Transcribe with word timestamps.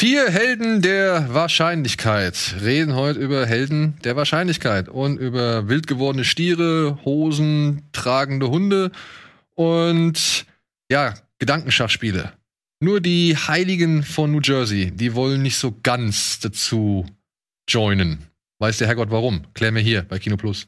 Vier 0.00 0.30
Helden 0.30 0.80
der 0.80 1.34
Wahrscheinlichkeit 1.34 2.54
reden 2.62 2.94
heute 2.94 3.18
über 3.18 3.44
Helden 3.44 3.98
der 4.02 4.16
Wahrscheinlichkeit 4.16 4.88
und 4.88 5.18
über 5.18 5.68
wild 5.68 5.86
gewordene 5.86 6.24
Stiere, 6.24 6.98
Hosen, 7.04 7.82
tragende 7.92 8.48
Hunde 8.48 8.92
und 9.56 10.46
ja, 10.90 11.12
Gedankenschachspiele. 11.38 12.32
Nur 12.82 13.02
die 13.02 13.36
Heiligen 13.36 14.02
von 14.02 14.32
New 14.32 14.40
Jersey, 14.42 14.90
die 14.90 15.14
wollen 15.14 15.42
nicht 15.42 15.58
so 15.58 15.76
ganz 15.82 16.40
dazu 16.40 17.04
joinen. 17.68 18.20
Weiß 18.58 18.78
der 18.78 18.86
Herrgott 18.86 19.10
warum? 19.10 19.52
Klär 19.52 19.70
mir 19.70 19.80
hier 19.80 20.00
bei 20.04 20.18
Kino 20.18 20.38
Plus. 20.38 20.66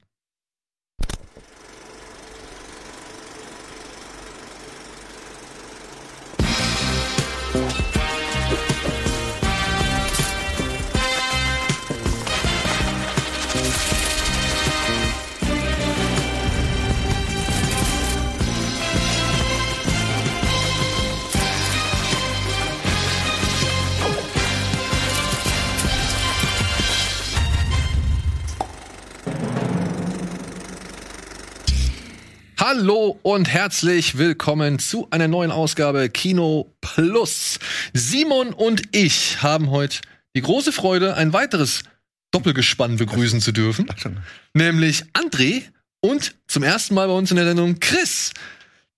Und 33.22 33.48
herzlich 33.48 34.18
willkommen 34.18 34.78
zu 34.78 35.06
einer 35.10 35.28
neuen 35.28 35.52
Ausgabe 35.52 36.08
Kino 36.08 36.74
Plus. 36.80 37.58
Simon 37.92 38.52
und 38.52 38.82
ich 38.90 39.42
haben 39.42 39.70
heute 39.70 39.98
die 40.34 40.42
große 40.42 40.72
Freude, 40.72 41.16
ein 41.16 41.32
weiteres 41.32 41.84
Doppelgespann 42.32 42.96
begrüßen 42.96 43.40
zu 43.40 43.52
dürfen. 43.52 43.86
Nämlich 44.54 45.04
André 45.12 45.62
und 46.00 46.34
zum 46.48 46.64
ersten 46.64 46.94
Mal 46.94 47.06
bei 47.06 47.14
uns 47.14 47.30
in 47.30 47.36
der 47.36 47.46
Sendung 47.46 47.78
Chris, 47.78 48.32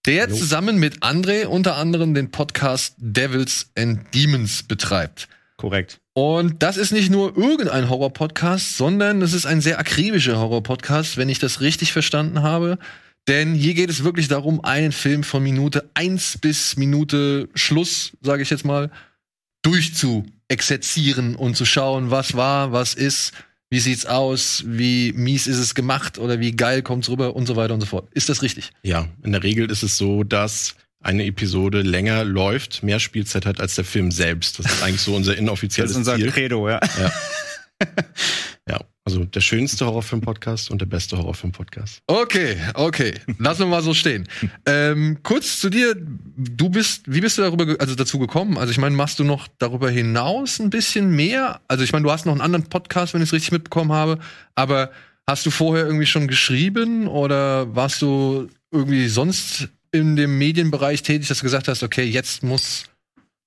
der 0.06 0.22
Hallo. 0.22 0.36
zusammen 0.36 0.78
mit 0.78 1.02
André 1.02 1.46
unter 1.46 1.76
anderem 1.76 2.14
den 2.14 2.30
Podcast 2.30 2.94
Devils 2.98 3.70
and 3.76 4.14
Demons 4.14 4.62
betreibt. 4.62 5.28
Korrekt. 5.58 6.00
Und 6.14 6.62
das 6.62 6.76
ist 6.76 6.92
nicht 6.92 7.10
nur 7.10 7.36
irgendein 7.36 7.90
Horror-Podcast, 7.90 8.76
sondern 8.76 9.20
es 9.20 9.32
ist 9.32 9.46
ein 9.46 9.60
sehr 9.60 9.78
akribischer 9.78 10.38
Horror-Podcast, 10.38 11.16
wenn 11.16 11.28
ich 11.28 11.40
das 11.40 11.60
richtig 11.60 11.92
verstanden 11.92 12.42
habe. 12.42 12.78
Denn 13.26 13.54
hier 13.54 13.74
geht 13.74 13.88
es 13.88 14.04
wirklich 14.04 14.28
darum, 14.28 14.62
einen 14.64 14.92
Film 14.92 15.22
von 15.22 15.42
Minute 15.42 15.88
1 15.94 16.38
bis 16.38 16.76
Minute 16.76 17.48
Schluss, 17.54 18.12
sage 18.20 18.42
ich 18.42 18.50
jetzt 18.50 18.64
mal, 18.64 18.90
durchzuexerzieren 19.62 21.34
und 21.34 21.56
zu 21.56 21.64
schauen, 21.64 22.10
was 22.10 22.34
war, 22.34 22.72
was 22.72 22.94
ist, 22.94 23.32
wie 23.70 23.80
sieht's 23.80 24.04
aus, 24.04 24.62
wie 24.66 25.12
mies 25.14 25.46
ist 25.46 25.56
es 25.56 25.74
gemacht 25.74 26.18
oder 26.18 26.38
wie 26.38 26.52
geil 26.52 26.82
kommt's 26.82 27.08
rüber 27.08 27.34
und 27.34 27.46
so 27.46 27.56
weiter 27.56 27.72
und 27.72 27.80
so 27.80 27.86
fort. 27.86 28.08
Ist 28.12 28.28
das 28.28 28.42
richtig? 28.42 28.72
Ja, 28.82 29.08
in 29.22 29.32
der 29.32 29.42
Regel 29.42 29.70
ist 29.70 29.82
es 29.82 29.96
so, 29.96 30.22
dass 30.22 30.74
eine 31.00 31.24
Episode 31.24 31.82
länger 31.82 32.24
läuft, 32.24 32.82
mehr 32.82 33.00
Spielzeit 33.00 33.46
hat 33.46 33.58
als 33.58 33.74
der 33.74 33.84
Film 33.84 34.10
selbst. 34.10 34.58
Das 34.58 34.66
ist 34.66 34.82
eigentlich 34.82 35.00
so 35.00 35.14
unser 35.14 35.32
Das 35.32 35.40
inoffizielles 35.40 35.92
ist 35.92 35.96
unser 35.96 36.16
Ziel. 36.16 36.30
Credo, 36.30 36.68
ja. 36.68 36.80
Ja, 38.68 38.80
also 39.04 39.24
der 39.24 39.40
schönste 39.40 39.84
Horrorfilm-Podcast 39.84 40.70
und 40.70 40.80
der 40.80 40.86
beste 40.86 41.18
Horrorfilm-Podcast. 41.18 42.00
Okay, 42.06 42.56
okay. 42.72 43.14
Lassen 43.38 43.60
wir 43.60 43.66
mal 43.66 43.82
so 43.82 43.92
stehen. 43.92 44.26
Ähm, 44.64 45.18
kurz 45.22 45.60
zu 45.60 45.68
dir. 45.68 45.94
Du 45.96 46.70
bist, 46.70 47.02
wie 47.06 47.20
bist 47.20 47.36
du 47.36 47.42
darüber, 47.42 47.76
also 47.78 47.94
dazu 47.94 48.18
gekommen? 48.18 48.56
Also 48.56 48.70
ich 48.70 48.78
meine, 48.78 48.96
machst 48.96 49.18
du 49.18 49.24
noch 49.24 49.46
darüber 49.58 49.90
hinaus 49.90 50.58
ein 50.58 50.70
bisschen 50.70 51.14
mehr? 51.14 51.60
Also 51.68 51.84
ich 51.84 51.92
meine, 51.92 52.04
du 52.04 52.10
hast 52.10 52.24
noch 52.24 52.32
einen 52.32 52.40
anderen 52.40 52.64
Podcast, 52.64 53.12
wenn 53.12 53.20
ich 53.20 53.28
es 53.28 53.34
richtig 53.34 53.52
mitbekommen 53.52 53.92
habe. 53.92 54.18
Aber 54.54 54.90
hast 55.26 55.44
du 55.44 55.50
vorher 55.50 55.84
irgendwie 55.84 56.06
schon 56.06 56.26
geschrieben 56.26 57.06
oder 57.06 57.74
warst 57.74 58.00
du 58.00 58.48
irgendwie 58.72 59.08
sonst 59.08 59.68
in 59.92 60.16
dem 60.16 60.38
Medienbereich 60.38 61.02
tätig, 61.02 61.28
dass 61.28 61.38
du 61.38 61.44
gesagt 61.44 61.68
hast, 61.68 61.82
okay, 61.82 62.04
jetzt 62.04 62.42
muss 62.42 62.86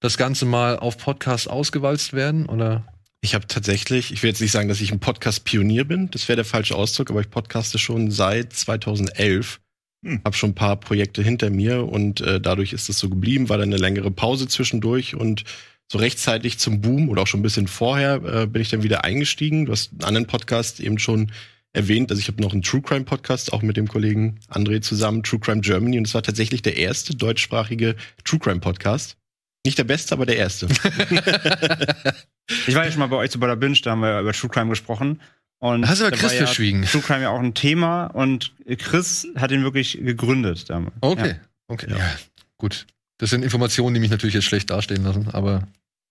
das 0.02 0.18
Ganze 0.18 0.46
mal 0.46 0.78
auf 0.78 1.00
Podcast 1.00 1.50
ausgewalzt 1.50 2.14
werden? 2.14 2.46
Oder? 2.46 2.86
Ich 3.22 3.34
habe 3.34 3.48
tatsächlich, 3.48 4.12
ich 4.12 4.22
will 4.22 4.30
jetzt 4.30 4.42
nicht 4.42 4.52
sagen, 4.52 4.70
dass 4.70 4.82
ich 4.82 4.92
ein 4.92 5.00
Podcast-Pionier 5.00 5.86
bin, 5.86 6.10
das 6.12 6.28
wäre 6.28 6.38
der 6.38 6.46
falsche 6.46 6.76
Ausdruck, 6.76 7.10
aber 7.10 7.22
ich 7.22 7.30
podcaste 7.30 7.80
schon 7.80 8.12
seit 8.12 8.54
2011. 8.54 9.60
Hm. 10.06 10.22
Habe 10.24 10.38
schon 10.38 10.52
ein 10.52 10.56
paar 10.56 10.80
Projekte 10.80 11.24
hinter 11.24 11.50
mir 11.50 11.88
und 11.88 12.22
äh, 12.22 12.40
dadurch 12.40 12.74
ist 12.74 12.90
es 12.90 13.00
so 13.00 13.10
geblieben, 13.10 13.50
war 13.50 13.58
dann 13.58 13.70
eine 13.70 13.82
längere 13.82 14.12
Pause 14.12 14.48
zwischendurch 14.48 15.16
und 15.16 15.44
so 15.92 15.98
rechtzeitig 15.98 16.60
zum 16.60 16.82
Boom 16.82 17.10
oder 17.10 17.24
auch 17.24 17.28
schon 17.28 17.40
ein 17.40 17.44
bisschen 17.44 17.68
vorher 17.68 18.16
äh, 18.24 18.46
bin 18.46 18.62
ich 18.62 18.70
dann 18.70 18.84
wieder 18.84 19.04
eingestiegen. 19.04 19.66
Du 19.66 19.72
hast 19.72 19.92
einen 19.94 20.04
anderen 20.04 20.28
Podcast 20.28 20.80
eben 20.80 21.00
schon 21.00 21.32
erwähnt, 21.74 22.12
also 22.12 22.20
ich 22.20 22.28
habe 22.28 22.42
noch 22.42 22.54
einen 22.54 22.62
True 22.62 22.82
Crime 22.82 23.06
Podcast 23.06 23.52
auch 23.54 23.62
mit 23.62 23.78
dem 23.78 23.88
Kollegen 23.88 24.40
André 24.50 24.82
zusammen, 24.82 25.24
True 25.24 25.40
Crime 25.40 25.62
Germany 25.62 25.98
und 25.98 26.08
es 26.08 26.14
war 26.14 26.24
tatsächlich 26.24 26.62
der 26.62 26.78
erste 26.78 27.16
deutschsprachige 27.16 27.96
True 28.24 28.40
Crime 28.40 28.60
Podcast. 28.60 29.18
Nicht 29.66 29.78
der 29.78 29.86
beste, 29.86 30.14
aber 30.14 30.26
der 30.26 30.38
erste. 30.38 30.68
Ich 32.68 32.76
war 32.76 32.86
ja 32.86 32.92
schon 32.92 33.00
mal 33.00 33.08
bei 33.08 33.18
euch 33.18 33.32
zu 33.32 33.40
Butter 33.40 33.56
Binge, 33.56 33.78
da 33.84 33.92
haben 33.92 34.02
wir 34.02 34.20
über 34.22 34.34
True 34.34 34.50
Crime 34.50 34.70
gesprochen. 34.70 35.20
Und 35.60 35.88
Hast 35.88 36.02
du 36.02 36.06
aber 36.06 36.16
Chris 36.16 36.34
ja 36.34 36.38
verschwiegen. 36.46 36.84
True 36.84 37.02
Crime 37.02 37.22
ja 37.24 37.30
auch 37.30 37.40
ein 37.40 37.54
Thema 37.56 38.06
und 38.08 38.54
Chris 38.78 39.28
hat 39.38 39.52
ihn 39.52 39.64
wirklich 39.64 39.98
gegründet 40.02 40.70
damals. 40.70 40.94
Okay, 41.02 41.30
Ja. 41.30 41.36
okay. 41.68 41.88
Ja. 41.90 41.98
Ja. 41.98 42.10
gut. 42.58 42.86
Das 43.18 43.32
sind 43.32 43.44
Informationen, 43.44 43.96
die 43.96 44.00
mich 44.00 44.12
natürlich 44.12 44.36
jetzt 44.36 44.44
schlecht 44.46 44.70
dastehen 44.70 45.04
lassen, 45.04 45.28
aber 45.34 45.68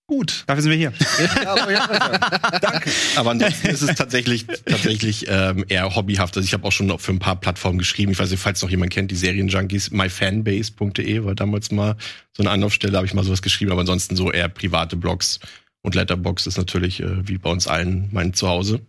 gut. 0.08 0.42
Dafür 0.48 0.62
sind 0.62 0.70
wir 0.72 0.76
hier. 0.78 0.92
Danke. 2.60 2.90
Aber 3.14 3.30
ansonsten 3.30 3.68
ist 3.68 3.82
es 3.82 3.94
tatsächlich, 3.94 4.46
tatsächlich 4.46 5.26
ähm, 5.28 5.64
eher 5.68 5.94
hobbyhaft. 5.94 6.36
Also 6.36 6.44
ich 6.44 6.52
habe 6.52 6.64
auch 6.66 6.72
schon 6.72 6.86
noch 6.86 7.00
für 7.00 7.12
ein 7.12 7.20
paar 7.20 7.36
Plattformen 7.36 7.78
geschrieben. 7.78 8.10
Ich 8.12 8.18
weiß 8.18 8.30
nicht, 8.30 8.40
falls 8.40 8.60
noch 8.62 8.70
jemand 8.70 8.92
kennt, 8.92 9.10
die 9.12 9.16
Serienjunkies, 9.16 9.92
myfanbase.de 9.92 11.24
war 11.24 11.34
damals 11.36 11.70
mal 11.70 11.96
so 12.36 12.42
eine 12.42 12.50
Anlaufstelle, 12.50 12.96
habe 12.96 13.06
ich 13.06 13.14
mal 13.14 13.24
sowas 13.24 13.42
geschrieben, 13.42 13.70
aber 13.70 13.80
ansonsten 13.82 14.16
so 14.16 14.30
eher 14.32 14.48
private 14.48 14.96
Blogs 14.96 15.38
und 15.86 15.94
Letterbox 15.94 16.48
ist 16.48 16.58
natürlich, 16.58 17.00
äh, 17.00 17.28
wie 17.28 17.38
bei 17.38 17.48
uns 17.48 17.68
allen, 17.68 18.08
mein 18.10 18.34
Zuhause. 18.34 18.80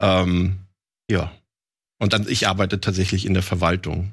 Ähm, 0.00 0.60
ja. 1.10 1.32
Und 1.98 2.12
dann, 2.12 2.28
ich 2.28 2.46
arbeite 2.46 2.80
tatsächlich 2.80 3.26
in 3.26 3.34
der 3.34 3.42
Verwaltung. 3.42 4.12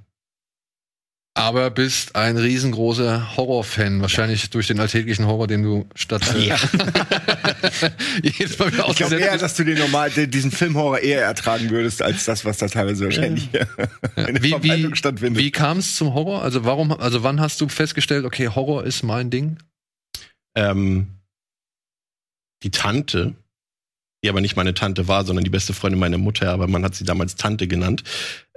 Aber 1.36 1.70
bist 1.70 2.16
ein 2.16 2.36
riesengroßer 2.36 3.38
Horrorfan, 3.38 4.02
wahrscheinlich 4.02 4.50
durch 4.50 4.66
den 4.66 4.80
alltäglichen 4.80 5.28
Horror, 5.28 5.46
den 5.46 5.62
du 5.62 5.88
statt 5.94 6.24
äh, 6.34 6.48
Ja. 6.48 6.58
jedes 8.24 8.58
Mal 8.58 8.72
Ich 8.90 8.96
glaube 8.96 9.18
eher, 9.18 9.38
dass 9.38 9.54
du 9.56 9.64
den 9.64 9.78
normal, 9.78 10.10
diesen 10.10 10.50
Filmhorror 10.50 10.98
eher 10.98 11.22
ertragen 11.22 11.70
würdest, 11.70 12.02
als 12.02 12.26
das, 12.26 12.44
was 12.44 12.58
da 12.58 12.68
teilweise 12.68 13.06
wahrscheinlich 13.06 13.50
in 14.16 14.34
der 14.34 14.42
Wie, 14.44 14.50
Verwaltung 14.50 14.92
wie, 14.94 14.96
stattfindet. 14.96 15.44
wie 15.44 15.52
kam 15.52 15.78
es 15.78 15.96
zum 15.96 16.16
Horror? 16.16 16.42
Also 16.42 16.66
warum, 16.66 16.92
also 16.92 17.22
wann 17.22 17.40
hast 17.40 17.62
du 17.62 17.70
festgestellt, 17.70 18.26
okay, 18.26 18.48
Horror 18.48 18.84
ist 18.84 19.04
mein 19.04 19.30
Ding? 19.30 19.60
ähm, 20.56 21.19
die 22.64 22.72
Tante, 22.72 23.36
die 24.24 24.30
aber 24.30 24.42
nicht 24.42 24.58
meine 24.58 24.74
Tante 24.74 25.08
war, 25.08 25.24
sondern 25.26 25.46
die 25.46 25.50
beste 25.50 25.74
Freundin 25.74 26.00
meiner 26.00 26.18
Mutter, 26.18 26.52
aber 26.52 26.68
man 26.68 26.84
hat 26.84 26.94
sie 26.94 27.06
damals 27.06 27.36
Tante 27.36 27.68
genannt, 27.68 28.04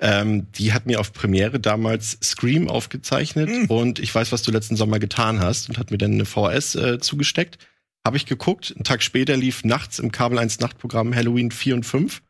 ähm, 0.01 0.51
die 0.53 0.73
hat 0.73 0.87
mir 0.87 0.99
auf 0.99 1.13
Premiere 1.13 1.61
damals 1.61 2.19
Scream 2.23 2.69
aufgezeichnet 2.69 3.49
Mhm. 3.49 3.65
und 3.67 3.99
ich 4.01 4.13
weiß, 4.13 4.33
was 4.33 4.43
du 4.43 4.51
letzten 4.51 4.75
Sommer 4.77 4.99
getan 4.99 5.39
hast 5.41 5.69
und 5.69 5.79
hat 5.79 5.91
mir 5.93 5.99
dann 5.99 6.13
eine 6.15 6.25
VHS 6.25 6.75
äh, 6.75 6.99
zugesteckt. 6.99 7.59
Habe 8.05 8.17
ich 8.17 8.27
geguckt, 8.27 8.73
einen 8.75 8.83
Tag 8.83 9.05
später 9.05 9.37
lief 9.37 9.63
nachts 9.63 10.01
im 10.01 10.11
Kabel 10.11 10.39
1 10.39 10.59
Nachtprogramm 10.59 11.15
Halloween 11.15 11.53
4 11.53 11.77
und 11.77 11.84
5 11.87 12.23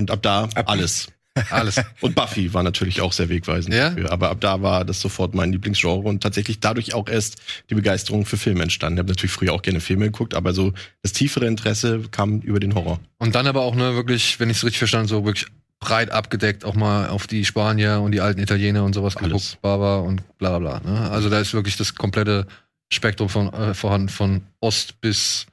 und 0.00 0.10
ab 0.10 0.22
da 0.22 0.44
Ab- 0.54 0.68
alles. 0.68 1.06
Alles. 1.50 1.80
Und 2.00 2.14
Buffy 2.14 2.52
war 2.54 2.62
natürlich 2.62 3.00
auch 3.00 3.12
sehr 3.12 3.28
wegweisend 3.28 3.74
Ja? 3.74 3.90
dafür. 3.90 4.12
Aber 4.12 4.30
ab 4.30 4.40
da 4.40 4.62
war 4.62 4.84
das 4.84 5.00
sofort 5.00 5.34
mein 5.34 5.52
Lieblingsgenre 5.52 5.98
und 6.00 6.22
tatsächlich 6.22 6.60
dadurch 6.60 6.94
auch 6.94 7.08
erst 7.08 7.36
die 7.70 7.74
Begeisterung 7.74 8.24
für 8.26 8.36
Filme 8.36 8.62
entstanden. 8.62 8.96
Ich 8.96 9.00
habe 9.00 9.08
natürlich 9.10 9.32
früher 9.32 9.52
auch 9.52 9.62
gerne 9.62 9.80
Filme 9.80 10.06
geguckt, 10.06 10.34
aber 10.34 10.52
so 10.52 10.72
das 11.02 11.12
tiefere 11.12 11.46
Interesse 11.46 12.02
kam 12.10 12.40
über 12.40 12.60
den 12.60 12.74
Horror. 12.74 13.00
Und 13.18 13.34
dann 13.34 13.46
aber 13.46 13.62
auch, 13.62 13.74
ne, 13.74 13.94
wirklich, 13.94 14.38
wenn 14.40 14.50
ich 14.50 14.58
es 14.58 14.64
richtig 14.64 14.78
verstanden 14.78 15.08
so 15.08 15.24
wirklich 15.24 15.46
breit 15.80 16.10
abgedeckt, 16.10 16.64
auch 16.64 16.74
mal 16.74 17.08
auf 17.08 17.26
die 17.26 17.44
Spanier 17.44 18.00
und 18.00 18.12
die 18.12 18.20
alten 18.20 18.40
Italiener 18.40 18.84
und 18.84 18.94
sowas 18.94 19.16
Alles. 19.16 19.28
geguckt, 19.28 19.58
Baba 19.62 19.98
und 19.98 20.22
bla 20.38 20.58
bla 20.58 20.80
bla. 20.80 20.90
Ne? 20.90 21.10
Also 21.10 21.30
da 21.30 21.38
ist 21.38 21.54
wirklich 21.54 21.76
das 21.76 21.94
komplette 21.94 22.46
Spektrum 22.92 23.28
von, 23.28 23.52
äh, 23.52 23.74
vorhanden, 23.74 24.08
von 24.08 24.42
Ost 24.60 25.00
bis 25.00 25.46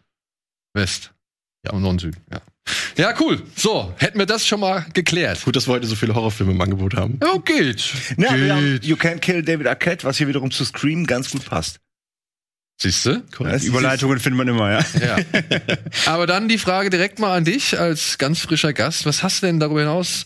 West. 0.73 1.11
Ja. 1.65 1.73
Und 1.73 1.81
Norden, 1.81 1.99
Süden, 1.99 2.17
ja. 2.31 2.41
Ja, 2.97 3.13
cool. 3.19 3.41
So, 3.56 3.94
hätten 3.97 4.17
wir 4.19 4.25
das 4.25 4.47
schon 4.47 4.59
mal 4.62 4.85
geklärt. 4.94 5.44
Gut, 5.44 5.56
dass 5.56 5.67
wir 5.67 5.73
heute 5.73 5.85
so 5.88 5.95
viele 5.95 6.15
Horrorfilme 6.15 6.53
im 6.53 6.62
Angebot 6.62 6.95
haben. 6.95 7.19
Ja, 7.21 7.38
geht. 7.38 7.83
Ja, 8.17 8.35
wir 8.38 8.56
haben 8.56 8.65
geht. 8.73 8.85
You 8.85 8.95
Can't 8.95 9.19
Kill 9.19 9.44
David 9.44 9.67
Arquette, 9.67 10.03
was 10.06 10.17
hier 10.17 10.27
wiederum 10.27 10.50
zu 10.51 10.63
Scream 10.65 11.06
ganz 11.06 11.29
gut 11.31 11.45
passt. 11.45 11.79
Siehste? 12.81 13.23
Ist- 13.53 13.65
Überleitungen 13.65 14.19
findet 14.19 14.38
man 14.38 14.47
immer, 14.47 14.71
ja. 14.71 14.85
Ja. 15.00 15.17
Aber 16.06 16.27
dann 16.27 16.47
die 16.50 16.57
Frage 16.57 16.89
direkt 16.89 17.19
mal 17.19 17.35
an 17.35 17.45
dich 17.45 17.79
als 17.79 18.17
ganz 18.17 18.39
frischer 18.39 18.73
Gast. 18.73 19.06
Was 19.06 19.23
hast 19.23 19.41
du 19.41 19.47
denn 19.47 19.59
darüber 19.59 19.79
hinaus, 19.81 20.23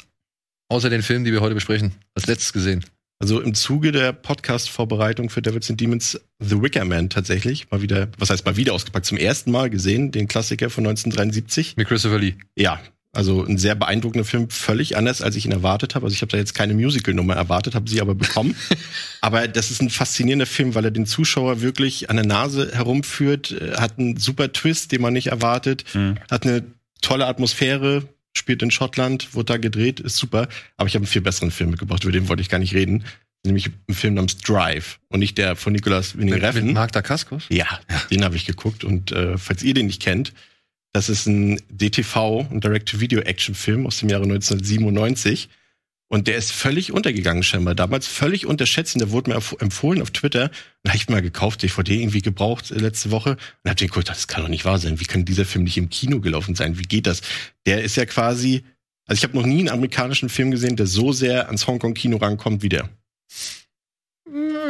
außer 0.70 0.90
den 0.90 1.04
Film, 1.04 1.24
die 1.26 1.32
wir 1.32 1.42
heute 1.42 1.56
besprechen, 1.56 1.94
als 2.16 2.26
letztes 2.28 2.54
gesehen? 2.54 2.84
Also 3.22 3.42
im 3.42 3.54
Zuge 3.54 3.92
der 3.92 4.14
Podcast-Vorbereitung 4.14 5.30
für 5.30 5.42
Devils 5.42 5.70
and 5.70 5.82
Demons 5.82 6.22
The 6.40 6.62
Wicker 6.62 6.86
Man 6.86 7.10
tatsächlich 7.10 7.70
mal 7.70 7.82
wieder, 7.82 8.08
was 8.18 8.30
heißt 8.30 8.46
mal 8.46 8.56
wieder 8.56 8.74
ausgepackt, 8.74 9.06
zum 9.06 9.18
ersten 9.18 9.52
Mal 9.52 9.70
gesehen, 9.70 10.12
den 10.12 10.30
Klassiker 10.30 10.70
von 10.70 10.88
1973. 10.88 11.76
Mit 11.76 11.90
Christopher 11.90 12.18
Lee. 12.18 12.36
Ja, 12.56 12.80
also 13.12 13.44
ein 13.44 13.58
sehr 13.58 13.76
beeindruckender 13.76 14.24
Film, 14.24 14.50
völlig 14.50 14.96
anders, 14.96 15.22
als 15.22 15.36
ich 15.36 15.46
ihn 15.46 15.52
erwartet 15.52 15.96
habe. 15.96 16.06
Also 16.06 16.14
ich 16.14 16.22
habe 16.22 16.32
da 16.32 16.38
jetzt 16.38 16.54
keine 16.54 16.74
Musical-Nummer 16.74 17.34
erwartet, 17.36 17.76
habe 17.76 17.90
sie 17.90 18.00
aber 18.00 18.16
bekommen. 18.16 18.56
aber 19.22 19.50
das 19.50 19.70
ist 19.70 19.82
ein 19.82 19.90
faszinierender 19.90 20.46
Film, 20.46 20.74
weil 20.74 20.86
er 20.86 20.92
den 20.92 21.06
Zuschauer 21.06 21.60
wirklich 21.60 22.10
an 22.10 22.16
der 22.16 22.26
Nase 22.26 22.72
herumführt, 22.74 23.52
äh, 23.52 23.74
hat 23.76 24.00
einen 24.00 24.16
super 24.16 24.54
Twist, 24.54 24.94
den 24.94 25.02
man 25.02 25.12
nicht 25.12 25.28
erwartet, 25.28 25.84
Mhm. 25.94 26.16
hat 26.32 26.46
eine 26.46 26.64
tolle 27.02 27.26
Atmosphäre, 27.28 28.04
spielt 28.36 28.62
in 28.62 28.72
Schottland, 28.72 29.34
wurde 29.34 29.54
da 29.54 29.58
gedreht, 29.58 30.00
ist 30.00 30.18
super. 30.18 30.48
Aber 30.78 30.88
ich 30.88 30.96
habe 30.96 31.04
einen 31.04 31.08
viel 31.08 31.22
besseren 31.22 31.52
Film 31.52 31.72
mitgebracht, 31.72 32.04
über 32.04 32.12
den 32.12 32.28
wollte 32.28 32.42
ich 32.42 32.50
gar 32.50 32.60
nicht 32.60 32.74
reden. 32.74 33.04
Nämlich 33.46 33.70
ein 33.88 33.94
Film 33.94 34.16
namens 34.16 34.38
Drive 34.38 35.00
und 35.08 35.20
nicht 35.20 35.38
der 35.38 35.56
von 35.56 35.72
Nicolas 35.72 36.18
Winning 36.18 36.42
Mit, 36.42 36.54
mit. 36.56 36.74
Mark 36.74 36.92
Dacascos. 36.92 37.46
Ja, 37.50 37.80
den 38.12 38.24
habe 38.24 38.36
ich 38.36 38.46
geguckt 38.46 38.84
und 38.84 39.12
äh, 39.14 39.38
falls 39.38 39.64
ihr 39.64 39.74
den 39.74 39.86
nicht 39.86 40.02
kennt, 40.02 40.34
das 40.92 41.08
ist 41.08 41.26
ein 41.28 41.62
DTV, 41.70 42.48
ein 42.52 42.60
Direct-to-Video-Action-Film 42.60 43.86
aus 43.86 44.00
dem 44.00 44.10
Jahre 44.10 44.24
1997 44.24 45.50
und 46.12 46.28
der 46.28 46.36
ist 46.38 46.52
völlig 46.52 46.92
untergegangen 46.92 47.44
scheinbar. 47.44 47.76
Damals 47.76 48.08
völlig 48.08 48.46
unterschätzt 48.46 48.96
und 48.96 49.00
der 49.00 49.12
wurde 49.12 49.32
mir 49.32 49.38
empf- 49.38 49.60
empfohlen 49.62 50.02
auf 50.02 50.12
Twitter 50.12 50.44
und 50.46 50.52
da 50.84 50.90
habe 50.92 50.98
ich 50.98 51.08
mal 51.08 51.22
gekauft, 51.22 51.64
DVD 51.64 51.96
irgendwie 52.02 52.22
gebraucht 52.22 52.72
äh, 52.72 52.76
letzte 52.76 53.12
Woche 53.12 53.32
und 53.64 53.70
habe 53.70 53.76
den 53.76 53.88
geguckt, 53.88 54.10
das 54.10 54.28
kann 54.28 54.42
doch 54.42 54.50
nicht 54.50 54.66
wahr 54.66 54.80
sein. 54.80 55.00
Wie 55.00 55.06
kann 55.06 55.24
dieser 55.26 55.46
Film 55.46 55.64
nicht 55.64 55.78
im 55.78 55.90
Kino 55.90 56.20
gelaufen 56.20 56.56
sein? 56.56 56.78
Wie 56.78 56.84
geht 56.84 57.08
das? 57.08 57.22
Der 57.66 57.84
ist 57.84 57.96
ja 57.96 58.06
quasi, 58.06 58.64
also 59.06 59.20
ich 59.20 59.24
habe 59.24 59.38
noch 59.38 59.46
nie 59.46 59.60
einen 59.60 59.70
amerikanischen 59.70 60.30
Film 60.30 60.52
gesehen, 60.52 60.76
der 60.76 60.88
so 60.88 61.12
sehr 61.12 61.46
ans 61.48 61.66
Hongkong-Kino 61.68 62.18
rankommt 62.18 62.62
wie 62.64 62.70
der. 62.70 62.90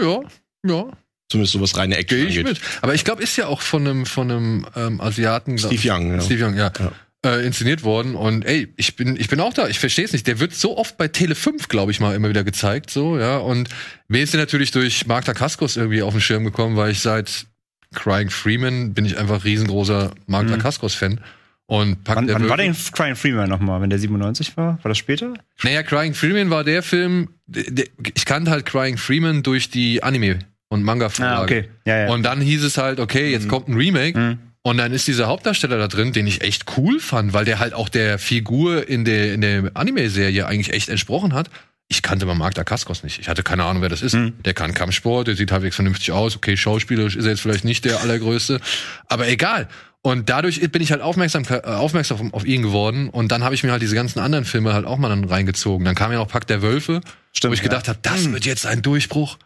Ja, 0.01 0.21
ja. 0.65 0.85
Zumindest 1.31 1.53
so 1.53 1.61
was 1.61 1.77
reine 1.77 1.95
Action 1.97 2.19
Gehe 2.19 2.27
ich 2.27 2.43
mit. 2.43 2.59
Aber 2.81 2.95
ich 2.95 3.03
glaube, 3.03 3.21
ist 3.21 3.35
ja 3.35 3.47
auch 3.47 3.61
von 3.61 3.87
einem, 3.87 4.05
von 4.05 4.31
einem 4.31 4.65
ähm, 4.75 4.99
Asiaten. 4.99 5.57
Steve 5.59 5.81
Young, 5.93 6.11
ja. 6.13 6.21
Steve 6.21 6.43
Young, 6.45 6.55
ja. 6.57 6.71
Ja. 6.79 6.91
Äh, 7.25 7.45
inszeniert 7.45 7.83
worden 7.83 8.15
und 8.15 8.45
ey, 8.45 8.73
ich 8.77 8.95
bin 8.95 9.17
ich 9.19 9.27
bin 9.27 9.41
auch 9.41 9.53
da, 9.53 9.67
ich 9.67 9.77
verstehe 9.77 10.05
es 10.05 10.13
nicht. 10.13 10.25
Der 10.25 10.39
wird 10.39 10.53
so 10.53 10.77
oft 10.77 10.95
bei 10.97 11.09
Tele 11.09 11.35
5, 11.35 11.67
glaube 11.67 11.91
ich 11.91 11.99
mal, 11.99 12.15
immer 12.15 12.29
wieder 12.29 12.45
gezeigt, 12.45 12.89
so, 12.89 13.19
ja, 13.19 13.39
und 13.39 13.67
mir 14.07 14.23
ist 14.23 14.33
der 14.33 14.39
natürlich 14.39 14.71
durch 14.71 15.05
Mark 15.05 15.25
Dacascos 15.25 15.75
irgendwie 15.75 16.01
auf 16.01 16.13
den 16.13 16.21
Schirm 16.21 16.45
gekommen, 16.45 16.77
weil 16.77 16.91
ich 16.91 17.01
seit 17.01 17.45
Crying 17.93 18.29
Freeman 18.29 18.93
bin 18.93 19.03
ich 19.03 19.17
einfach 19.17 19.43
riesengroßer 19.43 20.11
Mark 20.27 20.45
Mhm. 20.45 20.51
Dacascos 20.51 20.95
Fan 20.95 21.19
und 21.65 22.05
packt 22.05 22.19
Wann, 22.19 22.27
der 22.27 22.35
wann 22.35 22.47
war 22.47 22.55
denn 22.55 22.73
Crying 22.93 23.17
Freeman 23.17 23.49
nochmal, 23.49 23.81
wenn 23.81 23.89
der 23.89 23.99
97 23.99 24.55
war? 24.55 24.79
War 24.81 24.87
das 24.89 24.97
später? 24.97 25.33
Naja, 25.61 25.83
Crying 25.83 26.13
Freeman 26.13 26.49
war 26.51 26.63
der 26.63 26.83
Film, 26.83 27.31
der, 27.47 27.85
ich 28.15 28.23
kannte 28.23 28.49
halt 28.49 28.65
Crying 28.65 28.95
Freeman 28.97 29.43
durch 29.43 29.69
die 29.69 30.01
Anime 30.03 30.39
und 30.69 30.83
Manga 30.83 31.09
Vorlage. 31.09 31.67
Ah, 31.69 31.89
Ja, 31.89 31.97
ja. 32.05 32.09
Und 32.13 32.23
dann 32.23 32.39
hieß 32.39 32.63
es 32.63 32.77
halt, 32.77 33.01
okay, 33.01 33.29
jetzt 33.29 33.49
kommt 33.49 33.67
ein 33.67 33.73
Remake. 33.75 34.17
Mhm. 34.17 34.39
Und 34.69 34.77
dann 34.77 34.93
ist 34.93 35.07
dieser 35.07 35.25
Hauptdarsteller 35.25 35.79
da 35.79 35.87
drin, 35.87 36.13
den 36.13 36.27
ich 36.27 36.41
echt 36.41 36.77
cool 36.77 36.99
fand, 36.99 37.33
weil 37.33 37.43
der 37.43 37.57
halt 37.57 37.73
auch 37.73 37.89
der 37.89 38.19
Figur 38.19 38.87
in 38.87 39.03
der, 39.03 39.33
in 39.33 39.41
der 39.41 39.71
Anime-Serie 39.73 40.45
eigentlich 40.45 40.75
echt 40.75 40.89
entsprochen 40.89 41.33
hat. 41.33 41.49
Ich 41.87 42.03
kannte 42.03 42.27
mal 42.27 42.35
Mark 42.35 42.53
Dacascos 42.53 43.01
nicht. 43.01 43.17
Ich 43.17 43.29
hatte 43.29 43.41
keine 43.41 43.63
Ahnung, 43.63 43.81
wer 43.81 43.89
das 43.89 44.03
ist. 44.03 44.13
Mhm. 44.13 44.35
Der 44.45 44.53
kann 44.53 44.75
Kampfsport, 44.75 45.25
der 45.25 45.35
sieht 45.35 45.51
halbwegs 45.51 45.75
vernünftig 45.75 46.11
aus. 46.11 46.35
Okay, 46.35 46.55
schauspielerisch 46.55 47.15
ist 47.15 47.25
er 47.25 47.31
jetzt 47.31 47.41
vielleicht 47.41 47.65
nicht 47.65 47.83
der 47.83 47.99
allergrößte. 48.01 48.61
Aber 49.07 49.27
egal. 49.27 49.67
Und 50.03 50.29
dadurch 50.29 50.61
bin 50.71 50.83
ich 50.83 50.91
halt 50.91 51.01
aufmerksam, 51.01 51.45
äh, 51.49 51.61
aufmerksam 51.63 52.31
auf 52.31 52.45
ihn 52.45 52.61
geworden. 52.61 53.09
Und 53.09 53.31
dann 53.31 53.43
habe 53.43 53.55
ich 53.55 53.63
mir 53.63 53.71
halt 53.71 53.81
diese 53.81 53.95
ganzen 53.95 54.19
anderen 54.19 54.45
Filme 54.45 54.73
halt 54.73 54.85
auch 54.85 54.99
mal 54.99 55.09
dann 55.09 55.23
reingezogen. 55.23 55.83
Dann 55.83 55.95
kam 55.95 56.11
ja 56.11 56.19
noch 56.19 56.27
Pack 56.27 56.45
der 56.45 56.61
Wölfe, 56.61 57.01
Stimmt, 57.33 57.49
wo 57.49 57.55
ich 57.55 57.63
gedacht 57.63 57.87
habe, 57.87 57.97
das 58.03 58.31
wird 58.31 58.45
jetzt 58.45 58.67
ein 58.67 58.83
Durchbruch. 58.83 59.39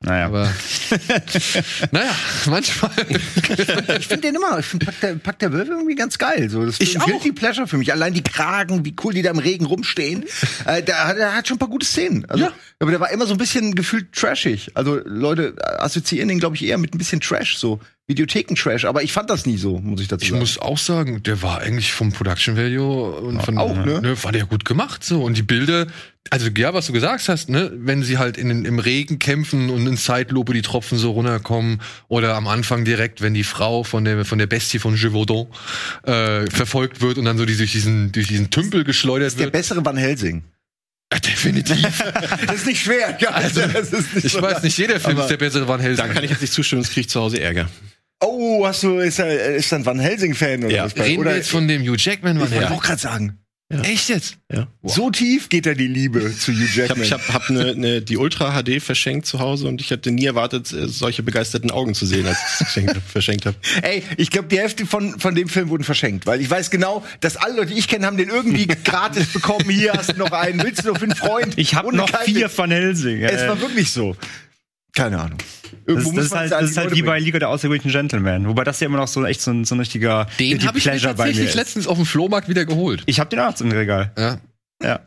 Naja. 0.00 0.26
Aber 0.26 0.44
naja, 1.90 2.10
manchmal. 2.46 2.90
Ich 3.98 4.06
finde 4.06 4.28
den 4.28 4.36
immer, 4.36 4.58
ich 4.58 4.66
finde 4.66 4.86
Pack 4.86 5.00
der, 5.00 5.14
Pack 5.16 5.38
der 5.40 5.52
Wölfe 5.52 5.72
irgendwie 5.72 5.96
ganz 5.96 6.18
geil. 6.18 6.48
So, 6.48 6.64
das 6.64 6.74
ist 6.78 6.82
Ich 6.82 6.96
ein 6.96 7.02
auch. 7.02 7.06
Guilty 7.06 7.32
Pleasure 7.32 7.66
für 7.66 7.78
mich. 7.78 7.92
Allein 7.92 8.14
die 8.14 8.22
Kragen, 8.22 8.84
wie 8.84 8.94
cool 9.02 9.12
die 9.12 9.22
da 9.22 9.30
im 9.30 9.38
Regen 9.38 9.66
rumstehen. 9.66 10.24
äh, 10.66 10.82
der, 10.82 11.08
hat- 11.08 11.16
der 11.18 11.34
hat 11.34 11.48
schon 11.48 11.56
ein 11.56 11.58
paar 11.58 11.68
gute 11.68 11.86
Szenen. 11.86 12.24
Also, 12.26 12.44
Ja. 12.44 12.52
Aber 12.80 12.92
der 12.92 13.00
war 13.00 13.10
immer 13.10 13.26
so 13.26 13.32
ein 13.34 13.38
bisschen 13.38 13.74
gefühlt 13.74 14.12
trashig. 14.12 14.70
Also 14.74 15.00
Leute 15.04 15.54
assoziieren 15.80 16.28
den, 16.28 16.38
glaube 16.38 16.54
ich, 16.54 16.64
eher 16.64 16.78
mit 16.78 16.94
ein 16.94 16.98
bisschen 16.98 17.20
Trash, 17.20 17.56
so 17.58 17.80
Videotheken-Trash. 18.06 18.84
Aber 18.84 19.02
ich 19.02 19.12
fand 19.12 19.28
das 19.30 19.46
nie 19.46 19.56
so, 19.56 19.78
muss 19.80 20.00
ich 20.00 20.06
dazu 20.06 20.22
Ich 20.22 20.28
sagen. 20.30 20.38
muss 20.40 20.58
auch 20.58 20.78
sagen, 20.78 21.22
der 21.24 21.42
war 21.42 21.58
eigentlich 21.60 21.92
vom 21.92 22.12
Production 22.12 22.56
Value 22.56 23.10
und 23.16 23.42
von 23.42 23.58
auch, 23.58 23.74
ne? 23.76 24.16
war 24.22 24.30
der 24.30 24.46
gut 24.46 24.64
gemacht 24.64 25.02
so 25.02 25.22
und 25.24 25.36
die 25.36 25.42
Bilder, 25.42 25.88
also 26.30 26.48
ja, 26.56 26.74
was 26.74 26.86
du 26.86 26.92
gesagt 26.92 27.28
hast, 27.28 27.48
ne, 27.48 27.70
wenn 27.74 28.02
sie 28.02 28.18
halt 28.18 28.36
in, 28.36 28.48
den- 28.48 28.64
im 28.64 28.78
Regen 28.78 29.18
kämpfen 29.18 29.70
und 29.70 29.86
in 29.86 29.96
Zeitlupe 29.96 30.52
die 30.52 30.62
Tropfen 30.62 30.98
so 30.98 31.12
runterkommen 31.12 31.80
oder 32.08 32.34
am 32.34 32.46
Anfang 32.48 32.84
direkt, 32.84 33.20
wenn 33.22 33.34
die 33.34 33.44
Frau 33.44 33.82
von 33.84 34.04
der 34.04 34.24
von 34.24 34.38
der 34.38 34.46
Bestie 34.46 34.78
von 34.78 34.94
Gévaudan 34.96 35.46
äh, 36.04 36.50
verfolgt 36.50 37.00
wird 37.00 37.18
und 37.18 37.24
dann 37.24 37.38
so 37.38 37.44
die 37.46 37.56
durch 37.56 37.72
diesen 37.72 38.12
durch 38.12 38.28
diesen 38.28 38.50
Tümpel 38.50 38.84
geschleudert 38.84 39.32
der 39.34 39.46
wird. 39.46 39.52
bessere 39.52 39.84
Van 39.84 39.96
Helsing. 39.96 40.42
Ja, 41.12 41.18
definitiv. 41.20 41.76
Das 42.46 42.56
ist 42.56 42.66
nicht 42.66 42.82
schwer. 42.82 43.16
Ja, 43.20 43.30
also, 43.30 43.60
das 43.62 43.92
ist 43.92 44.14
nicht 44.14 44.26
Ich 44.26 44.32
so 44.32 44.42
weiß 44.42 44.62
nicht, 44.62 44.76
jeder 44.76 45.00
Film 45.00 45.18
ist 45.18 45.28
der 45.30 45.38
bessere 45.38 45.66
Van 45.66 45.80
Helsing. 45.80 46.06
Da 46.06 46.12
kann 46.12 46.22
ich 46.24 46.30
jetzt 46.30 46.42
nicht 46.42 46.52
zustimmen, 46.52 46.82
sonst 46.82 46.92
kriege 46.92 47.02
ich 47.02 47.08
zu 47.08 47.20
Hause 47.20 47.40
Ärger. 47.40 47.68
Oh, 48.20 48.66
hast 48.66 48.82
du, 48.82 48.98
ist 48.98 49.18
er, 49.20 49.54
ist 49.54 49.72
er 49.72 49.78
ein 49.78 49.86
Van 49.86 49.98
Helsing-Fan 50.00 50.64
oder 50.64 50.74
Ja. 50.74 50.84
was? 50.84 50.96
Reden 50.96 51.20
oder 51.20 51.30
wir 51.30 51.36
jetzt 51.36 51.50
von 51.50 51.66
dem 51.68 51.82
Hugh 51.82 51.96
Jackman 51.96 52.36
Van 52.38 52.46
ich 52.46 52.50
wollte 52.50 52.60
Helsing? 52.60 52.76
auch 52.76 52.82
gerade 52.82 53.00
sagen. 53.00 53.38
Echt 53.70 54.08
jetzt? 54.08 54.38
Ja. 54.50 54.66
So 54.82 55.10
tief 55.10 55.50
geht 55.50 55.66
da 55.66 55.74
die 55.74 55.86
Liebe 55.88 56.34
zu 56.34 56.52
Hugh 56.52 56.64
Ich 56.64 56.70
habe 56.78 57.00
Jackman. 57.00 57.02
ich 57.04 57.12
hab, 57.12 57.28
hab 57.34 57.50
ne, 57.50 57.74
ne, 57.74 58.00
die 58.00 58.16
Ultra 58.16 58.50
HD 58.62 58.80
verschenkt 58.82 59.26
zu 59.26 59.40
Hause 59.40 59.68
und 59.68 59.82
ich 59.82 59.90
hätte 59.90 60.10
nie 60.10 60.24
erwartet, 60.24 60.72
äh, 60.72 60.88
solche 60.88 61.22
begeisterten 61.22 61.70
Augen 61.70 61.92
zu 61.94 62.06
sehen, 62.06 62.26
als 62.26 62.38
ich 62.38 62.44
es 62.46 62.56
verschenkt 62.56 62.96
hab- 62.96 63.02
verschenkt 63.10 63.44
habe. 63.46 63.56
Ey, 63.82 64.02
ich 64.16 64.30
glaube, 64.30 64.48
die 64.48 64.58
Hälfte 64.58 64.86
von, 64.86 65.20
von 65.20 65.34
dem 65.34 65.50
Film 65.50 65.68
wurden 65.68 65.84
verschenkt, 65.84 66.24
weil 66.24 66.40
ich 66.40 66.48
weiß 66.48 66.70
genau, 66.70 67.04
dass 67.20 67.36
alle 67.36 67.56
Leute, 67.56 67.74
die 67.74 67.78
ich 67.78 67.88
kenne, 67.88 68.06
haben 68.06 68.16
den 68.16 68.30
irgendwie 68.30 68.66
gratis 68.84 69.26
bekommen. 69.34 69.68
Hier 69.68 69.92
hast 69.92 70.14
du 70.14 70.16
noch 70.18 70.32
einen, 70.32 70.62
willst 70.62 70.84
du 70.86 70.88
noch 70.92 70.96
für 70.98 71.04
einen 71.04 71.14
Freund? 71.16 71.52
ich 71.58 71.74
habe 71.74 71.94
noch 71.94 72.10
keine- 72.10 72.24
vier 72.24 72.48
von 72.48 72.70
Helsing. 72.70 73.20
Es 73.22 73.42
Äh, 73.42 73.48
war 73.48 73.60
wirklich 73.60 73.92
so. 73.92 74.16
Keine 74.94 75.20
Ahnung. 75.20 75.38
das, 75.38 75.70
Irgendwo 75.86 76.12
das, 76.12 76.24
ist 76.26 76.30
man 76.32 76.40
halt, 76.40 76.52
das 76.52 76.58
die 76.60 76.64
ist 76.70 76.76
halt 76.76 76.84
Leute 76.90 76.96
wie 76.96 77.02
bei. 77.02 77.18
Liga 77.20 77.38
der 77.38 77.48
außergewöhnlichen 77.50 77.92
Gentlemen. 77.92 78.48
Wobei 78.48 78.64
das 78.64 78.80
ja 78.80 78.86
immer 78.86 78.98
noch 78.98 79.08
so 79.08 79.24
echt 79.24 79.40
so 79.40 79.50
ein, 79.52 79.64
so 79.64 79.74
ein 79.74 79.78
richtiger 79.80 80.26
Den 80.38 80.66
habe 80.66 80.78
ich 80.78 80.84
mir 80.86 80.92
Pleasure 80.92 81.14
bei 81.14 81.24
mir 81.26 81.30
tatsächlich 81.32 81.54
letztens 81.54 81.86
auf 81.86 81.96
dem 81.98 82.06
Flohmarkt 82.06 82.48
wieder 82.48 82.64
geholt. 82.64 83.02
Ich 83.06 83.20
habe 83.20 83.30
den 83.30 83.38
auch 83.40 83.60
im 83.60 83.70
Regal. 83.70 84.12
Ja. 84.18 84.40
Ja. 84.82 85.00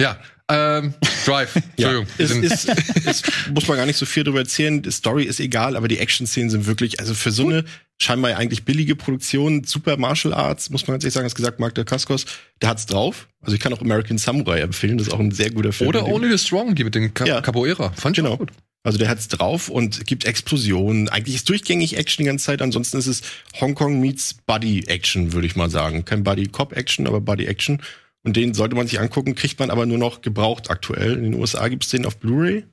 Ja. 0.00 0.16
Ähm, 0.50 0.94
Drive. 1.24 1.54
Entschuldigung. 1.76 2.06
wir 2.16 2.24
Ist, 2.26 2.66
ist, 2.66 2.96
ist, 3.06 3.32
muss 3.54 3.66
man 3.68 3.76
gar 3.78 3.86
nicht 3.86 3.96
so 3.96 4.06
viel 4.06 4.24
drüber 4.24 4.40
erzählen. 4.40 4.82
Die 4.82 4.90
Story 4.90 5.24
ist 5.24 5.40
egal, 5.40 5.76
aber 5.76 5.88
die 5.88 5.98
Action-Szenen 5.98 6.50
sind 6.50 6.66
wirklich, 6.66 7.00
also 7.00 7.14
für 7.14 7.30
so 7.30 7.46
eine 7.48 7.64
scheinbar 8.00 8.36
eigentlich 8.36 8.64
billige 8.64 8.96
Produktion, 8.96 9.64
super 9.64 9.96
Martial 9.96 10.34
Arts, 10.34 10.70
muss 10.70 10.86
man 10.86 10.94
ganz 10.94 11.04
ehrlich 11.04 11.14
sagen, 11.14 11.24
hast 11.24 11.36
gesagt, 11.36 11.60
Mark 11.60 11.74
Dacascos, 11.76 12.26
der 12.60 12.70
hat's 12.70 12.86
drauf. 12.86 13.28
Also 13.40 13.54
ich 13.54 13.60
kann 13.60 13.72
auch 13.72 13.80
American 13.80 14.18
Samurai 14.18 14.60
empfehlen, 14.60 14.98
das 14.98 15.06
ist 15.06 15.12
auch 15.14 15.20
ein 15.20 15.30
sehr 15.30 15.50
guter 15.50 15.72
Film. 15.72 15.88
Oder 15.88 16.06
Only 16.06 16.36
the 16.36 16.44
Strong, 16.44 16.74
die 16.74 16.84
mit 16.84 16.94
dem 16.96 17.14
Ca 17.14 17.24
Ja. 17.24 17.40
Capoeira. 17.40 17.90
Fand 17.92 18.18
ich 18.18 18.22
Genau. 18.24 18.34
auch 18.34 18.38
gut. 18.38 18.50
Also 18.84 18.98
der 18.98 19.08
hat's 19.08 19.28
drauf 19.28 19.68
und 19.68 20.06
gibt 20.06 20.24
Explosionen. 20.24 21.08
Eigentlich 21.08 21.36
ist 21.36 21.48
durchgängig 21.48 21.96
Action 21.96 22.24
die 22.24 22.26
ganze 22.26 22.46
Zeit. 22.46 22.62
Ansonsten 22.62 22.98
ist 22.98 23.06
es 23.06 23.22
Hongkong 23.60 24.00
meets 24.00 24.34
Buddy 24.34 24.84
Action, 24.86 25.32
würde 25.32 25.46
ich 25.46 25.54
mal 25.54 25.70
sagen. 25.70 26.04
Kein 26.04 26.24
Buddy 26.24 26.48
Cop 26.48 26.76
Action, 26.76 27.06
aber 27.06 27.20
Buddy 27.20 27.46
Action. 27.46 27.80
Und 28.24 28.36
den 28.36 28.54
sollte 28.54 28.74
man 28.74 28.86
sich 28.86 29.00
angucken, 29.00 29.34
kriegt 29.34 29.58
man 29.60 29.70
aber 29.70 29.86
nur 29.86 29.98
noch 29.98 30.20
gebraucht 30.20 30.70
aktuell. 30.70 31.14
In 31.14 31.22
den 31.24 31.34
USA 31.34 31.68
gibt's 31.68 31.88
den 31.88 32.06
auf 32.06 32.18
Blu-ray, 32.18 32.64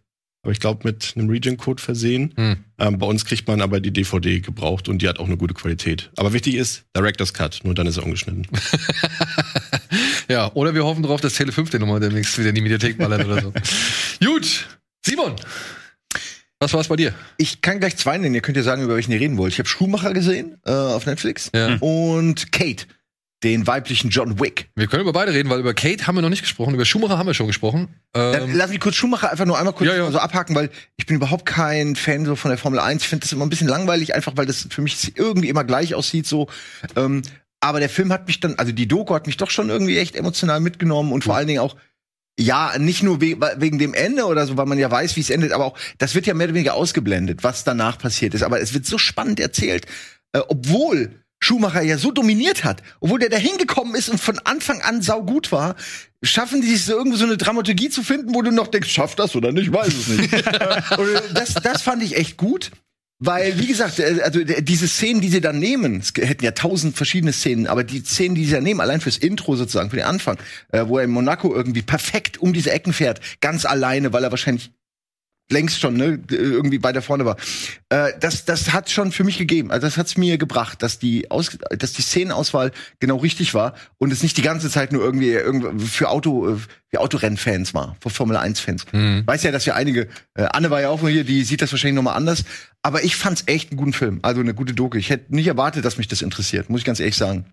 aber 0.44 0.52
ich 0.52 0.60
glaube 0.60 0.82
mit 0.84 1.14
einem 1.16 1.30
Region-Code 1.30 1.82
versehen. 1.82 2.34
Hm. 2.36 2.58
Ähm, 2.78 2.98
bei 2.98 3.08
uns 3.08 3.26
kriegt 3.26 3.48
man 3.48 3.62
aber 3.62 3.80
die 3.80 3.92
DVD 3.92 4.40
gebraucht 4.40 4.90
und 4.90 5.02
die 5.02 5.08
hat 5.08 5.20
auch 5.20 5.26
eine 5.26 5.38
gute 5.38 5.54
Qualität. 5.54 6.12
Aber 6.18 6.34
wichtig 6.34 6.56
ist, 6.56 6.86
Director's 6.96 7.34
Cut, 7.34 7.62
nur 7.64 7.74
dann 7.74 7.88
ist 7.88 7.98
er 7.98 8.04
ungeschnitten. 8.04 8.48
Ja, 10.30 10.52
oder 10.54 10.76
wir 10.76 10.86
hoffen 10.86 11.02
drauf, 11.02 11.22
dass 11.22 11.34
Tele 11.34 11.52
5 11.52 11.72
den 11.72 11.82
nochmal 11.82 12.00
demnächst 12.00 12.38
wieder 12.38 12.50
in 12.50 12.56
die 12.56 12.62
Mediathek 12.62 13.00
ballert 13.00 13.26
oder 13.26 13.42
so. 13.42 13.54
Gut. 14.26 14.68
Simon. 15.04 15.36
Was 16.62 16.74
war's 16.74 16.90
bei 16.90 16.98
dir? 16.98 17.14
Ich 17.38 17.62
kann 17.62 17.80
gleich 17.80 17.96
zwei 17.96 18.18
nennen. 18.18 18.36
Ihr 18.36 18.42
könnt 18.42 18.58
ja 18.58 18.64
sagen, 18.64 18.84
über 18.84 18.96
welchen 18.96 19.14
ihr 19.14 19.20
reden 19.22 19.38
wollt. 19.38 19.54
Ich 19.54 19.60
habe 19.60 19.70
Schumacher 19.70 20.14
gesehen 20.14 20.58
äh, 20.66 20.72
auf 20.72 21.06
Netflix 21.06 21.50
Ja. 21.56 21.78
und 21.80 22.52
Kate, 22.52 22.86
den 23.46 23.66
weiblichen 23.66 24.10
John 24.10 24.42
Wick. 24.42 24.70
Wir 24.76 24.88
können 24.88 25.04
über 25.04 25.14
beide 25.14 25.34
reden, 25.34 25.50
weil 25.50 25.62
über 25.62 25.74
Kate 25.74 26.06
haben 26.06 26.16
wir 26.16 26.22
noch 26.22 26.28
nicht 26.30 26.42
gesprochen, 26.42 26.74
über 26.74 26.84
Schumacher 26.84 27.18
haben 27.18 27.28
wir 27.28 27.34
schon 27.34 27.48
gesprochen. 27.48 27.88
Dann 28.12 28.50
Ähm, 28.50 28.56
lass 28.58 28.72
mich 28.72 28.82
kurz 28.82 28.96
Schumacher 28.96 29.32
einfach 29.32 29.46
nur 29.46 29.58
einmal 29.58 29.74
kurz 29.74 29.88
Ja, 29.90 29.96
ja. 29.96 30.12
so 30.12 30.20
abhaken, 30.20 30.54
weil 30.54 30.70
ich 30.98 31.06
bin 31.06 31.16
überhaupt 31.16 31.46
kein 31.46 31.96
Fan 31.96 32.26
so 32.26 32.36
von 32.36 32.50
der 32.50 32.58
Formel 32.58 32.80
1. 32.82 33.04
Ich 33.04 33.08
finde 33.08 33.24
das 33.24 33.32
immer 33.32 33.46
ein 33.46 33.50
bisschen 33.50 33.70
langweilig, 33.70 34.14
einfach 34.14 34.34
weil 34.36 34.46
das 34.46 34.68
für 34.70 34.82
mich 34.82 35.14
irgendwie 35.18 35.48
immer 35.48 35.64
gleich 35.64 35.96
aussieht 35.96 36.28
so. 36.28 36.50
Ähm, 36.98 37.22
aber 37.62 37.80
der 37.80 37.90
Film 37.90 38.12
hat 38.12 38.28
mich 38.28 38.42
dann, 38.42 38.56
also 38.56 38.74
die 38.74 38.88
Doku 38.88 39.14
hat 39.16 39.28
mich 39.28 39.38
doch 39.38 39.50
schon 39.50 39.70
irgendwie 39.70 39.98
echt 39.98 40.18
emotional 40.18 40.60
mitgenommen 40.60 41.14
und 41.14 41.24
vor 41.24 41.36
allen 41.38 41.48
Dingen 41.48 41.60
auch 41.60 41.78
ja, 42.40 42.78
nicht 42.80 43.04
nur 43.04 43.20
we 43.20 43.38
wegen 43.58 43.80
dem 43.80 43.94
Ende 43.94 44.26
oder 44.26 44.46
so, 44.48 44.56
weil 44.56 44.66
man 44.66 44.80
ja 44.80 44.90
weiß, 44.90 45.18
wie 45.18 45.22
es 45.22 45.30
endet, 45.30 45.52
aber 45.52 45.66
auch, 45.66 45.78
das 45.98 46.16
wird 46.16 46.26
ja 46.26 46.34
mehr 46.34 46.48
oder 46.48 46.54
weniger 46.56 46.74
ausgeblendet, 46.74 47.44
was 47.44 47.66
danach 47.66 47.98
passiert 47.98 48.34
ist. 48.34 48.44
Aber 48.44 48.62
es 48.62 48.74
wird 48.74 48.86
so 48.86 48.98
spannend 48.98 49.40
erzählt, 49.40 49.86
äh, 50.32 50.40
obwohl 50.48 51.22
Schumacher 51.42 51.82
ja 51.82 51.98
so 51.98 52.12
dominiert 52.12 52.64
hat, 52.64 52.82
obwohl 53.02 53.20
der 53.20 53.30
da 53.30 53.38
hingekommen 53.38 53.94
ist 53.96 54.10
und 54.10 54.20
von 54.20 54.40
Anfang 54.40 54.82
an 54.82 55.02
saugut 55.02 55.52
war, 55.52 55.76
schaffen 56.24 56.62
die 56.62 56.74
es 56.74 56.86
so 56.86 56.94
irgendwo 56.94 57.18
so 57.18 57.26
eine 57.26 57.38
Dramaturgie 57.38 57.90
zu 57.90 58.04
finden, 58.04 58.34
wo 58.34 58.42
du 58.42 58.52
noch 58.52 58.68
denkst, 58.68 58.90
schafft 58.90 59.20
das 59.20 59.36
oder 59.36 59.52
nicht, 59.52 59.72
weiß 59.72 59.94
es 59.94 60.08
nicht. 60.08 60.34
das, 61.34 61.54
das 61.56 61.82
fand 61.82 62.04
ich 62.04 62.16
echt 62.16 62.38
gut. 62.38 62.72
Weil, 63.22 63.60
wie 63.60 63.68
gesagt, 63.68 64.00
äh, 64.00 64.22
also 64.24 64.42
diese 64.44 64.88
Szenen, 64.88 65.20
die 65.20 65.28
sie 65.28 65.42
dann 65.42 65.60
nehmen, 65.60 66.00
es 66.00 66.14
hätten 66.16 66.46
ja 66.46 66.52
tausend 66.52 66.96
verschiedene 66.96 67.34
Szenen, 67.34 67.68
aber 67.68 67.84
die 67.84 68.00
Szenen, 68.00 68.34
die 68.34 68.46
sie 68.46 68.54
dann 68.54 68.64
nehmen, 68.64 68.80
allein 68.80 69.02
fürs 69.02 69.18
Intro 69.18 69.58
sozusagen, 69.58 69.90
für 69.90 69.98
den 69.98 70.06
Anfang, 70.06 70.38
äh, 70.70 70.86
wo 70.88 70.98
er 70.98 71.04
in 71.04 71.12
Monaco 71.12 71.54
irgendwie 71.54 71.82
perfekt 71.82 72.38
um 72.38 72.54
diese 72.54 72.72
Ecken 72.72 72.94
fährt, 72.94 73.20
ganz 73.42 73.66
alleine, 73.66 74.14
weil 74.14 74.24
er 74.24 74.32
wahrscheinlich 74.32 74.72
längst 75.52 75.80
schon 75.80 75.96
ne, 75.96 76.20
irgendwie 76.30 76.82
weiter 76.84 77.02
vorne 77.02 77.26
war. 77.26 77.38
Äh, 77.90 78.14
das, 78.20 78.46
das 78.46 78.72
hat 78.72 78.90
schon 78.90 79.12
für 79.12 79.24
mich 79.24 79.38
gegeben. 79.38 79.72
Also 79.72 79.88
das 79.88 79.98
hat's 79.98 80.18
mir 80.18 80.38
gebracht, 80.38 80.84
dass 80.84 81.00
die 81.00 81.32
Aus, 81.32 81.58
dass 81.78 81.94
die 81.94 82.02
Szenenauswahl 82.02 82.72
genau 83.00 83.18
richtig 83.18 83.54
war 83.54 83.74
und 83.98 84.12
es 84.12 84.24
nicht 84.24 84.38
die 84.38 84.42
ganze 84.42 84.70
Zeit 84.70 84.92
nur 84.92 85.04
irgendwie, 85.04 85.32
irgendwie 85.32 85.86
für 85.86 86.10
Auto, 86.10 86.50
äh, 86.50 86.58
für 86.90 87.00
Autorennfans 87.00 87.74
war, 87.74 87.96
für 88.00 88.10
Formel 88.10 88.38
1 88.38 88.60
Fans. 88.60 88.86
Mhm. 88.92 89.24
Weiß 89.26 89.44
ja, 89.44 89.52
dass 89.52 89.66
wir 89.66 89.76
einige. 89.76 90.08
Äh, 90.36 90.44
Anne 90.52 90.70
war 90.70 90.82
ja 90.82 90.90
auch 90.90 91.08
hier, 91.08 91.24
die 91.24 91.44
sieht 91.44 91.62
das 91.62 91.72
wahrscheinlich 91.72 91.96
noch 91.96 92.04
mal 92.04 92.14
anders. 92.14 92.46
Aber 92.82 93.04
ich 93.04 93.16
fand's 93.16 93.44
echt 93.48 93.72
einen 93.72 93.78
guten 93.78 93.94
Film, 93.94 94.20
also 94.22 94.42
eine 94.42 94.54
gute 94.54 94.74
Doku. 94.74 94.98
Ich 94.98 95.10
hätte 95.10 95.36
nicht 95.36 95.48
erwartet, 95.48 95.84
dass 95.84 95.98
mich 95.98 96.08
das 96.08 96.22
interessiert, 96.22 96.70
muss 96.70 96.82
ich 96.82 96.86
ganz 96.86 97.00
ehrlich 97.00 97.18
sagen. 97.18 97.46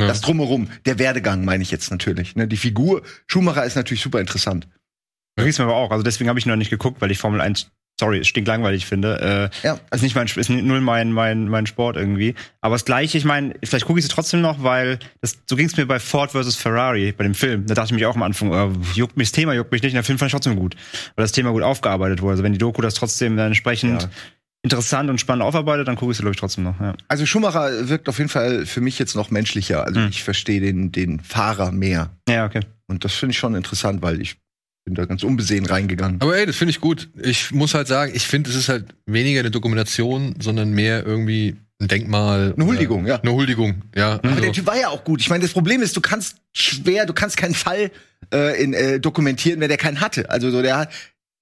Ja. 0.00 0.06
Das 0.06 0.22
drumherum, 0.22 0.68
der 0.86 0.98
Werdegang 0.98 1.44
meine 1.44 1.62
ich 1.62 1.70
jetzt 1.70 1.90
natürlich. 1.90 2.34
Ne? 2.34 2.48
Die 2.48 2.56
Figur 2.56 3.02
Schumacher 3.26 3.64
ist 3.64 3.76
natürlich 3.76 4.02
super 4.02 4.20
interessant. 4.20 4.66
Ging's 5.36 5.58
mir 5.58 5.64
aber 5.64 5.76
auch. 5.76 5.90
Also 5.90 6.02
deswegen 6.02 6.28
habe 6.28 6.38
ich 6.38 6.46
noch 6.46 6.56
nicht 6.56 6.70
geguckt, 6.70 7.00
weil 7.00 7.10
ich 7.10 7.18
Formel 7.18 7.40
1 7.40 7.70
sorry, 7.98 8.24
stinklangweilig 8.24 8.86
finde. 8.86 9.50
Äh, 9.62 9.66
ja. 9.66 9.78
Ist 9.92 10.02
nicht 10.02 10.14
mein, 10.16 10.26
ist 10.26 10.50
null 10.50 10.80
mein, 10.80 11.12
mein, 11.12 11.48
mein 11.48 11.66
Sport 11.66 11.96
irgendwie. 11.96 12.34
Aber 12.60 12.74
das 12.74 12.84
Gleiche, 12.84 13.18
ich 13.18 13.24
meine, 13.24 13.54
vielleicht 13.62 13.86
gucke 13.86 13.98
ich 13.98 14.04
es 14.04 14.10
trotzdem 14.10 14.40
noch, 14.40 14.62
weil 14.62 14.98
das, 15.20 15.38
so 15.48 15.56
ging 15.56 15.66
es 15.66 15.76
mir 15.76 15.86
bei 15.86 16.00
Ford 16.00 16.32
vs. 16.32 16.56
Ferrari, 16.56 17.12
bei 17.12 17.24
dem 17.24 17.34
Film. 17.34 17.66
Da 17.66 17.74
dachte 17.74 17.88
ich 17.88 17.92
mich 17.92 18.06
auch 18.06 18.16
am 18.16 18.22
Anfang, 18.22 18.52
äh, 18.52 18.70
juckt 18.94 19.16
mich, 19.16 19.28
das 19.28 19.32
Thema 19.32 19.52
juckt 19.54 19.72
mich 19.72 19.82
nicht. 19.82 19.92
Und 19.92 19.96
der 19.96 20.04
Film 20.04 20.18
fand 20.18 20.30
ich 20.30 20.32
trotzdem 20.32 20.56
gut. 20.56 20.74
Weil 21.14 21.22
das 21.22 21.32
Thema 21.32 21.52
gut 21.52 21.62
aufgearbeitet 21.62 22.22
wurde. 22.22 22.32
Also 22.32 22.42
wenn 22.42 22.52
die 22.52 22.58
Doku 22.58 22.82
das 22.82 22.94
trotzdem 22.94 23.36
dann 23.36 23.48
entsprechend 23.48 24.02
ja. 24.02 24.08
interessant 24.62 25.08
und 25.08 25.20
spannend 25.20 25.44
aufarbeitet, 25.44 25.86
dann 25.86 25.96
gucke 25.96 26.12
ich 26.12 26.18
es, 26.18 26.22
glaube 26.22 26.34
ich, 26.34 26.40
trotzdem 26.40 26.64
noch. 26.64 26.80
Ja. 26.80 26.94
Also 27.08 27.24
Schumacher 27.26 27.88
wirkt 27.88 28.08
auf 28.08 28.18
jeden 28.18 28.30
Fall 28.30 28.66
für 28.66 28.80
mich 28.80 28.98
jetzt 28.98 29.14
noch 29.14 29.30
menschlicher. 29.30 29.86
Also 29.86 30.00
hm. 30.00 30.08
ich 30.08 30.24
verstehe 30.24 30.60
den, 30.60 30.90
den 30.90 31.20
Fahrer 31.20 31.70
mehr. 31.70 32.10
Ja, 32.28 32.46
okay. 32.46 32.62
Und 32.88 33.04
das 33.04 33.14
finde 33.14 33.32
ich 33.32 33.38
schon 33.38 33.54
interessant, 33.54 34.02
weil 34.02 34.20
ich 34.20 34.41
bin 34.84 34.94
da 34.94 35.04
ganz 35.04 35.22
unbesehen 35.22 35.66
reingegangen. 35.66 36.20
Aber 36.20 36.36
ey, 36.36 36.46
das 36.46 36.56
finde 36.56 36.70
ich 36.70 36.80
gut. 36.80 37.08
Ich 37.22 37.52
muss 37.52 37.74
halt 37.74 37.86
sagen, 37.86 38.12
ich 38.14 38.26
finde, 38.26 38.50
es 38.50 38.56
ist 38.56 38.68
halt 38.68 38.86
weniger 39.06 39.40
eine 39.40 39.50
Dokumentation, 39.50 40.34
sondern 40.40 40.72
mehr 40.72 41.06
irgendwie 41.06 41.56
ein 41.80 41.88
Denkmal. 41.88 42.54
Eine 42.56 42.66
Huldigung, 42.66 43.06
ja. 43.06 43.20
Eine 43.20 43.32
Huldigung, 43.32 43.82
ja. 43.94 44.14
Aber 44.14 44.28
also. 44.28 44.40
der 44.40 44.52
Typ 44.52 44.66
war 44.66 44.78
ja 44.78 44.88
auch 44.88 45.04
gut. 45.04 45.20
Ich 45.20 45.30
meine, 45.30 45.42
das 45.42 45.52
Problem 45.52 45.82
ist, 45.82 45.96
du 45.96 46.00
kannst 46.00 46.36
schwer, 46.52 47.06
du 47.06 47.12
kannst 47.12 47.36
keinen 47.36 47.54
Fall 47.54 47.90
äh, 48.32 48.62
in, 48.62 48.74
äh, 48.74 49.00
dokumentieren, 49.00 49.60
wenn 49.60 49.68
der 49.68 49.78
keinen 49.78 50.00
hatte. 50.00 50.30
Also 50.30 50.50
so 50.50 50.62
der, 50.62 50.88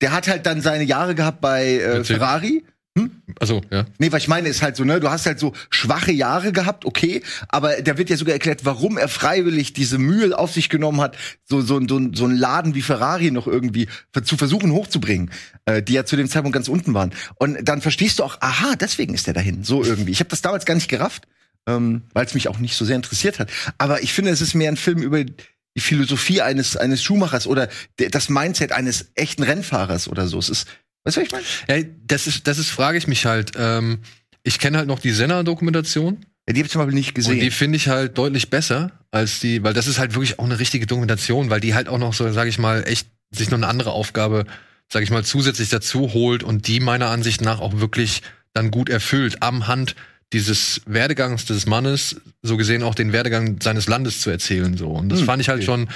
der 0.01 0.13
hat 0.13 0.29
halt 0.29 0.47
dann 0.47 0.61
seine 0.61 0.85
Jahre 0.85 1.15
gehabt 1.15 1.41
bei 1.41 1.79
äh, 1.79 2.05
Ferrari 2.05 2.65
hm? 2.99 3.23
Also, 3.39 3.61
ja. 3.71 3.87
Nee, 3.99 4.11
was 4.11 4.23
ich 4.23 4.29
meine 4.29 4.49
ist 4.49 4.63
halt 4.63 4.75
so, 4.75 4.83
ne, 4.83 4.99
du 4.99 5.11
hast 5.11 5.25
halt 5.25 5.39
so 5.39 5.53
schwache 5.71 6.11
Jahre 6.11 6.51
gehabt, 6.51 6.85
okay, 6.85 7.23
aber 7.49 7.81
da 7.83 7.97
wird 7.97 8.11
ja 8.11 8.17
sogar 8.17 8.33
erklärt, 8.33 8.65
warum 8.65 8.99
er 8.99 9.07
freiwillig 9.07 9.73
diese 9.73 9.99
Mühe 9.99 10.37
auf 10.37 10.53
sich 10.53 10.69
genommen 10.69 11.01
hat, 11.01 11.17
so 11.45 11.61
so, 11.61 11.81
so, 11.87 12.01
so 12.13 12.25
einen 12.25 12.37
Laden 12.37 12.75
wie 12.75 12.83
Ferrari 12.83 13.31
noch 13.31 13.47
irgendwie 13.47 13.89
zu 14.25 14.37
versuchen 14.37 14.73
hochzubringen, 14.73 15.31
äh, 15.67 15.83
die 15.83 15.93
ja 15.93 16.05
zu 16.05 16.17
dem 16.17 16.29
Zeitpunkt 16.29 16.55
ganz 16.55 16.67
unten 16.67 16.93
waren. 16.93 17.13
Und 17.37 17.59
dann 17.63 17.81
verstehst 17.81 18.19
du 18.19 18.25
auch, 18.25 18.39
aha, 18.41 18.75
deswegen 18.75 19.15
ist 19.15 19.29
er 19.29 19.35
dahin, 19.35 19.63
so 19.63 19.85
irgendwie. 19.85 20.11
Ich 20.11 20.21
habe 20.21 20.31
das 20.31 20.43
damals 20.43 20.67
gar 20.67 20.75
nicht 20.75 20.89
gerafft, 20.89 21.29
ähm, 21.69 22.03
weil 22.13 22.27
es 22.27 22.35
mich 22.35 22.49
auch 22.49 22.59
nicht 22.59 22.75
so 22.75 22.85
sehr 22.85 22.97
interessiert 22.97 23.39
hat. 23.39 23.51
Aber 23.79 24.03
ich 24.03 24.13
finde, 24.13 24.33
es 24.33 24.41
ist 24.41 24.55
mehr 24.55 24.71
ein 24.71 24.77
Film 24.77 25.01
über 25.01 25.23
die 25.23 25.81
Philosophie 25.81 26.43
eines 26.43 26.77
eines 26.77 27.05
Schuhmachers 27.05 27.47
oder 27.47 27.69
das 27.97 28.29
Mindset 28.29 28.73
eines 28.73 29.13
echten 29.15 29.45
Rennfahrers 29.45 30.09
oder 30.09 30.27
so. 30.27 30.41
Es 30.41 30.49
ist 30.49 30.67
Weißt 31.04 31.16
du, 31.16 31.21
was 31.21 31.26
ich 31.26 31.33
meine? 31.33 31.45
Ja, 31.83 31.88
das 32.07 32.26
ist, 32.26 32.47
das 32.47 32.59
ist, 32.59 32.71
frage 32.71 32.99
ich 32.99 33.07
mich 33.07 33.26
halt. 33.26 33.52
Ähm, 33.57 34.00
ich 34.42 34.59
kenne 34.59 34.78
halt 34.78 34.88
noch 34.88 34.99
die 34.99 35.11
Senna-Dokumentation. 35.11 36.19
Ja, 36.49 36.54
die 36.54 36.61
habe 36.61 36.66
ich 36.66 36.73
zum 36.73 36.80
Beispiel 36.80 36.95
nicht 36.95 37.14
gesehen. 37.14 37.35
Und 37.35 37.40
die 37.40 37.50
finde 37.50 37.76
ich 37.76 37.88
halt 37.88 38.16
deutlich 38.19 38.50
besser 38.50 38.92
als 39.11 39.40
die, 39.40 39.62
weil 39.62 39.75
das 39.75 39.87
ist 39.87 39.99
halt 39.99 40.14
wirklich 40.14 40.38
auch 40.38 40.45
eine 40.45 40.59
richtige 40.59 40.87
Dokumentation, 40.87 41.50
weil 41.50 41.61
die 41.61 41.75
halt 41.75 41.88
auch 41.88 41.99
noch 41.99 42.14
so, 42.14 42.30
sage 42.33 42.49
ich 42.49 42.59
mal, 42.59 42.85
echt 42.87 43.09
sich 43.30 43.50
noch 43.50 43.59
eine 43.59 43.69
andere 43.69 43.92
Aufgabe, 43.92 44.47
sage 44.92 45.04
ich 45.04 45.11
mal, 45.11 45.25
zusätzlich 45.25 45.69
dazu 45.69 46.12
holt 46.12 46.42
und 46.42 46.66
die 46.66 46.80
meiner 46.80 47.09
Ansicht 47.09 47.40
nach 47.40 47.61
auch 47.61 47.80
wirklich 47.80 48.23
dann 48.52 48.71
gut 48.71 48.88
erfüllt, 48.88 49.42
am 49.42 49.69
Hand 49.69 49.95
dieses 50.33 50.80
Werdegangs 50.87 51.45
des 51.45 51.66
Mannes, 51.66 52.21
so 52.42 52.57
gesehen 52.57 52.83
auch 52.83 52.95
den 52.95 53.12
Werdegang 53.12 53.61
seines 53.61 53.88
Landes 53.88 54.21
zu 54.21 54.30
erzählen. 54.30 54.76
So. 54.76 54.88
Und 54.88 55.09
das 55.09 55.21
hm, 55.21 55.26
fand 55.26 55.42
ich 55.42 55.49
halt 55.49 55.59
okay. 55.59 55.66
schon 55.66 55.88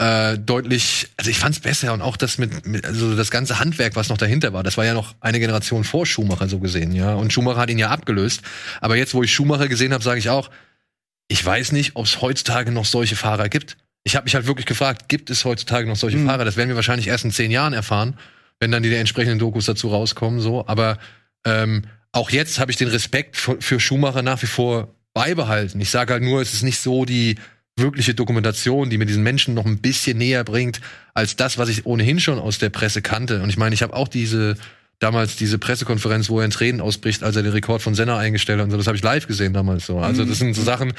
äh, 0.00 0.38
deutlich, 0.38 1.08
also 1.18 1.30
ich 1.30 1.38
fand's 1.38 1.60
besser 1.60 1.92
und 1.92 2.00
auch 2.00 2.16
das 2.16 2.38
mit, 2.38 2.66
mit, 2.66 2.86
also 2.86 3.14
das 3.14 3.30
ganze 3.30 3.60
Handwerk, 3.60 3.96
was 3.96 4.08
noch 4.08 4.16
dahinter 4.16 4.54
war, 4.54 4.62
das 4.62 4.78
war 4.78 4.86
ja 4.86 4.94
noch 4.94 5.14
eine 5.20 5.38
Generation 5.38 5.84
vor 5.84 6.06
Schumacher 6.06 6.48
so 6.48 6.58
gesehen, 6.58 6.92
ja. 6.92 7.12
Und 7.12 7.34
Schumacher 7.34 7.60
hat 7.60 7.68
ihn 7.68 7.78
ja 7.78 7.90
abgelöst. 7.90 8.40
Aber 8.80 8.96
jetzt, 8.96 9.12
wo 9.12 9.22
ich 9.22 9.34
Schumacher 9.34 9.68
gesehen 9.68 9.92
habe, 9.92 10.02
sage 10.02 10.18
ich 10.18 10.30
auch, 10.30 10.50
ich 11.28 11.44
weiß 11.44 11.72
nicht, 11.72 11.96
ob 11.96 12.06
es 12.06 12.22
heutzutage 12.22 12.72
noch 12.72 12.86
solche 12.86 13.14
Fahrer 13.14 13.50
gibt. 13.50 13.76
Ich 14.02 14.16
habe 14.16 14.24
mich 14.24 14.34
halt 14.34 14.46
wirklich 14.46 14.64
gefragt, 14.64 15.10
gibt 15.10 15.28
es 15.28 15.44
heutzutage 15.44 15.86
noch 15.86 15.96
solche 15.96 16.16
mhm. 16.16 16.26
Fahrer? 16.28 16.46
Das 16.46 16.56
werden 16.56 16.70
wir 16.70 16.76
wahrscheinlich 16.76 17.08
erst 17.08 17.26
in 17.26 17.30
zehn 17.30 17.50
Jahren 17.50 17.74
erfahren, 17.74 18.16
wenn 18.58 18.70
dann 18.70 18.82
die 18.82 18.94
entsprechenden 18.94 19.38
Dokus 19.38 19.66
dazu 19.66 19.88
rauskommen. 19.88 20.40
So, 20.40 20.66
aber 20.66 20.96
ähm, 21.44 21.82
auch 22.12 22.30
jetzt 22.30 22.58
habe 22.58 22.70
ich 22.70 22.78
den 22.78 22.88
Respekt 22.88 23.36
für, 23.36 23.60
für 23.60 23.78
Schumacher 23.78 24.22
nach 24.22 24.40
wie 24.40 24.46
vor 24.46 24.94
beibehalten. 25.12 25.78
Ich 25.78 25.90
sage 25.90 26.14
halt 26.14 26.22
nur, 26.22 26.40
es 26.40 26.54
ist 26.54 26.62
nicht 26.62 26.80
so 26.80 27.04
die 27.04 27.36
wirkliche 27.80 28.14
Dokumentation, 28.14 28.90
die 28.90 28.98
mir 28.98 29.06
diesen 29.06 29.22
Menschen 29.22 29.54
noch 29.54 29.66
ein 29.66 29.78
bisschen 29.78 30.18
näher 30.18 30.44
bringt, 30.44 30.80
als 31.14 31.36
das, 31.36 31.58
was 31.58 31.68
ich 31.68 31.86
ohnehin 31.86 32.20
schon 32.20 32.38
aus 32.38 32.58
der 32.58 32.70
Presse 32.70 33.02
kannte. 33.02 33.42
Und 33.42 33.50
ich 33.50 33.56
meine, 33.56 33.74
ich 33.74 33.82
habe 33.82 33.94
auch 33.94 34.08
diese 34.08 34.56
damals 35.00 35.36
diese 35.36 35.58
Pressekonferenz, 35.58 36.28
wo 36.28 36.38
er 36.38 36.44
in 36.44 36.50
Tränen 36.50 36.80
ausbricht, 36.80 37.22
als 37.22 37.34
er 37.34 37.42
den 37.42 37.52
Rekord 37.52 37.82
von 37.82 37.94
Senna 37.94 38.18
eingestellt 38.18 38.58
hat 38.58 38.66
und 38.66 38.70
so, 38.70 38.76
das 38.76 38.86
habe 38.86 38.96
ich 38.96 39.02
live 39.02 39.26
gesehen 39.26 39.54
damals 39.54 39.86
so. 39.86 39.98
Also 39.98 40.24
das 40.24 40.38
sind 40.38 40.54
so 40.54 40.62
Sachen, 40.62 40.92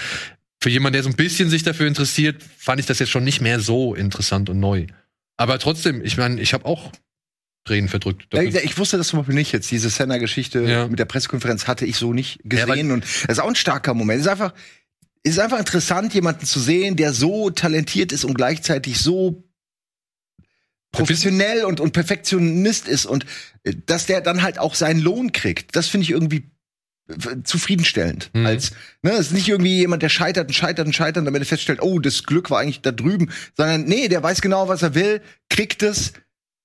für 0.60 0.70
jemanden, 0.70 0.94
der 0.94 1.04
so 1.04 1.10
ein 1.10 1.16
bisschen 1.16 1.50
sich 1.50 1.64
dafür 1.64 1.88
interessiert, 1.88 2.42
fand 2.58 2.80
ich 2.80 2.86
das 2.86 3.00
jetzt 3.00 3.10
schon 3.10 3.24
nicht 3.24 3.42
mehr 3.42 3.60
so 3.60 3.96
interessant 3.96 4.50
und 4.50 4.60
neu. 4.60 4.86
Aber 5.38 5.58
trotzdem, 5.60 6.04
ich 6.04 6.18
meine, 6.18 6.40
ich 6.42 6.54
habe 6.54 6.66
auch 6.66 6.92
Tränen 7.64 7.90
verdrückt. 7.90 8.28
Ja, 8.34 8.42
ich 8.42 8.78
wusste 8.78 8.98
das 8.98 9.08
zum 9.08 9.20
Beispiel 9.20 9.36
nicht 9.36 9.52
jetzt. 9.52 9.70
Diese 9.70 9.90
Senna-Geschichte 9.90 10.62
ja. 10.62 10.88
mit 10.88 11.00
der 11.00 11.06
Pressekonferenz 11.06 11.68
hatte 11.68 11.86
ich 11.86 11.98
so 11.98 12.14
nicht 12.14 12.40
gesehen. 12.44 12.88
Ja, 12.88 12.94
und 12.94 13.04
das 13.04 13.38
ist 13.38 13.40
auch 13.40 13.48
ein 13.48 13.56
starker 13.56 13.94
Moment. 13.94 14.20
Es 14.20 14.26
ist 14.26 14.32
einfach, 14.32 14.54
es 15.24 15.34
ist 15.34 15.40
einfach 15.40 15.60
interessant, 15.60 16.14
jemanden 16.14 16.46
zu 16.46 16.60
sehen, 16.60 16.96
der 16.96 17.14
so 17.14 17.50
talentiert 17.50 18.12
ist 18.12 18.24
und 18.24 18.34
gleichzeitig 18.34 19.00
so 19.00 19.44
professionell 20.92 21.64
und, 21.64 21.80
und 21.80 21.94
Perfektionist 21.94 22.88
ist 22.88 23.06
und 23.06 23.26
äh, 23.64 23.74
dass 23.86 24.08
der 24.08 24.22
dann 24.22 24.42
halt 24.42 24.60
auch 24.60 24.76
seinen 24.76 25.00
Lohn 25.00 25.32
kriegt. 25.32 25.76
Das 25.76 25.88
finde 25.88 26.04
ich 26.04 26.12
irgendwie 26.12 26.50
zufriedenstellend. 27.44 28.30
Mhm. 28.34 28.46
Als, 28.46 28.72
ne, 29.02 29.12
es 29.12 29.28
ist 29.28 29.34
nicht 29.34 29.48
irgendwie 29.48 29.78
jemand, 29.78 30.04
der 30.04 30.10
scheitert 30.10 30.48
und 30.48 30.54
scheitert 30.54 30.86
und 30.86 30.94
scheitert 30.94 31.22
und 31.22 31.28
am 31.28 31.36
Ende 31.36 31.46
feststellt, 31.46 31.82
oh, 31.82 32.00
das 32.00 32.24
Glück 32.24 32.50
war 32.50 32.60
eigentlich 32.60 32.82
da 32.82 32.92
drüben, 32.92 33.32
sondern 33.56 33.84
nee, 33.84 34.08
der 34.08 34.24
weiß 34.24 34.42
genau, 34.42 34.68
was 34.68 34.82
er 34.82 34.96
will, 34.96 35.22
kriegt 35.50 35.84
es 35.84 36.14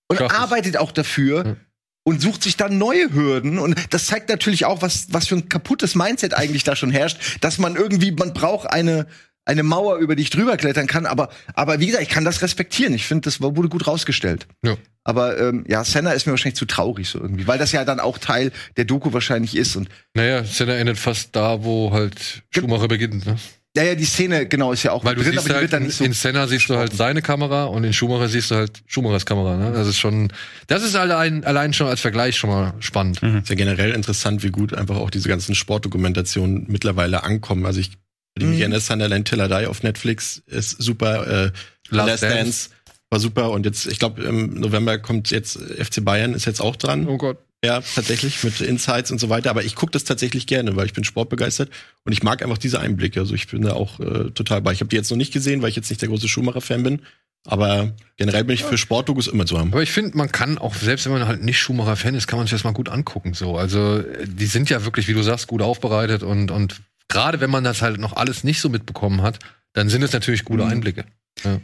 und 0.09 0.19
Krass. 0.19 0.33
arbeitet 0.33 0.77
auch 0.77 0.93
dafür. 0.93 1.45
Mhm 1.45 1.66
und 2.07 2.23
sucht 2.23 2.45
sich 2.45 2.57
dann 2.57 2.79
neue 2.79 3.13
Hürden. 3.13 3.59
Und 3.59 3.75
das 3.91 4.07
zeigt 4.07 4.29
natürlich 4.29 4.65
auch, 4.65 4.81
was, 4.81 5.09
was 5.11 5.27
für 5.27 5.35
ein 5.35 5.49
kaputtes 5.49 5.97
Mindset 5.97 6.35
eigentlich 6.35 6.63
da 6.63 6.77
schon 6.77 6.93
herrscht, 6.93 7.19
dass 7.41 7.59
man 7.59 7.75
irgendwie, 7.75 8.13
man 8.13 8.33
braucht 8.33 8.71
eine, 8.71 9.09
eine 9.45 9.65
Mauer, 9.65 9.97
über 9.97 10.15
die 10.15 10.23
ich 10.23 10.31
drüber 10.31 10.57
klettern 10.57 10.87
kann. 10.87 11.05
Aber, 11.05 11.31
aber 11.55 11.81
wie 11.81 11.87
gesagt, 11.87 12.05
ich 12.05 12.09
kann 12.09 12.25
das 12.25 12.43
respektieren. 12.43 12.95
Ich 12.95 13.07
finde, 13.07 13.23
das 13.23 13.41
wurde 13.41 13.69
gut 13.69 13.89
rausgestellt. 13.89 14.47
Ja. 14.63 14.77
Aber 15.03 15.37
ähm, 15.37 15.65
ja, 15.67 15.83
Senna 15.83 16.13
ist 16.13 16.27
mir 16.27 16.33
wahrscheinlich 16.33 16.57
zu 16.57 16.67
traurig 16.67 17.09
so 17.09 17.19
irgendwie, 17.21 17.49
weil 17.49 17.59
das 17.59 17.73
ja 17.73 17.85
dann 17.85 17.99
auch 17.99 18.19
Teil 18.19 18.53
der 18.77 18.85
Doku 18.85 19.13
wahrscheinlich 19.13 19.57
ist. 19.57 19.75
Und 19.75 19.89
naja, 20.15 20.45
Senna 20.45 20.77
endet 20.77 20.99
fast 20.99 21.35
da, 21.35 21.65
wo 21.65 21.91
halt 21.91 22.45
Schumacher 22.55 22.87
beginnt. 22.87 23.27
Ne? 23.27 23.37
Ja, 23.77 23.83
ja, 23.83 23.95
die 23.95 24.07
Szene, 24.07 24.47
genau, 24.47 24.73
ist 24.73 24.85
ja 24.85 24.93
auch 24.93 25.05
Weil 25.05 25.17
du 25.17 25.23
drin, 25.23 25.33
siehst 25.35 25.53
halt, 25.53 25.71
in, 25.75 25.91
so 25.91 26.03
in 26.03 26.15
Senna 26.15 26.47
siehst 26.47 26.71
du 26.71 26.77
halt 26.77 26.95
seine 26.95 27.21
Kamera 27.21 27.67
und 27.67 27.85
in 27.85 27.93
Schumacher 27.93 28.27
siehst 28.27 28.51
du 28.51 28.55
halt 28.55 28.83
Schumachers 28.87 29.27
Kamera. 29.27 29.59
Ne? 29.59 29.71
Das 29.73 29.87
ist 29.87 29.99
schon, 29.99 30.33
das 30.67 30.83
ist 30.83 30.95
allein, 30.95 31.45
allein 31.45 31.75
schon 31.75 31.87
als 31.87 32.01
Vergleich 32.01 32.39
schon 32.39 32.49
mal 32.49 32.73
spannend. 32.81 33.23
Mhm. 33.23 33.39
Ist 33.41 33.51
ja 33.51 33.55
generell 33.55 33.91
interessant, 33.93 34.43
wie 34.43 34.49
gut 34.49 34.73
einfach 34.73 34.97
auch 34.97 35.11
diese 35.11 35.29
ganzen 35.29 35.55
Sportdokumentationen 35.55 36.65
mittlerweile 36.69 37.23
ankommen. 37.23 37.67
Also 37.67 37.81
ich, 37.81 37.91
mhm. 38.39 38.55
erinnere, 38.55 38.81
Sunderland 38.81 39.29
Till 39.29 39.41
I 39.41 39.67
auf 39.67 39.83
Netflix 39.83 40.43
ist 40.47 40.83
super. 40.83 41.27
Äh, 41.27 41.51
Last, 41.91 42.09
Last 42.09 42.23
Dance. 42.23 42.35
Dance 42.35 42.71
war 43.11 43.21
super 43.21 43.51
und 43.51 43.67
jetzt, 43.67 43.87
ich 43.87 43.99
glaube, 43.99 44.23
im 44.23 44.59
November 44.59 44.97
kommt 44.97 45.31
jetzt 45.31 45.59
FC 45.59 46.03
Bayern 46.03 46.33
ist 46.33 46.47
jetzt 46.47 46.61
auch 46.61 46.77
dran. 46.77 47.07
Oh 47.07 47.19
Gott. 47.19 47.37
Ja, 47.67 47.83
tatsächlich 47.95 48.43
mit 48.45 48.61
Insights 48.61 49.11
und 49.11 49.19
so 49.19 49.29
weiter. 49.29 49.51
Aber 49.51 49.65
ich 49.65 49.75
gucke 49.75 49.93
das 49.93 50.05
tatsächlich 50.05 50.47
gerne, 50.47 50.77
weil 50.77 50.87
ich 50.87 50.93
bin 50.93 51.05
sportbegeistert 51.05 51.71
und 52.05 52.13
ich 52.13 52.23
mag 52.23 52.43
einfach 52.43 52.59
diese 52.59 52.81
Einblicke. 52.81 53.21
Also 53.21 53.35
ich 53.35 53.49
bin 53.49 53.63
da 53.63 53.73
auch 53.73 54.01
äh, 54.01 54.31
total 54.31 54.63
bei. 54.63 54.73
Ich 54.73 54.81
habe 54.81 54.89
die 54.89 54.97
jetzt 54.97 55.11
noch 55.11 55.17
nicht 55.17 55.33
gesehen, 55.33 55.63
weil 55.63 55.69
ich 55.71 55.77
jetzt 55.77 55.91
nicht 55.91 56.01
der 56.01 56.09
große 56.09 56.29
Schumacher-Fan 56.29 56.83
bin. 56.83 57.03
Aber 57.49 57.93
generell 58.17 58.43
bin 58.45 58.55
ich 58.55 58.65
für 58.65 58.77
Sportdokus 58.77 59.29
immer 59.29 59.47
zu 59.47 59.57
haben. 59.59 59.73
Aber 59.73 59.83
ich 59.83 59.93
finde, 59.93 60.17
man 60.17 60.33
kann 60.33 60.59
auch, 60.59 60.75
selbst 60.75 61.05
wenn 61.07 61.13
man 61.13 61.29
halt 61.29 61.45
nicht 61.45 61.59
Schumacher-Fan 61.61 62.15
ist, 62.17 62.27
kann 62.27 62.39
man 62.39 62.47
sich 62.47 62.53
das 62.53 62.65
mal 62.65 62.73
gut 62.73 62.89
angucken. 62.89 63.35
So, 63.35 63.57
also 63.57 64.03
die 64.25 64.47
sind 64.47 64.69
ja 64.69 64.85
wirklich, 64.85 65.07
wie 65.07 65.13
du 65.15 65.23
sagst, 65.23 65.47
gut 65.47 65.63
aufbereitet 65.63 66.23
und 66.25 66.51
und 66.51 66.81
gerade 67.09 67.39
wenn 67.41 67.51
man 67.51 67.63
das 67.63 67.83
halt 67.83 67.99
noch 68.01 68.15
alles 68.17 68.43
nicht 68.43 68.61
so 68.61 68.69
mitbekommen 68.69 69.23
hat, 69.23 69.39
dann 69.75 69.89
sind 69.89 70.03
es 70.03 70.13
natürlich 70.13 70.45
gute 70.45 70.65
Mhm. 70.65 70.71
Einblicke. 70.71 71.05
Ja. 71.45 71.61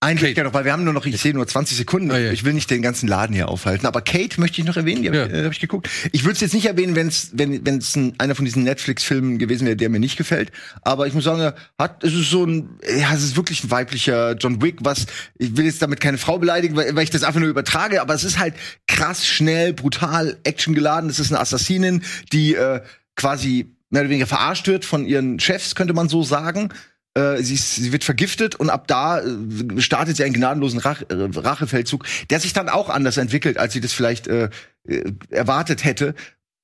Ein 0.00 0.18
Kate. 0.18 0.44
Noch, 0.44 0.52
weil 0.52 0.66
wir 0.66 0.72
haben 0.72 0.84
nur 0.84 0.92
noch, 0.92 1.06
ich 1.06 1.18
sehe 1.20 1.32
nur 1.32 1.46
20 1.46 1.74
Sekunden. 1.74 2.10
Ah, 2.10 2.18
ja. 2.18 2.30
Ich 2.30 2.44
will 2.44 2.52
nicht 2.52 2.70
den 2.70 2.82
ganzen 2.82 3.08
Laden 3.08 3.34
hier 3.34 3.48
aufhalten. 3.48 3.86
Aber 3.86 4.02
Kate 4.02 4.38
möchte 4.38 4.60
ich 4.60 4.66
noch 4.66 4.76
erwähnen, 4.76 5.00
die 5.02 5.08
habe 5.08 5.16
Ja. 5.16 5.26
ich, 5.26 5.32
äh, 5.32 5.44
hab 5.44 5.52
ich 5.52 5.60
geguckt. 5.60 5.88
Ich 6.12 6.24
würde 6.24 6.34
es 6.34 6.40
jetzt 6.40 6.52
nicht 6.52 6.66
erwähnen, 6.66 6.94
wenn's, 6.94 7.30
wenn 7.32 7.64
es 7.66 7.96
ein, 7.96 8.12
einer 8.18 8.34
von 8.34 8.44
diesen 8.44 8.62
Netflix-Filmen 8.64 9.38
gewesen 9.38 9.66
wäre, 9.66 9.74
der 9.76 9.88
mir 9.88 9.98
nicht 9.98 10.18
gefällt. 10.18 10.52
Aber 10.82 11.06
ich 11.06 11.14
muss 11.14 11.24
sagen, 11.24 11.50
hat, 11.78 12.04
es 12.04 12.12
ist 12.12 12.30
so 12.30 12.44
ein, 12.44 12.78
ja, 12.98 13.14
es 13.14 13.22
ist 13.24 13.36
wirklich 13.36 13.64
ein 13.64 13.70
weiblicher 13.70 14.32
John 14.36 14.60
Wick, 14.60 14.76
was, 14.80 15.06
ich 15.38 15.56
will 15.56 15.64
jetzt 15.64 15.80
damit 15.80 16.00
keine 16.00 16.18
Frau 16.18 16.38
beleidigen, 16.38 16.76
weil, 16.76 16.94
weil 16.94 17.04
ich 17.04 17.10
das 17.10 17.22
einfach 17.22 17.40
nur 17.40 17.48
übertrage, 17.48 18.02
aber 18.02 18.12
es 18.12 18.22
ist 18.22 18.38
halt 18.38 18.52
krass, 18.86 19.26
schnell, 19.26 19.72
brutal, 19.72 20.36
actiongeladen. 20.44 21.08
Es 21.08 21.18
ist 21.18 21.32
eine 21.32 21.40
Assassinin, 21.40 22.02
die 22.34 22.54
äh, 22.54 22.82
quasi 23.16 23.74
mehr 23.88 24.02
oder 24.02 24.10
weniger 24.10 24.26
verarscht 24.26 24.66
wird 24.68 24.84
von 24.84 25.06
ihren 25.06 25.40
Chefs, 25.40 25.74
könnte 25.74 25.94
man 25.94 26.10
so 26.10 26.22
sagen. 26.22 26.68
Äh, 27.16 27.42
sie, 27.42 27.54
ist, 27.54 27.76
sie 27.76 27.92
wird 27.92 28.04
vergiftet 28.04 28.56
und 28.56 28.68
ab 28.68 28.86
da 28.86 29.20
äh, 29.20 29.80
startet 29.80 30.16
sie 30.16 30.24
einen 30.24 30.34
gnadenlosen 30.34 30.80
Rach, 30.80 31.00
äh, 31.08 31.14
Rachefeldzug, 31.14 32.04
der 32.28 32.40
sich 32.40 32.52
dann 32.52 32.68
auch 32.68 32.90
anders 32.90 33.16
entwickelt, 33.16 33.56
als 33.56 33.72
sie 33.72 33.80
das 33.80 33.94
vielleicht 33.94 34.28
äh, 34.28 34.50
äh, 34.86 35.12
erwartet 35.30 35.84
hätte. 35.84 36.14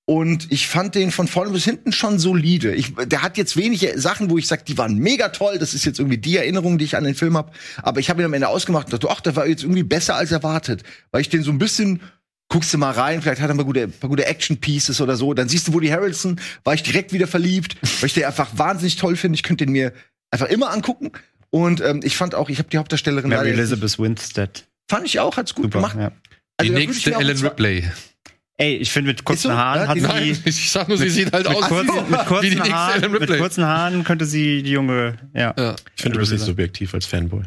Und 0.04 0.52
ich 0.52 0.66
fand 0.68 0.94
den 0.94 1.10
von 1.10 1.26
vorne 1.26 1.52
bis 1.52 1.64
hinten 1.64 1.92
schon 1.92 2.18
solide. 2.18 2.74
Ich, 2.74 2.94
der 2.94 3.22
hat 3.22 3.38
jetzt 3.38 3.56
wenige 3.56 3.98
Sachen, 3.98 4.28
wo 4.28 4.36
ich 4.36 4.46
sage, 4.46 4.64
die 4.66 4.76
waren 4.76 4.98
mega 4.98 5.30
toll. 5.30 5.58
Das 5.58 5.72
ist 5.72 5.86
jetzt 5.86 6.00
irgendwie 6.00 6.18
die 6.18 6.36
Erinnerung, 6.36 6.76
die 6.76 6.84
ich 6.84 6.96
an 6.96 7.04
den 7.04 7.14
Film 7.14 7.36
habe. 7.36 7.52
Aber 7.82 8.00
ich 8.00 8.10
habe 8.10 8.20
ihn 8.20 8.26
am 8.26 8.34
Ende 8.34 8.48
ausgemacht 8.48 8.86
und 8.86 8.92
dachte, 8.92 9.08
ach, 9.10 9.20
der 9.20 9.36
war 9.36 9.46
jetzt 9.46 9.62
irgendwie 9.62 9.84
besser 9.84 10.16
als 10.16 10.32
erwartet. 10.32 10.82
Weil 11.12 11.22
ich 11.22 11.30
den 11.30 11.42
so 11.42 11.50
ein 11.50 11.58
bisschen 11.58 12.00
guckst 12.48 12.74
du 12.74 12.78
mal 12.78 12.90
rein, 12.90 13.22
vielleicht 13.22 13.40
hat 13.40 13.48
er 13.48 13.54
mal 13.54 13.64
gute, 13.64 13.88
paar 13.88 14.10
gute 14.10 14.26
Action-Pieces 14.26 15.00
oder 15.00 15.16
so. 15.16 15.32
Dann 15.32 15.48
siehst 15.48 15.68
du 15.68 15.72
Woody 15.72 15.88
Harrelson, 15.88 16.38
war 16.64 16.74
ich 16.74 16.82
direkt 16.82 17.14
wieder 17.14 17.26
verliebt, 17.26 17.76
weil 18.00 18.08
ich 18.08 18.14
den 18.14 18.24
einfach 18.24 18.50
wahnsinnig 18.58 18.96
toll 18.96 19.16
finde. 19.16 19.36
Ich 19.36 19.42
könnte 19.42 19.64
den 19.64 19.72
mir 19.72 19.94
einfach 20.32 20.48
immer 20.48 20.70
angucken. 20.72 21.12
Und 21.50 21.80
ähm, 21.80 22.00
ich 22.02 22.16
fand 22.16 22.34
auch, 22.34 22.48
ich 22.48 22.58
habe 22.58 22.68
die 22.70 22.78
Hauptdarstellerin 22.78 23.28
Mary 23.30 23.50
Elizabeth 23.50 23.98
Winstead. 23.98 24.64
fand 24.90 25.06
ich 25.06 25.20
auch, 25.20 25.36
hat's 25.36 25.54
gut 25.54 25.66
Super. 25.66 25.78
gemacht. 25.78 25.96
Ja. 25.98 26.08
Die 26.10 26.14
Also, 26.68 26.72
ich 26.72 26.86
nächste 26.86 27.14
Ellen 27.14 27.38
Ripley. 27.38 27.84
Ey, 28.58 28.76
ich 28.76 28.90
finde, 28.92 29.08
mit 29.10 29.24
kurzen 29.24 29.50
so? 29.50 29.56
Haaren 29.56 29.88
hat 29.88 29.96
die- 29.96 30.00
sie. 30.00 30.06
Nein, 30.06 30.38
ich 30.44 30.70
sag 30.70 30.88
nur, 30.88 30.96
sie 30.98 31.08
sieht 31.10 31.32
halt 31.32 31.48
Mit, 31.48 31.56
aus 31.56 31.68
kurzen, 31.68 31.86
mit, 31.94 32.04
wie 32.10 32.16
die 32.16 32.24
kurzen 32.26 32.48
nächste 32.50 32.72
Haaren, 32.74 33.02
Ellen 33.02 33.12
mit 33.12 33.20
Ripley. 33.22 33.38
kurzen 33.38 33.64
Haaren 33.64 34.04
könnte 34.04 34.24
sie 34.24 34.62
die 34.62 34.70
junge, 34.70 35.16
ja. 35.34 35.54
Ja. 35.58 35.76
Ich 35.96 36.02
finde, 36.02 36.14
du 36.16 36.20
bist 36.20 36.32
nicht 36.32 36.44
subjektiv 36.44 36.94
als 36.94 37.06
Fanboy. 37.06 37.42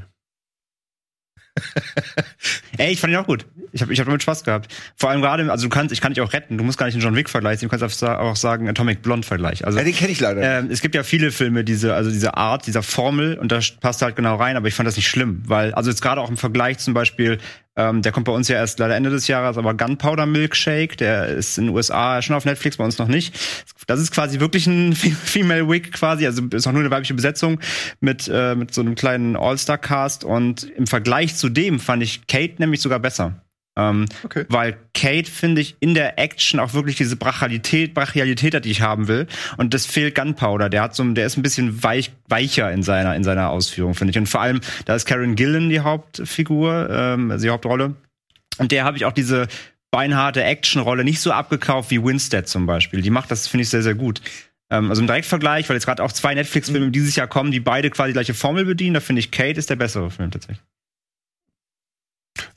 Ey, 2.77 2.93
ich 2.93 3.00
fand 3.00 3.13
ihn 3.13 3.17
auch 3.17 3.25
gut. 3.25 3.45
Ich 3.71 3.81
habe 3.81 3.93
ich 3.93 4.00
hab 4.00 4.05
damit 4.05 4.21
Spaß 4.21 4.43
gehabt. 4.43 4.74
Vor 4.95 5.09
allem 5.09 5.21
gerade, 5.21 5.50
also 5.51 5.67
du 5.67 5.69
kannst, 5.69 5.93
ich 5.93 6.01
kann 6.01 6.13
dich 6.13 6.21
auch 6.21 6.33
retten. 6.33 6.57
Du 6.57 6.63
musst 6.63 6.77
gar 6.77 6.85
nicht 6.85 6.95
einen 6.95 7.03
John 7.03 7.15
Wick 7.15 7.29
vergleichen, 7.29 7.69
du 7.69 7.77
kannst 7.77 8.03
auch 8.03 8.35
sagen 8.35 8.69
Atomic 8.69 9.01
Blonde 9.01 9.25
Vergleich. 9.25 9.65
Also 9.65 9.77
Ja, 9.77 9.83
den 9.83 9.95
kenne 9.95 10.12
ich 10.12 10.19
leider. 10.19 10.41
ähm, 10.59 10.69
es 10.69 10.81
gibt 10.81 10.95
ja 10.95 11.03
viele 11.03 11.31
Filme, 11.31 11.63
diese, 11.63 11.93
also 11.93 12.09
diese 12.09 12.35
Art, 12.38 12.67
dieser 12.67 12.83
Formel, 12.83 13.38
und 13.38 13.51
da 13.51 13.59
passt 13.81 14.01
halt 14.01 14.15
genau 14.15 14.35
rein, 14.35 14.57
aber 14.57 14.67
ich 14.67 14.74
fand 14.74 14.88
das 14.88 14.95
nicht 14.95 15.07
schlimm, 15.07 15.43
weil, 15.45 15.74
also 15.74 15.89
jetzt 15.89 16.01
gerade 16.01 16.21
auch 16.21 16.29
im 16.29 16.38
Vergleich 16.38 16.77
zum 16.79 16.93
Beispiel, 16.93 17.39
ähm, 17.75 18.01
der 18.01 18.12
kommt 18.12 18.25
bei 18.25 18.32
uns 18.32 18.48
ja 18.48 18.55
erst 18.58 18.79
leider 18.79 18.96
Ende 18.96 19.10
des 19.10 19.27
Jahres, 19.27 19.58
aber 19.58 19.74
Gunpowder 19.74 20.25
Milkshake, 20.25 20.96
der 20.98 21.27
ist 21.27 21.58
in 21.58 21.65
den 21.67 21.75
USA 21.75 22.22
schon 22.22 22.36
auf 22.36 22.46
Netflix, 22.46 22.77
bei 22.77 22.86
uns 22.86 22.98
noch 22.98 23.08
nicht. 23.08 23.38
Das 23.88 24.00
ist 24.00 24.12
quasi 24.12 24.39
wirklich 24.39 24.67
ein 24.67 24.94
Fe- 24.94 25.12
Female 25.24 25.70
Wig 25.70 25.91
quasi, 25.91 26.25
also 26.25 26.44
ist 26.51 26.67
auch 26.67 26.72
nur 26.72 26.82
eine 26.82 26.91
weibliche 26.91 27.13
Besetzung 27.13 27.60
mit, 28.00 28.29
äh, 28.32 28.55
mit 28.55 28.74
so 28.74 28.82
einem 28.82 28.96
kleinen 28.96 29.36
All-Star-Cast 29.36 30.24
und 30.24 30.63
im 30.63 30.88
Vergleich 30.88 31.36
zu 31.36 31.50
dem 31.50 31.79
fand 31.79 32.03
ich 32.03 32.27
Kate 32.27 32.55
nämlich 32.60 32.82
sogar 32.82 33.00
besser. 33.00 33.34
Ähm, 33.77 34.05
Okay. 34.24 34.46
Weil 34.50 34.77
Kate, 34.94 35.29
finde 35.29 35.62
ich, 35.62 35.75
in 35.79 35.94
der 35.94 36.17
Action 36.17 36.60
auch 36.60 36.74
wirklich 36.74 36.96
diese 36.96 37.15
Brachialität, 37.15 37.94
Brachialität 37.94 38.55
hat, 38.55 38.65
die 38.65 38.72
ich 38.72 38.82
haben 38.82 39.08
will. 39.08 39.27
Und 39.58 39.74
das 39.74 39.86
fehlt 39.86 40.15
Gunpowder. 40.15 40.70
Der 40.70 40.82
hat 40.82 40.96
so, 40.96 41.03
der 41.03 41.25
ist 41.25 41.38
ein 41.38 41.44
bisschen 41.44 41.84
weich, 41.84 42.12
weicher 42.27 42.72
in 42.72 42.84
seiner, 42.84 43.15
in 43.15 43.24
seiner 43.24 43.50
Ausführung, 43.50 43.94
finde 43.94 44.12
ich. 44.12 44.17
Und 44.17 44.27
vor 44.27 44.41
allem, 44.41 44.62
da 44.86 44.96
ist 44.96 45.05
Karen 45.05 45.36
Gillan 45.36 45.70
die 45.70 45.82
Hauptfigur, 45.82 46.89
ähm, 46.89 47.32
also 47.32 47.44
die 47.44 47.50
Hauptrolle. 47.50 47.96
Und 48.58 48.72
der 48.72 48.86
habe 48.86 48.98
ich 48.98 49.05
auch 49.05 49.12
diese 49.12 49.48
beinharte 49.91 50.44
Actionrolle 50.44 51.03
nicht 51.03 51.20
so 51.20 51.32
abgekauft 51.32 51.91
wie 51.91 52.03
Winstead 52.03 52.48
zum 52.48 52.65
Beispiel. 52.65 53.01
Die 53.01 53.10
macht 53.10 53.32
das, 53.32 53.48
finde 53.48 53.63
ich, 53.63 53.70
sehr, 53.70 53.82
sehr 53.82 53.96
gut. 53.96 54.22
Ähm, 54.70 54.89
also 54.89 55.01
im 55.01 55.08
Direktvergleich, 55.08 55.70
weil 55.70 55.75
jetzt 55.75 55.86
gerade 55.86 56.03
auch 56.03 56.12
zwei 56.12 56.34
Netflix-Filme 56.34 56.91
dieses 56.91 57.15
Jahr 57.15 57.27
kommen, 57.27 57.51
die 57.51 57.60
beide 57.60 57.89
quasi 57.89 58.10
die 58.10 58.13
gleiche 58.13 58.34
Formel 58.34 58.65
bedienen, 58.65 58.96
da 58.96 59.00
finde 59.00 59.20
ich 59.20 59.32
Kate 59.32 59.60
ist 59.60 59.70
der 59.70 59.75
bessere 59.75 60.10
Film 60.10 60.31
tatsächlich. 60.31 60.59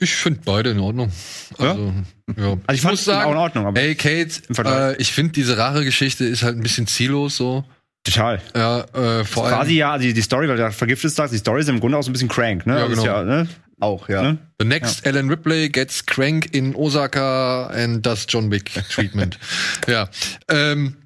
Ich 0.01 0.15
finde 0.15 0.41
beide 0.45 0.71
in 0.71 0.79
Ordnung. 0.79 1.11
Also, 1.59 1.93
ja. 2.37 2.57
Also 2.67 2.73
ich, 2.73 2.81
fand 2.81 2.99
es 2.99 3.09
auch 3.09 3.31
in 3.31 3.37
Ordnung, 3.37 3.67
aber 3.67 3.81
ey, 3.81 3.95
Kate, 3.95 4.31
äh, 4.65 4.97
ich 5.01 5.13
finde 5.13 5.33
diese 5.33 5.59
Rache-Geschichte 5.59 6.25
ist 6.25 6.43
halt 6.43 6.57
ein 6.57 6.63
bisschen 6.63 6.87
ziellos 6.87 7.37
so. 7.37 7.65
total. 8.05 8.41
Ja, 8.55 8.81
äh, 8.81 9.25
vor 9.25 9.47
allem. 9.47 9.57
quasi 9.57 9.75
ja, 9.75 9.99
die, 9.99 10.13
die 10.13 10.23
Story, 10.23 10.49
weil 10.49 10.57
du 10.57 10.71
vergiftet 10.71 11.11
sagst, 11.11 11.35
die 11.35 11.39
Story 11.39 11.61
ist 11.63 11.69
im 11.69 11.81
Grunde 11.81 11.99
auch 11.99 12.03
so 12.03 12.11
ein 12.11 12.13
bisschen 12.13 12.29
crank, 12.29 12.67
ne? 12.67 12.77
Ja, 12.77 12.85
Also 12.85 13.03
genau. 13.03 13.05
ja, 13.05 13.25
ne? 13.25 13.49
auch, 13.81 14.09
ja. 14.09 14.23
Ne? 14.23 14.39
The 14.59 14.67
next 14.67 15.07
Ellen 15.07 15.29
Ripley 15.29 15.69
gets 15.69 16.05
crank 16.05 16.55
in 16.55 16.75
Osaka 16.75 17.69
and 17.69 18.05
does 18.05 18.27
John 18.29 18.51
Wick 18.51 18.73
treatment. 18.91 19.39
ja. 19.87 20.09
Ähm, 20.49 20.97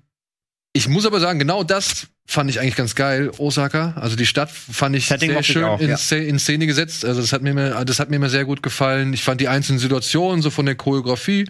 ich 0.73 0.89
muss 0.89 1.05
aber 1.07 1.21
sagen, 1.21 1.39
genau 1.39 1.65
das 1.65 2.09
fand 2.27 2.49
ich 2.51 2.61
eigentlich 2.61 2.77
ganz 2.77 2.95
geil. 2.95 3.31
Osaka, 3.39 3.93
also 3.97 4.17
die 4.17 4.27
Stadt 4.27 4.51
fand 4.51 4.97
ich 4.97 5.07
Setting 5.07 5.31
sehr 5.31 5.35
mochte 5.39 5.47
ich 5.49 5.53
schön 5.53 5.65
auch, 5.65 5.81
in, 5.81 5.89
ja. 5.91 6.17
In 6.17 6.39
Szene 6.39 6.67
gesetzt. 6.67 7.05
Also 7.05 7.21
das 7.21 7.33
hat 7.33 7.43
mir, 7.43 7.51
immer- 7.51 7.85
das 7.85 7.99
hat 8.01 8.11
mir 8.11 8.17
immer 8.17 8.31
sehr 8.31 8.45
gut 8.45 8.63
gefallen. 8.63 9.13
Ich 9.13 9.23
fand 9.25 9.41
die 9.41 9.49
einzelnen 9.49 9.79
Situationen 9.79 10.41
so 10.43 10.51
von 10.51 10.67
der 10.67 10.75
Choreografie 10.77 11.49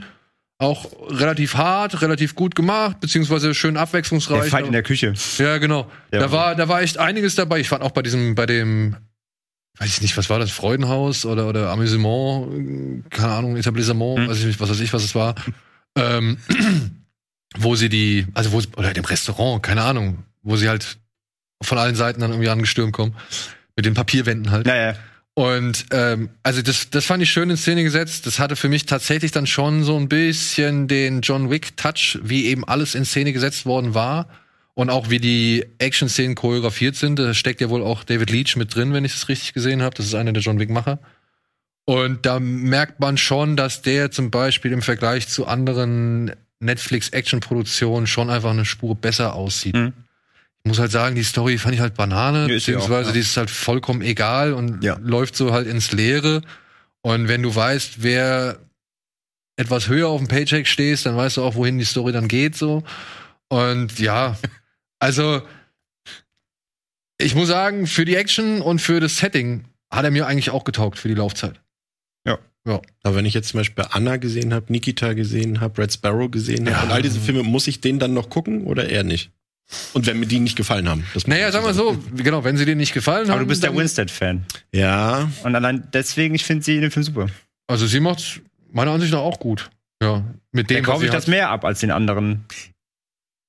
auch 0.59 0.87
relativ 1.11 1.55
hart, 1.57 2.03
relativ 2.03 2.35
gut 2.37 2.55
gemacht, 2.55 3.01
beziehungsweise 3.01 3.53
schön 3.55 3.77
abwechslungsreich. 3.77 4.43
Der 4.43 4.51
Fight 4.51 4.67
in 4.67 4.73
der 4.73 4.83
Küche. 4.85 5.13
Ja, 5.39 5.59
genau. 5.59 5.91
Ja. 6.13 6.21
Da 6.21 6.33
war, 6.33 6.55
da 6.55 6.69
war 6.69 6.83
echt 6.83 6.99
einiges 6.99 7.35
dabei. 7.35 7.59
Ich 7.59 7.69
fand 7.69 7.83
auch 7.83 7.91
bei 7.91 8.03
diesem, 8.03 8.35
bei 8.37 8.47
dem, 8.47 8.97
weiß 9.79 9.89
ich 9.89 10.03
nicht, 10.03 10.17
was 10.17 10.31
war 10.31 10.39
das, 10.39 10.53
Freudenhaus 10.53 11.27
oder, 11.27 11.49
oder 11.49 11.71
Amüsement, 11.71 13.11
keine 13.11 13.33
Ahnung, 13.33 13.57
Etablissement, 13.57 14.19
Hm. 14.21 14.29
weiß 14.29 14.39
ich 14.39 14.45
nicht, 14.47 14.61
was 14.61 14.71
weiß 14.71 14.81
ich, 14.81 14.93
was 14.93 15.03
es 15.03 15.15
war. 15.17 15.35
ähm, 15.99 16.39
wo 17.59 17.75
sie 17.77 17.89
die, 17.89 18.27
also 18.35 18.53
wo, 18.53 18.63
oder 18.77 18.93
dem 18.93 19.05
Restaurant, 19.05 19.63
keine 19.63 19.83
Ahnung, 19.83 20.23
wo 20.43 20.57
sie 20.57 20.69
halt 20.69 20.99
von 21.63 21.79
allen 21.79 21.95
Seiten 21.95 22.21
dann 22.21 22.31
irgendwie 22.31 22.51
angestürmt 22.51 22.93
kommen. 22.93 23.15
Mit 23.77 23.87
den 23.87 23.95
Papierwänden 23.95 24.51
halt. 24.51 24.67
Naja. 24.67 24.97
Und 25.35 25.87
ähm, 25.93 26.29
also 26.43 26.61
das, 26.61 26.91
das 26.91 27.07
fand 27.07 27.23
ich 27.23 27.31
schön 27.31 27.49
in 27.49 27.57
Szene 27.57 27.85
gesetzt. 27.85 28.27
Das 28.27 28.39
hatte 28.39 28.55
für 28.55 28.69
mich 28.69 28.85
tatsächlich 28.85 29.31
dann 29.31 29.47
schon 29.47 29.83
so 29.83 29.97
ein 29.97 30.09
bisschen 30.09 30.89
den 30.89 31.23
John 31.23 31.51
Wick-Touch, 31.51 32.19
wie 32.23 32.47
eben 32.47 32.65
alles 32.67 32.95
in 32.95 33.05
Szene 33.05 33.33
gesetzt 33.33 33.65
worden 33.65 33.95
war. 33.95 34.29
Und 34.75 34.89
auch 34.91 35.11
wie 35.11 35.19
die 35.19 35.67
Action-Szenen 35.79 36.35
choreografiert 36.35 36.97
sind. 36.97 37.19
Da 37.19 37.35
steckt 37.35 37.61
ja 37.61 37.69
wohl 37.69 37.83
auch 37.83 38.05
David 38.05 38.31
Leach 38.31 38.57
mit 38.57 38.75
drin, 38.75 38.93
wenn 38.93 39.05
ich 39.05 39.13
das 39.13 39.29
richtig 39.29 39.53
gesehen 39.53 39.83
habe. 39.83 39.95
Das 39.95 40.07
ist 40.07 40.15
einer 40.15 40.33
der 40.33 40.43
John 40.43 40.59
Wick-Macher. 40.59 40.99
Und 41.85 42.25
da 42.27 42.39
merkt 42.41 43.01
man 43.01 43.19
schon, 43.19 43.57
dass 43.57 43.83
der 43.83 44.11
zum 44.11 44.31
Beispiel 44.31 44.73
im 44.73 44.83
Vergleich 44.83 45.29
zu 45.29 45.47
anderen 45.47 46.33
Netflix-Action-Produktionen 46.61 48.07
schon 48.07 48.31
einfach 48.31 48.51
eine 48.51 48.65
Spur 48.65 48.95
besser 48.95 49.35
aussieht. 49.35 49.75
Mhm. 49.75 49.93
Ich 50.65 50.69
muss 50.69 50.79
halt 50.79 50.93
sagen, 50.93 51.17
die 51.17 51.25
Story 51.25 51.59
fand 51.59 51.75
ich 51.75 51.81
halt 51.81 51.95
Banane, 51.95 52.49
Ja, 52.49 52.55
ist 52.55 52.67
sie 52.67 52.73
auch, 52.77 52.81
beziehungsweise 52.81 53.09
ja. 53.09 53.15
die 53.15 53.21
ist 53.21 53.37
halt 53.37 53.51
vollkommen 53.51 54.01
egal 54.03 54.53
und 54.53 54.83
Ja. 54.85 54.97
läuft 55.03 55.35
so 55.37 55.53
halt 55.53 55.67
ins 55.67 55.93
Leere. 55.93 56.43
Und 57.03 57.27
wenn 57.29 57.43
du 57.43 57.53
weißt, 57.55 58.03
wer 58.03 58.61
etwas 59.57 59.89
höher 59.89 60.09
auf 60.09 60.21
dem 60.21 60.29
Paycheck 60.29 60.67
stehst, 60.69 61.05
dann 61.07 61.17
weißt 61.17 61.37
du 61.39 61.43
auch, 61.43 61.57
wohin 61.57 61.79
die 61.79 61.85
Story 61.85 62.13
dann 62.13 62.29
geht, 62.29 62.57
so. 62.57 62.85
Und 63.49 63.99
ja, 63.99 64.37
also 65.01 65.43
ich 67.19 67.35
muss 67.35 67.49
sagen, 67.49 67.87
für 67.87 68.05
die 68.05 68.17
Action 68.17 68.61
und 68.63 68.81
für 68.81 69.01
das 69.01 69.19
Setting 69.19 69.65
hat 69.91 70.05
er 70.05 70.11
mir 70.11 70.27
eigentlich 70.27 70.51
auch 70.51 70.65
getaugt 70.65 70.99
für 70.99 71.09
die 71.09 71.15
Laufzeit. 71.15 71.59
Aber 73.05 73.17
wenn 73.17 73.27
ich 73.27 73.35
jetzt 73.35 73.49
zum 73.49 73.59
Beispiel 73.59 73.85
Anna 73.91 74.19
gesehen 74.19 74.55
habe, 74.55 74.73
Nikita 74.73 75.15
gesehen 75.15 75.61
habe, 75.61 75.83
Red 75.83 75.93
Sparrow 75.95 76.31
gesehen 76.31 76.67
habe 76.67 76.71
Ja. 76.77 76.83
und 76.85 76.93
all 76.93 77.03
diese 77.03 77.19
Filme, 77.19 77.43
muss 77.43 77.67
ich 77.67 77.81
den 77.81 77.99
dann 77.99 78.15
noch 78.15 78.31
gucken 78.31 78.63
oder 78.69 78.89
eher 78.89 79.03
nicht? 79.03 79.33
Und 79.93 80.07
wenn 80.07 80.19
mir 80.21 80.27
die 80.27 80.41
nicht 80.41 80.57
gefallen 80.57 80.89
haben. 80.89 81.05
Naja, 81.27 81.49
ich 81.49 81.53
sag 81.53 81.63
mal 81.63 81.75
sagen. 81.75 82.03
so, 82.15 82.23
genau, 82.23 82.45
wenn 82.45 82.57
sie 82.57 82.65
dir 82.65 82.77
nicht 82.77 82.93
gefallen 82.93 83.27
haben. 83.27 83.33
Aber 83.33 83.41
du 83.41 83.47
bist 83.47 83.63
der 83.63 83.75
Winstead-Fan. 83.75 84.45
Ja, 84.73 85.31
Und 85.45 85.55
allein 85.55 85.89
deswegen, 85.93 86.35
ich 86.35 86.45
finde 86.45 86.65
sie 86.65 86.77
in 86.77 86.83
dem 86.83 86.91
Film 86.91 87.05
super. 87.05 87.27
Also 87.67 87.87
sie 87.87 88.01
macht's 88.01 88.41
meiner 88.71 88.93
Ansicht 88.93 89.13
nach 89.13 89.21
auch 89.21 89.39
gut. 89.39 89.71
Ja, 90.03 90.25
mit 90.51 90.69
dem 90.69 90.77
Dann 90.77 90.85
kaufe 90.85 91.05
ich 91.05 91.11
das 91.11 91.27
mehr 91.27 91.51
ab 91.51 91.65
als 91.65 91.81
den 91.81 91.91
anderen 91.91 92.45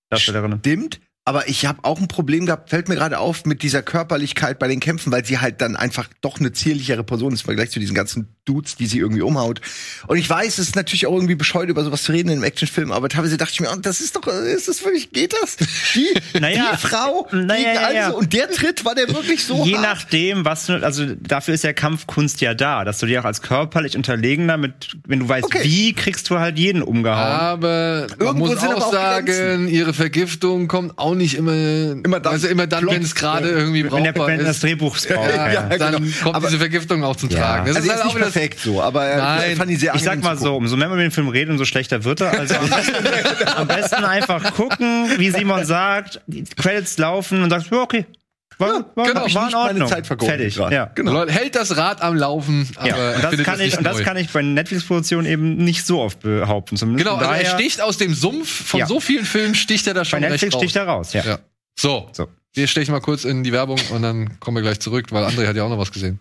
Darstellerinnen. 0.09 0.59
Stimmt, 0.59 0.99
aber 1.25 1.47
ich 1.47 1.65
habe 1.65 1.79
auch 1.83 1.99
ein 2.01 2.07
Problem 2.09 2.45
gehabt, 2.45 2.69
fällt 2.69 2.89
mir 2.89 2.95
gerade 2.95 3.19
auf, 3.19 3.45
mit 3.45 3.63
dieser 3.63 3.81
Körperlichkeit 3.81 4.59
bei 4.59 4.67
den 4.67 4.81
Kämpfen, 4.81 5.11
weil 5.11 5.23
sie 5.23 5.39
halt 5.39 5.61
dann 5.61 5.75
einfach 5.77 6.09
doch 6.21 6.39
eine 6.39 6.51
zierlichere 6.51 7.03
Person 7.05 7.31
ist 7.33 7.41
im 7.41 7.45
Vergleich 7.45 7.71
zu 7.71 7.79
diesen 7.79 7.95
ganzen 7.95 8.35
Dudes, 8.43 8.75
die 8.75 8.87
sie 8.87 8.99
irgendwie 8.99 9.21
umhaut. 9.21 9.61
Und 10.07 10.17
ich 10.17 10.29
weiß, 10.29 10.57
es 10.57 10.67
ist 10.67 10.75
natürlich 10.75 11.07
auch 11.07 11.13
irgendwie 11.13 11.35
bescheuert, 11.35 11.69
über 11.69 11.83
sowas 11.85 12.03
zu 12.03 12.11
reden 12.11 12.27
in 12.27 12.35
einem 12.35 12.43
Actionfilm, 12.43 12.91
aber 12.91 13.07
teilweise 13.07 13.37
dachte 13.37 13.53
ich 13.53 13.61
mir, 13.61 13.69
oh, 13.71 13.77
das 13.81 14.01
ist 14.01 14.17
doch, 14.17 14.27
ist 14.27 14.67
das 14.67 14.83
wirklich, 14.83 15.11
geht 15.11 15.33
das? 15.41 15.55
Die, 15.95 16.07
Naja, 16.41 16.71
die 16.73 16.77
Frau 16.87 17.27
naja, 17.31 17.55
gegen 17.55 17.75
ja, 17.75 17.91
ja. 17.93 18.05
also, 18.07 18.17
und 18.17 18.33
der 18.33 18.49
Tritt, 18.51 18.83
war 18.83 18.95
der 18.95 19.07
wirklich 19.07 19.45
so 19.45 19.63
Je 19.63 19.75
hart? 19.75 19.83
nachdem, 19.83 20.43
was 20.43 20.65
du, 20.65 20.83
also 20.83 21.05
dafür 21.21 21.53
ist 21.53 21.63
ja 21.63 21.71
Kampfkunst 21.71 22.41
ja 22.41 22.53
da, 22.53 22.83
dass 22.83 22.97
du 22.97 23.05
dir 23.05 23.21
auch 23.21 23.25
als 23.25 23.41
körperlich 23.41 23.95
Unterlegener 23.95 24.57
mit, 24.57 24.97
wenn 25.07 25.19
du 25.19 25.29
weißt, 25.29 25.45
Okay. 25.45 25.61
wie, 25.63 25.93
kriegst 25.93 26.29
du 26.29 26.39
halt 26.39 26.59
jeden 26.59 26.81
umgehauen. 26.83 27.17
Aber 27.39 28.07
man 28.09 28.19
Irgendwo 28.19 28.47
muss 28.47 28.59
sind 28.59 28.71
aber 28.73 28.77
auch 28.77 28.87
auch 28.87 28.91
sagen, 28.91 29.69
ihre 29.69 29.93
Vergiftung 29.93 30.67
kommt 30.67 30.97
auch 30.97 31.12
auch 31.13 31.17
nicht 31.17 31.35
immer, 31.35 31.51
Immer 31.53 32.19
dann 32.19 32.33
also 32.33 32.47
immer 32.47 32.67
dann, 32.67 32.85
wenn 32.87 33.01
es 33.01 33.15
gerade 33.15 33.49
ja. 33.51 33.57
irgendwie 33.57 33.83
Wenn 33.89 34.03
der 34.03 34.11
brauchbar 34.11 34.27
wenn 34.27 34.39
das 34.39 34.57
ist. 34.57 34.63
Drehbuch 34.63 34.97
braucht. 35.07 35.09
Ja, 35.09 35.51
ja. 35.51 35.61
dann 35.77 35.95
genau. 35.95 36.11
kommt 36.23 36.35
Aber- 36.35 36.47
diese 36.47 36.59
Vergiftung 36.59 37.03
auch 37.03 37.15
zum 37.15 37.29
Tragen. 37.29 37.67
Das 37.67 37.75
Also 37.77 37.87
ist 37.87 37.93
ist 37.93 37.97
halt 37.97 38.03
nicht 38.05 38.11
auch 38.11 38.15
wieder 38.17 38.25
perfekt 38.31 38.59
so, 38.59 38.81
aber 38.81 39.15
Nein. 39.15 39.55
fand 39.55 39.71
ich 39.71 39.79
sehr 39.79 39.95
Ich 39.95 40.03
sag 40.03 40.21
mal 40.21 40.37
so, 40.37 40.55
umso 40.55 40.75
mehr 40.75 40.87
man 40.89 40.97
über 40.97 41.03
den 41.07 41.11
Film 41.11 41.27
redet, 41.29 41.51
umso 41.51 41.65
schlechter 41.65 42.03
wird 42.03 42.21
er. 42.21 42.37
Also 42.37 42.55
am 42.55 42.69
besten, 42.69 43.47
am 43.55 43.67
besten 43.67 44.03
einfach 44.03 44.53
gucken, 44.53 45.07
wie 45.17 45.29
Simon 45.31 45.65
sagt, 45.65 46.21
die 46.27 46.43
Credits 46.43 46.97
laufen 46.97 47.43
und 47.43 47.49
sagst, 47.49 47.67
ja, 47.71 47.77
okay. 47.81 48.05
War, 48.57 48.85
war, 48.95 49.07
genau. 49.07 49.33
war 49.33 49.49
in 49.49 49.55
Ordnung. 49.55 49.87
Zeit 49.89 50.07
Fertig. 50.07 50.55
Ja. 50.55 50.85
Genau. 50.95 51.27
Hält 51.27 51.55
das 51.55 51.75
Rad 51.77 52.01
am 52.01 52.15
Laufen, 52.15 52.69
aber 52.75 52.87
Ja, 52.87 52.95
er 52.97 53.15
und 53.15 53.23
das, 53.23 53.43
kann 53.45 53.59
es 53.59 53.67
ich, 53.67 53.77
und 53.77 53.83
das 53.83 53.99
kann 54.03 54.17
ich 54.17 54.29
bei 54.29 54.41
Netflix-Produktionen 54.41 55.27
eben 55.27 55.55
nicht 55.55 55.85
so 55.85 55.99
oft 56.01 56.19
behaupten. 56.21 56.77
Zumindest 56.77 57.05
Genau, 57.05 57.17
also 57.17 57.31
er 57.31 57.37
daher, 57.43 57.57
sticht 57.59 57.81
aus 57.81 57.97
dem 57.97 58.13
Sumpf 58.13 58.49
von 58.67 58.79
Ja. 58.81 58.85
so 58.87 58.99
vielen 58.99 59.25
Filmen, 59.25 59.55
sticht 59.55 59.87
er 59.87 59.93
da 59.93 60.01
bei 60.01 60.05
schon 60.05 60.19
Netflix 60.21 60.43
recht 60.43 60.53
raus. 60.55 60.61
sticht 60.61 60.75
er 60.75 60.85
raus. 60.87 61.13
Ja. 61.13 61.23
Ja. 61.25 61.39
So, 61.75 62.07
So. 62.11 62.27
wir 62.53 62.67
stechen 62.67 62.91
mal 62.91 62.99
kurz 63.01 63.23
in 63.25 63.43
die 63.43 63.51
Werbung 63.51 63.79
und 63.91 64.01
dann 64.03 64.39
kommen 64.39 64.57
wir 64.57 64.61
gleich 64.61 64.79
zurück, 64.79 65.07
weil 65.11 65.23
André 65.25 65.47
hat 65.47 65.55
ja 65.55 65.63
auch 65.63 65.69
noch 65.69 65.79
was 65.79 65.91
gesehen. 65.91 66.19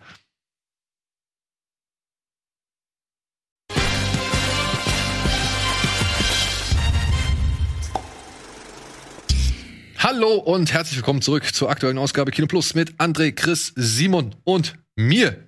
Hallo 10.03 10.33
und 10.33 10.73
herzlich 10.73 10.97
willkommen 10.97 11.21
zurück 11.21 11.45
zur 11.55 11.69
aktuellen 11.69 11.97
Ausgabe 11.97 12.31
Kino 12.31 12.45
Plus 12.45 12.75
mit 12.75 12.91
André, 12.95 13.31
Chris, 13.31 13.71
Simon 13.77 14.35
und 14.43 14.73
mir. 14.97 15.47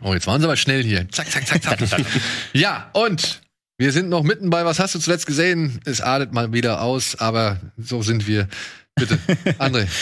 Oh, 0.00 0.14
jetzt 0.14 0.26
waren 0.26 0.40
sie 0.40 0.46
aber 0.46 0.56
schnell 0.56 0.82
hier. 0.82 1.06
Zack, 1.10 1.30
zack, 1.30 1.46
zack, 1.46 1.62
zack. 1.62 2.00
ja, 2.54 2.88
und 2.94 3.42
wir 3.76 3.92
sind 3.92 4.08
noch 4.08 4.22
mitten 4.22 4.48
bei 4.48 4.64
Was 4.64 4.78
hast 4.78 4.94
du 4.94 4.98
zuletzt 4.98 5.26
gesehen? 5.26 5.78
Es 5.84 6.00
adet 6.00 6.32
mal 6.32 6.54
wieder 6.54 6.80
aus, 6.80 7.16
aber 7.16 7.60
so 7.76 8.00
sind 8.00 8.26
wir. 8.26 8.48
Bitte, 8.94 9.18
André. 9.58 9.86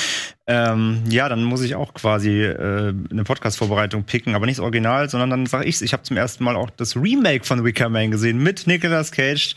Ähm, 0.53 1.05
ja, 1.09 1.29
dann 1.29 1.44
muss 1.44 1.62
ich 1.62 1.76
auch 1.76 1.94
quasi 1.94 2.42
äh, 2.42 2.92
eine 3.09 3.22
Podcast-Vorbereitung 3.22 4.03
picken, 4.03 4.35
aber 4.35 4.46
nicht 4.46 4.59
das 4.59 4.64
Original, 4.64 5.09
sondern 5.09 5.31
dann 5.31 5.46
sage 5.46 5.64
ich's. 5.64 5.81
Ich 5.81 5.92
habe 5.92 6.03
zum 6.03 6.16
ersten 6.16 6.42
Mal 6.42 6.57
auch 6.57 6.70
das 6.70 6.96
Remake 6.96 7.44
von 7.44 7.64
Wicker 7.64 7.88
Man 7.88 8.11
gesehen 8.11 8.42
mit 8.42 8.66
Nicolas 8.66 9.12
Cage. 9.12 9.55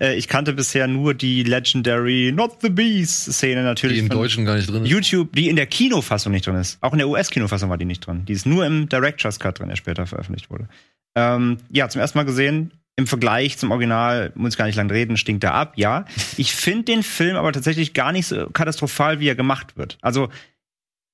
Äh, 0.00 0.16
ich 0.16 0.26
kannte 0.26 0.52
bisher 0.52 0.88
nur 0.88 1.14
die 1.14 1.44
Legendary 1.44 2.32
Not 2.34 2.56
the 2.60 2.70
Beast-Szene 2.70 3.62
natürlich. 3.62 3.98
Die 3.98 4.02
im 4.02 4.08
Deutschen 4.08 4.44
gar 4.44 4.56
nicht 4.56 4.68
drin 4.68 4.84
ist. 4.84 4.90
YouTube, 4.90 5.32
die 5.36 5.48
in 5.48 5.54
der 5.54 5.66
Kinofassung 5.66 6.32
nicht 6.32 6.44
drin 6.44 6.56
ist. 6.56 6.78
Auch 6.80 6.92
in 6.92 6.98
der 6.98 7.08
US-Kinofassung 7.08 7.70
war 7.70 7.78
die 7.78 7.84
nicht 7.84 8.04
drin. 8.04 8.24
Die 8.26 8.32
ist 8.32 8.44
nur 8.44 8.66
im 8.66 8.88
Director's 8.88 9.38
Cut 9.38 9.60
drin, 9.60 9.68
der 9.68 9.76
später 9.76 10.06
veröffentlicht 10.06 10.50
wurde. 10.50 10.68
Ähm, 11.14 11.58
ja, 11.70 11.88
zum 11.88 12.00
ersten 12.00 12.18
Mal 12.18 12.24
gesehen. 12.24 12.72
Im 12.96 13.06
Vergleich 13.06 13.56
zum 13.56 13.70
Original, 13.70 14.32
muss 14.34 14.54
ich 14.54 14.58
gar 14.58 14.66
nicht 14.66 14.76
lang 14.76 14.90
reden, 14.90 15.16
stinkt 15.16 15.44
er 15.44 15.54
ab, 15.54 15.74
ja. 15.76 16.04
Ich 16.36 16.54
finde 16.54 16.84
den 16.84 17.02
Film 17.02 17.36
aber 17.36 17.52
tatsächlich 17.52 17.94
gar 17.94 18.12
nicht 18.12 18.26
so 18.26 18.50
katastrophal, 18.50 19.18
wie 19.18 19.28
er 19.28 19.34
gemacht 19.34 19.76
wird. 19.76 19.98
Also 20.02 20.28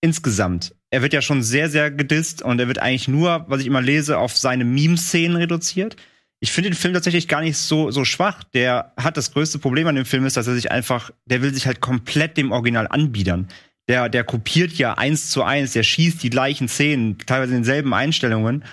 insgesamt. 0.00 0.74
Er 0.90 1.02
wird 1.02 1.12
ja 1.12 1.22
schon 1.22 1.42
sehr, 1.42 1.68
sehr 1.68 1.90
gedisst 1.90 2.42
und 2.42 2.58
er 2.58 2.66
wird 2.66 2.78
eigentlich 2.78 3.08
nur, 3.08 3.44
was 3.48 3.60
ich 3.60 3.66
immer 3.66 3.82
lese, 3.82 4.18
auf 4.18 4.36
seine 4.36 4.64
Meme-Szenen 4.64 5.36
reduziert. 5.36 5.96
Ich 6.40 6.52
finde 6.52 6.70
den 6.70 6.76
Film 6.76 6.94
tatsächlich 6.94 7.28
gar 7.28 7.40
nicht 7.40 7.58
so, 7.58 7.90
so 7.90 8.04
schwach. 8.04 8.44
Der 8.54 8.92
hat 8.96 9.16
das 9.16 9.32
größte 9.32 9.58
Problem 9.58 9.86
an 9.88 9.96
dem 9.96 10.04
Film 10.04 10.24
ist, 10.24 10.36
dass 10.36 10.46
er 10.46 10.54
sich 10.54 10.70
einfach, 10.70 11.10
der 11.26 11.42
will 11.42 11.52
sich 11.52 11.66
halt 11.66 11.80
komplett 11.80 12.36
dem 12.36 12.52
Original 12.52 12.86
anbiedern. 12.88 13.48
Der, 13.88 14.08
der 14.08 14.22
kopiert 14.22 14.72
ja 14.72 14.94
eins 14.94 15.30
zu 15.30 15.42
eins, 15.42 15.72
der 15.72 15.82
schießt 15.82 16.22
die 16.22 16.30
gleichen 16.30 16.68
Szenen, 16.68 17.18
teilweise 17.18 17.52
in 17.52 17.58
denselben 17.58 17.92
Einstellungen. 17.94 18.64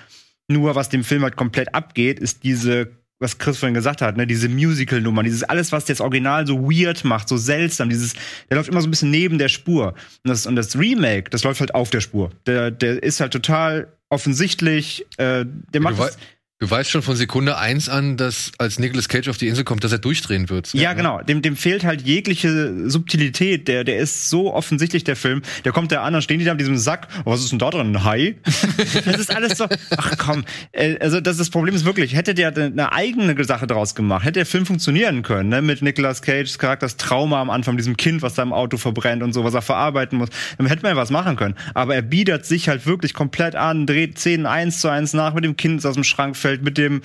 Nur 0.48 0.74
was 0.74 0.88
dem 0.88 1.04
Film 1.04 1.22
halt 1.22 1.36
komplett 1.36 1.74
abgeht, 1.74 2.20
ist 2.20 2.44
diese, 2.44 2.88
was 3.18 3.38
Chris 3.38 3.58
vorhin 3.58 3.74
gesagt 3.74 4.02
hat, 4.02 4.16
ne, 4.16 4.26
diese 4.26 4.48
Musical-Nummer, 4.48 5.22
dieses 5.22 5.42
alles, 5.42 5.72
was 5.72 5.84
das 5.86 6.00
Original 6.00 6.46
so 6.46 6.62
weird 6.62 7.04
macht, 7.04 7.28
so 7.28 7.36
seltsam, 7.36 7.88
dieses, 7.88 8.14
der 8.48 8.58
läuft 8.58 8.68
immer 8.68 8.80
so 8.80 8.86
ein 8.86 8.90
bisschen 8.90 9.10
neben 9.10 9.38
der 9.38 9.48
Spur. 9.48 9.94
Und 10.24 10.28
das, 10.28 10.46
und 10.46 10.56
das 10.56 10.78
Remake, 10.78 11.30
das 11.30 11.42
läuft 11.44 11.60
halt 11.60 11.74
auf 11.74 11.90
der 11.90 12.00
Spur. 12.00 12.30
Der, 12.46 12.70
der 12.70 13.02
ist 13.02 13.20
halt 13.20 13.32
total 13.32 13.88
offensichtlich, 14.08 15.04
äh, 15.16 15.44
der 15.72 15.80
macht 15.80 15.98
Du, 15.98 16.04
das, 16.04 16.18
du 16.58 16.70
weißt 16.70 16.90
schon 16.90 17.02
von 17.02 17.16
Sekunde 17.16 17.58
eins 17.58 17.88
an, 17.88 18.16
dass 18.16 18.52
als 18.56 18.78
Nicolas 18.78 19.08
Cage 19.08 19.28
auf 19.28 19.36
die 19.36 19.46
Insel 19.46 19.64
kommt, 19.64 19.84
dass 19.84 19.92
er 19.92 19.98
durchdrehen 19.98 20.48
wird. 20.48 20.72
Ja, 20.72 20.94
genau. 20.94 21.20
Dem, 21.20 21.42
dem 21.42 21.54
fehlt 21.54 21.84
halt 21.84 22.02
jegliche 22.02 22.88
Subtilität. 22.88 23.68
Der, 23.68 23.84
der 23.84 23.98
ist 23.98 24.30
so 24.30 24.54
offensichtlich, 24.54 25.04
der 25.04 25.16
Film. 25.16 25.42
Der 25.64 25.72
kommt 25.72 25.92
da 25.92 26.02
an, 26.02 26.14
dann 26.14 26.22
stehen 26.22 26.38
die 26.38 26.46
da 26.46 26.52
mit 26.52 26.60
diesem 26.60 26.78
Sack. 26.78 27.08
Oh, 27.24 27.32
was 27.32 27.40
ist 27.40 27.52
denn 27.52 27.58
da 27.58 27.70
drin? 27.70 27.94
Ein 27.94 28.04
Hai? 28.04 28.36
das 29.04 29.18
ist 29.18 29.34
alles 29.34 29.58
so. 29.58 29.66
Ach 29.96 30.16
komm. 30.16 30.44
Äh, 30.72 30.96
Also, 31.00 31.20
das, 31.20 31.36
das 31.36 31.50
Problem 31.50 31.74
ist 31.74 31.84
wirklich, 31.84 32.14
hätte 32.14 32.32
der 32.34 32.56
eine 32.56 32.90
eigene 32.92 33.44
Sache 33.44 33.66
draus 33.66 33.94
gemacht, 33.94 34.24
hätte 34.24 34.40
der 34.40 34.46
Film 34.46 34.64
funktionieren 34.64 35.22
können, 35.22 35.50
ne? 35.50 35.60
Mit 35.60 35.82
Nicolas 35.82 36.22
Cages 36.22 36.58
Charakters 36.58 36.96
Trauma 36.96 37.40
am 37.42 37.50
Anfang, 37.50 37.76
diesem 37.76 37.98
Kind, 37.98 38.22
was 38.22 38.34
da 38.34 38.42
im 38.42 38.54
Auto 38.54 38.78
verbrennt 38.78 39.22
und 39.22 39.34
so, 39.34 39.44
was 39.44 39.52
er 39.52 39.62
verarbeiten 39.62 40.18
muss. 40.18 40.30
Dann 40.56 40.66
hätte 40.68 40.82
man 40.82 40.92
ja 40.92 40.96
was 40.96 41.10
machen 41.10 41.36
können. 41.36 41.54
Aber 41.74 41.94
er 41.94 42.02
biedert 42.02 42.46
sich 42.46 42.68
halt 42.70 42.86
wirklich 42.86 43.12
komplett 43.12 43.54
an, 43.56 43.86
dreht 43.86 44.18
Szenen 44.18 44.46
eins 44.46 44.80
zu 44.80 44.88
eins 44.88 45.12
nach, 45.12 45.34
mit 45.34 45.44
dem 45.44 45.56
Kind, 45.56 45.78
das 45.78 45.86
aus 45.86 45.94
dem 45.94 46.04
Schrank 46.04 46.36
fällt, 46.46 46.62
mit 46.62 46.78
dem 46.78 47.02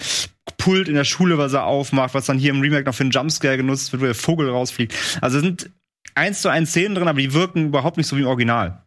Pult 0.57 0.87
in 0.87 0.95
der 0.95 1.03
Schule, 1.03 1.37
was 1.37 1.53
er 1.53 1.65
aufmacht, 1.65 2.13
was 2.13 2.27
dann 2.27 2.37
hier 2.37 2.51
im 2.51 2.61
Remake 2.61 2.85
noch 2.85 2.93
für 2.93 3.03
einen 3.03 3.11
Jumpscare 3.11 3.57
genutzt 3.57 3.91
wird, 3.91 4.01
wo 4.01 4.05
der 4.05 4.15
Vogel 4.15 4.49
rausfliegt. 4.49 4.93
Also 5.19 5.39
sind 5.39 5.71
eins 6.13 6.41
zu 6.41 6.49
eins 6.49 6.69
Szenen 6.69 6.95
drin, 6.95 7.07
aber 7.07 7.19
die 7.19 7.33
wirken 7.33 7.67
überhaupt 7.67 7.97
nicht 7.97 8.07
so 8.07 8.17
wie 8.17 8.21
im 8.21 8.27
Original. 8.27 8.83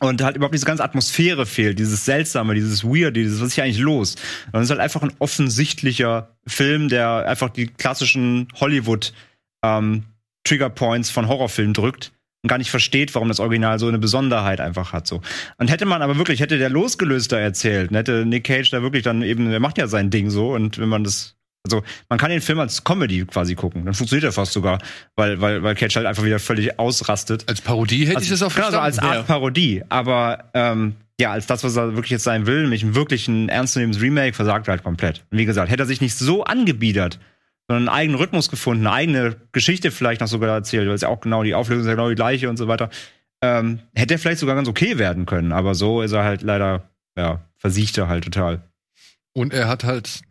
Und 0.00 0.22
halt 0.22 0.34
überhaupt 0.34 0.54
diese 0.54 0.66
ganze 0.66 0.82
Atmosphäre 0.82 1.46
fehlt, 1.46 1.78
dieses 1.78 2.04
Seltsame, 2.04 2.54
dieses 2.54 2.82
Weird, 2.82 3.14
dieses, 3.14 3.40
was 3.40 3.48
ist 3.48 3.54
hier 3.54 3.62
eigentlich 3.62 3.78
los? 3.78 4.16
Und 4.50 4.60
es 4.60 4.64
ist 4.64 4.70
halt 4.70 4.80
einfach 4.80 5.02
ein 5.02 5.12
offensichtlicher 5.20 6.36
Film, 6.46 6.88
der 6.88 7.28
einfach 7.28 7.50
die 7.50 7.68
klassischen 7.68 8.48
Hollywood 8.58 9.12
ähm, 9.62 10.02
Trigger 10.42 10.70
Points 10.70 11.10
von 11.10 11.28
Horrorfilmen 11.28 11.74
drückt 11.74 12.12
und 12.44 12.48
gar 12.48 12.58
nicht 12.58 12.70
versteht, 12.70 13.14
warum 13.14 13.28
das 13.28 13.40
Original 13.40 13.78
so 13.78 13.88
eine 13.88 13.98
Besonderheit 13.98 14.60
einfach 14.60 14.92
hat. 14.92 15.06
So. 15.06 15.22
Und 15.56 15.70
hätte 15.70 15.86
man 15.86 16.02
aber 16.02 16.18
wirklich, 16.18 16.40
hätte 16.40 16.58
der 16.58 16.68
losgelöster 16.68 17.38
erzählt, 17.38 17.90
und 17.90 17.96
hätte 17.96 18.26
Nick 18.26 18.44
Cage 18.44 18.70
da 18.70 18.82
wirklich 18.82 19.02
dann 19.02 19.22
eben, 19.22 19.50
der 19.50 19.60
macht 19.60 19.78
ja 19.78 19.88
sein 19.88 20.10
Ding 20.10 20.28
so 20.28 20.52
und 20.52 20.78
wenn 20.78 20.88
man 20.88 21.02
das 21.02 21.36
also 21.66 21.82
man 22.10 22.18
kann 22.18 22.28
den 22.28 22.42
Film 22.42 22.60
als 22.60 22.84
Comedy 22.84 23.24
quasi 23.24 23.54
gucken, 23.54 23.86
dann 23.86 23.94
funktioniert 23.94 24.24
er 24.24 24.32
fast 24.32 24.52
sogar, 24.52 24.80
weil 25.16 25.40
weil 25.40 25.62
weil 25.62 25.74
Cage 25.74 25.96
halt 25.96 26.04
einfach 26.04 26.22
wieder 26.22 26.38
völlig 26.38 26.78
ausrastet. 26.78 27.44
Als 27.48 27.62
Parodie 27.62 28.04
hätte 28.04 28.22
ich 28.22 28.28
das 28.28 28.42
auch 28.42 28.54
Genau, 28.54 28.70
so 28.70 28.78
als 28.78 28.96
verstanden. 28.96 29.20
Art 29.20 29.26
Parodie, 29.26 29.82
aber 29.88 30.50
ähm, 30.52 30.96
ja, 31.18 31.30
als 31.30 31.46
das, 31.46 31.64
was 31.64 31.74
er 31.76 31.94
wirklich 31.94 32.10
jetzt 32.10 32.24
sein 32.24 32.46
will, 32.46 32.62
nämlich 32.62 32.82
ein 32.82 32.94
wirklich 32.94 33.28
ein 33.28 33.48
ernstzunehmendes 33.48 34.02
Remake, 34.02 34.34
versagt 34.34 34.68
er 34.68 34.72
halt 34.72 34.84
komplett. 34.84 35.24
Und 35.30 35.38
wie 35.38 35.46
gesagt, 35.46 35.70
hätte 35.70 35.84
er 35.84 35.86
sich 35.86 36.02
nicht 36.02 36.18
so 36.18 36.44
angebiedert, 36.44 37.18
sondern 37.68 37.88
einen 37.88 37.96
eigenen 37.96 38.20
Rhythmus 38.20 38.50
gefunden, 38.50 38.86
eine 38.86 38.94
eigene 38.94 39.36
Geschichte 39.52 39.90
vielleicht 39.90 40.20
noch 40.20 40.28
sogar 40.28 40.50
erzählt, 40.50 40.86
weil 40.86 40.94
es 40.94 41.02
ja 41.02 41.08
auch 41.08 41.20
genau 41.20 41.42
die 41.42 41.54
Auflösung 41.54 41.82
ist 41.82 41.88
ja 41.88 41.94
genau 41.94 42.08
die 42.08 42.14
gleiche 42.14 42.48
und 42.50 42.56
so 42.56 42.68
weiter, 42.68 42.90
ähm, 43.42 43.80
hätte 43.94 44.14
er 44.14 44.18
vielleicht 44.18 44.40
sogar 44.40 44.54
ganz 44.54 44.68
okay 44.68 44.98
werden 44.98 45.26
können. 45.26 45.52
Aber 45.52 45.74
so 45.74 46.02
ist 46.02 46.12
er 46.12 46.24
halt 46.24 46.42
leider, 46.42 46.90
ja, 47.16 47.44
versiegt 47.56 47.96
er 47.98 48.08
halt 48.08 48.24
total. 48.24 48.62
Und 49.32 49.52
er 49.52 49.68
hat 49.68 49.84
halt 49.84 50.22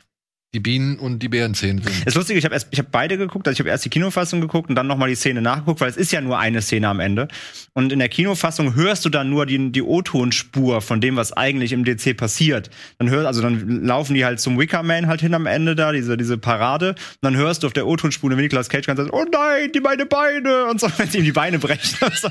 die 0.54 0.60
Bienen 0.60 1.00
und 1.00 1.20
die 1.20 1.30
Bärenzähne 1.30 1.82
drin. 1.82 1.94
Das 2.06 2.14
Lustige, 2.14 2.38
ich 2.38 2.46
habe 2.46 2.56
ich 2.70 2.78
habe 2.78 2.90
beide 2.92 3.18
geguckt, 3.18 3.48
also 3.48 3.56
ich 3.56 3.60
habe 3.60 3.70
erst 3.70 3.86
die 3.86 3.90
Kinofassung 3.90 4.40
geguckt 4.40 4.70
und 4.70 4.76
dann 4.76 4.86
nochmal 4.86 5.10
die 5.10 5.16
Szene 5.16 5.42
nachgeguckt, 5.42 5.82
weil 5.82 5.90
es 5.90 5.98
ist 5.98 6.12
ja 6.12 6.22
nur 6.22 6.38
eine 6.38 6.62
Szene 6.62 6.88
am 6.88 7.00
Ende. 7.00 7.28
Und 7.74 7.92
in 7.92 7.98
der 7.98 8.10
Kinofassung 8.10 8.76
hörst 8.76 9.04
du 9.04 9.10
dann 9.10 9.32
nur 9.32 9.48
die, 9.48 9.72
die 9.72 9.82
O-Ton-Spur 9.82 10.82
von 10.82 11.02
dem, 11.02 11.16
was 11.16 11.34
eigentlich 11.34 11.74
im 11.74 11.84
DC 11.84 12.16
passiert. 12.16 12.70
Dann 13.00 13.10
hörst, 13.10 13.26
also 13.26 13.42
dann 13.42 13.84
laufen 13.84 14.14
die 14.14 14.26
halt 14.26 14.40
zum 14.40 14.60
Wickerman 14.60 15.08
halt 15.08 15.22
hin 15.22 15.34
am 15.34 15.48
Ende 15.48 15.76
da, 15.76 15.92
diese, 15.92 16.18
diese 16.18 16.38
Parade. 16.38 16.90
Und 16.90 16.98
dann 17.22 17.36
hörst 17.36 17.64
du 17.64 17.68
auf 17.68 17.74
der 17.74 17.88
O-Tonspur, 17.88 18.30
wenn 18.30 18.38
Nicolas 18.38 18.70
Cage 18.70 18.86
ganz 18.86 19.00
oh 19.12 19.26
nein, 19.32 19.72
die 19.74 19.80
meine 19.80 20.06
Beine! 20.06 20.66
Und 20.66 20.80
so, 20.80 20.88
wenn 20.98 21.10
sie 21.10 21.18
ihm 21.18 21.26
die 21.26 21.32
Beine 21.32 21.58
brechen. 21.60 21.98
So. 22.14 22.30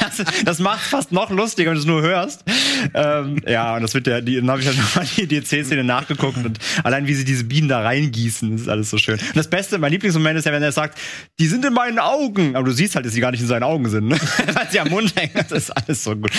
das, 0.00 0.44
das 0.44 0.58
macht 0.58 0.82
fast 0.82 1.10
noch 1.10 1.30
lustiger, 1.30 1.70
wenn 1.70 1.76
du 1.76 1.80
es 1.80 1.86
nur 1.86 2.02
hörst. 2.02 2.44
Ähm, 2.92 3.40
ja, 3.46 3.74
und 3.74 3.82
das 3.82 3.94
wird 3.94 4.06
der, 4.06 4.20
die, 4.20 4.36
dann 4.36 4.50
habe 4.50 4.60
ich 4.60 4.66
halt 4.66 4.76
nochmal 4.94 5.06
die 5.16 5.26
DC-Szene 5.26 5.82
nachgeguckt 5.82 6.36
und 6.44 6.58
allein 6.84 7.06
wie 7.06 7.14
sie 7.14 7.24
diese 7.24 7.44
Bienen 7.54 7.68
da 7.68 7.82
reingießen, 7.82 8.50
das 8.50 8.62
ist 8.62 8.68
alles 8.68 8.90
so 8.90 8.98
schön. 8.98 9.14
Und 9.14 9.36
das 9.36 9.48
Beste, 9.48 9.78
mein 9.78 9.92
Lieblingsmoment 9.92 10.36
ist 10.36 10.44
ja, 10.44 10.50
wenn 10.50 10.62
er 10.64 10.72
sagt, 10.72 10.98
die 11.38 11.46
sind 11.46 11.64
in 11.64 11.72
meinen 11.72 12.00
Augen. 12.00 12.56
Aber 12.56 12.66
du 12.66 12.72
siehst 12.72 12.96
halt, 12.96 13.06
dass 13.06 13.12
sie 13.12 13.20
gar 13.20 13.30
nicht 13.30 13.42
in 13.42 13.46
seinen 13.46 13.62
Augen 13.62 13.88
sind, 13.88 14.08
ne? 14.08 14.18
weil 14.54 14.68
sie 14.72 14.80
am 14.80 14.88
Mund 14.88 15.14
hängen. 15.14 15.44
Das 15.48 15.52
ist 15.52 15.70
alles 15.70 16.02
so 16.02 16.16
gut. 16.16 16.32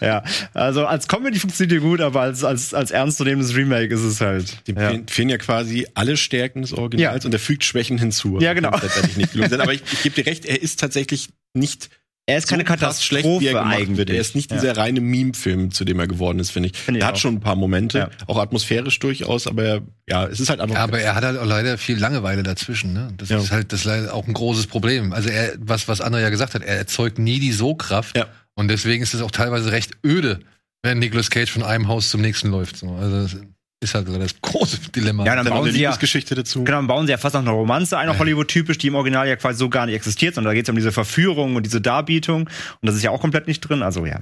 Ja, 0.00 0.22
also 0.54 0.86
als 0.86 1.08
Comedy 1.08 1.40
funktioniert 1.40 1.72
die 1.72 1.84
gut, 1.84 2.00
aber 2.00 2.20
als, 2.20 2.44
als, 2.44 2.72
als 2.72 2.92
ernstzunehmendes 2.92 3.56
Remake 3.56 3.92
ist 3.92 4.04
es 4.04 4.20
halt. 4.20 4.68
Dem 4.68 4.76
ja. 4.76 4.92
fehlen, 5.08 5.28
ja 5.28 5.38
quasi 5.38 5.88
alle 5.94 6.16
Stärken 6.16 6.62
des 6.62 6.72
Originals 6.72 7.24
Ja. 7.24 7.26
und 7.26 7.32
er 7.32 7.40
fügt 7.40 7.64
Schwächen 7.64 7.98
hinzu. 7.98 8.38
Ja, 8.40 8.52
genau. 8.52 8.70
Das 8.70 8.82
letztendlich 8.82 9.16
nicht 9.16 9.32
gelungen. 9.32 9.60
Aber 9.60 9.74
ich, 9.74 9.82
ich 9.92 10.04
gebe 10.04 10.22
dir 10.22 10.26
recht, 10.30 10.44
er 10.44 10.62
ist 10.62 10.78
tatsächlich 10.78 11.30
nicht 11.52 11.90
Er 12.30 12.38
ist 12.38 12.48
keine 12.48 12.62
so 12.62 12.66
Katastrophe 12.68 13.40
wie 13.40 13.46
er 13.46 13.52
gemacht 13.60 13.76
eigentlich. 13.76 13.96
wird. 13.98 14.10
Er 14.10 14.20
ist 14.20 14.34
nicht 14.34 14.50
dieser 14.50 14.76
reine 14.76 15.00
Meme-Film, 15.00 15.70
zu 15.70 15.84
dem 15.84 15.98
er 16.00 16.06
geworden 16.06 16.38
ist, 16.38 16.50
finde 16.50 16.70
ich. 16.70 16.76
Find 16.78 16.96
ich 16.96 17.02
er 17.02 17.08
hat 17.08 17.14
auch. 17.16 17.18
schon 17.18 17.34
ein 17.34 17.40
paar 17.40 17.56
Momente, 17.56 17.98
Ja. 17.98 18.10
auch 18.26 18.38
atmosphärisch 18.38 18.98
durchaus, 18.98 19.46
aber 19.46 19.64
er, 19.64 19.82
ja, 20.08 20.26
es 20.26 20.40
ist 20.40 20.48
halt 20.48 20.60
einfach. 20.60 20.76
Ja, 20.76 20.82
aber 20.84 21.00
er 21.00 21.14
hat 21.14 21.24
halt 21.24 21.38
auch 21.38 21.44
leider 21.46 21.76
viel 21.78 21.98
Langeweile 21.98 22.42
dazwischen. 22.42 22.92
Ne? 22.92 23.12
Das 23.16 23.28
Ja. 23.28 23.38
ist 23.38 23.50
halt 23.50 23.72
das 23.72 23.80
ist 23.80 23.86
leider 23.86 24.14
auch 24.14 24.26
ein 24.26 24.34
großes 24.34 24.66
Problem. 24.66 25.12
Also 25.12 25.28
er, 25.28 25.54
was 25.58 25.88
was 25.88 26.00
André 26.02 26.20
ja 26.20 26.30
gesagt 26.30 26.54
hat, 26.54 26.62
er 26.62 26.76
erzeugt 26.76 27.18
nie 27.18 27.38
die 27.40 27.52
So-Kraft 27.52 28.16
Ja. 28.16 28.26
und 28.54 28.68
deswegen 28.68 29.02
ist 29.02 29.12
es 29.14 29.20
auch 29.22 29.30
teilweise 29.30 29.72
recht 29.72 29.92
öde, 30.06 30.40
wenn 30.82 30.98
Nicolas 30.98 31.30
Cage 31.30 31.50
von 31.50 31.62
einem 31.62 31.88
Haus 31.88 32.10
zum 32.10 32.20
nächsten 32.20 32.50
läuft. 32.50 32.76
So. 32.78 32.90
Also 32.94 33.22
das- 33.22 33.36
Ist 33.82 33.94
halt 33.94 34.08
das 34.08 34.40
große 34.42 34.78
Dilemma. 34.94 35.24
Ja, 35.24 35.36
dann 35.36 35.46
bauen 35.46 35.64
eine 35.64 35.72
sie 35.72 35.80
ja, 35.80 35.88
Liebesgeschichte 35.88 36.34
dazu. 36.34 36.64
genau, 36.64 36.78
dann 36.78 36.86
bauen 36.86 37.06
sie 37.06 37.12
ja 37.12 37.18
fast 37.18 37.34
noch 37.34 37.40
eine 37.40 37.50
Romanze 37.50 37.96
ein, 37.96 38.10
auch 38.10 38.18
Hollywood-typisch, 38.18 38.76
die 38.76 38.88
im 38.88 38.94
Original 38.94 39.26
ja 39.26 39.36
quasi 39.36 39.58
so 39.58 39.70
gar 39.70 39.86
nicht 39.86 39.94
existiert, 39.94 40.34
sondern 40.34 40.50
da 40.50 40.54
geht 40.54 40.66
es 40.66 40.68
um 40.68 40.76
diese 40.76 40.92
Verführung 40.92 41.56
und 41.56 41.64
diese 41.64 41.80
Darbietung. 41.80 42.42
Und 42.42 42.86
das 42.86 42.94
ist 42.94 43.02
ja 43.02 43.10
auch 43.10 43.22
komplett 43.22 43.46
nicht 43.46 43.60
drin, 43.60 43.82
also 43.82 44.04
ja. 44.04 44.20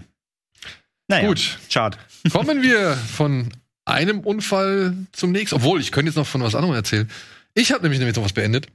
Naja, 1.09 1.27
Gut. 1.27 1.59
Schade. 1.69 1.99
Kommen 2.31 2.63
wir 2.63 2.97
von 2.97 3.49
einem 3.85 4.21
Unfall 4.21 4.97
zum 5.11 5.33
nächsten. 5.33 5.57
Obwohl, 5.57 5.81
ich 5.81 5.91
könnte 5.91 6.11
jetzt 6.11 6.17
noch 6.17 6.27
von 6.27 6.43
was 6.43 6.55
anderem 6.55 6.77
erzählen. 6.77 7.11
Ich 7.55 7.73
habe 7.73 7.83
nämlich 7.83 7.99
nämlich 7.99 8.17
noch 8.17 8.25
was 8.25 8.33
beendet. 8.33 8.69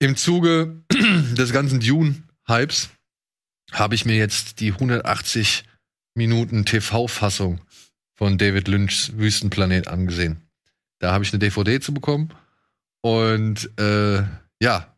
Im 0.00 0.16
Zuge 0.16 0.82
des 0.92 1.52
ganzen 1.52 1.80
Dune-Hypes 1.80 2.90
habe 3.72 3.94
ich 3.94 4.04
mir 4.04 4.16
jetzt 4.16 4.60
die 4.60 4.72
180 4.72 5.64
Minuten 6.14 6.66
TV-Fassung 6.66 7.60
von 8.20 8.36
David 8.36 8.68
Lynchs 8.68 9.12
Wüstenplanet 9.16 9.88
angesehen. 9.88 10.42
Da 10.98 11.12
habe 11.12 11.24
ich 11.24 11.32
eine 11.32 11.38
DVD 11.38 11.80
zu 11.80 11.94
bekommen 11.94 12.28
und 13.00 13.70
äh, 13.80 14.22
ja, 14.60 14.94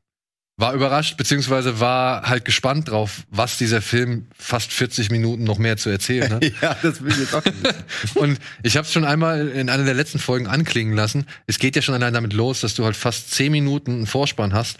war 0.56 0.74
überrascht, 0.74 1.16
beziehungsweise 1.18 1.78
war 1.78 2.28
halt 2.28 2.44
gespannt 2.44 2.90
drauf, 2.90 3.22
was 3.30 3.58
dieser 3.58 3.80
Film 3.80 4.26
fast 4.36 4.72
40 4.72 5.12
Minuten 5.12 5.44
noch 5.44 5.58
mehr 5.58 5.76
zu 5.76 5.88
erzählen 5.88 6.32
hat. 6.32 6.44
ja, 6.62 6.76
das 6.82 7.00
will 7.04 7.12
ich 7.12 7.18
jetzt 7.18 7.34
auch. 7.36 7.44
Und 8.16 8.40
ich 8.64 8.76
habe 8.76 8.86
es 8.86 8.92
schon 8.92 9.04
einmal 9.04 9.46
in 9.50 9.70
einer 9.70 9.84
der 9.84 9.94
letzten 9.94 10.18
Folgen 10.18 10.48
anklingen 10.48 10.96
lassen. 10.96 11.26
Es 11.46 11.60
geht 11.60 11.76
ja 11.76 11.82
schon 11.82 11.94
allein 11.94 12.14
damit 12.14 12.32
los, 12.32 12.60
dass 12.62 12.74
du 12.74 12.84
halt 12.84 12.96
fast 12.96 13.30
zehn 13.30 13.52
Minuten 13.52 13.92
einen 13.92 14.06
Vorspann 14.06 14.52
hast, 14.52 14.78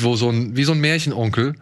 wo 0.00 0.16
so 0.16 0.30
ein, 0.30 0.56
wie 0.56 0.64
so 0.64 0.72
ein 0.72 0.80
Märchenonkel 0.80 1.56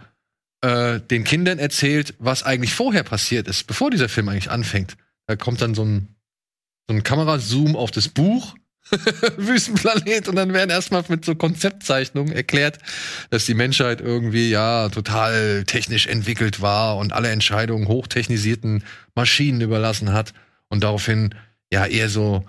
äh, 0.61 1.01
den 1.01 1.25
Kindern 1.25 1.59
erzählt, 1.59 2.15
was 2.21 2.45
eigentlich 2.45 2.73
vorher 2.73 3.03
passiert 3.03 3.49
ist, 3.49 3.67
bevor 3.67 3.91
dieser 3.91 4.09
Film 4.09 4.29
eigentlich 4.29 4.53
anfängt. 4.53 4.97
Da 5.27 5.37
kommt 5.37 5.61
dann 5.63 5.75
so 5.75 5.85
ein, 5.85 6.09
so 6.89 6.95
ein 6.95 7.03
Kamerazoom 7.03 7.77
auf 7.77 7.91
das 7.91 8.09
Buch. 8.09 8.55
Wüstenplanet 9.39 10.29
und 10.29 10.37
dann 10.37 10.53
werden 10.53 10.69
erstmal 10.69 11.03
mit 11.09 11.25
so 11.25 11.35
Konzeptzeichnungen 11.35 12.35
erklärt, 12.35 12.79
dass 13.31 13.47
die 13.47 13.55
Menschheit 13.55 14.03
irgendwie 14.03 14.51
ja 14.51 14.91
total 14.91 15.65
technisch 15.65 16.07
entwickelt 16.07 16.61
war 16.61 16.99
und 16.99 17.15
alle 17.15 17.31
Entscheidungen 17.31 17.89
hochtechnisierten 17.89 18.85
Maschinen 19.15 19.63
überlassen 19.63 20.13
hat 20.13 20.35
und 20.69 20.85
daraufhin 20.85 21.35
ja 21.73 21.87
eher 21.87 22.11
so 22.11 22.45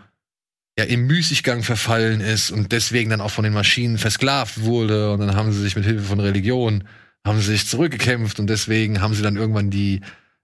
ja 0.77 0.83
im 0.83 1.07
Müßiggang 1.07 1.63
verfallen 1.63 2.19
ist 2.19 2.51
und 2.51 2.73
deswegen 2.73 3.11
dann 3.11 3.21
auch 3.21 3.31
von 3.31 3.45
den 3.45 3.53
Maschinen 3.53 3.97
versklavt 3.97 4.61
wurde 4.61 5.13
und 5.13 5.21
dann 5.21 5.37
haben 5.37 5.53
sie 5.53 5.61
sich 5.61 5.77
mit 5.77 5.85
Hilfe 5.85 6.03
von 6.03 6.19
Religion 6.19 6.83
haben 7.25 7.39
sie 7.39 7.51
sich 7.51 7.67
zurückgekämpft 7.67 8.39
und 8.39 8.47
deswegen 8.47 9.01
haben 9.01 9.13
sie 9.13 9.23
dann 9.23 9.35
irgendwann 9.35 9.71
die 9.71 10.01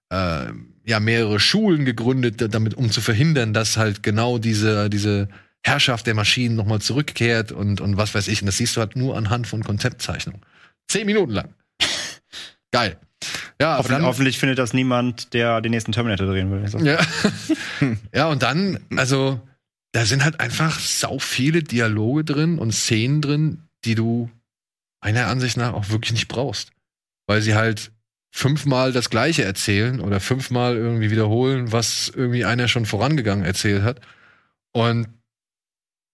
äh, 0.10 0.48
ja 0.86 1.00
mehrere 1.00 1.40
Schulen 1.40 1.86
gegründet, 1.86 2.42
da- 2.42 2.48
damit 2.48 2.74
um 2.76 2.90
zu 2.92 3.02
verhindern, 3.02 3.54
dass 3.54 3.78
halt 3.78 4.04
genau 4.04 4.38
diese 4.38 4.90
diese 4.90 5.28
Herrschaft 5.64 6.08
der 6.08 6.16
Maschinen 6.16 6.56
nochmal 6.56 6.82
zurückkehrt 6.82 7.52
und 7.52 7.82
und 7.82 7.98
was 7.98 8.14
weiß 8.16 8.28
ich 8.28 8.42
und 8.42 8.48
das 8.48 8.58
siehst 8.58 8.76
du 8.76 8.80
halt 8.82 8.96
nur 8.96 9.16
anhand 9.18 9.48
von 9.48 9.64
Konzeptzeichnungen. 9.64 10.42
Zehn 10.88 11.06
Minuten 11.06 11.32
lang. 11.34 11.54
Geil. 12.72 12.98
Ja, 13.62 13.78
Hoffentlich, 13.78 13.98
dann, 13.98 14.06
hoffentlich 14.08 14.40
findet 14.40 14.58
das 14.58 14.74
niemand, 14.74 15.34
der 15.34 15.62
den 15.62 15.70
nächsten 15.72 15.92
Terminator 15.92 16.26
drehen 16.26 16.50
will. 16.52 16.62
Also, 16.64 16.80
ja. 16.80 17.00
ja, 18.16 18.28
und 18.30 18.42
dann, 18.42 18.80
also, 18.98 19.40
da 19.92 20.06
sind 20.06 20.24
halt 20.24 20.40
einfach 20.40 20.80
sau 20.80 21.20
viele 21.20 21.62
Dialoge 21.62 22.24
drin 22.24 22.58
und 22.58 22.72
Szenen 22.74 23.22
drin, 23.22 23.60
die 23.86 23.94
du 23.94 24.32
meiner 25.04 25.28
Ansicht 25.28 25.58
nach 25.58 25.74
auch 25.74 25.90
wirklich 25.90 26.14
nicht 26.14 26.28
brauchst. 26.30 26.72
Weil 27.28 27.44
sie 27.44 27.54
halt 27.54 27.92
fünfmal 28.32 28.94
das 28.94 29.10
Gleiche 29.10 29.44
erzählen 29.44 30.00
oder 30.00 30.20
fünfmal 30.20 30.76
irgendwie 30.76 31.12
wiederholen, 31.12 31.72
was 31.72 32.12
irgendwie 32.16 32.46
einer 32.46 32.68
schon 32.68 32.86
vorangegangen 32.86 33.46
erzählt 33.46 33.84
hat. 33.84 34.00
Und 34.72 35.08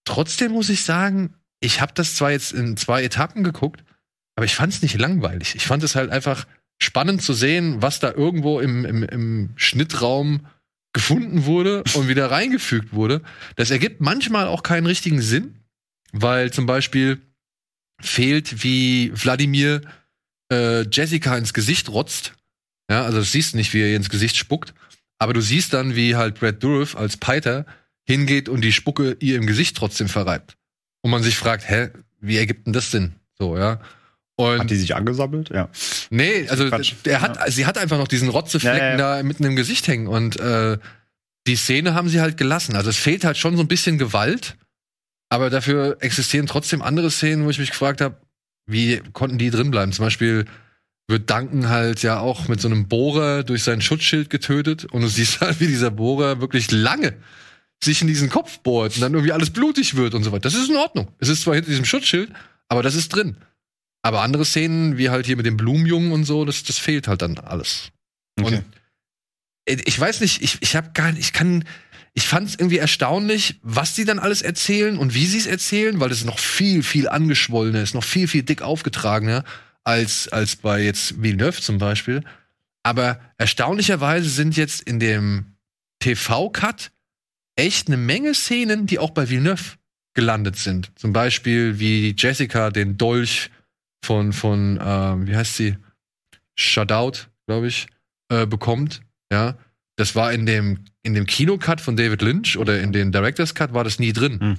trotzdem 0.04 0.52
muss 0.52 0.68
ich 0.68 0.82
sagen, 0.82 1.34
ich 1.60 1.80
habe 1.80 1.92
das 1.94 2.16
zwar 2.16 2.32
jetzt 2.32 2.52
in 2.52 2.76
zwei 2.76 3.02
Etappen 3.04 3.44
geguckt, 3.44 3.84
aber 4.36 4.44
ich 4.44 4.54
fand 4.54 4.72
es 4.72 4.82
nicht 4.82 4.98
langweilig. 4.98 5.54
Ich 5.54 5.66
fand 5.66 5.82
es 5.82 5.94
halt 5.94 6.10
einfach 6.10 6.46
spannend 6.80 7.22
zu 7.22 7.32
sehen, 7.32 7.82
was 7.82 8.00
da 8.00 8.12
irgendwo 8.12 8.60
im, 8.60 8.84
im, 8.84 9.02
im 9.02 9.50
Schnittraum 9.56 10.46
gefunden 10.92 11.44
wurde 11.44 11.84
und 11.94 12.08
wieder 12.08 12.30
reingefügt 12.30 12.92
wurde. 12.92 13.22
Das 13.56 13.70
ergibt 13.70 14.00
manchmal 14.00 14.46
auch 14.46 14.62
keinen 14.62 14.86
richtigen 14.86 15.22
Sinn, 15.22 15.54
weil 16.12 16.52
zum 16.52 16.66
Beispiel 16.66 17.20
fehlt, 18.00 18.62
wie 18.62 19.12
Wladimir 19.14 19.82
äh, 20.50 20.82
Jessica 20.88 21.36
ins 21.36 21.52
Gesicht 21.54 21.88
rotzt. 21.88 22.34
Ja, 22.90 23.04
also 23.04 23.18
du 23.18 23.24
siehst 23.24 23.54
nicht, 23.54 23.74
wie 23.74 23.80
er 23.82 23.88
ihr 23.88 23.96
ins 23.96 24.08
Gesicht 24.08 24.36
spuckt, 24.36 24.72
aber 25.18 25.34
du 25.34 25.40
siehst 25.40 25.72
dann, 25.74 25.94
wie 25.94 26.16
halt 26.16 26.40
Brad 26.40 26.62
Dourif 26.62 26.96
als 26.96 27.16
Piter 27.16 27.66
hingeht 28.04 28.48
und 28.48 28.62
die 28.62 28.72
Spucke 28.72 29.16
ihr 29.20 29.36
im 29.36 29.46
Gesicht 29.46 29.76
trotzdem 29.76 30.08
verreibt. 30.08 30.56
Und 31.02 31.10
man 31.10 31.22
sich 31.22 31.36
fragt, 31.36 31.68
hä, 31.68 31.90
wie 32.20 32.38
ergibt 32.38 32.66
denn 32.66 32.72
das 32.72 32.90
Sinn? 32.90 33.14
So, 33.38 33.56
ja. 33.56 33.80
Und 34.36 34.60
Hat 34.60 34.70
die 34.70 34.76
sich 34.76 34.94
angesammelt? 34.94 35.50
Ja. 35.50 35.68
Nee, 36.10 36.48
also 36.48 36.64
er 37.04 37.20
hat, 37.20 37.52
sie 37.52 37.66
hat 37.66 37.76
einfach 37.76 37.98
noch 37.98 38.08
diesen 38.08 38.28
Rotzeflecken 38.28 38.78
Ja, 38.78 38.84
ja, 38.84 38.90
ja. 38.92 39.16
da 39.16 39.22
mitten 39.22 39.44
im 39.44 39.56
Gesicht 39.56 39.88
hängen 39.88 40.06
und 40.06 40.38
äh, 40.38 40.78
die 41.46 41.56
Szene 41.56 41.94
haben 41.94 42.08
sie 42.08 42.20
halt 42.20 42.36
gelassen. 42.36 42.76
Also 42.76 42.90
es 42.90 42.96
fehlt 42.96 43.24
halt 43.24 43.36
schon 43.36 43.56
so 43.56 43.62
ein 43.62 43.68
bisschen 43.68 43.98
Gewalt, 43.98 44.56
aber 45.28 45.50
dafür 45.50 45.96
existieren 46.00 46.46
trotzdem 46.46 46.82
andere 46.82 47.10
Szenen, 47.10 47.44
wo 47.44 47.50
ich 47.50 47.58
mich 47.58 47.70
gefragt 47.70 48.00
habe, 48.00 48.20
wie 48.68 49.00
konnten 49.12 49.38
die 49.38 49.50
drin 49.50 49.70
bleiben? 49.70 49.92
Zum 49.92 50.04
Beispiel 50.04 50.44
wird 51.08 51.30
Duncan 51.30 51.68
halt 51.68 52.02
ja 52.02 52.20
auch 52.20 52.48
mit 52.48 52.60
so 52.60 52.68
einem 52.68 52.86
Bohrer 52.86 53.42
durch 53.42 53.62
sein 53.62 53.80
Schutzschild 53.80 54.30
getötet 54.30 54.84
und 54.84 55.00
du 55.00 55.08
siehst 55.08 55.40
halt, 55.40 55.58
wie 55.60 55.66
dieser 55.66 55.90
Bohrer 55.90 56.40
wirklich 56.40 56.70
lange 56.70 57.16
sich 57.82 58.02
in 58.02 58.08
diesen 58.08 58.28
Kopf 58.28 58.58
bohrt 58.58 58.96
und 58.96 59.02
dann 59.02 59.14
irgendwie 59.14 59.32
alles 59.32 59.50
blutig 59.50 59.96
wird 59.96 60.14
und 60.14 60.22
so 60.22 60.32
weiter. 60.32 60.42
Das 60.42 60.54
ist 60.54 60.68
in 60.68 60.76
Ordnung. 60.76 61.08
Es 61.18 61.28
ist 61.28 61.42
zwar 61.42 61.54
hinter 61.54 61.70
diesem 61.70 61.84
Schutzschild, 61.84 62.30
aber 62.68 62.82
das 62.82 62.94
ist 62.94 63.08
drin. 63.08 63.36
Aber 64.02 64.22
andere 64.22 64.44
Szenen, 64.44 64.98
wie 64.98 65.10
halt 65.10 65.26
hier 65.26 65.36
mit 65.36 65.46
dem 65.46 65.56
Blumenjungen 65.56 66.12
und 66.12 66.24
so, 66.24 66.44
das, 66.44 66.62
das 66.64 66.78
fehlt 66.78 67.08
halt 67.08 67.22
dann 67.22 67.38
alles. 67.38 67.90
Okay. 68.40 68.56
Und 68.56 68.64
ich 69.68 69.98
weiß 69.98 70.20
nicht, 70.20 70.42
ich, 70.42 70.58
ich 70.60 70.76
habe 70.76 70.90
gar 70.94 71.12
nicht, 71.12 71.20
ich 71.20 71.32
kann, 71.32 71.64
ich 72.18 72.26
fand 72.26 72.48
es 72.48 72.56
irgendwie 72.56 72.78
erstaunlich, 72.78 73.60
was 73.62 73.94
die 73.94 74.04
dann 74.04 74.18
alles 74.18 74.42
erzählen 74.42 74.98
und 74.98 75.14
wie 75.14 75.24
sie 75.26 75.38
es 75.38 75.46
erzählen, 75.46 76.00
weil 76.00 76.08
das 76.08 76.24
noch 76.24 76.40
viel, 76.40 76.82
viel 76.82 77.08
angeschwollener 77.08 77.80
ist, 77.80 77.94
noch 77.94 78.02
viel, 78.02 78.26
viel 78.26 78.42
dick 78.42 78.60
aufgetragener 78.60 79.44
als, 79.84 80.26
als 80.26 80.56
bei 80.56 80.82
jetzt 80.82 81.22
Villeneuve 81.22 81.60
zum 81.60 81.78
Beispiel. 81.78 82.24
Aber 82.82 83.20
erstaunlicherweise 83.36 84.28
sind 84.28 84.56
jetzt 84.56 84.82
in 84.82 84.98
dem 84.98 85.54
TV-Cut 86.00 86.90
echt 87.54 87.86
eine 87.86 87.96
Menge 87.96 88.34
Szenen, 88.34 88.88
die 88.88 88.98
auch 88.98 89.10
bei 89.10 89.30
Villeneuve 89.30 89.76
gelandet 90.12 90.56
sind. 90.56 90.90
Zum 90.96 91.12
Beispiel 91.12 91.78
wie 91.78 92.16
Jessica 92.18 92.70
den 92.70 92.98
Dolch 92.98 93.48
von, 94.04 94.32
von 94.32 94.80
ähm, 94.82 95.28
wie 95.28 95.36
heißt 95.36 95.54
sie? 95.54 95.76
Shutout, 96.56 97.28
glaube 97.46 97.68
ich, 97.68 97.86
äh, 98.28 98.44
bekommt. 98.44 99.02
Ja, 99.30 99.56
das 99.94 100.16
war 100.16 100.32
in 100.32 100.46
dem, 100.46 100.84
in 101.08 101.14
dem 101.14 101.26
Kinocut 101.26 101.80
von 101.80 101.96
David 101.96 102.22
Lynch 102.22 102.56
oder 102.56 102.80
in 102.80 102.92
den 102.92 103.10
Director's 103.10 103.54
Cut 103.54 103.72
war 103.72 103.82
das 103.82 103.98
nie 103.98 104.12
drin. 104.12 104.40
Hm. 104.40 104.58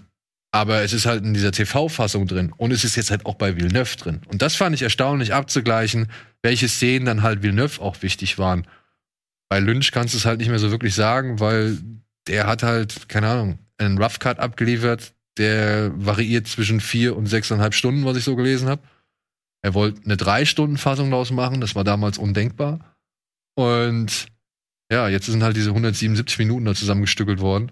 Aber 0.52 0.82
es 0.82 0.94
ist 0.94 1.06
halt 1.06 1.24
in 1.24 1.36
dieser 1.36 1.52
TV-Fassung 1.52 2.26
drin. 2.26 2.52
Und 2.58 2.72
es 2.72 2.84
ist 2.84 2.96
jetzt 2.96 3.12
halt 3.12 3.26
auch 3.28 3.36
bei 3.36 3.56
Villeneuve 3.56 3.96
drin. 3.98 4.22
Und 4.28 4.42
das 4.42 4.56
fand 4.56 4.74
ich 4.76 4.82
erstaunlich 4.82 5.34
abzugleichen, 5.34 6.08
welche 6.42 6.68
Szenen 6.68 7.06
dann 7.06 7.22
halt 7.22 7.44
Villeneuve 7.44 7.80
auch 7.82 8.02
wichtig 8.02 8.40
waren. 8.40 8.66
Bei 9.48 9.60
Lynch 9.60 9.92
kannst 9.92 10.16
du 10.16 10.18
es 10.18 10.26
halt 10.26 10.40
nicht 10.40 10.50
mehr 10.50 10.60
so 10.60 10.72
wirklich 10.72 10.96
sagen, 10.96 11.40
weil 11.40 11.78
der 12.28 12.48
hat 12.48 12.64
halt, 12.64 13.08
keine 13.10 13.28
Ahnung, 13.28 13.60
einen 13.78 14.02
Rough 14.02 14.18
Cut 14.20 14.40
abgeliefert, 14.40 15.14
der 15.38 15.92
variiert 15.96 16.48
zwischen 16.48 16.80
vier 16.82 17.16
und 17.16 17.28
sechseinhalb 17.28 17.76
Stunden, 17.76 18.06
was 18.06 18.18
ich 18.18 18.24
so 18.24 18.36
gelesen 18.36 18.70
habe. 18.70 18.82
Er 19.62 19.76
wollte 19.76 20.02
eine 20.04 20.18
Drei-Stunden-Fassung 20.18 21.12
daraus 21.12 21.32
machen, 21.32 21.62
das 21.62 21.76
war 21.76 21.84
damals 21.84 22.18
undenkbar. 22.18 22.96
Und 23.56 24.28
ja, 24.92 25.08
jetzt 25.10 25.26
sind 25.28 25.44
halt 25.44 25.56
diese 25.56 25.70
177 25.70 26.40
Minuten 26.40 26.66
da 26.66 26.74
zusammengestückelt 26.76 27.40
worden. 27.40 27.72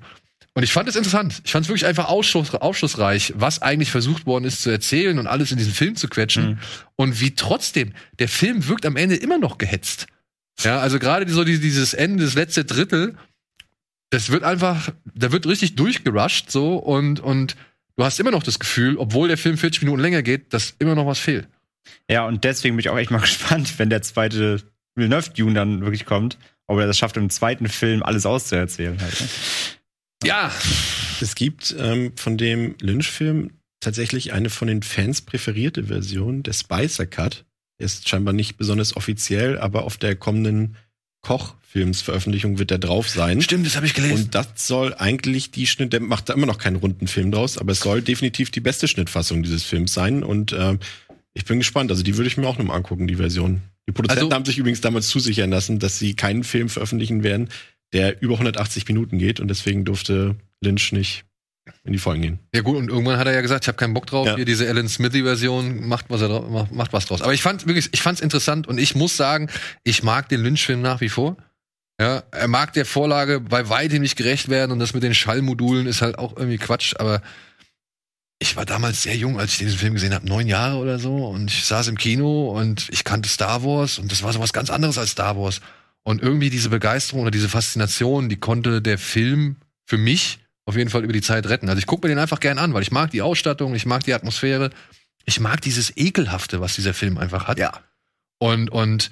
Und 0.53 0.63
ich 0.63 0.71
fand 0.73 0.89
es 0.89 0.95
interessant. 0.95 1.41
Ich 1.45 1.51
fand 1.51 1.65
es 1.65 1.69
wirklich 1.69 1.85
einfach 1.85 2.05
aufschluss, 2.09 2.53
aufschlussreich, 2.53 3.33
was 3.37 3.61
eigentlich 3.61 3.91
versucht 3.91 4.25
worden 4.25 4.45
ist 4.45 4.61
zu 4.63 4.71
erzählen 4.71 5.19
und 5.19 5.27
alles 5.27 5.51
in 5.51 5.57
diesen 5.57 5.73
Film 5.73 5.95
zu 5.95 6.07
quetschen. 6.07 6.49
Mhm. 6.49 6.57
Und 6.95 7.21
wie 7.21 7.35
trotzdem, 7.35 7.93
der 8.17 8.27
Film 8.27 8.67
wirkt 8.67 8.85
am 8.87 8.95
Ende 8.95 9.15
immer 9.15 9.37
noch 9.37 9.59
gehetzt. 9.59 10.07
Ja, 10.61 10.79
also 10.79 10.97
gerade 10.97 11.29
so 11.31 11.43
die- 11.43 11.59
dieses 11.59 11.93
Ende, 11.93 12.23
das 12.23 12.33
letzte 12.33 12.65
Drittel, 12.65 13.15
das 14.09 14.29
wird 14.31 14.43
einfach, 14.43 14.89
da 15.13 15.31
wird 15.31 15.45
richtig 15.45 15.75
durchgerusht 15.75 16.49
so 16.49 16.77
und, 16.77 17.19
und 17.19 17.55
du 17.95 18.03
hast 18.03 18.19
immer 18.19 18.31
noch 18.31 18.41
das 18.43 18.57
Gefühl, 18.57 18.97
obwohl 18.97 19.27
der 19.27 19.37
Film 19.37 19.57
40 19.57 19.83
Minuten 19.83 20.01
länger 20.01 20.23
geht, 20.23 20.53
dass 20.53 20.73
immer 20.79 20.95
noch 20.95 21.05
was 21.05 21.19
fehlt. 21.19 21.47
Ja, 22.09 22.25
und 22.25 22.43
deswegen 22.43 22.75
bin 22.75 22.79
ich 22.79 22.89
auch 22.89 22.97
echt 22.97 23.11
mal 23.11 23.19
gespannt, 23.21 23.77
wenn 23.77 23.89
der 23.91 24.01
zweite 24.01 24.63
Villeneuve-Dune 24.95 25.53
dann 25.53 25.81
wirklich 25.81 26.05
kommt, 26.05 26.37
ob 26.67 26.79
er 26.79 26.87
das 26.87 26.97
schafft, 26.97 27.17
im 27.17 27.29
zweiten 27.29 27.67
Film 27.67 28.03
alles 28.03 28.25
auszuerzählen. 28.25 28.99
Halt, 29.01 29.19
ne? 29.19 29.27
Ja, 30.23 30.51
Es 31.21 31.35
gibt 31.35 31.75
ähm, 31.79 32.11
von 32.15 32.37
dem 32.37 32.75
Lynch-Film 32.81 33.51
tatsächlich 33.79 34.33
eine 34.33 34.49
von 34.49 34.67
den 34.67 34.83
Fans 34.83 35.21
präferierte 35.21 35.85
Version, 35.85 36.43
der 36.43 36.53
Spicer 36.53 37.05
Cut. 37.05 37.45
Der 37.79 37.85
ist 37.85 38.09
scheinbar 38.09 38.33
nicht 38.33 38.57
besonders 38.57 38.95
offiziell, 38.95 39.59
aber 39.59 39.83
auf 39.83 39.97
der 39.97 40.15
kommenden 40.15 40.75
Kochfilmsveröffentlichung 41.21 42.57
wird 42.57 42.71
der 42.71 42.77
drauf 42.79 43.09
sein. 43.09 43.41
Stimmt, 43.41 43.65
das 43.65 43.75
habe 43.75 43.85
ich 43.85 43.93
gelesen. 43.93 44.25
Und 44.25 44.35
das 44.35 44.47
soll 44.67 44.93
eigentlich 44.95 45.51
die 45.51 45.67
Schnitt, 45.67 45.93
der 45.93 45.99
macht 45.99 46.29
da 46.29 46.33
immer 46.33 46.45
noch 46.45 46.57
keinen 46.57 46.77
runden 46.77 47.07
Film 47.07 47.31
draus, 47.31 47.57
aber 47.57 47.71
es 47.71 47.79
soll 47.79 48.01
definitiv 48.01 48.49
die 48.49 48.61
beste 48.61 48.87
Schnittfassung 48.87 49.43
dieses 49.43 49.63
Films 49.63 49.93
sein. 49.93 50.23
Und 50.23 50.53
ähm, 50.53 50.79
ich 51.33 51.45
bin 51.45 51.59
gespannt. 51.59 51.91
Also 51.91 52.03
die 52.03 52.17
würde 52.17 52.27
ich 52.27 52.37
mir 52.37 52.47
auch 52.47 52.57
nochmal 52.57 52.77
angucken, 52.77 53.07
die 53.07 53.17
Version. 53.17 53.61
Die 53.87 53.93
Produzenten 53.93 54.25
Also- 54.25 54.35
haben 54.35 54.45
sich 54.45 54.57
übrigens 54.57 54.81
damals 54.81 55.07
zusichern 55.07 55.49
lassen, 55.49 55.79
dass 55.79 55.97
sie 55.99 56.15
keinen 56.15 56.43
Film 56.43 56.69
veröffentlichen 56.69 57.23
werden, 57.23 57.49
der 57.93 58.21
über 58.21 58.37
180 58.37 58.87
Minuten 58.87 59.17
geht. 59.17 59.39
Und 59.39 59.47
deswegen 59.47 59.85
durfte 59.85 60.35
Lynch 60.61 60.91
nicht 60.91 61.23
in 61.83 61.93
die 61.93 61.99
Vollen 61.99 62.21
gehen. 62.21 62.39
Ja 62.53 62.61
gut, 62.61 62.77
und 62.77 62.89
irgendwann 62.89 63.17
hat 63.17 63.27
er 63.27 63.33
ja 63.33 63.41
gesagt, 63.41 63.65
ich 63.65 63.67
habe 63.67 63.77
keinen 63.77 63.93
Bock 63.93 64.07
drauf, 64.07 64.25
Ja. 64.27 64.35
hier 64.35 64.45
diese 64.45 64.67
Alan 64.69 64.87
Smithy-Version, 64.87 65.85
macht 65.87 66.05
was 66.09 66.21
er 66.21 66.67
macht 66.71 66.93
was 66.93 67.05
draus. 67.05 67.21
Aber 67.21 67.33
ich 67.33 67.41
fand 67.41 67.65
wirklich, 67.67 67.89
ich 67.91 68.01
fand's 68.01 68.21
interessant 68.21 68.67
und 68.67 68.77
ich 68.77 68.95
muss 68.95 69.17
sagen, 69.17 69.49
ich 69.83 70.03
mag 70.03 70.29
den 70.29 70.41
Lynch-Film 70.43 70.81
nach 70.81 71.01
wie 71.01 71.09
vor. 71.09 71.37
Ja, 71.99 72.23
er 72.31 72.47
mag 72.47 72.73
der 72.73 72.85
Vorlage 72.85 73.39
bei 73.41 73.69
weitem 73.69 74.01
nicht 74.01 74.15
gerecht 74.17 74.49
werden 74.49 74.71
und 74.71 74.79
das 74.79 74.93
mit 74.93 75.03
den 75.03 75.13
Schallmodulen 75.15 75.87
ist 75.87 76.01
halt 76.01 76.17
auch 76.19 76.37
irgendwie 76.37 76.57
Quatsch, 76.57 76.93
aber 76.99 77.21
ich 78.39 78.55
war 78.55 78.65
damals 78.65 79.03
sehr 79.03 79.15
jung, 79.15 79.39
als 79.39 79.53
ich 79.53 79.57
diesen 79.59 79.79
Film 79.79 79.93
gesehen 79.93 80.13
habe, 80.13 80.27
neun 80.27 80.47
Jahre 80.47 80.77
oder 80.77 80.99
so, 80.99 81.27
und 81.27 81.51
ich 81.51 81.65
saß 81.65 81.87
im 81.87 81.97
Kino 81.97 82.51
und 82.51 82.87
ich 82.91 83.03
kannte 83.03 83.29
Star 83.29 83.63
Wars 83.63 83.97
und 83.97 84.11
das 84.11 84.23
war 84.23 84.31
so 84.33 84.39
was 84.39 84.53
ganz 84.53 84.69
anderes 84.69 84.97
als 84.97 85.11
Star 85.11 85.37
Wars. 85.37 85.59
Und 86.03 86.21
irgendwie 86.21 86.49
diese 86.49 86.69
Begeisterung 86.69 87.23
oder 87.23 87.31
diese 87.31 87.49
Faszination, 87.49 88.29
die 88.29 88.37
konnte 88.37 88.81
der 88.81 88.97
Film 88.97 89.57
für 89.85 89.97
mich 89.97 90.39
auf 90.65 90.77
jeden 90.77 90.89
Fall 90.89 91.03
über 91.03 91.13
die 91.13 91.21
Zeit 91.21 91.47
retten. 91.47 91.67
Also 91.69 91.79
ich 91.79 91.85
gucke 91.85 92.07
mir 92.07 92.13
den 92.13 92.19
einfach 92.19 92.39
gern 92.39 92.59
an, 92.59 92.73
weil 92.73 92.81
ich 92.81 92.91
mag 92.91 93.11
die 93.11 93.21
Ausstattung, 93.21 93.73
ich 93.75 93.85
mag 93.85 94.03
die 94.03 94.13
Atmosphäre, 94.13 94.69
ich 95.25 95.39
mag 95.39 95.61
dieses 95.61 95.95
Ekelhafte, 95.97 96.61
was 96.61 96.75
dieser 96.75 96.93
Film 96.93 97.17
einfach 97.17 97.47
hat. 97.47 97.57
Ja. 97.57 97.71
Und, 98.39 98.69
und 98.69 99.11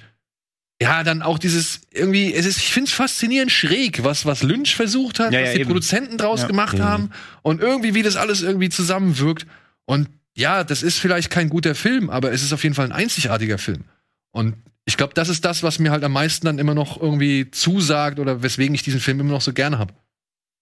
ja, 0.80 1.02
dann 1.04 1.22
auch 1.22 1.38
dieses 1.38 1.80
irgendwie, 1.90 2.34
es 2.34 2.44
ist, 2.46 2.58
ich 2.58 2.72
finde 2.72 2.88
es 2.90 2.94
faszinierend 2.94 3.50
schräg, 3.50 4.04
was, 4.04 4.26
was 4.26 4.42
Lynch 4.42 4.76
versucht 4.76 5.18
hat, 5.20 5.32
Ja, 5.32 5.40
was 5.40 5.48
ja, 5.48 5.54
die 5.54 5.60
eben. 5.60 5.68
Produzenten 5.68 6.18
draus 6.18 6.42
Ja. 6.42 6.46
gemacht 6.48 6.78
Mhm. 6.78 6.82
haben 6.84 7.10
und 7.42 7.60
irgendwie, 7.62 7.94
wie 7.94 8.02
das 8.02 8.16
alles 8.16 8.42
irgendwie 8.42 8.68
zusammenwirkt. 8.68 9.46
Und 9.86 10.08
ja, 10.34 10.64
das 10.64 10.82
ist 10.82 10.98
vielleicht 10.98 11.30
kein 11.30 11.48
guter 11.48 11.74
Film, 11.74 12.10
aber 12.10 12.30
es 12.32 12.42
ist 12.42 12.52
auf 12.52 12.62
jeden 12.62 12.74
Fall 12.74 12.84
ein 12.86 12.92
einzigartiger 12.92 13.56
Film. 13.58 13.84
Und 14.32 14.54
ich 14.84 14.96
glaube, 14.98 15.14
das 15.14 15.28
ist 15.30 15.44
das, 15.46 15.62
was 15.62 15.78
mir 15.78 15.90
halt 15.92 16.04
am 16.04 16.12
meisten 16.12 16.44
dann 16.44 16.58
immer 16.58 16.74
noch 16.74 17.00
irgendwie 17.00 17.50
zusagt 17.50 18.18
oder 18.18 18.42
weswegen 18.42 18.74
ich 18.74 18.82
diesen 18.82 19.00
Film 19.00 19.18
immer 19.20 19.32
noch 19.32 19.40
so 19.40 19.52
gerne 19.54 19.78
habe. 19.78 19.94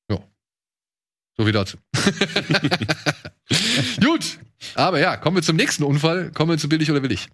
Ja. 0.08 0.20
So 1.36 1.44
wie 1.46 1.52
dazu. 1.52 1.76
Gut. 4.00 4.38
Aber 4.76 5.00
ja, 5.00 5.16
kommen 5.16 5.36
wir 5.36 5.42
zum 5.42 5.56
nächsten 5.56 5.82
Unfall. 5.82 6.30
Kommen 6.32 6.52
wir 6.52 6.58
zu 6.58 6.68
billig 6.68 6.90
oder 6.90 7.02
willig. 7.02 7.28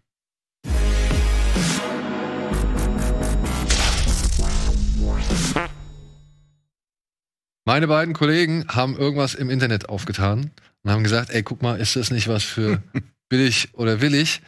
Meine 7.65 7.89
beiden 7.89 8.15
Kollegen 8.15 8.67
haben 8.69 8.97
irgendwas 8.97 9.35
im 9.35 9.51
Internet 9.51 9.89
aufgetan 9.89 10.51
und 10.83 10.91
haben 10.91 11.03
gesagt, 11.03 11.31
ey, 11.31 11.43
guck 11.43 11.63
mal, 11.63 11.79
ist 11.79 11.97
das 11.97 12.11
nicht 12.11 12.29
was 12.29 12.43
für 12.45 12.83
billig 13.29 13.69
oder 13.75 14.01
willig? 14.01 14.41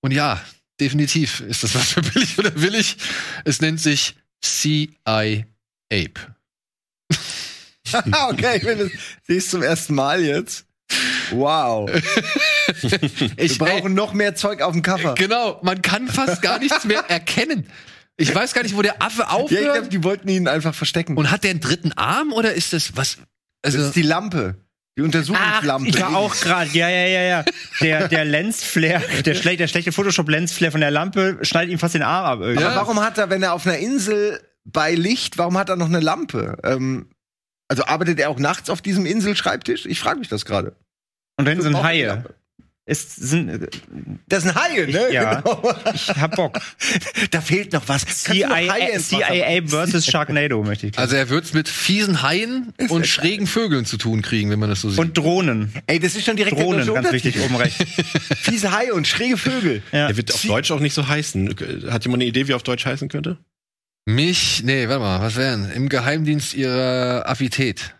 Und 0.00 0.12
ja, 0.12 0.40
definitiv 0.80 1.40
ist 1.40 1.62
das 1.62 1.74
was 1.74 1.92
für 1.92 2.02
billig 2.02 2.38
oder 2.38 2.60
willig. 2.60 2.96
Es 3.44 3.60
nennt 3.60 3.80
sich 3.80 4.16
CI 4.42 5.46
Ape. 5.92 6.34
okay, 8.28 8.56
ich 8.56 8.64
bin 8.64 8.78
das 8.78 8.90
siehst 9.26 9.50
zum 9.50 9.62
ersten 9.62 9.94
Mal 9.94 10.22
jetzt. 10.22 10.66
Wow. 11.30 11.90
Ich, 13.36 13.58
brauchen 13.58 13.94
noch 13.94 14.12
mehr 14.12 14.34
Zeug 14.34 14.60
auf 14.60 14.72
dem 14.72 14.82
Cover. 14.82 15.14
genau, 15.14 15.60
man 15.62 15.82
kann 15.82 16.08
fast 16.08 16.42
gar 16.42 16.58
nichts 16.58 16.84
mehr 16.84 17.04
erkennen. 17.08 17.70
Ich 18.18 18.34
weiß 18.34 18.54
gar 18.54 18.62
nicht, 18.62 18.74
wo 18.76 18.82
der 18.82 19.02
Affe 19.02 19.20
Ja, 19.22 19.26
ich 19.26 19.30
aufhört. 19.34 19.72
glaube, 19.74 19.88
die 19.88 20.02
wollten 20.04 20.28
ihn 20.28 20.48
einfach 20.48 20.74
verstecken. 20.74 21.16
und 21.16 21.30
hat 21.30 21.44
der 21.44 21.50
einen 21.50 21.60
dritten 21.60 21.92
Arm 21.92 22.32
oder 22.32 22.54
ist 22.54 22.72
das 22.72 22.96
was? 22.96 23.18
das 23.62 23.74
Also, 23.74 23.88
ist 23.88 23.96
die 23.96 24.02
Lampe. 24.02 24.56
Die 24.98 25.02
Untersuchungslampe. 25.02 25.88
ich 25.90 26.00
war 26.00 26.16
auch 26.16 26.34
gerade, 26.34 26.70
ja, 26.72 26.88
ja, 26.88 27.06
ja, 27.06 27.20
ja. 27.22 27.44
Der, 27.82 28.08
der 28.08 28.24
Lensflare, 28.24 29.02
der, 29.22 29.34
schle 29.34 29.58
der 29.58 29.68
schlechte 29.68 29.92
Photoshop-Lensflare 29.92 30.72
von 30.72 30.80
der 30.80 30.90
Lampe 30.90 31.38
schneidet 31.42 31.70
ihm 31.72 31.78
fast 31.78 31.94
den 31.94 32.02
Arm 32.02 32.24
ab. 32.24 32.40
Irgendwie. 32.40 32.62
Ja. 32.62 32.68
Aber 32.70 32.76
warum 32.80 33.00
hat 33.00 33.18
er, 33.18 33.28
wenn 33.28 33.42
er 33.42 33.52
auf 33.52 33.66
einer 33.66 33.76
Insel 33.76 34.40
bei 34.64 34.94
Licht, 34.94 35.36
warum 35.36 35.58
hat 35.58 35.68
er 35.68 35.76
noch 35.76 35.86
eine 35.88 36.00
Lampe? 36.00 36.56
Ähm, 36.64 37.10
also 37.68 37.84
arbeitet 37.84 38.18
er 38.20 38.30
auch 38.30 38.38
nachts 38.38 38.70
auf 38.70 38.80
diesem 38.80 39.04
Inselschreibtisch? 39.04 39.84
Ich 39.84 40.00
frage 40.00 40.18
mich 40.18 40.28
das 40.28 40.46
gerade. 40.46 40.74
Und 41.38 41.44
dann 41.46 41.60
sind 41.60 41.82
Haie. 41.82 42.24
Es 42.88 43.16
sind, 43.16 43.68
Das 44.28 44.44
sind 44.44 44.54
Haie, 44.54 44.86
ne? 44.86 45.12
Ja. 45.12 45.40
Genau. 45.40 45.74
ich 45.92 46.08
hab 46.08 46.36
Bock. 46.36 46.60
da 47.32 47.40
fehlt 47.40 47.72
noch 47.72 47.88
was. 47.88 48.06
CIA, 48.06 49.62
versus 49.66 50.06
Sharknado 50.06 50.62
möchte 50.62 50.86
ich. 50.86 50.98
also 50.98 51.16
er 51.16 51.28
wird's 51.28 51.52
mit 51.52 51.68
fiesen 51.68 52.22
Haien 52.22 52.72
und 52.88 53.04
schrägen 53.08 53.48
Vögeln 53.48 53.86
zu 53.86 53.96
tun 53.96 54.22
kriegen, 54.22 54.50
wenn 54.50 54.60
man 54.60 54.68
das 54.70 54.82
so 54.82 54.90
sieht. 54.90 55.00
Und 55.00 55.18
Drohnen. 55.18 55.72
Ey, 55.88 55.98
das 55.98 56.14
ist 56.14 56.26
schon 56.26 56.36
direkt 56.36 56.56
Drohnen, 56.56 56.86
ganz 56.94 57.10
wichtig, 57.10 57.40
oben 57.40 57.56
rechts. 57.56 57.84
Fiese 58.36 58.70
Haie 58.70 58.94
und 58.94 59.08
schräge 59.08 59.36
Vögel. 59.36 59.82
Ja. 59.90 60.06
Der 60.06 60.16
wird 60.16 60.32
auf 60.32 60.42
Deutsch 60.42 60.70
auch 60.70 60.80
nicht 60.80 60.94
so 60.94 61.08
heißen. 61.08 61.56
Hat 61.90 62.04
jemand 62.04 62.22
eine 62.22 62.26
Idee, 62.26 62.46
wie 62.46 62.52
er 62.52 62.56
auf 62.56 62.62
Deutsch 62.62 62.86
heißen 62.86 63.08
könnte? 63.08 63.36
Mich, 64.04 64.62
nee, 64.62 64.86
warte 64.86 65.00
mal, 65.00 65.20
was 65.20 65.34
wären? 65.34 65.68
Im 65.72 65.88
Geheimdienst 65.88 66.54
ihrer 66.54 67.24
Affität. 67.26 67.96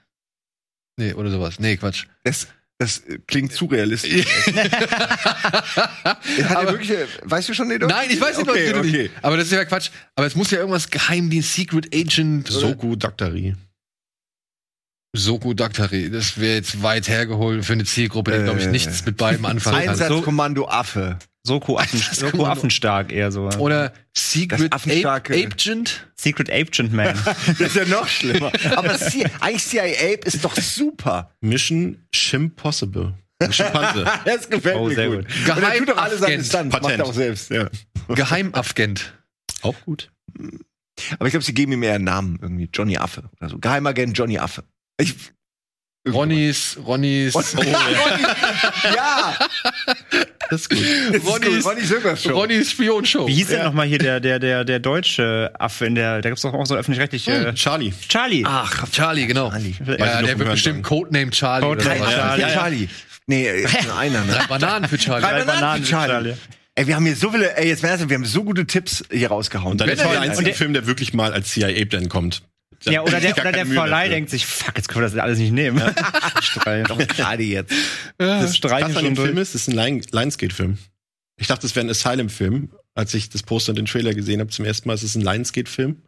Nee, 0.97 1.13
oder 1.15 1.31
sowas. 1.31 1.59
Nee, 1.59 1.77
Quatsch. 1.77 2.05
Das, 2.23 2.47
das 2.79 2.99
äh, 3.01 3.19
klingt 3.27 3.53
zu 3.53 3.67
realistisch. 3.67 4.27
Hat 4.55 6.19
er 6.39 6.59
Aber- 6.59 6.73
wirklich, 6.73 6.91
äh, 6.91 7.07
weißt 7.23 7.49
du 7.49 7.55
schon 7.55 7.69
den 7.69 7.81
Nein, 7.83 8.11
ich 8.11 8.21
weiß 8.21 8.39
nicht, 8.39 8.49
okay, 8.49 8.75
okay. 8.75 9.11
Aber 9.23 9.37
das 9.37 9.47
ist 9.47 9.53
ja 9.53 9.65
Quatsch. 9.65 9.91
Aber 10.15 10.27
es 10.27 10.35
muss 10.35 10.51
ja 10.51 10.59
irgendwas 10.59 10.91
Geheimdienst, 10.91 11.55
Secret 11.55 11.95
Agent 11.95 12.49
Soku 12.49 12.97
Daktari. 12.97 13.55
Soku 15.15 15.55
Daktari. 15.55 16.11
Das 16.11 16.39
wäre 16.39 16.57
jetzt 16.57 16.83
weit 16.83 17.09
hergeholt 17.09 17.65
für 17.65 17.73
eine 17.73 17.85
Zielgruppe, 17.85 18.37
die, 18.37 18.45
glaube 18.45 18.61
ich, 18.61 18.67
Äh, 18.67 18.71
nichts 18.71 19.05
mit 19.07 19.17
beidem 19.17 19.47
anfangen 19.47 19.79
kann. 19.81 19.89
Einsatzkommando 19.91 20.69
Affe. 20.69 21.19
Soko, 21.47 21.79
Affen, 21.79 22.01
Soko 22.01 22.45
Affenstark 22.47 23.13
eher 23.13 23.31
so. 23.33 23.49
Oder 23.59 23.93
Secret 24.17 24.73
Ape, 24.73 25.09
Agent. 25.11 26.09
Secret 26.17 26.51
Agent 26.51 26.93
Man. 26.93 27.17
Das 27.47 27.61
ist 27.61 27.77
ja 27.77 27.85
noch 27.87 28.09
schlimmer. 28.09 28.51
Aber 28.77 28.99
C 28.99 29.25
eigentlich 29.41 29.65
CIA 29.65 29.85
Ape 30.15 30.21
ist 30.27 30.45
doch 30.45 30.55
super. 30.57 31.31
Mission 31.41 32.07
Shimpossible. 32.15 33.15
Schimpanse. 33.51 34.07
Das 34.25 34.49
gefällt 34.49 34.77
Oh, 34.77 34.89
mir 34.89 34.95
sehr 34.95 35.09
gut. 35.09 35.27
gut. 35.29 35.57
Und 35.57 35.63
er 35.63 35.77
tut 35.79 35.89
doch 35.91 35.97
alle 35.99 36.17
seine. 36.19 36.43
Stunts. 36.43 36.73
Macht 36.73 36.83
Patent. 36.83 37.01
er 37.01 37.07
auch 37.07 37.13
selbst. 37.15 37.51
Ja. 37.51 37.69
Geheimagent. 38.09 39.15
auch 39.63 39.75
gut. 39.85 40.11
Aber 41.19 41.27
ich 41.27 41.33
glaube, 41.33 41.45
sie 41.45 41.55
geben 41.55 41.73
ihm 41.73 41.83
eher 41.83 41.95
einen 41.95 42.05
Namen. 42.05 42.39
Irgendwie 42.41 42.69
Johnny 42.73 42.97
Affe. 42.97 43.25
oder 43.39 43.51
so. 43.51 43.59
Geheimagent 43.59 44.17
Johnny 44.17 44.39
Affe. 44.39 44.65
Ich, 44.99 45.15
Ronnys, 46.09 46.79
Ronnys, 46.87 47.35
Oh, 47.35 47.41
Ronny, 47.57 47.71
ja, 48.95 49.35
Das 50.51 50.61
ist 50.63 50.71
gut. 50.71 50.79
das 51.13 51.17
ist. 51.17 51.27
Ronnys- 51.27 51.65
Ronny 51.65 51.81
Silver 51.83 52.17
Show. 52.17 52.31
Ronnys 52.31 52.71
Spionshow. 52.71 53.27
Wie 53.27 53.35
hieß 53.35 53.49
denn 53.49 53.65
noch 53.65 53.73
mal 53.73 53.87
hier 53.87 53.99
der, 53.99 54.21
der, 54.21 54.39
der, 54.39 54.65
der 54.65 54.79
deutsche 54.79 55.51
Affe 55.59 55.87
in 55.87 55.95
der, 55.95 56.23
da 56.23 56.29
gibt's 56.29 56.43
doch 56.43 56.55
auch 56.55 56.67
so 56.67 56.77
öffentlich-rechtliche. 56.77 57.53
Charlie. 57.55 57.93
Charlie. 58.09 58.45
Ach, 58.47 58.89
Charlie, 58.91 59.27
genau. 59.27 59.51
Charlie. 59.51 59.75
Ja, 59.87 59.95
Ja, 59.97 60.23
der 60.23 60.39
wird 60.39 60.51
bestimmt 60.51 60.77
sagen. 60.77 60.83
Codename 60.83 61.31
Charlie. 61.31 61.67
oder 61.67 61.83
Codename 61.83 62.11
Charlie. 62.11 62.17
Charlie. 62.17 62.41
Ja, 62.43 62.49
ja. 62.49 62.55
Charlie. 62.55 62.89
Nee, 63.29 63.49
ist 63.63 63.85
nur 63.85 63.99
einer, 63.99 64.25
ne? 64.25 64.33
Drei 64.33 64.47
Bananen 64.47 64.89
für 64.89 64.99
Charlie. 64.99 65.23
Drei 65.27 65.43
Bananen 65.43 65.83
für 65.85 65.91
Charlie. 65.91 66.35
Ey, 66.77 66.87
wir 66.87 66.95
haben 66.95 67.07
hier 67.07 67.17
so 67.17 67.31
viele, 67.33 67.57
ey, 67.57 67.69
jetzt 67.69 67.83
merkst 67.83 68.05
du, 68.05 68.09
wir 68.11 68.15
haben 68.17 68.25
so 68.27 68.45
gute 68.45 68.67
Tipps 68.67 69.03
hier 69.11 69.29
rausgehauen. 69.29 69.73
Und 69.73 69.81
dann 69.81 69.89
ist 69.89 69.99
er 70.01 70.07
er- 70.07 70.13
der 70.13 70.21
einzige 70.21 70.53
Film, 70.55 70.75
der 70.75 70.87
wirklich 70.87 71.15
mal 71.15 71.33
als 71.33 71.49
CIA 71.51 71.87
dann 71.87 72.09
kommt. 72.09 72.43
Ja, 72.85 73.03
oder 73.03 73.21
der, 73.21 73.33
oder 73.39 73.53
der 73.53 73.67
Verleih 73.67 74.05
dafür. 74.05 74.15
denkt 74.17 74.31
sich, 74.31 74.47
fuck, 74.47 74.77
jetzt 74.77 74.89
können 74.89 75.05
wir 75.05 75.11
das 75.11 75.19
alles 75.19 75.39
nicht 75.39 75.53
nehmen. 75.53 75.79
Doch 76.89 76.99
gerade 76.99 77.43
jetzt. 77.43 77.73
Das 78.19 78.43
Das 78.43 78.57
streichen 78.57 78.93
schon 78.93 79.05
dem 79.05 79.17
Film 79.17 79.39
ist, 79.39 79.55
es 79.55 79.63
ist 79.63 79.69
ein 79.69 79.75
Lion- 79.75 80.03
Lionsgate-Film. 80.13 80.79
Ich 81.39 81.47
dachte, 81.49 81.67
es 81.67 81.75
wäre 81.77 81.87
ein 81.87 81.91
Asylum-Film. 81.91 82.71
Als 82.95 83.13
ich 83.13 83.29
das 83.29 83.43
Poster 83.43 83.71
und 83.73 83.77
den 83.77 83.85
Trailer 83.87 84.15
gesehen 84.15 84.41
habe 84.41 84.51
zum 84.51 84.65
ersten 84.65 84.89
Mal, 84.89 84.95
ist 84.95 85.03
es 85.03 85.15
ein 85.17 85.21
Lionsgate-Film. 85.23 86.01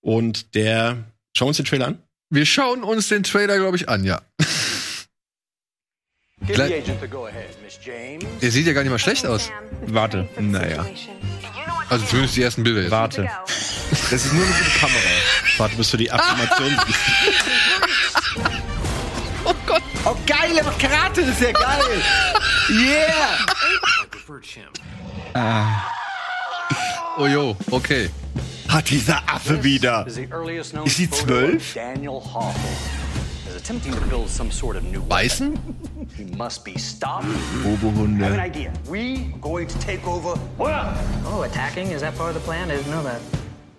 Und 0.00 0.54
der, 0.54 1.04
schauen 1.36 1.46
wir 1.46 1.48
uns 1.48 1.56
den 1.58 1.66
Trailer 1.66 1.86
an. 1.88 1.98
Wir 2.30 2.44
schauen 2.46 2.82
uns 2.82 3.08
den 3.08 3.22
Trailer, 3.22 3.56
glaube 3.58 3.76
ich, 3.76 3.88
an, 3.88 4.04
ja. 4.04 4.20
Give 6.40 6.54
Gleich- 6.54 6.68
the 6.68 6.74
agent 6.90 7.00
the 7.00 7.06
go 7.08 7.26
ahead, 7.26 7.48
Miss 7.62 7.78
James. 7.82 8.24
Der 8.42 8.50
sieht 8.50 8.66
ja 8.66 8.72
gar 8.72 8.82
nicht 8.82 8.90
mal 8.90 8.98
schlecht 8.98 9.24
aus. 9.26 9.50
Warte. 9.86 10.28
Naja. 10.40 10.84
Also 11.88 12.04
zumindest 12.06 12.36
die 12.36 12.42
ersten 12.42 12.64
Bilder 12.64 12.82
jetzt. 12.82 12.90
Warte. 12.90 13.28
Das 14.10 14.12
ist 14.12 14.32
nur 14.32 14.44
eine 14.44 14.52
gute 14.52 14.70
Kamera. 14.78 14.98
Warte, 15.64 15.76
bis 15.78 15.90
du 15.92 15.96
die 15.96 16.12
Affirmation 16.12 16.78
siehst. 16.86 17.00
Oh, 20.04 20.14
geil, 20.26 20.58
er 20.58 20.64
macht 20.64 20.78
Karate, 20.78 21.22
das 21.22 21.30
ist 21.30 21.40
ja 21.40 21.52
geil. 21.52 22.02
Yeah. 22.68 23.38
Oh 27.16 27.26
jo, 27.26 27.56
okay. 27.70 28.10
Hat 28.68 28.90
dieser 28.90 29.22
Affe 29.26 29.64
wieder. 29.64 30.06
Ist 30.06 30.96
sie 30.96 31.08
zwölf? 31.08 31.54
of 31.62 31.74
Daniel 31.74 32.20
Hall 32.20 32.54
is 33.48 33.56
attempting 33.56 33.94
to 33.94 34.00
build 34.02 34.28
some 34.28 34.52
sort 34.52 34.76
of 34.76 34.82
new 34.82 35.00
weapon. 35.00 35.08
Beißen? 35.08 35.58
He 36.14 36.24
must 36.36 36.62
be 36.62 36.78
stopped. 36.78 37.24
I 37.24 37.68
have 37.70 38.34
an 38.34 38.40
idea. 38.40 38.70
We 38.86 39.32
are 39.32 39.38
going 39.40 39.66
to 39.68 39.78
take 39.78 40.06
over. 40.06 40.38
Oh, 40.58 41.42
attacking? 41.42 41.92
Is 41.92 42.02
that 42.02 42.14
part 42.18 42.34
of 42.36 42.42
the 42.42 42.44
plan? 42.44 42.70
I 42.70 42.76
didn't 42.76 42.90
know 42.90 43.02
that. 43.04 43.22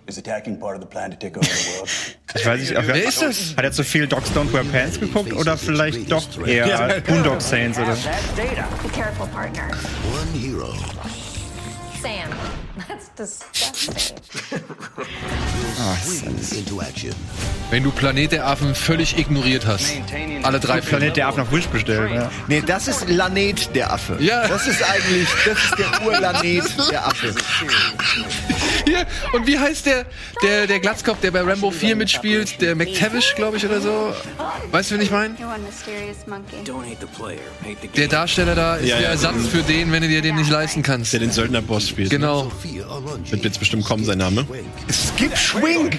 Is 0.06 0.18
attacking 0.18 0.58
part 0.58 0.76
of 0.76 0.80
the 0.80 0.86
plan 0.86 1.10
to 1.10 1.16
take 1.16 1.36
over 1.36 1.46
the 1.46 1.76
world. 1.76 1.88
Ich 2.34 2.46
weiß 2.46 2.60
nicht, 2.60 2.74
Wer 2.86 3.04
ist 3.04 3.22
das? 3.22 3.56
Hat 3.56 3.64
er 3.64 3.72
zu 3.72 3.82
viel 3.84 4.06
Dogs 4.06 4.30
Don't 4.32 4.52
Wear 4.52 4.64
Pants 4.64 5.00
geguckt 5.00 5.32
oder 5.32 5.56
vielleicht 5.56 6.10
doch 6.10 6.46
eher 6.46 7.00
Boondock 7.00 7.40
Saints 7.40 7.78
oder? 7.78 7.88
Have 7.88 8.02
that 8.04 8.36
data. 8.36 8.68
Be 8.82 8.88
careful, 8.90 9.26
partner. 9.28 9.68
One 10.12 10.32
hero 10.38 10.74
Sam, 12.02 12.30
that's 12.88 13.10
disgusting. 13.16 14.16
action. 16.80 17.14
Wenn 17.70 17.82
du 17.82 17.90
Planet 17.90 18.32
der 18.32 18.46
Affen 18.46 18.74
völlig 18.74 19.18
ignoriert 19.18 19.66
hast. 19.66 19.92
Alle 20.42 20.60
drei 20.60 20.80
Filme. 20.80 20.98
Planet 20.98 21.16
der 21.16 21.28
Affen 21.28 21.40
auf 21.42 21.52
Wish 21.52 21.66
bestellt. 21.66 22.12
Ja. 22.12 22.30
Nee, 22.46 22.62
das 22.64 22.86
ist 22.86 23.08
Lanet 23.08 23.74
der 23.74 23.92
Affe. 23.92 24.16
Ja. 24.20 24.46
Das 24.46 24.66
ist 24.68 24.82
eigentlich, 24.82 25.28
das 25.44 25.58
ist 25.64 25.78
der 25.78 26.06
Urlanet 26.06 26.64
der 26.90 27.06
Affe. 27.06 27.34
Hier. 28.84 29.04
Und 29.32 29.46
wie 29.46 29.58
heißt 29.58 29.86
der, 29.86 30.06
der, 30.42 30.66
der 30.66 30.78
Glatzkopf, 30.80 31.20
der 31.20 31.32
bei 31.32 31.40
Rambo 31.40 31.70
4 31.70 31.96
mitspielt? 31.96 32.60
Der 32.60 32.76
McTavish, 32.76 33.34
glaube 33.34 33.56
ich, 33.56 33.66
oder 33.66 33.80
so? 33.80 34.14
Weißt 34.70 34.90
du, 34.90 34.94
wen 34.94 35.02
ich 35.02 35.10
meine? 35.10 35.34
Der. 37.96 38.08
Darsteller 38.08 38.54
da 38.54 38.76
ist 38.76 38.88
Ja, 38.88 38.96
der 38.96 39.04
ja. 39.06 39.10
Ersatz 39.10 39.46
für 39.50 39.62
den, 39.62 39.90
wenn 39.90 40.02
du 40.02 40.08
dir 40.08 40.22
den 40.22 40.36
nicht 40.36 40.50
leisten 40.50 40.82
kannst. 40.82 41.12
Der 41.12 41.20
den 41.20 41.32
Söldnerboss 41.32 41.88
spielt. 41.88 42.10
Genau. 42.10 42.50
Wird 43.30 43.44
jetzt 43.44 43.58
bestimmt 43.58 43.84
kommen, 43.84 44.04
sein 44.04 44.18
Name. 44.18 44.46
Skip 44.90 45.36
Schwing. 45.36 45.98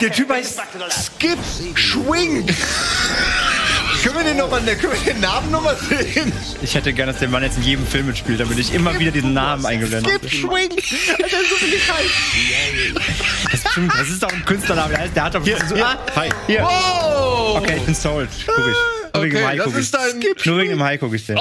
Der 0.00 0.12
Typ 0.12 0.30
heißt 0.30 0.60
Skip 0.90 1.38
Schwing. 1.74 2.46
können 4.02 4.16
wir 4.16 4.24
den 4.24 4.36
noch 4.36 4.50
mal, 4.50 4.60
können 4.60 4.92
wir 4.92 5.12
den 5.14 5.20
Namen 5.20 5.50
noch 5.50 5.62
mal 5.62 5.76
sehen? 5.76 6.32
Ich 6.62 6.74
hätte 6.74 6.92
gerne, 6.92 7.12
dass 7.12 7.20
der 7.20 7.28
Mann 7.28 7.42
jetzt 7.42 7.56
in 7.56 7.62
jedem 7.62 7.86
Film 7.86 8.06
mitspielt, 8.06 8.40
damit 8.40 8.58
ich 8.58 8.74
immer 8.74 8.98
wieder 8.98 9.10
diesen 9.10 9.32
Namen 9.32 9.64
eingeblendet 9.64 10.12
Skip 10.12 10.30
Schwing. 10.30 10.70
Alter, 10.70 11.36
so 11.48 11.56
viel 11.56 11.78
heiß. 11.78 13.02
Das 13.50 13.72
stimmt, 13.72 13.92
das 13.98 14.08
ist 14.08 14.22
doch 14.22 14.32
ein 14.32 14.44
Künstlername. 14.44 15.10
Der, 15.14 15.24
hat 15.24 15.34
doch 15.34 15.44
Hier, 15.44 15.58
so, 15.68 15.74
hier, 15.74 15.86
ah, 15.86 15.98
hi. 16.16 16.28
hier. 16.46 16.62
Wow! 16.62 17.58
Okay, 17.58 17.76
ich 17.78 17.84
bin 17.84 17.94
sold. 17.94 18.28
Guck 18.46 18.68
ich. 18.68 18.93
Nur 19.14 19.22
wegen 19.24 19.34
dem 19.36 19.42
Okay, 19.44 19.46
Hai 19.46 19.56
das 19.56 19.64
guck 19.66 19.74
ich. 19.74 19.80
ist 19.80 19.94
dein. 19.94 20.20
Nur 20.44 20.58
wegen 20.58 20.78
dem 20.78 20.98
gucke 20.98 21.16
ich 21.16 21.26
den. 21.26 21.38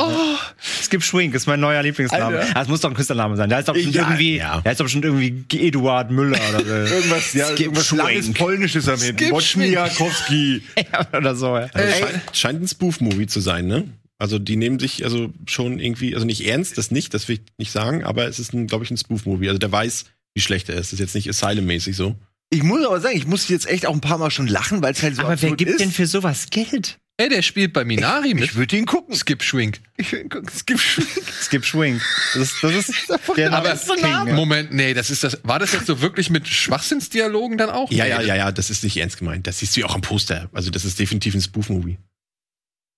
Skip 0.84 1.04
Schwink 1.04 1.34
ist 1.36 1.48
mein 1.48 1.60
neuer 1.60 1.82
Lieblingsname. 1.84 2.40
Alter. 2.40 2.52
Ah, 2.52 2.60
Das 2.60 2.68
muss 2.68 2.82
doch 2.82 2.90
ein 2.90 2.96
Künstlername 2.96 3.36
sein. 3.36 3.50
Der 3.50 3.58
heißt 3.58 3.68
doch 3.68 3.74
bestimmt 3.74 3.96
Ja, 3.96 4.04
irgendwie, 4.04 4.38
ja. 4.38 4.62
der 4.62 4.70
heißt 4.72 4.80
doch 4.80 4.86
bestimmt 4.86 5.06
irgendwie 5.06 5.44
Eduard 5.68 6.12
Müller 6.12 6.40
oder, 6.50 6.88
so. 6.88 6.94
Irgendwas, 6.96 7.34
ja, 7.34 7.48
Skip 7.48 7.60
irgendwas 7.62 7.92
langes. 7.92 8.34
Polnisches 8.34 8.88
am 8.88 9.02
Ende. 9.02 9.24
Skip 9.26 9.42
Schwing. 9.42 9.76
Wojciechowski. 9.76 10.62
oder 11.18 11.36
so. 11.36 11.48
Ja. 11.58 11.70
Also 11.74 11.90
scheint, 12.06 12.22
scheint 12.34 12.62
ein 12.64 12.68
Spoof-Movie 12.68 13.28
zu 13.28 13.40
sein, 13.40 13.66
ne? 13.68 13.86
Also 14.20 14.40
die 14.40 14.56
nehmen 14.56 14.80
sich 14.80 15.04
also 15.04 15.34
schon 15.48 15.80
irgendwie, 15.80 16.14
also 16.14 16.26
nicht 16.26 16.48
ernst, 16.48 16.78
das 16.78 16.92
nicht, 16.92 17.14
das 17.14 17.28
will 17.28 17.36
ich 17.36 17.42
nicht 17.58 17.72
sagen, 17.72 18.04
aber 18.04 18.28
es 18.28 18.40
ist, 18.40 18.52
glaube 18.68 18.86
ich, 18.86 18.92
ein 18.92 18.98
Spoof-Movie. 18.98 19.48
Also 19.50 19.58
der 19.60 19.72
weiß, 19.72 20.06
wie 20.36 20.42
schlecht 20.42 20.70
er 20.70 20.76
ist. 20.76 20.88
Das 20.88 20.94
ist 20.94 21.00
jetzt 21.00 21.16
nicht 21.16 21.28
Asylum-mäßig 21.30 21.96
so. 21.96 22.16
Ich 22.50 22.62
muss 22.64 22.86
aber 22.86 23.02
sagen, 23.02 23.18
ich 23.18 23.26
musste 23.26 23.52
jetzt 23.52 23.68
echt 23.68 23.88
auch 23.88 23.94
ein 23.94 24.00
paar 24.02 24.20
Mal 24.20 24.30
schon 24.30 24.48
lachen, 24.48 24.82
weil 24.84 24.94
es 24.94 25.02
halt 25.02 25.16
so 25.16 25.24
Aber 25.24 25.42
wer 25.42 25.56
gibt 25.56 25.72
ist. 25.72 25.80
denn 25.80 25.92
für 25.92 26.06
sowas 26.06 26.48
Geld? 26.52 27.00
Ey, 27.18 27.30
der 27.30 27.44
spielt 27.44 27.74
bei 27.74 27.86
Minari 27.86 28.34
mit. 28.34 28.44
Ich 28.44 28.56
würde 28.56 28.76
ihn 28.76 28.88
gucken. 28.88 29.16
Skip 29.16 29.44
Schwink. 29.44 29.82
Ich 29.98 30.12
will 30.12 30.22
ihn 30.22 30.30
gucken. 30.30 30.50
Skip 30.50 30.80
Schwing. 30.80 31.06
Skip 31.44 31.64
Schwink. 31.64 32.02
Das 32.34 32.42
ist, 32.52 32.64
das 32.64 32.74
ist 32.90 33.12
der 33.38 33.52
Name 33.52 33.58
Aber 33.70 33.74
ist 33.74 33.88
King. 33.88 34.02
Ja. 34.02 34.26
Moment, 34.26 34.74
nee, 34.74 34.96
das 34.96 35.12
ist 35.12 35.24
das. 35.24 35.38
War 35.44 35.60
das 35.60 35.74
jetzt 35.74 35.86
so 35.86 36.02
wirklich 36.02 36.32
mit 36.32 36.48
Schwachsinnsdialogen 36.48 37.60
dann 37.60 37.70
auch? 37.70 37.92
Ja, 37.92 38.06
Nee, 38.06 38.10
ja, 38.10 38.22
ja, 38.22 38.36
ja, 38.36 38.52
das 38.52 38.72
ist 38.72 38.84
nicht 38.84 38.98
ernst 38.98 39.20
gemeint. 39.20 39.46
Das 39.46 39.60
siehst 39.60 39.76
du 39.76 39.82
ja 39.82 39.86
auch 39.86 39.94
am 39.94 40.02
Poster. 40.02 40.50
Also 40.54 40.72
das 40.72 40.86
ist 40.86 40.98
definitiv 41.00 41.36
ein 41.36 41.42
Spoof-Movie. 41.42 42.00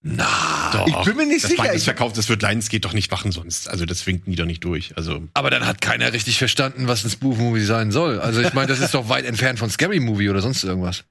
Na. 0.02 0.70
Doch. 0.72 0.88
Ich 0.88 1.06
bin 1.06 1.18
mir 1.18 1.26
nicht 1.26 1.44
das 1.44 1.52
sicher. 1.52 1.64
Das 1.66 1.76
Ich- 1.78 1.84
verkauft, 1.84 2.16
das 2.18 2.30
wird 2.30 2.42
Lions 2.42 2.70
geht 2.70 2.86
doch 2.86 2.94
nicht 2.94 3.12
wachen 3.12 3.32
sonst. 3.34 3.68
Also 3.68 3.86
das 3.86 4.06
winken 4.08 4.32
die 4.32 4.38
doch 4.38 4.46
nicht 4.46 4.64
durch. 4.64 4.96
Also 4.96 5.24
Aber 5.34 5.50
dann 5.50 5.66
hat 5.66 5.82
keiner 5.82 6.14
richtig 6.14 6.38
verstanden, 6.38 6.88
was 6.88 7.04
ein 7.04 7.10
Spoof-Movie 7.10 7.66
sein 7.66 7.92
soll. 7.92 8.20
Also 8.22 8.42
ich 8.42 8.54
meine, 8.54 8.68
das 8.68 8.80
ist 8.80 8.94
doch 8.94 9.10
weit 9.10 9.26
entfernt 9.26 9.60
von 9.60 9.70
Scary 9.70 10.00
Movie 10.00 10.30
oder 10.30 10.42
sonst 10.42 10.64
irgendwas. 10.64 11.04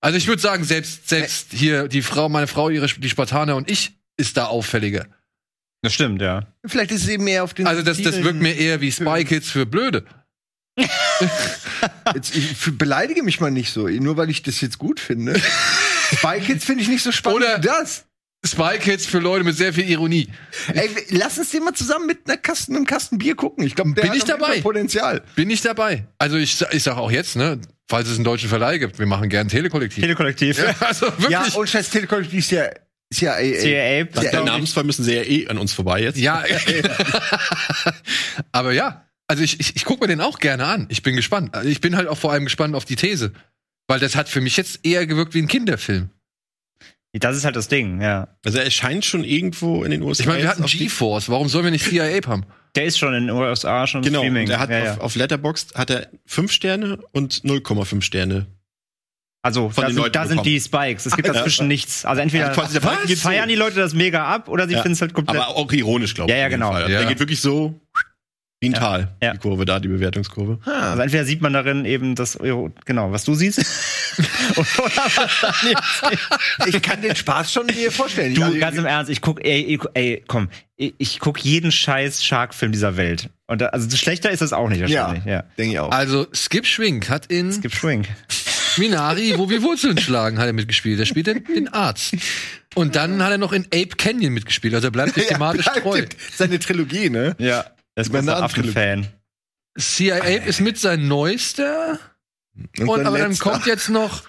Also 0.00 0.16
ich 0.16 0.26
würde 0.26 0.40
sagen, 0.40 0.64
selbst, 0.64 1.08
selbst 1.08 1.48
hier 1.52 1.88
die 1.88 2.02
Frau, 2.02 2.28
meine 2.28 2.46
Frau, 2.46 2.70
ihre, 2.70 2.86
die 2.86 3.10
Spartaner 3.10 3.56
und 3.56 3.70
ich 3.70 3.98
ist 4.16 4.36
da 4.36 4.46
auffälliger. 4.46 5.06
Das 5.82 5.94
stimmt, 5.94 6.20
ja. 6.20 6.46
Vielleicht 6.66 6.90
ist 6.90 7.02
es 7.04 7.08
eben 7.08 7.24
mehr 7.24 7.44
auf 7.44 7.54
den. 7.54 7.66
Also 7.66 7.82
das, 7.82 8.00
das 8.02 8.22
wirkt 8.22 8.40
mir 8.40 8.54
eher 8.54 8.80
wie 8.80 8.92
Spy 8.92 9.24
Kids 9.24 9.50
für 9.50 9.66
Blöde. 9.66 10.04
Jetzt, 12.14 12.34
ich 12.36 12.78
beleidige 12.78 13.22
mich 13.22 13.40
mal 13.40 13.50
nicht 13.50 13.72
so, 13.72 13.88
nur 13.88 14.16
weil 14.16 14.30
ich 14.30 14.42
das 14.42 14.60
jetzt 14.60 14.78
gut 14.78 15.00
finde. 15.00 15.38
Spy 16.16 16.40
Kids 16.40 16.64
finde 16.64 16.82
ich 16.82 16.88
nicht 16.88 17.02
so 17.02 17.12
spannend 17.12 17.42
Oder- 17.42 17.58
wie 17.58 17.66
das. 17.66 18.06
Spy 18.44 18.78
Kids 18.78 19.04
für 19.04 19.18
Leute 19.18 19.44
mit 19.44 19.54
sehr 19.54 19.74
viel 19.74 19.86
Ironie. 19.88 20.28
Ey, 20.72 20.88
lass 21.10 21.36
uns 21.36 21.50
den 21.50 21.62
mal 21.62 21.74
zusammen 21.74 22.06
mit 22.06 22.20
einer 22.26 22.38
Kasten, 22.38 22.74
einem 22.74 22.86
Kasten 22.86 23.18
Bier 23.18 23.34
gucken. 23.34 23.66
Ich 23.66 23.74
glaube, 23.74 23.92
der 23.92 24.00
Bin 24.00 24.10
hat 24.12 24.16
ich 24.16 24.24
dabei? 24.24 24.62
Potenzial. 24.62 25.22
Bin 25.36 25.50
ich 25.50 25.60
dabei. 25.60 26.06
Also 26.16 26.38
ich, 26.38 26.58
ich 26.70 26.82
sag 26.82 26.96
auch 26.96 27.10
jetzt, 27.10 27.36
ne, 27.36 27.60
falls 27.90 28.08
es 28.08 28.14
einen 28.14 28.24
deutschen 28.24 28.48
Verleih 28.48 28.78
gibt, 28.78 28.98
wir 28.98 29.06
machen 29.06 29.28
gern 29.28 29.48
Telekollektiv. 29.48 30.02
Telekollektiv. 30.02 30.58
ja, 30.58 30.74
also 30.80 31.06
wirklich. 31.06 31.30
Ja, 31.30 31.44
und 31.54 31.68
scheiß 31.68 31.90
Telekollektiv 31.90 32.38
ist 32.38 32.50
ja 32.52 32.70
CIA. 33.12 33.36
CIA. 33.36 33.98
Ja, 33.98 34.04
der. 34.04 34.44
Namensfall 34.44 34.84
müssen 34.84 35.04
sie 35.04 35.14
ja 35.14 35.22
eh 35.22 35.48
an 35.48 35.58
uns 35.58 35.72
vorbei 35.72 36.00
jetzt. 36.00 36.16
Ja. 36.16 36.44
Aber 38.52 38.72
ja, 38.72 39.04
also 39.26 39.42
ich, 39.42 39.58
ich, 39.58 39.74
ich 39.74 39.84
gucke 39.84 40.04
mir 40.04 40.08
den 40.08 40.20
auch 40.20 40.38
gerne 40.38 40.64
an. 40.64 40.86
Ich 40.88 41.02
bin 41.02 41.16
gespannt. 41.16 41.52
Also 41.54 41.68
ich 41.68 41.80
bin 41.80 41.96
halt 41.96 42.06
auch 42.06 42.16
vor 42.16 42.30
allem 42.32 42.44
gespannt 42.44 42.76
auf 42.76 42.84
die 42.84 42.96
These. 42.96 43.32
Weil 43.88 43.98
das 43.98 44.14
hat 44.14 44.28
für 44.28 44.40
mich 44.40 44.56
jetzt 44.56 44.86
eher 44.86 45.04
gewirkt 45.06 45.34
wie 45.34 45.42
ein 45.42 45.48
Kinderfilm. 45.48 46.10
Das 47.12 47.36
ist 47.36 47.44
halt 47.44 47.56
das 47.56 47.66
Ding, 47.66 48.00
ja. 48.00 48.28
Also 48.44 48.58
er 48.58 48.64
erscheint 48.64 49.04
schon 49.04 49.24
irgendwo 49.24 49.82
in 49.82 49.90
den 49.90 50.02
USA. 50.02 50.22
Ich 50.22 50.28
meine, 50.28 50.42
wir 50.44 50.48
hatten 50.48 50.64
GeForce. 50.64 51.28
Warum 51.28 51.48
sollen 51.48 51.64
wir 51.64 51.72
nicht 51.72 51.84
CIA 51.84 52.20
haben? 52.28 52.44
Der 52.76 52.84
ist 52.84 52.98
schon 52.98 53.14
in 53.14 53.26
den 53.26 53.36
USA 53.36 53.86
schon 53.86 54.02
Genau, 54.02 54.20
Streaming. 54.20 54.48
er 54.48 54.60
hat 54.60 54.70
ja, 54.70 54.78
ja. 54.78 54.92
auf, 54.94 55.00
auf 55.00 55.14
Letterboxd 55.16 55.74
hat 55.74 55.90
er 55.90 56.08
5 56.26 56.52
Sterne 56.52 56.98
und 57.12 57.42
0,5 57.44 58.02
Sterne. 58.02 58.46
Also, 59.42 59.70
von 59.70 59.82
da 59.82 59.88
den 59.88 59.94
sind, 59.94 60.02
Leuten 60.02 60.12
da 60.12 60.26
sind 60.26 60.44
die 60.46 60.60
Spikes. 60.60 61.06
Es 61.06 61.16
gibt 61.16 61.26
Ja. 61.26 61.32
dazwischen 61.34 61.66
nichts. 61.66 62.04
Also 62.04 62.20
entweder 62.20 62.56
Also 62.56 62.80
feiern 63.16 63.48
die 63.48 63.54
Leute 63.54 63.76
das 63.76 63.94
mega 63.94 64.24
ab 64.26 64.48
oder 64.48 64.66
sie 64.68 64.74
Ja. 64.74 64.82
finden 64.82 64.92
es 64.92 65.00
halt 65.00 65.14
komplett. 65.14 65.40
Aber 65.40 65.56
auch 65.56 65.72
ironisch, 65.72 66.14
glaube 66.14 66.30
ich. 66.30 66.36
Ja, 66.36 66.42
ja, 66.42 66.48
genau. 66.48 66.76
Ja. 66.78 66.86
Der 66.86 67.06
geht 67.06 67.18
wirklich 67.20 67.40
so 67.40 67.80
wie 68.60 68.68
ein 68.68 68.72
Ja. 68.72 68.78
Tal, 68.78 69.08
Ja. 69.22 69.32
die 69.32 69.38
Kurve 69.38 69.64
da, 69.64 69.80
die 69.80 69.88
Bewertungskurve. 69.88 70.58
also 70.66 71.00
entweder 71.00 71.24
sieht 71.24 71.40
man 71.40 71.54
darin 71.54 71.86
eben 71.86 72.14
das, 72.14 72.38
genau, 72.84 73.10
was 73.12 73.24
du 73.24 73.34
siehst. 73.34 73.64
Ich 76.66 76.82
kann 76.82 77.00
den 77.02 77.16
Spaß 77.16 77.52
schon 77.52 77.66
dir 77.68 77.90
vorstellen. 77.90 78.34
Du, 78.34 78.42
Also, 78.42 78.58
ganz 78.58 78.76
im 78.76 78.86
Ernst, 78.86 79.10
ich 79.10 79.20
guck, 79.20 79.44
ey, 79.44 79.78
ey, 79.78 79.80
ey 79.94 80.24
komm, 80.26 80.48
ich, 80.76 81.18
guck 81.20 81.38
jeden 81.44 81.72
scheiß 81.72 82.24
Shark-Film 82.24 82.72
dieser 82.72 82.96
Welt. 82.96 83.28
Und 83.46 83.60
da, 83.60 83.66
also 83.66 83.94
schlechter 83.96 84.30
ist 84.30 84.40
das 84.42 84.52
auch 84.52 84.68
nicht 84.68 84.88
ja, 84.88 85.00
wahrscheinlich. 85.00 85.24
Ja. 85.24 85.42
denke 85.58 85.72
ich 85.72 85.78
auch. 85.78 85.90
Also 85.90 86.26
Skip 86.32 86.66
Schwink 86.66 87.08
hat 87.10 87.26
in 87.26 87.48
Es 87.48 87.60
gibt 87.60 87.74
Schwing. 87.74 88.06
Minari, 88.76 89.34
wo 89.36 89.50
wir 89.50 89.62
Wurzeln 89.62 89.98
schlagen, 89.98 90.38
hat 90.38 90.46
er 90.46 90.52
mitgespielt. 90.52 90.98
Er 90.98 91.06
spielt 91.06 91.26
den, 91.26 91.44
den 91.44 91.68
Arzt. 91.68 92.14
Und 92.74 92.96
dann 92.96 93.22
hat 93.22 93.32
er 93.32 93.38
noch 93.38 93.52
in 93.52 93.64
Ape 93.66 93.96
Canyon 93.96 94.32
mitgespielt. 94.32 94.74
Also 94.74 94.88
er 94.88 94.92
bleibt 94.92 95.14
sich 95.14 95.26
thematisch 95.26 95.64
bleibt 95.66 95.82
treu. 95.82 96.02
Seine 96.36 96.58
Trilogie, 96.58 97.10
ne? 97.10 97.34
Ja. 97.38 97.66
Das 97.94 98.08
ist 98.08 98.14
ein. 98.14 98.28
Affenfan. 98.28 99.08
CIA 99.78 100.16
Ape 100.18 100.46
ist 100.46 100.60
mit 100.60 100.78
sein 100.78 101.08
neuester. 101.08 101.98
Und, 102.78 102.88
sein 102.88 103.06
aber 103.06 103.18
dann 103.18 103.36
kommt 103.38 103.66
jetzt 103.66 103.88
noch 103.88 104.22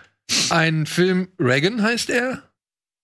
ein 0.50 0.86
Film, 0.86 1.28
Reagan 1.40 1.82
heißt 1.82 2.10
er. 2.10 2.44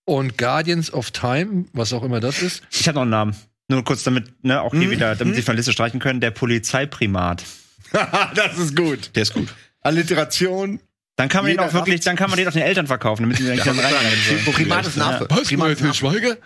Und 0.05 0.37
Guardians 0.37 0.93
of 0.93 1.11
Time, 1.11 1.65
was 1.73 1.91
auch 1.91 2.03
immer 2.03 2.21
das 2.21 2.41
ist. 2.41 2.63
Ich 2.71 2.87
habe 2.87 2.95
noch 2.95 3.01
einen 3.01 3.11
Namen. 3.11 3.35
Nur 3.67 3.83
kurz 3.83 4.03
damit, 4.03 4.41
ne, 4.43 4.61
auch 4.61 4.71
Hm? 4.71 4.79
hier 4.79 4.91
wieder, 4.91 5.15
damit 5.17 5.35
Sie 5.35 5.41
von 5.41 5.53
der 5.53 5.57
Liste 5.57 5.73
streichen 5.73 5.99
können, 5.99 6.21
der 6.21 6.31
Polizeiprimat. 6.31 7.43
das 8.35 8.57
ist 8.57 8.75
gut. 8.75 9.11
Der 9.15 9.23
ist 9.23 9.33
gut. 9.33 9.53
Alliteration. 9.81 10.79
Dann 11.17 11.27
kann 11.29 11.43
man 11.43 11.47
den 11.51 11.59
Jeder 11.59 11.65
auch 11.69 11.73
wirklich, 11.73 12.01
dann 12.01 12.15
kann 12.15 12.29
man 12.29 12.37
den 12.37 12.47
auch 12.47 12.53
den 12.53 12.61
Eltern 12.61 12.87
verkaufen, 12.87 13.23
damit 13.23 13.37
sie 13.37 13.43
den 13.45 13.57
dann 13.57 13.79
reinrennen 13.79 14.19
sollen. 14.45 14.53
Primat 14.53 14.87
ist 14.87 14.95
Name. 14.97 15.25
Was? 15.29 15.47
Primat 15.47 15.71
ist 15.71 15.77
Til 15.79 15.87
Name. 15.87 15.95
Schweiger? 15.95 16.37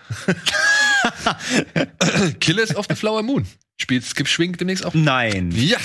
Killers 2.40 2.74
of 2.74 2.86
the 2.88 2.94
Flower 2.96 3.22
Moon. 3.22 3.46
Spielt 3.80 4.04
Skip 4.04 4.28
Schwink 4.28 4.58
demnächst 4.58 4.84
auch? 4.86 4.94
Nein. 4.94 5.52
Ja. 5.54 5.78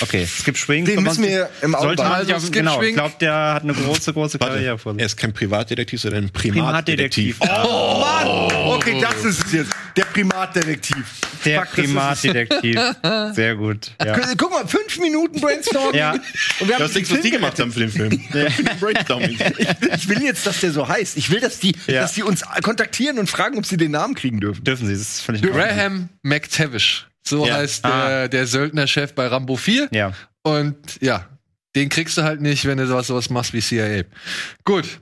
Okay, 0.00 0.26
Skip 0.26 0.56
Schwing. 0.56 0.84
Den 0.84 1.02
müssen 1.02 1.22
wir 1.24 1.48
im 1.62 1.74
Auge 1.74 1.86
man 1.88 1.96
behalten. 1.96 2.40
Skip 2.40 2.52
genau, 2.52 2.82
ich 2.82 2.94
glaube, 2.94 3.14
der 3.20 3.54
hat 3.54 3.62
eine 3.62 3.74
große, 3.74 4.12
große 4.12 4.38
Karriere 4.38 4.78
vor 4.78 4.94
er 4.98 5.06
ist 5.06 5.16
kein 5.16 5.32
Privatdetektiv, 5.32 6.00
sondern 6.00 6.24
ein 6.24 6.30
Primatdetektiv. 6.30 7.38
Primatdetektiv. 7.38 7.68
Oh 7.72 8.00
Mann! 8.00 8.74
Okay, 8.76 9.00
das 9.00 9.24
ist 9.24 9.46
es 9.46 9.52
jetzt. 9.52 9.72
Der 9.96 10.04
Primatdetektiv. 10.04 11.04
Der 11.44 11.60
Fuck, 11.62 11.72
Primatdetektiv. 11.72 12.80
Sehr 13.32 13.54
gut. 13.54 13.92
Ja. 14.04 14.18
Guck- 14.36 14.50
mal, 14.50 14.66
fünf 14.66 14.98
Minuten 14.98 15.40
Brainstorming. 15.40 15.94
Ja. 15.98 16.12
Und 16.12 16.22
wir 16.68 16.74
haben 16.74 16.80
Das 16.82 16.90
ist 16.90 16.96
nichts, 16.96 17.12
was 17.12 17.20
die 17.20 17.30
gemacht 17.30 17.58
haben 17.60 17.72
für 17.72 17.80
den 17.80 17.90
Film. 17.90 18.20
Brainstorming. 18.80 19.38
Ich 19.96 20.08
will 20.08 20.22
jetzt, 20.22 20.46
dass 20.46 20.60
der 20.60 20.72
so 20.72 20.86
heißt. 20.88 21.16
Ich 21.16 21.30
will, 21.30 21.40
dass 21.40 21.58
die, 21.60 21.74
Ja. 21.86 22.02
dass 22.02 22.12
die 22.14 22.22
uns 22.22 22.42
kontaktieren 22.62 23.18
und 23.18 23.28
fragen, 23.30 23.58
ob 23.58 23.66
sie 23.66 23.76
den 23.76 23.92
Namen 23.92 24.14
kriegen 24.14 24.40
dürfen. 24.40 24.64
Dürfen 24.64 24.86
sie, 24.86 24.92
das 24.92 25.02
ist 25.02 25.20
völlig. 25.20 25.42
Graham 25.42 26.08
McTavish. 26.22 27.06
So 27.26 27.46
Ja. 27.46 27.54
heißt 27.56 27.84
der, 27.84 27.92
Ah. 27.92 28.28
der 28.28 28.46
Söldnerchef 28.46 29.14
bei 29.14 29.26
Rambo 29.26 29.56
4. 29.56 29.88
Ja. 29.92 30.12
Und 30.42 31.00
ja, 31.00 31.28
den 31.74 31.88
kriegst 31.88 32.16
du 32.18 32.22
halt 32.22 32.40
nicht, 32.40 32.64
wenn 32.66 32.78
du 32.78 32.86
sowas, 32.86 33.06
sowas 33.06 33.30
machst 33.30 33.52
wie 33.52 33.60
CIA. 33.62 34.04
Gut. 34.64 35.00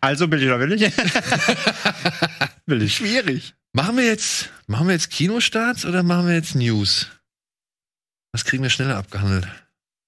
Also, 0.00 0.30
will 0.30 0.40
ich 0.42 0.46
oder 0.48 0.58
will 0.60 0.72
ich? 0.72 0.80
will 2.66 2.82
ich. 2.82 2.96
Schwierig. 2.96 3.54
Machen 3.72 3.98
wir 3.98 4.06
jetzt, 4.06 4.48
machen 4.66 4.86
wir 4.88 4.94
jetzt 4.94 5.10
Kinostarts 5.10 5.84
oder 5.84 6.02
machen 6.02 6.26
wir 6.26 6.34
jetzt 6.34 6.54
News? 6.54 7.06
Was 8.32 8.44
kriegen 8.44 8.62
wir 8.62 8.70
schneller 8.70 8.96
abgehandelt? 8.96 9.46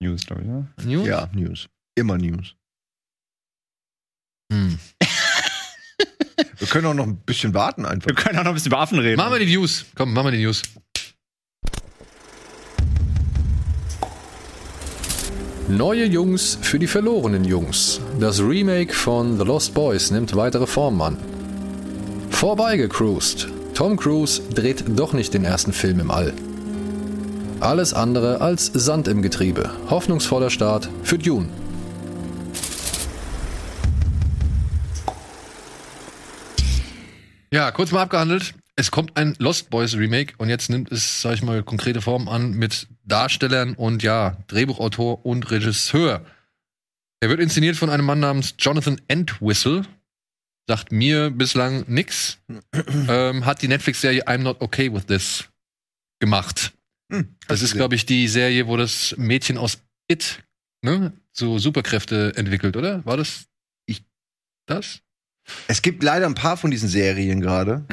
News, 0.00 0.24
glaube 0.26 0.42
ich, 0.42 0.48
ne? 0.48 0.66
News? 0.82 1.06
Ja, 1.06 1.28
News. 1.32 1.68
Immer 1.94 2.16
News. 2.18 2.54
Hm. 4.52 4.78
Wir 6.58 6.66
können 6.68 6.86
auch 6.86 6.94
noch 6.94 7.06
ein 7.06 7.16
bisschen 7.18 7.52
warten 7.54 7.84
einfach. 7.84 8.08
Wir 8.08 8.14
können 8.14 8.38
auch 8.38 8.44
noch 8.44 8.52
ein 8.52 8.54
bisschen 8.54 8.70
über 8.72 8.80
Affen 8.80 8.98
reden. 8.98 9.16
Machen 9.16 9.32
wir 9.32 9.38
die 9.44 9.54
News. 9.56 9.84
Komm, 9.94 10.12
machen 10.12 10.26
wir 10.28 10.32
die 10.32 10.42
News. 10.44 10.62
Neue 15.68 16.04
Jungs 16.06 16.58
für 16.60 16.80
die 16.80 16.88
verlorenen 16.88 17.44
Jungs. 17.44 18.00
Das 18.18 18.40
Remake 18.40 18.92
von 18.92 19.38
The 19.38 19.44
Lost 19.44 19.74
Boys 19.74 20.10
nimmt 20.10 20.34
weitere 20.34 20.66
Formen 20.66 21.00
an. 21.00 21.16
Vorbeigecruised. 22.30 23.48
Tom 23.72 23.96
Cruise 23.96 24.42
dreht 24.54 24.84
doch 24.88 25.12
nicht 25.12 25.32
den 25.34 25.44
ersten 25.44 25.72
Film 25.72 26.00
im 26.00 26.10
All. 26.10 26.32
Alles 27.60 27.94
andere 27.94 28.40
als 28.40 28.66
Sand 28.74 29.06
im 29.06 29.22
Getriebe. 29.22 29.70
Hoffnungsvoller 29.88 30.50
Start 30.50 30.88
für 31.04 31.16
Dune. 31.16 31.48
Ja, 37.52 37.70
kurz 37.70 37.92
mal 37.92 38.02
abgehandelt. 38.02 38.54
Es 38.76 38.90
kommt 38.90 39.16
ein 39.16 39.34
Lost 39.38 39.68
Boys 39.70 39.94
Remake 39.96 40.34
und 40.38 40.48
jetzt 40.48 40.70
nimmt 40.70 40.90
es, 40.90 41.20
sag 41.20 41.34
ich 41.34 41.42
mal, 41.42 41.62
konkrete 41.62 42.00
Form 42.00 42.28
an 42.28 42.52
mit 42.52 42.88
Darstellern 43.04 43.74
und 43.74 44.02
ja, 44.02 44.38
Drehbuchautor 44.46 45.24
und 45.26 45.50
Regisseur. 45.50 46.24
Er 47.20 47.28
wird 47.28 47.40
inszeniert 47.40 47.76
von 47.76 47.90
einem 47.90 48.06
Mann 48.06 48.20
namens 48.20 48.54
Jonathan 48.58 49.00
Entwistle. 49.08 49.82
Sagt 50.68 50.90
mir 50.90 51.30
bislang 51.30 51.84
nix. 51.86 52.38
ähm, 53.08 53.44
hat 53.44 53.62
die 53.62 53.68
Netflix-Serie 53.68 54.26
I'm 54.26 54.38
Not 54.38 54.60
Okay 54.60 54.92
With 54.92 55.06
This 55.06 55.48
gemacht. 56.20 56.72
Hm, 57.12 57.36
Das 57.48 57.62
ist, 57.62 57.74
glaube 57.74 57.94
ich, 57.94 58.06
die 58.06 58.26
Serie, 58.26 58.66
wo 58.68 58.76
das 58.76 59.14
Mädchen 59.18 59.58
aus 59.58 59.82
It 60.08 60.42
ne, 60.82 61.12
so 61.32 61.58
Superkräfte 61.58 62.32
entwickelt, 62.36 62.76
oder? 62.76 63.04
War 63.04 63.16
das 63.16 63.46
Ich- 63.86 64.04
das? 64.66 65.02
Es 65.68 65.82
gibt 65.82 66.02
leider 66.02 66.26
ein 66.26 66.34
paar 66.34 66.56
von 66.56 66.70
diesen 66.70 66.88
Serien 66.88 67.40
gerade, 67.40 67.84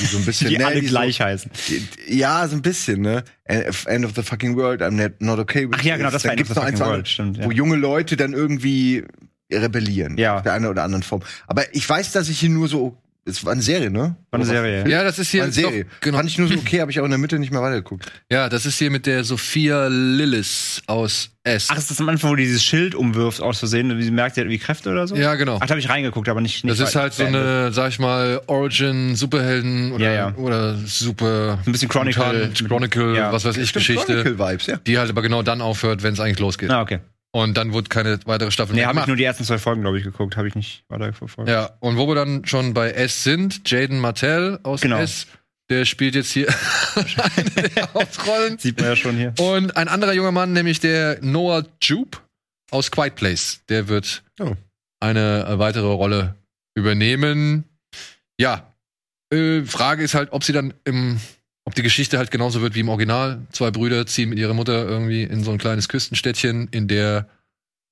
die 0.00 0.04
so 0.04 0.18
ein 0.18 0.24
bisschen 0.24 0.48
die 0.50 0.58
ne, 0.58 0.66
alle 0.66 0.80
die 0.80 0.86
gleich 0.86 1.20
heißen. 1.20 1.50
So, 1.54 1.74
die, 2.06 2.18
ja, 2.18 2.46
so 2.46 2.56
ein 2.56 2.62
bisschen, 2.62 3.00
ne? 3.00 3.24
End 3.44 4.04
of 4.04 4.12
the 4.14 4.22
fucking 4.22 4.56
world, 4.56 4.82
I'm 4.82 5.12
not- 5.18 5.38
okay 5.38 5.68
with 5.68 5.76
Ach 5.78 5.82
ja, 5.82 5.96
genau, 5.96 6.10
this. 6.10 6.22
das 6.22 6.24
war 6.24 6.32
End 6.32 6.42
of 6.42 6.48
the 6.48 6.54
fucking 6.54 6.78
world, 6.78 7.08
stimmt. 7.08 7.38
Ja. 7.38 7.44
wo 7.46 7.50
junge 7.50 7.76
Leute 7.76 8.16
dann 8.16 8.32
irgendwie 8.34 9.04
rebellieren. 9.50 10.18
Ja. 10.18 10.38
In 10.38 10.44
der 10.44 10.52
einen 10.52 10.66
oder 10.66 10.82
anderen 10.82 11.02
Form. 11.02 11.22
Aber 11.46 11.74
ich 11.74 11.88
weiß, 11.88 12.12
dass 12.12 12.28
ich 12.28 12.38
hier 12.40 12.50
nur 12.50 12.68
so. 12.68 12.96
Es 13.24 13.44
war 13.44 13.52
eine 13.52 13.60
Serie, 13.60 13.90
ne? 13.90 14.16
War 14.30 14.40
eine? 14.40 14.44
Serie, 14.46 14.80
ja. 14.84 14.88
Ja, 14.88 15.04
das 15.04 15.18
ist 15.18 15.30
hier 15.30 15.40
War 15.40 15.44
eine 15.46 15.52
Serie. 15.52 15.84
Doch, 15.84 16.00
genau. 16.00 16.16
Fand 16.16 16.30
ich 16.30 16.38
nur 16.38 16.48
so 16.48 16.54
okay, 16.54 16.80
habe 16.80 16.90
ich 16.90 16.98
auch 16.98 17.04
in 17.04 17.10
der 17.10 17.18
Mitte 17.18 17.38
nicht 17.38 17.52
mehr 17.52 17.60
weitergeguckt. 17.60 18.10
Ja, 18.32 18.48
das 18.48 18.64
ist 18.64 18.78
hier 18.78 18.90
mit 18.90 19.04
der 19.04 19.22
Sophia 19.22 19.86
Lillis 19.88 20.80
aus 20.86 21.30
S. 21.44 21.68
Ach, 21.70 21.76
ist 21.76 21.90
das 21.90 22.00
am 22.00 22.08
Anfang, 22.08 22.30
wo 22.30 22.36
die 22.36 22.44
dieses 22.44 22.64
Schild 22.64 22.94
umwirft 22.94 23.42
aus 23.42 23.58
Versehen, 23.58 23.98
wie 23.98 24.02
sie 24.02 24.10
merkt, 24.10 24.34
sie 24.34 24.40
hat 24.40 24.46
irgendwie 24.46 24.58
Kräfte 24.64 24.90
oder 24.90 25.06
so? 25.06 25.14
ja, 25.14 25.34
genau. 25.34 25.56
Ach, 25.60 25.66
da 25.66 25.70
habe 25.70 25.80
ich 25.80 25.90
reingeguckt, 25.90 26.28
aber 26.28 26.40
nicht. 26.40 26.64
nicht 26.64 26.80
Das 26.80 26.88
ist 26.88 26.96
halt 26.96 27.12
so 27.12 27.24
eine, 27.24 27.70
sag 27.72 27.90
ich 27.90 27.98
mal, 27.98 28.40
Origin 28.46 29.14
Superhelden 29.14 29.92
oder, 29.92 30.04
Ja, 30.06 30.12
ja. 30.30 30.34
oder 30.36 30.76
Super 30.86 31.58
Ein 31.66 31.72
bisschen 31.72 31.88
Chronicle. 31.90 32.50
Chronicle, 32.66 33.14
Ja. 33.14 33.30
was 33.30 33.44
weiß 33.44 33.58
ich, 33.58 33.68
Stimmt, 33.68 33.86
Geschichte, 33.86 34.22
Chronicle-Vibes, 34.22 34.66
ja. 34.68 34.76
die 34.86 34.98
halt 34.98 35.10
aber 35.10 35.20
genau 35.20 35.42
dann 35.42 35.60
aufhört, 35.60 36.02
wenn 36.02 36.14
es 36.14 36.20
eigentlich 36.20 36.38
losgeht. 36.38 36.70
Ah, 36.70 36.80
okay. 36.80 37.00
Und 37.30 37.56
dann 37.58 37.72
wurde 37.74 37.88
keine 37.88 38.18
weitere 38.24 38.50
Staffel 38.50 38.72
Nee, 38.74 38.80
mehr 38.80 38.88
habe 38.88 39.00
ich 39.00 39.06
nur 39.06 39.16
die 39.16 39.24
ersten 39.24 39.44
zwei 39.44 39.58
Folgen, 39.58 39.82
glaube 39.82 39.98
ich, 39.98 40.04
geguckt. 40.04 40.36
Habe 40.36 40.48
ich 40.48 40.54
nicht 40.54 40.84
weiter 40.88 41.12
verfolgt. 41.12 41.50
Ja, 41.50 41.70
und 41.80 41.96
wo 41.98 42.08
wir 42.08 42.14
dann 42.14 42.44
schon 42.46 42.72
bei 42.74 42.90
S 42.90 43.22
sind, 43.22 43.68
Jaden 43.70 44.00
Martell 44.00 44.58
aus 44.62 44.80
Genau. 44.80 44.98
S, 44.98 45.26
der 45.68 45.84
spielt 45.84 46.14
jetzt 46.14 46.30
hier 46.30 46.48
eine 47.36 47.50
der 47.50 47.92
Hauptrollen. 47.94 48.58
Sieht 48.58 48.78
man 48.80 48.88
ja 48.90 48.96
schon 48.96 49.16
hier. 49.16 49.34
Und 49.38 49.76
ein 49.76 49.88
anderer 49.88 50.14
junger 50.14 50.32
Mann, 50.32 50.52
nämlich 50.54 50.80
der 50.80 51.18
Noah 51.20 51.64
Jupe 51.82 52.18
aus 52.70 52.90
Quiet 52.90 53.14
Place, 53.14 53.60
der 53.68 53.88
wird 53.88 54.22
Oh. 54.40 54.54
eine 55.00 55.46
weitere 55.58 55.86
Rolle 55.86 56.34
übernehmen. 56.74 57.64
Ja, 58.40 58.72
äh, 59.32 59.62
Frage 59.64 60.02
ist 60.02 60.14
halt, 60.14 60.32
ob 60.32 60.44
sie 60.44 60.52
dann 60.54 60.72
im, 60.84 61.20
ob 61.68 61.74
die 61.74 61.82
Geschichte 61.82 62.16
halt 62.16 62.30
genauso 62.30 62.62
wird 62.62 62.74
wie 62.74 62.80
im 62.80 62.88
Original. 62.88 63.46
Zwei 63.52 63.70
Brüder 63.70 64.06
ziehen 64.06 64.30
mit 64.30 64.38
ihrer 64.38 64.54
Mutter 64.54 64.88
irgendwie 64.88 65.22
in 65.22 65.44
so 65.44 65.50
ein 65.50 65.58
kleines 65.58 65.90
Küstenstädtchen, 65.90 66.68
in 66.70 66.88
der, 66.88 67.28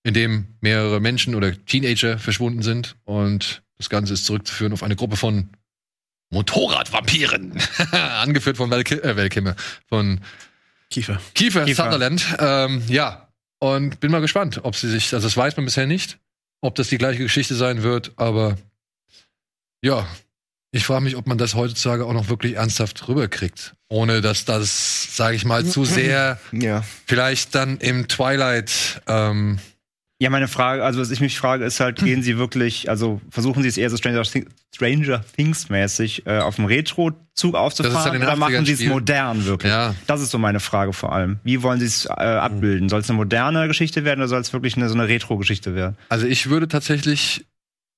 in 0.02 0.14
dem 0.14 0.46
mehrere 0.62 0.98
Menschen 0.98 1.34
oder 1.34 1.52
Teenager 1.66 2.18
verschwunden 2.18 2.62
sind 2.62 2.96
und 3.04 3.62
das 3.76 3.90
Ganze 3.90 4.14
ist 4.14 4.24
zurückzuführen 4.24 4.72
auf 4.72 4.82
eine 4.82 4.96
Gruppe 4.96 5.18
von 5.18 5.50
Motorradvampiren, 6.30 7.52
angeführt 7.92 8.56
von 8.56 8.70
Ki- 8.82 8.94
äh, 8.94 9.14
Val 9.14 9.28
Kilmer, 9.28 9.56
von 9.90 10.22
Kiefer. 10.88 11.20
Kiefer, 11.34 11.66
Kiefer. 11.66 11.84
Sutherland. 11.84 12.24
Ähm, 12.38 12.82
ja, 12.88 13.28
und 13.58 14.00
bin 14.00 14.10
mal 14.10 14.22
gespannt, 14.22 14.60
ob 14.62 14.74
sie 14.74 14.88
sich, 14.88 15.12
also 15.12 15.26
das 15.26 15.36
weiß 15.36 15.54
man 15.58 15.66
bisher 15.66 15.86
nicht, 15.86 16.18
ob 16.62 16.76
das 16.76 16.88
die 16.88 16.96
gleiche 16.96 17.22
Geschichte 17.22 17.54
sein 17.54 17.82
wird, 17.82 18.12
aber 18.16 18.56
ja, 19.82 20.06
ich 20.72 20.84
frage 20.84 21.04
mich, 21.04 21.16
ob 21.16 21.26
man 21.26 21.38
das 21.38 21.54
heutzutage 21.54 22.04
auch 22.04 22.12
noch 22.12 22.28
wirklich 22.28 22.54
ernsthaft 22.54 23.08
rüberkriegt, 23.08 23.74
ohne 23.88 24.20
dass 24.20 24.44
das, 24.44 25.16
sage 25.16 25.36
ich 25.36 25.44
mal, 25.44 25.64
zu 25.64 25.84
sehr 25.84 26.38
Ja. 26.52 26.82
vielleicht 27.06 27.54
dann 27.54 27.78
im 27.78 28.08
Twilight 28.08 29.00
ähm, 29.06 29.58
Ja, 30.18 30.30
meine 30.30 30.48
Frage, 30.48 30.84
also 30.84 31.00
was 31.00 31.10
ich 31.10 31.20
mich 31.20 31.38
frage, 31.38 31.64
ist 31.64 31.80
halt, 31.80 31.96
gehen 31.98 32.22
sie 32.22 32.36
wirklich, 32.36 32.90
also 32.90 33.20
versuchen 33.30 33.62
sie 33.62 33.68
es 33.68 33.76
eher 33.76 33.90
so 33.90 33.96
Stranger, 33.96 34.24
Stranger 34.74 35.24
Things 35.36 35.68
mäßig 35.68 36.26
äh, 36.26 36.38
auf 36.40 36.56
dem 36.56 36.64
Retro-Zug 36.66 37.54
aufzufahren 37.54 38.20
ja 38.20 38.26
oder 38.26 38.36
machen 38.36 38.54
80ern 38.54 38.66
sie 38.66 38.72
es 38.72 38.84
modern 38.90 39.44
wirklich? 39.46 39.70
Ja. 39.72 39.94
Das 40.06 40.20
ist 40.20 40.30
so 40.30 40.38
meine 40.38 40.60
Frage 40.60 40.92
vor 40.92 41.12
allem. 41.12 41.38
Wie 41.44 41.62
wollen 41.62 41.80
sie 41.80 41.86
es 41.86 42.06
äh, 42.06 42.10
abbilden? 42.10 42.88
Soll 42.88 43.00
es 43.00 43.08
eine 43.08 43.16
moderne 43.16 43.68
Geschichte 43.68 44.04
werden 44.04 44.20
oder 44.20 44.28
soll 44.28 44.40
es 44.40 44.52
wirklich 44.52 44.76
eine, 44.76 44.88
so 44.88 44.94
eine 44.94 45.06
Retro-Geschichte 45.08 45.74
werden? 45.74 45.96
Also 46.08 46.26
ich 46.26 46.50
würde 46.50 46.68
tatsächlich 46.68 47.46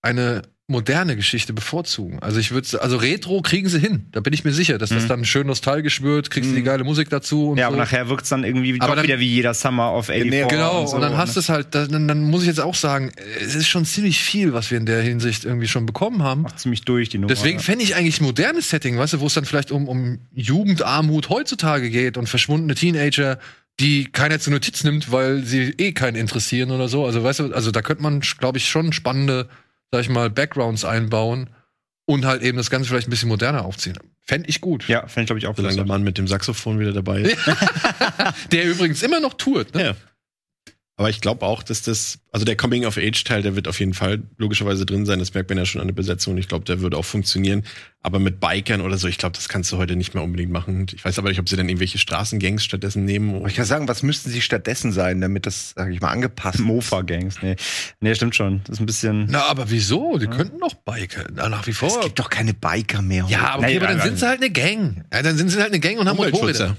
eine 0.02 0.42
moderne 0.70 1.16
Geschichte 1.16 1.54
bevorzugen. 1.54 2.18
Also 2.20 2.38
ich 2.38 2.50
würde, 2.50 2.82
also 2.82 2.98
Retro 2.98 3.40
kriegen 3.40 3.70
sie 3.70 3.78
hin. 3.78 4.04
Da 4.12 4.20
bin 4.20 4.34
ich 4.34 4.44
mir 4.44 4.52
sicher, 4.52 4.76
dass 4.76 4.90
das 4.90 5.04
Mhm. 5.04 5.08
dann 5.08 5.24
schön 5.24 5.46
nostalgisch 5.46 6.02
wird. 6.02 6.30
Kriegst 6.30 6.50
du 6.50 6.54
die 6.54 6.62
geile 6.62 6.84
Musik 6.84 7.08
dazu 7.08 7.48
und 7.50 7.56
Ja, 7.56 7.64
so. 7.64 7.68
aber 7.68 7.78
nachher 7.78 8.10
wirkt 8.10 8.24
es 8.24 8.28
dann 8.28 8.44
irgendwie 8.44 8.74
Aber 8.78 8.88
doch 8.88 8.96
dann- 8.96 9.04
wieder 9.04 9.18
wie 9.18 9.26
jeder 9.28 9.54
Summer 9.54 9.94
of 9.94 10.06
84. 10.10 10.46
Genau, 10.50 10.82
und, 10.82 10.88
so, 10.88 10.98
dann 11.00 11.16
hast 11.16 11.28
ne? 11.30 11.34
du 11.34 11.40
es 11.40 11.48
halt, 11.48 11.74
dann, 11.74 12.06
dann 12.06 12.22
muss 12.22 12.42
ich 12.42 12.48
jetzt 12.48 12.60
auch 12.60 12.74
sagen, 12.74 13.10
es 13.40 13.54
ist 13.54 13.66
schon 13.66 13.86
ziemlich 13.86 14.20
viel, 14.20 14.52
was 14.52 14.70
wir 14.70 14.76
in 14.76 14.84
der 14.84 15.00
Hinsicht 15.00 15.46
irgendwie 15.46 15.68
schon 15.68 15.86
bekommen 15.86 16.22
haben. 16.22 16.42
Macht 16.42 16.60
ziemlich 16.60 16.82
durch 16.82 17.08
die 17.08 17.16
Nummer. 17.16 17.28
Deswegen 17.28 17.58
ja. 17.60 17.64
fände 17.64 17.82
ich 17.82 17.96
eigentlich 17.96 18.20
ein 18.20 18.24
modernes 18.24 18.68
Setting, 18.68 18.98
weißt 18.98 19.14
du, 19.14 19.20
wo 19.20 19.26
es 19.26 19.32
dann 19.34 19.46
vielleicht 19.46 19.70
um, 19.72 19.88
um 19.88 20.18
Jugendarmut 20.34 21.30
heutzutage 21.30 21.88
geht 21.88 22.18
und 22.18 22.28
verschwundene 22.28 22.74
Teenager, 22.74 23.38
die 23.80 24.04
keiner 24.04 24.38
zur 24.38 24.52
Notiz 24.52 24.84
nimmt, 24.84 25.10
weil 25.10 25.44
sie 25.44 25.72
eh 25.78 25.92
keinen 25.92 26.16
interessieren 26.16 26.72
oder 26.72 26.88
so. 26.88 27.06
Also, 27.06 27.24
weißt 27.24 27.40
du, 27.40 27.54
also 27.54 27.70
da 27.70 27.80
könnte 27.80 28.02
man, 28.02 28.20
glaube 28.20 28.58
ich, 28.58 28.68
schon 28.68 28.92
spannende, 28.92 29.48
sag 29.90 30.00
ich 30.02 30.08
mal, 30.08 30.30
Backgrounds 30.30 30.84
einbauen 30.84 31.50
und 32.06 32.24
halt 32.24 32.42
eben 32.42 32.56
das 32.56 32.70
Ganze 32.70 32.88
vielleicht 32.88 33.08
ein 33.08 33.10
bisschen 33.10 33.28
moderner 33.28 33.64
aufziehen. 33.64 33.98
Fände 34.22 34.48
ich 34.48 34.60
gut. 34.60 34.88
Ja, 34.88 35.06
fände 35.06 35.22
ich, 35.22 35.26
glaube 35.26 35.38
ich, 35.38 35.46
auch 35.46 35.56
Solange 35.56 35.76
der. 35.76 35.86
Mann 35.86 36.02
mit 36.02 36.18
dem 36.18 36.28
Saxophon 36.28 36.78
wieder 36.78 36.92
dabei 36.92 37.22
ist. 37.22 37.38
Der 38.52 38.64
übrigens 38.66 39.02
immer 39.02 39.20
noch 39.20 39.34
tourt, 39.34 39.74
ne? 39.74 39.84
Ja. 39.84 39.94
Aber 40.98 41.10
ich 41.10 41.20
glaube 41.20 41.46
auch, 41.46 41.62
dass 41.62 41.80
das, 41.82 42.18
also 42.32 42.44
der 42.44 42.56
Coming-of-Age-Teil, 42.56 43.42
der 43.42 43.54
wird 43.54 43.68
auf 43.68 43.78
jeden 43.78 43.94
Fall 43.94 44.20
logischerweise 44.36 44.84
drin 44.84 45.06
sein. 45.06 45.20
Das 45.20 45.32
merkt 45.32 45.48
man 45.48 45.56
ja 45.56 45.64
schon 45.64 45.80
an 45.80 45.86
der 45.86 45.94
Besetzung. 45.94 46.36
Ich 46.38 46.48
glaube, 46.48 46.64
der 46.64 46.80
würde 46.80 46.96
auch 46.96 47.04
funktionieren. 47.04 47.62
Aber 48.02 48.18
mit 48.18 48.40
Bikern 48.40 48.80
oder 48.80 48.98
so, 48.98 49.06
ich 49.06 49.16
glaube, 49.16 49.36
das 49.36 49.48
kannst 49.48 49.70
du 49.70 49.76
heute 49.76 49.94
nicht 49.94 50.14
mehr 50.14 50.24
unbedingt 50.24 50.50
machen. 50.50 50.88
Ich 50.92 51.04
weiß 51.04 51.16
aber 51.20 51.28
nicht, 51.28 51.38
ob 51.38 51.48
sie 51.48 51.54
dann 51.54 51.68
irgendwelche 51.68 51.98
Straßengangs 51.98 52.64
stattdessen 52.64 53.04
nehmen. 53.04 53.36
Aber 53.36 53.46
ich 53.46 53.54
kann 53.54 53.64
sagen, 53.64 53.86
was 53.86 54.02
müssten 54.02 54.30
sie 54.30 54.40
stattdessen 54.40 54.90
sein, 54.90 55.20
damit 55.20 55.46
das, 55.46 55.72
sag 55.76 55.92
ich 55.92 56.00
mal, 56.00 56.08
angepasst 56.08 56.58
ist? 56.58 56.64
Mofa-Gangs, 56.64 57.42
nee. 57.42 57.54
Nee, 58.00 58.14
stimmt 58.16 58.34
schon. 58.34 58.62
Das 58.64 58.74
ist 58.74 58.80
ein 58.80 58.86
bisschen. 58.86 59.26
Na, 59.30 59.44
aber 59.44 59.70
wieso? 59.70 60.18
Die 60.18 60.26
könnten 60.26 60.58
noch 60.58 60.74
Biker. 60.74 61.26
Na, 61.32 61.48
nach 61.48 61.64
wie 61.68 61.72
vor. 61.74 61.90
Es 61.90 62.00
gibt 62.00 62.18
doch 62.18 62.28
keine 62.28 62.54
Biker 62.54 63.02
mehr. 63.02 63.24
ja, 63.28 63.56
okay, 63.56 63.66
Nee, 63.66 63.76
aber 63.76 63.86
dann 63.86 63.98
ja, 63.98 64.04
sind 64.04 64.18
sie 64.18 64.26
halt 64.26 64.40
eine 64.40 64.50
Gang. 64.50 65.04
Ja, 65.12 65.22
dann 65.22 65.36
sind 65.36 65.50
sie 65.50 65.58
halt 65.58 65.68
eine 65.68 65.78
Gang 65.78 66.00
und 66.00 66.08
haben. 66.08 66.16
Motorräder. 66.16 66.76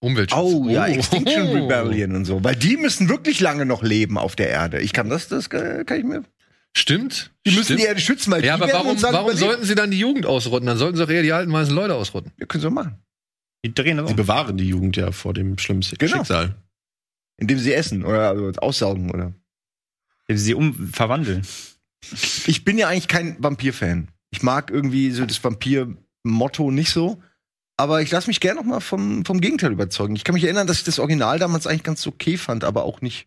Umweltschutz. 0.00 0.38
Oh, 0.40 0.68
ja, 0.68 0.82
Oh. 0.84 0.86
Extinction 0.86 1.48
Rebellion 1.56 2.14
und 2.16 2.24
so. 2.24 2.42
Weil 2.44 2.56
die 2.56 2.76
müssen 2.76 3.08
wirklich 3.08 3.40
lange 3.40 3.64
noch 3.66 3.82
leben 3.82 4.18
auf 4.18 4.36
der 4.36 4.50
Erde. 4.50 4.80
Ich 4.80 4.92
kann 4.92 5.08
das, 5.08 5.28
das 5.28 5.48
kann 5.50 5.84
ich 5.88 6.04
mir. 6.04 6.22
Stimmt. 6.76 7.32
Die 7.46 7.50
müssen 7.52 7.64
Stimmt. 7.64 7.80
die 7.80 7.84
Erde 7.84 8.00
schützen, 8.00 8.30
weil 8.30 8.44
Ja, 8.44 8.56
die 8.56 8.62
aber 8.62 8.66
werden 8.66 8.76
warum, 8.76 8.90
uns 8.92 9.00
dann 9.00 9.14
warum 9.14 9.34
sollten 9.34 9.64
sie 9.64 9.74
dann 9.74 9.90
die 9.90 9.98
Jugend 9.98 10.26
ausrotten? 10.26 10.66
Dann 10.66 10.76
sollten 10.76 10.96
sie 10.98 11.02
doch 11.02 11.10
eher 11.10 11.22
die 11.22 11.32
alten 11.32 11.50
weißen 11.52 11.74
Leute 11.74 11.94
ausrotten. 11.94 12.32
Wir 12.36 12.46
können 12.46 12.60
so 12.62 12.70
machen. 12.70 12.98
Die 13.64 13.72
drehen 13.72 13.96
das 13.96 14.08
Sie 14.10 14.14
bewahren 14.14 14.58
die 14.58 14.68
Jugend 14.68 14.96
ja 14.98 15.10
vor 15.10 15.32
dem 15.32 15.56
schlimmsten 15.58 15.96
Genau. 15.96 16.18
Schicksal. 16.18 16.54
Indem 17.38 17.58
sie 17.58 17.72
essen 17.72 18.04
oder 18.04 18.28
also 18.28 18.50
aussaugen 18.60 19.10
oder. 19.10 19.32
Indem 20.28 20.38
sie 20.38 20.54
um 20.54 20.90
verwandeln. 20.92 21.46
Ich 22.46 22.64
bin 22.64 22.76
ja 22.78 22.88
eigentlich 22.88 23.08
kein 23.08 23.42
Vampir-Fan. 23.42 24.08
Ich 24.30 24.42
mag 24.42 24.70
irgendwie 24.70 25.10
so 25.12 25.24
das 25.24 25.42
Vampir-Motto 25.42 26.70
nicht 26.70 26.90
so. 26.90 27.22
Aber 27.76 28.00
ich 28.00 28.10
lasse 28.10 28.28
mich 28.28 28.40
gerne 28.40 28.60
noch 28.60 28.66
mal 28.66 28.80
vom, 28.80 29.24
vom 29.24 29.40
Gegenteil 29.40 29.72
überzeugen. 29.72 30.16
Ich 30.16 30.24
kann 30.24 30.34
mich 30.34 30.44
erinnern, 30.44 30.66
dass 30.66 30.78
ich 30.78 30.84
das 30.84 30.98
Original 30.98 31.38
damals 31.38 31.66
eigentlich 31.66 31.82
ganz 31.82 32.06
okay 32.06 32.38
fand, 32.38 32.64
aber 32.64 32.84
auch 32.84 33.00
nicht. 33.02 33.26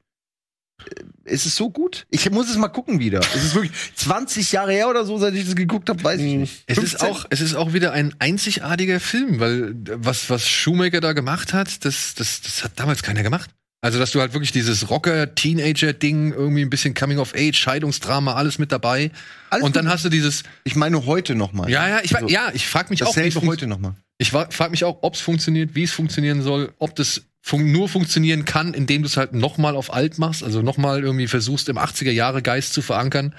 Äh, 0.85 1.03
Ist 1.33 1.45
es 1.45 1.55
so 1.55 1.69
gut? 1.69 2.07
Ich 2.09 2.29
muss 2.31 2.49
es 2.49 2.57
mal 2.57 2.69
gucken 2.69 2.99
wieder. 2.99 3.19
Es 3.19 3.43
ist 3.43 3.55
wirklich 3.55 3.73
20 3.95 4.51
Jahre 4.51 4.71
her 4.71 4.89
oder 4.89 5.05
so, 5.05 5.17
seit 5.19 5.35
ich 5.35 5.45
das 5.45 5.55
geguckt 5.55 5.89
habe, 5.89 6.03
weiß 6.03 6.19
ich 6.19 6.35
nicht. 6.35 6.63
Es 6.65 6.77
ist, 6.79 6.99
15? 6.99 7.09
auch, 7.09 7.25
es 7.29 7.41
ist 7.41 7.53
auch 7.53 7.73
wieder 7.73 7.91
ein 7.91 8.15
einzigartiger 8.19 8.99
Film, 8.99 9.39
weil 9.39 9.71
äh, 9.71 9.75
was, 10.03 10.29
was 10.29 10.47
Shoemaker 10.47 10.99
da 11.01 11.13
gemacht 11.13 11.53
hat, 11.53 11.85
das, 11.85 12.15
das, 12.15 12.41
das 12.41 12.63
hat 12.63 12.71
damals 12.77 13.03
keiner 13.03 13.21
gemacht. 13.21 13.51
Also, 13.81 13.97
dass 13.97 14.11
du 14.11 14.19
halt 14.19 14.33
wirklich 14.33 14.51
dieses 14.51 14.89
Rocker-Teenager-Ding, 14.89 16.33
irgendwie 16.33 16.61
ein 16.63 16.69
bisschen 16.69 16.93
Coming-of-Age, 16.93 17.55
Scheidungsdrama, 17.57 18.33
alles 18.33 18.59
mit 18.59 18.71
dabei. 18.73 19.11
Alles 19.49 19.63
und 19.65 19.75
dann 19.75 19.87
hast 19.87 20.03
du 20.03 20.09
dieses, 20.09 20.43
Ich 20.65 20.75
meine 20.75 21.05
heute 21.05 21.33
noch 21.35 21.53
mal. 21.53 21.69
ja, 21.69 21.87
ja, 21.87 21.99
ich, 22.03 22.13
Also, 22.15 22.27
ja, 22.27 22.49
ich 22.53 22.67
frag 22.67 22.89
mich 22.89 23.03
auch, 23.03 23.15
wie 23.15 23.19
es 23.21 23.33
Dasselbe 23.33 23.47
heute 23.47 23.67
noch 23.67 23.79
mal. 23.79 23.95
Ich 24.17 24.31
frage 24.31 24.69
mich 24.71 24.83
auch, 24.83 24.99
ob 25.01 25.13
es 25.15 25.21
funktioniert, 25.21 25.75
wie 25.75 25.83
es 25.83 25.93
funktionieren 25.93 26.41
soll, 26.41 26.73
ob 26.77 26.93
das 26.95 27.21
fun 27.41 27.71
nur 27.71 27.87
funktionieren 27.87 28.43
kann, 28.43 28.73
indem 28.73 29.01
du 29.03 29.07
es 29.07 29.15
halt 29.15 29.33
nochmal 29.33 29.77
auf 29.77 29.93
alt 29.93 30.17
machst, 30.19 30.43
also 30.43 30.61
nochmal 30.61 31.01
irgendwie 31.01 31.27
versuchst, 31.27 31.69
im 31.69 31.77
80er 31.77 32.11
Jahre 32.11 32.41
Geist 32.41 32.73
zu 32.73 32.81
verankern. 32.81 33.33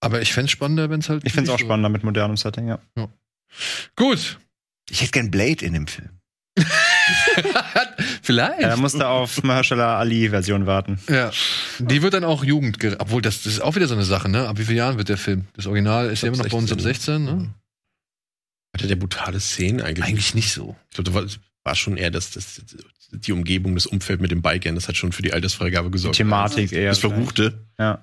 Aber 0.00 0.20
ich 0.20 0.32
fänd's 0.32 0.50
spannender, 0.50 0.90
wenn 0.90 0.98
es 0.98 1.08
halt. 1.08 1.22
Ich 1.24 1.32
finde 1.32 1.48
es 1.50 1.54
auch 1.54 1.60
so- 1.60 1.64
spannender 1.66 1.90
mit 1.90 2.02
modernem 2.02 2.36
Setting, 2.36 2.66
ja. 2.66 2.80
Gut. 3.94 4.40
Ich 4.90 5.00
hätte 5.02 5.12
gern 5.12 5.30
Blade 5.30 5.64
in 5.64 5.74
dem 5.74 5.86
Film. 5.86 6.08
Vielleicht. 8.22 8.62
Da 8.62 8.76
musste 8.76 9.08
auf 9.08 9.42
Mahershala 9.42 9.98
Ali-Version 9.98 10.66
warten. 10.66 10.98
Ja. 11.08 11.30
Die 11.78 12.02
wird 12.02 12.14
dann 12.14 12.24
auch 12.24 12.44
Jugendgerecht. 12.44 13.00
Obwohl, 13.00 13.22
das, 13.22 13.42
das 13.42 13.54
ist 13.54 13.60
auch 13.60 13.74
wieder 13.74 13.86
so 13.86 13.94
eine 13.94 14.04
Sache, 14.04 14.28
ne? 14.28 14.48
Ab 14.48 14.58
wie 14.58 14.64
vielen 14.64 14.78
Jahren 14.78 14.98
wird 14.98 15.08
der 15.08 15.16
Film? 15.16 15.46
Das 15.54 15.66
Original 15.66 16.10
ist 16.10 16.22
ja 16.22 16.28
immer 16.28 16.38
noch 16.38 16.48
bei 16.48 16.56
uns 16.56 16.72
ab 16.72 16.80
16, 16.80 17.26
16, 17.26 17.38
ne? 17.38 17.54
Hatte 18.74 18.86
der 18.86 18.96
brutale 18.96 19.40
Szenen 19.40 19.80
eigentlich? 19.80 20.04
Eigentlich 20.04 20.34
nicht 20.34 20.52
so. 20.52 20.76
Ich 20.90 20.96
glaube, 20.96 21.10
da 21.10 21.14
war, 21.14 21.26
war 21.64 21.74
schon 21.74 21.96
eher 21.96 22.10
das, 22.10 22.30
das, 22.30 22.62
die 23.10 23.32
Umgebung, 23.32 23.74
das 23.74 23.86
Umfeld 23.86 24.20
mit 24.20 24.30
dem 24.30 24.42
Bikern, 24.42 24.74
das 24.74 24.88
hat 24.88 24.96
schon 24.96 25.12
für 25.12 25.22
die 25.22 25.32
Altersfreigabe 25.32 25.90
gesorgt. 25.90 26.16
Thematik 26.16 26.72
eher. 26.72 26.90
Das 26.90 26.98
Verruchte. 26.98 27.66
Ja. 27.78 28.02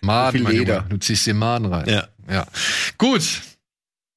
Maden, 0.00 0.42
mein 0.42 0.52
Leder. 0.52 0.76
Junge. 0.78 0.88
Du 0.88 0.96
ziehst 0.98 1.26
dir 1.26 1.34
Maden 1.34 1.66
rein. 1.66 1.88
Ja. 1.88 2.08
Ja. 2.28 2.46
Gut. 2.98 3.42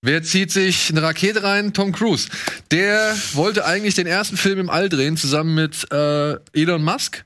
Wer 0.05 0.21
zieht 0.21 0.51
sich 0.51 0.91
eine 0.91 1.01
Rakete 1.01 1.41
rein? 1.41 1.73
Tom 1.73 1.91
Cruise. 1.91 2.29
Der 2.69 3.15
wollte 3.33 3.65
eigentlich 3.65 3.95
den 3.95 4.05
ersten 4.05 4.37
Film 4.37 4.59
im 4.59 4.69
All 4.69 4.87
drehen, 4.87 5.17
zusammen 5.17 5.55
mit 5.55 5.91
äh, 5.91 6.35
Elon 6.53 6.83
Musk 6.83 7.25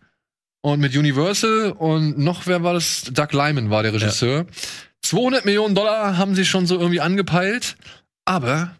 und 0.61 0.79
mit 0.79 0.95
Universal 0.95 1.73
und 1.73 2.17
noch, 2.17 2.47
wer 2.47 2.63
war 2.63 2.73
das? 2.73 3.03
Doug 3.11 3.33
Lyman 3.33 3.69
war 3.69 3.83
der 3.83 3.93
Regisseur. 3.93 4.45
200 5.01 5.43
Millionen 5.43 5.75
Dollar 5.75 6.17
haben 6.17 6.35
sie 6.35 6.45
schon 6.45 6.67
so 6.67 6.79
irgendwie 6.79 7.01
angepeilt. 7.01 7.75
Aber 8.23 8.77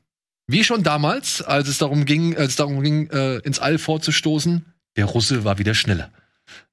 wie 0.47 0.64
schon 0.64 0.82
damals, 0.82 1.41
als 1.41 1.68
es 1.68 1.80
darum 1.80 2.06
ging, 2.06 2.38
als 2.38 2.52
es 2.52 2.56
darum 2.56 2.82
ging, 2.82 3.10
äh, 3.10 3.39
ins 3.39 3.60
All 3.60 3.78
vorzustoßen, 3.78 4.66
der 4.95 5.06
Russe 5.06 5.43
war 5.43 5.58
wieder 5.58 5.74
schneller. 5.74 6.10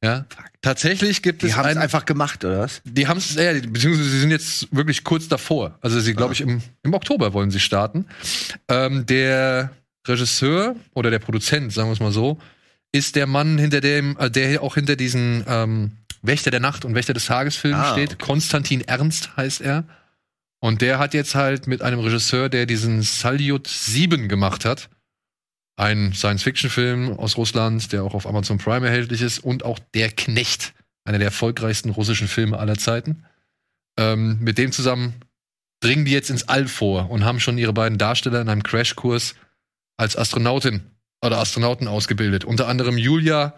Ja, 0.02 0.26
tatsächlich 0.62 1.22
gibt 1.22 1.42
Die 1.42 1.46
es 1.48 1.56
haben 1.56 1.68
es 1.68 1.76
einfach 1.76 2.04
gemacht, 2.04 2.44
oder 2.44 2.60
was? 2.60 2.82
die 2.84 3.06
haben 3.08 3.18
es, 3.18 3.34
ja, 3.34 3.52
die- 3.54 3.66
beziehungsweise 3.66 4.08
sie 4.08 4.20
sind 4.20 4.30
jetzt 4.30 4.74
wirklich 4.74 5.04
kurz 5.04 5.28
davor. 5.28 5.78
Also 5.80 6.00
sie, 6.00 6.14
glaube 6.14 6.32
ich, 6.34 6.40
im, 6.40 6.62
im 6.82 6.94
Oktober 6.94 7.32
wollen 7.32 7.50
sie 7.50 7.60
starten. 7.60 8.06
Ähm, 8.68 9.06
der 9.06 9.70
Regisseur 10.06 10.76
oder 10.94 11.10
der 11.10 11.18
Produzent, 11.18 11.72
sagen 11.72 11.88
wir 11.88 11.92
es 11.94 12.00
mal 12.00 12.12
so, 12.12 12.38
ist 12.92 13.16
der 13.16 13.26
Mann, 13.26 13.58
hinter 13.58 13.80
dem, 13.80 14.16
äh, 14.18 14.30
der 14.30 14.62
auch 14.62 14.74
hinter 14.76 14.96
diesen 14.96 15.44
ähm, 15.48 15.92
Wächter 16.22 16.50
der 16.50 16.60
Nacht 16.60 16.84
und 16.84 16.94
Wächter 16.94 17.12
des 17.14 17.26
Tages 17.26 17.56
Filmen 17.56 17.80
Ah, 17.80 17.92
steht. 17.92 18.14
okay. 18.14 18.24
Konstantin 18.24 18.80
Ernst 18.82 19.36
heißt 19.36 19.60
er. 19.60 19.84
Und 20.60 20.80
der 20.80 20.98
hat 20.98 21.12
jetzt 21.14 21.34
halt 21.34 21.66
mit 21.66 21.82
einem 21.82 22.00
Regisseur, 22.00 22.48
der 22.48 22.66
diesen 22.66 23.02
Salyut 23.02 23.66
7 23.68 24.28
gemacht 24.28 24.64
hat, 24.64 24.88
ein 25.76 26.12
Science-Fiction-Film 26.14 27.18
aus 27.18 27.36
Russland, 27.36 27.92
der 27.92 28.02
auch 28.02 28.14
auf 28.14 28.26
Amazon 28.26 28.58
Prime 28.58 28.86
erhältlich 28.86 29.22
ist, 29.22 29.38
und 29.38 29.64
auch 29.64 29.78
Der 29.94 30.10
Knecht, 30.10 30.74
einer 31.04 31.18
der 31.18 31.28
erfolgreichsten 31.28 31.90
russischen 31.90 32.28
Filme 32.28 32.58
aller 32.58 32.76
Zeiten. 32.76 33.24
Ähm, 33.98 34.38
mit 34.40 34.58
dem 34.58 34.72
zusammen 34.72 35.14
dringen 35.80 36.04
die 36.04 36.12
jetzt 36.12 36.30
ins 36.30 36.48
All 36.48 36.66
vor 36.66 37.10
und 37.10 37.24
haben 37.24 37.40
schon 37.40 37.58
ihre 37.58 37.72
beiden 37.72 37.98
Darsteller 37.98 38.40
in 38.40 38.48
einem 38.48 38.62
Crashkurs 38.62 39.34
als 39.98 40.16
Astronautin 40.16 40.82
oder 41.22 41.38
Astronauten 41.38 41.88
ausgebildet. 41.88 42.44
Unter 42.44 42.68
anderem 42.68 42.98
Julia 42.98 43.54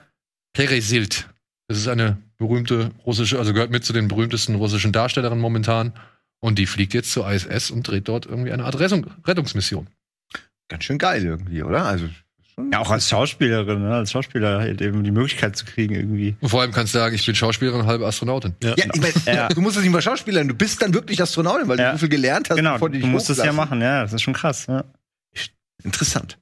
Peresild. 0.52 1.28
Das 1.68 1.78
ist 1.78 1.88
eine 1.88 2.18
berühmte 2.36 2.92
russische, 3.04 3.38
also 3.38 3.52
gehört 3.52 3.70
mit 3.70 3.84
zu 3.84 3.92
den 3.92 4.08
berühmtesten 4.08 4.54
russischen 4.54 4.92
Darstellerinnen 4.92 5.40
momentan. 5.40 5.92
Und 6.40 6.58
die 6.58 6.66
fliegt 6.66 6.94
jetzt 6.94 7.12
zur 7.12 7.30
ISS 7.30 7.70
und 7.70 7.86
dreht 7.86 8.08
dort 8.08 8.26
irgendwie 8.26 8.52
eine 8.52 8.64
Art 8.64 8.78
Rettung, 8.78 9.06
Rettungsmission. 9.24 9.88
Ganz 10.68 10.84
schön 10.84 10.98
geil 10.98 11.24
irgendwie, 11.24 11.62
oder? 11.62 11.84
Also 11.84 12.08
Ja, 12.72 12.80
auch 12.80 12.90
als 12.90 13.08
Schauspielerin, 13.08 13.82
ne? 13.82 13.94
als 13.94 14.10
Schauspieler 14.12 14.58
halt 14.58 14.80
eben 14.82 15.02
die 15.04 15.10
Möglichkeit 15.10 15.56
zu 15.56 15.64
kriegen, 15.64 15.94
irgendwie. 15.94 16.36
Und 16.40 16.48
vor 16.48 16.60
allem 16.60 16.72
kannst 16.72 16.94
du 16.94 16.98
sagen, 16.98 17.14
ich 17.14 17.24
bin 17.24 17.34
Schauspielerin 17.34 17.80
und 17.82 17.86
halbe 17.86 18.06
Astronautin. 18.06 18.54
Ja, 18.62 18.74
ich 18.76 19.00
mein, 19.00 19.12
Ja. 19.34 19.48
du 19.48 19.60
musst 19.60 19.76
es 19.76 19.82
nicht 19.82 19.92
mal 19.92 20.02
Schauspielern, 20.02 20.48
du 20.48 20.54
bist 20.54 20.82
dann 20.82 20.92
wirklich 20.92 21.22
Astronautin, 21.22 21.68
weil 21.68 21.78
Ja. 21.78 21.92
du 21.92 21.96
so 21.96 22.00
viel 22.00 22.08
gelernt 22.08 22.50
hast. 22.50 22.56
Genau, 22.56 22.72
bevor 22.74 22.90
du 22.90 22.98
dich 22.98 23.06
musst 23.06 23.30
es 23.30 23.38
ja 23.38 23.52
machen, 23.52 23.80
ja, 23.80 24.02
das 24.02 24.12
ist 24.12 24.22
schon 24.22 24.34
krass. 24.34 24.66
Ja. 24.66 24.84
Interessant. 25.84 26.38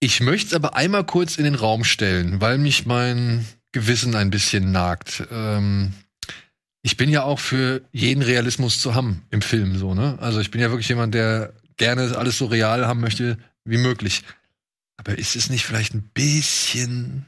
Ich 0.00 0.20
möchte 0.20 0.48
es 0.48 0.54
aber 0.54 0.76
einmal 0.76 1.04
kurz 1.04 1.36
in 1.38 1.44
den 1.44 1.54
Raum 1.54 1.84
stellen, 1.84 2.40
weil 2.40 2.58
mich 2.58 2.84
mein 2.86 3.46
Gewissen 3.72 4.14
ein 4.14 4.30
bisschen 4.30 4.72
nagt. 4.72 5.22
Ähm, 5.30 5.92
ich 6.82 6.96
bin 6.96 7.08
ja 7.08 7.22
auch 7.22 7.38
für 7.40 7.82
jeden 7.92 8.22
Realismus 8.22 8.80
zu 8.80 8.94
haben 8.94 9.22
im 9.30 9.42
Film, 9.42 9.76
so, 9.76 9.94
ne? 9.94 10.18
Also 10.20 10.40
ich 10.40 10.50
bin 10.50 10.60
ja 10.60 10.70
wirklich 10.70 10.88
jemand, 10.88 11.14
der 11.14 11.52
gerne 11.76 12.16
alles 12.16 12.38
so 12.38 12.46
real 12.46 12.86
haben 12.86 13.00
möchte 13.00 13.38
wie 13.64 13.78
möglich. 13.78 14.22
Aber 14.96 15.18
ist 15.18 15.36
es 15.36 15.50
nicht 15.50 15.66
vielleicht 15.66 15.94
ein 15.94 16.08
bisschen 16.14 17.26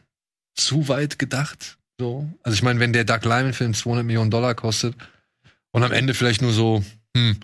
zu 0.55 0.89
weit 0.89 1.19
gedacht? 1.19 1.79
So? 1.99 2.29
Also 2.43 2.55
ich 2.55 2.63
meine, 2.63 2.81
wenn 2.81 2.93
der 2.93 3.05
Doug 3.05 3.25
Lyman-Film 3.25 3.75
200 3.75 4.05
Millionen 4.05 4.31
Dollar 4.31 4.55
kostet 4.55 4.95
und 5.73 5.83
am 5.83 5.93
Ende 5.93 6.15
vielleicht 6.15 6.43
nur 6.43 6.53
so, 6.53 6.83
hm, 7.17 7.37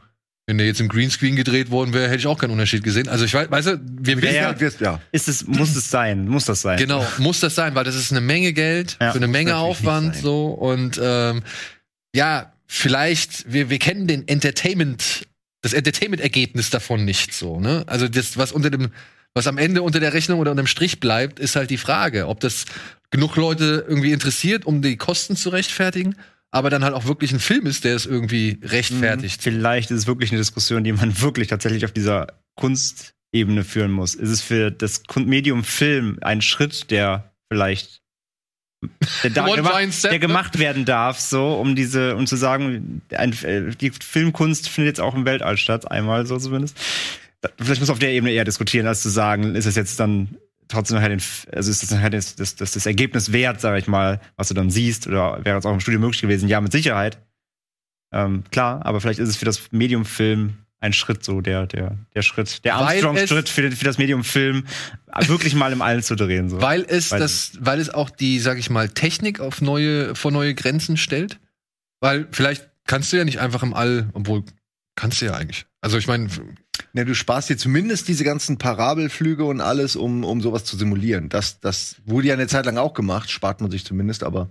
wenn 0.46 0.58
der 0.58 0.66
jetzt 0.66 0.80
im 0.80 0.88
Greenscreen 0.88 1.36
gedreht 1.36 1.70
worden 1.70 1.94
wäre, 1.94 2.06
hätte 2.06 2.18
ich 2.18 2.26
auch 2.26 2.38
keinen 2.38 2.50
Unterschied 2.50 2.82
gesehen. 2.82 3.08
Also 3.08 3.24
ich 3.24 3.32
weiß, 3.32 3.50
weißt 3.50 3.66
du, 3.68 3.80
wir 3.82 4.20
wissen 4.20 4.34
Ja, 4.34 4.52
ja, 4.52 4.70
ja. 4.80 5.00
Ist 5.10 5.28
es, 5.28 5.46
muss 5.46 5.74
es 5.74 5.90
sein, 5.90 6.28
muss 6.28 6.44
das 6.44 6.60
sein. 6.60 6.78
Genau, 6.78 7.04
muss 7.18 7.40
das 7.40 7.54
sein, 7.54 7.74
weil 7.74 7.84
das 7.84 7.94
ist 7.94 8.10
eine 8.12 8.20
Menge 8.20 8.52
Geld 8.52 8.96
Ja, 9.00 9.12
für 9.12 9.18
eine 9.18 9.28
Menge 9.28 9.56
Aufwand 9.56 10.16
so 10.16 10.46
und 10.48 11.00
ähm, 11.02 11.42
ja, 12.14 12.52
vielleicht 12.66 13.52
wir 13.52 13.70
wir 13.70 13.78
kennen 13.78 14.06
den 14.06 14.28
Entertainment 14.28 15.26
das 15.64 15.72
Entertainment-Ergebnis 15.72 16.68
davon 16.68 17.04
nicht 17.04 17.32
so, 17.32 17.58
ne? 17.58 17.84
Also 17.86 18.06
das 18.06 18.36
was 18.36 18.52
unter 18.52 18.70
dem 18.70 18.90
was 19.32 19.46
am 19.48 19.58
Ende 19.58 19.82
unter 19.82 19.98
der 19.98 20.12
Rechnung 20.12 20.38
oder 20.38 20.52
unter 20.52 20.62
dem 20.62 20.68
Strich 20.68 21.00
bleibt, 21.00 21.40
ist 21.40 21.56
halt 21.56 21.70
die 21.70 21.78
Frage, 21.78 22.28
ob 22.28 22.38
das 22.38 22.66
genug 23.10 23.34
Leute 23.34 23.84
irgendwie 23.88 24.12
interessiert, 24.12 24.64
um 24.64 24.80
die 24.80 24.96
Kosten 24.96 25.36
zu 25.36 25.48
rechtfertigen, 25.48 26.14
aber 26.52 26.70
dann 26.70 26.84
halt 26.84 26.94
auch 26.94 27.06
wirklich 27.06 27.32
ein 27.32 27.40
Film 27.40 27.66
ist, 27.66 27.84
der 27.84 27.96
es 27.96 28.06
irgendwie 28.06 28.60
rechtfertigt. 28.62 29.42
Vielleicht 29.42 29.90
ist 29.90 30.00
es 30.00 30.06
wirklich 30.06 30.30
eine 30.30 30.38
Diskussion, 30.38 30.84
die 30.84 30.92
man 30.92 31.20
wirklich 31.20 31.48
tatsächlich 31.48 31.84
auf 31.84 31.92
dieser 31.92 32.28
Kunstebene 32.54 33.64
führen 33.64 33.90
muss. 33.90 34.14
Ist 34.14 34.30
es 34.30 34.40
für 34.42 34.70
das 34.70 35.02
Medium 35.16 35.64
Film 35.64 36.18
ein 36.20 36.42
Schritt, 36.42 36.90
der 36.92 37.34
vielleicht 37.50 38.02
der, 39.22 39.30
step, 39.92 40.02
der 40.02 40.12
ne? 40.12 40.18
gemacht 40.18 40.58
werden 40.58 40.84
darf, 40.84 41.20
so 41.20 41.54
um 41.54 41.74
diese, 41.74 42.16
um 42.16 42.26
zu 42.26 42.36
sagen, 42.36 43.02
ein, 43.10 43.32
äh, 43.44 43.70
die 43.70 43.90
Filmkunst 43.90 44.68
findet 44.68 44.96
jetzt 44.96 45.00
auch 45.00 45.14
im 45.14 45.24
Weltall 45.24 45.56
statt, 45.56 45.90
einmal 45.90 46.26
so 46.26 46.38
zumindest. 46.38 46.76
Vielleicht 47.58 47.80
muss 47.80 47.88
man 47.88 47.94
auf 47.94 47.98
der 47.98 48.12
Ebene 48.12 48.32
eher 48.32 48.44
diskutieren, 48.44 48.86
als 48.86 49.02
zu 49.02 49.10
sagen, 49.10 49.54
ist 49.54 49.66
es 49.66 49.76
jetzt 49.76 50.00
dann 50.00 50.36
trotzdem 50.68 50.96
nachher 50.96 51.10
den, 51.10 51.22
also 51.52 51.70
ist 51.70 51.82
das 51.82 51.90
nachher 51.90 52.10
das, 52.10 52.36
das, 52.36 52.56
das, 52.56 52.72
das 52.72 52.86
Ergebnis 52.86 53.32
wert, 53.32 53.60
sage 53.60 53.78
ich 53.78 53.86
mal, 53.86 54.20
was 54.36 54.48
du 54.48 54.54
dann 54.54 54.70
siehst, 54.70 55.06
oder 55.06 55.44
wäre 55.44 55.58
es 55.58 55.66
auch 55.66 55.72
im 55.72 55.80
Studio 55.80 56.00
möglich 56.00 56.22
gewesen? 56.22 56.48
Ja, 56.48 56.60
mit 56.60 56.72
Sicherheit. 56.72 57.18
Ähm, 58.12 58.44
klar, 58.50 58.84
aber 58.84 59.00
vielleicht 59.00 59.18
ist 59.18 59.28
es 59.28 59.36
für 59.36 59.44
das 59.44 59.72
Medium 59.72 60.04
Film 60.04 60.63
ein 60.84 60.92
Schritt 60.92 61.24
so, 61.24 61.40
der, 61.40 61.66
der, 61.66 61.96
der 62.14 62.22
Schritt, 62.22 62.64
der 62.64 62.74
Weil 62.74 63.02
Armstrong-Schritt 63.04 63.48
für, 63.48 63.70
für 63.72 63.84
das 63.84 63.96
Medium 63.96 64.22
Film, 64.22 64.66
wirklich 65.26 65.54
mal 65.54 65.72
im 65.72 65.80
All 65.80 66.02
zu 66.02 66.14
drehen. 66.14 66.50
So. 66.50 66.60
Weil 66.60 66.84
es 66.86 67.10
Weiß 67.10 67.20
das, 67.20 67.52
weil 67.58 67.80
es 67.80 67.88
auch 67.88 68.10
die, 68.10 68.38
sag 68.38 68.58
ich 68.58 68.68
mal, 68.68 68.90
Technik 68.90 69.40
auf 69.40 69.62
neue, 69.62 70.14
vor 70.14 70.30
neue 70.30 70.54
Grenzen 70.54 70.96
stellt. 70.96 71.40
Weil 72.00 72.28
vielleicht 72.32 72.68
kannst 72.86 73.12
du 73.12 73.16
ja 73.16 73.24
nicht 73.24 73.40
einfach 73.40 73.62
im 73.62 73.72
All, 73.72 74.10
obwohl 74.12 74.44
kannst 74.94 75.22
du 75.22 75.26
ja 75.26 75.34
eigentlich. 75.34 75.64
Also 75.80 75.96
ich 75.96 76.06
meine, 76.06 76.28
Ja, 76.92 77.04
du 77.04 77.14
sparst 77.14 77.48
dir 77.48 77.56
zumindest 77.56 78.06
diese 78.08 78.24
ganzen 78.24 78.58
Parabelflüge 78.58 79.44
und 79.44 79.60
alles, 79.60 79.96
um, 79.96 80.22
um 80.22 80.40
sowas 80.40 80.64
zu 80.64 80.76
simulieren. 80.76 81.28
Das, 81.28 81.60
das 81.60 81.96
wurde 82.04 82.28
ja 82.28 82.34
eine 82.34 82.46
Zeit 82.46 82.66
lang 82.66 82.76
auch 82.76 82.94
gemacht, 82.94 83.30
spart 83.30 83.60
man 83.60 83.70
sich 83.70 83.84
zumindest, 83.84 84.22
aber 84.22 84.50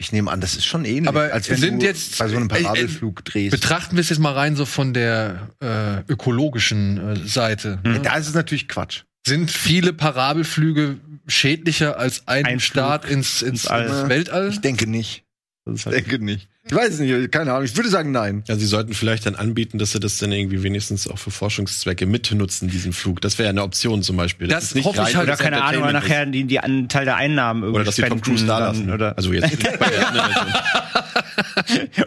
ich 0.00 0.12
nehme 0.12 0.30
an, 0.30 0.40
das 0.40 0.56
ist 0.56 0.64
schon 0.64 0.86
ähnlich, 0.86 1.08
Aber 1.08 1.32
als 1.32 1.50
wenn 1.50 1.58
sind 1.58 1.82
du 1.82 1.86
jetzt- 1.86 2.18
bei 2.18 2.26
so 2.28 2.36
einem 2.36 2.48
äh, 2.48 2.58
äh, 2.58 2.62
Parabelflug 2.62 3.22
drehst. 3.24 3.50
betrachten 3.50 3.96
wir 3.96 4.00
es 4.00 4.08
jetzt 4.08 4.18
mal 4.18 4.32
rein 4.32 4.56
so 4.56 4.64
von 4.64 4.94
der 4.94 5.50
äh, 5.62 6.10
ökologischen 6.10 6.96
äh, 6.98 7.16
Seite. 7.28 7.78
Hm. 7.84 7.92
ne? 7.92 8.00
Da 8.00 8.16
ist 8.16 8.26
es 8.28 8.34
natürlich 8.34 8.66
Quatsch. 8.66 9.02
Sind 9.26 9.50
viele 9.50 9.92
Parabelflüge 9.92 10.96
schädlicher 11.26 11.98
als 11.98 12.26
ein, 12.26 12.46
Ein 12.46 12.60
Start 12.60 13.04
Flug 13.04 13.16
ins, 13.18 13.42
ins, 13.42 13.64
ins 13.64 13.66
All. 13.66 13.86
ins 13.86 14.08
Weltall? 14.08 14.48
Ich 14.48 14.60
denke 14.62 14.86
nicht. 14.88 15.24
Das 15.66 15.74
ist 15.74 15.80
Ich 15.80 15.86
halt, 15.86 15.96
denke 15.96 16.24
nicht. 16.24 16.48
Ich 16.70 16.76
weiß 16.76 16.94
es 16.94 17.00
nicht, 17.00 17.32
keine 17.32 17.52
Ahnung. 17.52 17.64
Ich 17.64 17.76
würde 17.76 17.88
sagen, 17.88 18.12
nein. 18.12 18.44
Ja, 18.46 18.54
sie 18.54 18.66
sollten 18.66 18.94
vielleicht 18.94 19.26
dann 19.26 19.34
anbieten, 19.34 19.78
dass 19.78 19.90
sie 19.92 19.98
das 20.00 20.18
dann 20.18 20.30
irgendwie 20.30 20.62
wenigstens 20.62 21.08
auch 21.08 21.18
für 21.18 21.32
Forschungszwecke 21.32 22.06
mitnutzen, 22.06 22.68
diesen 22.68 22.92
Flug. 22.92 23.20
Das 23.20 23.38
wäre 23.38 23.46
ja 23.46 23.50
eine 23.50 23.62
Option 23.62 24.02
zum 24.04 24.16
Beispiel. 24.16 24.46
Das 24.46 24.64
ist 24.64 24.74
nicht 24.76 24.84
hoffe 24.84 25.04
ich 25.08 25.16
halt. 25.16 25.26
Oder 25.28 25.36
keine 25.36 25.62
Ahnung, 25.64 25.82
oder 25.82 25.88
Entertainment 25.90 26.08
nachher 26.08 26.26
die, 26.26 26.44
die 26.44 26.60
einen 26.60 26.88
Teil 26.88 27.06
der 27.06 27.16
Einnahmen 27.16 27.62
irgendwie 27.64 27.76
Oder 27.76 27.84
dass 27.86 27.96
sie 27.96 28.02
Tom 28.02 28.18
spenden 28.18 28.24
Cruise 28.24 28.46
da 28.46 28.58
dann, 28.60 28.68
lassen. 28.68 28.90
Oder, 28.92 29.16
Also 29.16 29.32
jetzt 29.32 29.50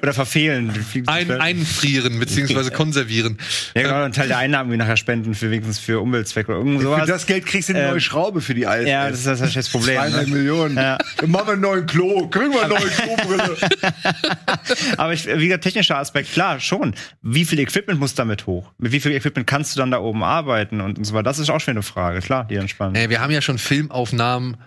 oder 0.02 0.14
verfehlen. 0.14 0.72
Ein, 1.08 1.32
einfrieren 1.32 2.20
bzw. 2.20 2.70
konservieren. 2.72 3.38
ja, 3.76 3.82
genau, 3.84 4.04
einen 4.04 4.14
Teil 4.14 4.28
der 4.28 4.38
Einnahmen 4.38 4.70
irgendwie 4.72 4.84
nachher 4.86 4.98
spenden, 4.98 5.34
für 5.36 5.50
wenigstens 5.52 5.80
für 5.80 6.00
Umweltzwecke 6.00 6.52
oder 6.52 6.60
irgend 6.60 6.78
Für 6.82 6.88
sowas. 6.88 7.08
das 7.08 7.26
Geld 7.26 7.46
kriegst 7.46 7.70
du 7.70 7.74
eine 7.74 7.84
Ähm, 7.84 7.90
neue 7.92 8.02
Schraube 8.02 8.42
für 8.42 8.54
die 8.54 8.64
ISS. 8.64 8.88
ja, 8.88 9.10
das 9.10 9.20
ist 9.20 9.28
das, 9.28 9.54
das 9.54 9.70
Problem. 9.70 9.96
Zweieinhalb 9.98 10.28
Ne? 10.28 10.34
Millionen. 10.36 10.76
Ja. 10.78 10.98
Dann 11.18 11.32
machen 11.32 11.48
wir 11.48 11.54
einen 11.54 11.62
neuen 11.62 11.86
Klo. 11.86 12.28
Kriegen 12.30 12.54
wir 12.54 12.64
eine 12.64 12.74
neue 12.76 12.88
Klobrille. 12.88 13.58
Aber 14.98 15.14
ich, 15.14 15.26
wie 15.28 15.48
gesagt, 15.48 15.64
technischer 15.64 15.98
Aspekt, 15.98 16.32
klar, 16.34 16.60
schon. 16.60 16.94
Wie 17.22 17.46
viel 17.46 17.60
Equipment 17.60 18.00
muss 18.00 18.16
damit 18.16 18.48
hoch? 18.48 18.72
Mit 18.78 18.92
wie 18.92 19.00
viel 19.00 19.12
Equipment 19.12 19.48
kannst 19.48 19.76
du 19.76 19.80
dann 19.80 19.92
da 19.92 20.00
oben 20.00 20.24
arbeiten 20.24 20.82
und, 20.82 20.98
und 20.98 21.04
so 21.06 21.14
weiter? 21.14 21.24
Das 21.24 21.40
ist 21.40 21.50
auch 21.50 21.60
schon 21.60 21.74
eine 21.74 21.84
Frage, 21.84 22.20
klar, 22.20 22.46
die 22.46 22.66
spannend. 22.68 22.98
Ey, 22.98 23.10
wir 23.10 23.22
haben 23.22 23.32
ja 23.32 23.42
schon 23.42 23.58
Filmaufnahmen 23.58 24.58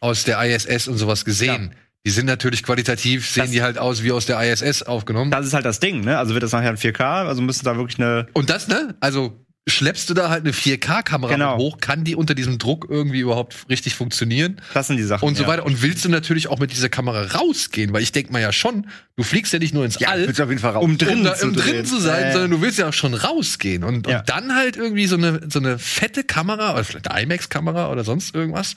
aus 0.00 0.24
der 0.24 0.40
ISS 0.44 0.88
und 0.88 0.98
sowas 0.98 1.24
gesehen. 1.24 1.74
Die 2.06 2.10
sind 2.10 2.26
natürlich 2.26 2.62
qualitativ, 2.62 3.28
sehen 3.28 3.44
Das- 3.44 3.50
die 3.50 3.62
halt 3.62 3.78
aus 3.78 4.02
wie 4.04 4.12
aus 4.12 4.26
der 4.26 4.40
ISS 4.40 4.82
aufgenommen. 4.84 5.30
Das 5.32 5.44
ist 5.44 5.54
halt 5.54 5.64
das 5.64 5.80
Ding, 5.80 6.02
ne? 6.02 6.18
Also 6.18 6.34
wird 6.34 6.42
das 6.44 6.52
nachher 6.52 6.70
in 6.70 6.76
4K, 6.76 7.26
also 7.26 7.42
müsste 7.42 7.64
da 7.64 7.76
wirklich 7.76 7.98
eine. 7.98 8.26
und 8.32 8.48
das, 8.48 8.68
ne? 8.68 8.94
Also 9.00 9.44
schleppst 9.68 10.08
du 10.08 10.14
da 10.14 10.28
halt 10.30 10.42
eine 10.44 10.52
4K-Kamera 10.52 11.32
Genau. 11.32 11.56
hoch, 11.58 11.78
kann 11.80 12.04
die 12.04 12.14
unter 12.14 12.34
diesem 12.34 12.58
Druck 12.58 12.86
irgendwie 12.88 13.18
überhaupt 13.20 13.66
richtig 13.68 13.94
funktionieren? 13.96 14.60
Das 14.74 14.86
sind 14.86 14.96
die 14.96 15.02
Sachen. 15.02 15.26
und 15.26 15.36
so 15.36 15.42
ja. 15.42 15.48
weiter. 15.48 15.66
Und 15.66 15.82
willst 15.82 16.04
du 16.04 16.08
natürlich 16.08 16.46
auch 16.48 16.58
mit 16.60 16.70
dieser 16.70 16.88
Kamera 16.88 17.22
rausgehen? 17.22 17.92
Weil 17.92 18.02
ich 18.02 18.12
denke 18.12 18.32
mal 18.32 18.40
ja 18.40 18.52
schon, 18.52 18.86
du 19.16 19.24
fliegst 19.24 19.52
ja 19.52 19.58
nicht 19.58 19.74
nur 19.74 19.84
ins 19.84 19.98
Ja, 19.98 20.10
All, 20.10 20.28
auf 20.28 20.38
jeden 20.38 20.58
Fall 20.58 20.72
raus. 20.72 20.84
Um 20.84 20.98
drin 20.98 21.18
um 21.18 21.24
da 21.24 21.34
zu 21.34 21.48
im 21.48 21.54
drin 21.56 21.84
zu 21.84 21.98
sein, 22.00 22.24
Äh. 22.26 22.32
sondern 22.32 22.50
du 22.52 22.60
willst 22.60 22.78
ja 22.78 22.88
auch 22.88 22.92
schon 22.92 23.14
rausgehen. 23.14 23.82
Und, 23.82 24.06
Ja. 24.06 24.20
und 24.20 24.28
dann 24.28 24.54
halt 24.54 24.76
irgendwie 24.76 25.06
so 25.08 25.16
eine, 25.16 25.40
so 25.50 25.58
eine 25.58 25.78
fette 25.80 26.22
Kamera, 26.22 26.72
oder 26.74 26.84
vielleicht 26.84 27.10
eine 27.10 27.22
IMAX-Kamera 27.24 27.90
oder 27.90 28.04
sonst 28.04 28.34
irgendwas, 28.36 28.76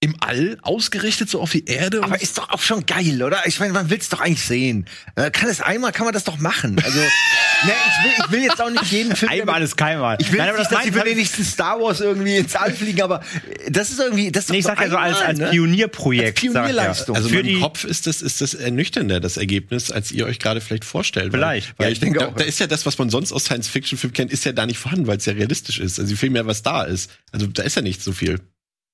im 0.00 0.16
All 0.20 0.58
ausgerichtet, 0.60 1.30
so 1.30 1.40
auf 1.40 1.52
die 1.52 1.64
Erde. 1.64 2.02
Aber 2.02 2.20
ist 2.20 2.36
doch 2.36 2.50
auch 2.50 2.60
schon 2.60 2.84
geil, 2.84 3.22
oder? 3.22 3.38
Ich 3.46 3.58
meine, 3.58 3.72
man 3.72 3.88
will 3.88 3.96
es 3.98 4.10
doch 4.10 4.20
eigentlich 4.20 4.44
sehen. 4.44 4.84
Äh, 5.16 5.30
kann 5.30 5.48
es 5.48 5.62
einmal, 5.62 5.92
kann 5.92 6.04
man 6.04 6.12
das 6.12 6.24
doch 6.24 6.38
machen. 6.38 6.78
Also, 6.84 6.98
ne, 7.64 7.72
ich, 7.72 8.04
will, 8.04 8.24
ich 8.24 8.30
will 8.32 8.42
jetzt 8.42 8.60
auch 8.60 8.68
nicht 8.68 8.84
jeden 8.92 9.16
Film. 9.16 9.32
Einmal 9.32 9.62
ist 9.62 9.76
keinmal. 9.78 10.18
Ich 10.20 10.30
will 10.30 10.38
Nein, 10.38 10.50
aber 10.50 10.58
nicht, 10.58 10.70
das 10.70 10.84
dass 10.84 10.86
die 10.86 10.94
wenigsten 10.94 11.42
Star 11.42 11.80
Wars 11.80 12.00
irgendwie 12.00 12.36
ins 12.36 12.54
All 12.54 12.70
fliegen, 12.72 13.00
aber 13.00 13.20
äh, 13.20 13.70
das 13.70 13.90
ist 13.90 13.98
irgendwie, 13.98 14.30
das 14.30 14.44
ist 14.44 14.50
Nee, 14.50 14.58
ich 14.58 14.64
sag 14.66 14.78
ja 14.78 14.90
so 14.90 14.98
als, 14.98 15.22
als 15.22 15.38
ne? 15.38 15.48
Pionierprojekt. 15.48 16.26
Als 16.26 16.52
Pionierleistung. 16.52 17.16
Also 17.16 17.30
Für 17.30 17.60
Kopf 17.60 17.84
ist 17.84 18.06
das, 18.06 18.20
ist 18.20 18.42
das 18.42 18.52
ernüchternder, 18.52 19.20
das 19.20 19.38
Ergebnis, 19.38 19.90
als 19.90 20.12
ihr 20.12 20.26
euch 20.26 20.38
gerade 20.38 20.60
vielleicht 20.60 20.84
vorstellt. 20.84 21.32
Vielleicht. 21.32 21.78
Weil, 21.78 21.86
weil 21.86 21.86
Ja, 21.86 21.92
ich 21.92 22.00
denke 22.00 22.18
da, 22.18 22.26
auch, 22.26 22.34
da 22.34 22.42
ja. 22.42 22.48
ist 22.48 22.60
ja 22.60 22.66
das, 22.66 22.84
was 22.84 22.98
man 22.98 23.08
sonst 23.08 23.32
aus 23.32 23.44
Science-Fiction-Filmen 23.44 24.12
kennt, 24.12 24.32
ist 24.32 24.44
ja 24.44 24.52
da 24.52 24.66
nicht 24.66 24.78
vorhanden, 24.78 25.06
weil 25.06 25.16
es 25.16 25.24
ja 25.24 25.32
realistisch 25.32 25.78
ist. 25.78 25.98
Also 25.98 26.14
viel 26.14 26.30
mehr, 26.30 26.46
was 26.46 26.62
da 26.62 26.82
ist. 26.82 27.10
Also 27.32 27.46
da 27.46 27.62
ist 27.62 27.76
ja 27.76 27.80
nicht 27.80 28.02
so 28.02 28.12
viel. 28.12 28.40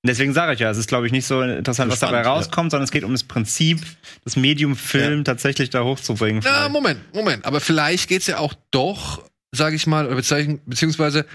Deswegen 0.06 0.32
sage 0.32 0.54
ich 0.54 0.60
ja, 0.60 0.70
es 0.70 0.78
ist, 0.78 0.88
glaube 0.88 1.06
ich, 1.06 1.12
nicht 1.12 1.26
so 1.26 1.42
interessant, 1.42 1.92
was 1.92 2.00
dabei 2.00 2.22
ja. 2.22 2.32
rauskommt, 2.32 2.70
sondern 2.70 2.84
es 2.84 2.90
geht 2.90 3.04
um 3.04 3.12
das 3.12 3.24
Prinzip, 3.24 3.80
das 4.24 4.34
Medium 4.36 4.74
Film 4.74 5.24
tatsächlich 5.24 5.68
da 5.68 5.84
hochzubringen. 5.84 6.40
Na, 6.42 6.50
vielleicht. 6.50 6.72
Moment, 6.72 7.14
Moment. 7.14 7.44
Aber 7.44 7.60
vielleicht 7.60 8.08
geht's 8.08 8.26
ja 8.26 8.38
auch 8.38 8.54
doch, 8.70 9.22
sage 9.52 9.76
ich 9.76 9.86
mal, 9.86 10.06
beziehungsweise 10.06 11.26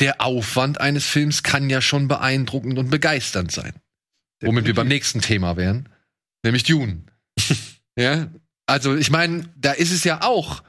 der 0.00 0.22
Aufwand 0.22 0.80
eines 0.80 1.04
Films 1.04 1.42
kann 1.42 1.68
ja 1.68 1.82
schon 1.82 2.08
beeindruckend 2.08 2.78
und 2.78 2.88
begeisternd 2.90 3.52
sein. 3.52 3.74
Womit 4.40 4.66
wir 4.66 4.74
beim 4.74 4.88
nächsten 4.88 5.20
Thema 5.20 5.56
wären, 5.56 5.88
nämlich 6.44 6.62
Dune. 6.62 7.02
ja, 7.98 8.28
also 8.66 8.96
ich 8.96 9.10
meine, 9.10 9.48
da 9.56 9.72
ist 9.72 9.90
es 9.90 10.04
ja 10.04 10.22
auch, 10.22 10.62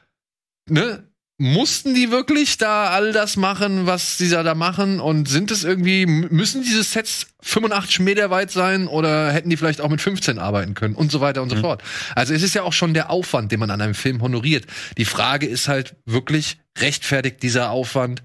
ne? 0.67 1.08
Mussten 1.41 1.95
die 1.95 2.11
wirklich 2.11 2.57
da 2.57 2.89
all 2.89 3.13
das 3.13 3.37
machen, 3.37 3.85
was 3.85 4.17
sie 4.17 4.29
da, 4.29 4.43
da 4.43 4.55
machen? 4.55 4.99
Und 4.99 5.29
sind 5.29 5.51
es 5.51 5.63
irgendwie, 5.63 6.05
müssen 6.05 6.63
diese 6.63 6.83
Sets 6.83 7.27
85 7.41 8.01
Meter 8.01 8.29
weit 8.29 8.51
sein 8.51 8.87
oder 8.87 9.31
hätten 9.31 9.49
die 9.49 9.55
vielleicht 9.55 9.79
auch 9.79 9.89
mit 9.89 10.01
15 10.01 10.37
arbeiten 10.37 10.73
können 10.73 10.95
und 10.95 11.13
so 11.13 11.21
weiter 11.21 11.41
und 11.41 11.49
so 11.49 11.55
fort? 11.55 11.81
Also 12.13 12.33
es 12.33 12.43
ist 12.43 12.55
ja 12.55 12.63
auch 12.63 12.73
schon 12.73 12.93
der 12.93 13.09
Aufwand, 13.09 13.53
den 13.53 13.59
man 13.61 13.71
an 13.71 13.79
einem 13.79 13.95
Film 13.95 14.21
honoriert. 14.21 14.65
Die 14.97 15.05
Frage 15.05 15.47
ist 15.47 15.69
halt 15.69 15.95
wirklich, 16.05 16.57
rechtfertigt 16.77 17.41
dieser 17.41 17.71
Aufwand 17.71 18.21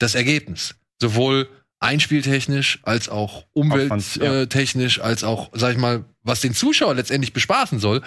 das 0.00 0.16
Ergebnis? 0.16 0.74
Sowohl 1.00 1.48
einspieltechnisch 1.78 2.80
als 2.82 3.08
auch 3.08 3.42
ja. 3.42 3.46
umwelttechnisch, 3.54 5.00
als 5.00 5.22
auch, 5.22 5.50
sag 5.52 5.72
ich 5.72 5.78
mal, 5.78 6.04
was 6.22 6.40
den 6.40 6.54
Zuschauer 6.54 6.94
letztendlich 6.94 7.32
bespaßen 7.32 7.78
soll. 7.78 8.02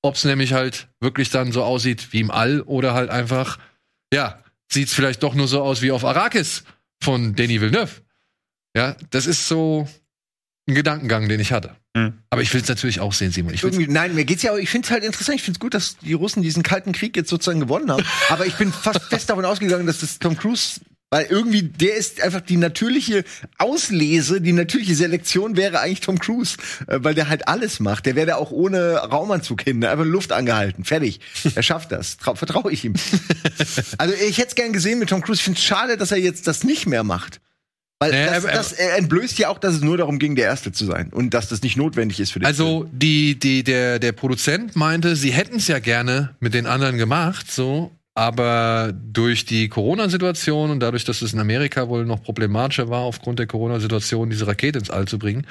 Ob 0.00 0.14
es 0.14 0.24
nämlich 0.24 0.52
halt 0.54 0.88
wirklich 1.00 1.28
dann 1.28 1.52
so 1.52 1.62
aussieht 1.62 2.08
wie 2.12 2.20
im 2.20 2.30
All 2.30 2.62
oder 2.62 2.94
halt 2.94 3.10
einfach, 3.10 3.58
ja, 4.12 4.42
sieht's 4.70 4.94
vielleicht 4.94 5.22
doch 5.22 5.34
nur 5.34 5.48
so 5.48 5.62
aus 5.62 5.82
wie 5.82 5.90
auf 5.90 6.04
Arrakis 6.04 6.64
von 7.02 7.34
Denis 7.34 7.60
Villeneuve. 7.60 7.92
Ja, 8.76 8.96
das 9.10 9.26
ist 9.26 9.48
so 9.48 9.88
ein 10.68 10.74
Gedankengang, 10.74 11.28
den 11.28 11.40
ich 11.40 11.52
hatte. 11.52 11.74
Mhm. 11.96 12.18
Aber 12.30 12.42
ich 12.42 12.52
will 12.52 12.60
es 12.60 12.68
natürlich 12.68 13.00
auch 13.00 13.12
sehen, 13.12 13.32
Simon. 13.32 13.54
Nein, 13.88 14.14
mir 14.14 14.24
geht's 14.24 14.42
ja 14.42 14.52
auch, 14.52 14.56
ich 14.56 14.68
finde 14.68 14.86
es 14.86 14.90
halt 14.90 15.04
interessant, 15.04 15.36
ich 15.36 15.42
finde 15.42 15.56
es 15.56 15.60
gut, 15.60 15.74
dass 15.74 15.96
die 15.98 16.12
Russen 16.12 16.42
diesen 16.42 16.62
kalten 16.62 16.92
Krieg 16.92 17.16
jetzt 17.16 17.30
sozusagen 17.30 17.60
gewonnen 17.60 17.90
haben. 17.90 18.04
Aber 18.28 18.46
ich 18.46 18.54
bin 18.54 18.72
fast 18.72 19.02
fest 19.10 19.30
davon 19.30 19.44
ausgegangen, 19.44 19.86
dass 19.86 20.00
das 20.00 20.18
Tom 20.18 20.36
Cruise, 20.36 20.80
weil 21.10 21.26
irgendwie 21.26 21.62
der 21.62 21.96
ist 21.96 22.20
einfach 22.20 22.40
die 22.40 22.56
natürliche 22.56 23.24
Auslese, 23.56 24.40
die 24.40 24.52
natürliche 24.52 24.94
Selektion 24.94 25.56
wäre 25.56 25.80
eigentlich 25.80 26.00
Tom 26.00 26.18
Cruise, 26.18 26.56
äh, 26.86 26.98
weil 27.02 27.14
der 27.14 27.28
halt 27.28 27.48
alles 27.48 27.80
macht. 27.80 28.06
Der 28.06 28.14
wäre 28.14 28.26
da 28.26 28.36
auch 28.36 28.50
ohne 28.50 28.94
Raumanzug 28.96 29.62
hin, 29.62 29.84
einfach 29.84 30.04
Luft 30.04 30.32
angehalten, 30.32 30.84
fertig. 30.84 31.20
Er 31.54 31.62
schafft 31.62 31.92
das, 31.92 32.18
Trau- 32.18 32.34
vertraue 32.34 32.72
ich 32.72 32.84
ihm. 32.84 32.94
also 33.98 34.14
ich 34.28 34.38
hätte 34.38 34.48
es 34.48 34.54
gern 34.54 34.72
gesehen 34.72 34.98
mit 34.98 35.08
Tom 35.08 35.22
Cruise. 35.22 35.38
Ich 35.38 35.44
finde 35.44 35.58
es 35.58 35.64
schade, 35.64 35.96
dass 35.96 36.12
er 36.12 36.18
jetzt 36.18 36.46
das 36.46 36.64
nicht 36.64 36.86
mehr 36.86 37.04
macht. 37.04 37.40
Weil 38.00 38.12
Naja, 38.12 38.38
das, 38.40 38.44
das 38.44 38.72
er 38.72 38.96
entblößt 38.96 39.38
ja 39.40 39.48
auch, 39.48 39.58
dass 39.58 39.74
es 39.74 39.80
nur 39.80 39.96
darum 39.96 40.20
ging, 40.20 40.36
der 40.36 40.44
Erste 40.44 40.70
zu 40.70 40.84
sein 40.84 41.08
und 41.12 41.34
dass 41.34 41.48
das 41.48 41.62
nicht 41.62 41.76
notwendig 41.76 42.20
ist 42.20 42.30
für 42.32 42.38
den 42.38 42.44
Film. 42.44 42.68
Also 42.68 42.88
die, 42.92 43.36
die, 43.36 43.64
der, 43.64 43.98
der 43.98 44.12
Produzent 44.12 44.76
meinte, 44.76 45.16
sie 45.16 45.32
hätten 45.32 45.56
es 45.56 45.66
ja 45.66 45.80
gerne 45.80 46.36
mit 46.38 46.54
den 46.54 46.66
anderen 46.66 46.96
gemacht, 46.96 47.50
so, 47.50 47.90
aber 48.18 48.92
durch 48.92 49.44
die 49.44 49.68
Corona-Situation 49.68 50.70
und 50.70 50.80
dadurch, 50.80 51.04
dass 51.04 51.22
es 51.22 51.34
in 51.34 51.38
Amerika 51.38 51.88
wohl 51.88 52.04
noch 52.04 52.20
problematischer 52.20 52.88
war, 52.88 53.02
aufgrund 53.02 53.38
der 53.38 53.46
Corona-Situation 53.46 54.28
diese 54.28 54.48
Rakete 54.48 54.80
ins 54.80 54.90
All 54.90 55.06
zu 55.06 55.20
bringen, 55.20 55.46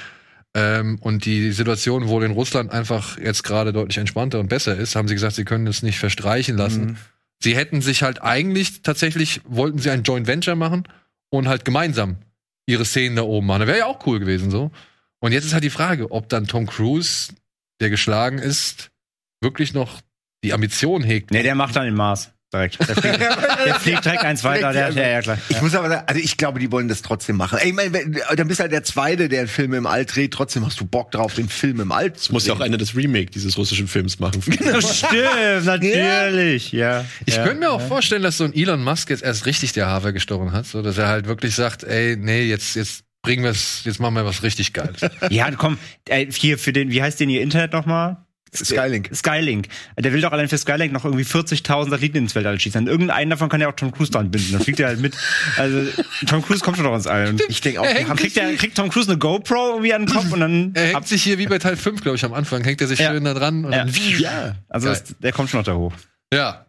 ähm, 0.54 0.98
und 1.00 1.24
die 1.24 1.54
Situation 1.54 2.10
wohl 2.10 2.26
in 2.26 2.32
Russland 2.32 2.72
einfach 2.72 3.18
jetzt 3.20 3.44
gerade 3.44 3.72
deutlich 3.72 3.98
entspannter 3.98 4.42
und 4.42 4.50
besser 4.50 4.76
ist, 4.76 4.98
haben 4.98 5.08
sie 5.08 5.14
gesagt, 5.14 5.36
sie 5.36 5.46
können 5.46 5.66
es 5.66 5.82
nicht 5.82 5.98
verstreichen 5.98 6.58
lassen. 6.58 6.98
Sie 7.40 7.56
hätten 7.56 7.82
sich 7.82 8.04
halt 8.04 8.22
eigentlich 8.22 8.82
tatsächlich, 8.82 9.40
wollten 9.46 9.80
sie 9.80 9.90
ein 9.90 10.04
Joint 10.04 10.28
Venture 10.28 10.56
machen 10.56 10.84
und 11.30 11.48
halt 11.48 11.64
gemeinsam 11.64 12.18
ihre 12.66 12.84
Szenen 12.84 13.16
da 13.16 13.22
oben 13.22 13.48
machen. 13.48 13.60
Das 13.60 13.68
wäre 13.70 13.78
ja 13.78 13.86
auch 13.86 14.06
cool 14.06 14.20
gewesen 14.20 14.52
so. 14.52 14.72
Und 15.20 15.32
jetzt 15.32 15.46
ist 15.46 15.54
halt 15.54 15.64
die 15.64 15.70
Frage, 15.70 16.12
ob 16.12 16.28
dann 16.28 16.48
Tom 16.48 16.66
Cruise, 16.66 17.34
der 17.80 17.90
geschlagen 17.90 18.40
ist, 18.40 18.92
wirklich 19.40 19.74
noch 19.74 20.02
die 20.44 20.52
Ambition 20.52 21.02
hegt. 21.02 21.32
Nee, 21.32 21.44
der 21.44 21.56
macht 21.56 21.78
dann 21.78 21.86
den 21.86 21.96
Mars. 21.96 22.34
Direkt. 22.54 22.80
Der 22.80 22.96
fliegt, 22.96 23.20
der 23.66 23.76
fliegt 23.76 24.06
direkt 24.06 24.24
eins 24.24 24.44
weiter. 24.44 24.72
Der, 24.72 24.92
der, 24.92 25.10
ja, 25.10 25.22
klar. 25.22 25.38
Ich 25.50 25.62
muss 25.62 25.76
aber 25.76 25.90
sagen, 25.90 26.04
also 26.08 26.22
ich 26.22 26.38
glaube, 26.38 26.60
die 26.60 26.72
wollen 26.72 26.88
das 26.88 27.02
trotzdem 27.02 27.36
machen. 27.36 27.60
Ey, 27.60 27.70
ich 27.70 27.74
mein, 27.74 27.92
wenn- 27.92 28.22
dann 28.36 28.48
bist 28.48 28.60
du 28.60 28.64
halt 28.64 28.72
der 28.72 28.84
Zweite, 28.84 29.28
der 29.28 29.40
einen 29.40 29.48
Film 29.50 29.74
im 29.74 29.86
All 29.86 30.06
dreht. 30.06 30.34
Trotzdem 30.34 30.66
hast 30.66 30.80
du 30.80 30.86
Bock 30.86 31.12
drauf, 31.12 31.34
den 31.34 31.50
Film 31.50 31.82
im 31.82 31.92
All 31.92 32.14
zu 32.14 32.32
Muss 32.32 32.48
ja 32.48 32.54
auch 32.54 32.62
einer 32.62 32.78
das 32.78 32.96
Remake 32.96 33.32
dieses 33.32 33.58
russischen 33.58 33.88
Films 33.90 34.20
machen. 34.20 34.42
Stimmt, 34.42 35.66
natürlich. 35.66 36.72
Ja. 36.72 37.04
Ich 37.26 37.36
ja. 37.36 37.44
könnte 37.44 37.60
mir 37.60 37.72
auch 37.72 37.82
vorstellen, 37.82 38.24
dass 38.24 38.38
so 38.38 38.46
ein 38.46 38.54
Elon 38.56 38.82
Musk 38.84 39.10
jetzt 39.10 39.24
erst 39.24 39.46
richtig 39.46 39.74
der 39.74 39.88
Hafer 39.88 40.14
gestochen 40.14 40.54
hat, 40.54 40.66
so 40.66 40.82
dass 40.82 40.98
er 40.98 41.08
halt 41.08 41.28
wirklich 41.28 41.54
sagt, 41.54 41.84
ey, 41.84 42.16
nee, 42.18 42.44
jetzt, 42.44 42.76
jetzt 42.76 43.04
bringen 43.24 43.44
wir 43.44 43.52
es, 43.52 43.82
jetzt 43.84 44.00
machen 44.00 44.16
wir 44.16 44.26
was 44.26 44.44
richtig 44.44 44.72
Geiles. 44.72 45.02
Ja, 45.30 45.52
komm, 45.52 45.78
ey, 46.08 46.32
hier 46.32 46.58
für 46.58 46.72
den, 46.72 46.92
wie 46.92 47.02
heißt 47.02 47.20
den 47.20 47.30
ihr 47.30 47.42
Internet 47.42 47.74
nochmal? 47.74 48.18
Skylink. 48.54 49.10
Skylink. 49.14 49.68
Der 49.98 50.14
will 50.14 50.22
doch 50.22 50.32
allein 50.32 50.48
für 50.50 50.58
Skylink 50.58 50.94
noch 50.94 51.06
irgendwie 51.06 51.24
40.000 51.24 51.90
Satelliten 51.90 52.18
ins 52.18 52.36
Weltall 52.36 52.60
schießen. 52.60 52.82
Und 52.82 52.88
irgendeinen 52.88 53.30
davon 53.30 53.50
kann 53.50 53.62
ja 53.62 53.68
auch 53.70 53.76
Tom 53.76 53.92
Cruise 53.92 54.12
dran 54.12 54.32
binden. 54.32 54.54
Dann 54.54 54.62
fliegt 54.62 54.80
er 54.80 54.88
halt 54.88 55.00
mit. 55.00 55.16
Also, 55.58 55.84
Tom 56.26 56.42
Cruise 56.44 56.64
kommt 56.64 56.78
schon 56.78 56.86
noch 56.86 56.96
ins 56.96 57.08
All. 57.08 57.36
Ich 57.50 57.62
denke 57.62 57.82
auch, 57.82 57.86
Er 57.86 58.04
kriegt, 58.16 58.36
der, 58.36 58.56
kriegt 58.56 58.76
Tom 58.78 58.90
Cruise 58.90 59.10
eine 59.10 59.18
GoPro 59.20 59.72
irgendwie 59.72 59.94
an 59.94 60.06
den 60.06 60.14
Kopf 60.14 60.32
und 60.32 60.40
dann. 60.40 60.72
er 60.76 60.94
hängt 60.94 61.08
sich 61.08 61.24
hier 61.24 61.38
wie 61.38 61.48
bei 61.48 61.60
Teil 61.60 61.78
5, 61.78 62.02
glaube 62.02 62.16
ich, 62.16 62.26
am 62.26 62.34
Anfang, 62.34 62.64
hängt 62.64 62.82
er 62.82 62.88
sich 62.88 63.00
Ja. 63.00 63.12
schön 63.12 63.24
da 63.24 63.34
dran 63.34 63.66
und 63.66 63.72
Ja. 63.72 63.86
dann 63.86 63.94
ja. 64.20 64.56
Also, 64.70 64.90
das, 64.90 65.04
der 65.20 65.32
kommt 65.32 65.50
schon 65.50 65.60
noch 65.60 65.66
da 65.66 65.74
hoch. 65.76 65.94
Ja. 66.34 66.66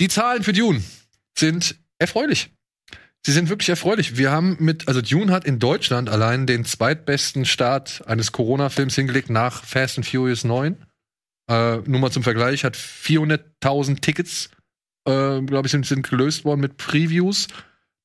Die 0.00 0.08
Zahlen 0.08 0.42
für 0.42 0.52
Dune 0.52 0.82
sind 1.38 1.76
erfreulich. 1.98 2.50
Sie 3.26 3.32
sind 3.32 3.48
wirklich 3.48 3.68
erfreulich. 3.70 4.16
Wir 4.16 4.30
haben 4.30 4.56
mit, 4.60 4.86
also 4.86 5.02
Dune 5.02 5.32
hat 5.32 5.44
in 5.44 5.58
Deutschland 5.58 6.08
allein 6.08 6.46
den 6.46 6.64
zweitbesten 6.64 7.44
Start 7.44 8.04
eines 8.06 8.30
Corona-Films 8.30 8.94
hingelegt 8.94 9.30
nach 9.30 9.64
Fast 9.64 9.98
and 9.98 10.06
Furious 10.06 10.44
9. 10.44 10.76
Äh, 11.50 11.78
nur 11.78 11.98
mal 11.98 12.12
zum 12.12 12.22
Vergleich, 12.22 12.62
hat 12.62 12.76
400.000 12.76 14.00
Tickets, 14.00 14.50
äh, 15.08 15.40
glaube 15.42 15.66
ich, 15.66 15.72
sind, 15.72 15.86
sind 15.86 16.08
gelöst 16.08 16.44
worden 16.44 16.60
mit 16.60 16.76
Previews. 16.76 17.48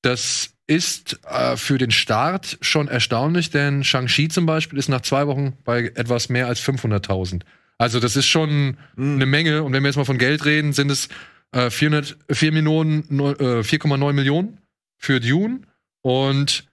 Das 0.01 0.53
ist 0.65 1.19
äh, 1.29 1.55
für 1.55 1.77
den 1.77 1.91
Start 1.91 2.57
schon 2.61 2.87
erstaunlich, 2.87 3.51
denn 3.51 3.83
Shang-Chi 3.83 4.27
zum 4.29 4.47
Beispiel 4.47 4.79
ist 4.79 4.89
nach 4.89 5.01
zwei 5.01 5.27
Wochen 5.27 5.53
bei 5.65 5.91
etwas 5.93 6.29
mehr 6.29 6.47
als 6.47 6.59
500.000. 6.61 7.41
Also 7.77 7.99
das 7.99 8.15
ist 8.15 8.25
schon 8.25 8.75
Mhm. 8.95 9.15
eine 9.17 9.25
Menge. 9.27 9.61
Und 9.61 9.73
wenn 9.73 9.83
wir 9.83 9.89
jetzt 9.89 9.97
mal 9.97 10.05
von 10.05 10.17
Geld 10.17 10.45
reden, 10.45 10.73
sind 10.73 10.89
es 10.89 11.09
äh, 11.51 11.69
400, 11.69 12.17
4 12.31 12.51
Millionen, 12.51 13.03
neu- 13.09 13.33
äh, 13.33 13.63
4,9 13.63 14.13
Millionen 14.13 14.57
für 15.01 15.19
Dune 15.19 15.61
und 16.01 16.69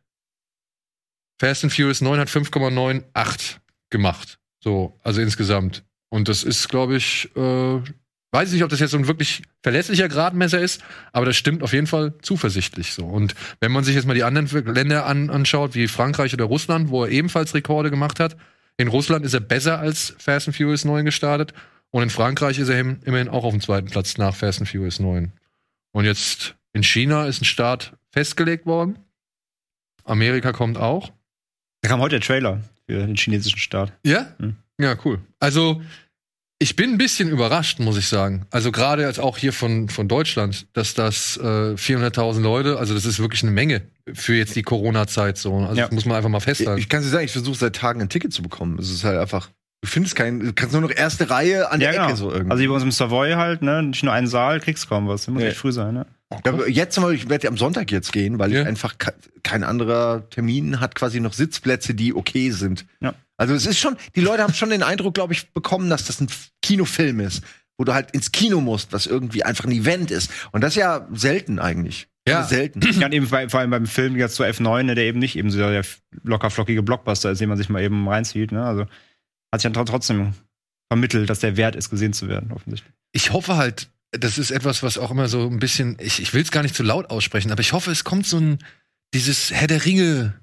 Fast 1.40 1.64
and 1.64 1.72
Furious 1.72 2.00
9 2.00 2.18
hat 2.18 2.28
5,98 2.28 3.56
gemacht. 3.90 4.38
So, 4.62 4.98
also 5.02 5.20
insgesamt. 5.20 5.84
Und 6.10 6.28
das 6.28 6.42
ist, 6.42 6.68
glaube 6.68 6.96
ich, 6.96 7.30
äh, 7.36 7.40
weiß 8.32 8.48
ich 8.48 8.54
nicht, 8.54 8.64
ob 8.64 8.70
das 8.70 8.80
jetzt 8.80 8.90
so 8.90 8.96
ein 8.98 9.06
wirklich 9.06 9.42
verlässlicher 9.62 10.08
Gradmesser 10.08 10.60
ist, 10.60 10.82
aber 11.12 11.26
das 11.26 11.36
stimmt 11.36 11.62
auf 11.62 11.72
jeden 11.72 11.86
Fall 11.86 12.14
zuversichtlich 12.22 12.92
so. 12.92 13.06
Und 13.06 13.34
wenn 13.60 13.72
man 13.72 13.84
sich 13.84 13.94
jetzt 13.94 14.06
mal 14.06 14.14
die 14.14 14.24
anderen 14.24 14.48
Länder 14.74 15.06
an, 15.06 15.30
anschaut, 15.30 15.74
wie 15.74 15.86
Frankreich 15.88 16.34
oder 16.34 16.44
Russland, 16.46 16.88
wo 16.90 17.04
er 17.04 17.10
ebenfalls 17.10 17.54
Rekorde 17.54 17.90
gemacht 17.90 18.20
hat, 18.20 18.36
in 18.76 18.88
Russland 18.88 19.24
ist 19.24 19.34
er 19.34 19.40
besser 19.40 19.78
als 19.78 20.14
Fast 20.18 20.48
and 20.48 20.56
Furious 20.56 20.84
9 20.84 21.04
gestartet 21.04 21.52
und 21.90 22.02
in 22.02 22.10
Frankreich 22.10 22.58
ist 22.58 22.68
er 22.68 22.80
im- 22.80 23.00
immerhin 23.04 23.28
auch 23.28 23.44
auf 23.44 23.52
dem 23.52 23.60
zweiten 23.60 23.88
Platz 23.88 24.18
nach 24.18 24.34
Fast 24.34 24.60
and 24.60 24.68
Furious 24.68 24.98
9. 25.00 25.32
Und 25.92 26.04
jetzt 26.04 26.56
in 26.72 26.82
China 26.82 27.26
ist 27.26 27.42
ein 27.42 27.44
Start 27.46 27.92
festgelegt 28.12 28.66
worden. 28.66 28.98
Amerika 30.04 30.52
kommt 30.52 30.78
auch. 30.78 31.10
Da 31.82 31.88
kam 31.90 32.00
heute 32.00 32.18
der 32.18 32.26
Trailer 32.26 32.60
für 32.86 32.98
den 33.06 33.16
chinesischen 33.16 33.58
Start. 33.58 33.92
Ja? 34.04 34.34
Hm. 34.38 34.56
Ja, 34.80 34.96
cool. 35.04 35.20
Also, 35.38 35.82
ich 36.60 36.74
bin 36.74 36.90
ein 36.92 36.98
bisschen 36.98 37.28
überrascht, 37.28 37.78
muss 37.78 37.96
ich 37.96 38.08
sagen. 38.08 38.46
Also, 38.50 38.72
gerade 38.72 39.06
als 39.06 39.18
auch 39.18 39.36
hier 39.38 39.52
von, 39.52 39.88
von 39.88 40.08
Deutschland, 40.08 40.66
dass 40.72 40.94
das 40.94 41.36
äh, 41.36 41.40
400.000 41.74 42.40
Leute, 42.40 42.78
also 42.78 42.94
das 42.94 43.04
ist 43.04 43.18
wirklich 43.20 43.42
eine 43.42 43.52
Menge 43.52 43.82
für 44.12 44.34
jetzt 44.34 44.56
die 44.56 44.62
Corona-Zeit 44.62 45.36
so. 45.38 45.54
Also, 45.56 45.74
Ja. 45.76 45.84
das 45.86 45.92
muss 45.92 46.04
man 46.04 46.16
einfach 46.16 46.30
mal 46.30 46.40
festhalten. 46.40 46.80
Ich 46.80 46.88
kann 46.88 47.02
dir 47.02 47.08
sagen, 47.08 47.24
ich 47.24 47.32
versuche 47.32 47.56
seit 47.56 47.76
Tagen 47.76 48.00
ein 48.00 48.08
Ticket 48.08 48.32
zu 48.32 48.42
bekommen. 48.42 48.78
Es 48.78 48.90
ist 48.90 49.04
halt 49.04 49.18
einfach, 49.18 49.50
du 49.82 49.88
findest 49.88 50.16
keinen, 50.16 50.40
du 50.40 50.52
kannst 50.52 50.72
nur 50.72 50.82
noch 50.82 50.90
erste 50.90 51.30
Reihe 51.30 51.70
an 51.70 51.80
der 51.80 51.94
Ecke 51.94 52.16
so 52.16 52.30
irgendwie. 52.30 52.50
Also 52.50 52.60
hier 52.60 52.68
bei 52.68 52.74
uns 52.74 52.84
im 52.84 52.90
Savoy 52.92 53.32
halt, 53.34 53.62
ne? 53.62 53.82
Nicht 53.82 54.02
nur 54.02 54.12
einen 54.12 54.26
Saal, 54.26 54.60
kriegst 54.60 54.88
kaum 54.88 55.08
was. 55.08 55.26
Muss 55.28 55.42
Nee. 55.42 55.48
echt 55.48 55.58
früh 55.58 55.72
sein, 55.72 55.94
ne? 55.94 56.06
Ja, 56.30 56.52
aber 56.52 56.68
jetzt 56.68 56.94
zum 56.94 57.04
Beispiel, 57.04 57.22
ich 57.24 57.28
werde 57.30 57.48
am 57.48 57.56
Sonntag 57.56 57.90
jetzt 57.90 58.12
gehen, 58.12 58.38
weil 58.38 58.52
Ja. 58.52 58.62
ich 58.62 58.66
einfach 58.66 58.98
ke 58.98 59.12
kein 59.42 59.64
anderer 59.64 60.28
Termin 60.28 60.78
hat 60.80 60.94
quasi 60.94 61.20
noch 61.20 61.32
Sitzplätze, 61.32 61.94
die 61.94 62.12
okay 62.14 62.50
sind. 62.50 62.84
Ja. 63.00 63.14
Also 63.38 63.54
es 63.54 63.64
ist 63.66 63.78
schon, 63.78 63.96
die 64.14 64.20
Leute 64.20 64.42
haben 64.42 64.52
schon 64.52 64.68
den 64.68 64.82
Eindruck, 64.82 65.14
glaube 65.14 65.32
ich, 65.32 65.52
bekommen, 65.52 65.88
dass 65.88 66.04
das 66.04 66.20
ein 66.20 66.26
Kinofilm 66.60 67.20
ist, 67.20 67.42
wo 67.78 67.84
du 67.84 67.94
halt 67.94 68.10
ins 68.10 68.30
Kino 68.32 68.60
musst, 68.60 68.92
was 68.92 69.06
irgendwie 69.06 69.44
einfach 69.44 69.64
ein 69.64 69.70
Event 69.72 70.10
ist. 70.10 70.30
Und 70.52 70.62
das 70.62 70.72
ist 70.72 70.80
ja 70.80 71.06
selten 71.14 71.58
eigentlich. 71.60 72.08
Ja. 72.28 72.42
Selten. 72.42 72.82
Ja, 73.00 73.10
eben 73.10 73.26
bei, 73.30 73.48
vor 73.48 73.60
allem 73.60 73.70
beim 73.70 73.86
Film 73.86 74.16
jetzt 74.16 74.34
so 74.34 74.44
F9, 74.44 74.82
ne, 74.82 74.94
der 74.94 75.04
eben 75.04 75.18
nicht 75.18 75.36
eben 75.36 75.50
so 75.50 75.58
der 75.58 75.82
locker 76.24 76.50
flockige 76.50 76.82
Blockbuster 76.82 77.30
ist, 77.30 77.40
den 77.40 77.48
man 77.48 77.56
sich 77.56 77.70
mal 77.70 77.80
eben 77.82 78.06
reinzieht, 78.06 78.52
ne? 78.52 78.64
Also 78.64 78.84
hat 79.52 79.60
sich 79.60 79.70
dann 79.70 79.82
tr- 79.84 79.88
trotzdem 79.88 80.34
vermittelt, 80.90 81.28
dass 81.30 81.40
der 81.40 81.56
wert 81.56 81.76
ist, 81.76 81.90
gesehen 81.90 82.12
zu 82.12 82.28
werden, 82.28 82.52
offensichtlich. 82.52 82.92
ich 83.12 83.32
hoffe 83.32 83.56
halt, 83.56 83.90
das 84.12 84.38
ist 84.38 84.50
etwas, 84.50 84.82
was 84.82 84.96
auch 84.96 85.10
immer 85.10 85.28
so 85.28 85.46
ein 85.46 85.58
bisschen, 85.58 85.96
ich, 86.00 86.20
ich 86.22 86.32
will 86.32 86.42
es 86.42 86.50
gar 86.50 86.62
nicht 86.62 86.74
zu 86.74 86.82
laut 86.82 87.10
aussprechen, 87.10 87.50
aber 87.52 87.60
ich 87.60 87.72
hoffe, 87.74 87.90
es 87.90 88.04
kommt 88.04 88.26
so 88.26 88.38
ein, 88.38 88.58
dieses 89.14 89.50
Herr 89.50 89.66
der 89.66 89.84
Ringe, 89.84 90.34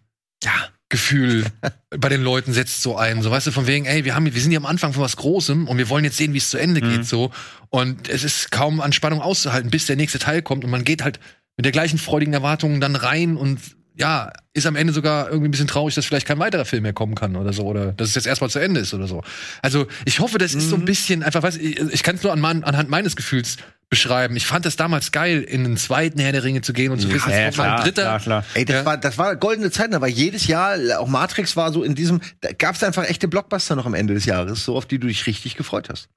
ja, 0.44 0.52
Gefühl 0.90 1.46
bei 1.90 2.10
den 2.10 2.22
Leuten 2.22 2.54
setzt 2.54 2.84
so 2.84 2.96
ein. 2.96 3.24
So, 3.24 3.32
weißt 3.32 3.48
du, 3.48 3.52
von 3.52 3.66
wegen, 3.66 3.86
ey, 3.86 4.06
wir 4.06 4.14
haben, 4.14 4.26
wir 4.32 4.40
sind 4.40 4.52
hier 4.52 4.60
am 4.60 4.68
Anfang 4.68 4.94
von 4.94 5.02
was 5.02 5.16
Großem 5.18 5.68
und 5.68 5.78
wir 5.80 5.90
wollen 5.90 6.04
jetzt 6.06 6.18
sehen, 6.18 6.34
wie 6.34 6.38
es 6.38 6.52
zu 6.52 6.60
Ende 6.60 6.80
Mhm. 6.86 6.90
geht, 6.92 7.06
so. 7.08 7.32
Und 7.70 8.08
es 8.08 8.24
ist 8.24 8.52
kaum 8.52 8.82
an 8.82 8.94
Spannung 8.94 9.20
auszuhalten, 9.20 9.72
bis 9.72 9.88
der 9.88 9.96
nächste 9.96 10.20
Teil 10.20 10.44
kommt 10.44 10.64
und 10.64 10.70
man 10.70 10.84
geht 10.84 11.04
halt 11.04 11.20
mit 11.58 11.66
der 11.66 11.72
gleichen 11.72 11.98
freudigen 11.98 12.34
Erwartung 12.34 12.80
dann 12.82 12.96
rein 12.96 13.36
und 13.36 13.60
ja, 13.98 14.32
ist 14.54 14.66
am 14.66 14.76
Ende 14.76 14.92
sogar 14.94 15.28
irgendwie 15.28 15.48
ein 15.48 15.52
bisschen 15.52 15.68
traurig, 15.68 15.96
dass 15.96 16.06
vielleicht 16.06 16.28
kein 16.28 16.40
weiterer 16.40 16.66
Film 16.66 16.84
mehr 16.84 16.94
kommen 16.94 17.16
kann 17.16 17.36
oder 17.36 17.54
so, 17.54 17.64
oder 17.64 17.94
dass 17.94 18.10
es 18.10 18.16
jetzt 18.16 18.28
erstmal 18.28 18.50
zu 18.50 18.60
Ende 18.60 18.82
ist 18.82 18.94
oder 18.94 19.08
so. 19.08 19.24
Also, 19.62 19.88
ich 20.06 20.20
hoffe, 20.20 20.38
das 20.38 20.54
ist 20.54 20.70
so 20.70 20.76
ein 20.76 20.86
bisschen 20.86 21.24
einfach, 21.24 21.44
was, 21.44 21.58
ich, 21.58 21.80
ich 21.80 22.04
kann 22.04 22.16
es 22.16 22.24
nur 22.24 22.32
an 22.34 22.40
mein, 22.40 22.64
anhand 22.64 22.90
meines 22.90 23.16
Gefühls 23.16 23.58
beschreiben. 23.90 24.36
Ich 24.36 24.48
fand 24.48 24.66
das 24.66 24.76
damals 24.76 25.12
geil, 25.12 25.42
in 25.44 25.64
den 25.64 25.78
zweiten 25.78 26.20
Herr 26.20 26.32
der 26.32 26.44
Ringe 26.44 26.62
zu 26.62 26.74
gehen 26.74 26.92
und 26.92 27.00
zu 27.00 27.08
wissen, 27.14 27.32
es 27.32 27.56
kommt 27.56 27.58
mal 27.58 27.78
ein 27.78 27.84
dritter. 27.84 28.02
klar, 28.04 28.20
klar. 28.20 28.46
Ey, 28.56 28.66
das 28.66 28.78
Ja. 28.78 28.86
war, 28.86 28.98
das 28.98 29.18
war 29.18 29.36
goldene 29.36 29.70
Zeit, 29.72 29.94
da 29.94 30.02
war 30.02 30.08
jedes 30.08 30.48
Jahr, 30.48 30.76
auch 31.00 31.08
Matrix 31.08 31.56
war 31.56 31.72
so 31.72 31.84
in 31.84 31.94
diesem, 31.96 32.20
da 32.42 32.52
gab 32.52 32.76
es 32.76 32.84
einfach 32.84 33.06
echte 33.08 33.28
Blockbuster 33.28 33.76
noch 33.76 33.86
am 33.86 33.94
Ende 33.94 34.14
des 34.16 34.26
Jahres, 34.26 34.66
so 34.66 34.76
auf 34.76 34.86
die 34.88 34.98
du 35.00 35.08
dich 35.08 35.28
richtig 35.28 35.56
gefreut 35.56 35.90
hast. 35.90 36.10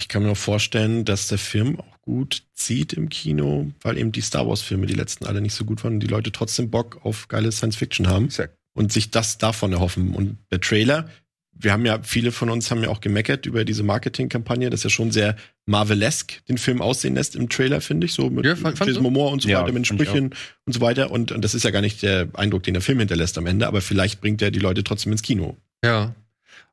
Ich 0.00 0.08
kann 0.08 0.22
mir 0.22 0.28
noch 0.30 0.36
vorstellen, 0.36 1.04
dass 1.04 1.28
der 1.28 1.38
Film 1.38 1.78
auch 1.78 1.93
gut 2.04 2.42
zieht 2.52 2.92
im 2.92 3.08
Kino, 3.08 3.72
weil 3.80 3.96
eben 3.96 4.12
die 4.12 4.20
Star 4.20 4.46
Wars-Filme, 4.46 4.86
die 4.86 4.94
letzten 4.94 5.24
alle 5.26 5.40
nicht 5.40 5.54
so 5.54 5.64
gut 5.64 5.82
waren 5.84 5.94
und 5.94 6.00
die 6.00 6.06
Leute 6.06 6.32
trotzdem 6.32 6.70
Bock 6.70 7.00
auf 7.02 7.28
geile 7.28 7.50
Science-Fiction 7.50 8.08
haben 8.08 8.26
Exakt. 8.26 8.54
und 8.74 8.92
sich 8.92 9.10
das 9.10 9.38
davon 9.38 9.72
erhoffen. 9.72 10.14
Und 10.14 10.36
der 10.50 10.60
Trailer, 10.60 11.08
wir 11.52 11.72
haben 11.72 11.86
ja, 11.86 12.02
viele 12.02 12.30
von 12.30 12.50
uns 12.50 12.70
haben 12.70 12.82
ja 12.82 12.90
auch 12.90 13.00
gemeckert 13.00 13.46
über 13.46 13.64
diese 13.64 13.82
Marketingkampagne, 13.82 14.68
das 14.68 14.82
ja 14.82 14.90
schon 14.90 15.12
sehr 15.12 15.36
Marvelesk 15.64 16.44
den 16.46 16.58
Film 16.58 16.82
aussehen 16.82 17.14
lässt 17.14 17.36
im 17.36 17.48
Trailer, 17.48 17.80
finde 17.80 18.04
ich, 18.06 18.12
so 18.12 18.28
mit 18.28 18.44
Ja, 18.44 18.54
fand-? 18.54 19.00
Momoa 19.00 19.30
und 19.30 19.40
so 19.40 19.48
Ja, 19.48 19.62
weiter, 19.62 19.72
mit 19.72 19.82
ich 19.84 19.88
Sprüchen 19.88 20.34
und 20.66 20.72
so 20.72 20.82
weiter. 20.82 21.10
Und, 21.10 21.32
und 21.32 21.42
das 21.42 21.54
ist 21.54 21.62
ja 21.62 21.70
gar 21.70 21.80
nicht 21.80 22.02
der 22.02 22.28
Eindruck, 22.34 22.64
den 22.64 22.74
der 22.74 22.82
Film 22.82 22.98
hinterlässt 22.98 23.38
am 23.38 23.46
Ende, 23.46 23.66
aber 23.66 23.80
vielleicht 23.80 24.20
bringt 24.20 24.42
er 24.42 24.50
die 24.50 24.58
Leute 24.58 24.84
trotzdem 24.84 25.12
ins 25.12 25.22
Kino. 25.22 25.56
Ja. 25.82 26.14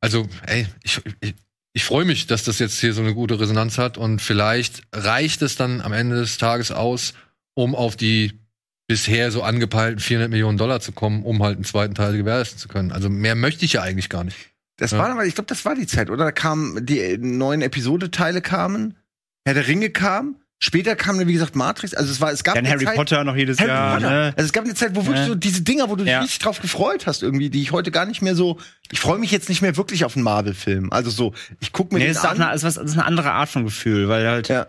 Also, 0.01 0.27
ey, 0.45 0.65
ich, 0.83 0.99
ich, 1.21 1.35
ich 1.73 1.83
freue 1.85 2.05
mich, 2.05 2.27
dass 2.27 2.43
das 2.43 2.59
jetzt 2.59 2.79
hier 2.79 2.93
so 2.93 3.01
eine 3.01 3.13
gute 3.13 3.39
Resonanz 3.39 3.77
hat 3.77 3.97
und 3.97 4.21
vielleicht 4.21 4.81
reicht 4.93 5.41
es 5.41 5.55
dann 5.55 5.81
am 5.81 5.93
Ende 5.93 6.17
des 6.17 6.37
Tages 6.37 6.71
aus, 6.71 7.13
um 7.53 7.75
auf 7.75 7.95
die 7.95 8.39
bisher 8.87 9.31
so 9.31 9.41
angepeilten 9.41 9.99
400 9.99 10.29
Millionen 10.29 10.57
Dollar 10.57 10.81
zu 10.81 10.91
kommen, 10.91 11.23
um 11.23 11.41
halt 11.41 11.55
einen 11.55 11.63
zweiten 11.63 11.95
Teil 11.95 12.17
gewährleisten 12.17 12.59
zu 12.59 12.67
können. 12.67 12.91
Also 12.91 13.09
mehr 13.09 13.35
möchte 13.35 13.63
ich 13.63 13.73
ja 13.73 13.81
eigentlich 13.81 14.09
gar 14.09 14.25
nicht. 14.25 14.37
Das 14.77 14.91
Ja. 14.91 14.97
war 14.97 15.09
aber, 15.11 15.25
ich 15.25 15.35
glaube, 15.35 15.47
das 15.47 15.63
war 15.63 15.75
die 15.75 15.87
Zeit, 15.87 16.09
oder? 16.09 16.25
Da 16.25 16.31
kamen 16.31 16.85
die 16.85 17.17
neuen 17.17 17.61
Episodeteile 17.61 18.41
kamen, 18.41 18.97
Herr 19.45 19.53
der 19.53 19.67
Ringe 19.67 19.91
kam, 19.91 20.35
später 20.63 20.95
kam 20.95 21.17
dann, 21.17 21.27
wie 21.27 21.33
gesagt, 21.33 21.55
Matrix. 21.57 21.93
Also 21.93 22.09
es 22.11 22.21
war, 22.21 22.31
es 22.31 22.43
gab 22.45 22.55
Dann 22.55 22.65
Harry 22.67 22.85
Zeit, 22.85 22.95
Potter 22.95 23.23
noch 23.25 23.35
jedes 23.35 23.59
Harry 23.59 23.69
Jahr, 23.69 23.99
ne? 23.99 24.33
Also 24.37 24.45
es 24.45 24.53
gab 24.53 24.63
eine 24.63 24.73
Zeit, 24.75 24.91
wo 24.95 25.01
wirklich 25.05 25.19
Ja. 25.23 25.27
so 25.27 25.35
diese 25.35 25.61
Dinger, 25.63 25.89
wo 25.89 25.95
du 25.97 26.03
dich 26.05 26.11
Ja. 26.13 26.21
richtig 26.21 26.39
drauf 26.39 26.61
gefreut 26.61 27.07
hast, 27.07 27.23
irgendwie, 27.23 27.49
die 27.49 27.61
ich 27.61 27.71
heute 27.73 27.91
gar 27.91 28.05
nicht 28.05 28.21
mehr 28.21 28.35
so. 28.35 28.57
Ich 28.91 28.99
freue 28.99 29.17
mich 29.19 29.31
jetzt 29.31 29.49
nicht 29.49 29.61
mehr 29.61 29.75
wirklich 29.75 30.05
auf 30.05 30.15
einen 30.15 30.23
Marvel-Film. 30.23 30.91
Also 30.93 31.09
so, 31.09 31.33
ich 31.59 31.73
gucke 31.73 31.93
mir 31.93 31.99
Nee, 31.99 32.05
den 32.05 32.13
das 32.13 32.23
ist, 32.23 32.29
an. 32.29 32.41
eine, 32.41 32.51
das 32.53 32.63
ist 32.63 32.77
was- 32.77 32.85
ist 32.85 32.93
eine 32.93 33.05
andere 33.05 33.31
Art 33.31 33.49
von 33.49 33.65
Gefühl, 33.65 34.07
weil 34.07 34.25
halt 34.27 34.47
Ja. 34.47 34.67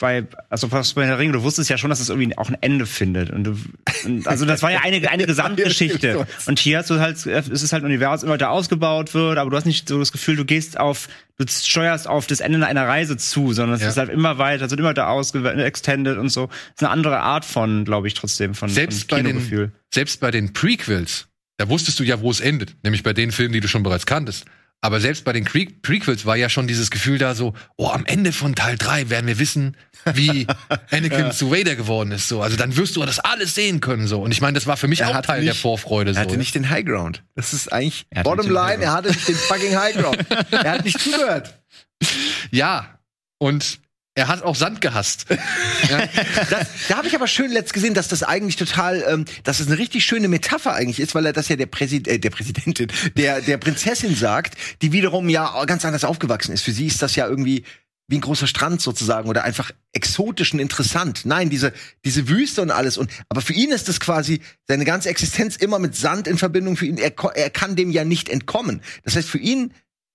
Bei, 0.00 0.24
also 0.48 0.68
bei 0.68 1.06
der 1.06 1.18
Ring, 1.18 1.32
du 1.32 1.42
wusstest 1.42 1.68
ja 1.68 1.76
schon, 1.76 1.90
dass 1.90 2.00
es 2.00 2.08
irgendwie 2.08 2.36
auch 2.38 2.48
ein 2.48 2.56
Ende 2.60 2.86
findet. 2.86 3.30
Und, 3.30 3.44
du, 3.44 3.56
und 4.04 4.26
also 4.26 4.44
das 4.46 4.62
war 4.62 4.70
ja 4.70 4.80
eine, 4.82 5.06
eine 5.10 5.26
Gesamtgeschichte. 5.26 6.26
Und 6.46 6.58
hier 6.58 6.78
hast 6.78 6.90
du 6.90 7.00
halt, 7.00 7.24
es 7.26 7.48
ist 7.48 7.72
halt 7.72 7.82
ein 7.82 7.86
Universum, 7.86 8.28
immer 8.28 8.34
weiter 8.34 8.50
ausgebaut 8.50 9.14
wird, 9.14 9.36
aber 9.38 9.50
du 9.50 9.56
hast 9.56 9.66
nicht 9.66 9.88
so 9.88 9.98
das 9.98 10.12
Gefühl, 10.12 10.36
du 10.36 10.44
gehst 10.44 10.78
auf, 10.78 11.08
du 11.36 11.44
steuerst 11.48 12.06
auf 12.08 12.26
das 12.26 12.40
Ende 12.40 12.64
einer 12.66 12.86
Reise 12.86 13.16
zu, 13.16 13.52
sondern 13.52 13.76
es 13.76 13.82
Ja. 13.82 13.88
ist 13.88 13.96
halt 13.96 14.10
immer 14.10 14.38
weiter, 14.38 14.64
es 14.66 14.70
wird 14.70 14.80
immer 14.80 15.08
ausgewendet, 15.08 15.66
extended 15.66 16.16
und 16.18 16.28
so. 16.30 16.46
Das 16.46 16.56
ist 16.76 16.82
eine 16.84 16.90
andere 16.90 17.20
Art 17.20 17.44
von, 17.44 17.84
glaube 17.84 18.06
ich, 18.06 18.14
trotzdem, 18.14 18.54
von, 18.54 18.68
Selbst 18.68 19.10
von 19.10 19.18
bei, 19.18 19.22
Kinogefühl. 19.28 19.66
den, 19.68 19.72
selbst 19.92 20.20
bei 20.20 20.30
den 20.30 20.52
Prequels, 20.52 21.26
da 21.56 21.68
wusstest 21.68 21.98
du 21.98 22.04
ja, 22.04 22.20
wo 22.20 22.30
es 22.30 22.40
endet. 22.40 22.76
Nämlich 22.84 23.02
bei 23.02 23.12
den 23.12 23.32
Filmen, 23.32 23.52
die 23.52 23.60
du 23.60 23.68
schon 23.68 23.82
bereits 23.82 24.06
kanntest. 24.06 24.44
Aber 24.80 25.00
selbst 25.00 25.24
bei 25.24 25.32
den 25.32 25.44
Pre 25.44 25.66
Prequels 25.82 26.24
war 26.24 26.36
ja 26.36 26.48
schon 26.48 26.68
dieses 26.68 26.90
Gefühl 26.92 27.18
da 27.18 27.34
so, 27.34 27.52
oh, 27.76 27.88
am 27.88 28.06
Ende 28.06 28.32
von 28.32 28.54
Teil 28.54 28.76
3 28.78 29.10
werden 29.10 29.26
wir 29.26 29.40
wissen, 29.40 29.76
wie 30.14 30.46
Anakin 30.92 31.32
zu 31.32 31.50
Vader 31.50 31.74
geworden 31.74 32.12
ist. 32.12 32.28
So. 32.28 32.42
Also 32.42 32.56
dann 32.56 32.76
wirst 32.76 32.94
du 32.94 33.04
das 33.04 33.18
alles 33.18 33.56
sehen 33.56 33.80
können. 33.80 34.06
So. 34.06 34.20
Und 34.22 34.30
ich 34.30 34.40
meine, 34.40 34.54
das 34.54 34.68
war 34.68 34.76
für 34.76 34.86
mich 34.86 35.00
Er 35.00 35.08
auch 35.08 35.20
Teil 35.22 35.42
der 35.42 35.52
nicht- 35.54 35.60
Vorfreude. 35.62 36.12
Er 36.12 36.14
So. 36.14 36.20
hatte 36.20 36.36
nicht 36.36 36.54
den 36.54 36.70
High 36.70 36.84
Ground. 36.84 37.24
Das 37.34 37.52
ist 37.52 37.72
eigentlich 37.72 38.06
Bottom 38.22 38.48
Line, 38.48 38.82
er 38.84 38.92
hatte 38.92 39.08
nicht 39.08 39.26
den 39.26 39.34
fucking 39.34 39.76
High 39.76 39.96
Ground. 39.96 40.18
er 40.52 40.70
hat 40.72 40.84
nicht 40.84 41.00
zugehört. 41.00 41.54
Ja. 42.52 43.00
Und 43.38 43.80
er 44.18 44.26
hat 44.26 44.42
auch 44.42 44.56
Sand 44.56 44.80
gehasst. 44.80 45.26
ja. 45.88 46.08
Das, 46.50 46.66
da 46.88 46.96
habe 46.96 47.06
ich 47.06 47.14
aber 47.14 47.28
schön 47.28 47.52
letzt 47.52 47.72
gesehen, 47.72 47.94
dass 47.94 48.08
das 48.08 48.24
eigentlich 48.24 48.56
total, 48.56 49.04
ähm, 49.06 49.24
dass 49.44 49.60
es 49.60 49.68
eine 49.68 49.78
richtig 49.78 50.04
schöne 50.04 50.26
Metapher 50.26 50.74
eigentlich 50.74 50.98
ist, 50.98 51.14
weil 51.14 51.24
er 51.24 51.32
das 51.32 51.48
ja 51.48 51.54
der, 51.54 51.66
Präsid 51.66 52.08
äh, 52.08 52.18
der 52.18 52.30
Präsidentin, 52.30 52.88
der, 53.16 53.40
der 53.40 53.58
Prinzessin 53.58 54.16
sagt, 54.16 54.56
die 54.82 54.90
wiederum 54.90 55.28
ja 55.28 55.64
ganz 55.66 55.84
anders 55.84 56.02
aufgewachsen 56.02 56.52
ist. 56.52 56.62
Für 56.62 56.72
sie 56.72 56.86
ist 56.86 57.00
das 57.00 57.14
ja 57.14 57.28
irgendwie 57.28 57.62
wie 58.08 58.16
ein 58.16 58.22
großer 58.22 58.48
Strand 58.48 58.80
sozusagen 58.80 59.28
oder 59.28 59.44
einfach 59.44 59.70
exotisch 59.92 60.52
und 60.52 60.58
interessant. 60.58 61.20
Nein, 61.24 61.48
diese, 61.48 61.72
diese 62.04 62.28
Wüste 62.28 62.62
und 62.62 62.72
alles. 62.72 62.98
Und, 62.98 63.10
aber 63.28 63.40
für 63.40 63.52
ihn 63.52 63.70
ist 63.70 63.86
das 63.86 64.00
quasi 64.00 64.40
seine 64.66 64.84
ganze 64.84 65.10
Existenz 65.10 65.54
immer 65.56 65.78
mit 65.78 65.94
Sand 65.94 66.26
in 66.26 66.38
Verbindung. 66.38 66.76
Für 66.76 66.86
ihn, 66.86 66.98
er, 66.98 67.12
er 67.34 67.50
kann 67.50 67.76
dem 67.76 67.92
ja 67.92 68.04
nicht 68.04 68.30
entkommen. 68.30 68.82
Das 69.04 69.14
heißt, 69.14 69.28
für 69.28 69.38
ihn 69.38 69.72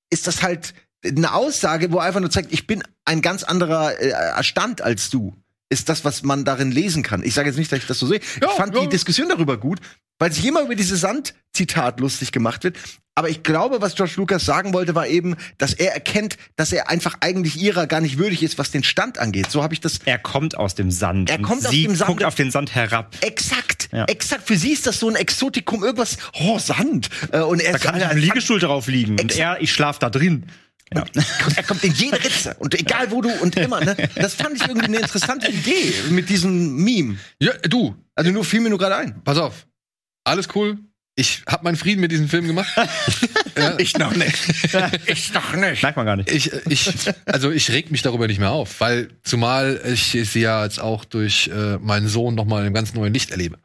ist 0.09 0.27
das 0.27 0.41
halt 0.41 0.73
eine 1.05 1.33
Aussage, 1.33 1.91
wo 1.91 1.97
er 1.97 2.03
einfach 2.05 2.19
nur 2.19 2.31
zeigt, 2.31 2.51
ich 2.53 2.67
bin 2.67 2.83
ein 3.05 3.21
ganz 3.21 3.43
anderer 3.43 3.99
äh, 3.99 4.43
Stand 4.43 4.81
als 4.81 5.09
du. 5.09 5.35
Ist 5.69 5.89
das, 5.89 6.05
was 6.05 6.21
man 6.23 6.45
darin 6.45 6.71
lesen 6.71 7.01
kann. 7.01 7.23
Ich 7.23 7.33
sage 7.33 7.49
jetzt 7.49 7.57
nicht, 7.57 7.71
dass 7.71 7.79
ich 7.79 7.87
das 7.87 7.97
so 7.97 8.05
sehe. 8.05 8.19
Ja, 8.41 8.47
ich 8.49 8.53
fand 8.57 8.75
ja. 8.75 8.81
die 8.81 8.89
Diskussion 8.89 9.27
darüber 9.29 9.57
gut, 9.57 9.79
weil 10.19 10.31
sich 10.31 10.45
immer 10.45 10.61
über 10.61 10.75
dieses 10.75 11.01
Sand-Zitat 11.01 11.99
lustig 11.99 12.31
gemacht 12.31 12.63
wird. 12.63 12.77
Aber 13.15 13.29
ich 13.29 13.41
glaube, 13.43 13.81
was 13.81 13.95
George 13.95 14.13
Lucas 14.17 14.45
sagen 14.45 14.73
wollte, 14.73 14.93
war 14.95 15.07
eben, 15.07 15.35
dass 15.57 15.73
er 15.73 15.93
erkennt, 15.93 16.37
dass 16.55 16.71
er 16.73 16.89
einfach 16.89 17.17
eigentlich 17.21 17.57
ihrer 17.61 17.85
gar 17.87 18.01
nicht 18.01 18.17
würdig 18.17 18.43
ist, 18.43 18.57
was 18.57 18.71
den 18.71 18.83
Stand 18.83 19.17
angeht. 19.19 19.49
So 19.51 19.63
habe 19.63 19.73
ich 19.73 19.81
das 19.81 19.99
Er 20.05 20.17
kommt 20.19 20.57
aus 20.57 20.75
dem 20.75 20.91
Sand. 20.91 21.29
Er 21.29 21.39
kommt 21.41 21.65
aus 21.65 21.71
sie 21.71 21.83
dem 21.83 21.95
Sand. 21.95 22.07
guckt 22.07 22.23
auf 22.23 22.35
den 22.35 22.51
Sand 22.51 22.73
herab. 22.75 23.15
exakt, 23.21 23.89
Ja. 23.91 24.05
exakt. 24.05 24.47
Für 24.47 24.57
sie 24.57 24.71
ist 24.71 24.85
das 24.87 24.99
so 24.99 25.09
ein 25.09 25.15
Exotikum, 25.15 25.83
irgendwas, 25.83 26.17
oh, 26.33 26.57
Sand. 26.59 27.09
Äh, 27.31 27.39
und 27.41 27.61
er 27.61 27.73
Da 27.73 27.77
kann 27.79 27.99
er- 27.99 28.07
ich 28.07 28.11
im 28.13 28.17
Liegestuhl 28.19 28.59
drauf 28.59 28.87
liegen. 28.87 29.19
Und 29.19 29.35
er, 29.37 29.59
ich 29.61 29.71
schlaf 29.73 29.97
da 29.99 30.09
drin. 30.11 30.45
Und 30.93 31.57
Er 31.57 31.63
kommt 31.63 31.83
in 31.83 31.93
jede 31.93 32.23
Ritze 32.23 32.55
und 32.59 32.79
egal 32.79 33.09
wo 33.11 33.21
du 33.21 33.29
und 33.41 33.55
immer, 33.55 33.81
ne? 33.81 33.95
Das 34.15 34.35
fand 34.35 34.55
ich 34.57 34.61
irgendwie 34.67 34.87
eine 34.87 34.99
interessante 34.99 35.49
Idee 35.49 35.93
mit 36.11 36.29
diesem 36.29 36.75
Meme. 36.83 37.17
Ja, 37.39 37.53
du, 37.63 37.95
Also 38.15 38.31
nur 38.31 38.45
fiel 38.45 38.59
mir 38.59 38.69
nur 38.69 38.77
gerade 38.79 38.97
ein. 38.97 39.23
pass 39.23 39.37
auf. 39.37 39.65
Alles 40.23 40.47
cool. 40.55 40.77
Ich 41.15 41.43
hab 41.47 41.61
meinen 41.63 41.75
Frieden 41.75 42.01
mit 42.01 42.11
diesem 42.11 42.27
Film 42.27 42.47
gemacht. 42.47 42.71
ja, 43.57 43.77
Ich 43.77 43.97
noch 43.97 44.15
nicht. 44.15 44.35
ich 45.05 45.33
noch 45.33 45.53
nicht. 45.55 45.83
Merkt 45.83 45.97
man 45.97 46.05
gar 46.07 46.15
nicht. 46.15 46.31
ich, 46.31 46.51
ich, 46.67 46.89
also 47.25 47.51
ich 47.51 47.69
reg 47.71 47.91
mich 47.91 48.01
darüber 48.01 48.25
nicht 48.27 48.39
mehr 48.39 48.49
auf, 48.51 48.79
weil 48.79 49.09
zumal 49.23 49.79
ich 49.85 50.17
sie 50.27 50.39
ja 50.41 50.63
jetzt 50.63 50.79
auch 50.79 51.05
durch 51.05 51.49
äh, 51.53 51.77
meinen 51.77 52.07
Sohn 52.07 52.33
noch 52.35 52.45
mal 52.45 52.59
in 52.61 52.65
einem 52.65 52.73
ganz 52.73 52.93
neuen 52.93 53.13
Licht 53.13 53.29
erlebe. 53.31 53.57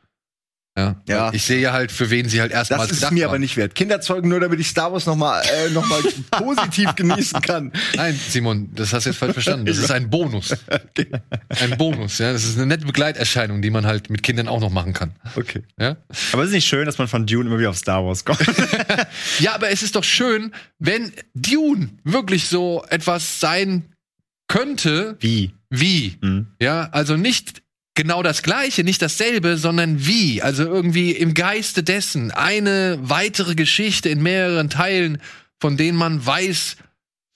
Ja. 0.78 0.96
Ja. 1.08 1.32
Ich 1.32 1.42
sehe 1.44 1.58
ja 1.60 1.72
halt, 1.72 1.90
für 1.90 2.08
wen 2.10 2.28
sie 2.28 2.40
halt 2.40 2.52
erstmals 2.52 2.88
Das 2.88 3.02
ist 3.02 3.10
mir 3.10 3.24
war. 3.24 3.30
aber 3.30 3.38
nicht 3.40 3.56
wert. 3.56 3.74
Kinder 3.74 4.00
zeugen 4.00 4.28
nur, 4.28 4.38
damit 4.38 4.60
ich 4.60 4.68
Star 4.68 4.92
Wars 4.92 5.06
noch 5.06 5.16
mal, 5.16 5.42
äh, 5.42 5.70
noch 5.70 5.86
mal 5.88 6.00
positiv 6.30 6.94
genießen 6.94 7.40
kann. 7.42 7.72
Nein, 7.96 8.18
Simon, 8.28 8.70
das 8.74 8.92
hast 8.92 9.04
du 9.06 9.10
jetzt 9.10 9.18
falsch 9.18 9.32
verstanden. 9.32 9.66
Das 9.66 9.76
ist 9.78 9.90
ein 9.90 10.08
Bonus. 10.08 10.54
Ein 11.60 11.76
Bonus, 11.76 12.18
ja. 12.18 12.32
Das 12.32 12.44
ist 12.44 12.56
eine 12.56 12.66
nette 12.66 12.86
Begleiterscheinung, 12.86 13.60
die 13.60 13.70
man 13.70 13.86
halt 13.86 14.08
mit 14.08 14.22
Kindern 14.22 14.46
auch 14.46 14.60
noch 14.60 14.70
machen 14.70 14.92
kann. 14.92 15.12
Okay. 15.34 15.62
Ja. 15.80 15.96
Aber 16.32 16.42
es 16.42 16.50
ist 16.50 16.54
nicht 16.54 16.68
schön, 16.68 16.86
dass 16.86 16.98
man 16.98 17.08
von 17.08 17.26
Dune 17.26 17.48
immer 17.50 17.58
wieder 17.58 17.70
auf 17.70 17.76
Star 17.78 18.04
Wars 18.04 18.24
kommt. 18.24 18.38
Ja, 19.40 19.54
aber 19.54 19.70
es 19.70 19.82
ist 19.82 19.96
doch 19.96 20.04
schön, 20.04 20.52
wenn 20.78 21.12
Dune 21.34 21.90
wirklich 22.04 22.46
so 22.46 22.84
etwas 22.88 23.40
sein 23.40 23.84
könnte, 24.48 25.16
Wie? 25.20 25.52
wie. 25.70 26.16
Mhm. 26.22 26.46
Ja, 26.60 26.88
also 26.92 27.16
nicht 27.16 27.62
genau 27.98 28.22
das 28.22 28.44
Gleiche, 28.44 28.84
nicht 28.84 29.02
dasselbe, 29.02 29.58
sondern 29.58 30.06
wie. 30.06 30.40
Also 30.40 30.62
irgendwie 30.62 31.10
im 31.10 31.34
Geiste 31.34 31.82
dessen 31.82 32.30
eine 32.30 32.96
weitere 33.02 33.56
Geschichte 33.56 34.08
in 34.08 34.22
mehreren 34.22 34.70
Teilen, 34.70 35.20
von 35.60 35.76
denen 35.76 35.98
man 35.98 36.24
weiß, 36.24 36.76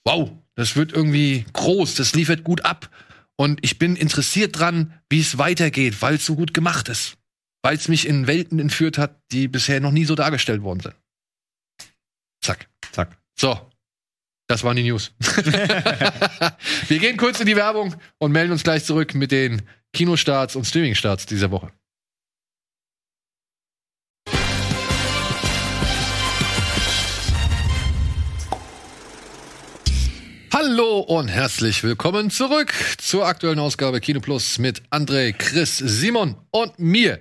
wow, 0.05 0.31
das 0.55 0.77
wird 0.77 0.93
irgendwie 0.93 1.45
groß, 1.51 1.95
das 1.95 2.15
liefert 2.15 2.45
gut 2.45 2.63
ab. 2.63 2.89
Und 3.35 3.59
ich 3.61 3.77
bin 3.77 3.97
interessiert 3.97 4.57
dran, 4.57 4.93
wie 5.09 5.19
es 5.19 5.37
weitergeht, 5.37 6.01
weil 6.01 6.15
es 6.15 6.25
so 6.25 6.35
gut 6.37 6.53
gemacht 6.53 6.87
ist. 6.87 7.17
Weil 7.61 7.75
es 7.75 7.89
mich 7.89 8.07
in 8.07 8.27
Welten 8.27 8.59
entführt 8.59 8.97
hat, 8.97 9.19
die 9.33 9.49
bisher 9.49 9.81
noch 9.81 9.91
nie 9.91 10.05
so 10.05 10.15
dargestellt 10.15 10.61
worden 10.61 10.79
sind. 10.79 10.95
Zack. 12.41 12.69
Zack. 12.93 13.17
So. 13.37 13.69
Das 14.47 14.63
waren 14.63 14.77
die 14.77 14.83
News. 14.83 15.11
Wir 16.87 16.99
gehen 16.99 17.17
kurz 17.17 17.41
in 17.41 17.47
die 17.47 17.55
Werbung 17.57 17.95
und 18.17 18.31
melden 18.31 18.53
uns 18.53 18.63
gleich 18.63 18.85
zurück 18.85 19.13
mit 19.13 19.31
den 19.31 19.61
Kinostarts 19.93 20.55
und 20.55 20.65
Streamingstarts 20.65 21.27
dieser 21.27 21.51
Woche. 21.51 21.71
Hallo 30.51 30.99
und 30.99 31.27
herzlich 31.27 31.83
willkommen 31.83 32.29
zurück 32.29 32.73
zur 32.97 33.25
aktuellen 33.25 33.59
Ausgabe 33.59 33.99
Kino 33.99 34.19
Plus 34.19 34.59
mit 34.59 34.81
André, 34.91 35.33
Chris, 35.33 35.77
Simon 35.77 36.37
und 36.51 36.79
mir. 36.79 37.19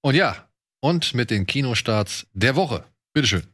Und 0.00 0.14
ja, 0.14 0.48
und 0.80 1.14
mit 1.14 1.30
den 1.30 1.46
Kinostarts 1.46 2.26
der 2.32 2.56
Woche. 2.56 2.84
Bitteschön. 3.12 3.53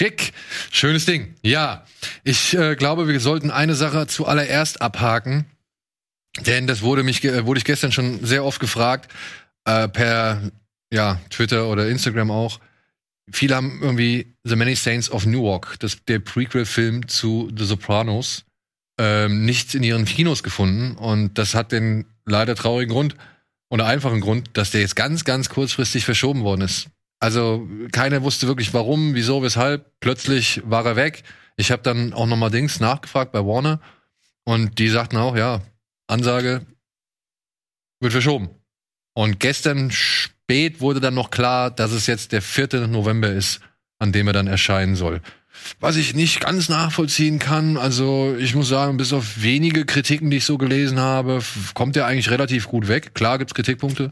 Schick. 0.00 0.32
Schönes 0.70 1.04
Ding. 1.04 1.34
Ja, 1.42 1.84
ich 2.24 2.56
äh, 2.56 2.74
glaube, 2.74 3.06
wir 3.06 3.20
sollten 3.20 3.50
eine 3.50 3.74
Sache 3.74 4.06
zuallererst 4.06 4.80
abhaken. 4.80 5.44
Denn 6.46 6.66
das 6.66 6.80
wurde 6.80 7.02
mich, 7.02 7.20
ge- 7.20 7.44
wurde 7.44 7.58
ich 7.58 7.64
gestern 7.64 7.92
schon 7.92 8.24
sehr 8.24 8.44
oft 8.44 8.60
gefragt, 8.60 9.12
äh, 9.66 9.88
per 9.88 10.40
ja, 10.90 11.20
Twitter 11.28 11.66
oder 11.66 11.88
Instagram 11.88 12.30
auch. 12.30 12.60
Viele 13.30 13.54
haben 13.56 13.78
irgendwie 13.82 14.32
The 14.44 14.56
Many 14.56 14.74
Saints 14.74 15.10
of 15.10 15.26
Newark, 15.26 15.76
das, 15.80 16.02
der 16.06 16.20
Prequel-Film 16.20 17.06
zu 17.06 17.50
The 17.54 17.66
Sopranos, 17.66 18.44
ähm, 18.98 19.44
nicht 19.44 19.74
in 19.74 19.82
ihren 19.82 20.06
Kinos 20.06 20.42
gefunden. 20.42 20.96
Und 20.96 21.36
das 21.36 21.54
hat 21.54 21.72
den 21.72 22.06
leider 22.24 22.54
traurigen 22.54 22.94
Grund 22.94 23.16
oder 23.68 23.84
einfachen 23.86 24.20
Grund, 24.20 24.50
dass 24.54 24.70
der 24.70 24.80
jetzt 24.80 24.96
ganz, 24.96 25.24
ganz 25.24 25.50
kurzfristig 25.50 26.06
verschoben 26.06 26.42
worden 26.42 26.62
ist. 26.62 26.88
Also 27.20 27.68
keiner 27.92 28.22
wusste 28.22 28.46
wirklich 28.46 28.72
warum, 28.72 29.14
wieso, 29.14 29.42
weshalb. 29.42 29.92
Plötzlich 30.00 30.62
war 30.64 30.86
er 30.86 30.96
weg. 30.96 31.22
Ich 31.56 31.70
habe 31.70 31.82
dann 31.82 32.14
auch 32.14 32.26
noch 32.26 32.36
mal 32.36 32.50
Dings 32.50 32.80
nachgefragt 32.80 33.32
bei 33.32 33.44
Warner 33.44 33.80
und 34.44 34.78
die 34.78 34.88
sagten 34.88 35.18
auch, 35.18 35.36
ja, 35.36 35.60
Ansage 36.06 36.66
wird 38.00 38.12
verschoben. 38.12 38.48
Und 39.12 39.38
gestern 39.38 39.90
spät 39.90 40.80
wurde 40.80 41.00
dann 41.00 41.14
noch 41.14 41.30
klar, 41.30 41.70
dass 41.70 41.92
es 41.92 42.06
jetzt 42.06 42.32
der 42.32 42.40
4. 42.40 42.86
November 42.86 43.30
ist, 43.30 43.60
an 43.98 44.12
dem 44.12 44.26
er 44.26 44.32
dann 44.32 44.46
erscheinen 44.46 44.96
soll. 44.96 45.20
Was 45.78 45.96
ich 45.96 46.14
nicht 46.14 46.40
ganz 46.40 46.70
nachvollziehen 46.70 47.38
kann, 47.38 47.76
also 47.76 48.34
ich 48.38 48.54
muss 48.54 48.68
sagen, 48.68 48.96
bis 48.96 49.12
auf 49.12 49.42
wenige 49.42 49.84
Kritiken, 49.84 50.30
die 50.30 50.38
ich 50.38 50.46
so 50.46 50.56
gelesen 50.56 50.98
habe, 50.98 51.42
kommt 51.74 51.96
er 51.96 52.06
eigentlich 52.06 52.30
relativ 52.30 52.68
gut 52.68 52.88
weg. 52.88 53.14
Klar 53.14 53.36
gibt's 53.38 53.52
Kritikpunkte, 53.52 54.10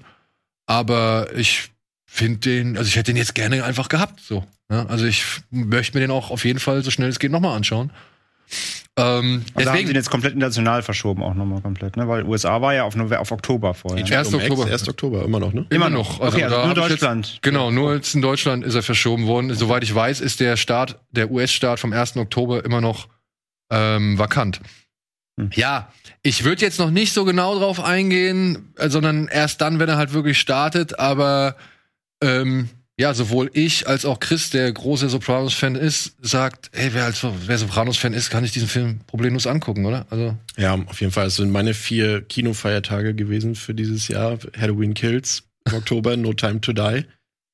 aber 0.66 1.28
ich 1.34 1.70
finde 2.10 2.38
den, 2.40 2.76
also 2.76 2.88
ich 2.88 2.96
hätte 2.96 3.12
den 3.12 3.16
jetzt 3.16 3.34
gerne 3.34 3.62
einfach 3.62 3.88
gehabt, 3.88 4.20
so. 4.20 4.44
Ja, 4.70 4.86
also 4.86 5.04
ich 5.06 5.24
möchte 5.50 5.96
mir 5.96 6.00
den 6.00 6.10
auch 6.10 6.30
auf 6.30 6.44
jeden 6.44 6.58
Fall 6.58 6.82
so 6.82 6.90
schnell 6.90 7.08
es 7.08 7.18
geht 7.18 7.30
nochmal 7.30 7.56
anschauen. 7.56 7.90
Ähm, 8.96 8.96
Also 8.96 9.06
haben 9.06 9.44
sie 9.44 9.64
deswegen, 9.64 9.86
den 9.88 9.96
jetzt 9.96 10.10
komplett 10.10 10.32
international 10.34 10.82
verschoben, 10.82 11.22
auch 11.22 11.34
nochmal 11.34 11.60
komplett, 11.60 11.96
ne? 11.96 12.08
Weil 12.08 12.24
USA 12.24 12.60
war 12.62 12.74
ja 12.74 12.84
auf, 12.84 12.96
auf 12.98 13.30
Oktober 13.30 13.74
vorher. 13.74 14.04
HBO 14.04 14.14
1. 14.16 14.30
Max, 14.32 14.42
Oktober. 14.50 14.66
1. 14.66 14.88
Oktober, 14.88 15.24
immer 15.24 15.38
noch, 15.38 15.52
ne? 15.52 15.66
Immer 15.70 15.90
noch. 15.90 16.18
Okay, 16.20 16.44
also 16.44 16.56
nur 16.56 16.70
ich 16.72 16.76
jetzt- 16.76 16.90
Deutschland. 16.90 17.38
Genau, 17.42 17.70
nur 17.70 17.94
jetzt 17.94 18.14
in 18.14 18.22
Deutschland 18.22 18.64
ist 18.64 18.74
er 18.74 18.82
verschoben 18.82 19.26
worden. 19.26 19.54
Soweit 19.54 19.84
ich 19.84 19.94
weiß, 19.94 20.20
ist 20.20 20.40
der 20.40 20.56
Start, 20.56 20.98
der 21.10 21.30
US-Start 21.30 21.78
vom 21.78 21.92
1. 21.92 22.16
Oktober 22.16 22.64
immer 22.64 22.80
noch 22.80 23.08
ähm, 23.70 24.18
vakant. 24.18 24.60
Hm. 25.38 25.50
Ja, 25.54 25.92
ich 26.22 26.42
würde 26.44 26.62
jetzt 26.62 26.78
noch 26.78 26.90
nicht 26.90 27.12
so 27.12 27.24
genau 27.24 27.56
drauf 27.58 27.80
eingehen, 27.84 28.72
äh, 28.78 28.88
sondern 28.88 29.28
erst 29.28 29.60
dann, 29.60 29.78
wenn 29.78 29.88
er 29.88 29.96
halt 29.98 30.12
wirklich 30.14 30.38
startet. 30.38 30.98
Aber 30.98 31.54
ähm, 32.22 32.68
ja, 33.00 33.14
sowohl 33.14 33.48
ich 33.52 33.86
als 33.86 34.04
auch 34.04 34.18
Chris, 34.18 34.50
der 34.50 34.72
großer 34.72 35.08
Sopranos-Fan 35.08 35.76
ist, 35.76 36.16
sagt, 36.20 36.70
hey, 36.72 36.90
wer, 36.92 37.04
als, 37.04 37.24
wer 37.46 37.56
Sopranos-Fan 37.56 38.12
ist, 38.12 38.28
kann 38.28 38.42
ich 38.42 38.50
diesen 38.50 38.66
Film 38.66 39.00
problemlos 39.06 39.46
angucken, 39.46 39.86
oder? 39.86 40.06
Also 40.10 40.36
Ja, 40.56 40.74
auf 40.74 41.00
jeden 41.00 41.12
Fall. 41.12 41.28
Es 41.28 41.36
sind 41.36 41.50
meine 41.50 41.74
vier 41.74 42.22
Kinofeiertage 42.22 43.14
gewesen 43.14 43.54
für 43.54 43.72
dieses 43.72 44.08
Jahr. 44.08 44.38
Halloween 44.58 44.94
Kills 44.94 45.44
im 45.64 45.74
Oktober, 45.74 46.16
No 46.16 46.32
Time 46.32 46.60
to 46.60 46.72
Die. 46.72 47.04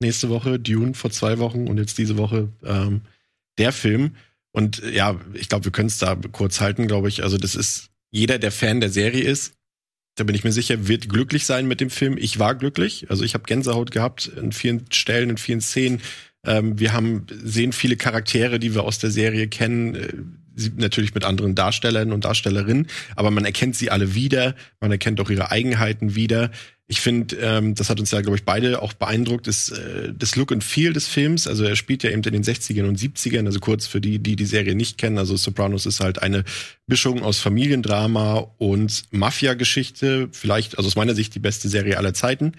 Nächste 0.01 0.31
Woche 0.31 0.59
Dune 0.59 0.95
vor 0.95 1.11
zwei 1.11 1.39
Wochen 1.39 1.69
und 1.69 1.77
jetzt 1.77 1.99
diese 1.99 2.17
Woche 2.17 2.49
ähm, 2.65 3.03
der 3.59 3.73
Film. 3.73 4.17
Und 4.53 4.83
ja, 4.93 5.21
ich 5.35 5.51
glaube, 5.51 5.67
wir 5.67 5.73
können 5.73 5.89
es 5.89 5.99
da 5.99 6.17
kurz 6.33 6.63
halten, 6.63 6.87
glaube 6.87 7.09
ich. 7.09 7.23
Also 7.23 7.37
das 7.37 7.55
ist 7.55 7.91
jeder, 8.11 8.39
der 8.39 8.53
Fan 8.53 8.81
der 8.81 8.91
Serie 8.91 9.25
ist, 9.25 9.54
da 10.17 10.25
bin 10.25 10.35
ich 10.35 10.45
mir 10.45 10.53
sicher, 10.53 10.87
wird 10.87 11.09
glücklich 11.09 11.45
sein 11.45 11.67
mit 11.67 11.81
dem 11.81 11.91
Film. 11.91 12.17
Ich 12.19 12.39
war 12.39 12.55
glücklich. 12.55 13.07
Also 13.11 13.25
ich 13.25 13.35
habe 13.35 13.45
Gänsehaut 13.45 13.91
gehabt 13.91 14.27
in 14.27 14.53
vielen 14.53 14.85
Stellen, 14.93 15.31
in 15.31 15.39
vielen 15.39 15.61
Szenen. 15.61 16.01
Ähm, 16.47 16.79
wir 16.79 16.93
haben 16.93 17.27
sehen 17.31 17.73
viele 17.73 17.97
Charaktere, 17.97 18.59
die 18.59 18.75
wir 18.75 18.85
aus 18.85 18.99
der 18.99 19.11
Serie 19.11 19.49
kennen. 19.49 19.95
Äh, 19.95 20.09
sie, 20.55 20.73
natürlich 20.77 21.15
mit 21.15 21.25
anderen 21.25 21.55
Darstellern 21.55 22.13
und 22.13 22.25
Darstellerinnen, 22.25 22.87
aber 23.17 23.31
man 23.31 23.45
erkennt 23.45 23.77
sie 23.77 23.91
alle 23.91 24.15
wieder. 24.15 24.55
Man 24.81 24.93
erkennt 24.93 25.21
auch 25.21 25.31
ihre 25.31 25.51
Eigenheiten 25.51 26.15
wieder. 26.15 26.51
Ich 26.87 27.01
finde, 27.01 27.37
ähm, 27.37 27.75
das 27.75 27.89
hat 27.89 27.99
uns 27.99 28.11
ja, 28.11 28.21
glaube 28.21 28.37
ich, 28.37 28.45
beide 28.45 28.83
auch 28.83 28.93
beeindruckt, 28.93 29.47
ist 29.47 29.71
äh, 29.71 30.13
das 30.15 30.37
Look 30.37 30.53
and 30.53 30.63
Feel 30.63 30.93
des 30.93 31.09
Films. 31.09 31.47
Also 31.47 31.65
er 31.65 31.77
spielt 31.77 32.03
ja 32.03 32.11
eben 32.11 32.23
in 32.23 32.33
den 32.33 32.45
60ern 32.45 32.87
und 32.87 32.99
70ern, 32.99 33.47
also 33.47 33.59
kurz 33.59 33.87
für 33.87 34.03
die, 34.03 34.19
die 34.19 34.37
die 34.37 34.45
Serie 34.45 34.75
nicht 34.75 34.99
kennen. 34.99 35.17
Also 35.17 35.35
Sopranos 35.37 35.87
ist 35.87 36.01
halt 36.01 36.21
eine 36.21 36.45
Mischung 36.87 37.23
aus 37.23 37.39
Familiendrama 37.39 38.51
und 38.59 39.05
Mafia-Geschichte. 39.13 40.29
Vielleicht, 40.33 40.77
also 40.77 40.89
aus 40.89 40.97
meiner 40.97 41.15
Sicht, 41.15 41.35
die 41.35 41.41
beste 41.41 41.71
Serie 41.71 41.97
aller 41.97 42.13
Zeiten. 42.13 42.53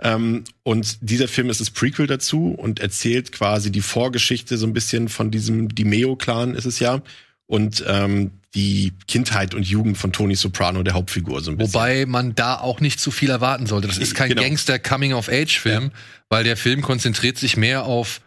Ähm, 0.00 0.44
und 0.62 0.98
dieser 1.00 1.26
Film 1.26 1.50
ist 1.50 1.60
das 1.60 1.70
Prequel 1.70 2.06
dazu 2.06 2.50
und 2.50 2.78
erzählt 2.78 3.32
quasi 3.32 3.72
die 3.72 3.80
Vorgeschichte 3.80 4.56
so 4.56 4.66
ein 4.66 4.72
bisschen 4.72 5.08
von 5.08 5.30
diesem 5.30 5.74
Dimeo-Clan 5.74 6.54
ist 6.54 6.66
es 6.66 6.78
ja. 6.78 7.02
Und 7.46 7.84
ähm, 7.86 8.30
die 8.54 8.92
Kindheit 9.08 9.54
und 9.54 9.66
Jugend 9.66 9.98
von 9.98 10.12
Tony 10.12 10.34
Soprano, 10.36 10.82
der 10.82 10.94
Hauptfigur, 10.94 11.40
so 11.40 11.50
ein 11.50 11.56
bisschen. 11.56 11.74
Wobei 11.74 12.06
man 12.06 12.34
da 12.34 12.56
auch 12.58 12.80
nicht 12.80 13.00
zu 13.00 13.10
viel 13.10 13.30
erwarten 13.30 13.66
sollte. 13.66 13.88
Das 13.88 13.98
ist 13.98 14.14
kein 14.14 14.30
Genau. 14.30 14.42
Gangster-Coming-of-Age-Film, 14.42 15.90
weil 16.28 16.44
der 16.44 16.56
Film 16.56 16.80
konzentriert 16.80 17.36
sich 17.36 17.56
mehr 17.56 17.84
auf 17.84 18.20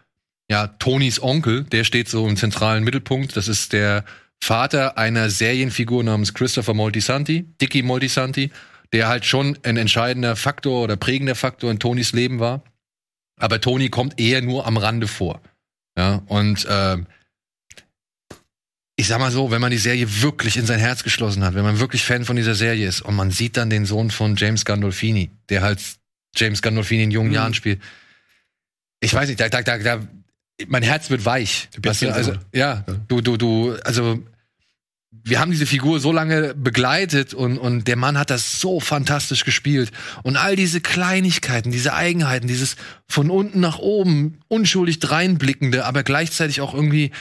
ja, 0.50 0.66
Tonys 0.66 1.20
Onkel, 1.22 1.64
der 1.64 1.84
steht 1.84 2.08
so 2.08 2.26
im 2.26 2.36
zentralen 2.36 2.84
Mittelpunkt. 2.84 3.36
Das 3.36 3.48
ist 3.48 3.72
der 3.72 4.04
Vater 4.42 4.96
einer 4.96 5.30
Serienfigur 5.30 6.04
namens 6.04 6.32
Christopher 6.32 6.74
Moltisanti, 6.74 7.44
Dicky 7.60 7.82
Moltisanti, 7.82 8.50
der 8.92 9.08
halt 9.08 9.26
schon 9.26 9.58
ein 9.62 9.76
entscheidender 9.76 10.36
Faktor 10.36 10.84
oder 10.84 10.96
prägender 10.96 11.34
Faktor 11.34 11.70
in 11.70 11.78
Tonys 11.78 12.12
Leben 12.12 12.38
war. 12.38 12.62
Aber 13.38 13.60
Tony 13.60 13.88
kommt 13.88 14.18
eher 14.20 14.40
nur 14.42 14.66
am 14.66 14.76
Rande 14.76 15.06
vor. 15.06 15.40
Ja, 15.96 16.22
und 16.26 16.66
ähm, 16.70 17.06
ich 19.00 19.06
sag 19.06 19.20
mal 19.20 19.30
so, 19.30 19.52
wenn 19.52 19.60
man 19.60 19.70
die 19.70 19.78
Serie 19.78 20.22
wirklich 20.22 20.56
in 20.56 20.66
sein 20.66 20.80
Herz 20.80 21.04
geschlossen 21.04 21.44
hat, 21.44 21.54
wenn 21.54 21.62
man 21.62 21.78
wirklich 21.78 22.02
Fan 22.02 22.24
von 22.24 22.34
dieser 22.34 22.56
Serie 22.56 22.88
ist 22.88 23.00
und 23.00 23.14
man 23.14 23.30
sieht 23.30 23.56
dann 23.56 23.70
den 23.70 23.86
Sohn 23.86 24.10
von 24.10 24.34
James 24.34 24.64
Gandolfini, 24.64 25.30
der 25.50 25.62
halt 25.62 25.78
James 26.34 26.62
Gandolfini 26.62 27.04
in 27.04 27.12
jungen 27.12 27.32
Jahren 27.32 27.54
spielt. 27.54 27.80
Ich 28.98 29.14
weiß 29.14 29.28
nicht, 29.28 29.38
da, 29.38 29.48
da, 29.48 29.62
da, 29.62 29.78
da 29.78 30.00
mein 30.66 30.82
Herz 30.82 31.10
wird 31.10 31.24
weich. 31.24 31.68
Weißt 31.80 32.02
du, 32.02 32.12
also, 32.12 32.32
ja, 32.52 32.84
du, 33.06 33.20
du, 33.20 33.36
du, 33.36 33.76
also 33.84 34.20
wir 35.10 35.38
haben 35.38 35.52
diese 35.52 35.66
Figur 35.66 36.00
so 36.00 36.10
lange 36.10 36.54
begleitet 36.56 37.34
und, 37.34 37.56
und 37.56 37.86
der 37.86 37.96
Mann 37.96 38.18
hat 38.18 38.30
das 38.30 38.60
so 38.60 38.80
fantastisch 38.80 39.44
gespielt. 39.44 39.92
Und 40.24 40.36
all 40.36 40.56
diese 40.56 40.80
Kleinigkeiten, 40.80 41.70
diese 41.70 41.94
Eigenheiten, 41.94 42.48
dieses 42.48 42.74
von 43.06 43.30
unten 43.30 43.60
nach 43.60 43.78
oben 43.78 44.40
unschuldig 44.48 44.98
dreinblickende, 44.98 45.84
aber 45.84 46.02
gleichzeitig 46.02 46.60
auch 46.60 46.74
irgendwie, 46.74 47.12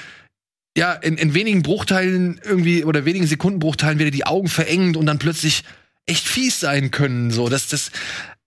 ja, 0.78 0.94
in, 0.94 1.18
in 1.18 1.34
wenigen 1.34 1.64
Bruchteilen 1.64 2.40
irgendwie 2.44 2.86
oder 2.86 3.04
wenigen 3.04 3.26
Sekundenbruchteilen 3.26 3.98
wieder 3.98 4.12
die 4.12 4.28
Augen 4.28 4.48
verengend 4.48 4.96
und 4.96 5.08
dann 5.08 5.18
plötzlich 5.18 5.64
echt 6.06 6.28
fies 6.28 6.60
sein 6.60 6.92
können. 6.92 7.32
So, 7.32 7.50
das, 7.50 7.68
das, 7.68 7.90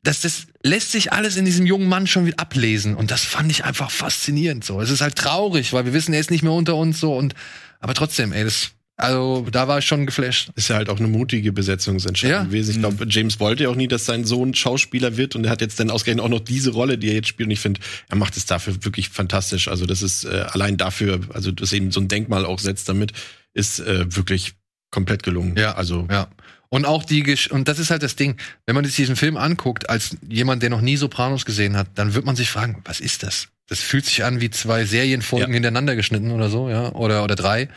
das, 0.05 0.21
das 0.21 0.47
lässt 0.63 0.93
sich 0.93 1.13
alles 1.13 1.37
in 1.37 1.45
diesem 1.45 1.67
jungen 1.67 1.89
Mann 1.89 2.07
schon 2.07 2.27
wieder 2.27 2.39
ablesen. 2.39 2.95
Und 2.95 3.11
das 3.11 3.25
fand 3.25 3.51
ich 3.51 3.65
einfach 3.65 3.91
faszinierend. 3.91 4.65
So, 4.65 4.81
es 4.81 4.91
ist 4.91 5.01
halt 5.01 5.17
traurig, 5.17 5.73
weil 5.73 5.87
wir 5.87 5.93
wissen, 5.93 6.15
er 6.15 6.21
ist 6.21 6.31
nicht 6.31 6.45
mehr 6.45 6.53
unter 6.53 6.77
uns 6.77 7.01
so 7.01 7.17
und 7.17 7.35
aber 7.81 7.95
trotzdem, 7.95 8.33
ey, 8.33 8.45
das 8.45 8.71
also 9.01 9.47
da 9.51 9.67
war 9.69 9.79
ich 9.79 9.85
schon 9.87 10.07
geflasht. 10.07 10.51
Ist 10.55 10.69
ja 10.69 10.77
halt 10.77 10.89
auch 10.89 10.99
eine 10.99 11.09
mutige 11.09 11.53
Besetzungsentscheidung 11.53 12.37
Ja. 12.37 12.45
gewesen. 12.45 12.71
Ich 12.73 12.79
glaube, 12.79 13.07
James 13.09 13.41
wollte 13.41 13.65
ja 13.65 13.69
auch 13.69 13.75
nie, 13.75 13.89
dass 13.89 14.07
sein 14.07 14.25
Sohn 14.25 14.55
Schauspieler 14.55 15.17
wird 15.17 15.35
und 15.37 15.45
er 15.45 15.51
hat 15.51 15.61
jetzt 15.61 15.81
dann 15.81 15.91
ausgerechnet 15.91 16.25
auch 16.25 16.29
noch 16.31 16.41
diese 16.41 16.71
Rolle, 16.71 16.99
die 16.99 17.09
er 17.09 17.15
jetzt 17.15 17.29
spielt. 17.29 17.47
Und 17.49 17.53
ich 17.53 17.61
finde, 17.61 17.81
er 18.09 18.17
macht 18.17 18.37
es 18.37 18.47
dafür 18.47 18.85
wirklich 18.85 19.09
fantastisch. 19.09 19.69
Also 19.69 19.87
das 19.87 20.03
ist 20.03 20.25
äh, 20.25 20.45
allein 20.51 20.77
dafür, 20.77 21.21
also 21.35 21.51
dass 21.53 21.73
eben 21.73 21.91
so 21.91 22.01
ein 22.01 22.09
Denkmal 22.09 22.45
auch 22.45 22.59
setzt 22.59 22.89
damit, 22.89 23.13
ist 23.55 23.81
äh, 23.81 24.15
wirklich 24.15 24.53
komplett 24.91 25.23
gelungen. 25.23 25.57
Ja, 25.57 25.75
also 25.75 26.07
ja. 26.11 26.29
Und 26.69 26.85
auch 26.87 27.05
die 27.05 27.25
Gesch 27.25 27.49
und 27.49 27.67
das 27.67 27.81
ist 27.81 27.91
halt 27.91 28.03
das 28.05 28.15
Ding, 28.15 28.37
wenn 28.67 28.77
man 28.77 28.85
sich 28.85 28.95
diesen 28.95 29.17
Film 29.17 29.37
anguckt, 29.37 29.91
als 29.91 30.17
jemand, 30.29 30.63
der 30.63 30.71
noch 30.71 30.81
nie 30.81 30.97
Sopranos 30.97 31.45
gesehen 31.45 31.77
hat, 31.77 31.89
dann 31.97 32.15
wird 32.15 32.25
man 32.25 32.37
sich 32.37 32.49
fragen, 32.49 32.81
was 32.85 33.01
ist 33.01 33.25
das? 33.25 33.49
Das 33.67 33.81
fühlt 33.81 34.05
sich 34.07 34.23
an 34.25 34.41
wie 34.41 34.51
zwei 34.51 34.85
Serienfolgen 34.85 35.49
Ja. 35.49 35.55
hintereinander 35.55 35.97
geschnitten 35.97 36.31
oder 36.31 36.49
so, 36.49 36.69
ja, 36.71 36.93
oder 36.93 37.25
oder 37.25 37.35
drei. 37.35 37.69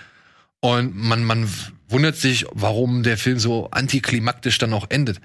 Und 0.64 0.96
man 0.96 1.26
man 1.26 1.50
wundert 1.90 2.16
sich, 2.16 2.46
warum 2.52 3.04
der 3.04 3.18
Film 3.18 3.38
so 3.38 3.70
antiklimaktisch 3.72 4.58
dann 4.60 4.74
auch 4.74 4.90
endet. 4.90 5.20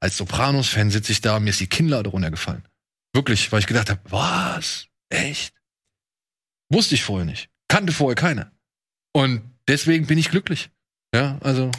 Als 0.00 0.16
Sopranos-Fan 0.16 0.90
sitze 0.90 1.10
ich 1.10 1.20
da 1.20 1.36
und 1.36 1.44
mir 1.44 1.50
ist 1.50 1.58
die 1.58 1.66
Kinnlade 1.66 2.10
runtergefallen. 2.10 2.62
Wirklich, 3.12 3.50
weil 3.50 3.58
ich 3.58 3.66
gedacht 3.66 3.90
habe, 3.90 4.00
was? 4.04 4.86
Echt? 5.08 5.52
Wusste 6.70 6.94
ich 6.94 7.02
vorher 7.02 7.24
nicht. 7.24 7.50
Kannte 7.66 7.92
vorher 7.92 8.14
keiner. 8.14 8.52
Und 9.12 9.42
deswegen 9.66 10.06
bin 10.06 10.18
ich 10.18 10.30
glücklich. 10.30 10.70
Ja, 11.12 11.38
also 11.40 11.72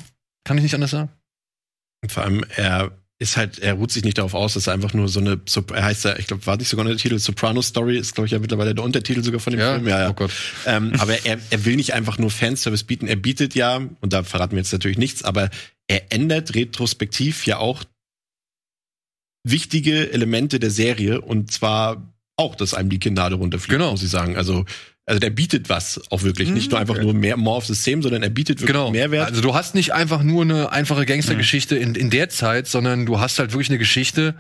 kann 0.44 0.58
ich 0.58 0.64
nicht 0.64 0.76
anders 0.76 0.92
sagen. 0.92 1.10
Und 2.04 2.12
vor 2.12 2.24
allem, 2.24 2.44
er 2.56 2.98
ist 3.18 3.38
halt, 3.38 3.60
er 3.60 3.74
ruht 3.76 3.92
sich 3.92 4.04
nicht 4.04 4.18
darauf 4.18 4.34
aus, 4.34 4.56
dass 4.56 4.68
er 4.68 4.74
einfach 4.74 4.94
nur 4.94 5.08
so 5.08 5.22
eine, 5.22 5.40
er 5.74 5.84
heißt 5.84 6.04
ja, 6.04 6.18
ich 6.20 6.28
glaube, 6.28 6.46
war 6.48 6.58
nicht 6.58 6.68
sogar 6.68 6.86
der 6.86 6.98
Titel, 6.98 7.18
Soprano 7.18 7.62
Story, 7.62 7.98
ist, 7.98 8.14
glaube 8.14 8.26
ich, 8.26 8.32
ja 8.34 8.40
mittlerweile 8.40 8.76
der 8.76 8.84
Untertitel 8.84 9.24
sogar 9.24 9.40
von 9.40 9.52
dem 9.52 9.60
Ja? 9.62 9.74
Film. 9.76 9.88
Ja, 9.88 10.00
ja. 10.02 10.10
Oh 10.10 10.14
Gott. 10.14 10.32
Ähm, 10.66 10.92
aber 11.00 11.26
er, 11.26 11.40
er 11.50 11.66
will 11.66 11.78
nicht 11.78 11.94
einfach 11.94 12.18
nur 12.18 12.30
Fanservice 12.30 12.84
bieten, 12.84 13.08
er 13.08 13.16
bietet 13.16 13.56
ja, 13.56 13.78
und 13.78 14.12
da 14.12 14.24
verraten 14.24 14.52
wir 14.52 14.60
jetzt 14.60 14.74
natürlich 14.74 14.98
nichts, 14.98 15.24
aber 15.24 15.50
er 15.88 16.12
ändert 16.12 16.56
retrospektiv 16.56 17.46
ja 17.46 17.58
auch 17.58 17.84
wichtige 19.48 20.12
Elemente 20.12 20.60
der 20.60 20.72
Serie 20.72 21.22
und 21.22 21.52
zwar 21.52 22.14
auch, 22.38 22.56
dass 22.56 22.74
einem 22.74 22.90
die 22.90 23.00
Kinnlade 23.00 23.36
runterfliegt, 23.36 23.72
Genau. 23.72 23.92
muss 23.92 24.04
ich 24.04 24.10
sagen. 24.10 24.36
Also, 24.36 24.66
also 25.06 25.20
der 25.20 25.30
bietet 25.30 25.70
was 25.70 26.02
auch 26.10 26.24
wirklich. 26.24 26.50
Nicht 26.50 26.72
nur 26.72 26.80
einfach 26.80 27.00
nur 27.00 27.14
mehr 27.14 27.38
more 27.38 27.58
of 27.58 27.66
the 27.66 27.76
same, 27.76 28.02
sondern 28.02 28.24
er 28.24 28.30
bietet 28.30 28.62
wirklich 28.62 28.74
Genau. 28.76 28.92
Mehrwert. 28.92 29.28
Also 29.28 29.42
du 29.42 29.54
hast 29.54 29.76
nicht 29.76 29.94
einfach 29.94 30.24
nur 30.24 30.44
eine 30.44 30.72
einfache 30.72 31.06
Gangstergeschichte 31.06 31.76
in, 31.76 31.94
in 31.96 32.10
der 32.10 32.30
Zeit, 32.30 32.68
sondern 32.68 33.06
du 33.06 33.20
hast 33.20 33.38
halt 33.38 33.52
wirklich 33.52 33.70
eine 33.70 33.78
Geschichte, 33.78 34.34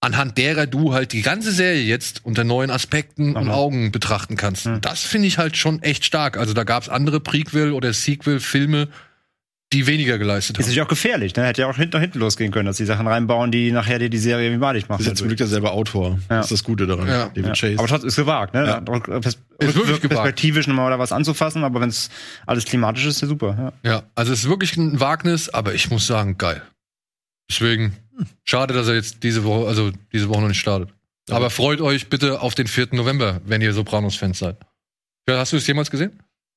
anhand 0.00 0.36
derer 0.36 0.66
du 0.66 0.92
halt 0.92 1.12
die 1.12 1.22
ganze 1.22 1.50
Serie 1.50 1.82
jetzt 1.82 2.24
unter 2.24 2.44
neuen 2.44 2.70
Aspekten 2.70 3.36
und 3.36 3.48
Aha. 3.48 3.54
Augen 3.56 3.90
betrachten 3.90 4.36
kannst. 4.36 4.68
Das 4.82 5.02
finde 5.02 5.28
ich 5.28 5.38
halt 5.38 5.56
schon 5.56 5.82
echt 5.82 6.04
stark. 6.04 6.36
Also 6.36 6.52
da 6.52 6.64
gab 6.64 6.82
es 6.82 6.88
andere 6.90 7.18
Prequel- 7.20 7.72
oder 7.72 7.92
Sequel-Filme, 7.92 8.88
die 9.72 9.86
weniger 9.86 10.16
geleistet 10.18 10.56
Ist 10.56 10.58
haben. 10.58 10.70
natürlich 10.70 10.82
auch 10.82 10.88
gefährlich, 10.88 11.34
ne? 11.34 11.44
Hätte 11.44 11.62
ja 11.62 11.68
auch 11.68 11.76
hinten, 11.76 11.98
hinten 12.00 12.20
losgehen 12.20 12.52
können, 12.52 12.66
dass 12.66 12.76
die 12.76 12.84
Sachen 12.84 13.06
reinbauen, 13.08 13.50
die 13.50 13.72
nachher 13.72 13.98
dir 13.98 14.08
die 14.08 14.18
Serie 14.18 14.52
wie 14.52 14.56
malig 14.58 14.88
machen. 14.88 15.00
ist 15.00 15.08
jetzt 15.08 15.18
zum 15.18 15.26
Glück 15.26 15.38
derselbe 15.38 15.72
Autor. 15.72 16.18
Ja. 16.30 16.36
Das 16.36 16.46
ist 16.46 16.52
das 16.52 16.64
Gute 16.64 16.86
daran. 16.86 17.08
Ja. 17.08 17.26
David 17.30 17.46
ja. 17.46 17.52
Chase. 17.52 17.78
Aber 17.78 17.88
trotzdem 17.88 18.08
ist 18.08 18.16
gewagt, 18.16 18.54
ne? 18.54 18.64
Ja. 18.64 18.80
Pers 18.80 19.38
Ist 19.58 19.74
wirklich 19.74 20.00
gewagt. 20.00 20.08
Perspektivisch 20.08 20.68
nochmal 20.68 20.90
da 20.90 20.98
was 21.00 21.10
anzufassen, 21.10 21.64
aber 21.64 21.80
wenn 21.80 21.88
es 21.88 22.10
alles 22.46 22.64
klimatisch 22.64 23.06
ist, 23.06 23.16
ist 23.16 23.22
ja 23.22 23.28
super. 23.28 23.72
Ja. 23.84 23.90
Ja, 23.90 24.02
also 24.14 24.32
es 24.32 24.44
ist 24.44 24.48
wirklich 24.48 24.76
ein 24.76 25.00
Wagnis, 25.00 25.48
aber 25.48 25.74
ich 25.74 25.90
muss 25.90 26.06
sagen, 26.06 26.38
geil. 26.38 26.62
Deswegen, 27.50 27.96
schade, 28.44 28.72
dass 28.72 28.86
er 28.86 28.94
jetzt 28.94 29.24
diese 29.24 29.44
Woche, 29.44 29.66
also 29.66 29.90
diese 30.12 30.28
Woche 30.28 30.42
noch 30.42 30.48
nicht 30.48 30.60
startet. 30.60 30.90
Aber 31.28 31.50
freut 31.50 31.80
euch 31.80 32.08
bitte 32.08 32.40
auf 32.40 32.54
den 32.54 32.68
4. 32.68 32.88
November, 32.92 33.40
wenn 33.44 33.60
ihr 33.60 33.72
Sopranos-Fans 33.72 34.38
seid. 34.38 34.58
Ja, 35.28 35.38
hast 35.38 35.52
du 35.52 35.56
es 35.56 35.66
jemals 35.66 35.90
gesehen? 35.90 36.12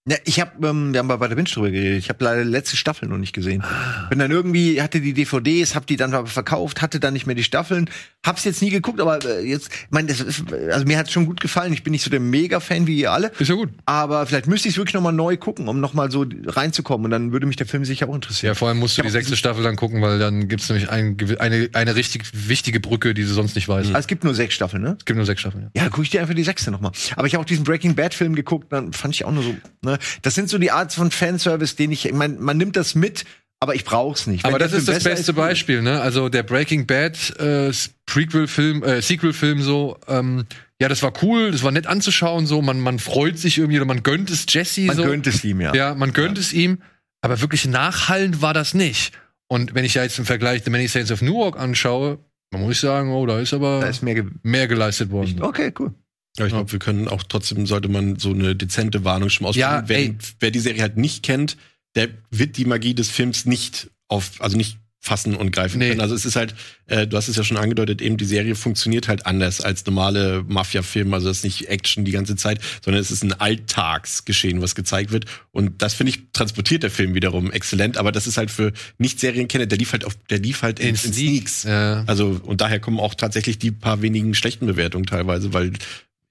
Ja, 0.09 0.17
ich 0.25 0.39
habe, 0.39 0.67
ähm, 0.67 0.91
wir 0.91 0.99
haben 0.99 1.07
bei 1.07 1.27
der 1.27 1.35
Binge 1.35 1.47
drüber 1.47 1.69
geredet. 1.69 1.99
Ich 1.99 2.09
habe 2.09 2.23
leider 2.23 2.43
die 2.43 2.49
letzte 2.49 2.77
Staffel 2.77 3.07
noch 3.07 3.19
nicht 3.19 3.33
gesehen. 3.33 3.63
Bin 4.09 4.17
dann 4.17 4.31
irgendwie, 4.31 4.81
hatte 4.81 5.01
die 5.01 5.13
DVDs, 5.13 5.75
hab 5.75 5.85
die 5.85 5.97
dann 5.97 6.15
aber 6.15 6.25
verkauft, 6.25 6.81
hatte 6.81 6.99
dann 6.99 7.13
nicht 7.13 7.27
mehr 7.27 7.35
die 7.35 7.43
Staffeln. 7.43 7.89
Hab's 8.25 8.43
jetzt 8.43 8.61
nie 8.61 8.69
geguckt, 8.69 8.99
aber 8.99 9.23
äh, 9.23 9.47
jetzt, 9.47 9.69
ich 9.71 9.87
mein, 9.91 10.05
das 10.05 10.19
ist, 10.19 10.43
also 10.51 10.85
mir 10.85 10.97
hat's 10.97 11.11
schon 11.11 11.25
gut 11.25 11.39
gefallen. 11.39 11.71
Ich 11.71 11.83
bin 11.83 11.91
nicht 11.91 12.03
so 12.03 12.09
der 12.09 12.19
Mega-Fan 12.19 12.85
wie 12.85 12.99
ihr 12.99 13.13
alle. 13.13 13.31
Ist 13.39 13.47
ja 13.47 13.55
gut. 13.55 13.69
Aber 13.85 14.25
vielleicht 14.25 14.45
müsste 14.45 14.67
ich 14.67 14.75
wirklich 14.75 14.93
noch 14.93 15.01
mal 15.01 15.13
neu 15.13 15.37
gucken, 15.37 15.69
um 15.69 15.79
noch 15.79 15.93
mal 15.93 16.11
so 16.11 16.25
reinzukommen. 16.45 17.05
Und 17.05 17.11
dann 17.11 17.31
würde 17.31 17.45
mich 17.47 17.55
der 17.55 17.65
Film 17.65 17.85
sicher 17.85 18.09
auch 18.09 18.15
interessieren. 18.15 18.49
Ja, 18.49 18.55
vor 18.55 18.67
allem 18.67 18.77
musst 18.79 18.97
du 18.97 19.03
die 19.03 19.09
sechste 19.09 19.37
Staffel 19.37 19.63
dann 19.63 19.77
gucken, 19.77 20.01
weil 20.01 20.19
dann 20.19 20.49
gibt's 20.49 20.67
nämlich 20.67 20.89
ein, 20.89 21.15
eine, 21.39 21.69
eine 21.71 21.95
richtig 21.95 22.25
wichtige 22.33 22.81
Brücke, 22.81 23.13
die 23.13 23.23
du 23.23 23.29
sonst 23.29 23.55
nicht 23.55 23.69
weißt. 23.69 23.95
Ah, 23.95 23.99
es 23.99 24.07
gibt 24.07 24.25
nur 24.25 24.35
sechs 24.35 24.53
Staffeln, 24.53 24.83
ne? 24.83 24.97
Es 24.99 25.05
gibt 25.05 25.15
nur 25.15 25.25
sechs 25.25 25.39
Staffeln. 25.39 25.71
Ja. 25.73 25.83
Ja, 25.83 25.89
gucke 25.89 26.03
ich 26.03 26.09
dir 26.09 26.19
einfach 26.19 26.35
die 26.35 26.43
sechste 26.43 26.71
noch 26.71 26.81
mal. 26.81 26.91
Aber 27.15 27.25
ich 27.25 27.35
habe 27.35 27.41
auch 27.41 27.47
diesen 27.47 27.63
Breaking 27.63 27.95
Bad 27.95 28.13
Film 28.13 28.35
geguckt, 28.35 28.73
dann 28.73 28.91
fand 28.91 29.15
ich 29.15 29.23
auch 29.23 29.31
nur 29.31 29.43
so, 29.43 29.55
ne? 29.81 29.97
Das 30.23 30.35
sind 30.35 30.49
so 30.49 30.57
die 30.57 30.71
Art 30.71 30.91
von 30.93 31.09
Fanservice, 31.09 31.77
den 31.77 31.93
ich, 31.93 32.05
ich 32.05 32.13
mein, 32.13 32.37
man 32.41 32.57
nimmt 32.57 32.75
das 32.75 32.95
mit, 32.95 33.23
aber 33.59 33.75
ich 33.75 33.83
brauch's 33.83 34.27
nicht. 34.27 34.43
Wenn 34.43 34.51
Aber 34.51 34.59
das 34.59 34.73
ist 34.73 34.87
das 34.87 35.03
beste 35.03 35.31
cool. 35.31 35.37
Beispiel, 35.37 35.81
ne? 35.81 36.01
Also 36.01 36.29
der 36.29 36.43
Breaking 36.43 36.85
Bad 36.85 37.37
äh, 37.39 37.71
Prequel-Film, 38.05 38.83
äh, 38.83 39.01
Sequel-Film 39.01 39.61
so, 39.61 39.97
ähm, 40.07 40.45
ja, 40.81 40.87
das 40.87 41.03
war 41.03 41.11
cool, 41.21 41.51
das 41.51 41.63
war 41.63 41.71
nett 41.71 41.85
anzuschauen, 41.85 42.47
so, 42.47 42.61
man, 42.61 42.79
man 42.79 42.99
freut 42.99 43.37
sich 43.37 43.57
irgendwie 43.57 43.77
oder 43.77 43.85
man 43.85 44.01
gönnt 44.01 44.29
es 44.29 44.45
Jesse 44.47 44.81
Man 44.81 44.95
so. 44.95 45.03
gönnt 45.03 45.27
es 45.27 45.43
ihm, 45.43 45.59
ja. 45.59 45.73
Ja, 45.73 45.93
man 45.93 46.13
gönnt 46.13 46.37
es 46.37 46.53
ihm, 46.53 46.79
aber 47.21 47.41
wirklich 47.41 47.65
nachhallend 47.65 48.41
war 48.41 48.53
das 48.53 48.73
nicht. 48.73 49.13
Und 49.47 49.75
wenn 49.75 49.83
ich 49.83 49.95
ja 49.95 50.03
jetzt 50.03 50.17
im 50.19 50.25
Vergleich 50.25 50.63
The 50.63 50.69
Many 50.69 50.87
Saints 50.87 51.11
of 51.11 51.21
Newark 51.21 51.59
anschaue, 51.59 52.19
dann 52.51 52.61
muss 52.61 52.73
ich 52.73 52.79
sagen, 52.79 53.11
oh, 53.11 53.25
da 53.25 53.39
ist 53.39 53.53
aber 53.53 53.81
Da 53.81 53.87
ist 53.87 54.03
mehr 54.03 54.15
ge 54.15 54.25
mehr 54.41 54.67
geleistet 54.67 55.11
worden. 55.11 55.41
Okay, 55.41 55.73
cool. 55.79 55.93
Ja, 56.37 56.45
ich 56.45 56.53
glaube, 56.53 56.71
wir 56.71 56.79
können 56.79 57.07
auch 57.07 57.23
trotzdem, 57.23 57.65
sollte 57.65 57.89
man 57.89 58.17
so 58.17 58.29
eine 58.29 58.55
dezente 58.55 59.03
Warnung 59.03 59.29
schon 59.29 59.47
aussprechen. 59.47 59.69
Ja, 59.69 59.83
wer, 59.87 60.13
wer 60.39 60.51
die 60.51 60.59
Serie 60.59 60.81
halt 60.81 60.95
nicht 60.95 61.23
kennt, 61.23 61.57
der 61.95 62.09
wird 62.31 62.57
die 62.57 62.65
Magie 62.65 62.93
des 62.93 63.09
Films 63.09 63.45
nicht 63.45 63.89
auf, 64.07 64.31
also 64.39 64.57
nicht 64.57 64.77
fassen 65.01 65.33
und 65.35 65.51
greifen 65.51 65.79
Nee. 65.79 65.89
können. 65.89 66.01
Also 66.01 66.13
es 66.13 66.25
ist 66.25 66.35
halt, 66.35 66.53
äh, 66.87 67.07
du 67.07 67.15
hast 67.15 67.29
es 67.29 67.37
ja 67.37 67.43
schon 67.45 67.55
angedeutet, 67.55 68.01
eben 68.01 68.17
die 68.17 68.25
Serie 68.25 68.53
funktioniert 68.53 69.07
halt 69.07 69.25
anders 69.25 69.61
als 69.61 69.85
normale 69.85 70.43
Mafia-Filme. 70.45 71.15
Also 71.15 71.29
es 71.29 71.37
ist 71.37 71.43
nicht 71.45 71.69
Action 71.69 72.03
die 72.03 72.11
ganze 72.11 72.35
Zeit, 72.35 72.59
sondern 72.83 73.01
es 73.01 73.09
ist 73.09 73.23
ein 73.23 73.31
Alltagsgeschehen, 73.31 74.61
was 74.61 74.75
gezeigt 74.75 75.11
wird. 75.11 75.25
Und 75.51 75.81
das 75.81 75.93
finde 75.93 76.11
ich 76.11 76.31
transportiert 76.33 76.83
der 76.83 76.91
Film 76.91 77.15
wiederum 77.15 77.49
exzellent. 77.49 77.97
Aber 77.97 78.11
das 78.11 78.27
ist 78.27 78.37
halt 78.37 78.51
für 78.51 78.73
Nicht-Serienkenner, 78.97 79.67
der 79.67 79.77
lief 79.77 79.93
halt 79.93 80.03
auf, 80.03 80.15
der 80.29 80.39
lief 80.39 80.63
halt 80.63 80.81
in, 80.81 80.89
in 80.89 80.95
Sneaks. 80.97 81.63
Ja. 81.63 82.03
Also 82.05 82.39
und 82.43 82.59
daher 82.59 82.79
kommen 82.81 82.99
auch 82.99 83.15
tatsächlich 83.15 83.57
die 83.57 83.71
paar 83.71 84.01
wenigen 84.01 84.33
schlechten 84.33 84.65
Bewertungen 84.65 85.05
teilweise, 85.05 85.53
weil 85.53 85.71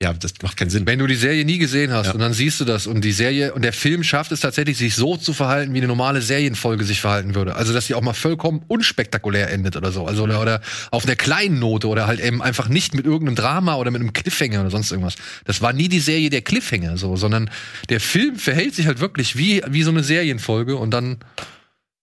ja, 0.00 0.12
das 0.12 0.32
macht 0.42 0.56
keinen 0.56 0.70
Sinn. 0.70 0.86
Wenn 0.86 1.00
du 1.00 1.08
die 1.08 1.16
Serie 1.16 1.44
nie 1.44 1.58
gesehen 1.58 1.90
hast 1.92 2.06
Ja. 2.06 2.12
und 2.12 2.20
dann 2.20 2.32
siehst 2.32 2.60
du 2.60 2.64
das 2.64 2.86
und 2.86 3.00
die 3.00 3.10
Serie 3.10 3.52
und 3.52 3.62
der 3.62 3.72
Film 3.72 4.04
schafft 4.04 4.30
es 4.30 4.38
tatsächlich, 4.38 4.78
sich 4.78 4.94
so 4.94 5.16
zu 5.16 5.32
verhalten, 5.32 5.74
wie 5.74 5.78
eine 5.78 5.88
normale 5.88 6.22
Serienfolge 6.22 6.84
sich 6.84 7.00
verhalten 7.00 7.34
würde. 7.34 7.56
Also, 7.56 7.72
dass 7.72 7.86
sie 7.88 7.94
auch 7.94 8.00
mal 8.00 8.12
vollkommen 8.12 8.62
unspektakulär 8.68 9.50
endet 9.50 9.74
oder 9.74 9.90
so. 9.90 10.06
Also, 10.06 10.22
oder, 10.22 10.40
oder 10.40 10.60
auf 10.92 11.04
einer 11.04 11.16
kleinen 11.16 11.58
Note 11.58 11.88
oder 11.88 12.06
halt 12.06 12.20
eben 12.20 12.40
einfach 12.42 12.68
nicht 12.68 12.94
mit 12.94 13.06
irgendeinem 13.06 13.34
Drama 13.34 13.74
oder 13.74 13.90
mit 13.90 14.00
einem 14.00 14.12
Cliffhanger 14.12 14.60
oder 14.60 14.70
sonst 14.70 14.92
irgendwas. 14.92 15.16
Das 15.44 15.62
war 15.62 15.72
nie 15.72 15.88
die 15.88 15.98
Serie 16.00 16.30
der 16.30 16.42
Cliffhanger, 16.42 16.96
so, 16.96 17.16
sondern 17.16 17.50
der 17.88 17.98
Film 18.00 18.36
verhält 18.36 18.76
sich 18.76 18.86
halt 18.86 19.00
wirklich 19.00 19.36
wie, 19.36 19.62
wie 19.68 19.82
so 19.82 19.90
eine 19.90 20.04
Serienfolge 20.04 20.76
und 20.76 20.92
dann, 20.92 21.18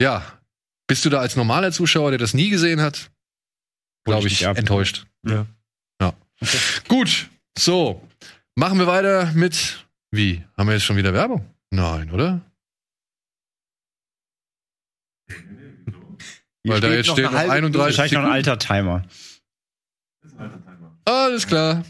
ja, 0.01 0.21
bist 0.87 1.05
du 1.05 1.09
da 1.09 1.19
als 1.21 1.37
normaler 1.37 1.71
Zuschauer, 1.71 2.11
der 2.11 2.19
das 2.19 2.33
nie 2.33 2.49
gesehen 2.49 2.81
hat, 2.81 3.09
glaube 4.03 4.27
ich 4.27 4.41
enttäuscht. 4.43 5.05
Ja. 5.25 5.45
Ja. 6.01 6.13
Gut, 6.89 7.29
so. 7.57 8.01
Machen 8.55 8.79
wir 8.79 8.87
weiter 8.87 9.31
mit. 9.33 9.85
Wie? 10.11 10.43
Haben 10.57 10.67
wir 10.67 10.73
jetzt 10.73 10.85
schon 10.85 10.97
wieder 10.97 11.13
Werbung? 11.13 11.45
Nein, 11.71 12.11
oder? 12.11 12.41
Weil 16.63 16.79
da 16.79 16.89
jetzt 16.89 17.09
steht 17.09 17.25
noch 17.25 17.33
31 17.33 17.79
Wahrscheinlich 17.79 18.11
noch 18.13 18.23
ein 18.23 18.43
Sekunden. 18.43 18.49
alter 18.49 18.57
Timer. 18.59 19.03
Alles 21.05 21.45
klar. 21.47 21.83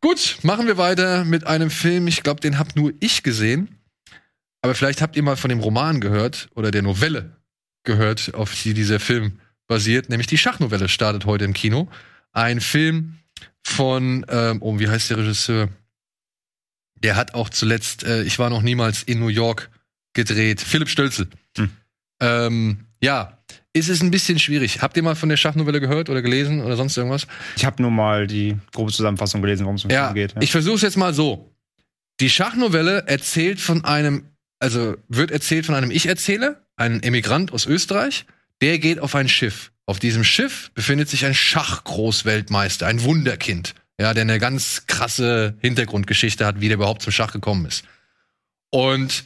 Gut, 0.00 0.38
machen 0.42 0.66
wir 0.66 0.76
weiter 0.76 1.24
mit 1.24 1.46
einem 1.46 1.70
Film. 1.70 2.08
Ich 2.08 2.22
glaube, 2.24 2.40
den 2.40 2.58
hab 2.58 2.74
nur 2.74 2.92
ich 2.98 3.22
gesehen. 3.22 3.78
Aber 4.62 4.74
vielleicht 4.74 5.02
habt 5.02 5.16
ihr 5.16 5.22
mal 5.22 5.36
von 5.36 5.48
dem 5.48 5.60
Roman 5.60 6.00
gehört 6.00 6.48
oder 6.54 6.70
der 6.70 6.82
Novelle 6.82 7.36
gehört, 7.84 8.34
auf 8.34 8.52
die 8.62 8.74
dieser 8.74 8.98
Film 9.00 9.38
basiert. 9.68 10.08
Nämlich 10.08 10.26
die 10.26 10.38
Schachnovelle 10.38 10.88
startet 10.88 11.24
heute 11.26 11.44
im 11.44 11.52
Kino. 11.52 11.88
Ein 12.32 12.60
Film 12.60 13.18
von, 13.62 14.26
ähm, 14.28 14.58
oh, 14.60 14.78
wie 14.78 14.88
heißt 14.88 15.10
der 15.10 15.18
Regisseur? 15.18 15.68
Der 16.96 17.16
hat 17.16 17.34
auch 17.34 17.48
zuletzt, 17.48 18.04
äh, 18.04 18.22
ich 18.22 18.38
war 18.38 18.50
noch 18.50 18.62
niemals 18.62 19.02
in 19.02 19.18
New 19.18 19.28
York 19.28 19.70
gedreht. 20.14 20.60
Philipp 20.60 20.88
Stölzel. 20.88 21.28
Hm. 21.56 21.70
Ähm, 22.20 22.86
ja, 23.02 23.38
ist 23.72 23.88
es 23.88 24.02
ein 24.02 24.10
bisschen 24.10 24.38
schwierig. 24.38 24.82
Habt 24.82 24.96
ihr 24.96 25.02
mal 25.02 25.16
von 25.16 25.28
der 25.28 25.36
Schachnovelle 25.36 25.80
gehört 25.80 26.10
oder 26.10 26.22
gelesen 26.22 26.62
oder 26.62 26.76
sonst 26.76 26.96
irgendwas? 26.96 27.26
Ich 27.56 27.64
habe 27.64 27.80
nur 27.82 27.90
mal 27.90 28.26
die 28.26 28.56
grobe 28.72 28.92
Zusammenfassung 28.92 29.40
gelesen, 29.42 29.64
worum 29.64 29.76
es 29.76 29.84
Ja, 29.84 30.12
Film 30.12 30.14
geht. 30.14 30.34
ich 30.40 30.52
versuche 30.52 30.76
es 30.76 30.82
jetzt 30.82 30.96
mal 30.96 31.14
so. 31.14 31.50
Die 32.20 32.30
Schachnovelle 32.30 33.04
erzählt 33.08 33.60
von 33.60 33.84
einem, 33.84 34.26
also 34.60 34.96
wird 35.08 35.30
erzählt 35.30 35.66
von 35.66 35.74
einem 35.74 35.90
Ich-Erzähler, 35.90 36.62
einem 36.76 37.00
Emigrant 37.00 37.52
aus 37.52 37.66
Österreich, 37.66 38.26
der 38.60 38.78
geht 38.78 39.00
auf 39.00 39.14
ein 39.14 39.28
Schiff. 39.28 39.71
Auf 39.86 39.98
diesem 39.98 40.24
Schiff 40.24 40.70
befindet 40.74 41.08
sich 41.08 41.24
ein 41.24 41.34
Schachgroßweltmeister, 41.34 42.86
ein 42.86 43.02
Wunderkind, 43.02 43.74
ja, 43.98 44.14
der 44.14 44.22
eine 44.22 44.38
ganz 44.38 44.86
krasse 44.86 45.56
Hintergrundgeschichte 45.60 46.46
hat, 46.46 46.60
wie 46.60 46.68
der 46.68 46.76
überhaupt 46.76 47.02
zum 47.02 47.12
Schach 47.12 47.32
gekommen 47.32 47.66
ist. 47.66 47.84
Und 48.70 49.24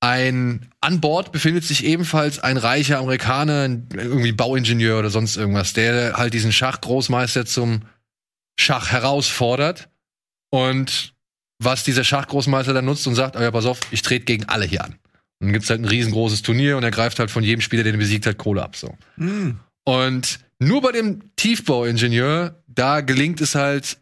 ein 0.00 0.68
an 0.80 1.00
Bord 1.00 1.30
befindet 1.30 1.64
sich 1.64 1.84
ebenfalls 1.84 2.40
ein 2.40 2.56
reicher 2.56 2.98
Amerikaner, 2.98 3.64
irgendwie 3.64 4.32
Bauingenieur 4.32 4.98
oder 4.98 5.10
sonst 5.10 5.36
irgendwas, 5.36 5.74
der 5.74 6.14
halt 6.14 6.34
diesen 6.34 6.52
Schachgroßmeister 6.52 7.46
zum 7.46 7.82
Schach 8.58 8.90
herausfordert 8.90 9.88
und 10.50 11.14
was 11.58 11.84
dieser 11.84 12.04
Schachgroßmeister 12.04 12.74
dann 12.74 12.84
nutzt 12.84 13.06
und 13.06 13.14
sagt, 13.14 13.36
oh 13.36 13.40
ja, 13.40 13.50
pass 13.50 13.66
auf, 13.66 13.78
ich 13.90 14.02
trete 14.02 14.24
gegen 14.24 14.46
alle 14.46 14.64
hier 14.64 14.84
an. 14.84 14.92
Und 14.92 15.48
dann 15.48 15.52
gibt's 15.52 15.70
halt 15.70 15.80
ein 15.80 15.86
riesengroßes 15.86 16.42
Turnier 16.42 16.76
und 16.76 16.82
er 16.82 16.90
greift 16.90 17.18
halt 17.18 17.30
von 17.30 17.44
jedem 17.44 17.60
Spieler, 17.60 17.84
den 17.84 17.94
er 17.94 17.98
besiegt 17.98 18.26
hat, 18.26 18.38
Kohle 18.38 18.62
ab. 18.62 18.76
So. 18.76 18.96
Und 19.84 20.38
nur 20.58 20.80
bei 20.80 20.92
dem 20.92 21.34
Tiefbauingenieur, 21.36 22.62
da 22.68 23.00
gelingt 23.00 23.40
es 23.40 23.54
halt 23.54 23.98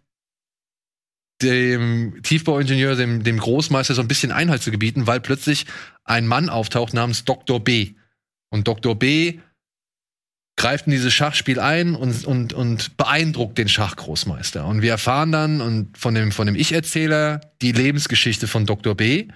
dem 1.43 2.23
Tiefbauingenieur, 2.23 2.97
dem, 2.97 3.25
dem 3.25 3.39
Großmeister 3.39 3.95
so 3.95 4.03
ein 4.03 4.09
bisschen 4.09 4.33
Einhalt 4.33 4.63
zu 4.63 4.71
gebieten, 4.71 5.07
weil 5.07 5.21
plötzlich 5.21 5.67
ein 6.05 6.27
Mann 6.27 6.51
auftaucht 6.51 6.93
namens 6.93 7.25
Dr. 7.25 7.61
B. 7.61 7.95
Und 8.51 8.69
Dr. 8.69 8.99
B 8.99 9.39
greift 10.57 10.87
in 10.87 10.93
dieses 10.93 11.15
Schachspiel 11.15 11.59
ein 11.59 11.95
und, 11.95 12.27
und, 12.27 12.53
und 12.53 12.97
beeindruckt 12.99 13.57
den 13.57 13.69
Schachgroßmeister. 13.69 14.67
Und 14.67 14.83
wir 14.83 14.91
erfahren 14.91 15.33
dann 15.33 15.63
und 15.63 15.97
von 15.97 16.15
dem, 16.15 16.33
von 16.33 16.47
dem 16.47 16.57
Ich-Erzähler 16.57 17.41
die 17.63 17.73
Lebensgeschichte 17.73 18.47
von 18.47 18.67
Dr. 18.67 18.95
B. 18.95 19.29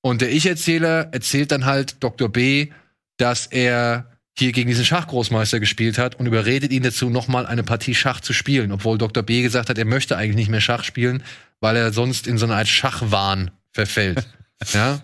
Und 0.00 0.22
der 0.22 0.32
Ich-Erzähler 0.32 1.12
erzählt 1.12 1.52
dann 1.52 1.66
halt 1.66 2.02
Dr. 2.02 2.30
B, 2.30 2.70
dass 3.18 3.46
er 3.46 4.11
hier 4.38 4.52
gegen 4.52 4.68
diesen 4.68 4.84
Schachgroßmeister 4.84 5.60
gespielt 5.60 5.98
hat 5.98 6.14
und 6.14 6.26
überredet 6.26 6.72
ihn 6.72 6.82
dazu, 6.82 7.10
nochmal 7.10 7.46
eine 7.46 7.62
Partie 7.62 7.94
Schach 7.94 8.20
zu 8.20 8.32
spielen, 8.32 8.72
obwohl 8.72 8.98
Dr. 8.98 9.22
B 9.22 9.42
gesagt 9.42 9.68
hat, 9.68 9.78
er 9.78 9.84
möchte 9.84 10.16
eigentlich 10.16 10.36
nicht 10.36 10.48
mehr 10.48 10.60
Schach 10.60 10.84
spielen, 10.84 11.22
weil 11.60 11.76
er 11.76 11.92
sonst 11.92 12.26
in 12.26 12.38
so 12.38 12.46
eine 12.46 12.56
Art 12.56 12.68
Schachwahn 12.68 13.50
verfällt. 13.72 14.26
ja. 14.72 15.00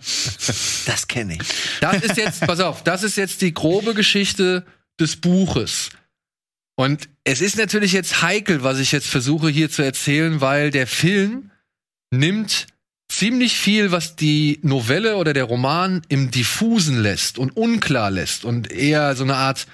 Das 0.87 1.09
kenne 1.09 1.35
ich. 1.35 1.49
Das 1.81 2.03
ist 2.03 2.17
jetzt, 2.17 2.41
pass 2.41 2.61
auf, 2.61 2.83
das 2.85 3.03
ist 3.03 3.17
jetzt 3.17 3.43
die 3.43 3.53
grobe 3.53 3.95
Geschichte 3.95 4.65
des 4.99 5.17
Buches. 5.17 5.91
Und 6.75 7.09
es 7.25 7.41
ist 7.41 7.57
natürlich 7.57 7.93
jetzt 7.93 8.23
heikel, 8.23 8.63
was 8.63 8.79
ich 8.79 8.93
jetzt 8.93 9.09
versuche 9.09 9.49
hier 9.49 9.69
zu 9.69 9.83
erzählen, 9.83 10.41
weil 10.41 10.71
der 10.71 10.87
Film 10.87 11.51
nimmt 12.11 12.69
ziemlich 13.19 13.59
viel, 13.59 13.91
was 13.91 14.15
die 14.15 14.61
Novelle 14.63 15.17
oder 15.17 15.33
der 15.33 15.45
Roman 15.45 16.03
im 16.09 16.31
Diffusen 16.31 17.03
lässt 17.03 17.37
und 17.37 17.57
unklar 17.57 18.13
lässt 18.13 18.45
und 18.45 18.71
eher 18.71 19.17
so 19.17 19.25
eine 19.25 19.35
Art 19.35 19.67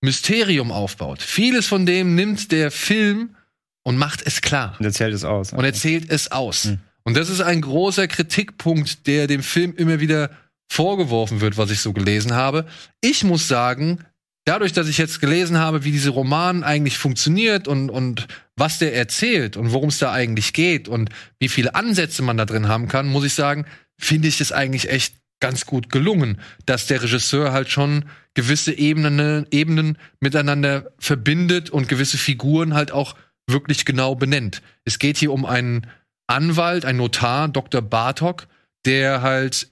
Mysterium 0.00 0.72
aufbaut. 0.72 1.20
Vieles 1.20 1.66
von 1.66 1.84
dem 1.84 2.14
nimmt 2.14 2.52
der 2.52 2.70
Film 2.70 3.36
und 3.82 3.98
macht 3.98 4.22
es 4.24 4.40
klar 4.40 4.76
Und 4.78 4.86
erzählt 4.86 5.12
es 5.12 5.24
aus. 5.24 5.52
und 5.52 5.64
erzählt 5.64 6.10
es 6.10 6.32
aus. 6.32 6.64
Hm. 6.64 6.78
Und 7.04 7.16
das 7.16 7.28
ist 7.28 7.42
ein 7.42 7.60
großer 7.60 8.08
Kritikpunkt, 8.08 9.06
der 9.06 9.26
dem 9.26 9.42
Film 9.42 9.74
immer 9.76 10.00
wieder 10.00 10.30
vorgeworfen 10.68 11.42
wird, 11.42 11.58
was 11.58 11.70
ich 11.70 11.80
so 11.80 11.92
gelesen 11.92 12.34
habe. 12.34 12.66
Ich 13.02 13.24
muss 13.24 13.46
sagen, 13.46 14.00
dadurch, 14.46 14.72
dass 14.72 14.88
ich 14.88 14.96
jetzt 14.96 15.20
gelesen 15.20 15.58
habe, 15.58 15.84
wie 15.84 15.92
diese 15.92 16.10
Roman 16.10 16.64
eigentlich 16.64 16.96
funktioniert 16.96 17.68
und, 17.68 17.90
und 17.90 18.26
was 18.56 18.78
der 18.78 18.94
erzählt 18.94 19.56
und 19.56 19.72
worum 19.72 19.90
es 19.90 19.98
da 19.98 20.12
eigentlich 20.12 20.52
geht 20.52 20.88
und 20.88 21.10
wie 21.38 21.48
viele 21.48 21.74
Ansätze 21.74 22.22
man 22.22 22.36
da 22.36 22.46
drin 22.46 22.68
haben 22.68 22.88
kann, 22.88 23.06
muss 23.06 23.24
ich 23.24 23.34
sagen, 23.34 23.66
finde 23.98 24.28
ich 24.28 24.40
es 24.40 24.52
eigentlich 24.52 24.90
echt 24.90 25.14
ganz 25.40 25.66
gut 25.66 25.90
gelungen, 25.90 26.40
dass 26.64 26.86
der 26.86 27.02
Regisseur 27.02 27.52
halt 27.52 27.70
schon 27.70 28.06
gewisse 28.34 28.72
Ebenen, 28.72 29.46
Ebenen 29.50 29.98
miteinander 30.20 30.90
verbindet 30.98 31.70
und 31.70 31.88
gewisse 31.88 32.18
Figuren 32.18 32.74
halt 32.74 32.92
auch 32.92 33.16
wirklich 33.46 33.84
genau 33.84 34.14
benennt. 34.14 34.62
Es 34.84 34.98
geht 34.98 35.18
hier 35.18 35.32
um 35.32 35.44
einen 35.44 35.86
Anwalt, 36.26 36.84
einen 36.84 36.98
Notar, 36.98 37.48
Dr. 37.48 37.82
Bartok, 37.82 38.46
der 38.84 39.22
halt 39.22 39.68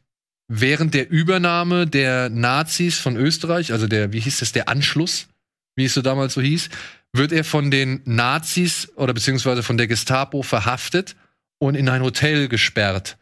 während 0.48 0.94
der 0.94 1.10
Übernahme 1.10 1.86
der 1.86 2.28
Nazis 2.28 2.98
von 2.98 3.16
Österreich, 3.16 3.72
also 3.72 3.86
der, 3.86 4.12
wie 4.12 4.20
hieß 4.20 4.40
das, 4.40 4.52
der 4.52 4.68
Anschluss, 4.68 5.28
wie 5.76 5.86
es 5.86 5.94
so 5.94 6.02
damals 6.02 6.34
so 6.34 6.42
hieß, 6.42 6.68
wird 7.14 7.32
er 7.32 7.44
von 7.44 7.70
den 7.70 8.02
Nazis 8.04 8.90
oder 8.96 9.14
beziehungsweise 9.14 9.62
von 9.62 9.78
der 9.78 9.86
Gestapo 9.86 10.42
verhaftet 10.42 11.14
und 11.58 11.76
in 11.76 11.88
ein 11.88 12.02
Hotel 12.02 12.48
gesperrt. 12.48 13.16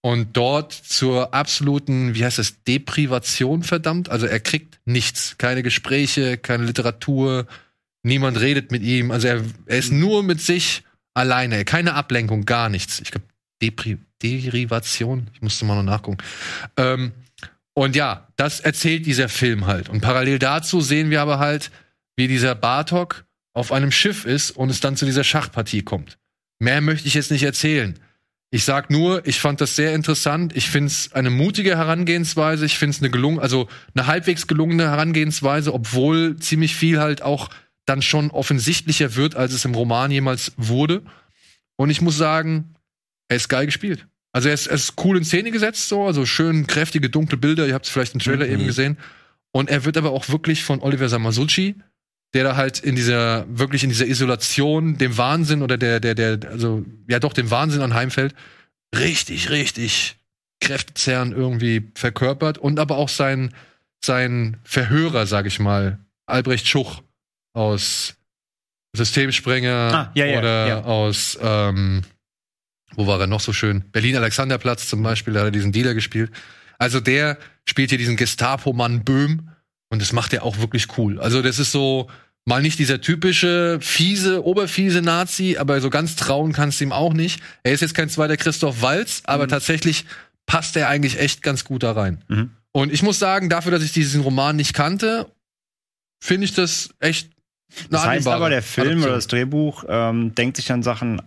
Und 0.00 0.36
dort 0.36 0.72
zur 0.72 1.34
absoluten, 1.34 2.14
wie 2.14 2.24
heißt 2.24 2.38
das, 2.38 2.62
Deprivation 2.64 3.62
verdammt. 3.62 4.08
Also 4.08 4.26
er 4.26 4.40
kriegt 4.40 4.78
nichts. 4.84 5.36
Keine 5.36 5.62
Gespräche, 5.62 6.38
keine 6.38 6.64
Literatur, 6.64 7.46
niemand 8.02 8.40
redet 8.40 8.70
mit 8.70 8.82
ihm. 8.82 9.10
Also 9.10 9.28
er, 9.28 9.44
er 9.66 9.78
ist 9.78 9.92
nur 9.92 10.22
mit 10.22 10.40
sich 10.40 10.84
alleine. 11.12 11.64
Keine 11.64 11.94
Ablenkung, 11.94 12.46
gar 12.46 12.68
nichts. 12.68 13.00
Ich 13.00 13.10
glaube, 13.10 13.26
Depri 13.60 13.98
Derivation. 14.22 15.28
Ich 15.34 15.42
musste 15.42 15.66
mal 15.66 15.74
noch 15.74 15.82
nachgucken. 15.82 16.18
Ähm, 16.78 17.12
und 17.74 17.94
ja, 17.96 18.28
das 18.36 18.60
erzählt 18.60 19.04
dieser 19.04 19.28
Film 19.28 19.66
halt. 19.66 19.90
Und 19.90 20.00
parallel 20.00 20.38
dazu 20.38 20.80
sehen 20.80 21.10
wir 21.10 21.20
aber 21.20 21.38
halt, 21.38 21.70
wie 22.16 22.28
dieser 22.28 22.54
Bartok 22.54 23.25
auf 23.56 23.72
einem 23.72 23.90
Schiff 23.90 24.24
ist 24.26 24.50
und 24.50 24.70
es 24.70 24.80
dann 24.80 24.96
zu 24.96 25.04
dieser 25.06 25.24
Schachpartie 25.24 25.82
kommt. 25.82 26.18
Mehr 26.58 26.80
möchte 26.80 27.08
ich 27.08 27.14
jetzt 27.14 27.30
nicht 27.30 27.42
erzählen. 27.42 27.98
Ich 28.50 28.64
sag 28.64 28.90
nur, 28.90 29.26
ich 29.26 29.40
fand 29.40 29.60
das 29.60 29.76
sehr 29.76 29.94
interessant. 29.94 30.54
Ich 30.56 30.70
finde 30.70 30.88
es 30.88 31.12
eine 31.12 31.30
mutige 31.30 31.76
Herangehensweise. 31.76 32.64
Ich 32.64 32.78
finde 32.78 32.94
es 32.94 33.02
eine 33.02 33.10
gelungen, 33.10 33.40
also 33.40 33.68
eine 33.94 34.06
halbwegs 34.06 34.46
gelungene 34.46 34.84
Herangehensweise, 34.84 35.74
obwohl 35.74 36.36
ziemlich 36.36 36.76
viel 36.76 37.00
halt 37.00 37.22
auch 37.22 37.50
dann 37.86 38.02
schon 38.02 38.30
offensichtlicher 38.30 39.16
wird, 39.16 39.34
als 39.34 39.52
es 39.52 39.64
im 39.64 39.74
Roman 39.74 40.10
jemals 40.10 40.52
wurde. 40.56 41.02
Und 41.76 41.90
ich 41.90 42.00
muss 42.00 42.16
sagen, 42.16 42.74
er 43.28 43.36
ist 43.36 43.48
geil 43.48 43.66
gespielt. 43.66 44.06
Also 44.32 44.48
er 44.48 44.54
ist, 44.54 44.66
er 44.66 44.74
ist 44.74 44.94
cool 45.02 45.16
in 45.16 45.24
Szene 45.24 45.50
gesetzt, 45.50 45.88
so, 45.88 46.04
also 46.04 46.26
schön 46.26 46.66
kräftige, 46.66 47.10
dunkle 47.10 47.38
Bilder. 47.38 47.66
Ihr 47.66 47.74
habt 47.74 47.86
es 47.86 47.92
vielleicht 47.92 48.14
im 48.14 48.20
Trailer 48.20 48.46
Mhm. 48.46 48.52
eben 48.52 48.66
gesehen. 48.66 48.98
Und 49.52 49.70
er 49.70 49.84
wird 49.84 49.96
aber 49.96 50.10
auch 50.10 50.28
wirklich 50.28 50.62
von 50.62 50.80
Oliver 50.82 51.08
Samasucci, 51.08 51.76
der 52.34 52.44
da 52.44 52.56
halt 52.56 52.80
in 52.80 52.96
dieser, 52.96 53.46
wirklich 53.48 53.82
in 53.82 53.90
dieser 53.90 54.06
Isolation, 54.06 54.98
dem 54.98 55.16
Wahnsinn 55.16 55.62
oder 55.62 55.78
der, 55.78 56.00
der, 56.00 56.14
der, 56.14 56.38
also, 56.50 56.84
ja 57.08 57.18
doch, 57.18 57.32
dem 57.32 57.50
Wahnsinn 57.50 57.82
anheimfällt, 57.82 58.34
richtig, 58.94 59.50
richtig 59.50 60.16
kräftezerrend 60.60 61.34
irgendwie 61.34 61.90
verkörpert 61.94 62.58
und 62.58 62.78
aber 62.78 62.96
auch 62.96 63.08
sein, 63.08 63.54
sein 64.04 64.56
Verhörer, 64.64 65.26
sag 65.26 65.46
ich 65.46 65.58
mal, 65.58 65.98
Albrecht 66.26 66.66
Schuch 66.66 67.02
aus 67.52 68.16
Systemsprenger 68.96 69.70
Ah, 69.92 70.10
ja, 70.14 70.26
ja, 70.26 70.38
oder 70.38 70.68
ja. 70.68 70.84
aus, 70.84 71.38
ähm, 71.40 72.02
wo 72.94 73.06
war 73.06 73.20
er 73.20 73.26
noch 73.26 73.40
so 73.40 73.52
schön? 73.52 73.84
Berlin-Alexanderplatz 73.92 74.88
zum 74.88 75.02
Beispiel, 75.02 75.34
da 75.34 75.40
hat 75.40 75.48
er 75.48 75.52
diesen 75.52 75.72
Dealer 75.72 75.94
gespielt. 75.94 76.30
Also 76.78 77.00
der 77.00 77.38
spielt 77.68 77.90
hier 77.90 77.98
diesen 77.98 78.16
Gestapo-Mann 78.16 79.04
Böhm 79.04 79.50
und 79.96 80.02
das 80.02 80.12
macht 80.12 80.34
er 80.34 80.42
auch 80.42 80.58
wirklich 80.58 80.98
cool. 80.98 81.18
Also 81.18 81.40
das 81.40 81.58
ist 81.58 81.72
so 81.72 82.10
mal 82.44 82.60
nicht 82.60 82.78
dieser 82.78 83.00
typische 83.00 83.78
fiese, 83.80 84.44
oberfiese 84.44 85.00
Nazi, 85.00 85.56
aber 85.58 85.80
so 85.80 85.88
ganz 85.88 86.16
trauen 86.16 86.52
kannst 86.52 86.80
du 86.80 86.84
ihm 86.84 86.92
auch 86.92 87.14
nicht. 87.14 87.40
Er 87.62 87.72
ist 87.72 87.80
jetzt 87.80 87.94
kein 87.94 88.10
zweiter 88.10 88.36
Christoph 88.36 88.82
Walz, 88.82 89.22
aber 89.24 89.48
tatsächlich 89.48 90.04
passt 90.44 90.76
er 90.76 90.90
eigentlich 90.90 91.18
echt 91.18 91.42
ganz 91.42 91.64
gut 91.64 91.82
da 91.82 91.92
rein. 91.92 92.22
Mhm. 92.28 92.50
Und 92.72 92.92
ich 92.92 93.02
muss 93.02 93.18
sagen, 93.18 93.48
dafür, 93.48 93.72
dass 93.72 93.82
ich 93.82 93.92
diesen 93.92 94.20
Roman 94.20 94.54
nicht 94.54 94.74
kannte, 94.74 95.32
finde 96.22 96.44
ich 96.44 96.52
das 96.52 96.90
echt 97.00 97.30
eine 97.78 97.88
Das 97.92 98.04
heißt 98.04 98.28
aber, 98.28 98.50
der 98.50 98.62
Film 98.62 98.88
Adaption. 98.88 99.04
oder 99.04 99.14
das 99.14 99.26
Drehbuch 99.28 99.84
ähm, 99.88 100.34
denkt 100.34 100.58
sich 100.58 100.66
dann 100.66 100.82
Sachen 100.82 101.22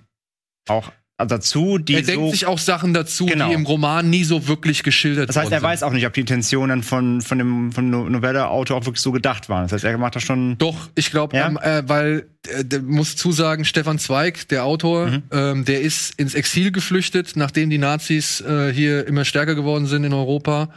auch 0.67 0.91
dazu, 1.27 1.77
die 1.77 1.95
er 1.95 2.01
denkt 2.01 2.25
so 2.25 2.31
sich 2.31 2.45
auch 2.45 2.57
Sachen 2.59 2.93
dazu, 2.93 3.25
Genau. 3.25 3.47
die 3.49 3.53
im 3.53 3.65
Roman 3.65 4.09
nie 4.09 4.23
so 4.23 4.47
wirklich 4.47 4.83
geschildert 4.83 5.27
Das 5.29 5.35
heißt, 5.35 5.51
er 5.51 5.59
sind. 5.59 5.67
weiß 5.67 5.83
auch 5.83 5.91
nicht, 5.91 6.05
ob 6.05 6.13
die 6.13 6.21
Intentionen 6.21 6.81
von, 6.83 7.21
von 7.21 7.37
dem 7.37 7.71
von 7.71 7.89
No- 7.89 8.07
Novelle-Autor 8.09 8.77
auch 8.77 8.85
wirklich 8.85 9.01
so 9.01 9.11
gedacht 9.11 9.49
waren. 9.49 9.63
Das 9.63 9.73
heißt, 9.73 9.83
er 9.83 9.97
macht 9.97 10.15
das 10.15 10.23
schon. 10.23 10.57
Doch, 10.57 10.89
ich 10.95 11.11
glaube, 11.11 11.35
Ja? 11.35 11.47
ähm, 11.47 11.57
äh, 11.61 11.83
weil 11.87 12.29
äh, 12.47 12.79
muss 12.79 13.15
zusagen, 13.15 13.65
Stefan 13.65 13.99
Zweig, 13.99 14.47
der 14.47 14.63
Autor, 14.65 15.07
Mhm. 15.07 15.23
ähm, 15.31 15.65
der 15.65 15.81
ist 15.81 16.17
ins 16.19 16.33
Exil 16.35 16.71
geflüchtet, 16.71 17.33
nachdem 17.35 17.69
die 17.69 17.77
Nazis 17.77 18.41
äh, 18.41 18.71
hier 18.73 19.05
immer 19.07 19.25
stärker 19.25 19.55
geworden 19.55 19.87
sind 19.87 20.03
in 20.05 20.13
Europa 20.13 20.69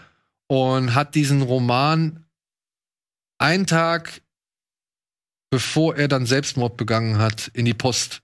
und 0.48 0.94
hat 0.94 1.14
diesen 1.14 1.42
Roman 1.42 2.24
einen 3.38 3.66
Tag 3.66 4.20
bevor 5.50 5.96
er 5.96 6.08
dann 6.08 6.24
Selbstmord 6.24 6.76
begangen 6.78 7.18
hat, 7.18 7.50
in 7.52 7.66
die 7.66 7.74
Post 7.74 8.22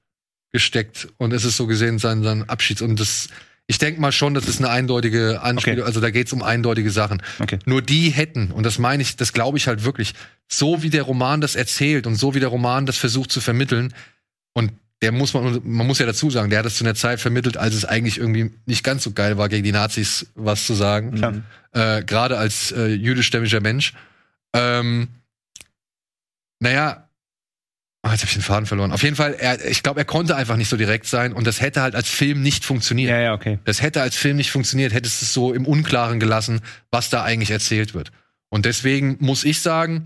gesteckt 0.53 1.09
und 1.19 1.33
es 1.33 1.45
ist 1.45 1.57
so 1.57 1.67
gesehen 1.67 1.99
sein, 1.99 2.23
sein 2.23 2.49
Abschieds 2.49 2.83
und 2.83 2.99
das 2.99 3.29
ich 3.71 3.77
denke 3.77 4.01
mal 4.01 4.13
schon, 4.13 4.33
das 4.33 4.49
ist 4.49 4.61
eine 4.61 4.71
eindeutige 4.71 5.43
Anspielung, 5.43 5.81
Okay. 5.81 5.87
also 5.87 6.01
da 6.01 6.09
geht's 6.11 6.33
um 6.33 6.43
eindeutige 6.43 6.91
Sachen. 6.91 7.23
Okay. 7.39 7.59
Nur 7.67 7.83
die 7.83 8.09
hätten, 8.09 8.51
und 8.51 8.65
das 8.65 8.79
meine 8.79 9.03
ich, 9.03 9.17
das 9.17 9.35
glaube 9.35 9.59
ich 9.59 9.67
halt 9.67 9.85
wirklich, 9.85 10.15
so 10.49 10.83
wie 10.83 10.89
der 10.89 11.03
Roman 11.03 11.43
das 11.43 11.55
erzählt 11.55 12.07
und 12.07 12.15
so 12.15 12.35
wie 12.35 12.41
der 12.41 12.49
Roman 12.49 12.87
das 12.87 12.97
versucht 12.97 13.31
zu 13.31 13.43
vermitteln, 13.43 13.93
und 14.55 14.73
der 15.03 15.13
muss 15.13 15.35
man, 15.35 15.61
man 15.65 15.87
muss 15.87 15.99
ja 15.99 16.07
dazu 16.07 16.31
sagen, 16.31 16.49
der 16.49 16.61
hat 16.61 16.67
es 16.67 16.77
zu 16.79 16.85
einer 16.85 16.95
Zeit 16.95 17.21
vermittelt, 17.21 17.59
als 17.59 17.75
es 17.75 17.85
eigentlich 17.85 18.17
irgendwie 18.17 18.51
nicht 18.65 18.83
ganz 18.85 19.05
so 19.05 19.13
geil 19.13 19.37
war, 19.37 19.51
gegen 19.51 19.65
die 19.65 19.73
Nazis 19.73 20.29
was 20.35 20.65
zu 20.67 20.73
sagen. 20.73 21.45
Äh, 21.73 22.03
Gerade 22.05 22.39
als 22.39 22.73
äh, 22.73 22.87
jüdischstämmiger 22.87 23.61
Mensch. 23.61 23.93
Ähm, 24.55 25.09
naja, 26.59 27.08
Ah, 28.09 28.13
jetzt 28.13 28.23
habe 28.23 28.29
ich 28.29 28.35
den 28.35 28.43
Faden 28.43 28.65
verloren. 28.65 28.93
Auf 28.93 29.03
jeden 29.03 29.17
Fall, 29.17 29.35
er, 29.39 29.63
ich 29.69 29.83
glaube, 29.83 30.01
er 30.01 30.07
konnte 30.07 30.35
einfach 30.35 30.57
nicht 30.57 30.69
so 30.69 30.79
direkt 30.79 31.07
sein 31.07 31.35
und 31.35 31.47
das 31.47 31.61
hätte 31.61 31.83
halt 31.83 31.95
als 31.95 32.09
Film 32.09 32.41
nicht 32.41 32.65
funktioniert. 32.65 33.11
Ja, 33.11 33.21
ja, 33.21 33.35
okay. 33.35 33.59
Das 33.65 33.83
hätte 33.83 34.01
als 34.01 34.17
Film 34.17 34.39
nicht 34.39 34.51
funktioniert, 34.51 34.95
hättest 34.95 35.21
es 35.21 35.35
so 35.35 35.53
im 35.53 35.67
Unklaren 35.67 36.19
gelassen, 36.19 36.61
was 36.91 37.11
da 37.11 37.23
eigentlich 37.23 37.51
erzählt 37.51 37.93
wird. 37.93 38.11
Und 38.49 38.65
deswegen 38.65 39.19
muss 39.21 39.45
ich 39.45 39.61
sagen, 39.61 40.05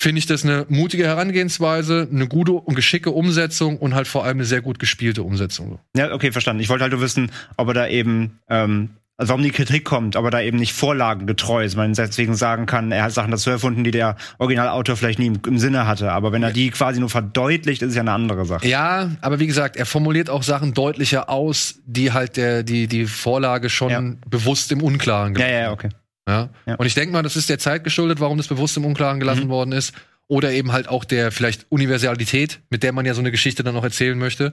finde 0.00 0.18
ich 0.18 0.26
das 0.26 0.44
eine 0.44 0.66
mutige 0.68 1.06
Herangehensweise, 1.06 2.08
eine 2.10 2.26
gute 2.26 2.52
und 2.52 2.74
geschicke 2.74 3.10
Umsetzung 3.10 3.78
und 3.78 3.94
halt 3.94 4.08
vor 4.08 4.24
allem 4.24 4.38
eine 4.38 4.44
sehr 4.44 4.60
gut 4.60 4.80
gespielte 4.80 5.22
Umsetzung. 5.22 5.78
Ja, 5.96 6.12
okay, 6.12 6.32
verstanden. 6.32 6.60
Ich 6.60 6.68
wollte 6.68 6.82
halt 6.82 6.92
nur 6.92 7.00
wissen, 7.00 7.30
ob 7.56 7.68
er 7.68 7.74
da 7.74 7.88
eben, 7.88 8.40
ähm, 8.48 8.90
also 9.18 9.30
warum 9.30 9.42
die 9.42 9.50
Kritik 9.50 9.84
kommt, 9.84 10.14
aber 10.14 10.30
da 10.30 10.40
eben 10.40 10.58
nicht 10.58 10.72
vorlagengetreu 10.72 11.64
ist. 11.64 11.74
Man 11.76 11.92
deswegen 11.92 12.34
sagen 12.36 12.66
kann, 12.66 12.92
er 12.92 13.02
hat 13.02 13.12
Sachen 13.12 13.32
dazu 13.32 13.50
erfunden, 13.50 13.82
die 13.82 13.90
der 13.90 14.16
Originalautor 14.38 14.96
vielleicht 14.96 15.18
nie 15.18 15.26
im, 15.26 15.40
im 15.44 15.58
Sinne 15.58 15.88
hatte. 15.88 16.12
Aber 16.12 16.30
wenn 16.30 16.44
er 16.44 16.52
die 16.52 16.70
quasi 16.70 17.00
nur 17.00 17.10
verdeutlicht, 17.10 17.82
ist 17.82 17.88
es 17.90 17.94
ja 17.96 18.02
eine 18.02 18.12
andere 18.12 18.46
Sache. 18.46 18.66
Ja, 18.66 19.10
aber 19.20 19.40
wie 19.40 19.48
gesagt, 19.48 19.76
er 19.76 19.86
formuliert 19.86 20.30
auch 20.30 20.44
Sachen 20.44 20.72
deutlicher 20.72 21.28
aus, 21.28 21.80
die 21.84 22.12
halt 22.12 22.36
der, 22.36 22.62
die, 22.62 22.86
die 22.86 23.06
Vorlage 23.06 23.68
schon 23.70 23.90
Ja. 23.90 24.00
bewusst 24.30 24.70
im 24.70 24.82
Unklaren 24.82 25.34
Ja, 25.34 25.48
ja, 25.48 25.58
ja, 25.62 25.72
okay. 25.72 25.88
Ja? 26.28 26.48
Ja. 26.66 26.76
Und 26.76 26.86
ich 26.86 26.94
denke 26.94 27.12
mal, 27.12 27.22
das 27.22 27.34
ist 27.34 27.50
der 27.50 27.58
Zeit 27.58 27.82
geschuldet, 27.82 28.20
warum 28.20 28.36
das 28.38 28.46
bewusst 28.46 28.76
im 28.76 28.84
Unklaren 28.84 29.18
gelassen 29.18 29.46
Mhm. 29.46 29.50
worden 29.50 29.72
ist. 29.72 29.94
Oder 30.28 30.52
eben 30.52 30.70
halt 30.72 30.88
auch 30.88 31.04
der 31.04 31.32
vielleicht 31.32 31.66
Universalität, 31.70 32.60
mit 32.70 32.82
der 32.84 32.92
man 32.92 33.04
ja 33.06 33.14
so 33.14 33.20
eine 33.20 33.30
Geschichte 33.32 33.64
dann 33.64 33.74
noch 33.74 33.82
erzählen 33.82 34.16
möchte. 34.16 34.52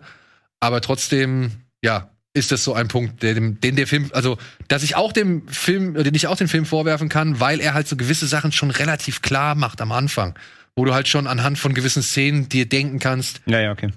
Aber 0.59 0.81
trotzdem, 0.81 1.51
ja, 1.83 2.09
ist 2.35 2.51
das 2.51 2.63
so 2.63 2.73
ein 2.73 2.87
Punkt, 2.87 3.23
dem, 3.23 3.59
den 3.61 3.75
der 3.75 3.87
Film, 3.87 4.09
also, 4.13 4.37
dass 4.67 4.83
ich 4.83 4.95
auch 4.95 5.11
dem 5.13 5.47
Film, 5.47 5.93
den 5.95 6.13
ich 6.13 6.27
auch 6.27 6.35
den 6.37 6.47
Film 6.47 6.65
vorwerfen 6.65 7.09
kann, 7.09 7.39
weil 7.39 7.59
er 7.59 7.73
halt 7.73 7.87
so 7.87 7.95
gewisse 7.95 8.27
Sachen 8.27 8.51
schon 8.51 8.71
relativ 8.71 9.21
klar 9.21 9.55
macht 9.55 9.81
am 9.81 9.91
Anfang. 9.91 10.37
Wo 10.75 10.83
du 10.85 10.93
halt 10.93 11.07
schon 11.07 11.25
anhand 11.27 11.57
von 11.57 11.73
gewissen 11.73 12.03
Szenen 12.03 12.49
dir 12.49 12.67
denken 12.67 12.99
kannst, 12.99 13.41
Ja, 13.45 13.59
ja, 13.61 13.71
okay. 13.71 13.91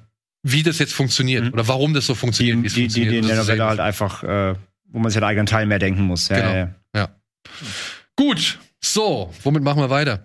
wie 0.45 0.63
das 0.63 0.79
jetzt 0.79 0.93
funktioniert 0.95 1.45
Mhm. 1.47 1.53
oder 1.53 1.67
warum 1.69 1.93
das 1.95 2.07
so 2.07 2.13
Die, 2.15 2.19
funktioniert, 2.21 2.57
die, 2.59 2.63
die, 2.63 2.81
funktioniert. 2.83 3.13
die 3.13 3.19
in 3.19 3.27
der 3.27 3.37
Novelle 3.39 3.65
halt 3.67 3.81
einfach, 3.81 4.23
äh, 4.23 4.55
wo 4.91 4.99
man 5.01 5.11
sich 5.11 5.17
halt 5.21 5.29
eigenen 5.31 5.47
Teil 5.47 5.67
mehr 5.67 5.81
denken 5.81 6.03
muss. 6.03 6.29
Ja, 6.29 6.37
Genau. 6.37 6.55
ja, 6.55 6.75
ja. 6.95 7.09
Gut, 8.17 8.59
so, 8.81 9.33
womit 9.43 9.63
machen 9.63 9.81
wir 9.83 9.91
weiter? 9.91 10.25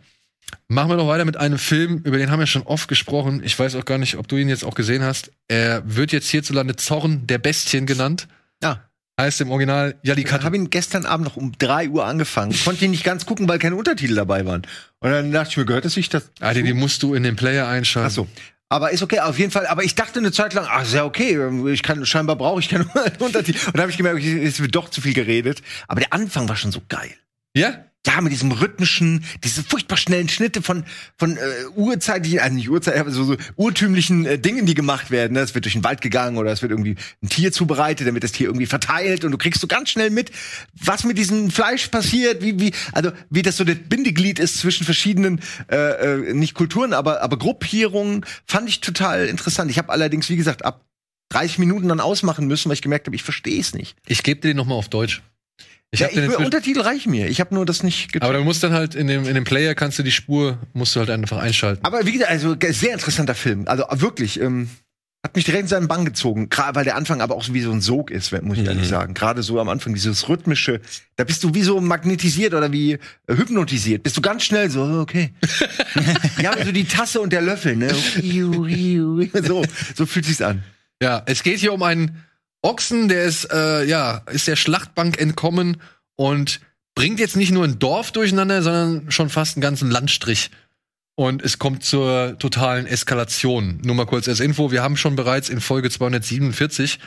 Machen 0.67 0.89
wir 0.89 0.95
noch 0.97 1.07
weiter 1.07 1.25
mit 1.25 1.37
einem 1.37 1.57
Film, 1.57 2.01
über 2.03 2.17
den 2.17 2.31
haben 2.31 2.39
wir 2.39 2.47
schon 2.47 2.63
oft 2.63 2.87
gesprochen. 2.87 3.41
Ich 3.43 3.57
weiß 3.57 3.75
auch 3.75 3.85
gar 3.85 3.97
nicht, 3.97 4.15
ob 4.17 4.27
du 4.27 4.37
ihn 4.37 4.49
jetzt 4.49 4.63
auch 4.65 4.75
gesehen 4.75 5.03
hast. 5.03 5.31
Er 5.47 5.83
wird 5.85 6.11
jetzt 6.11 6.29
hierzulande 6.29 6.75
Zorn 6.75 7.25
der 7.27 7.37
Bestien 7.37 7.85
genannt. 7.85 8.27
Ja. 8.61 8.83
Heißt 9.19 9.41
im 9.41 9.51
Original 9.51 9.95
Ich 10.01 10.07
Yalikatu. 10.09 10.43
habe 10.43 10.55
ihn 10.55 10.69
gestern 10.71 11.05
Abend 11.05 11.25
noch 11.27 11.35
um 11.37 11.51
3 11.59 11.89
Uhr 11.89 12.05
angefangen. 12.05 12.55
Konnte 12.65 12.85
ihn 12.85 12.91
nicht 12.91 13.03
ganz 13.03 13.25
gucken, 13.27 13.47
weil 13.47 13.59
keine 13.59 13.75
Untertitel 13.75 14.15
dabei 14.15 14.45
waren. 14.45 14.63
Und 14.99 15.11
dann 15.11 15.31
dachte 15.31 15.51
ich 15.51 15.57
mir, 15.57 15.65
gehört 15.65 15.85
es 15.85 15.93
sich 15.93 16.09
das? 16.09 16.31
Alter, 16.39 16.63
die 16.63 16.73
musst 16.73 17.03
du 17.03 17.13
in 17.13 17.21
den 17.23 17.35
Player 17.35 17.67
einschalten. 17.67 18.07
Ach 18.09 18.15
so. 18.15 18.27
Aber 18.69 18.89
ist 18.89 19.03
okay, 19.03 19.19
auf 19.19 19.37
jeden 19.37 19.51
Fall. 19.51 19.67
Aber 19.67 19.83
ich 19.83 19.93
dachte 19.93 20.17
eine 20.17 20.31
Zeit 20.31 20.55
lang, 20.55 20.65
ach, 20.67 20.81
ist 20.81 20.93
ja 20.95 21.05
okay. 21.05 21.37
Ich 21.71 21.83
kann, 21.83 22.07
scheinbar 22.07 22.37
brauche 22.37 22.59
ich 22.59 22.69
keine 22.69 22.85
Untertitel. 23.19 23.59
Und 23.67 23.75
dann 23.75 23.81
habe 23.83 23.91
ich 23.91 23.97
gemerkt, 23.97 24.23
es 24.23 24.59
wird 24.59 24.73
doch 24.73 24.89
zu 24.89 24.99
viel 25.01 25.13
geredet. 25.13 25.61
Aber 25.87 25.99
der 25.99 26.11
Anfang 26.11 26.49
war 26.49 26.55
schon 26.55 26.71
so 26.71 26.81
geil. 26.89 27.11
Ja? 27.55 27.85
Ja, 28.05 28.19
mit 28.19 28.33
diesem 28.33 28.51
rhythmischen, 28.51 29.23
diese 29.45 29.63
furchtbar 29.63 29.95
schnellen 29.95 30.27
Schnitte 30.27 30.61
von, 30.61 30.83
von 31.17 31.37
äh, 31.37 31.39
urzeitlichen, 31.75 32.39
also 32.39 32.53
nicht 32.53 32.69
Urzeit, 32.69 32.97
aber 32.97 33.11
so, 33.11 33.23
so 33.23 33.37
urtümlichen 33.55 34.25
äh, 34.25 34.37
Dingen, 34.37 34.65
die 34.65 34.73
gemacht 34.73 35.09
werden. 35.09 35.33
ne? 35.33 35.39
Es 35.39 35.55
wird 35.55 35.63
durch 35.63 35.73
den 35.73 35.85
Wald 35.85 36.01
gegangen 36.01 36.37
oder 36.37 36.51
es 36.51 36.61
wird 36.61 36.71
irgendwie 36.71 36.97
ein 37.21 37.29
Tier 37.29 37.53
zubereitet, 37.53 38.13
wird 38.13 38.23
das 38.23 38.33
Tier 38.33 38.47
irgendwie 38.47 38.65
verteilt 38.65 39.23
und 39.23 39.31
du 39.31 39.37
kriegst 39.37 39.61
so 39.61 39.67
ganz 39.67 39.89
schnell 39.89 40.09
mit, 40.09 40.31
was 40.73 41.05
mit 41.05 41.17
diesem 41.17 41.49
Fleisch 41.49 41.87
passiert, 41.87 42.41
wie, 42.41 42.59
wie, 42.59 42.73
also 42.91 43.11
wie 43.29 43.41
das 43.41 43.55
so 43.55 43.63
das 43.63 43.77
Bindeglied 43.87 44.37
ist 44.37 44.57
zwischen 44.57 44.83
verschiedenen, 44.83 45.39
äh, 45.71 45.77
äh, 45.77 46.33
nicht 46.33 46.55
Kulturen, 46.55 46.91
aber, 46.93 47.21
aber 47.21 47.37
Gruppierungen, 47.37 48.25
fand 48.45 48.67
ich 48.67 48.81
total 48.81 49.27
interessant. 49.27 49.71
Ich 49.71 49.77
habe 49.77 49.93
allerdings, 49.93 50.29
wie 50.29 50.35
gesagt, 50.35 50.65
ab 50.65 50.85
30 51.29 51.57
Minuten 51.57 51.87
dann 51.87 51.99
ausmachen 51.99 52.47
müssen, 52.47 52.69
weil 52.69 52.75
ich 52.75 52.81
gemerkt 52.81 53.07
habe, 53.07 53.15
ich 53.15 53.23
verstehe 53.23 53.59
es 53.59 53.73
nicht. 53.73 53.95
Ich 54.07 54.23
gebe 54.23 54.41
dir 54.41 54.49
den 54.49 54.57
nochmal 54.57 54.77
auf 54.77 54.89
Deutsch. 54.89 55.21
Ich 55.93 55.99
ja, 55.99 56.07
ich, 56.09 56.17
inzwischen- 56.17 56.45
Untertitel 56.45 56.81
reichen 56.81 57.11
mir. 57.11 57.27
Ich 57.27 57.39
habe 57.39 57.53
nur 57.53 57.67
das 57.67 57.83
nicht 57.83 58.11
getan. 58.11 58.27
aber 58.27 58.39
du 58.39 58.43
musst 58.43 58.63
dann 58.63 58.73
halt 58.73 58.95
in 58.95 59.05
dem, 59.05 59.27
in 59.27 59.35
dem 59.35 59.43
Player 59.43 59.75
kannst 59.75 59.99
du 59.99 60.03
die 60.03 60.11
Spur, 60.11 60.57
musst 60.73 60.95
du 60.95 60.99
halt 60.99 61.11
einfach 61.11 61.37
einschalten. 61.37 61.85
Aber 61.85 62.03
wie 62.07 62.13
gesagt, 62.13 62.31
also 62.31 62.55
sehr 62.59 62.93
interessanter 62.93 63.35
Film. 63.35 63.67
Also 63.67 63.85
wirklich, 63.91 64.41
ähm, 64.41 64.69
hat 65.23 65.35
mich 65.35 65.45
direkt 65.45 65.63
in 65.63 65.67
seinen 65.67 65.87
Bann 65.87 66.03
gezogen. 66.03 66.49
Gerade 66.49 66.75
weil 66.75 66.83
der 66.83 66.95
Anfang 66.95 67.21
aber 67.21 67.35
auch 67.35 67.43
so 67.43 67.53
wie 67.53 67.61
so 67.61 67.71
ein 67.71 67.79
Sog 67.79 68.09
ist, 68.09 68.31
muss 68.41 68.57
ich 68.57 68.65
ehrlich 68.65 68.87
sagen. 68.87 69.13
Gerade 69.13 69.43
so 69.43 69.59
am 69.59 69.69
Anfang, 69.69 69.93
dieses 69.93 70.27
rhythmische, 70.27 70.81
da 71.15 71.23
bist 71.23 71.43
du 71.43 71.53
wie 71.53 71.61
so 71.61 71.79
magnetisiert 71.79 72.55
oder 72.55 72.71
wie 72.71 72.93
äh, 72.93 72.99
hypnotisiert. 73.27 74.01
Bist 74.01 74.17
du 74.17 74.21
ganz 74.21 74.43
schnell 74.43 74.71
so, 74.71 74.81
oh, 74.83 74.99
okay. 74.99 75.31
ja, 76.41 76.53
so 76.65 76.71
die 76.71 76.85
Tasse 76.85 77.21
und 77.21 77.31
der 77.31 77.41
Löffel, 77.41 77.75
ne? 77.75 77.93
so, 79.43 79.63
so 79.95 80.05
fühlt 80.07 80.25
sich's 80.25 80.41
an. 80.41 80.63
Ja, 81.01 81.21
es 81.27 81.43
geht 81.43 81.59
hier 81.59 81.71
um 81.71 81.83
einen 81.83 82.23
Ochsen, 82.63 83.07
der 83.09 83.23
ist, 83.23 83.51
äh, 83.51 83.83
ja, 83.85 84.23
ist 84.31 84.47
der 84.47 84.55
Schlachtbank 84.55 85.19
entkommen 85.19 85.77
und 86.15 86.59
bringt 86.95 87.19
jetzt 87.19 87.35
nicht 87.35 87.51
nur 87.51 87.63
ein 87.65 87.77
Dorf 87.79 88.11
durcheinander, 88.11 88.61
sondern 88.63 89.11
schon 89.11 89.29
fast 89.29 89.55
einen 89.57 89.61
ganzen 89.61 89.91
Landstrich. 89.91 90.49
Und 91.15 91.43
es 91.43 91.59
kommt 91.59 91.83
zur 91.83 92.37
totalen 92.39 92.87
Eskalation. 92.87 93.79
Nur 93.83 93.95
mal 93.95 94.05
kurz 94.05 94.27
als 94.27 94.39
Info, 94.39 94.71
wir 94.71 94.81
haben 94.81 94.97
schon 94.97 95.15
bereits 95.15 95.49
in 95.49 95.61
Folge 95.61 95.89
247 95.91 96.99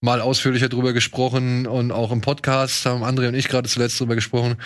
mal 0.00 0.20
ausführlicher 0.20 0.68
drüber 0.68 0.92
gesprochen 0.92 1.66
und 1.66 1.90
auch 1.90 2.12
im 2.12 2.20
Podcast 2.20 2.86
haben 2.86 3.02
André 3.02 3.26
und 3.28 3.34
ich 3.34 3.48
gerade 3.48 3.68
zuletzt 3.68 3.98
drüber 3.98 4.14
gesprochen. 4.14 4.56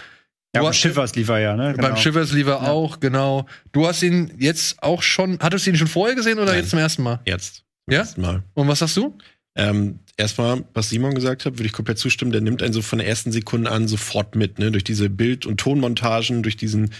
Ja, 0.54 0.60
beim 0.60 0.68
hast- 0.68 0.76
Schiffers 0.76 1.14
lief 1.14 1.30
er 1.30 1.38
ja, 1.38 1.56
ne? 1.56 1.74
Beim 1.78 1.96
Shivers 1.96 2.32
Lieber 2.32 2.60
Ja. 2.62 2.70
auch, 2.70 3.00
genau. 3.00 3.46
Du 3.72 3.86
hast 3.86 4.02
ihn 4.02 4.34
jetzt 4.38 4.82
auch 4.82 5.00
schon, 5.02 5.38
hattest 5.40 5.64
du 5.66 5.70
ihn 5.70 5.76
schon 5.76 5.86
vorher 5.86 6.14
gesehen 6.14 6.38
oder 6.38 6.48
Nein. 6.52 6.56
jetzt 6.60 6.68
zum 6.70 6.78
ersten 6.78 7.02
Mal? 7.02 7.20
Jetzt. 7.24 7.62
Ja? 7.88 8.04
Mal. 8.18 8.42
Und 8.52 8.68
was 8.68 8.80
sagst 8.80 8.98
du? 8.98 9.16
Ähm, 9.54 9.98
erstmal, 10.16 10.64
was 10.74 10.88
Simon 10.88 11.14
gesagt 11.14 11.44
hat, 11.44 11.54
würde 11.58 11.66
ich 11.66 11.72
komplett 11.72 11.98
zustimmen. 11.98 12.32
Der 12.32 12.40
nimmt 12.40 12.62
einen 12.62 12.72
so 12.72 12.80
von 12.82 12.98
der 12.98 13.08
ersten 13.08 13.32
Sekunde 13.32 13.70
an 13.70 13.86
sofort 13.88 14.34
mit, 14.34 14.58
ne? 14.58 14.70
Durch 14.70 14.84
diese 14.84 15.10
Bild- 15.10 15.44
und 15.46 15.58
Tonmontagen, 15.60 16.42
durch 16.42 16.56
diesen, 16.56 16.90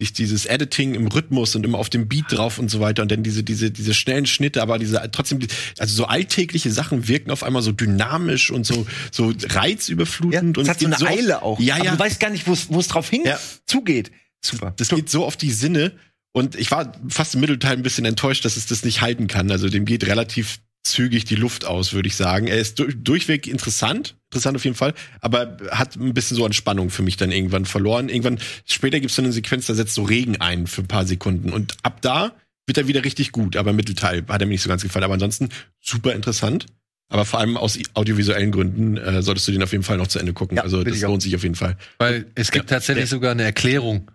sich 0.00 0.12
dieses 0.12 0.46
Editing 0.46 0.94
im 0.94 1.06
Rhythmus 1.06 1.54
und 1.54 1.64
immer 1.64 1.78
auf 1.78 1.90
dem 1.90 2.08
Beat 2.08 2.24
drauf 2.30 2.58
und 2.58 2.68
so 2.70 2.80
weiter 2.80 3.02
und 3.02 3.12
dann 3.12 3.22
diese 3.22 3.44
diese 3.44 3.70
diese 3.70 3.92
schnellen 3.94 4.24
Schnitte, 4.26 4.62
aber 4.62 4.78
diese 4.78 5.00
trotzdem 5.12 5.40
also 5.78 5.94
so 5.94 6.06
alltägliche 6.06 6.70
Sachen 6.72 7.06
wirken 7.06 7.30
auf 7.30 7.42
einmal 7.44 7.60
so 7.62 7.70
dynamisch 7.70 8.50
und 8.50 8.64
so 8.66 8.86
so 9.12 9.32
reizüberflutend 9.48 10.56
es 10.56 10.62
und 10.64 10.68
hat 10.70 10.80
so 10.80 10.86
eine 10.86 10.96
auf- 10.96 11.02
Eile 11.06 11.42
auch. 11.42 11.60
Ja, 11.60 11.76
Aber 11.76 11.84
ja. 11.84 11.92
du 11.92 11.98
weißt 11.98 12.18
gar 12.18 12.30
nicht, 12.30 12.46
wo 12.46 12.52
es 12.54 12.70
wo 12.70 12.80
es 12.80 12.88
drauf 12.88 13.08
hin 13.10 13.22
Ja. 13.24 13.38
zugeht. 13.66 14.10
Super. 14.42 14.72
Das 14.76 14.88
geht 14.88 15.10
so 15.10 15.24
auf 15.26 15.36
die 15.36 15.50
Sinne 15.52 15.92
und 16.32 16.54
ich 16.56 16.70
war 16.70 16.92
fast 17.08 17.34
im 17.34 17.40
Mittelteil 17.42 17.72
ein 17.76 17.82
bisschen 17.82 18.06
enttäuscht, 18.06 18.44
dass 18.44 18.56
es 18.56 18.66
das 18.66 18.84
nicht 18.84 19.02
halten 19.02 19.26
kann. 19.26 19.50
Also 19.50 19.68
dem 19.68 19.84
geht 19.84 20.06
relativ 20.06 20.60
zügig 20.82 21.24
die 21.24 21.34
Luft 21.34 21.64
aus, 21.66 21.92
würde 21.92 22.08
ich 22.08 22.16
sagen. 22.16 22.46
Er 22.46 22.58
ist 22.58 22.78
du 22.78 22.86
durchweg 22.86 23.46
interessant, 23.46 24.16
interessant 24.30 24.56
auf 24.56 24.64
jeden 24.64 24.76
Fall, 24.76 24.94
aber 25.20 25.58
hat 25.70 25.96
ein 25.96 26.14
bisschen 26.14 26.36
so 26.36 26.44
an 26.46 26.52
Spannung 26.52 26.90
für 26.90 27.02
mich 27.02 27.16
dann 27.16 27.30
irgendwann 27.32 27.66
verloren. 27.66 28.08
Irgendwann 28.08 28.38
später 28.64 28.98
gibt 29.00 29.10
es 29.10 29.16
dann 29.16 29.26
eine 29.26 29.32
Sequenz, 29.34 29.66
da 29.66 29.74
setzt 29.74 29.94
so 29.94 30.02
Regen 30.02 30.40
ein 30.40 30.66
für 30.66 30.82
ein 30.82 30.88
paar 30.88 31.06
Sekunden 31.06 31.50
und 31.52 31.76
ab 31.82 32.00
da 32.00 32.32
wird 32.66 32.78
er 32.78 32.88
wieder 32.88 33.04
richtig 33.04 33.32
gut, 33.32 33.56
aber 33.56 33.70
im 33.70 33.76
Mittelteil 33.76 34.24
hat 34.28 34.40
er 34.40 34.46
mir 34.46 34.52
nicht 34.52 34.62
so 34.62 34.68
ganz 34.68 34.82
gefallen. 34.82 35.04
Aber 35.04 35.14
ansonsten 35.14 35.48
super 35.80 36.14
interessant. 36.14 36.66
Aber 37.12 37.24
vor 37.24 37.40
allem 37.40 37.56
aus 37.56 37.76
audiovisuellen 37.94 38.52
Gründen 38.52 38.96
äh, 38.96 39.20
solltest 39.22 39.48
du 39.48 39.52
den 39.52 39.64
auf 39.64 39.72
jeden 39.72 39.82
Fall 39.82 39.96
noch 39.96 40.06
zu 40.06 40.20
Ende 40.20 40.32
gucken. 40.32 40.56
Ja, 40.56 40.62
also 40.62 40.84
das 40.84 41.00
lohnt 41.00 41.20
sich 41.22 41.34
auf 41.34 41.42
jeden 41.42 41.56
Fall. 41.56 41.76
Weil 41.98 42.26
es 42.36 42.52
gibt 42.52 42.70
Ja. 42.70 42.76
tatsächlich 42.76 43.06
Ja. 43.06 43.08
sogar 43.08 43.32
eine 43.32 43.42
Erklärung 43.42 44.08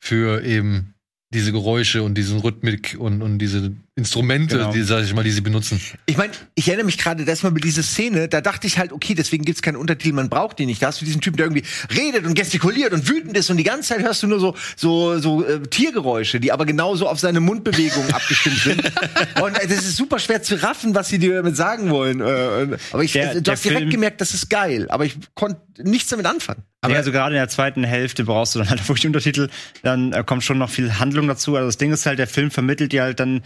für 0.00 0.42
eben 0.42 0.94
diese 1.34 1.52
Geräusche 1.52 2.02
und 2.02 2.14
diesen 2.14 2.38
Rhythmik 2.38 2.96
und, 2.98 3.20
und 3.20 3.38
diese 3.38 3.76
Instrumente, 3.98 4.56
Genau. 4.58 4.72
die, 4.72 4.82
sag 4.82 5.02
ich 5.02 5.12
mal, 5.12 5.24
die 5.24 5.32
sie 5.32 5.40
benutzen. 5.40 5.80
Ich 6.06 6.16
meine, 6.16 6.32
ich 6.54 6.68
erinnere 6.68 6.86
mich 6.86 6.98
gerade, 6.98 7.24
dass 7.24 7.42
mal 7.42 7.50
bei 7.50 7.58
dieser 7.58 7.82
Szene, 7.82 8.28
da 8.28 8.40
dachte 8.40 8.68
ich 8.68 8.78
halt, 8.78 8.92
okay, 8.92 9.14
deswegen 9.14 9.44
gibt's 9.44 9.60
keinen 9.60 9.74
Untertitel, 9.76 10.14
man 10.14 10.28
braucht 10.28 10.58
die 10.60 10.66
nicht. 10.66 10.80
Da 10.80 10.86
hast 10.86 11.00
du 11.00 11.04
diesen 11.04 11.20
Typen, 11.20 11.36
der 11.36 11.46
irgendwie 11.46 11.64
redet 11.94 12.24
und 12.24 12.34
gestikuliert 12.34 12.92
und 12.92 13.08
wütend 13.08 13.36
ist 13.36 13.50
und 13.50 13.56
die 13.56 13.64
ganze 13.64 13.88
Zeit 13.94 14.02
hörst 14.04 14.22
du 14.22 14.28
nur 14.28 14.38
so 14.38 14.54
so 14.76 15.18
so 15.18 15.44
äh, 15.44 15.60
Tiergeräusche, 15.62 16.38
die 16.38 16.52
aber 16.52 16.64
genauso 16.64 17.08
auf 17.08 17.18
seine 17.18 17.40
Mundbewegungen 17.40 18.12
abgestimmt 18.14 18.58
sind. 18.60 18.82
Und 19.42 19.58
äh, 19.58 19.66
das 19.66 19.78
ist 19.84 19.96
super 19.96 20.18
schwer 20.18 20.42
zu 20.42 20.62
raffen, 20.62 20.94
was 20.94 21.08
sie 21.08 21.18
dir 21.18 21.34
damit 21.34 21.56
sagen 21.56 21.90
wollen. 21.90 22.20
Äh, 22.20 22.76
aber 22.92 23.02
ich, 23.02 23.12
Der- 23.12 23.40
du 23.40 23.50
hast 23.50 23.64
direkt 23.64 23.80
Film- 23.80 23.90
gemerkt, 23.90 24.20
das 24.20 24.32
ist 24.34 24.48
geil. 24.48 24.86
Aber 24.90 25.04
ich 25.04 25.16
konnte 25.34 25.60
nichts 25.82 26.08
damit 26.10 26.26
anfangen. 26.26 26.62
Aber 26.80 26.94
also 26.94 27.10
gerade 27.10 27.34
in 27.34 27.40
der 27.40 27.48
zweiten 27.48 27.82
Hälfte 27.82 28.24
brauchst 28.24 28.54
du 28.54 28.60
dann 28.60 28.70
halt 28.70 28.86
wirklich 28.88 29.06
Untertitel, 29.06 29.48
dann 29.82 30.12
äh, 30.12 30.22
kommt 30.24 30.44
schon 30.44 30.58
noch 30.58 30.70
viel 30.70 30.98
Handlung 31.00 31.26
dazu. 31.26 31.56
Also 31.56 31.66
das 31.66 31.76
Ding 31.78 31.92
ist 31.92 32.06
halt, 32.06 32.18
der 32.20 32.28
Film 32.28 32.50
vermittelt 32.52 32.92
dir 32.92 33.02
halt 33.02 33.18
dann 33.18 33.42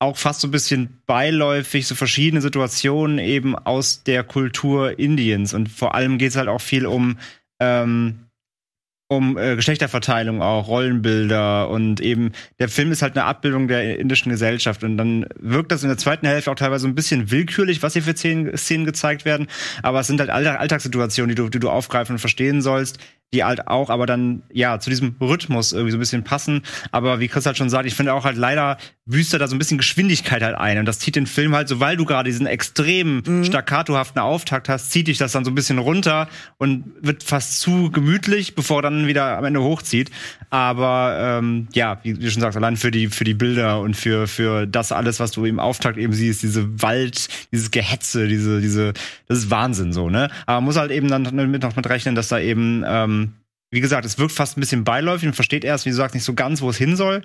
auch 0.00 0.16
fast 0.16 0.40
so 0.40 0.48
ein 0.48 0.50
bisschen 0.50 1.00
beiläufig 1.06 1.86
so 1.86 1.94
verschiedene 1.94 2.40
Situationen 2.40 3.18
eben 3.18 3.54
aus 3.54 4.02
der 4.02 4.24
Kultur 4.24 4.98
Indiens. 4.98 5.54
Und 5.54 5.68
vor 5.68 5.94
allem 5.94 6.18
geht 6.18 6.30
es 6.30 6.36
halt 6.36 6.48
auch 6.48 6.60
viel 6.60 6.86
um 6.86 7.18
ähm, 7.60 8.30
um 9.10 9.36
äh, 9.36 9.56
Geschlechterverteilung 9.56 10.40
auch, 10.40 10.68
Rollenbilder. 10.68 11.68
Und 11.68 12.00
eben 12.00 12.30
der 12.60 12.68
Film 12.68 12.92
ist 12.92 13.02
halt 13.02 13.16
eine 13.16 13.26
Abbildung 13.26 13.66
der 13.66 13.98
indischen 13.98 14.30
Gesellschaft. 14.30 14.84
Und 14.84 14.96
dann 14.96 15.26
wirkt 15.36 15.72
das 15.72 15.82
in 15.82 15.88
der 15.88 15.98
zweiten 15.98 16.26
Hälfte 16.26 16.50
auch 16.50 16.54
teilweise 16.54 16.86
ein 16.86 16.94
bisschen 16.94 17.30
willkürlich, 17.30 17.82
was 17.82 17.94
hier 17.94 18.02
für 18.02 18.16
Szenen, 18.16 18.56
Szenen 18.56 18.86
gezeigt 18.86 19.24
werden, 19.24 19.48
aber 19.82 20.00
es 20.00 20.06
sind 20.06 20.20
halt 20.20 20.30
Alltag, 20.30 20.60
Alltagssituationen, 20.60 21.34
die 21.34 21.42
du, 21.42 21.48
die 21.48 21.58
du 21.58 21.68
aufgreifen 21.68 22.14
und 22.14 22.18
verstehen 22.20 22.62
sollst, 22.62 23.00
die 23.32 23.44
halt 23.44 23.68
auch 23.68 23.90
aber 23.90 24.06
dann 24.06 24.42
ja 24.52 24.80
zu 24.80 24.90
diesem 24.90 25.14
Rhythmus 25.20 25.72
irgendwie 25.72 25.92
so 25.92 25.96
ein 25.96 26.00
bisschen 26.00 26.24
passen, 26.24 26.62
aber 26.90 27.20
wie 27.20 27.28
Chris 27.28 27.46
halt 27.46 27.56
schon 27.56 27.70
sagt, 27.70 27.86
ich 27.86 27.94
finde 27.94 28.14
auch 28.14 28.24
halt 28.24 28.36
leider 28.36 28.78
büßt 29.06 29.32
er 29.32 29.38
da 29.38 29.48
so 29.48 29.56
ein 29.56 29.58
bisschen 29.58 29.78
Geschwindigkeit 29.78 30.42
halt 30.42 30.56
ein 30.56 30.78
und 30.78 30.86
das 30.86 30.98
zieht 30.98 31.16
den 31.16 31.26
Film 31.26 31.54
halt 31.54 31.68
so, 31.68 31.80
weil 31.80 31.96
du 31.96 32.04
gerade 32.04 32.28
diesen 32.28 32.46
extrem 32.46 33.44
staccatohaften 33.44 34.20
Auftakt 34.20 34.68
hast, 34.68 34.90
zieht 34.90 35.08
dich 35.08 35.18
das 35.18 35.32
dann 35.32 35.44
so 35.44 35.50
ein 35.50 35.54
bisschen 35.54 35.78
runter 35.78 36.28
und 36.58 36.84
wird 37.00 37.22
fast 37.22 37.60
zu 37.60 37.90
gemütlich, 37.90 38.54
bevor 38.54 38.78
er 38.78 38.82
dann 38.82 39.06
wieder 39.06 39.36
am 39.36 39.44
Ende 39.44 39.62
hochzieht. 39.62 40.10
Aber 40.50 41.16
ähm, 41.20 41.68
ja, 41.72 41.98
wie 42.02 42.14
du 42.14 42.30
schon 42.30 42.40
sagst, 42.40 42.56
allein 42.56 42.76
für 42.76 42.90
die 42.90 43.08
für 43.08 43.24
die 43.24 43.34
Bilder 43.34 43.80
und 43.80 43.96
für 43.96 44.26
für 44.26 44.66
das 44.66 44.92
alles, 44.92 45.20
was 45.20 45.32
du 45.32 45.44
im 45.44 45.58
Auftakt 45.58 45.98
eben 45.98 46.12
siehst, 46.12 46.42
diese 46.42 46.82
Wald, 46.82 47.28
dieses 47.52 47.70
Gehetze, 47.70 48.28
diese 48.28 48.60
diese, 48.60 48.92
das 49.26 49.38
ist 49.38 49.50
Wahnsinn 49.50 49.92
so, 49.92 50.08
ne? 50.08 50.30
Aber 50.46 50.58
man 50.58 50.64
muss 50.64 50.76
halt 50.76 50.90
eben 50.90 51.08
dann 51.08 51.22
mit 51.50 51.62
noch 51.62 51.76
mit 51.76 51.88
rechnen, 51.88 52.14
dass 52.14 52.28
da 52.28 52.38
eben 52.38 52.84
ähm, 52.86 53.19
wie 53.70 53.80
gesagt, 53.80 54.04
es 54.04 54.18
wirkt 54.18 54.32
fast 54.32 54.56
ein 54.56 54.60
bisschen 54.60 54.84
beiläufig 54.84 55.28
und 55.28 55.34
versteht 55.34 55.64
erst, 55.64 55.86
wie 55.86 55.90
du 55.90 55.96
sagst, 55.96 56.14
nicht 56.14 56.24
so 56.24 56.34
ganz, 56.34 56.60
wo 56.60 56.70
es 56.70 56.76
hin 56.76 56.96
soll. 56.96 57.22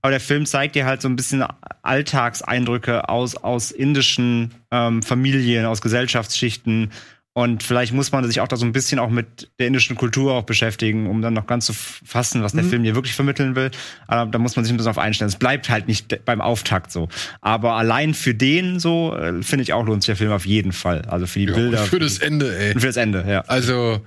Aber 0.00 0.12
der 0.12 0.20
Film 0.20 0.46
zeigt 0.46 0.76
dir 0.76 0.86
halt 0.86 1.02
so 1.02 1.08
ein 1.08 1.16
bisschen 1.16 1.42
Alltagseindrücke 1.82 3.08
aus, 3.08 3.36
aus 3.36 3.70
indischen 3.70 4.52
ähm, 4.70 5.02
Familien, 5.02 5.66
aus 5.66 5.80
Gesellschaftsschichten. 5.80 6.90
Und 7.34 7.62
vielleicht 7.62 7.92
muss 7.92 8.10
man 8.10 8.24
sich 8.24 8.40
auch 8.40 8.48
da 8.48 8.56
so 8.56 8.66
ein 8.66 8.72
bisschen 8.72 8.98
auch 8.98 9.10
mit 9.10 9.48
der 9.60 9.68
indischen 9.68 9.94
Kultur 9.96 10.32
auch 10.34 10.42
beschäftigen, 10.42 11.06
um 11.06 11.22
dann 11.22 11.34
noch 11.34 11.46
ganz 11.46 11.66
zu 11.66 11.72
fassen, 11.72 12.42
was 12.42 12.52
der 12.52 12.64
Film 12.64 12.82
hier 12.82 12.96
wirklich 12.96 13.14
vermitteln 13.14 13.54
will. 13.54 13.70
Aber 14.08 14.28
da 14.28 14.38
muss 14.38 14.56
man 14.56 14.64
sich 14.64 14.72
ein 14.74 14.76
bisschen 14.76 14.90
auf 14.90 14.98
einstellen. 14.98 15.28
Es 15.28 15.36
bleibt 15.36 15.68
halt 15.68 15.86
nicht 15.86 16.24
beim 16.24 16.40
Auftakt 16.40 16.90
so. 16.90 17.08
Aber 17.40 17.74
allein 17.74 18.14
für 18.14 18.34
den 18.34 18.80
so, 18.80 19.14
äh, 19.16 19.40
finde 19.44 19.62
ich 19.62 19.72
auch, 19.72 19.86
lohnt 19.86 20.02
sich 20.02 20.06
der 20.08 20.16
Film 20.16 20.32
auf 20.32 20.46
jeden 20.46 20.72
Fall. 20.72 21.02
Also 21.02 21.26
für 21.26 21.38
die 21.38 21.44
Ja, 21.46 21.54
Bilder. 21.54 21.82
und 21.82 21.88
für 21.88 22.00
das 22.00 22.18
Ende, 22.18 22.58
ey. 22.58 22.74
und 22.74 22.80
für 22.80 22.88
das 22.88 22.96
Ende, 22.96 23.24
ja. 23.28 23.42
Also 23.42 24.04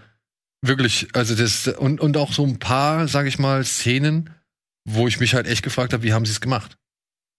wirklich, 0.62 1.10
also 1.14 1.36
das 1.36 1.68
und, 1.68 2.00
und 2.00 2.18
auch 2.18 2.32
so 2.32 2.46
ein 2.46 2.60
paar, 2.60 3.08
sag 3.08 3.28
ich 3.28 3.40
mal, 3.40 3.64
Szenen, 3.64 4.30
wo 4.86 5.08
ich 5.08 5.20
mich 5.20 5.34
halt 5.34 5.48
echt 5.48 5.64
gefragt 5.64 5.94
habe, 5.94 6.04
wie 6.04 6.14
haben 6.14 6.26
sie 6.26 6.32
es 6.32 6.42
gemacht? 6.42 6.78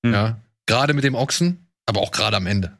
Hm. 0.04 0.12
Ja, 0.12 0.40
gerade 0.66 0.94
mit 0.94 1.04
dem 1.04 1.14
Ochsen, 1.14 1.68
aber 1.86 2.00
auch 2.00 2.10
gerade 2.10 2.36
am 2.36 2.46
Ende. 2.46 2.78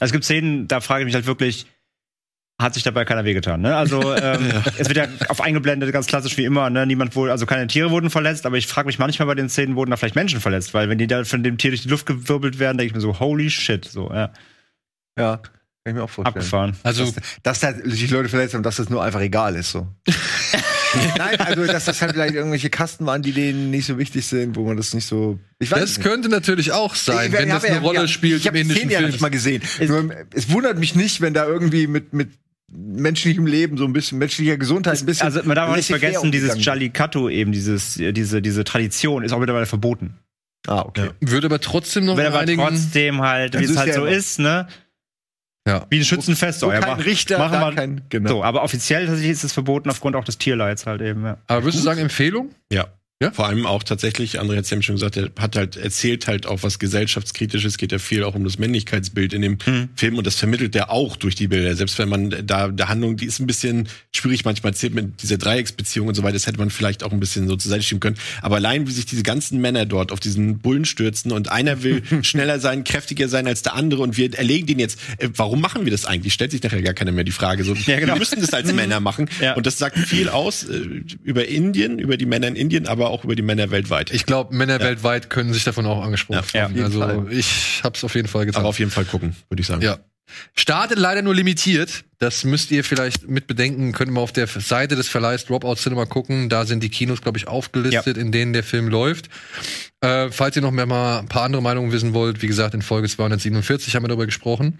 Also 0.00 0.06
es 0.06 0.12
gibt 0.12 0.24
Szenen, 0.24 0.68
da 0.68 0.80
frage 0.80 1.02
ich 1.02 1.06
mich 1.06 1.14
halt 1.14 1.26
wirklich, 1.26 1.66
hat 2.60 2.74
sich 2.74 2.82
dabei 2.82 3.04
keiner 3.04 3.24
wehgetan, 3.24 3.60
ne? 3.60 3.76
Also 3.76 4.14
ähm, 4.16 4.62
es 4.78 4.88
wird 4.88 4.96
ja 4.96 5.06
auf 5.28 5.40
eingeblendet, 5.40 5.92
ganz 5.92 6.06
klassisch 6.06 6.36
wie 6.36 6.44
immer, 6.44 6.70
ne? 6.70 6.86
Niemand 6.86 7.14
wohl, 7.16 7.30
also 7.30 7.46
keine 7.46 7.66
Tiere 7.66 7.90
wurden 7.90 8.10
verletzt, 8.10 8.46
aber 8.46 8.56
ich 8.56 8.66
frage 8.66 8.86
mich 8.86 8.98
manchmal 8.98 9.26
bei 9.26 9.34
den 9.34 9.48
Szenen 9.48 9.76
wurden 9.76 9.90
da 9.90 9.96
vielleicht 9.96 10.14
Menschen 10.14 10.40
verletzt, 10.40 10.74
weil 10.74 10.88
wenn 10.88 10.98
die 10.98 11.06
da 11.06 11.24
von 11.24 11.42
dem 11.42 11.58
Tier 11.58 11.70
durch 11.70 11.82
die 11.82 11.88
Luft 11.88 12.06
gewirbelt 12.06 12.58
werden, 12.58 12.78
denke 12.78 12.90
ich 12.90 12.94
mir 12.94 13.00
so, 13.00 13.20
holy 13.20 13.50
shit, 13.50 13.84
so, 13.84 14.10
ja, 14.12 14.32
Ja, 15.18 15.42
kann 15.84 15.94
ich 15.94 15.98
mir 15.98 16.04
auch 16.04 16.10
vorstellen. 16.10 16.36
abgefahren. 16.36 16.76
Also 16.84 17.04
dass, 17.10 17.14
dass 17.42 17.60
da 17.60 17.74
sich 17.90 18.10
Leute 18.10 18.28
verletzt 18.28 18.54
haben, 18.54 18.62
dass 18.62 18.76
das 18.76 18.88
nur 18.88 19.02
einfach 19.02 19.20
egal 19.20 19.56
ist 19.56 19.72
so. 19.72 19.86
Nein, 21.18 21.40
also 21.40 21.66
dass 21.66 21.86
das 21.86 22.02
halt 22.02 22.12
vielleicht 22.12 22.34
irgendwelche 22.34 22.68
Kasten 22.70 23.06
waren, 23.06 23.22
die 23.22 23.32
denen 23.32 23.70
nicht 23.70 23.86
so 23.86 23.98
wichtig 23.98 24.26
sind, 24.26 24.56
wo 24.56 24.64
man 24.64 24.76
das 24.76 24.92
nicht 24.94 25.06
so. 25.06 25.38
Ich 25.58 25.70
weiß 25.72 25.80
das 25.80 25.98
nicht. 25.98 26.06
könnte 26.06 26.28
natürlich 26.28 26.72
auch 26.72 26.94
sein, 26.94 27.28
Ich- 27.28 27.32
wenn 27.32 27.48
ich 27.48 27.54
das 27.54 27.64
eine 27.64 27.76
ja- 27.76 27.80
Rolle 27.80 28.00
ja, 28.00 28.08
spielt 28.08 28.40
Ich 28.40 28.46
habe 28.46 28.58
im 28.60 28.68
indischen 28.68 28.90
ja 28.90 28.98
Film. 28.98 29.10
nicht 29.10 29.20
mal 29.20 29.30
gesehen. 29.30 29.62
Nur, 29.86 30.10
es 30.34 30.50
wundert 30.50 30.78
mich 30.78 30.94
nicht, 30.94 31.20
wenn 31.20 31.34
da 31.34 31.46
irgendwie 31.46 31.86
mit 31.86 32.12
mit 32.12 32.30
menschlichem 32.74 33.46
Leben 33.46 33.76
so 33.76 33.84
ein 33.84 33.92
bisschen 33.92 34.18
menschlicher 34.18 34.56
Gesundheit 34.56 34.98
ein 35.00 35.06
bisschen. 35.06 35.26
Also 35.26 35.40
man 35.44 35.56
darf 35.56 35.70
auch 35.70 35.76
nicht 35.76 35.88
vergessen, 35.88 36.30
dieses. 36.32 36.62
Jallikattu 36.64 37.28
eben, 37.28 37.52
dieses, 37.52 37.98
äh, 37.98 38.12
diese, 38.12 38.40
diese 38.40 38.64
Tradition 38.64 39.24
ist 39.24 39.32
auch 39.32 39.38
mittlerweile 39.40 39.66
verboten. 39.66 40.14
Ah, 40.68 40.80
okay. 40.82 41.10
Würde 41.20 41.46
aber 41.48 41.60
trotzdem 41.60 42.04
noch 42.04 42.16
Wenn 42.16 42.26
aber 42.26 42.38
einigen. 42.40 42.62
trotzdem 42.62 43.20
halt, 43.20 43.58
wie 43.58 43.64
es 43.64 43.76
halt 43.76 43.88
ja 43.88 43.94
so 43.94 44.06
immer- 44.06 44.16
ist, 44.16 44.38
ne? 44.38 44.68
Ja. 45.66 45.86
Wie 45.90 45.98
ein 45.98 46.04
Schützenfest. 46.04 46.60
Wo 46.62 46.66
so, 46.66 46.72
ja, 46.72 46.80
kein 46.80 46.96
mach- 46.98 47.04
Richter, 47.04 47.38
machen 47.38 47.52
da 47.52 47.66
wir, 47.68 47.74
kein, 47.74 48.02
genau. 48.08 48.28
So, 48.28 48.44
aber 48.44 48.62
offiziell 48.64 49.06
tatsächlich 49.06 49.30
ist 49.32 49.44
es 49.44 49.52
verboten 49.52 49.90
aufgrund 49.90 50.16
auch 50.16 50.24
des 50.24 50.38
Tierleids 50.38 50.86
halt 50.86 51.00
eben, 51.02 51.24
ja. 51.24 51.38
Aber 51.46 51.62
würdest 51.62 51.78
du 51.78 51.84
sagen, 51.84 52.00
Empfehlung? 52.00 52.50
Ja. 52.72 52.86
Ja? 53.22 53.30
Vor 53.30 53.46
allem 53.46 53.66
auch 53.66 53.82
tatsächlich, 53.82 54.40
André 54.40 54.56
hat 54.56 54.64
es 54.64 54.70
ja 54.70 54.82
schon 54.82 54.96
gesagt, 54.96 55.16
er 55.16 55.30
hat 55.38 55.56
halt 55.56 55.76
erzählt 55.76 56.26
halt 56.26 56.46
auch 56.46 56.62
was 56.62 56.78
gesellschaftskritisches, 56.78 57.78
geht 57.78 57.92
ja 57.92 57.98
viel 57.98 58.24
auch 58.24 58.34
um 58.34 58.44
das 58.44 58.58
Männlichkeitsbild 58.58 59.32
in 59.32 59.42
dem 59.42 59.58
Mhm. 59.66 59.90
Film 59.94 60.18
und 60.18 60.26
das 60.26 60.36
vermittelt 60.36 60.74
er 60.74 60.90
auch 60.90 61.14
durch 61.16 61.34
die 61.34 61.46
Bilder. 61.46 61.76
Selbst 61.76 61.98
wenn 61.98 62.08
man 62.08 62.34
da 62.44 62.68
der 62.68 62.88
Handlung, 62.88 63.16
die 63.16 63.26
ist 63.26 63.38
ein 63.38 63.46
bisschen 63.46 63.88
schwierig 64.12 64.44
manchmal 64.44 64.72
erzählt 64.72 64.94
mit 64.94 65.22
dieser 65.22 65.38
Dreiecksbeziehung 65.38 66.08
und 66.08 66.14
so 66.14 66.22
weiter, 66.22 66.32
das 66.32 66.46
hätte 66.46 66.58
man 66.58 66.70
vielleicht 66.70 67.04
auch 67.04 67.12
ein 67.12 67.20
bisschen 67.20 67.46
so 67.48 67.56
zur 67.56 67.70
Seite 67.70 67.82
schieben 67.82 68.00
können. 68.00 68.16
Aber 68.40 68.56
allein 68.56 68.86
wie 68.88 68.92
sich 68.92 69.06
diese 69.06 69.22
ganzen 69.22 69.60
Männer 69.60 69.86
dort 69.86 70.10
auf 70.10 70.18
diesen 70.20 70.58
Bullen 70.58 70.84
stürzen 70.84 71.30
und 71.30 71.50
einer 71.50 71.82
will 71.82 72.02
schneller 72.22 72.58
sein, 72.58 72.82
kräftiger 72.82 73.28
sein 73.28 73.46
als 73.46 73.62
der 73.62 73.74
andere 73.74 74.02
und 74.02 74.16
wir 74.16 74.34
erlegen 74.36 74.66
den 74.66 74.78
jetzt. 74.80 74.98
Äh, 75.18 75.28
warum 75.36 75.60
machen 75.60 75.84
wir 75.84 75.92
das 75.92 76.06
eigentlich? 76.06 76.32
Stellt 76.32 76.50
sich 76.50 76.62
nachher 76.62 76.82
gar 76.82 76.94
keiner 76.94 77.12
mehr 77.12 77.24
die 77.24 77.30
Frage. 77.30 77.62
So, 77.62 77.74
Ja, 77.74 78.00
genau. 78.00 78.14
Wir 78.14 78.18
müssen 78.18 78.40
das 78.40 78.52
als 78.52 78.72
Männer 78.72 79.00
machen. 79.00 79.28
Ja. 79.40 79.54
Und 79.54 79.66
das 79.66 79.78
sagt 79.78 79.98
viel 79.98 80.28
aus 80.28 80.64
äh, 80.64 80.80
über 81.22 81.46
Indien, 81.46 81.98
über 81.98 82.16
die 82.16 82.26
Männer 82.26 82.48
in 82.48 82.56
Indien, 82.56 82.86
aber 82.86 83.10
auch 83.12 83.24
über 83.24 83.34
die 83.36 83.42
Männer 83.42 83.70
weltweit. 83.70 84.10
Ich 84.12 84.26
glaube, 84.26 84.54
Männer 84.54 84.80
weltweit 84.80 85.30
können 85.30 85.52
sich 85.52 85.64
davon 85.64 85.86
auch 85.86 86.02
angesprochen 86.02 86.36
Ja, 86.54 86.68
fühlen. 86.68 86.76
ja, 86.76 86.84
also 86.84 87.00
Fall. 87.00 87.26
ich 87.32 87.80
hab's 87.84 88.02
auf 88.04 88.14
jeden 88.14 88.28
Fall 88.28 88.46
getan. 88.46 88.60
Aber 88.60 88.68
auf 88.70 88.78
jeden 88.78 88.90
Fall 88.90 89.04
gucken, 89.04 89.36
würde 89.48 89.60
ich 89.60 89.66
sagen. 89.66 89.82
Ja. 89.82 89.98
Startet 90.54 90.98
leider 90.98 91.22
nur 91.22 91.34
limitiert. 91.34 92.04
Das 92.18 92.44
müsst 92.44 92.70
ihr 92.70 92.84
vielleicht 92.84 93.28
mit 93.28 93.46
bedenken. 93.46 93.92
Könnt 93.92 94.10
ihr 94.10 94.14
mal 94.14 94.20
auf 94.20 94.32
der 94.32 94.46
Seite 94.46 94.96
des 94.96 95.08
Verleihs 95.08 95.44
Dropout 95.44 95.76
Cinema 95.76 96.06
gucken. 96.06 96.48
Da 96.48 96.66
sind 96.66 96.82
die 96.82 96.88
Kinos, 96.88 97.20
glaube 97.20 97.38
ich, 97.38 97.48
aufgelistet, 97.48 98.16
in 98.16 98.30
denen 98.30 98.52
der 98.52 98.62
Film 98.62 98.88
läuft. 98.88 99.28
Äh, 100.00 100.30
falls 100.30 100.56
ihr 100.56 100.62
noch 100.62 100.70
mehr 100.70 100.86
mal 100.86 101.20
ein 101.20 101.28
paar 101.28 101.44
andere 101.44 101.62
Meinungen 101.62 101.92
wissen 101.92 102.14
wollt, 102.14 102.42
wie 102.42 102.48
gesagt, 102.48 102.74
in 102.74 102.82
Folge 102.82 103.08
247 103.08 103.94
haben 103.94 104.04
wir 104.04 104.08
darüber 104.08 104.26
gesprochen. 104.26 104.78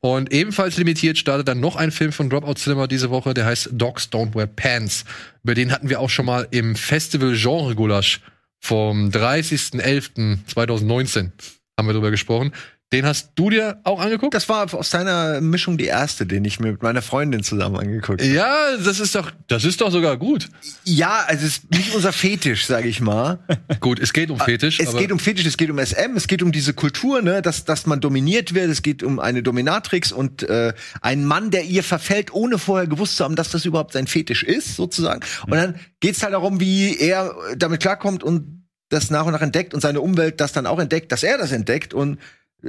Und 0.00 0.32
ebenfalls 0.32 0.76
limitiert 0.76 1.18
startet 1.18 1.48
dann 1.48 1.60
noch 1.60 1.76
ein 1.76 1.90
Film 1.90 2.12
von 2.12 2.28
Dropout 2.28 2.54
Cinema 2.54 2.86
diese 2.86 3.10
Woche, 3.10 3.34
der 3.34 3.46
heißt 3.46 3.70
Dogs 3.72 4.08
Don't 4.12 4.34
Wear 4.34 4.46
Pants. 4.46 5.04
Über 5.42 5.54
den 5.54 5.72
hatten 5.72 5.88
wir 5.88 6.00
auch 6.00 6.10
schon 6.10 6.26
mal 6.26 6.46
im 6.50 6.76
Festival 6.76 7.34
Genre 7.36 7.74
Gulasch 7.74 8.20
vom 8.60 9.10
30.11.2019 9.10 11.30
haben 11.76 11.88
wir 11.88 11.92
darüber 11.92 12.10
gesprochen. 12.10 12.52
Den 12.94 13.06
hast 13.06 13.32
du 13.34 13.50
dir 13.50 13.80
auch 13.82 13.98
angeguckt? 13.98 14.34
Das 14.34 14.48
war 14.48 14.72
aus 14.72 14.90
seiner 14.90 15.40
Mischung 15.40 15.76
die 15.76 15.86
erste, 15.86 16.26
den 16.26 16.44
ich 16.44 16.60
mir 16.60 16.70
mit 16.70 16.82
meiner 16.84 17.02
Freundin 17.02 17.42
zusammen 17.42 17.76
angeguckt 17.76 18.22
habe. 18.22 18.32
Ja, 18.32 18.76
das 18.76 19.00
ist 19.00 19.16
doch, 19.16 19.32
das 19.48 19.64
ist 19.64 19.80
doch 19.80 19.90
sogar 19.90 20.16
gut. 20.16 20.48
Ja, 20.84 21.24
also 21.26 21.44
es 21.44 21.56
ist 21.56 21.70
nicht 21.72 21.92
unser 21.92 22.12
Fetisch, 22.12 22.66
sage 22.66 22.86
ich 22.86 23.00
mal. 23.00 23.40
Gut, 23.80 23.98
es 23.98 24.12
geht 24.12 24.30
um 24.30 24.38
Fetisch. 24.38 24.78
Es 24.78 24.96
geht 24.96 25.10
um 25.10 25.18
Fetisch, 25.18 25.44
es 25.44 25.56
geht 25.56 25.70
um 25.70 25.78
SM, 25.84 26.14
es 26.14 26.28
geht 26.28 26.40
um 26.40 26.52
diese 26.52 26.72
Kultur, 26.72 27.20
ne, 27.20 27.42
dass, 27.42 27.64
dass 27.64 27.86
man 27.86 28.00
dominiert 28.00 28.54
wird, 28.54 28.70
es 28.70 28.82
geht 28.82 29.02
um 29.02 29.18
eine 29.18 29.42
Dominatrix 29.42 30.12
und 30.12 30.44
äh, 30.44 30.72
einen 31.00 31.24
Mann, 31.24 31.50
der 31.50 31.64
ihr 31.64 31.82
verfällt, 31.82 32.32
ohne 32.32 32.58
vorher 32.58 32.86
gewusst 32.86 33.16
zu 33.16 33.24
haben, 33.24 33.34
dass 33.34 33.50
das 33.50 33.64
überhaupt 33.64 33.94
sein 33.94 34.06
Fetisch 34.06 34.44
ist, 34.44 34.76
sozusagen. 34.76 35.20
Und 35.46 35.54
dann 35.54 35.80
geht's 35.98 36.22
halt 36.22 36.32
darum, 36.32 36.60
wie 36.60 36.96
er 36.96 37.34
damit 37.56 37.80
klarkommt 37.80 38.22
und 38.22 38.64
das 38.88 39.10
nach 39.10 39.26
und 39.26 39.32
nach 39.32 39.42
entdeckt 39.42 39.74
und 39.74 39.80
seine 39.80 40.00
Umwelt 40.00 40.40
das 40.40 40.52
dann 40.52 40.66
auch 40.66 40.78
entdeckt, 40.78 41.10
dass 41.10 41.24
er 41.24 41.38
das 41.38 41.50
entdeckt 41.50 41.92
und 41.92 42.18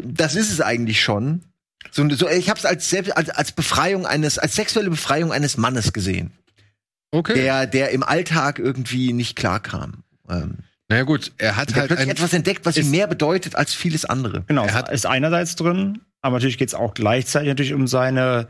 das 0.03 0.35
ist 0.35 0.51
es 0.51 0.61
eigentlich 0.61 1.01
schon. 1.01 1.41
So, 1.91 2.07
so 2.09 2.27
ich 2.29 2.49
habe 2.49 2.59
es 2.59 2.65
als, 2.65 2.89
selbst- 2.89 3.15
als 3.15 3.29
als 3.29 3.51
Befreiung 3.51 4.05
eines 4.05 4.37
als 4.39 4.55
sexuelle 4.55 4.89
Befreiung 4.89 5.31
eines 5.31 5.57
Mannes 5.57 5.93
gesehen, 5.93 6.31
okay. 7.11 7.33
der 7.35 7.67
der 7.67 7.91
im 7.91 8.03
Alltag 8.03 8.59
irgendwie 8.59 9.13
nicht 9.13 9.35
klarkam. 9.35 10.03
Ähm, 10.29 10.57
naja 10.89 11.03
gut, 11.03 11.31
er 11.37 11.55
hat 11.57 11.73
halt 11.75 11.87
plötzlich 11.87 12.07
ein, 12.07 12.11
etwas 12.11 12.33
entdeckt, 12.33 12.65
was 12.65 12.77
ihm 12.77 12.91
mehr 12.91 13.07
bedeutet 13.07 13.55
als 13.55 13.73
vieles 13.73 14.05
andere. 14.05 14.43
Genau, 14.47 14.65
Er 14.65 14.73
hat- 14.73 14.91
ist 14.91 15.05
einerseits 15.05 15.55
drin, 15.55 15.99
aber 16.21 16.35
natürlich 16.37 16.57
geht 16.57 16.69
es 16.69 16.75
auch 16.75 16.93
gleichzeitig 16.93 17.49
natürlich 17.49 17.73
um 17.73 17.87
seine 17.87 18.47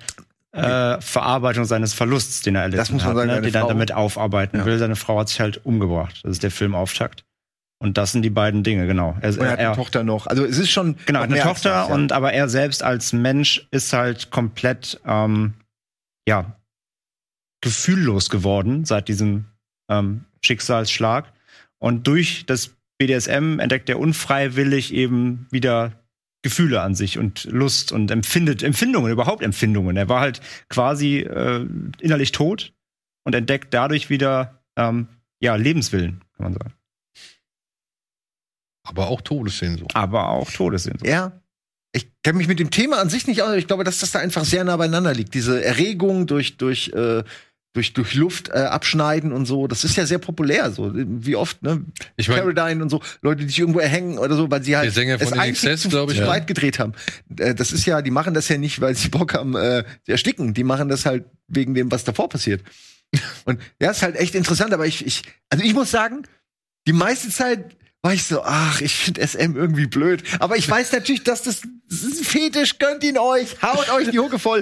äh, 0.51 1.01
Verarbeitung 1.01 1.65
seines 1.65 1.93
Verlusts, 1.93 2.41
den 2.41 2.55
er 2.55 2.61
erlitten 2.63 2.77
Das 2.77 2.89
muss 2.91 3.01
man 3.03 3.09
hat, 3.11 3.17
sagen, 3.17 3.27
ne, 3.27 3.33
seine 3.35 3.47
den 3.47 3.55
er 3.55 3.61
Frau- 3.61 3.67
damit 3.67 3.91
aufarbeiten 3.91 4.57
Ja. 4.59 4.65
will. 4.65 4.77
Seine 4.79 4.95
Frau 4.95 5.19
hat 5.19 5.27
sich 5.29 5.41
halt 5.41 5.65
umgebracht. 5.65 6.21
Das 6.23 6.31
ist 6.31 6.43
der 6.43 6.51
Filmauftakt. 6.51 7.25
Und 7.85 7.99
das 7.99 8.13
sind 8.13 8.23
die 8.23 8.31
beiden 8.31 8.63
Dinge, 8.63 8.87
genau. 8.87 9.15
Er, 9.21 9.29
Und 9.29 9.41
er 9.41 9.51
hat 9.51 9.59
er, 9.59 9.67
eine 9.67 9.75
Tochter 9.75 10.03
noch. 10.03 10.25
Also 10.25 10.43
es 10.43 10.57
ist 10.57 10.71
schon 10.71 10.95
Genau, 11.05 11.21
eine 11.21 11.39
Tochter 11.39 11.69
das, 11.69 11.89
ja. 11.89 11.93
und 11.93 12.11
aber 12.13 12.33
er 12.33 12.49
selbst 12.49 12.81
als 12.81 13.13
Mensch 13.13 13.67
ist 13.69 13.93
halt 13.93 14.31
komplett 14.31 14.99
ähm, 15.05 15.53
ja 16.27 16.57
gefühllos 17.61 18.31
geworden 18.31 18.85
seit 18.85 19.07
diesem 19.07 19.45
ähm, 19.87 20.25
Schicksalsschlag 20.43 21.31
und 21.77 22.07
durch 22.07 22.47
das 22.47 22.71
BDSM 22.97 23.59
entdeckt 23.59 23.87
er 23.87 23.99
unfreiwillig 23.99 24.91
eben 24.91 25.45
wieder 25.51 25.91
Gefühle 26.41 26.81
an 26.81 26.95
sich 26.95 27.19
und 27.19 27.43
Lust 27.43 27.91
und 27.91 28.09
empfindet 28.09 28.63
Empfindungen 28.63 29.11
überhaupt 29.11 29.43
Empfindungen. 29.43 29.95
Er 29.95 30.09
war 30.09 30.21
halt 30.21 30.41
quasi 30.69 31.19
äh, 31.19 31.67
innerlich 31.99 32.31
tot 32.31 32.73
und 33.25 33.35
entdeckt 33.35 33.75
dadurch 33.75 34.09
wieder 34.09 34.63
ähm, 34.75 35.07
ja 35.39 35.53
Lebenswillen, 35.55 36.23
kann 36.35 36.45
man 36.45 36.53
sagen, 36.53 36.73
aber 38.85 39.07
auch 39.07 39.21
Todessehnsucht. 39.21 39.95
aber 39.95 40.29
auch 40.29 40.49
Todessehnsucht. 40.49 41.07
Ja. 41.07 41.41
Ich 41.91 42.07
kenne 42.23 42.37
mich 42.37 42.47
mit 42.47 42.59
dem 42.59 42.71
Thema 42.71 42.99
an 42.99 43.09
sich 43.09 43.25
nicht 43.25 43.41
aus, 43.41 43.49
aber 43.49 43.57
ich 43.57 43.67
glaube, 43.67 43.85
dass 43.85 43.99
das 43.99 44.11
da 44.11 44.19
einfach 44.19 44.43
sehr 44.43 44.63
nah 44.65 44.75
beieinander 44.75 45.13
liegt. 45.13 45.33
Diese 45.33 45.63
Erregung 45.63 46.27
durch, 46.27 46.57
durch, 46.57 46.89
äh, 46.89 47.23
durch, 47.71 47.93
durch 47.93 48.13
Luft 48.15 48.49
äh, 48.49 48.57
abschneiden 48.57 49.31
und 49.31 49.45
so, 49.45 49.67
das 49.67 49.85
ist 49.85 49.95
ja 49.95 50.05
sehr 50.05 50.17
populär. 50.17 50.71
So 50.71 50.91
wie 50.93 51.37
oft, 51.37 51.63
ne? 51.63 51.85
Ich 52.17 52.27
meine, 52.27 52.53
Caroline 52.53 52.83
und 52.83 52.89
so, 52.89 53.01
Leute, 53.21 53.43
die 53.43 53.47
sich 53.47 53.59
irgendwo 53.59 53.79
erhängen 53.79 54.17
oder 54.17 54.35
so, 54.35 54.51
weil 54.51 54.61
sie 54.61 54.75
halt 54.75 54.85
Der 54.85 54.91
Sänger 54.91 55.19
von 55.19 55.27
es 55.27 55.33
In 55.33 55.39
eigentlich 55.39 55.63
Excess, 55.63 55.81
zu, 55.81 55.89
glaub 55.89 56.09
ich, 56.09 56.17
zu 56.17 56.23
ja. 56.23 56.27
weit 56.27 56.47
gedreht 56.47 56.79
haben. 56.79 56.93
Äh, 57.37 57.55
das 57.55 57.71
ist 57.71 57.85
ja, 57.85 58.01
die 58.01 58.11
machen 58.11 58.33
das 58.33 58.49
ja 58.49 58.57
nicht, 58.57 58.81
weil 58.81 58.95
sie 58.95 59.07
Bock 59.07 59.33
haben, 59.33 59.55
äh, 59.55 59.85
zu 60.03 60.11
ersticken. 60.11 60.53
Die 60.53 60.65
machen 60.65 60.89
das 60.89 61.05
halt 61.05 61.23
wegen 61.47 61.73
dem, 61.73 61.91
was 61.91 62.03
davor 62.03 62.27
passiert. 62.27 62.61
Und 63.45 63.61
ja, 63.81 63.91
ist 63.91 64.01
halt 64.01 64.17
echt 64.17 64.35
interessant, 64.35 64.73
aber 64.73 64.85
ich, 64.85 65.05
ich, 65.05 65.21
also 65.49 65.63
ich 65.63 65.73
muss 65.73 65.91
sagen, 65.91 66.23
die 66.87 66.93
meiste 66.93 67.29
Zeit 67.29 67.77
war 68.05 68.13
ich 68.13 68.23
so, 68.23 68.43
ach, 68.43 68.81
ich 68.81 68.93
finde 68.93 69.25
SM 69.25 69.55
irgendwie 69.55 69.87
blöd. 69.87 70.21
Aber 70.39 70.57
ich 70.57 70.69
weiß 70.69 70.91
natürlich, 70.91 71.23
dass 71.23 71.41
das, 71.41 71.63
das 71.89 72.19
Fetisch, 72.21 72.77
gönnt 72.77 73.03
ihn 73.03 73.17
euch, 73.17 73.59
haut 73.63 73.89
euch 73.89 74.11
die 74.11 74.19
Hucke 74.19 74.37
voll, 74.37 74.61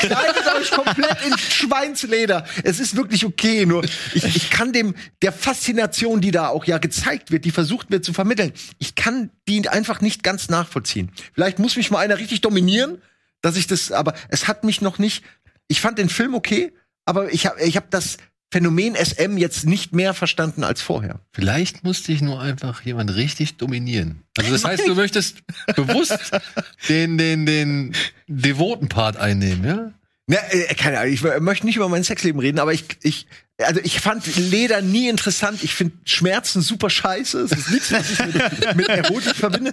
kleidet 0.00 0.46
euch 0.58 0.70
komplett 0.70 1.18
in 1.26 1.36
Schweinsleder. 1.36 2.46
Es 2.64 2.80
ist 2.80 2.96
wirklich 2.96 3.26
okay, 3.26 3.66
nur 3.66 3.84
ich, 4.14 4.24
ich 4.24 4.48
kann 4.48 4.72
dem, 4.72 4.94
der 5.20 5.32
Faszination, 5.32 6.22
die 6.22 6.30
da 6.30 6.48
auch 6.48 6.64
ja 6.64 6.78
gezeigt 6.78 7.30
wird, 7.30 7.44
die 7.44 7.50
versucht 7.50 7.90
wird 7.90 8.06
zu 8.06 8.14
vermitteln, 8.14 8.54
ich 8.78 8.94
kann 8.94 9.28
die 9.46 9.68
einfach 9.68 10.00
nicht 10.00 10.22
ganz 10.22 10.48
nachvollziehen. 10.48 11.10
Vielleicht 11.34 11.58
muss 11.58 11.76
mich 11.76 11.90
mal 11.90 11.98
einer 11.98 12.16
richtig 12.16 12.40
dominieren, 12.40 13.02
dass 13.42 13.58
ich 13.58 13.66
das, 13.66 13.92
aber 13.92 14.14
es 14.30 14.48
hat 14.48 14.64
mich 14.64 14.80
noch 14.80 14.98
nicht, 14.98 15.24
ich 15.66 15.82
fand 15.82 15.98
den 15.98 16.08
Film 16.08 16.34
okay, 16.34 16.72
aber 17.04 17.34
ich 17.34 17.44
habe 17.44 17.60
ich 17.62 17.76
hab 17.76 17.90
das 17.90 18.16
Phänomen 18.50 18.94
SM 18.94 19.36
jetzt 19.36 19.66
nicht 19.66 19.92
mehr 19.92 20.14
verstanden 20.14 20.64
als 20.64 20.80
vorher. 20.80 21.20
vielleicht 21.32 21.84
musste 21.84 22.12
ich 22.12 22.22
nur 22.22 22.40
einfach 22.40 22.82
jemand 22.82 23.14
richtig 23.14 23.58
dominieren. 23.58 24.22
Also 24.38 24.52
das 24.52 24.64
heißt, 24.64 24.86
du 24.86 24.94
möchtest 24.94 25.42
bewusst 25.76 26.18
den, 26.88 27.18
den, 27.18 27.44
den 27.44 27.94
devoten 28.26 28.88
Part 28.88 29.18
einnehmen, 29.18 29.64
ja? 29.64 29.92
Na, 30.30 30.36
äh, 30.50 30.74
keine 30.74 30.98
Ahnung, 30.98 31.12
ich 31.12 31.22
möchte 31.40 31.66
nicht 31.66 31.76
über 31.76 31.88
mein 31.88 32.04
Sexleben 32.04 32.38
reden, 32.40 32.58
aber 32.58 32.74
ich, 32.74 32.84
ich, 33.02 33.26
also 33.58 33.80
ich 33.82 34.00
fand 34.00 34.24
Leder 34.36 34.82
nie 34.82 35.08
interessant. 35.08 35.64
Ich 35.64 35.74
finde 35.74 35.96
Schmerzen 36.04 36.60
super 36.60 36.90
scheiße. 36.90 37.40
Es 37.40 37.52
ist 37.52 37.70
nichts, 37.70 37.92
was 37.92 38.10
ich 38.10 38.18
mit, 38.18 38.76
mit 38.76 38.88
Erotik 38.88 39.34
verbinde. 39.34 39.72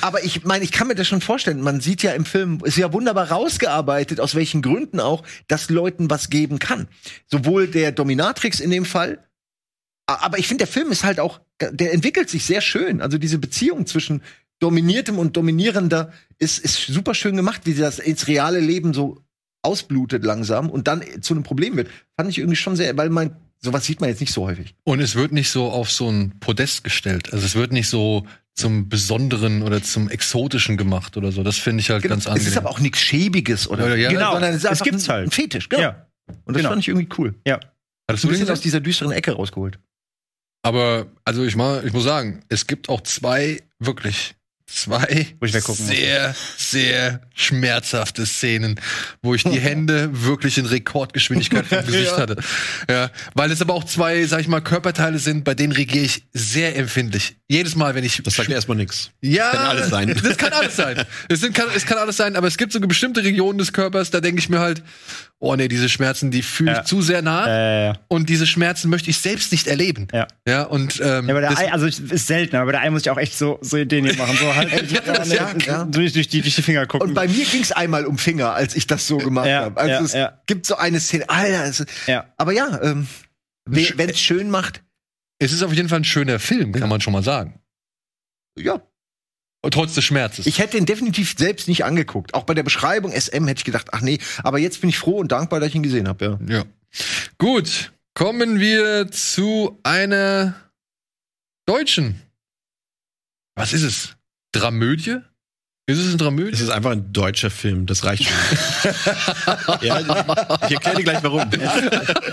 Aber 0.00 0.24
ich 0.24 0.44
meine, 0.44 0.64
ich 0.64 0.72
kann 0.72 0.88
mir 0.88 0.94
das 0.94 1.06
schon 1.08 1.20
vorstellen. 1.20 1.60
Man 1.60 1.80
sieht 1.80 2.02
ja 2.02 2.12
im 2.12 2.24
Film, 2.24 2.60
ist 2.64 2.76
ja 2.76 2.92
wunderbar 2.92 3.30
rausgearbeitet, 3.30 4.20
aus 4.20 4.34
welchen 4.34 4.62
Gründen 4.62 5.00
auch, 5.00 5.22
dass 5.46 5.70
Leuten 5.70 6.10
was 6.10 6.30
geben 6.30 6.58
kann. 6.58 6.88
Sowohl 7.26 7.68
der 7.68 7.92
Dominatrix 7.92 8.60
in 8.60 8.70
dem 8.70 8.84
Fall, 8.84 9.18
aber 10.06 10.38
ich 10.38 10.48
finde, 10.48 10.64
der 10.64 10.72
Film 10.72 10.90
ist 10.90 11.04
halt 11.04 11.20
auch, 11.20 11.40
der 11.60 11.92
entwickelt 11.92 12.30
sich 12.30 12.44
sehr 12.44 12.62
schön. 12.62 13.02
Also 13.02 13.18
diese 13.18 13.38
Beziehung 13.38 13.86
zwischen 13.86 14.22
Dominiertem 14.58 15.18
und 15.18 15.36
Dominierender 15.36 16.12
ist, 16.38 16.58
ist 16.58 16.86
super 16.86 17.14
schön 17.14 17.36
gemacht, 17.36 17.62
wie 17.64 17.72
sie 17.72 17.82
das 17.82 17.98
ins 17.98 18.26
reale 18.26 18.58
Leben 18.58 18.94
so 18.94 19.22
ausblutet 19.62 20.24
langsam 20.24 20.70
und 20.70 20.88
dann 20.88 21.02
zu 21.20 21.34
einem 21.34 21.42
Problem 21.42 21.76
wird. 21.76 21.88
Fand 22.16 22.30
ich 22.30 22.38
irgendwie 22.38 22.56
schon 22.56 22.74
sehr, 22.74 22.96
weil 22.96 23.10
man, 23.10 23.36
sowas 23.60 23.84
sieht 23.84 24.00
man 24.00 24.08
jetzt 24.08 24.20
nicht 24.20 24.32
so 24.32 24.46
häufig. 24.46 24.74
Und 24.84 25.00
es 25.00 25.14
wird 25.14 25.32
nicht 25.32 25.50
so 25.50 25.70
auf 25.70 25.90
so 25.90 26.10
ein 26.10 26.38
Podest 26.40 26.84
gestellt. 26.84 27.32
Also 27.32 27.44
es 27.44 27.54
wird 27.54 27.72
nicht 27.72 27.88
so 27.88 28.26
zum 28.58 28.88
Besonderen 28.88 29.62
oder 29.62 29.82
zum 29.82 30.08
Exotischen 30.08 30.76
gemacht 30.76 31.16
oder 31.16 31.32
so. 31.32 31.42
Das 31.42 31.56
finde 31.56 31.80
ich 31.80 31.90
halt 31.90 32.02
ganz 32.04 32.24
es 32.24 32.26
angenehm. 32.26 32.48
ist 32.48 32.56
aber 32.58 32.70
auch 32.70 32.80
nichts 32.80 33.00
Schäbiges 33.00 33.68
oder 33.68 33.88
Ja, 33.88 33.94
ja, 33.94 34.10
Genau, 34.10 34.32
sondern 34.32 34.54
es 34.54 34.64
es 34.64 34.82
ein, 34.82 35.08
halt. 35.08 35.28
ein 35.28 35.30
Fetisch, 35.30 35.68
genau. 35.68 35.82
Ja, 35.82 36.06
Und 36.44 36.54
das 36.54 36.56
genau. 36.56 36.70
fand 36.70 36.82
ich 36.82 36.88
irgendwie 36.88 37.08
cool. 37.18 37.34
ja. 37.46 37.58
Hattest 38.10 38.24
Ein 38.24 38.28
du 38.28 38.32
den 38.34 38.40
bisschen 38.40 38.52
aus 38.52 38.60
dieser 38.62 38.80
düsteren 38.80 39.12
Ecke 39.12 39.32
rausgeholt. 39.32 39.78
Aber, 40.62 41.06
also 41.24 41.44
ich 41.44 41.56
mal, 41.56 41.86
ich 41.86 41.92
muss 41.92 42.04
sagen, 42.04 42.42
es 42.48 42.66
gibt 42.66 42.88
auch 42.88 43.02
zwei, 43.02 43.62
wirklich 43.78 44.34
zwei 44.70 45.26
sehr, 45.38 46.34
sehr 46.56 47.20
schmerzhafte 47.34 48.26
Szenen, 48.26 48.78
wo 49.22 49.34
ich 49.34 49.42
die 49.44 49.58
Hände 49.60 50.10
wirklich 50.24 50.58
in 50.58 50.66
Rekordgeschwindigkeit 50.66 51.66
vom 51.66 51.78
Gesicht 51.86 52.12
Ja. 52.12 52.18
hatte. 52.18 52.36
Ja, 52.88 53.10
weil 53.34 53.50
es 53.50 53.60
aber 53.62 53.74
auch 53.74 53.84
zwei, 53.84 54.24
sag 54.26 54.40
ich 54.40 54.48
mal, 54.48 54.60
Körperteile 54.60 55.18
sind, 55.18 55.44
bei 55.44 55.54
denen 55.54 55.72
reagiere 55.72 56.04
ich 56.04 56.24
sehr 56.32 56.76
empfindlich. 56.76 57.36
Jedes 57.48 57.76
Mal, 57.76 57.94
wenn 57.94 58.04
ich 58.04 58.22
Das 58.22 58.34
sagt 58.34 58.50
erstmal 58.50 58.76
nichts. 58.76 59.10
ja, 59.22 59.50
Kann 59.52 59.66
alles 59.66 59.88
sein. 59.88 60.08
Das 60.22 60.36
kann 60.36 60.52
alles 60.52 60.76
sein. 60.76 61.04
Es, 61.28 61.40
sind, 61.40 61.54
kann, 61.54 61.68
es 61.74 61.86
kann 61.86 61.96
alles 61.98 62.16
sein, 62.18 62.36
aber 62.36 62.46
es 62.46 62.58
gibt 62.58 62.72
so 62.72 62.80
bestimmte 62.80 63.24
Regionen 63.24 63.58
des 63.58 63.72
Körpers, 63.72 64.10
da 64.10 64.20
denke 64.20 64.38
ich 64.40 64.48
mir 64.50 64.58
halt, 64.60 64.82
oh 65.40 65.54
nee, 65.56 65.68
diese 65.68 65.88
Schmerzen, 65.88 66.30
die 66.30 66.42
fühle 66.42 66.72
ich 66.72 66.76
Ja. 66.78 66.84
zu 66.84 67.00
sehr 67.02 67.22
nah 67.22 67.90
Äh, 67.90 67.94
und 68.08 68.28
diese 68.28 68.46
Schmerzen 68.46 68.90
möchte 68.90 69.10
ich 69.10 69.18
selbst 69.18 69.52
nicht 69.52 69.66
erleben. 69.68 70.08
Ja. 70.12 70.26
Ja, 70.46 70.62
und 70.64 71.00
ähm, 71.00 71.26
Ja, 71.28 71.34
aber 71.34 71.40
der 71.40 71.56
Ei, 71.58 71.72
also 71.72 71.86
ist 71.86 72.26
selten, 72.26 72.56
aber 72.56 72.72
der 72.72 72.80
Ei 72.82 72.90
muss 72.90 73.02
ich 73.02 73.10
auch 73.10 73.18
echt 73.18 73.36
so, 73.36 73.58
so 73.62 73.76
Ideen 73.76 74.04
hier 74.04 74.16
machen. 74.16 74.36
So 74.36 74.54
halt, 74.54 74.90
ja, 74.90 75.54
ja. 75.66 75.84
Durch, 75.90 76.12
durch, 76.12 76.28
die, 76.28 76.42
durch 76.42 76.54
die 76.56 76.62
Finger 76.62 76.86
gucken. 76.86 77.08
Und 77.08 77.14
bei 77.14 77.28
mir 77.28 77.44
ging 77.44 77.62
es 77.62 77.72
einmal 77.72 78.04
um 78.06 78.18
Finger, 78.18 78.52
als 78.54 78.74
ich 78.74 78.86
das 78.86 79.06
so 79.06 79.18
gemacht 79.18 79.46
Ja, 79.46 79.62
habe. 79.62 79.80
Also 79.80 79.92
ja, 79.92 80.00
es 80.02 80.12
ja. 80.12 80.42
gibt 80.46 80.66
so 80.66 80.76
eine 80.76 80.98
Szene, 81.00 81.28
Alter, 81.28 81.64
es, 81.64 81.84
ja. 82.06 82.26
aber 82.36 82.52
ja, 82.52 82.80
ähm, 82.82 83.06
wenn 83.66 84.10
es 84.10 84.18
schön 84.20 84.50
macht, 84.50 84.82
es 85.38 85.52
ist 85.52 85.62
auf 85.62 85.72
jeden 85.72 85.88
Fall 85.88 86.00
ein 86.00 86.04
schöner 86.04 86.38
Film, 86.40 86.72
kann 86.72 86.88
man 86.88 87.00
schon 87.00 87.12
mal 87.12 87.22
sagen. 87.22 87.60
ja. 88.58 88.80
Und 89.60 89.74
trotz 89.74 89.94
des 89.94 90.04
Schmerzes. 90.04 90.46
Ich 90.46 90.60
hätte 90.60 90.78
ihn 90.78 90.86
definitiv 90.86 91.34
selbst 91.36 91.66
nicht 91.66 91.84
angeguckt. 91.84 92.34
Auch 92.34 92.44
bei 92.44 92.54
der 92.54 92.62
Beschreibung 92.62 93.12
SM 93.12 93.46
hätte 93.46 93.58
ich 93.58 93.64
gedacht, 93.64 93.88
ach 93.92 94.00
nee, 94.00 94.18
aber 94.44 94.58
jetzt 94.58 94.80
bin 94.80 94.90
ich 94.90 94.98
froh 94.98 95.18
und 95.18 95.32
dankbar, 95.32 95.58
dass 95.58 95.70
ich 95.70 95.74
ihn 95.74 95.82
gesehen 95.82 96.06
habe, 96.06 96.38
ja. 96.46 96.56
ja. 96.56 96.64
Gut, 97.38 97.92
kommen 98.14 98.60
wir 98.60 99.10
zu 99.10 99.78
einer 99.82 100.54
deutschen. 101.66 102.22
Was 103.56 103.72
ist 103.72 103.82
es? 103.82 104.16
Dramödie? 104.52 105.18
Ist 105.88 105.98
es 105.98 106.08
eine 106.08 106.16
Dramödie? 106.18 106.52
Es 106.52 106.60
ist 106.60 106.68
einfach 106.68 106.90
ein 106.90 107.12
deutscher 107.12 107.50
Film, 107.50 107.86
das 107.86 108.04
reicht 108.04 108.24
schon. 108.24 108.92
ja, 109.80 110.00
ich 110.00 110.74
erkläre 110.74 110.96
dir 110.96 111.02
gleich 111.02 111.22
warum. 111.22 111.50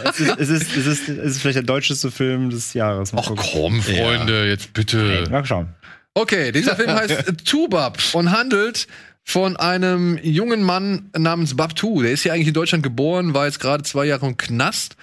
Es 0.08 0.20
ist, 0.20 0.40
es, 0.40 0.50
ist, 0.50 0.78
es, 0.78 0.86
ist, 0.86 1.10
es 1.10 1.32
ist 1.32 1.42
vielleicht 1.42 1.58
der 1.58 1.64
deutscheste 1.64 2.12
Film 2.12 2.50
des 2.50 2.74
Jahres. 2.74 3.12
Mal 3.12 3.22
Ach 3.22 3.28
gucken. 3.28 3.46
komm, 3.52 3.82
Freunde, 3.82 4.48
jetzt 4.48 4.72
bitte. 4.74 5.28
Mal 5.30 5.44
schauen. 5.46 5.70
Okay, 6.16 6.52
dieser 6.52 6.76
Film 6.76 6.90
heißt 6.96 7.46
Tubab 7.46 8.00
und 8.14 8.32
handelt 8.32 8.88
von 9.24 9.58
einem 9.58 10.18
jungen 10.24 10.64
Mann 10.64 11.10
namens 11.18 11.56
Babtu. 11.56 12.02
Der 12.02 12.12
ist 12.12 12.24
ja 12.24 12.34
eigentlich 12.34 12.48
in 12.48 12.54
Deutschland 12.54 12.84
geboren, 12.84 13.34
war 13.34 13.46
jetzt 13.46 13.60
gerade 13.60 13.84
zwei 13.84 14.06
Jahre 14.06 14.26
im 14.28 14.38
Knast 14.38 14.96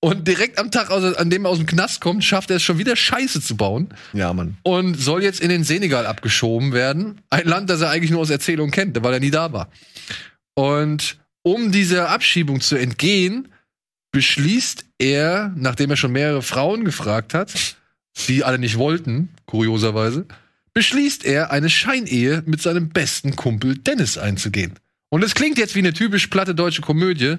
Und 0.00 0.26
direkt 0.28 0.58
am 0.58 0.70
Tag, 0.70 0.90
aus- 0.90 1.14
an 1.16 1.28
dem 1.30 1.44
er 1.44 1.50
aus 1.50 1.58
dem 1.58 1.66
Knast 1.66 2.00
kommt, 2.00 2.22
schafft 2.24 2.50
er 2.50 2.56
es 2.56 2.62
schon 2.62 2.78
wieder 2.78 2.94
Scheiße 2.96 3.40
zu 3.42 3.56
bauen 3.56 3.88
Ja, 4.12 4.32
Mann. 4.32 4.56
und 4.62 4.94
soll 4.94 5.22
jetzt 5.22 5.40
in 5.40 5.48
den 5.50 5.64
Senegal 5.64 6.06
abgeschoben 6.06 6.72
werden. 6.72 7.20
Ein 7.30 7.46
Land, 7.46 7.68
das 7.68 7.80
er 7.82 7.90
eigentlich 7.90 8.10
nur 8.10 8.20
aus 8.20 8.30
Erzählungen 8.30 8.70
kennt, 8.70 9.02
weil 9.02 9.12
er 9.14 9.20
nie 9.20 9.30
da 9.30 9.52
war. 9.52 9.68
Und 10.54 11.16
um 11.42 11.72
dieser 11.72 12.10
Abschiebung 12.10 12.60
zu 12.60 12.76
entgehen, 12.76 13.48
beschließt 14.12 14.84
er, 14.98 15.52
nachdem 15.56 15.90
er 15.90 15.96
schon 15.96 16.12
mehrere 16.12 16.42
Frauen 16.42 16.84
gefragt 16.84 17.32
hat, 17.34 17.52
die 18.28 18.44
alle 18.44 18.58
nicht 18.58 18.76
wollten, 18.76 19.30
kurioserweise, 19.46 20.26
beschließt 20.74 21.24
er, 21.24 21.50
eine 21.50 21.70
Scheinehe 21.70 22.42
mit 22.46 22.62
seinem 22.62 22.90
besten 22.90 23.36
Kumpel 23.36 23.78
Dennis 23.78 24.18
einzugehen. 24.18 24.78
Und 25.08 25.24
es 25.24 25.34
klingt 25.34 25.58
jetzt 25.58 25.74
wie 25.74 25.80
eine 25.80 25.92
typisch 25.92 26.28
platte 26.28 26.54
deutsche 26.54 26.82
Komödie, 26.82 27.36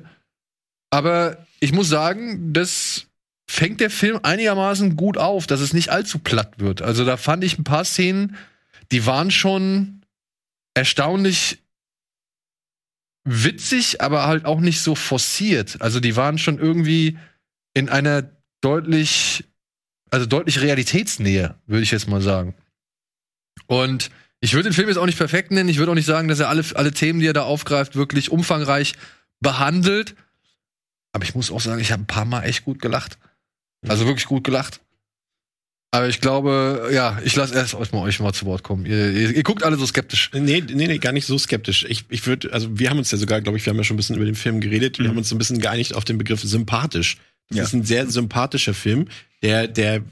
aber 0.89 1.45
ich 1.59 1.71
muss 1.71 1.87
sagen, 1.87 2.53
das 2.53 3.07
fängt 3.49 3.79
der 3.79 3.89
Film 3.89 4.19
einigermaßen 4.23 4.95
gut 4.95 5.17
auf, 5.17 5.47
dass 5.47 5.61
es 5.61 5.73
nicht 5.73 5.89
allzu 5.89 6.19
platt 6.19 6.53
wird. 6.57 6.81
Also 6.81 7.05
da 7.05 7.17
fand 7.17 7.43
ich 7.43 7.57
ein 7.57 7.63
paar 7.63 7.85
Szenen, 7.85 8.35
die 8.91 9.05
waren 9.05 9.31
schon 9.31 10.01
erstaunlich 10.73 11.59
witzig, 13.23 14.01
aber 14.01 14.25
halt 14.25 14.45
auch 14.45 14.59
nicht 14.59 14.81
so 14.81 14.95
forciert. 14.95 15.81
Also 15.81 15.99
die 15.99 16.15
waren 16.15 16.37
schon 16.37 16.59
irgendwie 16.59 17.17
in 17.73 17.89
einer 17.89 18.29
deutlich, 18.61 19.45
also 20.09 20.25
deutlich 20.25 20.61
Realitätsnähe, 20.61 21.55
würde 21.67 21.83
ich 21.83 21.91
jetzt 21.91 22.07
mal 22.07 22.21
sagen. 22.21 22.55
Und 23.67 24.09
ich 24.39 24.53
würde 24.53 24.69
den 24.69 24.73
Film 24.73 24.87
jetzt 24.87 24.97
auch 24.97 25.05
nicht 25.05 25.17
perfekt 25.17 25.51
nennen. 25.51 25.69
Ich 25.69 25.77
würde 25.77 25.91
auch 25.91 25.95
nicht 25.95 26.05
sagen, 26.05 26.27
dass 26.27 26.39
er 26.39 26.49
alle, 26.49 26.63
alle 26.75 26.91
Themen, 26.91 27.19
die 27.19 27.27
er 27.27 27.33
da 27.33 27.43
aufgreift, 27.43 27.95
wirklich 27.95 28.31
umfangreich 28.31 28.93
behandelt. 29.39 30.15
Aber 31.13 31.23
ich 31.23 31.35
muss 31.35 31.51
auch 31.51 31.61
sagen, 31.61 31.81
ich 31.81 31.91
habe 31.91 32.03
ein 32.03 32.07
paar 32.07 32.25
Mal 32.25 32.43
echt 32.43 32.63
gut 32.65 32.81
gelacht. 32.81 33.17
Also 33.87 34.05
wirklich 34.05 34.25
gut 34.25 34.43
gelacht. 34.43 34.79
Aber 35.93 36.07
ich 36.07 36.21
glaube, 36.21 36.89
ja, 36.93 37.19
ich 37.25 37.35
lasse 37.35 37.53
erst 37.53 37.73
euch 37.73 37.91
mal, 37.91 37.99
euch 38.03 38.19
mal 38.21 38.31
zu 38.31 38.45
Wort 38.45 38.63
kommen. 38.63 38.85
Ihr, 38.85 39.11
ihr, 39.11 39.31
ihr 39.35 39.43
guckt 39.43 39.63
alle 39.63 39.75
so 39.75 39.85
skeptisch. 39.85 40.29
Nee, 40.33 40.61
nee, 40.61 40.87
nee, 40.87 40.97
gar 40.99 41.11
nicht 41.11 41.25
so 41.25 41.37
skeptisch. 41.37 41.85
Ich, 41.89 42.05
ich 42.09 42.25
würde, 42.25 42.53
also 42.53 42.79
wir 42.79 42.89
haben 42.89 42.97
uns 42.97 43.11
ja 43.11 43.17
sogar, 43.17 43.41
glaube 43.41 43.57
ich, 43.57 43.65
wir 43.65 43.71
haben 43.71 43.77
ja 43.77 43.83
schon 43.83 43.95
ein 43.95 43.97
bisschen 43.97 44.15
über 44.15 44.23
den 44.23 44.35
Film 44.35 44.61
geredet. 44.61 44.99
Wir 44.99 45.09
haben 45.09 45.17
uns 45.17 45.27
so 45.27 45.35
ein 45.35 45.37
bisschen 45.37 45.59
geeinigt 45.59 45.93
auf 45.95 46.05
den 46.05 46.17
Begriff 46.17 46.41
sympathisch. 46.41 47.17
Das 47.49 47.57
Ja. 47.57 47.63
ist 47.65 47.73
ein 47.73 47.83
sehr 47.83 48.09
sympathischer 48.09 48.73
Film, 48.73 49.09
der, 49.43 49.67
der 49.67 50.03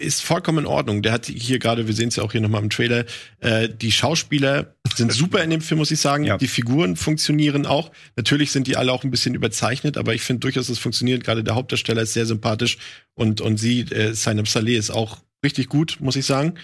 ist 0.00 0.22
vollkommen 0.22 0.60
in 0.60 0.66
Ordnung. 0.66 1.02
Der 1.02 1.12
hat 1.12 1.26
hier 1.26 1.58
gerade, 1.58 1.86
wir 1.86 1.94
sehen 1.94 2.08
es 2.08 2.16
ja 2.16 2.22
auch 2.22 2.32
hier 2.32 2.40
nochmal 2.40 2.62
im 2.62 2.70
Trailer, 2.70 3.04
äh, 3.40 3.68
die 3.68 3.92
Schauspieler 3.92 4.74
sind 4.94 5.12
super 5.12 5.42
in 5.42 5.50
dem 5.50 5.60
Film, 5.60 5.78
muss 5.78 5.90
ich 5.90 6.00
sagen. 6.00 6.24
Ja. 6.24 6.38
Die 6.38 6.48
Figuren 6.48 6.96
funktionieren 6.96 7.66
auch. 7.66 7.90
Natürlich 8.16 8.50
sind 8.50 8.66
die 8.66 8.76
alle 8.76 8.92
auch 8.92 9.04
ein 9.04 9.10
bisschen 9.10 9.34
überzeichnet, 9.34 9.96
aber 9.96 10.14
ich 10.14 10.22
finde 10.22 10.40
durchaus, 10.40 10.68
es 10.68 10.78
funktioniert. 10.78 11.24
Gerade 11.24 11.44
der 11.44 11.54
Hauptdarsteller 11.54 12.02
ist 12.02 12.14
sehr 12.14 12.26
sympathisch 12.26 12.78
und, 13.14 13.40
und 13.40 13.58
sie, 13.58 13.80
äh, 13.80 14.14
Sainab 14.14 14.48
Saleh, 14.48 14.76
ist 14.76 14.90
auch 14.90 15.18
richtig 15.44 15.68
gut, 15.68 15.98
muss 16.00 16.16
ich 16.16 16.26
sagen. 16.26 16.54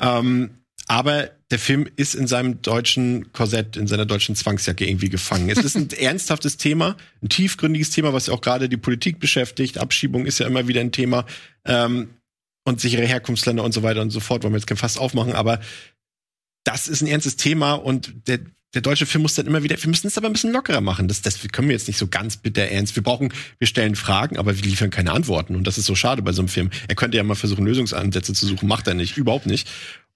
Ähm, 0.00 0.50
aber 0.86 1.30
der 1.50 1.58
Film 1.58 1.86
ist 1.96 2.14
in 2.14 2.26
seinem 2.26 2.62
deutschen 2.62 3.32
Korsett, 3.32 3.76
in 3.76 3.86
seiner 3.86 4.06
deutschen 4.06 4.34
Zwangsjacke 4.34 4.88
irgendwie 4.88 5.10
gefangen. 5.10 5.50
Es 5.50 5.58
ist 5.58 5.76
ein 5.76 5.90
ernsthaftes 5.98 6.56
Thema, 6.56 6.96
ein 7.22 7.28
tiefgründiges 7.28 7.90
Thema, 7.90 8.12
was 8.12 8.26
ja 8.26 8.34
auch 8.34 8.40
gerade 8.40 8.68
die 8.68 8.76
Politik 8.78 9.20
beschäftigt. 9.20 9.78
Abschiebung 9.78 10.24
ist 10.24 10.38
ja 10.38 10.46
immer 10.46 10.66
wieder 10.66 10.80
ein 10.80 10.92
Thema. 10.92 11.26
Ähm, 11.64 12.08
und 12.68 12.80
sichere 12.80 13.04
Herkunftsländer 13.06 13.64
und 13.64 13.72
so 13.72 13.82
weiter 13.82 14.02
und 14.02 14.10
so 14.10 14.20
fort, 14.20 14.42
wollen 14.42 14.52
wir 14.52 14.58
jetzt 14.58 14.66
kein 14.66 14.76
Fass 14.76 14.96
aufmachen, 14.98 15.32
aber 15.32 15.60
das 16.64 16.88
ist 16.88 17.00
ein 17.02 17.06
ernstes 17.06 17.36
Thema 17.36 17.74
und 17.74 18.12
der, 18.28 18.40
der 18.74 18.82
deutsche 18.82 19.06
Film 19.06 19.22
muss 19.22 19.34
dann 19.34 19.46
immer 19.46 19.62
wieder, 19.62 19.82
wir 19.82 19.88
müssen 19.88 20.06
es 20.08 20.18
aber 20.18 20.26
ein 20.26 20.32
bisschen 20.34 20.52
lockerer 20.52 20.82
machen. 20.82 21.08
Das, 21.08 21.22
das 21.22 21.40
können 21.50 21.68
wir 21.68 21.74
jetzt 21.74 21.88
nicht 21.88 21.96
so 21.96 22.06
ganz 22.08 22.36
bitter 22.36 22.62
ernst. 22.62 22.94
Wir 22.94 23.02
brauchen, 23.02 23.32
wir 23.58 23.66
stellen 23.66 23.96
Fragen, 23.96 24.36
aber 24.36 24.54
wir 24.54 24.62
liefern 24.62 24.90
keine 24.90 25.12
Antworten. 25.12 25.56
Und 25.56 25.66
das 25.66 25.78
ist 25.78 25.86
so 25.86 25.94
schade 25.94 26.20
bei 26.20 26.32
so 26.32 26.42
einem 26.42 26.48
Film. 26.48 26.68
Er 26.86 26.94
könnte 26.94 27.16
ja 27.16 27.22
mal 27.22 27.34
versuchen, 27.34 27.64
Lösungsansätze 27.64 28.34
zu 28.34 28.46
suchen, 28.46 28.68
macht 28.68 28.86
er 28.86 28.92
nicht, 28.92 29.16
überhaupt 29.16 29.46
nicht. 29.46 29.66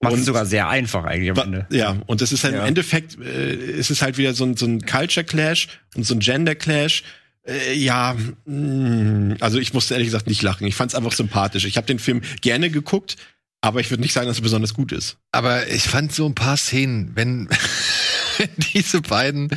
Macht 0.01 0.13
es 0.15 0.25
sogar 0.25 0.45
sehr 0.45 0.67
einfach 0.69 1.05
eigentlich 1.05 1.31
am 1.31 1.37
Ende. 1.37 1.65
Ja, 1.71 1.97
und 2.05 2.21
das 2.21 2.31
ist 2.31 2.43
halt 2.43 2.53
Ja. 2.53 2.59
im 2.61 2.67
Endeffekt, 2.67 3.17
äh, 3.19 3.55
ist 3.55 3.89
es 3.89 4.03
halt 4.03 4.19
wieder 4.19 4.35
so 4.35 4.43
ein, 4.43 4.55
so 4.55 4.67
ein 4.67 4.81
Culture 4.81 5.25
Clash 5.25 5.67
und 5.95 6.03
so 6.05 6.13
ein 6.13 6.19
Gender 6.19 6.53
Clash. 6.53 7.03
Äh, 7.47 7.73
ja, 7.73 8.15
mh, 8.45 9.35
also 9.39 9.59
ich 9.59 9.73
musste 9.73 9.93
ehrlich 9.95 10.07
gesagt 10.07 10.27
nicht 10.27 10.41
lachen. 10.41 10.65
Ich 10.67 10.75
fand 10.75 10.91
es 10.91 10.95
einfach 10.95 11.11
sympathisch. 11.11 11.65
Ich 11.65 11.77
habe 11.77 11.87
den 11.87 11.99
Film 11.99 12.21
gerne 12.41 12.69
geguckt, 12.69 13.17
aber 13.61 13.79
ich 13.79 13.89
würde 13.91 14.01
nicht 14.01 14.13
sagen, 14.13 14.27
dass 14.27 14.37
er 14.39 14.43
besonders 14.43 14.73
gut 14.73 14.91
ist. 14.91 15.17
Aber 15.31 15.67
ich 15.67 15.83
fand 15.83 16.13
so 16.13 16.25
ein 16.25 16.35
paar 16.35 16.57
Szenen, 16.57 17.11
wenn 17.15 17.49
diese 18.73 19.01
beiden, 19.01 19.49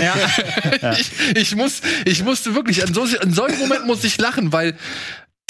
ich, 1.00 1.12
ich 1.36 1.56
muss, 1.56 1.82
ich 2.06 2.24
musste 2.24 2.56
wirklich, 2.56 2.82
an, 2.82 2.96
so, 2.96 3.04
an 3.04 3.32
solchen 3.32 3.60
Momenten 3.60 3.86
muss 3.86 4.04
ich 4.04 4.18
lachen, 4.18 4.52
weil 4.52 4.76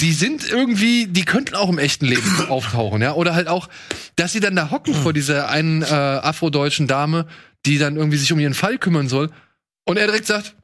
die 0.00 0.12
sind 0.12 0.48
irgendwie, 0.48 1.06
die 1.06 1.24
könnten 1.24 1.54
auch 1.54 1.68
im 1.68 1.78
echten 1.78 2.06
Leben 2.06 2.22
auftauchen, 2.48 3.00
ja. 3.02 3.14
Oder 3.14 3.34
halt 3.34 3.48
auch, 3.48 3.68
dass 4.16 4.32
sie 4.32 4.40
dann 4.40 4.56
da 4.56 4.70
hocken 4.70 4.94
vor 4.94 5.12
dieser 5.12 5.48
einen 5.48 5.82
äh, 5.82 5.86
afrodeutschen 5.86 6.86
Dame, 6.86 7.26
die 7.64 7.78
dann 7.78 7.96
irgendwie 7.96 8.18
sich 8.18 8.32
um 8.32 8.38
ihren 8.38 8.54
Fall 8.54 8.78
kümmern 8.78 9.08
soll. 9.08 9.30
Und 9.84 9.96
er 9.96 10.06
direkt 10.06 10.26
sagt, 10.26 10.54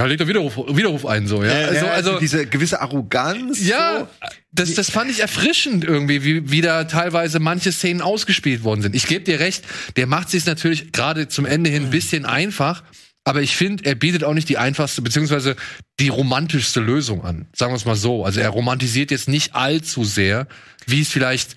ja, 0.00 0.06
leg 0.06 0.18
doch 0.18 0.26
Widerruf, 0.26 0.56
Widerruf 0.56 1.06
ein, 1.06 1.26
so, 1.28 1.44
ja. 1.44 1.52
also, 1.52 1.86
Ja, 1.86 1.92
also, 1.92 2.18
diese 2.18 2.46
gewisse 2.46 2.80
Arroganz. 2.80 3.64
ja, 3.64 4.08
das, 4.50 4.74
das 4.74 4.90
fand 4.90 5.10
ich 5.10 5.20
erfrischend 5.20 5.84
irgendwie, 5.84 6.24
wie, 6.24 6.50
wie 6.50 6.60
da 6.60 6.84
teilweise 6.84 7.38
manche 7.38 7.70
Szenen 7.70 8.00
ausgespielt 8.00 8.64
worden 8.64 8.82
sind. 8.82 8.96
Ich 8.96 9.06
gebe 9.06 9.24
dir 9.24 9.38
recht, 9.38 9.64
der 9.96 10.06
macht 10.06 10.30
sich 10.30 10.44
natürlich 10.46 10.92
gerade 10.92 11.28
zum 11.28 11.44
Ende 11.44 11.70
hin 11.70 11.84
ein 11.84 11.90
bisschen 11.90 12.24
einfach, 12.24 12.82
aber 13.24 13.42
ich 13.42 13.56
finde, 13.56 13.84
er 13.84 13.94
bietet 13.94 14.24
auch 14.24 14.34
nicht 14.34 14.48
die 14.48 14.58
einfachste, 14.58 15.02
beziehungsweise 15.02 15.56
die 16.00 16.08
romantischste 16.08 16.80
Lösung 16.80 17.24
an. 17.24 17.46
Sagen 17.54 17.72
wir 17.72 17.76
es 17.76 17.84
mal 17.84 17.96
so. 17.96 18.24
Also 18.24 18.40
er 18.40 18.48
romantisiert 18.50 19.10
jetzt 19.10 19.28
nicht 19.28 19.54
allzu 19.54 20.04
sehr, 20.04 20.48
wie 20.86 21.02
es 21.02 21.08
vielleicht 21.08 21.54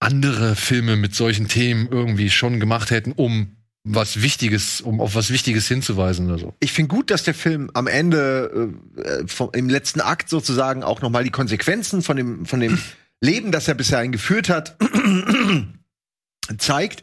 andere 0.00 0.54
Filme 0.54 0.96
mit 0.96 1.14
solchen 1.14 1.48
Themen 1.48 1.88
irgendwie 1.90 2.30
schon 2.30 2.60
gemacht 2.60 2.90
hätten, 2.90 3.12
um 3.12 3.56
was 3.84 4.22
Wichtiges, 4.22 4.80
um 4.80 5.00
auf 5.00 5.14
was 5.14 5.30
Wichtiges 5.30 5.66
hinzuweisen 5.66 6.28
oder 6.28 6.38
so. 6.38 6.54
ich 6.60 6.72
finde 6.72 6.94
gut, 6.94 7.10
dass 7.10 7.22
der 7.22 7.34
Film 7.34 7.70
am 7.74 7.86
Ende 7.86 8.70
äh, 8.96 9.26
vom, 9.26 9.50
im 9.54 9.68
letzten 9.68 10.00
Akt 10.00 10.28
sozusagen 10.28 10.82
auch 10.82 11.00
noch 11.00 11.10
mal 11.10 11.24
die 11.24 11.30
Konsequenzen 11.30 12.02
von 12.02 12.16
dem 12.16 12.46
von 12.46 12.60
dem 12.60 12.78
Leben, 13.20 13.50
das 13.50 13.66
er 13.66 13.74
bisher 13.74 14.06
geführt 14.08 14.48
hat, 14.48 14.76
zeigt. 16.58 17.02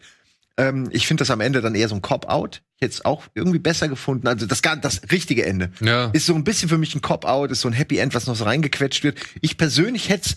Ähm, 0.57 0.87
ich 0.91 1.07
finde 1.07 1.21
das 1.21 1.31
am 1.31 1.41
Ende 1.41 1.61
dann 1.61 1.75
eher 1.75 1.89
so 1.89 1.95
ein 1.95 2.01
Cop-out. 2.01 2.61
Ich 2.77 2.81
hätte 2.81 2.93
es 2.93 3.05
auch 3.05 3.23
irgendwie 3.33 3.59
besser 3.59 3.87
gefunden. 3.87 4.27
Also 4.27 4.45
das 4.45 4.61
gar 4.61 4.75
das 4.77 5.01
richtige 5.11 5.45
Ende 5.45 5.71
Ja. 5.81 6.05
ist 6.13 6.25
so 6.25 6.35
ein 6.35 6.43
bisschen 6.43 6.69
für 6.69 6.77
mich 6.77 6.95
ein 6.95 7.01
Cop-out, 7.01 7.51
ist 7.51 7.61
so 7.61 7.67
ein 7.69 7.73
Happy 7.73 7.97
End, 7.97 8.13
was 8.13 8.27
noch 8.27 8.35
so 8.35 8.45
reingequetscht 8.45 9.03
wird. 9.03 9.19
Ich 9.41 9.57
persönlich 9.57 10.09
hätte 10.09 10.29
es 10.29 10.35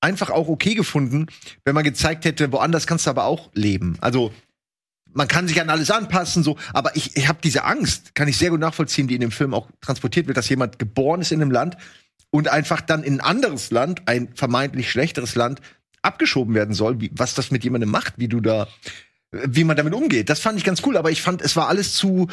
einfach 0.00 0.30
auch 0.30 0.48
okay 0.48 0.74
gefunden, 0.74 1.26
wenn 1.64 1.74
man 1.74 1.84
gezeigt 1.84 2.24
hätte, 2.24 2.52
woanders 2.52 2.86
kannst 2.86 3.06
du 3.06 3.10
aber 3.10 3.24
auch 3.24 3.50
leben. 3.54 3.96
Also 4.00 4.32
man 5.12 5.26
kann 5.28 5.48
sich 5.48 5.60
an 5.60 5.70
alles 5.70 5.90
anpassen, 5.90 6.42
so, 6.42 6.58
aber 6.74 6.94
ich, 6.94 7.16
ich 7.16 7.26
habe 7.28 7.38
diese 7.42 7.64
Angst, 7.64 8.14
kann 8.14 8.28
ich 8.28 8.36
sehr 8.36 8.50
gut 8.50 8.60
nachvollziehen, 8.60 9.08
die 9.08 9.14
in 9.14 9.20
dem 9.22 9.30
Film 9.30 9.54
auch 9.54 9.68
transportiert 9.80 10.26
wird, 10.26 10.36
dass 10.36 10.48
jemand 10.48 10.78
geboren 10.78 11.22
ist 11.22 11.32
in 11.32 11.40
einem 11.40 11.50
Land 11.50 11.76
und 12.30 12.48
einfach 12.48 12.82
dann 12.82 13.02
in 13.02 13.14
ein 13.14 13.20
anderes 13.20 13.70
Land, 13.70 14.02
ein 14.06 14.28
vermeintlich 14.34 14.90
schlechteres 14.90 15.34
Land, 15.34 15.60
abgeschoben 16.02 16.54
werden 16.54 16.74
soll, 16.74 17.00
wie, 17.00 17.10
was 17.14 17.34
das 17.34 17.50
mit 17.50 17.64
jemandem 17.64 17.90
macht, 17.90 18.14
wie 18.18 18.28
du 18.28 18.40
da, 18.40 18.68
wie 19.32 19.64
man 19.64 19.76
damit 19.76 19.94
umgeht. 19.94 20.28
Das 20.30 20.40
fand 20.40 20.58
ich 20.58 20.64
ganz 20.64 20.82
cool, 20.86 20.96
aber 20.96 21.10
ich 21.10 21.22
fand, 21.22 21.42
es 21.42 21.56
war 21.56 21.68
alles 21.68 21.94
zu, 21.94 22.28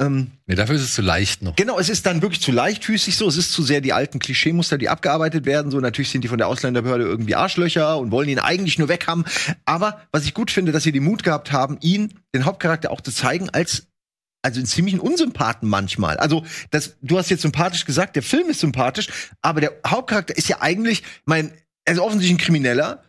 ähm, 0.00 0.30
Nee, 0.46 0.54
dafür 0.54 0.76
ist 0.76 0.82
es 0.82 0.94
zu 0.94 1.02
leicht 1.02 1.42
noch. 1.42 1.56
Genau, 1.56 1.78
es 1.78 1.88
ist 1.88 2.04
dann 2.06 2.20
wirklich 2.22 2.40
zu 2.42 2.52
leichtfüßig 2.52 3.16
so. 3.16 3.26
Es 3.28 3.36
ist 3.36 3.52
zu 3.52 3.62
sehr 3.62 3.80
die 3.80 3.92
alten 3.92 4.18
Klischeemuster, 4.18 4.76
die 4.78 4.88
abgearbeitet 4.88 5.46
werden. 5.46 5.70
So, 5.70 5.80
natürlich 5.80 6.10
sind 6.10 6.22
die 6.22 6.28
von 6.28 6.38
der 6.38 6.48
Ausländerbehörde 6.48 7.04
irgendwie 7.04 7.34
Arschlöcher 7.34 7.98
und 7.98 8.10
wollen 8.10 8.28
ihn 8.28 8.38
eigentlich 8.38 8.78
nur 8.78 8.88
weg 8.88 9.06
haben. 9.06 9.24
Aber 9.64 10.02
was 10.12 10.24
ich 10.24 10.34
gut 10.34 10.50
finde, 10.50 10.72
dass 10.72 10.82
sie 10.82 10.92
den 10.92 11.04
Mut 11.04 11.22
gehabt 11.22 11.50
haben, 11.50 11.78
ihn, 11.80 12.12
den 12.34 12.44
Hauptcharakter, 12.44 12.90
auch 12.90 13.00
zu 13.00 13.10
zeigen 13.10 13.48
als 13.50 13.86
also 14.42 14.60
einen 14.60 14.66
ziemlichen 14.66 15.00
Unsympathen 15.00 15.68
manchmal. 15.68 16.18
Also, 16.18 16.44
das, 16.70 16.96
du 17.02 17.18
hast 17.18 17.30
jetzt 17.30 17.42
sympathisch 17.42 17.84
gesagt, 17.84 18.14
der 18.14 18.22
Film 18.22 18.48
ist 18.48 18.60
sympathisch, 18.60 19.08
aber 19.40 19.60
der 19.60 19.72
Hauptcharakter 19.84 20.36
ist 20.36 20.46
ja 20.48 20.60
eigentlich, 20.60 21.02
mein, 21.24 21.50
er 21.84 21.94
ist 21.94 21.98
offensichtlich 21.98 22.38
ein 22.38 22.44
Krimineller 22.44 22.92
im- 22.92 23.05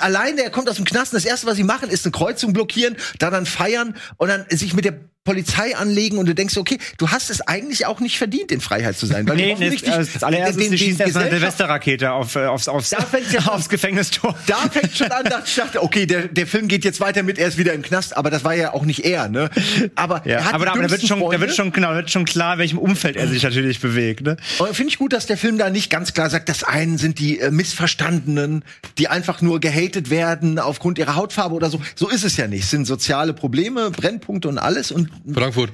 Alleine, 0.00 0.42
er 0.42 0.50
kommt 0.50 0.68
aus 0.68 0.76
dem 0.76 0.86
Knast 0.86 1.12
das 1.12 1.24
erste, 1.24 1.46
was 1.46 1.56
sie 1.56 1.64
machen, 1.64 1.90
ist 1.90 2.06
eine 2.06 2.12
Kreuzung 2.12 2.52
blockieren, 2.54 2.96
da 3.18 3.30
dann 3.30 3.44
feiern 3.44 3.94
und 4.16 4.28
dann 4.28 4.46
sich 4.50 4.72
mit 4.72 4.86
der 4.86 4.98
Polizei 5.26 5.76
anlegen 5.76 6.16
und 6.16 6.26
du 6.26 6.34
denkst, 6.34 6.56
okay, 6.56 6.78
du 6.96 7.10
hast 7.10 7.28
es 7.28 7.42
eigentlich 7.42 7.84
auch 7.84 8.00
nicht 8.00 8.16
verdient, 8.16 8.50
in 8.50 8.62
Freiheit 8.62 8.96
zu 8.96 9.04
sein. 9.04 9.28
Weil 9.28 9.36
Nee, 9.36 9.56
nee, 9.58 9.70
das, 9.70 10.22
allererste 10.22 10.62
ist, 10.62 10.70
sie 10.70 10.78
schießt 10.78 11.00
erstmal 11.00 11.24
eine 11.24 11.32
Silvesterrakete 11.32 12.12
auf, 12.12 12.34
äh, 12.36 12.46
aufs, 12.46 12.68
aufs, 12.68 12.90
Da 12.90 13.02
fängt's 13.02 13.32
ja 13.32 13.40
aufs 13.46 13.68
Gefängnistor. 13.68 14.34
Da 14.46 14.56
fängt 14.70 14.96
schon 14.96 15.10
an, 15.10 15.24
dass 15.24 15.48
ich 15.48 15.56
dachte, 15.56 15.82
okay, 15.82 16.06
der, 16.06 16.28
der 16.28 16.46
Film 16.46 16.68
geht 16.68 16.84
jetzt 16.84 17.00
weiter 17.00 17.22
mit, 17.22 17.38
er 17.38 17.48
ist 17.48 17.58
wieder 17.58 17.74
im 17.74 17.82
Knast, 17.82 18.16
aber 18.16 18.30
das 18.30 18.44
war 18.44 18.54
ja 18.54 18.72
auch 18.72 18.84
nicht 18.84 19.04
er, 19.04 19.28
ne? 19.28 19.50
Aber 19.94 20.22
Ja, 20.24 20.38
er 20.38 20.54
aber, 20.54 20.64
da, 20.64 20.72
aber 20.72 20.82
da 20.84 20.90
wird 20.90 21.06
schon, 21.06 21.20
da 21.20 21.40
wird 21.40 21.54
schon, 21.54 21.72
genau, 21.72 21.94
wird 21.94 22.10
schon 22.10 22.24
klar, 22.24 22.54
in 22.54 22.60
welchem 22.60 22.78
Umfeld 22.78 23.16
er 23.16 23.28
sich 23.28 23.42
natürlich 23.42 23.80
bewegt, 23.80 24.22
ne? 24.22 24.36
Und 24.58 24.74
Finde 24.74 24.90
ich 24.90 24.98
gut, 24.98 25.12
dass 25.12 25.26
der 25.26 25.36
Film 25.36 25.58
da 25.58 25.70
nicht 25.70 25.90
ganz 25.90 26.12
klar 26.12 26.30
sagt, 26.30 26.48
das 26.48 26.62
einen 26.62 26.98
sind 26.98 27.18
die 27.18 27.40
äh, 27.40 27.50
Missverstandenen, 27.50 28.64
die 28.98 29.08
einfach 29.08 29.42
nur 29.42 29.58
gehatet 29.58 30.10
werden 30.10 30.58
aufgrund 30.58 30.98
ihrer 30.98 31.16
Hautfarbe 31.16 31.54
oder 31.54 31.70
so. 31.70 31.80
So 31.94 32.08
ist 32.08 32.24
es 32.24 32.36
ja 32.36 32.46
nicht. 32.46 32.64
Es 32.64 32.70
sind 32.70 32.84
soziale 32.84 33.32
Probleme, 33.32 33.90
Brennpunkte 33.90 34.48
und 34.48 34.58
alles. 34.58 34.92
Und, 34.92 35.10
Frankfurt. 35.32 35.72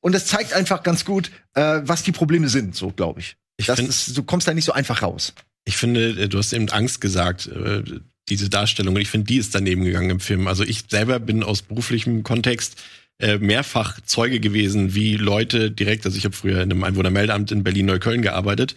und 0.00 0.14
das 0.14 0.26
zeigt 0.26 0.52
einfach 0.52 0.82
ganz 0.82 1.04
gut, 1.04 1.30
äh, 1.54 1.80
was 1.84 2.02
die 2.02 2.12
Probleme 2.12 2.48
sind, 2.48 2.74
so 2.74 2.90
glaube 2.90 3.20
ich. 3.20 3.36
Ich 3.56 3.66
Das 3.66 3.76
find- 3.78 3.88
ist, 3.88 4.16
du 4.16 4.22
kommst 4.22 4.46
da 4.48 4.54
nicht 4.54 4.64
so 4.64 4.72
einfach 4.72 5.02
raus. 5.02 5.34
Ich 5.64 5.76
finde, 5.76 6.10
äh, 6.10 6.28
du 6.28 6.38
hast 6.38 6.52
eben 6.52 6.68
Angst 6.70 7.00
gesagt, 7.00 7.46
äh, 7.48 7.82
diese 8.28 8.48
Darstellung. 8.50 8.94
Und 8.94 9.00
ich 9.00 9.08
finde, 9.10 9.26
die 9.26 9.38
ist 9.38 9.54
daneben 9.54 9.84
gegangen 9.84 10.10
im 10.10 10.20
Film. 10.20 10.46
Also 10.48 10.62
ich 10.62 10.84
selber 10.88 11.18
bin 11.18 11.42
aus 11.42 11.62
beruflichem 11.62 12.22
Kontext 12.22 12.76
äh, 13.20 13.38
mehrfach 13.38 14.00
Zeuge 14.02 14.38
gewesen, 14.38 14.94
wie 14.94 15.16
Leute 15.16 15.70
direkt, 15.70 16.04
also 16.06 16.16
ich 16.16 16.24
habe 16.24 16.36
früher 16.36 16.56
in 16.62 16.70
einem 16.70 16.84
Einwohnermeldeamt 16.84 17.50
in 17.50 17.64
Berlin-Neukölln 17.64 18.22
gearbeitet. 18.22 18.76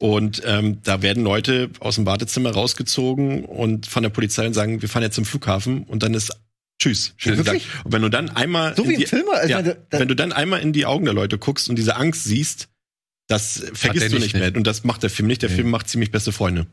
Und 0.00 0.42
ähm, 0.44 0.78
da 0.82 1.00
werden 1.02 1.24
Leute 1.24 1.70
aus 1.80 1.94
dem 1.96 2.06
Wartezimmer 2.06 2.50
rausgezogen 2.50 3.44
und 3.44 3.86
von 3.86 4.02
der 4.02 4.10
Polizei 4.10 4.46
und 4.46 4.54
sagen, 4.54 4.82
wir 4.82 4.88
fahren 4.88 5.02
jetzt 5.04 5.14
zum 5.16 5.24
Flughafen 5.24 5.84
und 5.84 6.02
dann 6.02 6.12
ist 6.14 6.36
Tschüss. 6.78 7.14
Schön 7.16 7.36
Wirklich? 7.36 7.64
gesagt. 7.66 7.84
Und 7.86 7.92
wenn 7.92 8.02
du 8.02 8.08
dann 8.08 8.30
einmal 8.30 8.76
So 8.76 8.84
in 8.84 8.90
wie 8.90 8.94
im 8.94 9.00
die- 9.00 9.06
Film? 9.06 9.28
Also, 9.30 9.48
ja, 9.48 9.62
da- 9.62 9.74
da- 9.90 9.98
wenn 9.98 10.08
du 10.08 10.14
dann 10.14 10.32
einmal 10.32 10.60
in 10.60 10.72
die 10.72 10.86
Augen 10.86 11.04
der 11.04 11.14
Leute 11.14 11.36
guckst 11.38 11.68
und 11.68 11.76
diese 11.76 11.96
Angst 11.96 12.24
siehst, 12.24 12.68
das 13.26 13.64
vergisst 13.74 14.10
du 14.10 14.14
nicht, 14.16 14.34
nicht 14.34 14.36
mehr. 14.36 14.54
Und 14.54 14.64
das 14.66 14.84
macht 14.84 15.02
der 15.02 15.10
Film 15.10 15.26
nicht. 15.26 15.42
Der 15.42 15.50
Film 15.50 15.70
macht 15.70 15.88
ziemlich 15.88 16.10
beste 16.10 16.32
Freunde. 16.32 16.66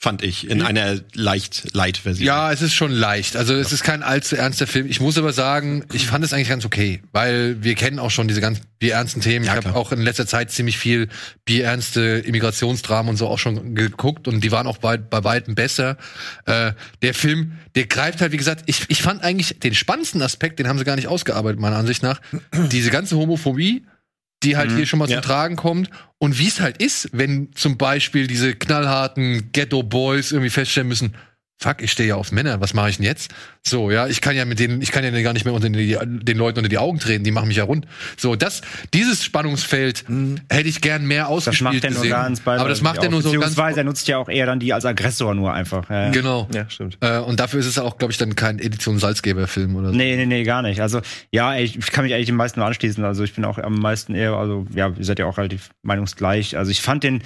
Fand 0.00 0.22
ich. 0.22 0.48
In 0.48 0.62
einer 0.62 1.00
leicht 1.14 1.74
Light-Version. 1.74 2.24
Ja, 2.24 2.52
es 2.52 2.62
ist 2.62 2.72
schon 2.72 2.92
leicht. 2.92 3.34
Also 3.34 3.54
es 3.54 3.72
ist 3.72 3.82
kein 3.82 4.04
allzu 4.04 4.36
ernster 4.36 4.68
Film. 4.68 4.86
Ich 4.88 5.00
muss 5.00 5.18
aber 5.18 5.32
sagen, 5.32 5.84
ich 5.92 6.06
fand 6.06 6.24
es 6.24 6.32
eigentlich 6.32 6.50
ganz 6.50 6.64
okay, 6.64 7.02
weil 7.10 7.64
wir 7.64 7.74
kennen 7.74 7.98
auch 7.98 8.12
schon 8.12 8.28
diese 8.28 8.40
ganz 8.40 8.60
bierernsten 8.78 9.22
Themen. 9.22 9.44
Ja, 9.44 9.58
ich 9.58 9.66
habe 9.66 9.74
auch 9.76 9.90
in 9.90 10.00
letzter 10.00 10.28
Zeit 10.28 10.52
ziemlich 10.52 10.78
viel 10.78 11.08
bierernste 11.44 12.22
Immigrationsdramen 12.24 13.10
und 13.10 13.16
so 13.16 13.26
auch 13.26 13.40
schon 13.40 13.74
geguckt 13.74 14.28
und 14.28 14.44
die 14.44 14.52
waren 14.52 14.68
auch 14.68 14.78
bei, 14.78 14.98
bei 14.98 15.24
weitem 15.24 15.56
besser. 15.56 15.96
Äh, 16.46 16.74
der 17.02 17.12
Film, 17.12 17.58
der 17.74 17.86
greift 17.86 18.20
halt, 18.20 18.30
wie 18.30 18.36
gesagt, 18.36 18.62
ich, 18.66 18.84
ich 18.86 19.02
fand 19.02 19.24
eigentlich 19.24 19.58
den 19.58 19.74
spannendsten 19.74 20.22
Aspekt, 20.22 20.60
den 20.60 20.68
haben 20.68 20.78
sie 20.78 20.84
gar 20.84 20.94
nicht 20.94 21.08
ausgearbeitet, 21.08 21.58
meiner 21.58 21.76
Ansicht 21.76 22.04
nach. 22.04 22.20
Diese 22.70 22.92
ganze 22.92 23.16
Homophobie, 23.16 23.84
die 24.42 24.56
halt 24.56 24.70
hier 24.72 24.86
schon 24.86 24.98
mal 24.98 25.08
Ja. 25.08 25.16
zum 25.20 25.22
Tragen 25.26 25.56
kommt 25.56 25.90
und 26.18 26.38
wie 26.38 26.48
es 26.48 26.60
halt 26.60 26.80
ist, 26.82 27.08
wenn 27.12 27.52
zum 27.54 27.76
Beispiel 27.76 28.26
diese 28.26 28.54
knallharten 28.54 29.50
Ghetto-Boys 29.52 30.32
irgendwie 30.32 30.50
feststellen 30.50 30.88
müssen, 30.88 31.14
fuck, 31.60 31.82
ich 31.82 31.92
stehe 31.92 32.08
ja 32.08 32.14
auf 32.14 32.32
Männer, 32.32 32.60
was 32.60 32.72
mache 32.72 32.90
ich 32.90 32.96
denn 32.96 33.04
jetzt? 33.04 33.32
So, 33.66 33.90
ja, 33.90 34.06
ich 34.06 34.20
kann 34.20 34.36
ja 34.36 34.44
mit 34.44 34.60
denen, 34.60 34.80
ich 34.80 34.92
kann 34.92 35.04
ja 35.04 35.10
gar 35.22 35.32
nicht 35.32 35.44
mehr 35.44 35.52
unter 35.52 35.68
die, 35.68 35.98
den 36.04 36.38
Leuten 36.38 36.58
unter 36.58 36.68
die 36.68 36.78
Augen 36.78 37.00
treten, 37.00 37.24
die 37.24 37.30
machen 37.30 37.48
mich 37.48 37.56
ja 37.56 37.64
rund. 37.64 37.86
So, 38.16 38.36
das, 38.36 38.62
dieses 38.94 39.24
Spannungsfeld 39.24 40.04
hätte 40.50 40.68
ich 40.68 40.80
gern 40.80 41.06
mehr 41.06 41.18
Mhm. 41.18 41.28
Das 41.28 41.48
ausgespielt 41.48 41.72
macht 41.72 41.84
er 41.84 41.90
nur 41.90 42.02
gesehen. 42.02 42.10
ganz 42.10 42.42
Aber 42.46 42.68
das 42.68 42.80
macht 42.80 43.02
er 43.02 43.10
nur 43.10 43.22
so 43.22 43.30
ganz 43.30 43.40
Beziehungsweise 43.40 43.80
er 43.80 43.84
nutzt 43.84 44.08
ja 44.08 44.18
auch 44.18 44.28
eher 44.28 44.46
dann 44.46 44.60
die 44.60 44.72
als 44.72 44.84
Aggressor 44.84 45.34
nur 45.34 45.52
einfach. 45.52 45.90
Ja. 45.90 46.10
Genau. 46.10 46.48
Ja, 46.54 46.68
stimmt. 46.70 46.96
Äh, 47.00 47.18
und 47.18 47.40
dafür 47.40 47.60
ist 47.60 47.66
es 47.66 47.78
auch, 47.78 47.98
glaube 47.98 48.12
ich, 48.12 48.18
dann 48.18 48.34
kein 48.36 48.58
Edition 48.58 48.98
Salzgeber-Film 48.98 49.74
oder 49.76 49.90
so. 49.90 49.96
Nee, 49.96 50.16
nee, 50.16 50.26
nee, 50.26 50.44
gar 50.44 50.62
nicht. 50.62 50.80
Also, 50.80 51.00
ja, 51.32 51.54
ey, 51.54 51.64
ich 51.64 51.90
kann 51.90 52.04
mich 52.04 52.14
eigentlich 52.14 52.26
den 52.26 52.36
meisten 52.36 52.60
nur 52.60 52.66
anschließen. 52.66 53.04
Also, 53.04 53.24
ich 53.24 53.34
bin 53.34 53.44
auch 53.44 53.58
am 53.58 53.74
meisten 53.74 54.14
eher, 54.14 54.34
also, 54.34 54.66
ja, 54.74 54.92
ihr 54.96 55.04
seid 55.04 55.18
ja 55.18 55.26
auch 55.26 55.38
relativ 55.38 55.70
meinungsgleich. 55.82 56.56
Also, 56.56 56.70
ich 56.70 56.80
fand 56.80 57.02
den, 57.04 57.22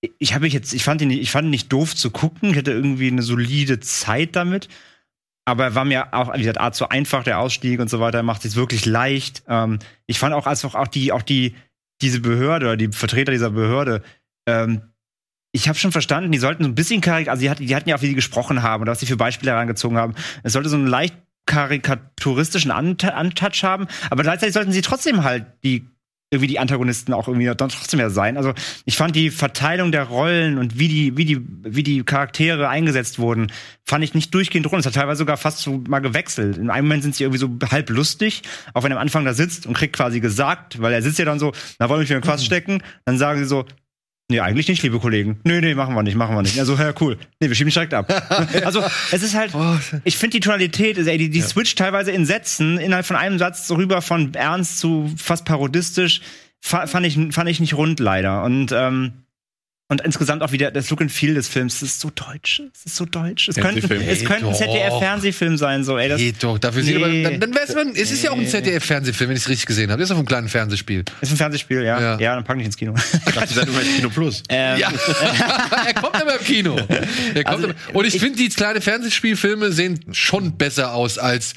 ich 0.00 0.34
habe 0.34 0.44
mich 0.44 0.52
jetzt, 0.52 0.72
ich 0.72 0.84
fand 0.84 1.02
ihn, 1.02 1.10
ich 1.10 1.30
fand 1.30 1.46
ihn 1.46 1.50
nicht 1.50 1.72
doof 1.72 1.94
zu 1.94 2.10
gucken. 2.10 2.50
Ich 2.50 2.56
hatte 2.56 2.72
irgendwie 2.72 3.08
eine 3.08 3.22
solide 3.22 3.80
Zeit 3.80 4.36
damit. 4.36 4.68
Aber 5.44 5.64
er 5.64 5.74
war 5.74 5.84
mir 5.84 6.14
auch, 6.14 6.34
wie 6.34 6.42
gesagt, 6.42 6.74
zu 6.74 6.88
einfach, 6.88 7.24
der 7.24 7.38
Ausstieg 7.38 7.80
und 7.80 7.90
so 7.90 8.00
weiter, 8.00 8.18
er 8.18 8.22
macht 8.22 8.44
es 8.44 8.56
wirklich 8.56 8.86
leicht. 8.86 9.42
Ähm, 9.48 9.78
ich 10.06 10.18
fand 10.18 10.34
auch, 10.34 10.46
als 10.46 10.64
auch, 10.64 10.86
die, 10.86 11.12
auch 11.12 11.22
die, 11.22 11.56
diese 12.02 12.20
Behörde 12.20 12.66
oder 12.66 12.76
die 12.76 12.88
Vertreter 12.88 13.32
dieser 13.32 13.50
Behörde, 13.50 14.02
ähm, 14.46 14.82
ich 15.52 15.68
habe 15.68 15.78
schon 15.78 15.92
verstanden, 15.92 16.30
die 16.30 16.38
sollten 16.38 16.62
so 16.62 16.68
ein 16.68 16.74
bisschen 16.74 17.00
karik, 17.00 17.28
also 17.28 17.40
die 17.40 17.50
hatten, 17.50 17.66
die 17.66 17.74
hatten 17.74 17.88
ja 17.88 17.96
auch, 17.96 18.02
wie 18.02 18.06
sie 18.06 18.14
gesprochen 18.14 18.62
haben 18.62 18.82
oder 18.82 18.92
was 18.92 19.00
sie 19.00 19.06
für 19.06 19.16
Beispiele 19.16 19.50
herangezogen 19.50 19.98
haben. 19.98 20.14
Es 20.44 20.52
sollte 20.52 20.68
so 20.68 20.76
einen 20.76 20.86
leicht 20.86 21.16
karikaturistischen 21.46 22.70
Ant 22.70 23.04
Antouch 23.04 23.64
haben, 23.64 23.88
aber 24.10 24.22
gleichzeitig 24.22 24.54
sollten 24.54 24.70
sie 24.70 24.82
trotzdem 24.82 25.24
halt 25.24 25.46
die 25.64 25.88
irgendwie 26.32 26.46
die 26.46 26.60
Antagonisten 26.60 27.12
auch 27.12 27.26
irgendwie 27.26 27.46
dann 27.46 27.68
trotzdem 27.68 27.98
ja 27.98 28.08
sein. 28.08 28.36
Also 28.36 28.54
ich 28.84 28.96
fand 28.96 29.16
die 29.16 29.30
Verteilung 29.30 29.90
der 29.90 30.04
Rollen 30.04 30.58
und 30.58 30.78
wie 30.78 30.86
die, 30.86 31.16
wie 31.16 31.24
die, 31.24 31.40
wie 31.62 31.82
die 31.82 32.04
Charaktere 32.04 32.68
eingesetzt 32.68 33.18
wurden, 33.18 33.48
fand 33.84 34.04
ich 34.04 34.14
nicht 34.14 34.32
durchgehend 34.32 34.70
rund. 34.70 34.80
Es 34.80 34.86
hat 34.86 34.94
teilweise 34.94 35.18
sogar 35.18 35.36
fast 35.36 35.58
so 35.58 35.82
mal 35.88 35.98
gewechselt. 35.98 36.56
In 36.56 36.70
einem 36.70 36.86
Moment 36.86 37.02
sind 37.02 37.16
sie 37.16 37.24
irgendwie 37.24 37.40
so 37.40 37.50
halb 37.72 37.90
lustig, 37.90 38.42
auch 38.74 38.84
wenn 38.84 38.92
er 38.92 38.98
am 38.98 39.02
Anfang 39.02 39.24
da 39.24 39.34
sitzt 39.34 39.66
und 39.66 39.74
kriegt 39.74 39.96
quasi 39.96 40.20
gesagt, 40.20 40.80
weil 40.80 40.92
er 40.92 41.02
sitzt 41.02 41.18
ja 41.18 41.24
dann 41.24 41.40
so, 41.40 41.52
na 41.80 41.88
wollen 41.88 41.98
wir 41.98 42.02
mich 42.02 42.10
in 42.10 42.18
den 42.18 42.22
Quast 42.22 42.44
stecken? 42.44 42.80
Dann 43.04 43.18
sagen 43.18 43.40
sie 43.40 43.46
so, 43.46 43.64
Nee, 44.30 44.38
eigentlich 44.38 44.68
nicht, 44.68 44.82
liebe 44.84 45.00
Kollegen. 45.00 45.40
Nee, 45.42 45.60
nee, 45.60 45.74
machen 45.74 45.92
wir 45.96 46.04
nicht, 46.04 46.14
machen 46.14 46.36
wir 46.36 46.42
nicht. 46.42 46.56
Also, 46.60 46.76
ja, 46.76 46.94
cool. 47.00 47.18
Nee, 47.40 47.48
wir 47.48 47.54
schieben 47.56 47.72
direkt 47.72 47.92
ab. 47.92 48.08
also, 48.64 48.80
es 49.10 49.24
ist 49.24 49.34
halt, 49.34 49.52
ich 50.04 50.16
finde 50.16 50.36
die 50.36 50.40
Tonalität, 50.40 50.96
also, 50.96 51.10
ey, 51.10 51.18
die, 51.18 51.30
die 51.30 51.40
switcht 51.40 51.76
teilweise 51.76 52.12
in 52.12 52.24
Sätzen 52.24 52.78
innerhalb 52.78 53.04
von 53.04 53.16
einem 53.16 53.40
Satz 53.40 53.68
rüber 53.72 54.02
von 54.02 54.32
ernst 54.34 54.78
zu 54.78 55.12
fast 55.16 55.44
parodistisch. 55.44 56.20
Fa 56.60 56.86
fand 56.86 57.06
ich, 57.06 57.18
fand 57.34 57.50
ich 57.50 57.58
nicht 57.58 57.74
rund, 57.74 57.98
leider. 57.98 58.44
Und, 58.44 58.70
ähm, 58.70 59.24
und 59.90 60.00
insgesamt 60.02 60.42
auch 60.42 60.52
wieder 60.52 60.70
das 60.70 60.88
Look 60.88 61.00
and 61.02 61.10
Feel 61.12 61.34
des 61.34 61.48
Films. 61.48 61.80
Das 61.80 61.90
ist 61.90 62.00
so 62.00 62.10
deutsch. 62.14 62.62
Es 62.74 62.86
ist 62.86 62.96
so 62.96 63.04
deutsch. 63.04 63.48
Es 63.48 63.56
könnte, 63.56 63.80
es 64.06 64.22
ein. 64.24 64.54
ZDF-Fernsehfilm 64.54 65.56
sein, 65.58 65.84
so, 65.84 65.98
ey. 65.98 66.08
Das 66.08 66.18
Geht 66.18 66.42
doch, 66.42 66.58
dafür 66.58 66.82
sieht 66.82 66.96
aber, 66.96 67.08
Nee. 67.08 67.24
dann, 67.24 67.40
dann 67.40 67.50
man, 67.74 67.94
es 67.96 68.10
ist 68.10 68.22
ja 68.22 68.30
auch 68.30 68.38
ein 68.38 68.46
ZDF-Fernsehfilm, 68.46 69.28
wenn 69.30 69.36
ich 69.36 69.42
es 69.42 69.48
richtig 69.48 69.66
gesehen 69.66 69.90
habe. 69.90 70.00
Das 70.00 70.08
ist 70.08 70.16
auch 70.16 70.20
ein 70.20 70.24
kleines 70.26 70.52
Fernsehspiel. 70.52 71.04
ist 71.20 71.32
ein 71.32 71.36
Fernsehspiel, 71.36 71.82
ja. 71.82 72.00
Ja. 72.00 72.18
Ja, 72.20 72.34
dann 72.36 72.44
pack 72.44 72.58
ich 72.58 72.64
ins 72.66 72.76
Kino. 72.76 72.94
Ich 73.26 73.34
dachte, 73.34 73.52
seid 73.52 73.68
immer 73.68 73.80
Kino 73.80 74.08
Plus. 74.10 74.42
ähm, 74.48 74.78
Ja, 74.78 74.90
er 75.86 75.94
kommt 75.94 76.22
immer 76.22 76.38
im 76.38 76.44
Kino. 76.44 76.76
Er 77.34 77.44
kommt 77.44 77.46
Also, 77.48 77.64
immer. 77.64 77.74
Und 77.92 78.04
ich, 78.06 78.14
ich- 78.14 78.20
finde, 78.22 78.38
die 78.38 78.48
kleinen 78.48 78.80
Fernsehspielfilme 78.80 79.72
sehen 79.72 80.00
schon 80.12 80.56
besser 80.56 80.94
aus 80.94 81.18
als. 81.18 81.54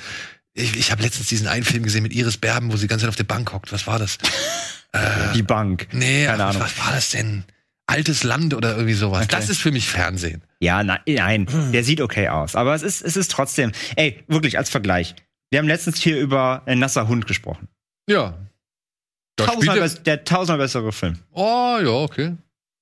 Ich, 0.55 0.76
ich 0.76 0.91
habe 0.91 1.01
letztens 1.03 1.27
diesen 1.27 1.47
einen 1.47 1.64
Film 1.64 1.84
gesehen 1.84 2.03
mit 2.03 2.14
Iris 2.14 2.38
Berben, 2.38 2.72
wo 2.72 2.77
sie 2.77 2.84
die 2.84 2.88
ganze 2.88 3.03
Zeit 3.03 3.10
auf 3.10 3.15
der 3.15 3.23
Bank 3.23 3.53
hockt. 3.53 3.72
Was 3.72 3.85
war 3.88 3.99
das? 3.99 4.18
die 5.34 5.41
Bank. 5.41 5.88
Nee, 5.91 6.26
Keine 6.27 6.45
Ahnung. 6.45 6.61
was 6.61 6.77
war 6.77 6.91
das 6.93 7.10
denn? 7.11 7.43
Altes 7.88 8.23
Land 8.23 8.53
oder 8.53 8.72
irgendwie 8.76 8.93
sowas. 8.93 9.27
Das 9.27 9.49
ist 9.49 9.60
für 9.61 9.72
mich 9.72 9.88
Fernsehen. 9.88 10.43
Ja, 10.60 10.84
nein, 10.84 10.99
nein, 11.07 11.47
der 11.73 11.84
sieht 11.84 11.99
okay 12.01 12.30
aus. 12.30 12.55
Aber 12.55 12.73
es 12.76 12.81
ist, 12.84 13.01
es 13.01 13.18
ist 13.18 13.30
trotzdem, 13.31 13.72
ey, 13.97 14.23
wirklich 14.27 14.57
als 14.57 14.69
Vergleich. 14.69 15.15
Wir 15.51 15.60
haben 15.60 15.68
letztens 15.68 16.01
hier 16.01 16.19
über 16.19 16.64
ein 16.65 16.80
nasser 16.80 17.07
Hund 17.07 17.27
gesprochen. 17.27 17.68
Ja. 18.10 18.38
Tausendmal 19.35 19.77
er, 19.77 19.84
bess- 19.84 20.03
der 20.03 20.23
tausendmal 20.23 20.60
bessere 20.60 20.91
Film. 20.91 21.19
oh, 21.31 21.77
ja, 21.81 21.89
okay. 21.89 22.35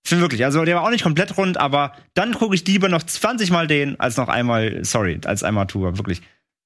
Film 0.05 0.21
wirklich. 0.21 0.43
Also 0.45 0.65
der 0.65 0.75
war 0.75 0.83
auch 0.83 0.89
nicht 0.89 1.03
komplett 1.03 1.37
rund, 1.37 1.57
aber 1.57 1.93
dann 2.13 2.33
gucke 2.33 2.55
ich 2.55 2.65
lieber 2.65 2.89
noch 2.89 3.03
20 3.03 3.51
Mal 3.51 3.67
den, 3.67 3.99
als 3.99 4.17
noch 4.17 4.29
einmal, 4.29 4.83
sorry, 4.83 5.19
als 5.25 5.43
einmal 5.43 5.67
Tour, 5.67 5.97
wirklich. 5.97 6.21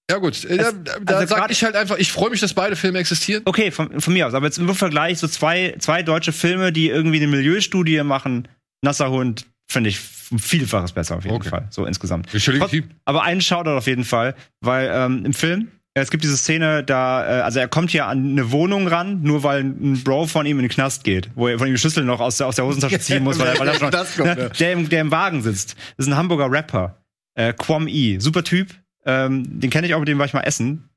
Ja, 0.10 0.18
gut. 0.18 0.44
Äh, 0.46 0.58
da 0.58 0.72
da 1.02 1.16
also 1.16 1.28
sag 1.28 1.40
grad- 1.40 1.52
ich 1.52 1.64
halt 1.64 1.76
einfach, 1.76 1.98
ich 1.98 2.12
freue 2.12 2.30
mich, 2.30 2.40
dass 2.40 2.54
beide 2.54 2.76
Filme 2.76 3.00
existieren. 3.00 3.42
Okay, 3.46 3.72
von, 3.72 4.00
von 4.00 4.14
mir 4.14 4.28
aus. 4.28 4.34
Aber 4.36 4.46
jetzt 4.46 4.60
im 4.60 4.74
Vergleich 4.76 5.18
so 5.18 5.28
zwei, 5.28 5.76
zwei 5.80 6.04
deutsche 6.04 6.32
Filme, 6.32 6.72
die 6.72 6.90
irgendwie 6.90 7.18
eine 7.18 7.28
Milieustudie 7.28 8.04
machen. 8.04 8.48
Nasser 8.84 9.10
Hund 9.10 9.48
finde 9.68 9.90
ich 9.90 10.00
Vielfaches 10.00 10.92
besser 10.92 11.18
auf 11.18 11.24
jeden 11.24 11.36
Okay. 11.38 11.50
Fall. 11.50 11.68
So 11.72 11.86
insgesamt. 11.86 12.30
Trotz- 12.32 12.84
Aber 13.06 13.24
einen 13.24 13.42
Shoutout 13.42 13.72
auf 13.78 13.88
jeden 13.88 14.04
Fall, 14.04 14.36
weil 14.62 14.90
ähm, 14.94 15.24
im 15.26 15.34
Film, 15.34 15.70
äh, 15.96 16.02
es 16.02 16.12
gibt 16.12 16.24
diese 16.24 16.38
Szene, 16.38 16.84
da, 16.84 17.40
äh, 17.40 17.42
also 17.42 17.60
er 17.60 17.68
kommt 17.68 17.90
hier 17.92 18.06
an 18.08 18.32
eine 18.32 18.52
Wohnung 18.52 18.88
ran, 18.88 19.22
nur 19.24 19.42
weil 19.44 19.62
ein 19.64 20.02
Bro 20.04 20.28
von 20.28 20.46
ihm 20.46 20.58
in 20.60 20.64
den 20.66 20.72
Knast 20.72 21.04
geht, 21.04 21.30
wo 21.36 21.48
er 21.48 21.58
von 21.58 21.68
ihm 21.68 21.74
die 21.74 21.80
Schlüssel 21.80 22.04
noch 22.06 22.20
aus 22.20 22.38
der, 22.38 22.48
aus 22.48 22.56
der 22.56 22.66
Hosentasche 22.66 23.00
ziehen 23.00 23.24
muss, 23.24 23.38
weil 23.40 23.48
er, 23.48 23.60
weil 23.60 23.68
er 23.70 23.74
schon, 23.80 23.92
Das 23.92 24.16
kommt, 24.16 24.36
ne, 24.36 24.52
der, 24.60 24.74
im, 24.74 24.88
der 24.90 25.02
im 25.02 25.10
Wagen 25.12 25.42
sitzt. 25.42 25.76
Das 25.98 26.06
ist 26.06 26.12
ein 26.12 26.18
Hamburger 26.18 26.52
Rapper, 26.52 27.04
äh, 27.36 27.54
Quam 27.54 27.88
E, 27.88 28.20
super 28.20 28.44
Typ. 28.44 28.70
Ähm, 29.06 29.60
den 29.60 29.70
kenne 29.70 29.88
ich 29.88 29.94
auch, 29.94 30.00
mit 30.00 30.08
dem 30.08 30.18
war 30.20 30.26
ich 30.26 30.34
mal 30.34 30.42
essen. 30.42 30.90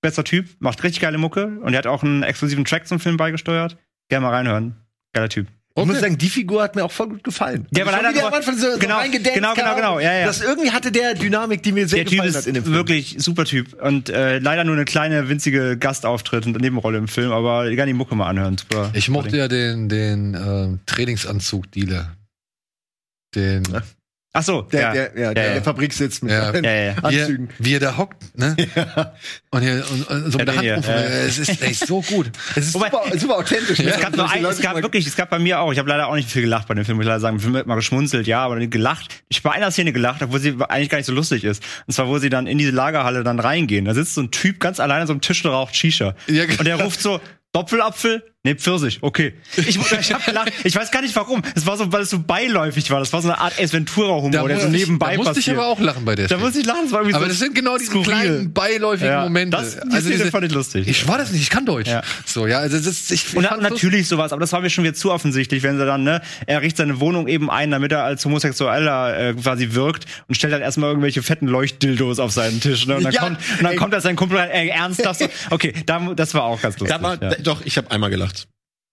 Besser 0.00 0.24
Typ, 0.24 0.48
macht 0.58 0.82
richtig 0.82 1.00
geile 1.00 1.16
Mucke 1.18 1.46
und 1.62 1.72
er 1.74 1.78
hat 1.78 1.86
auch 1.86 2.02
einen 2.02 2.22
exklusiven 2.24 2.64
Track 2.64 2.88
zum 2.88 2.98
Film 2.98 3.16
beigesteuert. 3.16 3.76
Gerne 4.08 4.26
mal 4.26 4.34
reinhören. 4.34 4.74
Geiler 5.14 5.28
Typ. 5.28 5.46
Ich 5.74 5.86
muss 5.86 5.94
Okay. 5.94 6.00
sagen, 6.02 6.18
die 6.18 6.28
Figur 6.28 6.62
hat 6.62 6.76
mir 6.76 6.84
auch 6.84 6.92
voll 6.92 7.08
gut 7.08 7.24
gefallen. 7.24 7.66
Der 7.70 7.86
war 7.86 7.94
Also 7.94 8.02
leider 8.04 8.14
wie 8.14 8.20
nur- 8.20 8.28
am 8.28 8.34
Anfang 8.34 8.58
so, 8.58 8.72
so 8.72 8.78
genau, 8.78 8.98
reingedanced 8.98 9.32
genau, 9.34 9.54
genau, 9.54 9.66
kam. 9.68 9.76
genau, 9.76 10.00
ja, 10.00 10.12
ja. 10.12 10.26
Das 10.26 10.42
irgendwie 10.42 10.70
hatte 10.70 10.92
der 10.92 11.14
Dynamik, 11.14 11.62
die 11.62 11.72
mir 11.72 11.88
sehr 11.88 11.98
Der 12.00 12.04
Typ 12.06 12.10
gefallen 12.12 12.28
ist 12.30 12.36
hat 12.36 12.46
in 12.46 12.54
dem 12.54 12.64
Film. 12.64 12.74
wirklich 12.74 13.14
super 13.18 13.46
Typ 13.46 13.80
und 13.80 14.10
äh, 14.10 14.38
leider 14.38 14.64
nur 14.64 14.74
eine 14.74 14.84
kleine 14.84 15.30
winzige 15.30 15.78
Gastauftritt 15.78 16.44
und 16.44 16.60
Nebenrolle 16.60 16.98
im 16.98 17.08
Film, 17.08 17.32
aber 17.32 17.70
gerne 17.70 17.86
die 17.86 17.96
Mucke 17.96 18.14
mal 18.16 18.28
anhören. 18.28 18.58
Super. 18.58 18.90
Ich 18.92 19.08
mochte 19.08 19.36
ja 19.38 19.48
den, 19.48 19.88
den 19.88 20.34
ähm, 20.34 20.80
Trainingsanzug-Dealer. 20.86 22.16
Den. 23.34 23.62
Ach 24.34 24.42
so, 24.42 24.62
Der, 24.62 24.80
ja. 24.80 24.92
der, 24.92 25.02
ja, 25.02 25.34
der, 25.34 25.46
ja, 25.46 25.52
der 25.54 25.62
Fabriksitz 25.62 26.22
mit 26.22 26.32
Ja. 26.32 26.54
Ja, 26.54 26.60
ja. 26.62 26.94
Wie 27.10 27.16
er, 27.16 27.22
Anzügen. 27.24 27.48
wie 27.58 27.74
er 27.74 27.80
da 27.80 27.96
hockt, 27.98 28.38
ne? 28.38 28.56
Und, 29.50 29.60
hier, 29.60 29.84
und, 29.90 30.08
und 30.08 30.32
so 30.32 30.38
mit 30.38 30.48
der 30.48 30.54
Ja, 30.54 30.56
Hand 30.56 30.64
ja, 30.66 30.76
rufen. 30.76 30.90
ja. 30.90 31.00
Es 31.26 31.38
ist 31.38 31.60
echt 31.62 31.86
so 31.86 32.00
gut. 32.00 32.30
Es 32.56 32.68
ist 32.68 32.74
Wobei- 32.74 32.90
super, 32.90 33.18
super 33.18 33.36
authentisch. 33.36 33.78
Es 33.80 34.00
gab 34.00 34.16
nur 34.16 34.30
ein, 34.30 34.42
es 34.46 34.62
gab 34.62 34.74
wirklich, 34.80 35.06
es 35.06 35.16
gab 35.16 35.28
bei 35.28 35.38
mir 35.38 35.60
auch, 35.60 35.70
ich 35.70 35.78
habe 35.78 35.88
leider 35.90 36.06
auch 36.08 36.14
nicht 36.14 36.30
viel 36.30 36.40
gelacht 36.40 36.66
bei 36.66 36.72
dem 36.72 36.86
Film, 36.86 36.96
muss 36.96 37.04
ich 37.04 37.08
leider 37.08 37.20
sagen. 37.20 37.36
Der 37.36 37.42
Film 37.42 37.56
hat 37.56 37.66
mal 37.66 37.74
geschmunzelt, 37.74 38.26
ja, 38.26 38.42
aber 38.42 38.56
nicht 38.56 38.70
gelacht. 38.70 39.22
Ich 39.28 39.36
hab 39.38 39.42
bei 39.44 39.50
einer 39.52 39.70
Szene 39.70 39.92
gelacht, 39.92 40.22
obwohl 40.22 40.40
sie 40.40 40.56
eigentlich 40.66 40.88
gar 40.88 40.96
nicht 40.96 41.06
so 41.06 41.12
lustig 41.12 41.44
ist. 41.44 41.62
Und 41.86 41.92
zwar, 41.92 42.08
wo 42.08 42.18
sie 42.18 42.30
dann 42.30 42.46
in 42.46 42.56
diese 42.56 42.70
Lagerhalle 42.70 43.24
dann 43.24 43.38
reingehen. 43.38 43.84
Da 43.84 43.92
sitzt 43.92 44.14
so 44.14 44.22
ein 44.22 44.30
Typ 44.30 44.60
ganz 44.60 44.80
alleine 44.80 45.02
an 45.02 45.06
so 45.08 45.12
einem 45.12 45.20
Tisch 45.20 45.44
und 45.44 45.50
raucht 45.50 45.76
Shisha. 45.76 46.14
Ja, 46.28 46.46
genau. 46.46 46.58
Und 46.60 46.64
der 46.66 46.80
ruft 46.82 47.02
so, 47.02 47.20
Doppelapfel? 47.52 48.31
Nee, 48.44 48.56
Pfirsich, 48.56 48.98
okay. 49.02 49.34
Ich, 49.56 49.78
ich 49.78 50.12
hab 50.12 50.26
gelacht, 50.26 50.50
ich 50.64 50.74
weiß 50.74 50.90
gar 50.90 51.00
nicht 51.00 51.14
warum. 51.14 51.42
Es 51.54 51.64
war 51.64 51.76
so, 51.76 51.92
weil 51.92 52.02
es 52.02 52.10
so 52.10 52.18
beiläufig 52.18 52.90
war. 52.90 52.98
Das 52.98 53.12
war 53.12 53.22
so 53.22 53.28
eine 53.28 53.38
Art 53.38 53.56
Ace 53.56 53.72
Ventura-Humor, 53.72 54.48
der 54.48 54.58
so 54.58 54.66
ich- 54.66 54.72
nebenbei 54.72 55.12
da 55.12 55.16
musste 55.18 55.30
ich 55.30 55.36
passiert. 55.46 55.58
aber 55.58 55.66
auch 55.68 55.78
lachen 55.78 56.04
bei 56.04 56.16
der 56.16 56.26
da 56.26 56.38
musste 56.38 56.58
ich 56.58 56.66
lachen, 56.66 56.80
das 56.82 56.90
war 56.90 57.02
irgendwie 57.02 57.14
Aber 57.14 57.26
so 57.26 57.28
das 57.28 57.38
sind 57.38 57.54
genau 57.54 57.78
diese 57.78 57.90
skurril. 57.92 58.04
kleinen 58.04 58.52
beiläufigen 58.52 59.12
Ja, 59.12 59.22
Momente. 59.22 59.56
das- 59.56 59.78
die 59.80 60.00
Szene 60.00 60.30
fand 60.32 60.46
ich 60.46 60.50
lustig. 60.52 60.88
Ich 60.88 61.06
war 61.06 61.18
das 61.18 61.30
nicht, 61.30 61.40
ich 61.42 61.50
kann 61.50 61.64
Deutsch. 61.64 61.86
Ja. 61.88 62.02
So, 62.26 62.48
ja, 62.48 62.58
also 62.58 62.78
das, 62.80 63.12
ich, 63.12 63.26
ich 63.28 63.36
Und 63.36 63.44
natürlich 63.44 64.08
sowas, 64.08 64.32
aber 64.32 64.40
das 64.40 64.50
war 64.52 64.60
mir 64.60 64.70
schon 64.70 64.82
wieder 64.82 64.94
zu 64.94 65.12
offensichtlich, 65.12 65.62
wenn 65.62 65.78
sie 65.78 65.86
dann, 65.86 66.02
ne, 66.02 66.20
er 66.46 66.62
richtet 66.62 66.78
seine 66.78 66.98
Wohnung 66.98 67.28
eben 67.28 67.48
ein, 67.48 67.70
damit 67.70 67.92
er 67.92 68.02
als 68.02 68.24
Homosexueller 68.24 69.20
äh, 69.20 69.34
quasi 69.34 69.68
wirkt 69.74 70.06
und 70.26 70.34
stellt 70.34 70.52
dann 70.52 70.62
erstmal 70.62 70.88
irgendwelche 70.90 71.22
fetten 71.22 71.46
Leuchtdildos 71.46 72.18
auf 72.18 72.32
seinen 72.32 72.60
Tisch. 72.60 72.88
Ne? 72.88 72.96
Und 72.96 73.04
dann, 73.04 73.12
Ja, 73.12 73.20
kommt, 73.20 73.38
und 73.38 73.62
dann 73.62 73.72
ey. 73.72 73.76
kommt 73.78 73.94
da 73.94 74.00
sein 74.00 74.16
Kumpel 74.16 74.38
ey, 74.38 74.66
ernsthaft 74.70 75.20
so. 75.20 75.28
Okay, 75.50 75.74
da, 75.86 76.00
das 76.16 76.34
war 76.34 76.42
auch 76.42 76.60
ganz 76.60 76.76
lustig. 76.80 76.96
Da 76.98 77.00
war, 77.04 77.22
ja. 77.22 77.36
doch, 77.36 77.64
ich 77.64 77.76
habe 77.76 77.88
einmal 77.92 78.10
gelacht. 78.10 78.31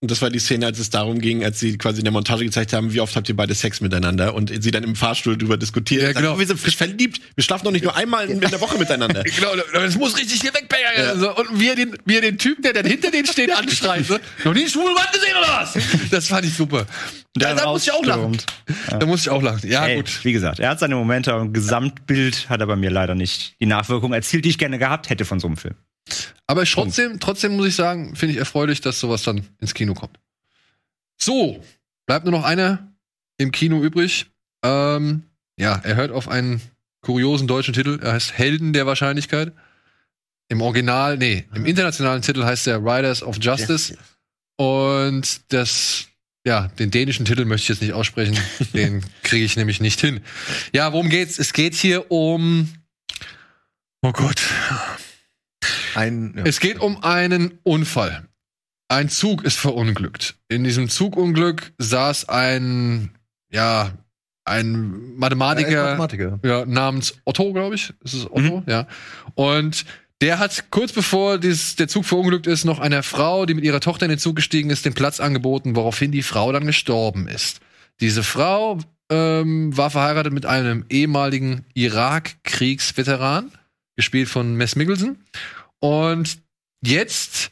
Und 0.02 0.10
das 0.10 0.22
war 0.22 0.30
die 0.30 0.38
Szene, 0.38 0.64
als 0.64 0.78
es 0.78 0.88
darum 0.88 1.20
ging, 1.20 1.44
als 1.44 1.60
sie 1.60 1.76
quasi 1.76 1.98
in 1.98 2.04
der 2.04 2.12
Montage 2.12 2.42
gezeigt 2.42 2.72
haben, 2.72 2.94
wie 2.94 3.02
oft 3.02 3.14
habt 3.16 3.28
ihr 3.28 3.36
beide 3.36 3.54
Sex 3.54 3.82
miteinander 3.82 4.34
und 4.34 4.50
sie 4.62 4.70
dann 4.70 4.82
im 4.82 4.96
Fahrstuhl 4.96 5.36
drüber 5.36 5.58
diskutieren. 5.58 6.06
Ja, 6.06 6.12
genau. 6.12 6.38
Wir 6.38 6.46
sind 6.46 6.58
frisch 6.58 6.76
verliebt. 6.76 7.20
Wir 7.34 7.44
schlafen 7.44 7.64
doch 7.66 7.70
nicht 7.70 7.84
nur 7.84 7.94
einmal 7.94 8.30
in, 8.30 8.40
der 8.40 8.60
Woche 8.60 8.78
miteinander. 8.78 9.22
Genau, 9.40 9.50
das 9.72 9.96
muss 9.96 10.16
richtig 10.18 10.40
hier 10.40 10.52
wegbängern. 10.54 11.20
So, 11.20 11.34
und 11.36 11.60
wie 11.60 11.68
er, 11.68 11.76
den, 11.76 11.96
wie 12.04 12.16
er 12.16 12.22
den 12.22 12.38
Typen, 12.38 12.62
der 12.62 12.72
dann 12.72 12.86
hinter 12.86 13.10
denen 13.10 13.26
steht, 13.26 13.50
anschreit. 13.56 14.06
So, 14.06 14.18
noch 14.44 14.54
nie 14.54 14.60
einen 14.60 14.70
schwulen 14.70 14.94
Mann 14.94 15.06
gesehen 15.12 15.34
oder 15.38 15.48
was? 15.48 15.78
Das 16.10 16.28
fand 16.28 16.46
ich 16.46 16.54
super. 16.54 16.86
Da, 17.34 17.54
da 17.54 17.66
muss 17.70 17.84
ich 17.84 17.92
auch 17.92 18.04
lachen. 18.04 18.22
rausstürmt. 18.22 18.46
Da 19.00 19.06
muss 19.06 19.20
ich 19.20 19.30
auch 19.30 19.42
lachen. 19.42 19.68
Ja, 19.68 19.86
Ey, 19.86 19.96
gut. 19.96 20.24
Wie 20.24 20.32
gesagt, 20.32 20.58
er 20.60 20.70
hat 20.70 20.80
seine 20.80 20.94
Momente, 20.96 21.32
aber 21.32 21.42
im 21.42 21.52
Gesamtbild 21.52 22.48
hat 22.48 22.60
er 22.60 22.66
bei 22.66 22.76
mir 22.76 22.90
leider 22.90 23.14
nicht 23.14 23.54
die 23.60 23.66
Nachwirkung 23.66 24.12
erzielt, 24.14 24.44
die 24.46 24.48
ich 24.48 24.58
gerne 24.58 24.78
gehabt 24.78 25.10
hätte 25.10 25.24
von 25.24 25.40
so 25.40 25.46
einem 25.46 25.56
Film. 25.56 25.74
Aber 26.46 26.62
ich 26.62 26.72
trotzdem, 26.72 27.20
trotzdem 27.20 27.56
muss 27.56 27.68
ich 27.68 27.76
sagen, 27.76 28.16
finde 28.16 28.32
ich 28.32 28.38
erfreulich, 28.38 28.80
dass 28.80 29.00
sowas 29.00 29.22
dann 29.22 29.46
ins 29.60 29.74
Kino 29.74 29.94
kommt. 29.94 30.18
So, 31.16 31.62
bleibt 32.06 32.24
nur 32.24 32.32
noch 32.32 32.44
einer 32.44 32.92
im 33.36 33.52
Kino 33.52 33.82
übrig. 33.82 34.26
Ähm, 34.62 35.24
ja, 35.56 35.80
er 35.84 35.96
hört 35.96 36.10
auf 36.10 36.28
einen 36.28 36.60
kuriosen 37.02 37.46
deutschen 37.46 37.74
Titel. 37.74 37.98
Er 38.02 38.12
heißt 38.12 38.36
Helden 38.36 38.72
der 38.72 38.86
Wahrscheinlichkeit. 38.86 39.52
Im 40.48 40.62
Original, 40.62 41.16
nee, 41.16 41.46
im 41.54 41.64
internationalen 41.64 42.22
Titel 42.22 42.44
heißt 42.44 42.66
er 42.66 42.78
Riders 42.78 43.22
of 43.22 43.36
Justice. 43.40 43.96
Und 44.56 45.52
das, 45.52 46.06
ja, 46.44 46.68
den 46.78 46.90
dänischen 46.90 47.24
Titel 47.24 47.44
möchte 47.44 47.64
ich 47.64 47.68
jetzt 47.68 47.82
nicht 47.82 47.92
aussprechen. 47.92 48.36
den 48.74 49.04
kriege 49.22 49.44
ich 49.44 49.56
nämlich 49.56 49.80
nicht 49.80 50.00
hin. 50.00 50.20
Ja, 50.72 50.92
worum 50.92 51.08
geht's? 51.08 51.38
Es 51.38 51.52
geht 51.52 51.74
hier 51.74 52.10
um. 52.10 52.68
Oh 54.02 54.12
Gott. 54.12 54.42
Ein, 55.94 56.34
ja. 56.36 56.44
Es 56.44 56.60
geht 56.60 56.80
um 56.80 57.02
einen 57.02 57.58
Unfall. 57.62 58.26
Ein 58.88 59.08
Zug 59.08 59.44
ist 59.44 59.56
verunglückt. 59.56 60.36
In 60.48 60.64
diesem 60.64 60.88
Zugunglück 60.88 61.72
saß 61.78 62.28
ein, 62.28 63.10
ja, 63.52 63.92
ein 64.44 65.14
Mathematiker, 65.16 65.96
Mathematiker. 65.96 66.40
ja, 66.42 66.64
namens 66.66 67.14
Otto, 67.24 67.52
glaube 67.52 67.76
ich. 67.76 67.92
Ist 68.02 68.14
es 68.14 68.30
Otto? 68.30 68.64
Ja. 68.66 68.88
Und 69.34 69.84
der 70.20 70.38
hat 70.38 70.70
kurz 70.70 70.92
bevor 70.92 71.38
dieses, 71.38 71.76
der 71.76 71.88
Zug 71.88 72.04
verunglückt 72.04 72.46
ist, 72.46 72.64
noch 72.64 72.78
einer 72.78 73.02
Frau, 73.02 73.46
die 73.46 73.54
mit 73.54 73.64
ihrer 73.64 73.80
Tochter 73.80 74.06
in 74.06 74.10
den 74.10 74.18
Zug 74.18 74.36
gestiegen 74.36 74.70
ist, 74.70 74.84
den 74.84 74.94
Platz 74.94 75.20
angeboten, 75.20 75.76
woraufhin 75.76 76.12
die 76.12 76.22
Frau 76.22 76.52
dann 76.52 76.66
gestorben 76.66 77.28
ist. 77.28 77.60
Diese 78.00 78.22
Frau 78.22 78.78
ähm, 79.08 79.76
war 79.76 79.90
verheiratet 79.90 80.32
mit 80.32 80.46
einem 80.46 80.84
ehemaligen 80.88 81.64
Irak-Kriegsveteran, 81.74 83.50
gespielt 83.96 84.28
von 84.28 84.56
Mess 84.56 84.76
Mickelson. 84.76 85.16
Und 85.80 86.38
jetzt 86.82 87.50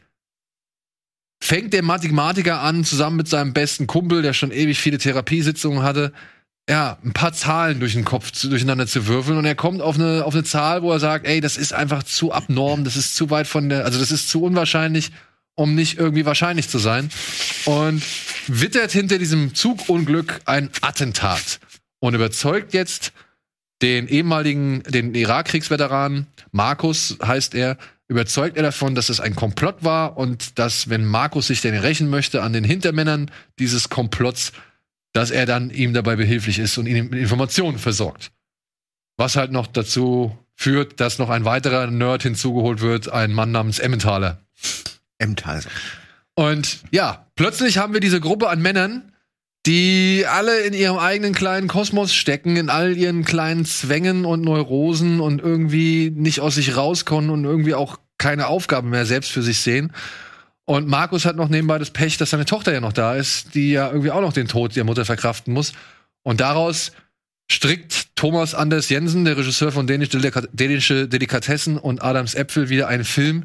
fängt 1.42 1.72
der 1.72 1.82
Mathematiker 1.82 2.60
an, 2.60 2.84
zusammen 2.84 3.16
mit 3.16 3.28
seinem 3.28 3.52
besten 3.52 3.86
Kumpel, 3.86 4.22
der 4.22 4.32
schon 4.32 4.50
ewig 4.50 4.78
viele 4.78 4.98
Therapiesitzungen 4.98 5.82
hatte, 5.82 6.12
ja, 6.68 6.98
ein 7.02 7.14
paar 7.14 7.32
Zahlen 7.32 7.80
durch 7.80 7.94
den 7.94 8.04
Kopf 8.04 8.30
zu, 8.30 8.50
durcheinander 8.50 8.86
zu 8.86 9.06
würfeln 9.06 9.38
und 9.38 9.46
er 9.46 9.54
kommt 9.54 9.80
auf 9.80 9.96
eine, 9.96 10.24
auf 10.26 10.34
eine 10.34 10.44
Zahl, 10.44 10.82
wo 10.82 10.92
er 10.92 11.00
sagt, 11.00 11.26
ey, 11.26 11.40
das 11.40 11.56
ist 11.56 11.72
einfach 11.72 12.02
zu 12.02 12.30
abnorm, 12.30 12.84
das 12.84 12.96
ist 12.96 13.16
zu 13.16 13.30
weit 13.30 13.46
von 13.46 13.70
der, 13.70 13.86
also 13.86 13.98
das 13.98 14.10
ist 14.10 14.28
zu 14.28 14.42
unwahrscheinlich, 14.42 15.10
um 15.54 15.74
nicht 15.74 15.98
irgendwie 15.98 16.26
wahrscheinlich 16.26 16.68
zu 16.68 16.78
sein. 16.78 17.10
Und 17.64 18.02
wittert 18.48 18.92
hinter 18.92 19.18
diesem 19.18 19.54
Zugunglück 19.54 20.40
ein 20.44 20.68
Attentat 20.82 21.58
und 22.00 22.14
überzeugt 22.14 22.74
jetzt 22.74 23.12
den 23.80 24.06
ehemaligen, 24.06 24.82
den 24.82 25.14
Irakkriegsveteranen, 25.14 26.26
Markus 26.52 27.16
heißt 27.24 27.54
er, 27.54 27.78
überzeugt 28.08 28.56
er 28.56 28.62
davon, 28.62 28.94
dass 28.94 29.10
es 29.10 29.20
ein 29.20 29.36
Komplott 29.36 29.84
war 29.84 30.16
und 30.16 30.58
dass, 30.58 30.88
wenn 30.88 31.04
Markus 31.04 31.48
sich 31.48 31.60
denn 31.60 31.76
rächen 31.76 32.08
möchte 32.08 32.42
an 32.42 32.52
den 32.52 32.64
Hintermännern 32.64 33.30
dieses 33.58 33.90
Komplotts, 33.90 34.52
dass 35.12 35.30
er 35.30 35.46
dann 35.46 35.70
ihm 35.70 35.92
dabei 35.92 36.16
behilflich 36.16 36.58
ist 36.58 36.78
und 36.78 36.86
ihm 36.86 37.10
mit 37.10 37.20
Informationen 37.20 37.78
versorgt. 37.78 38.30
Was 39.16 39.36
halt 39.36 39.52
noch 39.52 39.66
dazu 39.66 40.36
führt, 40.54 41.00
dass 41.00 41.18
noch 41.18 41.28
ein 41.28 41.44
weiterer 41.44 41.86
Nerd 41.88 42.22
hinzugeholt 42.22 42.80
wird, 42.80 43.10
ein 43.10 43.32
Mann 43.32 43.52
namens 43.52 43.78
Emmentaler. 43.78 44.40
Emmental. 45.18 45.62
Und 46.34 46.78
ja, 46.90 47.26
plötzlich 47.34 47.78
haben 47.78 47.92
wir 47.92 48.00
diese 48.00 48.20
Gruppe 48.20 48.48
an 48.48 48.62
Männern, 48.62 49.07
die 49.68 50.24
alle 50.26 50.60
in 50.60 50.72
ihrem 50.72 50.96
eigenen 50.96 51.34
kleinen 51.34 51.68
Kosmos 51.68 52.14
stecken, 52.14 52.56
in 52.56 52.70
all 52.70 52.96
ihren 52.96 53.22
kleinen 53.22 53.66
Zwängen 53.66 54.24
und 54.24 54.40
Neurosen 54.40 55.20
und 55.20 55.42
irgendwie 55.42 56.10
nicht 56.10 56.40
aus 56.40 56.54
sich 56.54 56.74
rauskommen 56.74 57.28
und 57.28 57.44
irgendwie 57.44 57.74
auch 57.74 57.98
keine 58.16 58.46
Aufgaben 58.46 58.88
mehr 58.88 59.04
selbst 59.04 59.30
für 59.30 59.42
sich 59.42 59.60
sehen. 59.60 59.92
Und 60.64 60.88
Markus 60.88 61.26
hat 61.26 61.36
noch 61.36 61.50
nebenbei 61.50 61.78
das 61.78 61.90
Pech, 61.90 62.16
dass 62.16 62.30
seine 62.30 62.46
Tochter 62.46 62.72
ja 62.72 62.80
noch 62.80 62.94
da 62.94 63.14
ist, 63.14 63.54
die 63.54 63.72
ja 63.72 63.88
irgendwie 63.88 64.10
auch 64.10 64.22
noch 64.22 64.32
den 64.32 64.48
Tod 64.48 64.74
der 64.74 64.84
Mutter 64.84 65.04
verkraften 65.04 65.52
muss. 65.52 65.74
Und 66.22 66.40
daraus 66.40 66.92
strickt 67.50 68.14
Thomas 68.14 68.54
Anders 68.54 68.88
Jensen, 68.88 69.24
der 69.24 69.36
Regisseur 69.36 69.72
von 69.72 69.86
Dänisch 69.86 70.10
Delika 70.10 70.42
Dänische 70.52 71.08
Delikatessen 71.08 71.78
und 71.78 72.02
Adams 72.02 72.34
Äpfel, 72.34 72.68
wieder 72.68 72.88
einen 72.88 73.04
Film, 73.04 73.44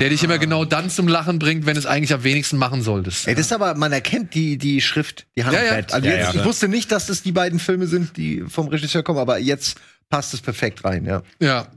der 0.00 0.08
dich 0.08 0.24
immer 0.24 0.38
genau 0.38 0.64
dann 0.64 0.90
zum 0.90 1.08
Lachen 1.08 1.38
bringt, 1.38 1.66
wenn 1.66 1.76
es 1.76 1.86
eigentlich 1.86 2.12
am 2.12 2.24
wenigsten 2.24 2.56
machen 2.56 2.82
solltest. 2.82 3.28
Ey, 3.28 3.34
das 3.34 3.46
ist 3.46 3.52
aber, 3.52 3.74
man 3.74 3.92
erkennt 3.92 4.34
die, 4.34 4.58
die 4.58 4.80
Schrift, 4.80 5.26
die 5.36 5.40
Ja, 5.40 5.52
ja. 5.52 5.58
Handarbeit. 5.58 5.92
Also 5.92 6.08
Ja, 6.08 6.14
jetzt, 6.16 6.34
ja. 6.34 6.40
ich 6.40 6.46
wusste 6.46 6.68
nicht, 6.68 6.90
dass 6.90 7.06
das 7.06 7.22
die 7.22 7.32
beiden 7.32 7.58
Filme 7.58 7.86
sind, 7.86 8.16
die 8.16 8.44
vom 8.48 8.68
Regisseur 8.68 9.02
kommen, 9.02 9.18
aber 9.18 9.38
jetzt 9.38 9.78
passt 10.10 10.34
es 10.34 10.40
perfekt 10.40 10.84
rein, 10.84 11.04
ja. 11.04 11.22
Ja. 11.38 11.68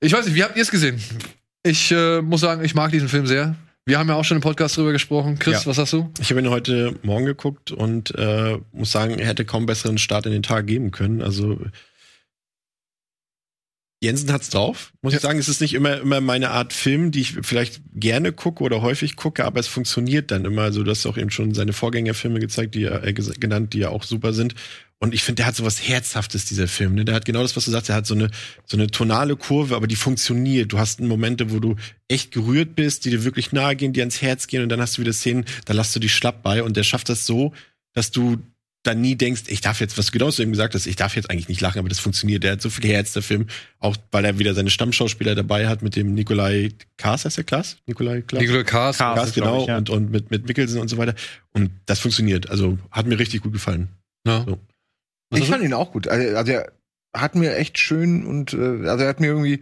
Ich 0.00 0.12
weiß 0.12 0.24
nicht, 0.26 0.34
wie 0.34 0.42
habt 0.44 0.56
ihr 0.56 0.62
es 0.62 0.70
gesehen? 0.70 1.00
Ich 1.62 1.92
äh, 1.92 2.22
muss 2.22 2.40
sagen, 2.40 2.64
ich 2.64 2.74
mag 2.74 2.90
diesen 2.90 3.08
Film 3.08 3.26
sehr. 3.26 3.54
Wir 3.84 3.98
haben 3.98 4.08
ja 4.08 4.14
auch 4.14 4.24
schon 4.24 4.36
im 4.36 4.42
Podcast 4.42 4.76
drüber 4.76 4.92
gesprochen. 4.92 5.38
Chris, 5.40 5.64
Ja. 5.64 5.66
was 5.70 5.76
sagst 5.76 5.92
du? 5.92 6.08
Ich 6.20 6.30
habe 6.30 6.40
ihn 6.40 6.50
heute 6.50 6.94
Morgen 7.02 7.24
geguckt 7.26 7.72
und 7.72 8.14
äh, 8.16 8.58
muss 8.72 8.92
sagen, 8.92 9.18
er 9.18 9.26
hätte 9.26 9.44
kaum 9.44 9.66
besseren 9.66 9.98
Start 9.98 10.24
in 10.26 10.32
den 10.32 10.44
Tag 10.44 10.68
geben 10.68 10.92
können. 10.92 11.20
Also 11.20 11.58
Jensen 14.02 14.32
hat's 14.32 14.50
drauf. 14.50 14.92
Muss 15.00 15.12
Ja. 15.12 15.18
ich 15.18 15.22
sagen, 15.22 15.38
es 15.38 15.48
ist 15.48 15.60
nicht 15.60 15.74
immer 15.74 16.00
immer 16.00 16.20
meine 16.20 16.50
Art 16.50 16.72
Film, 16.72 17.12
die 17.12 17.20
ich 17.20 17.34
vielleicht 17.42 17.80
gerne 17.94 18.32
gucke 18.32 18.64
oder 18.64 18.82
häufig 18.82 19.14
gucke, 19.16 19.44
aber 19.44 19.60
es 19.60 19.68
funktioniert 19.68 20.30
dann 20.32 20.44
immer. 20.44 20.62
Also 20.62 20.82
du 20.82 20.90
hast 20.90 21.06
auch 21.06 21.16
eben 21.16 21.30
schon 21.30 21.54
seine 21.54 21.72
Vorgängerfilme 21.72 22.40
gezeigt, 22.40 22.74
die 22.74 22.84
er 22.84 23.04
äh, 23.04 23.12
genannt, 23.12 23.74
die 23.74 23.78
ja 23.78 23.90
auch 23.90 24.02
super 24.02 24.32
sind. 24.32 24.54
Und 24.98 25.14
ich 25.14 25.24
finde, 25.24 25.38
der 25.42 25.46
hat 25.46 25.56
so 25.56 25.64
was 25.64 25.88
Herzhaftes, 25.88 26.44
dieser 26.44 26.68
Film. 26.68 26.94
Ne? 26.94 27.04
Der 27.04 27.14
hat 27.16 27.24
genau 27.24 27.42
das, 27.42 27.56
was 27.56 27.64
du 27.64 27.72
sagst. 27.72 27.88
Der 27.88 27.96
hat 27.96 28.06
so 28.06 28.14
eine, 28.14 28.30
so 28.66 28.76
eine 28.76 28.86
tonale 28.88 29.34
Kurve, 29.34 29.74
aber 29.74 29.88
die 29.88 29.96
funktioniert. 29.96 30.72
Du 30.72 30.78
hast 30.78 31.00
Momente, 31.00 31.50
wo 31.50 31.58
du 31.58 31.74
echt 32.06 32.30
gerührt 32.32 32.76
bist, 32.76 33.04
die 33.04 33.10
dir 33.10 33.24
wirklich 33.24 33.50
nahe 33.50 33.74
gehen, 33.74 33.92
die 33.92 34.00
ans 34.00 34.22
Herz 34.22 34.46
gehen. 34.46 34.62
Und 34.62 34.68
dann 34.68 34.80
hast 34.80 34.96
du 34.96 35.02
wieder 35.02 35.12
Szenen, 35.12 35.44
da 35.64 35.74
lässt 35.74 35.94
du 35.96 35.98
dich 36.00 36.14
schlapp 36.14 36.44
bei. 36.44 36.62
Und 36.62 36.76
der 36.76 36.84
schafft 36.84 37.08
das 37.08 37.26
so, 37.26 37.52
dass 37.94 38.12
du 38.12 38.38
dann 38.82 39.00
nie 39.00 39.14
denkst, 39.14 39.44
ich 39.46 39.60
darf 39.60 39.80
jetzt, 39.80 39.96
was 39.96 40.06
du 40.06 40.12
genau 40.12 40.30
zu 40.30 40.42
ihm 40.42 40.50
gesagt 40.50 40.74
hast, 40.74 40.86
ich 40.86 40.96
darf 40.96 41.14
jetzt 41.14 41.30
eigentlich 41.30 41.48
nicht 41.48 41.60
lachen, 41.60 41.78
aber 41.78 41.88
das 41.88 42.00
funktioniert. 42.00 42.42
Der 42.42 42.52
hat 42.52 42.62
so 42.62 42.68
viel 42.68 42.90
Herz, 42.90 43.12
der 43.12 43.22
Film. 43.22 43.46
Auch 43.78 43.96
weil 44.10 44.24
er 44.24 44.38
wieder 44.38 44.54
seine 44.54 44.70
Stammschauspieler 44.70 45.34
dabei 45.34 45.68
hat 45.68 45.82
mit 45.82 45.94
dem 45.94 46.14
Nikolai 46.14 46.70
Kaas, 46.96 47.24
heißt 47.24 47.36
der 47.36 47.44
Klaas? 47.44 47.76
Nikolai 47.86 48.22
Klaas? 48.22 48.66
Cars. 48.66 48.98
Kaas, 48.98 49.28
ist, 49.28 49.34
glaub 49.34 49.46
genau. 49.46 49.62
ich, 49.62 49.68
ja. 49.68 49.76
und, 49.78 49.90
und 49.90 50.10
mit, 50.10 50.30
mit 50.30 50.46
Mikkelsen 50.48 50.80
und 50.80 50.88
so 50.88 50.98
weiter. 50.98 51.14
Und 51.52 51.70
das 51.86 52.00
funktioniert. 52.00 52.50
Also 52.50 52.78
hat 52.90 53.06
mir 53.06 53.18
richtig 53.18 53.42
gut 53.42 53.52
gefallen. 53.52 53.88
Ja. 54.26 54.44
So. 54.46 54.58
Ich 55.30 55.40
du? 55.40 55.46
fand 55.46 55.62
ihn 55.62 55.74
auch 55.74 55.92
gut. 55.92 56.08
Also, 56.08 56.36
also 56.36 56.52
er 56.52 56.72
hat 57.14 57.36
mir 57.36 57.56
echt 57.56 57.78
schön 57.78 58.26
und 58.26 58.52
äh, 58.52 58.88
also 58.88 59.04
er 59.04 59.08
hat 59.08 59.20
mir 59.20 59.28
irgendwie 59.28 59.60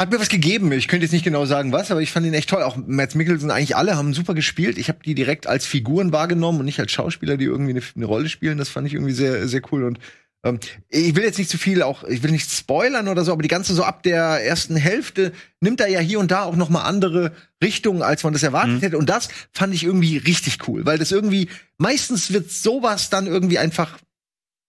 hat 0.00 0.10
mir 0.12 0.20
was 0.20 0.28
gegeben. 0.28 0.70
Ich 0.72 0.88
könnte 0.88 1.04
jetzt 1.04 1.12
nicht 1.12 1.24
genau 1.24 1.46
sagen 1.46 1.72
was, 1.72 1.90
aber 1.90 2.02
ich 2.02 2.12
fand 2.12 2.26
ihn 2.26 2.34
echt 2.34 2.50
toll. 2.50 2.62
Auch 2.62 2.76
Mads 2.76 3.14
Mikkelsen, 3.14 3.50
eigentlich 3.50 3.76
alle 3.76 3.96
haben 3.96 4.12
super 4.14 4.34
gespielt. 4.34 4.76
Ich 4.78 4.88
habe 4.88 4.98
die 5.04 5.14
direkt 5.14 5.46
als 5.46 5.64
Figuren 5.66 6.12
wahrgenommen 6.12 6.60
und 6.60 6.66
nicht 6.66 6.80
als 6.80 6.92
Schauspieler, 6.92 7.36
die 7.36 7.46
irgendwie 7.46 7.70
eine, 7.70 7.82
eine 7.94 8.04
Rolle 8.04 8.28
spielen. 8.28 8.58
Das 8.58 8.68
fand 8.68 8.86
ich 8.86 8.94
irgendwie 8.94 9.14
sehr, 9.14 9.48
sehr 9.48 9.62
cool. 9.72 9.84
Und 9.84 9.98
Ähm, 10.44 10.60
ich 10.90 11.16
will 11.16 11.24
jetzt 11.24 11.38
nicht 11.38 11.48
zu 11.50 11.56
viel 11.56 11.82
auch, 11.82 12.04
ich 12.04 12.22
will 12.22 12.30
nicht 12.30 12.50
spoilern 12.50 13.08
oder 13.08 13.24
so, 13.24 13.32
aber 13.32 13.40
die 13.42 13.48
ganze 13.48 13.72
so 13.74 13.84
ab 13.84 14.02
der 14.02 14.44
ersten 14.44 14.76
Hälfte 14.76 15.32
nimmt 15.60 15.80
er 15.80 15.88
ja 15.88 15.98
hier 16.00 16.20
und 16.20 16.30
da 16.30 16.42
auch 16.42 16.56
noch 16.56 16.68
mal 16.68 16.82
andere 16.82 17.32
Richtungen, 17.64 18.02
als 18.02 18.22
man 18.22 18.34
das 18.34 18.42
erwartet 18.42 18.76
Mhm. 18.76 18.80
hätte. 18.80 18.98
Und 18.98 19.08
das 19.08 19.28
fand 19.52 19.74
ich 19.74 19.82
irgendwie 19.82 20.18
richtig 20.18 20.68
cool, 20.68 20.84
weil 20.84 20.98
das 20.98 21.10
irgendwie 21.10 21.48
meistens 21.78 22.32
wird 22.34 22.50
sowas 22.50 23.08
dann 23.08 23.26
irgendwie 23.26 23.58
einfach 23.58 23.96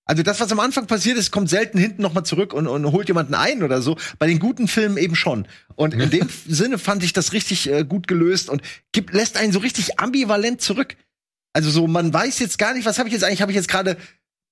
also 0.07 0.23
das, 0.23 0.39
was 0.39 0.51
am 0.51 0.59
Anfang 0.59 0.87
passiert 0.87 1.17
ist, 1.17 1.31
kommt 1.31 1.49
selten 1.49 1.77
hinten 1.77 2.01
noch 2.01 2.13
mal 2.13 2.23
zurück 2.23 2.53
und, 2.53 2.65
und 2.67 2.85
holt 2.91 3.07
jemanden 3.09 3.35
ein 3.35 3.61
oder 3.61 3.81
so. 3.81 3.97
Bei 4.19 4.27
den 4.27 4.39
guten 4.39 4.67
Filmen 4.67 4.97
eben 4.97 5.15
schon. 5.15 5.47
Und 5.75 5.93
in 5.93 6.09
dem 6.09 6.29
Sinne 6.47 6.77
fand 6.79 7.03
ich 7.03 7.13
das 7.13 7.33
richtig 7.33 7.69
äh, 7.69 7.83
gut 7.83 8.07
gelöst 8.07 8.49
und 8.49 8.61
gibt, 8.93 9.13
lässt 9.13 9.37
einen 9.37 9.51
so 9.51 9.59
richtig 9.59 9.99
ambivalent 9.99 10.61
zurück. 10.61 10.95
Also 11.53 11.69
so, 11.69 11.87
man 11.87 12.13
weiß 12.13 12.39
jetzt 12.39 12.57
gar 12.57 12.73
nicht, 12.73 12.85
was 12.85 12.99
habe 12.99 13.09
ich 13.09 13.13
jetzt 13.13 13.23
eigentlich? 13.23 13.41
Habe 13.41 13.51
ich 13.51 13.55
jetzt 13.57 13.67
gerade 13.67 13.97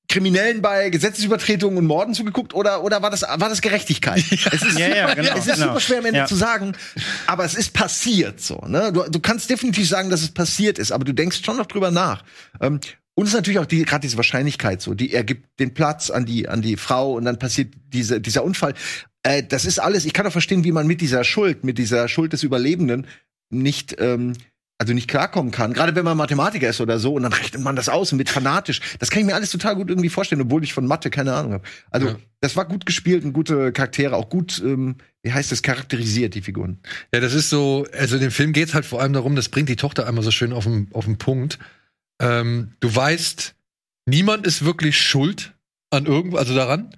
Kriminellen 0.08 0.62
bei 0.62 0.90
Gesetzesübertretungen 0.92 1.80
und 1.80 1.86
Morden 1.88 2.14
zugeguckt 2.14 2.54
oder 2.54 2.84
oder 2.84 3.02
war 3.02 3.10
das 3.10 3.24
war 3.24 3.50
das 3.50 3.62
Gerechtigkeit? 3.62 4.24
Es 4.32 4.62
ist, 4.62 4.78
Ja, 4.78 4.88
ja, 4.88 5.14
genau, 5.16 5.32
es 5.36 5.48
ist 5.48 5.56
genau. 5.56 5.68
super 5.70 5.80
schwer 5.80 5.98
am 6.00 6.06
Ende 6.06 6.20
Ja. 6.20 6.26
zu 6.28 6.36
sagen, 6.36 6.74
aber 7.26 7.44
es 7.44 7.56
ist 7.56 7.74
passiert 7.74 8.40
so. 8.40 8.64
Ne? 8.68 8.92
Du, 8.94 9.04
du 9.10 9.20
kannst 9.20 9.50
definitiv 9.50 9.88
sagen, 9.90 10.12
dass 10.12 10.22
es 10.22 10.30
passiert 10.32 10.78
ist, 10.78 10.92
aber 10.92 11.06
du 11.06 11.14
denkst 11.14 11.42
schon 11.44 11.58
noch 11.58 11.66
drüber 11.66 11.90
nach. 11.90 12.24
Ähm, 12.62 12.80
und 13.16 13.24
es 13.24 13.30
ist 13.32 13.36
natürlich 13.36 13.60
auch 13.60 13.66
die, 13.66 13.84
gerade 13.84 14.02
diese 14.02 14.18
Wahrscheinlichkeit 14.18 14.82
so, 14.82 14.94
die 14.94 15.12
er 15.14 15.24
gibt 15.24 15.60
den 15.60 15.74
Platz 15.74 16.10
an 16.10 16.26
die 16.26 16.48
an 16.48 16.62
die 16.62 16.78
Frau 16.78 17.14
und 17.14 17.26
dann 17.26 17.40
passiert 17.40 17.74
diese, 17.88 18.22
dieser 18.22 18.44
Unfall. 18.44 18.74
Äh, 19.24 19.44
das 19.44 19.66
ist 19.66 19.80
alles. 19.80 20.06
Ich 20.06 20.14
kann 20.14 20.28
auch 20.28 20.32
verstehen, 20.32 20.64
wie 20.64 20.72
man 20.72 20.86
mit 20.86 21.02
dieser 21.02 21.24
Schuld, 21.24 21.64
mit 21.64 21.78
dieser 21.78 22.08
Schuld 22.08 22.34
des 22.34 22.44
Überlebenden 22.44 23.08
nicht 23.50 23.96
ähm, 24.00 24.34
also 24.78 24.94
nicht 24.94 25.08
klarkommen 25.08 25.52
kann. 25.54 25.72
Gerade 25.74 25.96
wenn 25.96 26.04
man 26.04 26.18
Mathematiker 26.18 26.68
ist 26.70 26.82
oder 26.82 27.00
so 27.00 27.14
und 27.14 27.24
dann 27.24 27.32
rechnet 27.32 27.64
man 27.64 27.78
das 27.78 27.88
aus 27.88 28.12
und 28.12 28.18
wird 28.20 28.30
fanatisch. 28.30 28.82
Das 29.00 29.10
kann 29.10 29.22
ich 29.22 29.26
mir 29.26 29.36
alles 29.36 29.50
total 29.52 29.76
gut 29.76 29.90
irgendwie 29.90 30.10
vorstellen, 30.10 30.42
obwohl 30.42 30.64
ich 30.66 30.74
von 30.74 30.86
Mathe 30.86 31.10
keine 31.10 31.34
Ahnung 31.34 31.54
habe. 31.54 31.64
Also 31.92 32.08
Ja. 32.08 32.16
das 32.42 32.58
war 32.58 32.66
gut 32.66 32.86
gespielt 32.86 33.24
und 33.24 33.32
gute 33.32 33.72
Charaktere, 33.72 34.18
auch 34.18 34.30
gut, 34.30 34.62
ähm, 34.66 34.98
wie 35.24 35.32
heißt 35.32 35.52
das, 35.52 35.62
charakterisiert 35.62 36.36
die 36.36 36.42
Figuren. 36.42 36.80
Ja, 37.14 37.22
das 37.22 37.34
ist 37.34 37.50
so, 37.50 37.88
also 37.98 38.16
in 38.16 38.22
dem 38.22 38.32
Film 38.32 38.52
geht's 38.52 38.74
halt 38.74 38.86
vor 38.86 39.02
allem 39.02 39.14
darum, 39.14 39.38
das 39.38 39.48
bringt 39.48 39.70
die 39.70 39.78
Tochter 39.78 40.08
einmal 40.08 40.24
so 40.26 40.32
schön 40.32 40.52
auf 40.52 40.66
den, 40.66 40.90
auf 40.92 41.06
den 41.06 41.18
Punkt. 41.18 41.58
Ähm, 42.20 42.74
du 42.80 42.94
weißt, 42.94 43.56
niemand 44.06 44.46
ist 44.46 44.64
wirklich 44.66 45.00
schuld 45.00 45.54
an 45.90 46.06
irgendwo, 46.06 46.38
also 46.38 46.56
daran. 46.56 46.96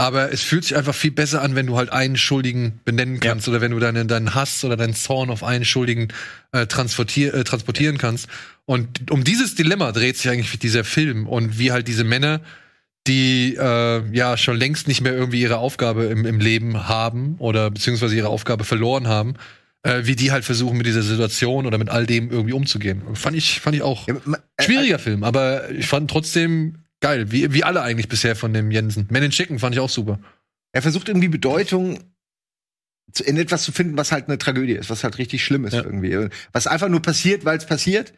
Aber 0.00 0.32
es 0.32 0.42
fühlt 0.42 0.62
sich 0.64 0.76
einfach 0.76 0.94
viel 0.94 1.10
besser 1.10 1.42
an, 1.42 1.56
wenn 1.56 1.66
du 1.66 1.76
halt 1.76 1.90
einen 1.90 2.16
Schuldigen 2.16 2.80
benennen 2.84 3.18
kannst 3.18 3.48
oder 3.48 3.60
wenn 3.60 3.72
du 3.72 3.80
deinen, 3.80 4.06
deinen 4.06 4.32
Hass 4.32 4.62
oder 4.62 4.76
deinen 4.76 4.94
Zorn 4.94 5.28
auf 5.28 5.42
einen 5.42 5.64
Schuldigen 5.64 6.08
äh, 6.52 6.66
transportier, 6.66 7.34
äh, 7.34 7.42
transportieren 7.42 7.98
kannst. 7.98 8.28
Und 8.64 9.10
um 9.10 9.24
dieses 9.24 9.56
Dilemma 9.56 9.90
dreht 9.90 10.16
sich 10.16 10.30
eigentlich 10.30 10.56
dieser 10.60 10.84
Film 10.84 11.26
und 11.26 11.58
wie 11.58 11.72
halt 11.72 11.88
diese 11.88 12.04
Männer, 12.04 12.42
die 13.08 13.56
äh, 13.56 14.16
ja 14.16 14.36
schon 14.36 14.56
längst 14.56 14.86
nicht 14.86 15.00
mehr 15.00 15.14
irgendwie 15.14 15.40
ihre 15.40 15.56
Aufgabe 15.56 16.04
im, 16.04 16.24
im 16.24 16.38
Leben 16.38 16.86
haben 16.86 17.34
oder 17.38 17.68
beziehungsweise 17.68 18.14
ihre 18.14 18.28
Aufgabe 18.28 18.62
verloren 18.62 19.08
haben, 19.08 19.34
äh, 19.82 20.00
wie 20.04 20.16
die 20.16 20.30
halt 20.32 20.44
versuchen 20.44 20.76
mit 20.76 20.86
dieser 20.86 21.02
Situation 21.02 21.66
oder 21.66 21.78
mit 21.78 21.88
all 21.88 22.06
dem 22.06 22.30
irgendwie 22.30 22.52
umzugehen. 22.52 23.02
Fand 23.14 23.36
ich, 23.36 23.60
fand 23.60 23.76
ich 23.76 23.82
auch 23.82 24.06
Ja, 24.08 24.14
ma- 24.24 24.38
äh, 24.56 24.62
schwieriger 24.64 24.98
Film, 24.98 25.22
aber 25.24 25.70
ich 25.70 25.86
fand 25.86 26.10
trotzdem 26.10 26.78
geil, 27.00 27.30
wie, 27.30 27.52
wie 27.52 27.64
alle 27.64 27.82
eigentlich 27.82 28.08
bisher 28.08 28.34
von 28.36 28.52
dem 28.52 28.70
Jensen. 28.70 29.06
Men 29.10 29.22
in 29.22 29.30
Chicken 29.30 29.58
fand 29.58 29.74
ich 29.74 29.80
auch 29.80 29.88
super. 29.90 30.18
Er 30.72 30.82
versucht 30.82 31.08
irgendwie 31.08 31.28
Bedeutung 31.28 32.00
zu- 33.12 33.24
in 33.24 33.36
etwas 33.36 33.62
zu 33.62 33.72
finden, 33.72 33.96
was 33.96 34.12
halt 34.12 34.26
eine 34.28 34.36
Tragödie 34.38 34.72
ist, 34.74 34.90
was 34.90 35.04
halt 35.04 35.18
richtig 35.18 35.44
schlimm 35.44 35.64
ist 35.64 35.74
Ja. 35.74 35.82
irgendwie. 35.84 36.28
Was 36.52 36.66
einfach 36.66 36.88
nur 36.88 37.00
passiert, 37.00 37.44
weil 37.44 37.56
es 37.58 37.66
passiert. 37.66 38.12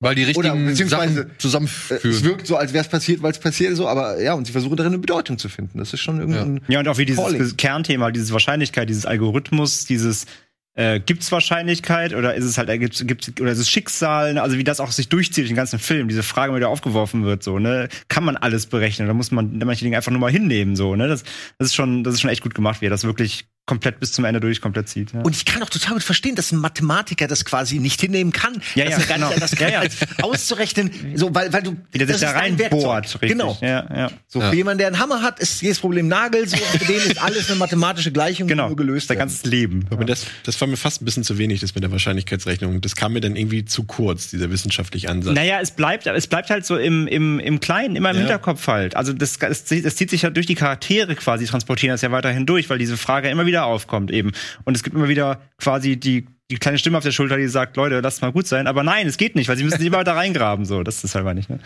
Weil 0.00 0.14
die 0.16 0.22
Oder 0.34 0.52
richtigen 0.54 0.66
beziehungsweise, 0.66 1.14
Sachen 1.14 1.30
Äh, 1.30 1.38
zusammenführen. 1.38 2.10
Es 2.10 2.24
wirkt 2.24 2.46
so, 2.46 2.56
als 2.56 2.72
wäre 2.72 2.82
es 2.84 2.90
passiert, 2.90 3.22
weil 3.22 3.30
es 3.30 3.38
passiert 3.38 3.76
so, 3.76 3.86
aber 3.86 4.20
ja, 4.20 4.34
und 4.34 4.46
sie 4.46 4.52
versuchen 4.52 4.76
darin 4.76 4.92
eine 4.92 4.98
Bedeutung 5.00 5.38
zu 5.38 5.48
finden. 5.48 5.78
Das 5.78 5.92
ist 5.92 6.00
schon 6.00 6.18
irgendwie. 6.18 6.60
Ja, 6.72 6.80
und 6.80 6.88
auch 6.88 6.98
wie 6.98 7.04
dieses 7.04 7.22
Calling. 7.24 7.56
Kernthema, 7.56 8.10
dieses 8.10 8.32
Wahrscheinlichkeit, 8.32 8.88
dieses 8.88 9.06
Algorithmus, 9.06 9.84
dieses 9.84 10.26
äh, 10.74 11.00
gibt's 11.00 11.30
Wahrscheinlichkeit 11.30 12.14
oder 12.14 12.34
ist 12.34 12.44
es 12.44 12.56
halt 12.56 12.68
äh, 12.68 12.78
gibt's, 12.78 13.06
gibt's, 13.06 13.32
oder 13.40 13.52
ist 13.52 13.58
es 13.58 13.68
Schicksal, 13.68 14.34
ne? 14.34 14.42
also 14.42 14.56
wie 14.56 14.64
das 14.64 14.80
auch 14.80 14.90
sich 14.90 15.08
durchzieht, 15.08 15.48
den 15.48 15.56
ganzen 15.56 15.78
Film, 15.78 16.08
diese 16.08 16.22
Frage 16.22 16.48
immer 16.48 16.58
wieder 16.58 16.68
aufgeworfen 16.70 17.24
wird, 17.24 17.42
so, 17.42 17.58
ne, 17.58 17.88
kann 18.08 18.24
man 18.24 18.36
alles 18.36 18.66
berechnen? 18.66 19.06
Oder 19.06 19.14
muss 19.14 19.30
man 19.30 19.58
manche 19.58 19.84
Dinge 19.84 19.96
einfach 19.96 20.10
nur 20.12 20.20
mal 20.20 20.30
hinnehmen, 20.30 20.76
so, 20.76 20.96
ne, 20.96 21.08
das, 21.08 21.24
das 21.58 21.68
ist 21.68 21.74
schon, 21.74 22.04
das 22.04 22.14
ist 22.14 22.20
schon 22.20 22.30
echt 22.30 22.42
gut 22.42 22.54
gemacht, 22.54 22.80
wie 22.80 22.86
er 22.86 22.90
das 22.90 23.04
wirklich 23.04 23.46
komplett 23.64 24.00
bis 24.00 24.12
zum 24.12 24.24
Ende 24.24 24.40
durch 24.40 24.60
komplett 24.60 24.88
zieht. 24.88 25.12
Ja. 25.12 25.20
Und 25.20 25.36
ich 25.36 25.44
kann 25.44 25.62
auch 25.62 25.70
total 25.70 25.94
gut 25.94 26.02
verstehen, 26.02 26.34
dass 26.34 26.50
ein 26.50 26.58
Mathematiker 26.58 27.28
das 27.28 27.44
quasi 27.44 27.78
nicht 27.78 28.00
hinnehmen 28.00 28.32
kann. 28.32 28.60
Ja, 28.74 28.84
dass 28.86 28.94
ja, 28.94 29.00
er 29.00 29.06
gar 29.06 29.16
genau. 29.16 29.28
nicht 29.28 29.42
das 29.42 29.58
Ja, 29.58 29.68
ja. 29.68 29.78
als 29.80 29.96
auszurechnen, 30.20 30.90
so, 31.14 31.32
weil, 31.34 31.52
weil 31.52 31.62
du. 31.62 31.76
wie 31.92 31.98
der 31.98 32.06
sich 32.08 32.14
das 32.16 32.20
da 32.22 32.30
ist 32.30 32.34
dein 32.44 32.58
Werkzeug. 32.58 32.84
reinbohrt. 32.84 33.18
Genau. 33.20 33.58
Ja, 33.60 33.86
ja. 33.94 34.10
So, 34.26 34.40
Ja. 34.40 34.50
für 34.50 34.56
jemanden, 34.56 34.78
der 34.78 34.86
einen 34.88 34.98
Hammer 34.98 35.22
hat, 35.22 35.38
ist 35.38 35.62
jedes 35.62 35.78
Problem 35.78 36.08
Nagel, 36.08 36.48
so, 36.48 36.56
für 36.56 36.78
den 36.78 36.96
ist 36.96 37.22
alles 37.22 37.48
eine 37.50 37.58
mathematische 37.58 38.10
Gleichung, 38.10 38.46
die 38.48 38.52
Genau, 38.54 38.66
nur 38.68 38.76
gelöst 38.76 39.08
sein 39.08 39.16
werden. 39.18 39.28
ganzes 39.28 39.44
Leben. 39.44 39.86
Aber 39.90 40.04
das, 40.04 40.26
das 40.44 40.60
war 40.60 40.66
mir 40.66 40.76
fast 40.76 41.00
ein 41.00 41.04
bisschen 41.04 41.22
zu 41.22 41.38
wenig, 41.38 41.60
das 41.60 41.74
mit 41.74 41.84
der 41.84 41.92
Wahrscheinlichkeitsrechnung. 41.92 42.80
Das 42.80 42.96
kam 42.96 43.12
mir 43.12 43.20
dann 43.20 43.36
irgendwie 43.36 43.64
zu 43.64 43.84
kurz, 43.84 44.28
dieser 44.30 44.50
wissenschaftliche 44.50 45.08
Ansatz. 45.08 45.34
Naja, 45.36 45.60
es 45.60 45.70
bleibt, 45.70 46.06
es 46.06 46.26
bleibt 46.26 46.50
halt 46.50 46.66
so 46.66 46.76
im, 46.76 47.06
im, 47.06 47.38
im 47.38 47.60
Kleinen, 47.60 47.94
immer 47.96 48.10
im 48.10 48.16
Ja. 48.16 48.20
Hinterkopf 48.22 48.66
halt. 48.66 48.96
Also 48.96 49.12
das, 49.12 49.38
das, 49.38 49.64
zieht- 49.66 49.84
das 49.84 49.94
zieht 49.96 50.10
sich 50.10 50.22
ja 50.22 50.30
durch 50.30 50.46
die 50.46 50.54
Charaktere 50.56 51.14
quasi, 51.14 51.46
transportieren 51.46 51.94
das 51.94 52.02
ja 52.02 52.10
weiterhin 52.10 52.44
durch, 52.46 52.68
weil 52.70 52.78
diese 52.78 52.96
Frage 52.96 53.28
immer 53.28 53.46
wieder 53.46 53.51
aufkommt 53.58 54.10
eben. 54.10 54.32
Und 54.64 54.76
es 54.76 54.82
gibt 54.82 54.96
immer 54.96 55.08
wieder 55.08 55.40
quasi 55.58 55.96
die, 55.96 56.26
die 56.50 56.56
kleine 56.56 56.78
Stimme 56.78 56.98
auf 56.98 57.04
der 57.04 57.12
Schulter, 57.12 57.36
die 57.36 57.48
sagt, 57.48 57.76
Leute, 57.76 58.00
lasst 58.00 58.22
mal 58.22 58.32
gut 58.32 58.46
sein. 58.46 58.66
Aber 58.66 58.82
nein, 58.82 59.06
es 59.06 59.16
geht 59.16 59.36
nicht, 59.36 59.48
weil 59.48 59.56
sie 59.56 59.64
müssen 59.64 59.78
sich 59.78 59.86
immer 59.86 59.98
weiter 59.98 60.16
reingraben. 60.16 60.64
So, 60.64 60.82
das 60.82 61.04
ist 61.04 61.14
halt 61.14 61.24
mal 61.24 61.34
nicht. 61.34 61.50
Ne? 61.50 61.58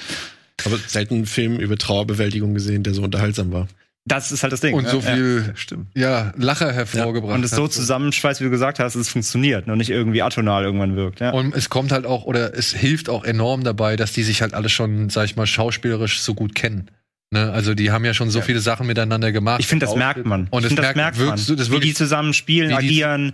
Aber 0.65 0.77
selten 0.79 1.15
einen 1.15 1.27
Film 1.27 1.59
über 1.59 1.77
Trauerbewältigung 1.77 2.55
gesehen, 2.55 2.83
der 2.83 2.95
so 2.95 3.03
unterhaltsam 3.03 3.53
war. 3.53 3.69
Das 4.09 4.31
ist 4.31 4.45
halt 4.45 4.53
das 4.53 4.61
Ding. 4.61 4.73
und 4.75 4.85
ne? 4.85 4.91
so 4.91 5.01
Ja. 5.01 5.15
viel 5.15 5.53
Stimmt. 5.57 5.89
ja, 5.97 6.33
Lacher 6.37 6.73
hervorgebracht. 6.73 7.35
Und 7.35 7.45
es 7.45 7.51
so 7.51 7.67
zusammenschweißt, 7.67 8.41
wie 8.41 8.45
du 8.45 8.51
gesagt 8.51 8.79
hast, 8.79 8.95
es 8.95 9.09
funktioniert 9.09 9.67
und 9.67 9.79
nicht 9.79 9.91
irgendwie 9.91 10.23
atonal 10.23 10.63
irgendwann 10.63 10.95
wirkt. 10.95 11.19
Ja. 11.19 11.31
Und 11.33 11.55
es 11.57 11.71
kommt 11.71 11.91
halt 11.91 12.07
auch, 12.07 12.23
oder 12.25 12.55
es 12.57 12.73
hilft 12.73 13.09
auch 13.09 13.25
enorm 13.25 13.65
dabei, 13.65 13.97
dass 13.97 14.13
die 14.13 14.23
sich 14.23 14.43
halt 14.43 14.55
alle 14.55 14.69
schon, 14.69 15.11
sag 15.11 15.25
ich 15.25 15.35
mal, 15.35 15.47
schauspielerisch 15.47 16.21
so 16.21 16.35
gut 16.35 16.55
kennen. 16.55 16.89
Ne? 17.31 17.53
Also 17.53 17.75
die 17.75 17.91
haben 17.91 18.05
ja 18.05 18.15
schon 18.15 18.31
so 18.31 18.41
viele 18.41 18.61
Sachen 18.61 18.87
miteinander 18.87 19.33
gemacht. 19.33 19.61
Ich 19.61 19.67
finde, 19.67 19.87
das 19.87 19.97
merkt 19.97 20.25
man. 20.27 20.47
Und 20.51 20.65
ich 20.65 20.75
das 20.75 20.87
finde, 20.87 20.97
merkt, 21.01 21.19
wirkst 21.19 21.49
du, 21.49 21.57
das 21.57 21.71
wie 21.73 21.81
die 21.81 21.95
zusammen 21.95 22.33
spielen, 22.35 22.73
agieren. 22.73 23.33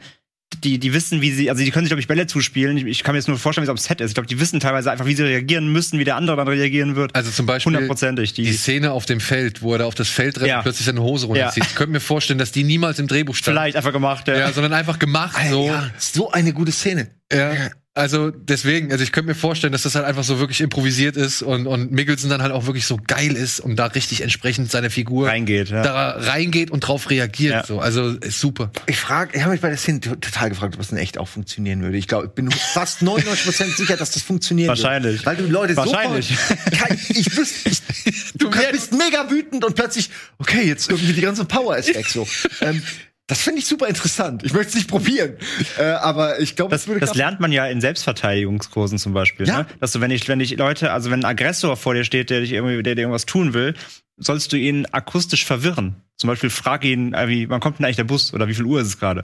Die, 0.64 0.78
die 0.78 0.93
wissen, 0.93 1.23
wie 1.23 1.31
sie, 1.31 1.48
also 1.48 1.64
die 1.64 1.70
können 1.70 1.86
sich, 1.86 1.90
glaube 1.90 2.02
ich, 2.02 2.09
Bälle 2.09 2.27
zuspielen. 2.27 2.77
Ich, 2.77 2.85
ich 2.85 3.02
kann 3.02 3.14
mir 3.14 3.19
jetzt 3.19 3.27
nur 3.28 3.39
vorstellen, 3.39 3.62
wie 3.66 3.69
es 3.69 3.70
am 3.70 3.78
Set 3.78 4.02
ist. 4.02 4.10
Ich 4.10 4.14
glaube, 4.14 4.27
die 4.27 4.39
wissen 4.39 4.60
teilweise 4.60 4.90
einfach, 4.93 5.06
wie 5.06 5.14
sie 5.14 5.23
reagieren 5.23 5.73
müssen, 5.73 5.98
wie 5.98 6.05
der 6.05 6.16
andere 6.16 6.36
dann 6.36 6.47
reagieren 6.47 6.94
wird. 6.94 7.14
also 7.14 7.31
zum 7.31 7.47
Beispiel 7.47 7.73
Hundertprozentig. 7.73 8.35
die 8.35 8.43
Die, 8.44 8.52
Szene 8.52 8.93
auf 8.93 9.06
dem 9.06 9.19
Feld, 9.20 9.62
wo 9.62 9.73
er 9.73 9.78
da 9.78 9.85
auf 9.86 9.94
das 9.94 10.10
Feld 10.10 10.36
rennt 10.39 10.48
Ja. 10.48 10.56
und 10.59 10.62
plötzlich 10.64 10.85
seine 10.85 11.01
Hose 11.01 11.27
runterzieht. 11.27 11.62
Ja. 11.64 11.69
Ich 11.70 11.74
könnte 11.74 11.93
mir 11.93 12.01
vorstellen, 12.01 12.39
dass 12.39 12.52
die 12.52 12.64
niemals 12.64 12.98
im 12.98 13.09
Drehbuch 13.09 13.35
stand. 13.35 13.56
vielleicht 13.56 13.77
einfach 13.78 13.93
gemacht. 13.94 14.28
Ja. 14.28 14.36
Ja, 14.39 14.52
sondern 14.52 14.74
einfach 14.74 14.98
gemacht 14.98 15.36
Alter, 15.39 15.51
so. 15.51 15.66
Ja, 15.69 15.90
so 15.97 16.31
eine 16.31 16.52
gute 16.52 16.70
Szene. 16.73 17.09
Ja. 17.32 17.70
Also 17.94 18.31
deswegen, 18.31 18.90
also 18.90 19.05
ich 19.05 19.12
könnte 19.12 19.28
mir 19.28 19.35
vorstellen, 19.35 19.73
dass 19.74 19.82
das 19.82 19.94
halt 19.94 20.06
einfach 20.06 20.24
so 20.24 20.39
wirklich 20.39 20.62
improvisiert 20.62 21.14
ist 21.14 21.43
und, 21.43 21.66
und 21.66 21.93
Mickelson 21.93 22.31
dann 22.31 22.40
halt 22.40 22.51
auch 22.51 22.64
wirklich 22.64 22.86
so 22.86 22.98
geil 23.06 23.36
ist 23.36 23.60
und 23.60 23.77
da 23.77 23.85
richtig 23.85 24.23
entsprechend 24.23 24.70
seine 24.70 24.89
Figur 24.89 25.28
Reingeht, 25.28 25.69
ja. 25.69 25.82
da 25.82 26.10
reingeht 26.12 26.70
und 26.70 26.81
drauf 26.81 27.10
reagiert. 27.10 27.52
Ja. 27.52 27.66
So. 27.66 27.81
Also 27.81 28.09
ist 28.12 28.40
super. 28.40 28.70
Ich 28.86 28.97
frage, 28.98 29.36
ich 29.36 29.43
habe 29.43 29.52
mich 29.52 29.60
bei 29.60 29.69
der 29.69 29.77
Szene 29.77 30.01
to- 30.01 30.14
total 30.16 30.48
gefragt, 30.48 30.73
ob 30.74 30.81
das 30.81 30.90
in 30.90 30.97
echt 30.97 31.19
auch 31.19 31.28
funktionieren 31.28 31.82
würde. 31.82 31.98
Ich 31.98 32.09
glaube, 32.09 32.28
ich 32.28 32.32
bin 32.32 32.51
fast 32.51 33.02
99% 33.02 33.77
sicher, 33.77 33.98
dass 33.98 34.12
das 34.12 34.23
funktionieren 34.23 34.69
Wahrscheinlich. 34.69 35.27
würde. 35.27 35.27
Weil 35.27 35.36
du 35.36 35.47
Leute 35.52 35.77
Wahrscheinlich. 35.77 36.28
sofort, 36.28 36.73
Kein- 36.73 36.98
ich 37.10 37.36
wüsste, 37.36 37.69
ich, 37.69 37.82
du 38.36 38.48
bist 38.51 38.93
mega 38.93 39.31
wütend 39.31 39.66
und 39.66 39.74
plötzlich, 39.74 40.09
okay, 40.39 40.62
jetzt 40.66 40.89
irgendwie 40.90 41.12
die 41.12 41.20
ganze 41.20 41.44
Power 41.44 41.77
ist 41.77 41.94
weg 41.94 42.09
so. 42.09 42.27
ähm, 42.62 42.82
das 43.28 43.40
finde 43.43 43.61
ich 43.61 43.66
super 43.66 43.86
interessant. 43.89 44.43
Ich 44.44 44.53
möchte 44.53 44.69
es 44.70 44.74
nicht 44.74 44.89
probieren, 44.89 45.36
äh, 45.78 45.82
aber 45.85 46.40
ich 46.40 46.57
glaube, 46.57 46.70
Das, 46.70 46.86
würde 46.86 47.01
das 47.01 47.09
klappen. 47.11 47.19
lernt 47.19 47.40
man 47.40 47.53
ja 47.53 47.66
in 47.66 47.81
Selbstverteidigungskursen 47.81 48.99
zum 48.99 49.12
Beispiel. 49.15 49.47
Ja. 49.47 49.59
Ne? 49.61 49.66
Dass 49.81 49.93
du, 49.93 50.01
wenn 50.01 50.11
ich, 50.11 50.28
wenn 50.28 50.40
ich 50.40 50.57
Leute, 50.57 50.93
also 50.93 51.11
wenn 51.11 51.20
ein 51.20 51.24
Aggressor 51.24 51.77
vor 51.77 51.94
dir 51.94 52.05
steht, 52.05 52.31
der 52.31 52.40
dich 52.40 52.53
irgendwie, 52.53 52.82
der 52.82 52.94
dir 52.94 53.03
irgendwas 53.03 53.27
tun 53.27 53.55
will, 53.55 53.74
sollst 54.16 54.53
du 54.53 54.57
ihn 54.57 54.86
akustisch 54.93 55.44
verwirren. 55.44 55.97
Zum 56.16 56.28
Beispiel 56.28 56.51
frag 56.51 56.85
ihn, 56.85 57.15
äh, 57.15 57.28
wie, 57.28 57.49
wann 57.49 57.61
kommt 57.61 57.78
denn 57.78 57.86
eigentlich 57.86 57.97
der 57.97 58.05
Bus 58.05 58.35
oder 58.35 58.49
wie 58.49 58.55
viel 58.55 58.65
Uhr 58.65 58.81
ist 58.81 58.89
es 58.89 58.99
gerade? 58.99 59.23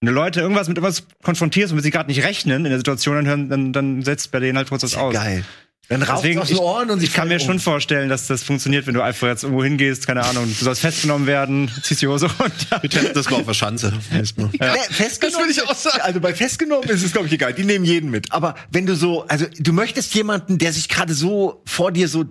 Wenn 0.00 0.08
du 0.08 0.12
Leute 0.12 0.40
irgendwas 0.40 0.68
mit 0.68 0.76
irgendwas 0.76 1.04
konfrontierst, 1.22 1.72
womit 1.72 1.82
sie 1.84 1.90
gerade 1.90 2.08
nicht 2.08 2.22
rechnen 2.22 2.64
in 2.64 2.70
der 2.70 2.78
Situation, 2.78 3.16
dann, 3.16 3.26
hören- 3.26 3.48
dann, 3.48 3.72
dann 3.72 4.02
setzt 4.02 4.30
bei 4.30 4.38
denen 4.38 4.56
halt 4.56 4.68
kurz 4.68 4.82
was 4.84 4.94
aus. 4.94 5.12
geil. 5.14 5.44
Dann 5.88 6.02
raucht 6.02 6.18
Deswegen, 6.18 6.40
aus 6.40 6.48
den 6.48 6.56
ich, 6.56 6.62
Ohren 6.62 6.90
und 6.90 7.00
sie 7.00 7.06
ich 7.06 7.14
kann 7.14 7.28
mir 7.28 7.38
fallen 7.38 7.46
schon 7.46 7.56
um. 7.56 7.60
vorstellen, 7.60 8.08
dass 8.10 8.26
das 8.26 8.42
funktioniert, 8.42 8.86
wenn 8.86 8.92
du 8.92 9.00
einfach 9.00 9.26
jetzt 9.26 9.42
irgendwo 9.42 9.64
hingehst, 9.64 10.06
keine 10.06 10.22
Ahnung, 10.22 10.44
du 10.46 10.64
sollst 10.64 10.82
festgenommen 10.82 11.26
werden, 11.26 11.70
ziehst 11.82 12.02
die 12.02 12.06
Hose 12.08 12.26
runter. 12.38 12.82
Wir 12.82 12.90
testen 12.90 13.14
das 13.14 13.30
mal 13.30 13.38
auf 13.38 13.46
der 13.46 13.54
Schanze. 13.54 13.92
Ja. 14.12 14.74
Festgenommen, 14.90 15.20
Das 15.20 15.22
will 15.22 15.50
ich 15.50 15.62
auch 15.62 15.74
sagen. 15.74 16.00
Also 16.02 16.20
bei 16.20 16.34
festgenommen 16.34 16.88
ist 16.90 17.02
es 17.02 17.12
glaube 17.12 17.26
ich 17.26 17.32
egal, 17.32 17.54
die 17.54 17.64
nehmen 17.64 17.86
jeden 17.86 18.10
mit. 18.10 18.30
Aber 18.32 18.54
wenn 18.70 18.84
du 18.84 18.94
so, 18.96 19.26
also 19.28 19.46
du 19.58 19.72
möchtest 19.72 20.14
jemanden, 20.14 20.58
der 20.58 20.74
sich 20.74 20.90
gerade 20.90 21.14
so 21.14 21.62
vor 21.64 21.90
dir 21.90 22.08
so 22.08 22.24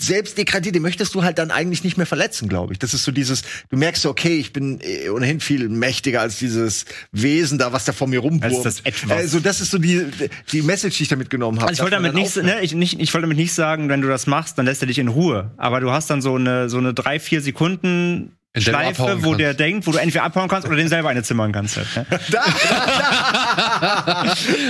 selbst 0.00 0.36
degradiert, 0.36 0.74
den 0.74 0.82
möchtest 0.82 1.14
du 1.14 1.22
halt 1.22 1.38
dann 1.38 1.50
eigentlich 1.50 1.84
nicht 1.84 1.96
mehr 1.96 2.06
verletzen, 2.06 2.48
glaube 2.48 2.72
ich. 2.72 2.78
Das 2.78 2.94
ist 2.94 3.04
so 3.04 3.12
dieses, 3.12 3.42
du 3.70 3.76
merkst 3.76 4.02
so, 4.02 4.10
okay, 4.10 4.38
ich 4.38 4.52
bin 4.52 4.80
äh, 4.80 5.08
ohnehin 5.08 5.40
viel 5.40 5.68
mächtiger 5.68 6.20
als 6.20 6.38
dieses 6.38 6.84
Wesen 7.12 7.58
da, 7.58 7.72
was 7.72 7.84
da 7.84 7.92
vor 7.92 8.08
mir 8.08 8.20
rumwurmt. 8.20 8.64
Das 8.64 8.80
Etwas. 8.80 9.10
Also 9.10 9.40
das 9.40 9.60
ist 9.60 9.70
so 9.70 9.78
die, 9.78 10.04
die 10.52 10.62
Message, 10.62 10.96
die 10.96 11.04
ich 11.04 11.08
da 11.08 11.16
mitgenommen 11.16 11.58
habe. 11.58 11.68
Also 11.68 11.80
ich 11.80 11.82
wollte 11.82 11.96
damit 11.96 12.14
nicht, 12.14 12.36
ne, 12.36 12.60
ich, 12.62 12.74
nicht, 12.74 13.00
ich 13.00 13.14
wollte 13.14 13.22
damit 13.22 13.36
nicht 13.36 13.52
sagen, 13.52 13.88
wenn 13.88 14.00
du 14.00 14.08
das 14.08 14.26
machst, 14.26 14.58
dann 14.58 14.66
lässt 14.66 14.82
er 14.82 14.88
dich 14.88 14.98
in 14.98 15.08
Ruhe. 15.08 15.52
Aber 15.56 15.80
du 15.80 15.90
hast 15.90 16.10
dann 16.10 16.20
so 16.20 16.34
eine, 16.34 16.68
so 16.68 16.78
eine 16.78 16.92
drei, 16.92 17.20
vier 17.20 17.40
Sekunden 17.40 18.32
Schleife, 18.56 19.02
wo 19.24 19.30
kannst. 19.30 19.40
der 19.40 19.54
denkt, 19.54 19.86
wo 19.86 19.92
du 19.92 19.98
entweder 19.98 20.22
abhauen 20.24 20.48
kannst 20.48 20.66
oder 20.68 20.76
den 20.76 20.88
selber 20.88 21.08
eine 21.08 21.24
zimmern 21.24 21.50
kannst. 21.50 21.76
Halt, 21.76 21.88
ne? 22.30 22.44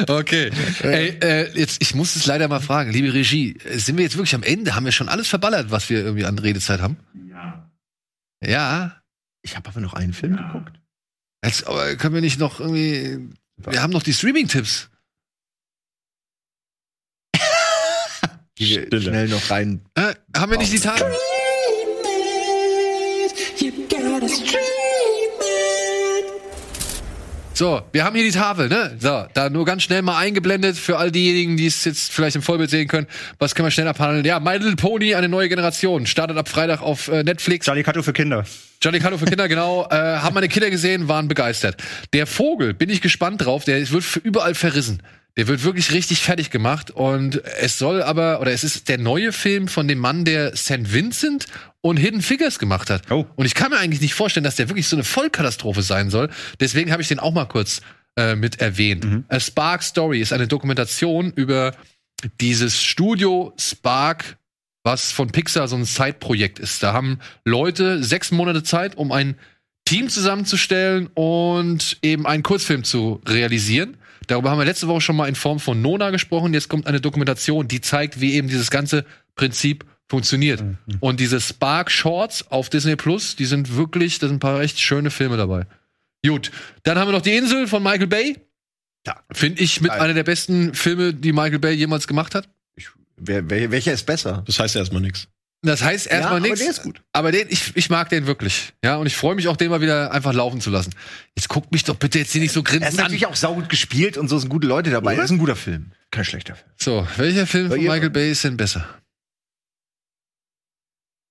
okay. 0.08 0.50
Ey, 0.82 1.18
äh, 1.22 1.58
jetzt, 1.58 1.82
ich 1.82 1.94
muss 1.94 2.16
es 2.16 2.24
leider 2.24 2.48
mal 2.48 2.60
fragen, 2.60 2.92
liebe 2.92 3.12
Regie, 3.12 3.58
sind 3.74 3.98
wir 3.98 4.04
jetzt 4.04 4.16
wirklich 4.16 4.34
am 4.34 4.42
Ende? 4.42 4.74
Haben 4.74 4.86
wir 4.86 4.92
schon 4.92 5.10
alles 5.10 5.28
verballert, 5.28 5.70
was 5.70 5.90
wir 5.90 5.98
irgendwie 5.98 6.24
an 6.24 6.38
Redezeit 6.38 6.80
haben? 6.80 6.96
Ja. 7.28 7.70
Ja. 8.42 9.02
Ich 9.42 9.54
habe 9.56 9.68
aber 9.68 9.80
noch 9.80 9.92
einen 9.92 10.14
Film 10.14 10.36
geguckt. 10.36 10.80
Jetzt, 11.44 11.66
aber 11.66 11.96
können 11.96 12.14
wir 12.14 12.22
nicht 12.22 12.38
noch 12.38 12.60
irgendwie. 12.60 13.28
Wir 13.58 13.82
haben 13.82 13.92
noch 13.92 14.02
die 14.02 14.14
Streaming-Tipps. 14.14 14.88
Die 18.58 18.86
wir 18.90 19.00
schnell 19.00 19.28
noch 19.28 19.50
rein. 19.50 19.84
Äh, 19.94 20.14
haben 20.34 20.52
wir 20.52 20.58
nicht 20.58 20.72
die 20.72 20.80
Tage? 20.80 21.04
So, 27.56 27.82
wir 27.92 28.04
haben 28.04 28.16
hier 28.16 28.24
die 28.24 28.36
Tafel, 28.36 28.68
ne? 28.68 28.96
So, 28.98 29.26
da 29.32 29.48
nur 29.48 29.64
ganz 29.64 29.84
schnell 29.84 30.02
mal 30.02 30.18
eingeblendet 30.18 30.76
für 30.76 30.98
all 30.98 31.12
diejenigen, 31.12 31.56
die 31.56 31.66
es 31.66 31.84
jetzt 31.84 32.12
vielleicht 32.12 32.34
im 32.34 32.42
Vollbild 32.42 32.68
sehen 32.68 32.88
können. 32.88 33.06
Was 33.38 33.54
können 33.54 33.66
wir 33.66 33.70
schnell 33.70 33.86
abhandeln? 33.86 34.24
Ja, 34.24 34.40
My 34.40 34.56
Little 34.56 34.74
Pony, 34.74 35.14
eine 35.14 35.28
neue 35.28 35.48
Generation, 35.48 36.04
startet 36.06 36.36
ab 36.36 36.48
Freitag 36.48 36.82
auf 36.82 37.06
äh, 37.06 37.22
Netflix. 37.22 37.66
Charlie 37.66 37.84
Kato 37.84 38.02
für 38.02 38.12
Kinder. 38.12 38.44
Johnny 38.82 38.98
Carlo 38.98 39.18
für 39.18 39.26
Kinder, 39.26 39.48
genau. 39.48 39.86
Äh, 39.94 39.94
haben 39.94 40.34
meine 40.34 40.48
Kinder 40.48 40.70
gesehen, 40.70 41.06
waren 41.06 41.28
begeistert. 41.28 41.76
Der 42.12 42.26
Vogel, 42.26 42.74
bin 42.74 42.90
ich 42.90 43.00
gespannt 43.00 43.44
drauf, 43.44 43.64
der 43.64 43.88
wird 43.88 44.02
für 44.02 44.18
überall 44.18 44.54
verrissen. 44.54 45.00
Der 45.36 45.48
wird 45.48 45.64
wirklich 45.64 45.90
richtig 45.92 46.20
fertig 46.20 46.50
gemacht 46.50 46.92
und 46.92 47.42
es 47.60 47.78
soll 47.78 48.02
aber, 48.02 48.40
oder 48.40 48.52
es 48.52 48.62
ist 48.62 48.88
der 48.88 48.98
neue 48.98 49.32
Film 49.32 49.66
von 49.66 49.88
dem 49.88 49.98
Mann, 49.98 50.24
der 50.24 50.54
St. 50.56 50.92
Vincent 50.92 51.46
und 51.80 51.96
Hidden 51.96 52.22
Figures 52.22 52.60
gemacht 52.60 52.88
hat. 52.88 53.10
Oh. 53.10 53.26
Und 53.34 53.44
ich 53.44 53.54
kann 53.54 53.70
mir 53.70 53.78
eigentlich 53.78 54.00
nicht 54.00 54.14
vorstellen, 54.14 54.44
dass 54.44 54.54
der 54.56 54.68
wirklich 54.68 54.86
so 54.86 54.94
eine 54.94 55.02
Vollkatastrophe 55.02 55.82
sein 55.82 56.08
soll. 56.08 56.30
Deswegen 56.60 56.92
habe 56.92 57.02
ich 57.02 57.08
den 57.08 57.18
auch 57.18 57.32
mal 57.32 57.46
kurz 57.46 57.80
äh, 58.16 58.36
mit 58.36 58.60
erwähnt. 58.60 59.24
A 59.28 59.40
Spark 59.40 59.82
Story 59.82 60.20
ist 60.20 60.32
eine 60.32 60.46
Dokumentation 60.46 61.32
über 61.34 61.74
dieses 62.40 62.80
Studio 62.80 63.52
Spark, 63.58 64.38
was 64.84 65.10
von 65.10 65.30
Pixar 65.30 65.66
so 65.66 65.74
ein 65.74 65.84
Side-Projekt 65.84 66.60
ist. 66.60 66.82
Da 66.82 66.92
haben 66.92 67.18
Leute 67.44 68.04
sechs 68.04 68.30
Monate 68.30 68.62
Zeit, 68.62 68.96
um 68.96 69.10
ein 69.10 69.36
Team 69.84 70.08
zusammenzustellen 70.08 71.08
und 71.14 71.98
eben 72.02 72.26
einen 72.26 72.42
Kurzfilm 72.42 72.84
zu 72.84 73.20
realisieren. 73.26 73.96
Darüber 74.26 74.50
haben 74.50 74.58
wir 74.58 74.64
letzte 74.64 74.88
Woche 74.88 75.00
schon 75.00 75.16
mal 75.16 75.28
in 75.28 75.34
Form 75.34 75.60
von 75.60 75.80
Nona 75.80 76.10
gesprochen. 76.10 76.54
Jetzt 76.54 76.68
kommt 76.68 76.86
eine 76.86 77.00
Dokumentation, 77.00 77.68
die 77.68 77.80
zeigt, 77.80 78.20
wie 78.20 78.34
eben 78.34 78.48
dieses 78.48 78.70
ganze 78.70 79.04
Prinzip 79.34 79.84
funktioniert. 80.06 80.62
Und 81.00 81.20
diese 81.20 81.40
Spark 81.40 81.90
Shorts 81.90 82.50
auf 82.50 82.68
Disney 82.68 82.96
Plus, 82.96 83.36
die 83.36 83.46
sind 83.46 83.76
wirklich, 83.76 84.18
da 84.18 84.28
sind 84.28 84.36
ein 84.36 84.40
paar 84.40 84.60
echt 84.60 84.78
schöne 84.80 85.10
Filme 85.10 85.36
dabei. 85.36 85.66
Gut, 86.24 86.50
dann 86.82 86.98
haben 86.98 87.08
wir 87.08 87.12
noch 87.12 87.22
die 87.22 87.36
Insel 87.36 87.66
von 87.66 87.82
Michael 87.82 88.06
Bay. 88.06 88.36
Ja. 89.06 89.16
Finde 89.30 89.62
ich 89.62 89.80
mit 89.80 89.90
einer 89.90 90.14
der 90.14 90.24
besten 90.24 90.74
Filme, 90.74 91.12
die 91.12 91.32
Michael 91.32 91.58
Bay 91.58 91.74
jemals 91.74 92.06
gemacht 92.06 92.34
hat. 92.34 92.48
Wer, 93.16 93.48
wer, 93.48 93.70
welcher 93.70 93.92
ist 93.92 94.04
besser? 94.04 94.42
Das 94.46 94.58
heißt 94.58 94.76
erstmal 94.76 95.02
nichts. 95.02 95.28
Das 95.66 95.82
heißt 95.82 96.06
erstmal 96.06 96.36
aber 96.36 96.40
nichts. 96.40 96.60
der 96.60 96.70
ist 96.70 96.82
gut. 96.82 97.00
Aber 97.12 97.32
den, 97.32 97.46
ich, 97.48 97.74
ich 97.76 97.88
mag 97.90 98.08
den 98.10 98.26
wirklich. 98.26 98.72
Ja, 98.84 98.96
und 98.96 99.06
ich 99.06 99.16
freue 99.16 99.34
mich 99.34 99.48
auch, 99.48 99.56
den 99.56 99.70
mal 99.70 99.80
wieder 99.80 100.12
einfach 100.12 100.32
laufen 100.34 100.60
zu 100.60 100.70
lassen. 100.70 100.92
Jetzt 101.36 101.48
guckt 101.48 101.72
mich 101.72 101.84
doch 101.84 101.96
bitte 101.96 102.18
jetzt 102.18 102.32
hier 102.32 102.40
nicht 102.42 102.52
so 102.52 102.60
Er 102.60 102.64
ist 102.64 102.70
grinsend 102.70 102.98
an. 102.98 103.04
natürlich 103.04 103.26
auch 103.26 103.34
saugut 103.36 103.68
gespielt 103.68 104.18
und 104.18 104.28
so 104.28 104.38
sind 104.38 104.50
gute 104.50 104.66
Leute 104.66 104.90
dabei. 104.90 105.16
Das 105.16 105.26
ist 105.26 105.30
ein 105.30 105.38
guter 105.38 105.56
Film. 105.56 105.92
Kein 106.10 106.24
schlechter 106.24 106.54
Film. 106.54 106.68
So, 106.78 107.08
welcher 107.16 107.46
Film 107.46 107.70
von 107.70 107.80
ihr- 107.80 107.90
Michael 107.90 108.10
Bay 108.10 108.30
ist 108.30 108.44
denn 108.44 108.56
besser? 108.56 108.86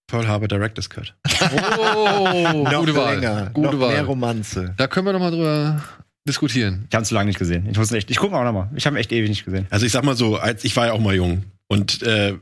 Pearl 0.08 0.28
Harbor 0.28 0.48
Director's 0.48 0.90
Cut. 0.90 1.14
Oh, 1.42 2.64
gute 2.80 2.96
Wahl. 2.96 3.16
länger, 3.16 3.50
Gute 3.54 3.72
noch 3.76 3.80
Wahl. 3.80 3.94
mehr 3.94 4.04
Romanze. 4.04 4.74
Da 4.78 4.88
können 4.88 5.06
wir 5.08 5.14
noch 5.14 5.20
mal 5.20 5.32
drüber 5.32 5.82
diskutieren. 6.28 6.86
Ich 6.90 6.96
habe 6.96 7.06
zu 7.06 7.14
lange 7.16 7.28
nicht 7.28 7.40
gesehen. 7.40 7.68
Ich 7.70 7.78
muss 7.78 7.92
echt. 7.92 8.12
Ich 8.12 8.18
gucke 8.18 8.36
auch 8.36 8.44
noch 8.44 8.52
mal. 8.54 8.70
Ich 8.76 8.86
habe 8.86 8.98
echt 9.00 9.12
ewig 9.12 9.30
nicht 9.30 9.46
gesehen. 9.46 9.66
Also 9.70 9.86
ich 9.86 9.92
sag 9.92 10.04
mal 10.04 10.16
so, 10.16 10.38
als 10.38 10.64
ich 10.66 10.76
war 10.76 10.88
ja 10.88 10.94
auch 10.94 11.00
mal 11.00 11.16
jung 11.16 11.44
und 11.68 12.02
äh, 12.04 12.36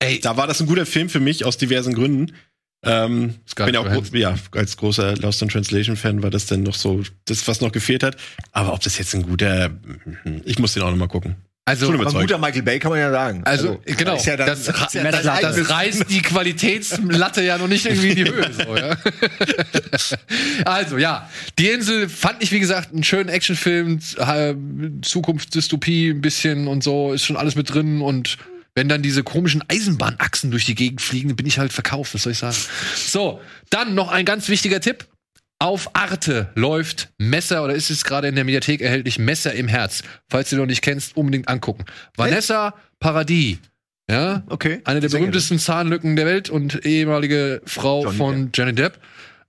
Ey. 0.00 0.20
da 0.20 0.36
war 0.36 0.46
das 0.46 0.60
ein 0.60 0.66
guter 0.66 0.86
Film 0.86 1.08
für 1.08 1.20
mich 1.20 1.44
aus 1.44 1.56
diversen 1.56 1.94
Gründen. 1.94 2.32
Ähm, 2.84 3.34
bin 3.56 3.74
ja 3.74 3.80
auch 3.80 3.88
gro- 3.92 4.04
ja, 4.16 4.36
als 4.52 4.76
großer 4.76 5.16
Lost 5.16 5.42
in 5.42 5.48
Translation 5.48 5.96
Fan 5.96 6.22
war 6.22 6.30
das 6.30 6.46
dann 6.46 6.62
noch 6.62 6.76
so 6.76 7.02
das 7.24 7.48
was 7.48 7.60
noch 7.60 7.72
gefehlt 7.72 8.04
hat. 8.04 8.16
Aber 8.52 8.72
ob 8.72 8.80
das 8.80 8.98
jetzt 8.98 9.14
ein 9.14 9.22
guter, 9.22 9.70
ich 10.44 10.58
muss 10.60 10.74
den 10.74 10.84
auch 10.84 10.90
noch 10.90 10.96
mal 10.96 11.08
gucken. 11.08 11.34
Also, 11.64 11.90
ein 11.90 11.98
guter 11.98 12.38
Michael 12.38 12.62
Bay 12.62 12.78
kann 12.78 12.92
man 12.92 13.00
ja 13.00 13.10
sagen. 13.10 13.42
also, 13.44 13.78
genau. 13.84 14.14
ist 14.16 14.24
ja 14.24 14.38
dann- 14.38 14.46
das, 14.46 14.64
ja 14.66 14.72
das, 15.10 15.22
das, 15.22 15.26
eigenes- 15.26 15.68
reißt 15.68 16.04
die 16.08 16.22
Qualitätslatte 16.22 17.42
ja 17.42 17.58
noch 17.58 17.68
nicht 17.68 17.84
irgendwie 17.84 18.08
in 18.10 18.14
die 18.24 18.24
Höhe. 18.30 18.50
So, 18.54 18.74
ja. 18.76 18.96
also, 20.64 20.96
ja. 20.98 21.28
Die 21.58 21.68
Insel 21.68 22.08
fand 22.08 22.42
ich, 22.42 22.52
wie 22.52 22.60
gesagt, 22.60 22.92
einen 22.94 23.04
schönen 23.04 23.28
Actionfilm. 23.28 23.98
äh, 24.18 24.54
Zukunftsdystopie 25.02 26.10
ein 26.10 26.20
bisschen 26.20 26.68
und 26.68 26.82
so. 26.82 27.12
Ist 27.12 27.24
schon 27.24 27.36
alles 27.36 27.54
mit 27.54 27.72
drin. 27.74 28.00
Und 28.00 28.38
wenn 28.78 28.88
dann 28.88 29.02
diese 29.02 29.24
komischen 29.24 29.64
Eisenbahnachsen 29.66 30.52
durch 30.52 30.64
die 30.64 30.76
Gegend 30.76 31.00
fliegen, 31.00 31.30
dann 31.30 31.36
bin 31.36 31.46
ich 31.46 31.58
halt 31.58 31.72
verkauft. 31.72 32.14
Was 32.14 32.22
soll 32.22 32.30
ich 32.30 32.38
sagen? 32.38 32.56
So, 32.94 33.40
dann 33.70 33.96
noch 33.96 34.08
ein 34.12 34.24
ganz 34.24 34.48
wichtiger 34.48 34.80
Tipp. 34.80 35.04
Auf 35.58 35.96
Arte 35.96 36.50
läuft 36.54 37.08
Messer 37.18 37.64
oder 37.64 37.74
ist 37.74 37.90
es 37.90 38.04
gerade 38.04 38.28
in 38.28 38.36
der 38.36 38.44
Mediathek 38.44 38.80
erhältlich 38.80 39.18
Messer 39.18 39.52
im 39.52 39.66
Herz. 39.66 40.04
Falls 40.30 40.50
du 40.50 40.56
noch 40.56 40.66
nicht 40.66 40.82
kennst, 40.82 41.16
unbedingt 41.16 41.48
angucken. 41.48 41.86
Vanessa 42.16 42.74
Paradis, 43.00 43.58
ja, 44.08 44.44
Okay. 44.48 44.80
eine 44.84 45.00
der 45.00 45.08
berühmtesten 45.08 45.58
Zahnlücken 45.58 46.14
der 46.14 46.26
Welt 46.26 46.48
und 46.48 46.86
ehemalige 46.86 47.60
Frau 47.66 48.04
Johnny 48.04 48.16
von 48.16 48.50
Johnny 48.54 48.74
Depp 48.74 49.00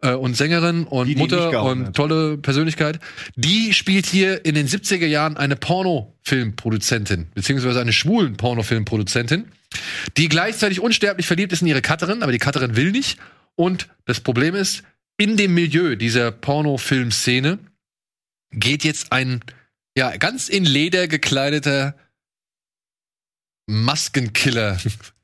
äh, 0.02 0.14
und 0.14 0.36
Sängerin 0.36 0.86
und 0.86 1.08
Die, 1.08 1.16
die 1.16 1.22
Mutter 1.22 1.64
und 1.64 1.96
tolle 1.96 2.38
Persönlichkeit. 2.38 3.00
Die 3.36 3.74
spielt 3.74 4.06
hier 4.06 4.46
in 4.46 4.56
den 4.56 4.68
70er 4.68 5.06
Jahren 5.06 5.38
eine 5.38 5.56
Pornofilmproduzentin, 5.56 7.28
beziehungsweise 7.34 7.82
eine 7.82 7.94
schwulen 7.94 8.38
Pornofilmproduzentin, 8.38 9.46
die 10.18 10.30
gleichzeitig 10.30 10.80
unsterblich 10.80 11.28
verliebt 11.28 11.52
ist 11.52 11.62
in 11.62 11.68
ihre 11.68 11.82
Cutterin, 11.82 12.24
aber 12.24 12.32
die 12.32 12.40
Cutterin 12.40 12.76
will 12.76 12.92
nicht. 12.92 13.20
Und 13.56 13.88
das 14.06 14.22
Problem 14.22 14.56
ist, 14.56 14.84
in 15.18 15.36
dem 15.36 15.54
Milieu 15.54 15.96
dieser 15.96 16.32
Pornofilmszene 16.32 17.60
geht 18.52 18.84
jetzt 18.84 19.12
ein 19.12 19.42
ja 19.98 20.16
ganz 20.16 20.48
in 20.48 20.64
Leder 20.64 21.08
gekleideter 21.08 21.96
Maskenkiller 23.68 24.78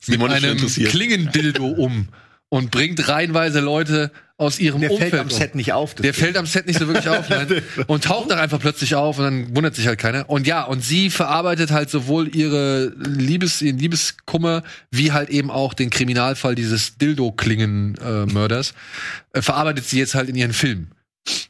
mit 0.08 0.22
einem. 0.22 0.58
Klingendildo 0.58 1.66
um 1.66 2.10
und 2.50 2.72
bringt 2.72 3.08
reihenweise 3.08 3.60
Leute 3.60 4.12
aus 4.38 4.60
ihrem 4.60 4.82
Der 4.82 4.92
Umfeld 4.92 5.12
fällt 5.12 5.22
am. 5.22 5.30
Set 5.30 5.56
nicht 5.56 5.72
auf. 5.72 5.96
Der 5.96 6.14
fällt 6.14 6.36
am 6.38 6.46
Set 6.46 6.68
nicht 6.68 6.78
so 6.78 6.88
wirklich 6.88 7.08
auf, 7.08 7.30
nein. 7.30 7.48
Und 7.88 8.04
taucht 8.04 8.30
dann 8.32 8.38
einfach 8.40 8.60
plötzlich 8.60 8.94
auf 8.96 9.18
und 9.18 9.24
dann 9.24 9.56
wundert 9.56 9.76
sich 9.76 9.88
halt 9.88 9.98
keiner. 9.98 10.30
Und 10.30 10.46
ja, 10.46 10.64
und 10.64 10.84
sie 10.84 11.10
verarbeitet 11.10 11.72
halt 11.72 11.90
sowohl 11.90 12.36
ihre 12.36 12.88
Liebes, 12.98 13.62
ihren 13.62 13.78
Liebeskummer, 13.80 14.64
wie 14.92 15.14
halt 15.14 15.30
eben 15.30 15.50
auch 15.50 15.74
den 15.74 15.90
Kriminalfall 15.90 16.54
dieses 16.56 16.98
Dildo-Klingen-Mörders, 16.98 18.74
äh, 19.34 19.42
verarbeitet 19.42 19.86
sie 19.86 20.00
jetzt 20.00 20.16
halt 20.16 20.30
in 20.30 20.36
ihren 20.36 20.54
Film. 20.54 20.88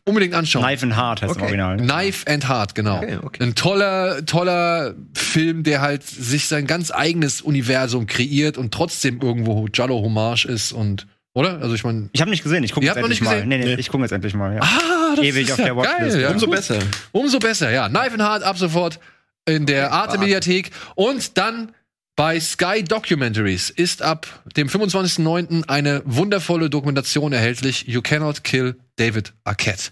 Unbedingt 0.06 0.34
anschauen. 0.36 0.64
Knife 0.64 0.86
and 0.86 0.96
Heart 0.96 1.22
heißt 1.24 1.32
Okay. 1.32 1.40
im 1.40 1.46
Original. 1.46 1.78
Ne? 1.78 1.84
Knife 1.84 2.32
and 2.32 2.48
Heart, 2.48 2.76
genau. 2.76 2.98
Okay, 2.98 3.18
okay. 3.22 3.44
Ein 3.44 3.56
toller, 3.56 4.26
toller 4.26 4.94
Film, 5.14 5.64
der 5.64 5.82
halt 5.82 6.04
sich 6.04 6.48
sein 6.48 6.66
ganz 6.66 6.92
eigenes 6.92 7.42
Universum 7.42 8.08
kreiert 8.08 8.58
und 8.58 8.74
trotzdem 8.74 9.20
irgendwo 9.22 9.68
Jallo 9.74 10.02
Hommage 10.02 10.46
ist 10.46 10.72
und, 10.72 11.08
oder? 11.36 11.62
Also 11.62 11.76
ich 11.76 11.84
meine, 11.84 12.10
Ich 12.14 12.22
habe 12.22 12.32
nicht 12.32 12.42
gesehen. 12.42 12.64
Ich 12.64 12.72
gucke 12.72 12.86
jetzt 12.88 12.96
endlich 12.98 13.22
nicht 13.22 13.30
mal. 13.30 13.46
Nee, 13.46 13.60
nee, 13.60 13.66
Nee. 13.66 13.76
ich 13.76 13.90
gucke 13.90 14.02
jetzt 14.04 14.12
endlich 14.12 14.34
mal. 14.34 14.56
Ja. 14.56 14.62
ah, 14.64 15.16
das 15.16 15.24
Ewig 15.24 15.44
ist 15.46 15.52
auf 15.54 15.60
ja 15.60 15.66
der 15.66 15.76
Watchlist. 15.78 16.14
geil, 16.16 16.22
ja. 16.24 16.30
Umso 16.32 16.48
Gut. 16.48 16.56
besser. 16.56 16.80
Umso 17.12 17.38
besser, 17.40 17.70
ja. 17.72 17.88
Knife 17.90 18.14
and 18.14 18.24
Heart 18.24 18.42
ab 18.44 18.58
sofort 18.58 19.00
in 19.46 19.68
der 19.68 19.92
Arte-Mediathek. 19.92 20.72
Und 20.96 21.38
dann 21.38 21.72
bei 22.16 22.40
Sky 22.40 22.84
Documentaries 22.84 23.70
ist 23.70 24.02
ab 24.02 24.26
dem 24.56 24.70
25.09. 24.70 25.68
eine 25.68 26.02
wundervolle 26.06 26.70
Dokumentation 26.72 27.32
erhältlich. 27.34 27.86
You 27.88 28.02
Cannot 28.02 28.44
Kill 28.44 28.76
David 28.96 29.34
Arquette. 29.44 29.92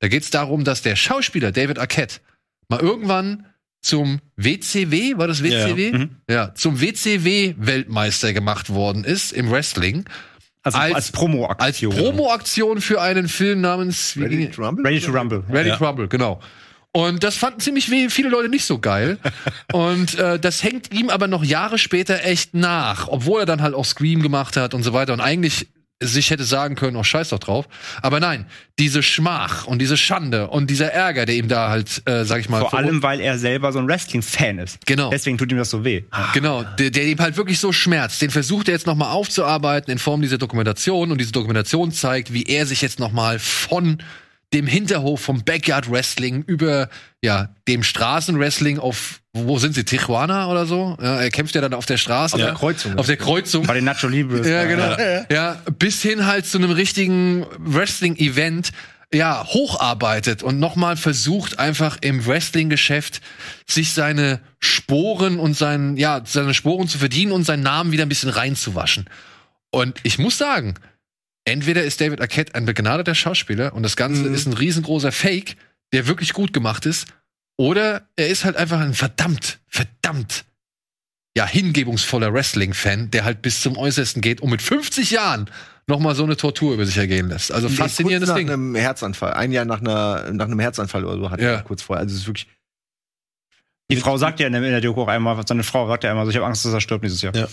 Da 0.00 0.08
geht 0.08 0.22
es 0.22 0.30
darum, 0.30 0.64
dass 0.64 0.82
der 0.82 0.94
Schauspieler 0.96 1.50
David 1.52 1.78
Arquette 1.78 2.16
mal 2.68 2.80
irgendwann 2.80 3.46
zum 3.80 4.20
WCW, 4.36 5.16
war 5.16 5.26
das 5.26 5.42
WCW? 5.42 5.90
Ja. 5.90 5.98
Mhm. 5.98 6.10
Ja, 6.28 6.54
zum 6.54 6.80
WCW-Weltmeister 6.80 8.32
gemacht 8.32 8.70
worden 8.70 9.04
ist 9.04 9.32
im 9.32 9.50
Wrestling. 9.50 10.04
Also 10.62 10.78
als, 10.78 10.94
als- 10.94 11.12
Promo-Aktion. 11.12 11.92
Als 11.92 12.00
Promo-Aktion 12.02 12.80
für 12.80 13.00
einen 13.00 13.28
Film 13.28 13.60
namens 13.60 14.16
wie 14.16 14.22
Ready 14.24 14.50
to 14.50 14.62
Rumble? 14.62 14.84
Ready 14.86 15.00
to 15.00 15.10
Rumble. 15.12 15.42
Ready 15.50 15.68
Ja. 15.70 15.76
to 15.76 15.84
Rumble, 15.86 16.08
genau. 16.08 16.40
Und 16.94 17.24
das 17.24 17.36
fanden 17.36 17.58
ziemlich 17.60 17.86
viele 17.86 18.28
Leute 18.28 18.48
nicht 18.50 18.64
so 18.66 18.78
geil. 18.78 19.18
Und 19.72 20.18
äh, 20.18 20.38
das 20.38 20.62
hängt 20.62 20.92
ihm 20.92 21.08
aber 21.08 21.26
noch 21.26 21.42
Jahre 21.42 21.78
später 21.78 22.22
echt 22.24 22.52
nach, 22.54 23.08
obwohl 23.08 23.40
er 23.40 23.46
dann 23.46 23.62
halt 23.62 23.74
auch 23.74 23.86
Scream 23.86 24.20
gemacht 24.22 24.56
hat 24.58 24.74
und 24.74 24.82
so 24.82 24.92
weiter 24.92 25.14
und 25.14 25.20
eigentlich 25.20 25.68
sich 26.02 26.30
hätte 26.30 26.44
sagen 26.44 26.74
können, 26.74 26.96
oh 26.96 27.04
scheiß 27.04 27.30
doch 27.30 27.38
drauf. 27.38 27.66
Aber 28.02 28.20
nein, 28.20 28.46
diese 28.78 29.02
Schmach 29.02 29.66
und 29.66 29.78
diese 29.78 29.96
Schande 29.96 30.48
und 30.48 30.68
dieser 30.70 30.92
Ärger, 30.92 31.26
der 31.26 31.36
ihm 31.36 31.48
da 31.48 31.68
halt, 31.68 32.02
äh, 32.06 32.24
sag 32.24 32.40
ich 32.40 32.48
mal, 32.48 32.60
Vor 32.60 32.74
allem, 32.74 33.02
weil 33.02 33.20
er 33.20 33.38
selber 33.38 33.72
so 33.72 33.78
ein 33.78 33.86
Wrestling-Fan 33.86 34.58
ist. 34.58 34.84
Genau. 34.86 35.10
Deswegen 35.10 35.38
tut 35.38 35.50
ihm 35.52 35.58
das 35.58 35.70
so 35.70 35.84
weh. 35.84 36.04
Genau, 36.34 36.62
der, 36.62 36.90
der 36.90 37.06
ihm 37.06 37.18
halt 37.18 37.36
wirklich 37.36 37.58
so 37.58 37.72
schmerzt. 37.72 38.22
Den 38.22 38.30
versucht 38.30 38.68
er 38.68 38.74
jetzt 38.74 38.86
noch 38.86 38.96
mal 38.96 39.10
aufzuarbeiten 39.10 39.92
in 39.92 39.98
Form 39.98 40.22
dieser 40.22 40.38
Dokumentation 40.38 41.12
und 41.12 41.18
diese 41.18 41.32
Dokumentation 41.32 41.92
zeigt, 41.92 42.32
wie 42.32 42.44
er 42.44 42.66
sich 42.66 42.82
jetzt 42.82 42.98
noch 42.98 43.12
mal 43.12 43.38
von 43.38 43.98
dem 44.52 44.66
Hinterhof 44.66 45.20
vom 45.20 45.44
Backyard 45.44 45.90
Wrestling 45.90 46.42
über 46.42 46.88
ja 47.22 47.54
dem 47.68 47.82
Straßenwrestling 47.82 48.78
auf 48.78 49.20
wo 49.34 49.58
sind 49.58 49.74
sie 49.74 49.84
Tijuana 49.84 50.48
oder 50.48 50.66
so? 50.66 50.96
Ja, 51.00 51.20
er 51.20 51.30
kämpft 51.30 51.54
ja 51.54 51.62
dann 51.62 51.72
auf 51.72 51.86
der 51.86 51.96
Straße, 51.96 52.34
Auf 52.34 52.40
der 52.40 52.50
ja. 52.50 52.54
Kreuzung. 52.54 52.98
auf 52.98 53.06
der 53.06 53.16
Kreuzung. 53.16 53.66
Bei 53.66 53.72
den 53.74 53.84
Nacho 53.84 54.06
Libres. 54.06 54.46
Ja, 54.46 54.64
genau. 54.64 54.94
Ja. 55.30 55.56
bis 55.78 56.02
hin 56.02 56.26
halt 56.26 56.44
zu 56.44 56.58
einem 56.58 56.70
richtigen 56.70 57.46
Wrestling-Event 57.58 58.72
ja, 59.14 59.44
hocharbeitet 59.46 60.42
und 60.42 60.58
nochmal 60.58 60.96
versucht, 60.96 61.58
einfach 61.58 61.98
im 62.00 62.26
Wrestling-Geschäft 62.26 63.20
sich 63.66 63.92
seine 63.92 64.40
Sporen 64.58 65.38
und 65.38 65.56
sein, 65.56 65.96
ja, 65.96 66.22
seine 66.24 66.54
Sporen 66.54 66.88
zu 66.88 66.98
verdienen 66.98 67.32
und 67.32 67.44
seinen 67.44 67.62
Namen 67.62 67.92
wieder 67.92 68.04
ein 68.04 68.08
bisschen 68.08 68.30
reinzuwaschen. 68.30 69.08
Und 69.70 69.98
ich 70.02 70.18
muss 70.18 70.38
sagen, 70.38 70.74
entweder 71.44 71.82
ist 71.84 72.00
David 72.00 72.20
Arquette 72.20 72.54
ein 72.54 72.64
begnadeter 72.66 73.14
Schauspieler 73.14 73.72
und 73.74 73.82
das 73.82 73.96
Ganze 73.96 74.26
ist 74.28 74.46
ein 74.46 74.52
riesengroßer 74.52 75.12
Fake, 75.12 75.56
der 75.92 76.06
wirklich 76.06 76.32
gut 76.32 76.52
gemacht 76.52 76.86
ist, 76.86 77.06
oder 77.58 78.08
er 78.16 78.28
ist 78.28 78.44
halt 78.44 78.56
einfach 78.56 78.80
ein 78.80 78.94
verdammt, 78.94 79.58
verdammt 79.68 80.44
ja, 81.36 81.46
hingebungsvoller 81.46 82.32
Wrestling-Fan, 82.32 83.10
der 83.10 83.24
halt 83.24 83.40
bis 83.42 83.60
zum 83.62 83.76
Äußersten 83.78 84.20
geht 84.22 84.40
und 84.40 84.50
mit 84.50 84.60
50 84.62 85.10
Jahren 85.10 85.48
noch 85.86 85.98
mal 85.98 86.14
so 86.14 86.24
eine 86.24 86.36
Tortur 86.36 86.74
über 86.74 86.84
sich 86.86 86.96
ergehen 86.98 87.28
lässt. 87.28 87.50
Also 87.52 87.68
faszinierendes 87.68 88.28
kurz 88.28 88.34
nach 88.34 88.36
Ding. 88.36 88.50
einem 88.50 88.74
Herzanfall. 88.74 89.32
Ein 89.34 89.50
Jahr 89.52 89.64
nach, 89.64 89.80
einer, 89.80 90.30
nach 90.32 90.44
einem 90.46 90.60
Herzanfall 90.60 91.04
oder 91.04 91.18
so 91.18 91.30
hat 91.30 91.40
Ja. 91.40 91.52
er 91.54 91.62
kurz 91.62 91.82
vorher. 91.82 92.02
Also 92.02 92.14
es 92.14 92.20
ist 92.22 92.26
wirklich. 92.26 92.46
Die 93.90 93.96
Frau 93.96 94.16
sagt 94.16 94.40
ja 94.40 94.46
in 94.46 94.52
der, 94.52 94.62
in 94.62 94.70
der 94.70 94.80
Doku 94.80 95.02
auch 95.02 95.08
einmal, 95.08 95.42
seine 95.46 95.64
Frau 95.64 95.86
sagt 95.88 96.04
ja 96.04 96.12
immer 96.12 96.24
so, 96.24 96.30
ich 96.30 96.36
habe 96.36 96.46
Angst, 96.46 96.64
dass 96.64 96.72
er 96.72 96.80
stirbt 96.80 97.04
dieses 97.04 97.20
Jahr. 97.20 97.34
Ja. 97.34 97.48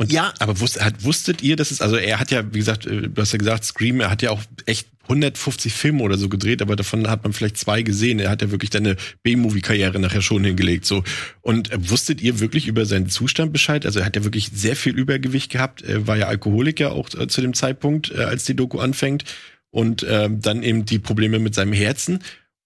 Und 0.00 0.10
ja, 0.10 0.32
aber 0.38 0.58
wusst, 0.60 0.82
hat, 0.82 1.04
wusstet 1.04 1.42
ihr, 1.42 1.56
dass 1.56 1.70
es, 1.70 1.82
also 1.82 1.96
er 1.96 2.18
hat 2.18 2.30
ja, 2.30 2.42
wie 2.54 2.58
gesagt, 2.58 2.86
äh, 2.86 3.10
du 3.10 3.20
hast 3.20 3.32
ja 3.32 3.38
gesagt, 3.38 3.66
Scream, 3.66 4.00
er 4.00 4.10
hat 4.10 4.22
ja 4.22 4.30
auch 4.30 4.40
echt 4.64 4.88
150 5.02 5.74
Filme 5.74 6.02
oder 6.02 6.16
so 6.16 6.30
gedreht, 6.30 6.62
aber 6.62 6.74
davon 6.74 7.06
hat 7.06 7.22
man 7.22 7.34
vielleicht 7.34 7.58
zwei 7.58 7.82
gesehen. 7.82 8.18
Er 8.18 8.30
hat 8.30 8.40
ja 8.40 8.50
wirklich 8.50 8.74
eine 8.74 8.96
B-Movie-Karriere 9.22 9.98
nachher 9.98 10.22
schon 10.22 10.42
hingelegt. 10.42 10.86
So. 10.86 11.04
Und 11.42 11.70
äh, 11.70 11.90
wusstet 11.90 12.22
ihr 12.22 12.40
wirklich 12.40 12.66
über 12.66 12.86
seinen 12.86 13.10
Zustand 13.10 13.52
Bescheid? 13.52 13.84
Also 13.84 14.00
er 14.00 14.06
hat 14.06 14.16
ja 14.16 14.24
wirklich 14.24 14.48
sehr 14.54 14.74
viel 14.74 14.96
Übergewicht 14.96 15.52
gehabt, 15.52 15.82
er 15.82 16.06
war 16.06 16.16
ja 16.16 16.28
Alkoholiker 16.28 16.92
auch 16.92 17.10
äh, 17.18 17.26
zu 17.26 17.42
dem 17.42 17.52
Zeitpunkt, 17.52 18.10
als 18.14 18.44
die 18.44 18.56
Doku 18.56 18.78
anfängt. 18.78 19.24
Und 19.70 20.06
ähm, 20.08 20.40
dann 20.40 20.62
eben 20.62 20.86
die 20.86 20.98
Probleme 20.98 21.38
mit 21.40 21.54
seinem 21.54 21.74
Herzen. 21.74 22.20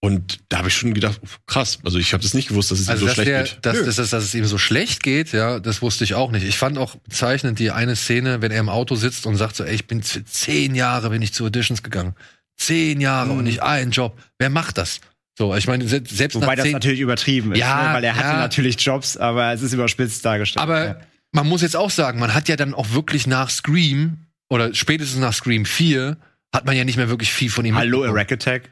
Und 0.05 0.39
da 0.49 0.59
habe 0.59 0.67
ich 0.67 0.75
schon 0.75 0.93
gedacht, 0.93 1.19
krass, 1.47 1.79
also 1.83 1.97
ich 1.97 2.13
habe 2.13 2.21
das 2.21 2.33
nicht 2.33 2.49
gewusst, 2.49 2.69
dass 2.71 2.79
es 2.79 2.87
ihm 2.87 2.91
Also, 2.91 3.01
so 3.01 3.05
dass, 3.07 3.15
schlecht 3.15 3.29
der, 3.29 3.43
geht. 3.43 3.57
dass, 3.65 3.83
dass, 3.85 3.95
dass, 3.95 4.09
dass 4.11 4.23
es 4.23 4.35
ihm 4.35 4.45
so 4.45 4.57
schlecht 4.57 5.01
geht, 5.03 5.31
ja, 5.33 5.59
das 5.59 5.81
wusste 5.81 6.03
ich 6.03 6.13
auch 6.13 6.31
nicht. 6.31 6.45
Ich 6.45 6.57
fand 6.57 6.77
auch 6.77 6.95
bezeichnend 6.97 7.57
die 7.59 7.71
eine 7.71 7.95
Szene, 7.95 8.41
wenn 8.41 8.51
er 8.51 8.59
im 8.59 8.69
Auto 8.69 8.95
sitzt 8.95 9.25
und 9.25 9.35
sagt 9.35 9.55
so, 9.55 9.63
ey, 9.63 9.73
ich 9.73 9.87
bin 9.87 10.03
zehn 10.03 10.75
Jahre 10.75 11.09
bin 11.09 11.21
ich 11.21 11.33
zu 11.33 11.45
Auditions 11.45 11.81
gegangen. 11.81 12.13
Zehn 12.57 13.01
Jahre 13.01 13.31
Mhm. 13.33 13.37
und 13.39 13.43
nicht 13.45 13.63
einen 13.63 13.91
Job. 13.91 14.17
Wer 14.37 14.49
macht 14.49 14.77
das? 14.77 14.99
So, 15.37 15.53
ich 15.55 15.67
meine, 15.67 15.87
se- 15.87 16.03
selbst 16.07 16.35
Wobei 16.35 16.55
nach 16.55 16.63
das 16.63 16.71
natürlich 16.71 16.99
übertrieben 17.01 17.51
ist, 17.51 17.57
Ja, 17.59 17.89
ne? 17.89 17.93
weil 17.95 18.03
er 18.03 18.15
hatte 18.15 18.27
ja. 18.27 18.37
natürlich 18.37 18.79
Jobs, 18.79 19.17
aber 19.17 19.51
es 19.53 19.61
ist 19.61 19.73
überspitzt 19.73 20.23
dargestellt. 20.23 20.61
Aber 20.61 20.85
ja. 20.85 20.97
man 21.33 21.47
muss 21.47 21.61
jetzt 21.61 21.75
auch 21.75 21.89
sagen, 21.89 22.19
man 22.19 22.33
hat 22.33 22.47
ja 22.47 22.55
dann 22.55 22.73
auch 22.73 22.91
wirklich 22.91 23.27
nach 23.27 23.49
Scream 23.49 24.17
oder 24.49 24.73
spätestens 24.73 25.19
nach 25.19 25.33
Scream 25.33 25.65
4 25.65 26.15
hat 26.53 26.65
man 26.65 26.77
ja 26.77 26.85
nicht 26.85 26.95
mehr 26.95 27.09
wirklich 27.09 27.33
viel 27.33 27.49
von 27.49 27.65
ihm 27.65 27.75
Hallo. 27.75 28.03
Rack 28.05 28.31
Attack. 28.31 28.69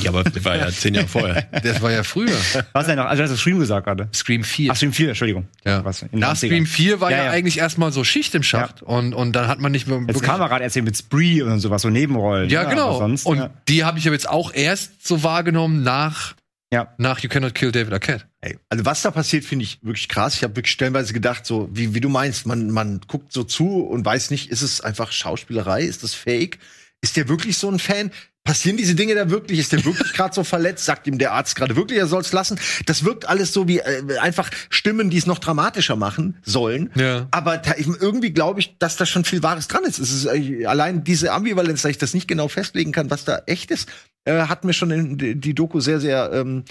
Ja, 0.00 0.10
aber 0.10 0.24
das 0.24 0.44
war 0.44 0.56
ja 0.56 0.68
zehn 0.72 0.94
Jahre 0.94 1.06
vorher. 1.08 1.42
Das 1.62 1.80
war 1.82 1.90
ja 1.92 2.02
früher. 2.02 2.34
Was 2.72 2.86
denn 2.86 2.96
noch? 2.96 3.04
Also, 3.06 3.18
du 3.18 3.22
hast 3.24 3.30
das 3.32 3.40
Scream 3.40 3.58
gesagt 3.58 3.86
gerade. 3.86 4.08
Scream 4.14 4.42
4. 4.42 4.70
Ach, 4.72 4.76
Scream 4.76 4.92
4, 4.92 5.08
Entschuldigung. 5.08 5.48
ja. 5.64 5.84
Was, 5.84 6.02
Nach 6.12 6.34
90ern. 6.34 6.36
Scream 6.46 6.66
4 6.66 7.00
war 7.00 7.10
ja, 7.10 7.16
Ja, 7.18 7.24
ja. 7.26 7.30
eigentlich 7.30 7.58
erstmal 7.58 7.92
so 7.92 8.02
Schicht 8.04 8.34
im 8.34 8.42
Schacht 8.42 8.82
und, 8.82 9.14
und 9.14 9.32
dann 9.34 9.48
hat 9.48 9.60
man 9.60 9.70
nicht 9.72 9.86
mehr 9.86 10.00
Jetzt 10.08 10.22
kam 10.22 10.40
er 10.40 10.48
gerade 10.48 10.64
erzählt 10.64 10.84
mit 10.86 10.96
Spree 10.96 11.42
und 11.42 11.60
sowas, 11.60 11.82
so 11.82 11.90
Nebenrollen. 11.90 12.48
Ja, 12.48 12.64
genau. 12.64 12.88
aber 12.90 12.98
Sonst, 12.98 13.26
und 13.26 13.38
ja. 13.38 13.50
die 13.68 13.84
habe 13.84 13.98
ich 13.98 14.06
aber 14.06 14.14
jetzt 14.14 14.28
auch 14.28 14.52
erst 14.54 15.06
so 15.06 15.22
wahrgenommen 15.22 15.82
nach, 15.82 16.34
Ja. 16.72 16.94
nach 16.98 17.18
You 17.20 17.28
Cannot 17.28 17.54
Kill 17.54 17.70
David 17.70 17.92
Arquette. 17.92 18.24
Ey, 18.40 18.58
also 18.70 18.84
was 18.86 19.02
da 19.02 19.10
passiert, 19.10 19.44
finde 19.44 19.64
ich 19.64 19.78
wirklich 19.82 20.08
krass. 20.08 20.34
Ich 20.36 20.42
habe 20.42 20.56
wirklich 20.56 20.72
stellenweise 20.72 21.12
gedacht, 21.12 21.44
so 21.46 21.68
wie, 21.72 21.94
wie 21.94 22.00
du 22.00 22.08
meinst, 22.08 22.46
man, 22.46 22.70
man 22.70 23.00
guckt 23.06 23.32
so 23.32 23.44
zu 23.44 23.80
und 23.82 24.04
weiß 24.04 24.30
nicht, 24.30 24.50
ist 24.50 24.62
es 24.62 24.80
einfach 24.80 25.12
Schauspielerei, 25.12 25.82
ist 25.82 26.02
das 26.02 26.14
Fake? 26.14 26.58
Ist 27.02 27.16
der 27.16 27.28
wirklich 27.28 27.58
so 27.58 27.68
ein 27.70 27.78
Fan? 27.78 28.10
Passieren 28.44 28.76
diese 28.76 28.96
Dinge 28.96 29.14
da 29.14 29.30
wirklich? 29.30 29.60
Ist 29.60 29.72
der 29.72 29.84
wirklich 29.84 30.12
gerade 30.14 30.34
so 30.34 30.42
verletzt? 30.42 30.84
Sagt 30.84 31.06
ihm 31.06 31.18
der 31.18 31.32
Arzt 31.32 31.54
gerade 31.54 31.76
wirklich, 31.76 31.98
er 31.98 32.06
soll's 32.06 32.32
lassen? 32.32 32.58
Das 32.86 33.04
wirkt 33.04 33.28
alles 33.28 33.52
so 33.52 33.68
wie 33.68 33.78
äh, 33.78 34.18
einfach 34.18 34.50
Stimmen, 34.68 35.10
die 35.10 35.18
es 35.18 35.26
noch 35.26 35.38
dramatischer 35.38 35.94
machen 35.94 36.36
sollen. 36.42 36.90
Ja. 36.96 37.28
Aber 37.30 37.58
da, 37.58 37.74
irgendwie 37.76 38.32
glaube 38.32 38.60
ich, 38.60 38.76
dass 38.78 38.96
da 38.96 39.06
schon 39.06 39.24
viel 39.24 39.42
Wahres 39.42 39.68
dran 39.68 39.84
ist. 39.84 39.98
Es 39.98 40.12
ist 40.12 40.26
äh, 40.26 40.66
allein 40.66 41.04
diese 41.04 41.32
Ambivalenz, 41.32 41.82
dass 41.82 41.90
ich 41.92 41.98
das 41.98 42.14
nicht 42.14 42.26
genau 42.26 42.48
festlegen 42.48 42.90
kann, 42.90 43.10
was 43.10 43.24
da 43.24 43.42
echt 43.46 43.70
ist, 43.70 43.88
äh, 44.24 44.42
hat 44.42 44.64
mir 44.64 44.72
schon 44.72 44.90
in, 44.90 45.18
die 45.18 45.34
die 45.36 45.54
Doku 45.54 45.80
sehr, 45.80 46.00
sehr 46.00 46.32
ähm, 46.32 46.64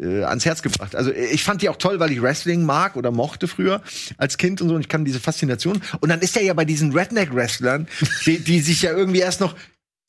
äh, 0.00 0.22
ans 0.24 0.44
Herz 0.44 0.62
gebracht. 0.62 0.96
Also 0.96 1.10
äh, 1.10 1.26
ich 1.26 1.44
fand 1.44 1.62
die 1.62 1.68
auch 1.68 1.76
toll, 1.76 2.00
weil 2.00 2.12
ich 2.12 2.22
Wrestling 2.22 2.64
mag 2.64 2.96
oder 2.96 3.10
mochte 3.10 3.48
früher 3.48 3.82
als 4.16 4.38
Kind 4.38 4.60
und 4.60 4.68
so. 4.68 4.74
Und 4.74 4.80
ich 4.82 4.88
kann 4.88 5.04
diese 5.04 5.20
Faszination. 5.20 5.82
Und 6.00 6.08
dann 6.08 6.20
ist 6.20 6.36
er 6.36 6.42
ja 6.42 6.54
bei 6.54 6.64
diesen 6.64 6.92
Redneck-Wrestlern, 6.92 7.86
die, 8.26 8.38
die 8.38 8.60
sich 8.60 8.82
ja 8.82 8.92
irgendwie 8.92 9.20
erst 9.20 9.40
noch 9.40 9.54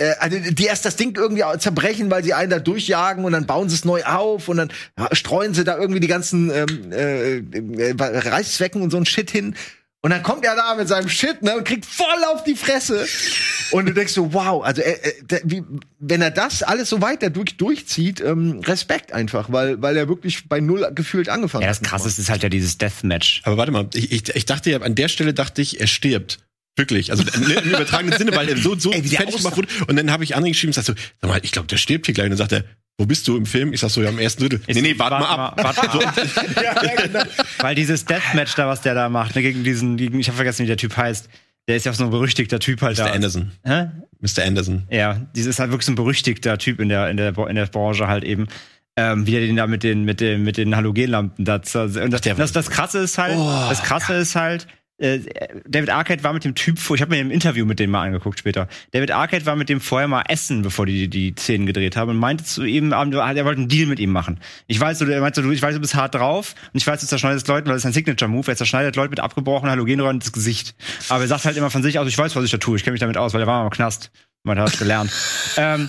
äh, 0.04 0.16
also 0.20 0.38
die 0.38 0.66
erst 0.66 0.86
das 0.86 0.96
Ding 0.96 1.16
irgendwie 1.16 1.44
zerbrechen, 1.60 2.12
weil 2.12 2.24
sie 2.24 2.34
einen 2.34 2.50
da 2.50 2.60
durchjagen 2.60 3.26
und 3.26 3.32
dann 3.32 3.46
bauen 3.46 3.70
sie 3.70 3.76
es 3.76 3.86
neu 3.86 4.04
auf 4.04 4.50
und 4.50 4.58
dann 4.58 4.72
ja, 4.98 5.08
streuen 5.14 5.54
sie 5.54 5.64
da 5.64 5.78
irgendwie 5.78 6.00
die 6.00 6.08
ganzen 6.08 6.52
ähm, 6.52 6.92
äh, 6.92 7.38
äh, 7.38 7.96
Reißzwecken 7.98 8.82
und 8.82 8.92
so 8.92 8.98
ein 8.98 9.06
Shit 9.06 9.32
hin. 9.32 9.56
Und 10.06 10.10
dann 10.10 10.22
kommt 10.22 10.44
er 10.44 10.58
da 10.58 10.76
mit 10.76 10.90
seinem 10.90 11.08
Shit 11.08 11.44
ne, 11.44 11.56
und 11.56 11.64
kriegt 11.64 11.86
voll 11.86 12.24
auf 12.34 12.44
die 12.44 12.56
Fresse. 12.56 13.08
Und 13.72 13.86
du 13.86 13.94
denkst 13.94 14.12
so, 14.12 14.34
wow, 14.34 14.62
also 14.62 14.82
äh, 14.82 14.92
äh, 14.92 15.24
der, 15.24 15.42
wie, 15.46 15.64
wenn 15.98 16.22
er 16.22 16.30
das 16.30 16.62
alles 16.62 16.90
so 16.90 17.02
weiter 17.02 17.30
durch, 17.30 17.56
durchzieht, 17.56 18.20
ähm, 18.20 18.60
Respekt 18.66 19.14
einfach, 19.14 19.50
weil, 19.54 19.82
weil 19.82 19.96
er 19.96 20.10
wirklich 20.10 20.50
bei 20.50 20.60
null 20.60 20.92
gefühlt 20.94 21.30
angefangen 21.30 21.62
ja, 21.62 21.70
hat. 21.70 21.80
das 21.80 21.90
krasseste 21.90 22.22
ist 22.22 22.30
halt 22.30 22.44
ja 22.44 22.50
dieses 22.50 22.78
Deathmatch. 22.78 23.44
Aber 23.46 23.56
warte 23.56 23.72
mal, 23.72 23.88
ich, 23.94 24.12
ich, 24.12 24.36
ich 24.36 24.46
dachte 24.46 24.72
ja, 24.72 24.82
an 24.82 24.96
der 24.96 25.08
Stelle 25.08 25.34
dachte 25.34 25.62
ich, 25.62 25.80
er 25.80 25.88
stirbt. 25.88 26.40
Wirklich, 26.76 27.12
also 27.12 27.24
im 27.24 27.70
übertragenen 27.70 28.18
Sinne, 28.18 28.36
weil 28.36 28.50
er 28.50 28.58
so, 28.58 28.76
so 28.76 28.92
Ey, 28.94 29.04
fertig 29.04 29.38
gemacht 29.38 29.58
wurde. 29.58 29.68
Und 29.88 29.96
dann 29.96 30.10
habe 30.12 30.24
ich 30.24 30.36
André 30.36 30.50
geschrieben 30.50 30.70
und 30.70 30.84
sagte 30.84 30.94
so, 31.00 31.08
sag 31.22 31.30
mal, 31.30 31.40
ich 31.44 31.52
glaube, 31.52 31.68
der 31.68 31.78
stirbt 31.78 32.08
hier 32.08 32.16
gleich. 32.16 32.26
Und 32.26 32.32
dann 32.32 32.38
sagt 32.38 32.52
er, 32.52 32.64
wo 32.98 33.06
bist 33.06 33.28
du 33.28 33.38
im 33.38 33.46
Film? 33.46 33.74
Ich 33.74 33.80
sag 33.80 33.90
so, 33.90 34.02
ja, 34.02 34.10
im 34.10 34.20
ersten 34.20 34.42
Drittel. 34.42 34.62
Nee, 34.68 34.82
nee, 34.82 34.96
warte 34.98 35.20
mal 35.20 35.30
ab. 35.30 35.64
Warte 35.64 35.98
mal 35.98 36.06
ab. 36.06 37.28
Weil 37.60 37.76
dieses 37.76 38.06
Deathmatch 38.06 38.56
da, 38.56 38.68
was 38.68 38.82
der 38.82 38.96
da 38.96 39.10
macht, 39.10 39.36
ne, 39.36 39.42
gegen 39.42 39.64
diesen, 39.64 39.98
gegen, 39.98 40.20
ich 40.20 40.28
habe 40.28 40.36
vergessen, 40.36 40.64
wie 40.64 40.68
der 40.68 40.78
Typ 40.78 40.96
heißt. 40.98 41.30
Der 41.68 41.78
ist 41.78 41.86
ja 41.86 41.94
so 41.94 42.04
ein 42.04 42.10
berüchtigter 42.10 42.60
Typ 42.60 42.82
halt 42.82 42.98
Mr. 42.98 43.06
da. 43.06 43.12
Anderson. 43.12 43.52
Hä? 43.64 43.86
Mr. 44.20 44.44
Anderson. 44.46 44.84
Ja, 44.90 45.22
dieses 45.36 45.56
ist 45.56 45.60
halt 45.60 45.72
wirklich 45.72 45.86
so 45.86 45.92
ein 45.92 45.96
berüchtigter 45.96 46.58
Typ 46.58 46.80
in 46.80 46.90
der, 46.90 47.10
in 47.10 47.18
der, 47.18 47.38
in 47.38 47.56
der 47.56 47.66
Branche 47.68 48.08
halt 48.08 48.24
eben. 48.24 48.48
Ähm, 48.96 49.26
wie 49.26 49.32
der 49.32 49.42
den 49.42 49.56
da 49.56 49.66
mit 49.66 49.82
den, 49.84 50.04
mit 50.04 50.20
den, 50.20 50.44
mit 50.44 50.58
den 50.58 50.76
Halogenlampen 50.76 51.46
da. 51.46 51.56
Und 51.56 52.12
das, 52.12 52.22
das, 52.22 52.52
das 52.52 52.70
krasse 52.70 53.00
ist 53.00 53.18
halt, 53.18 53.36
Oh, 53.38 53.66
das 53.70 53.82
krasse 53.82 54.14
ist 54.16 54.36
halt, 54.36 54.68
äh, 55.04 55.20
David 55.68 55.90
Arquette 55.90 56.24
war 56.24 56.34
mit 56.34 56.46
dem 56.46 56.56
Typ, 56.56 56.80
vor- 56.80 56.96
ich 56.96 57.02
habe 57.02 57.14
mir 57.14 57.20
ein 57.20 57.30
Interview 57.32 57.66
mit 57.66 57.80
dem 57.80 57.92
mal 57.92 58.04
angeguckt 58.04 58.40
später. 58.40 58.68
David 58.92 59.12
Arquette 59.12 59.46
war 59.46 59.56
mit 59.56 59.68
dem 59.68 59.82
vorher 59.82 60.08
mal 60.08 60.24
essen, 60.30 60.62
bevor 60.62 60.86
die 60.86 61.10
die 61.10 61.36
Szenen 61.38 61.66
gedreht 61.66 61.98
haben 61.98 62.12
und 62.12 62.18
meinte 62.18 62.44
zu 62.44 62.64
ihm, 62.64 62.94
ähm, 62.94 63.12
er 63.12 63.46
wollte 63.46 63.60
einen 63.60 63.68
Deal 63.68 63.88
mit 63.88 64.00
ihm 64.00 64.12
machen. 64.12 64.40
Ich 64.68 64.80
weiß, 64.80 65.00
du, 65.00 65.06
er 65.06 65.20
meinte, 65.22 65.42
du, 65.42 65.52
ich 65.52 65.62
weiß, 65.62 65.76
du 65.76 65.82
bist 65.82 65.96
hart 65.96 66.16
drauf 66.16 66.56
und 66.74 66.78
ich 66.78 66.88
weiß, 66.88 67.02
du 67.02 67.08
zerschneidest 67.08 67.48
Leuten, 67.48 67.68
weil 67.68 67.74
das 67.74 67.82
ist 67.82 67.88
ein 67.88 67.94
Signature-Move, 67.94 68.50
er 68.50 68.56
zerschneidet 68.56 68.96
Leute 68.96 69.10
mit 69.10 69.20
abgebrochenen 69.20 69.72
Halogenröhren 69.72 70.18
ins 70.18 70.32
Gesicht. 70.32 70.76
Aber 71.10 71.22
er 71.22 71.28
sagt 71.28 71.46
halt 71.46 71.58
immer 71.58 71.70
von 71.70 71.84
sich 71.84 72.00
aus, 72.00 72.08
ich 72.08 72.18
weiß, 72.18 72.36
was 72.36 72.46
ich 72.46 72.52
da 72.52 72.58
tue, 72.58 72.78
ich 72.78 72.84
kenne 72.84 72.94
mich 72.94 73.02
damit 73.02 73.18
aus, 73.18 73.34
weil 73.34 73.42
er 73.42 73.48
war 73.48 73.60
mal 73.60 73.66
im 73.66 73.72
Knast. 73.72 74.12
Man 74.44 74.60
hat 74.60 74.78
gelernt. 74.78 75.12
ähm, 75.58 75.88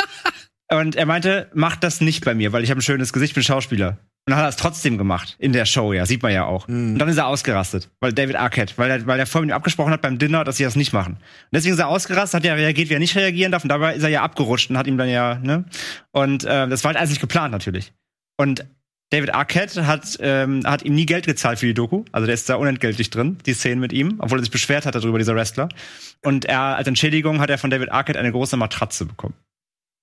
und 0.71 0.97
er 0.97 1.07
meinte, 1.07 1.51
mach 1.55 1.77
das 1.77 2.01
nicht 2.01 2.25
bei 2.25 2.35
mir, 2.35 2.53
weil 2.53 2.65
ich 2.65 2.71
habe 2.71 2.81
ein 2.81 2.83
schönes 2.83 3.13
Gesicht, 3.13 3.31
ich 3.31 3.35
bin 3.35 3.43
Schauspieler. 3.45 3.99
Und 4.27 4.31
dann 4.31 4.39
hat 4.39 4.47
er 4.47 4.49
es 4.49 4.57
trotzdem 4.57 4.97
gemacht. 4.97 5.37
In 5.39 5.53
der 5.53 5.67
Show, 5.67 5.93
ja. 5.93 6.07
Sieht 6.07 6.23
man 6.23 6.33
ja 6.33 6.47
auch. 6.47 6.67
Und 6.67 6.99
dann 6.99 7.11
ist 7.11 7.19
er 7.19 7.27
ausgerastet. 7.27 7.91
Weil 8.01 8.15
David 8.15 8.37
Arquette, 8.37 8.73
weil 8.77 8.91
er, 8.91 9.07
weil 9.07 9.19
er 9.19 9.27
vorher 9.27 9.45
mit 9.45 9.51
ihm 9.53 9.57
abgesprochen 9.57 9.93
hat 9.93 10.01
beim 10.01 10.19
Dinner, 10.19 10.45
dass 10.45 10.57
sie 10.57 10.65
das 10.65 10.77
nicht 10.77 10.95
machen. 10.95 11.15
Und 11.15 11.21
deswegen 11.53 11.75
ist 11.75 11.79
er 11.79 11.89
ausgerastet, 11.89 12.39
hat 12.39 12.45
ja 12.45 12.55
reagiert, 12.55 12.89
wie 12.89 12.95
er 12.95 13.01
nicht 13.01 13.17
reagieren 13.17 13.53
darf. 13.53 13.65
Und 13.65 13.69
dabei 13.69 13.95
ist 13.95 14.03
er 14.03 14.09
ja 14.09 14.23
abgerutscht 14.23 14.71
und 14.71 14.79
hat 14.79 14.87
ihm 14.87 14.97
dann 14.97 15.11
ja, 15.11 15.35
ne? 15.43 15.67
Und 16.13 16.45
äh, 16.45 16.67
das 16.69 16.85
war 16.85 16.91
halt 16.91 16.97
alles 16.97 17.11
nicht 17.11 17.21
geplant, 17.21 17.53
natürlich. 17.53 17.93
Und 18.39 18.65
David 19.11 19.35
Arquette 19.35 19.87
hat, 19.87 20.17
ähm, 20.21 20.63
hat 20.65 20.83
ihm 20.83 20.95
nie 20.95 21.05
Geld 21.07 21.27
gezahlt 21.27 21.59
für 21.59 21.67
die 21.67 21.75
Doku. 21.75 22.05
Also 22.11 22.25
der 22.25 22.35
ist 22.35 22.49
da 22.49 22.57
unentgeltlich 22.57 23.11
drin, 23.11 23.37
die 23.45 23.53
Szenen 23.53 23.81
mit 23.81 23.93
ihm, 23.93 24.17
obwohl 24.21 24.39
er 24.39 24.43
sich 24.43 24.51
beschwert 24.51 24.87
hat 24.87 24.95
darüber, 24.95 25.19
dieser 25.19 25.35
Wrestler. 25.35 25.69
Und 26.23 26.47
er, 26.47 26.61
als 26.61 26.89
Entschädigung 26.89 27.41
hat 27.41 27.51
er 27.51 27.59
von 27.59 27.69
David 27.69 27.93
Arquette 27.93 28.19
eine 28.19 28.33
große 28.33 28.57
Matratze 28.57 29.05
bekommen. 29.05 29.35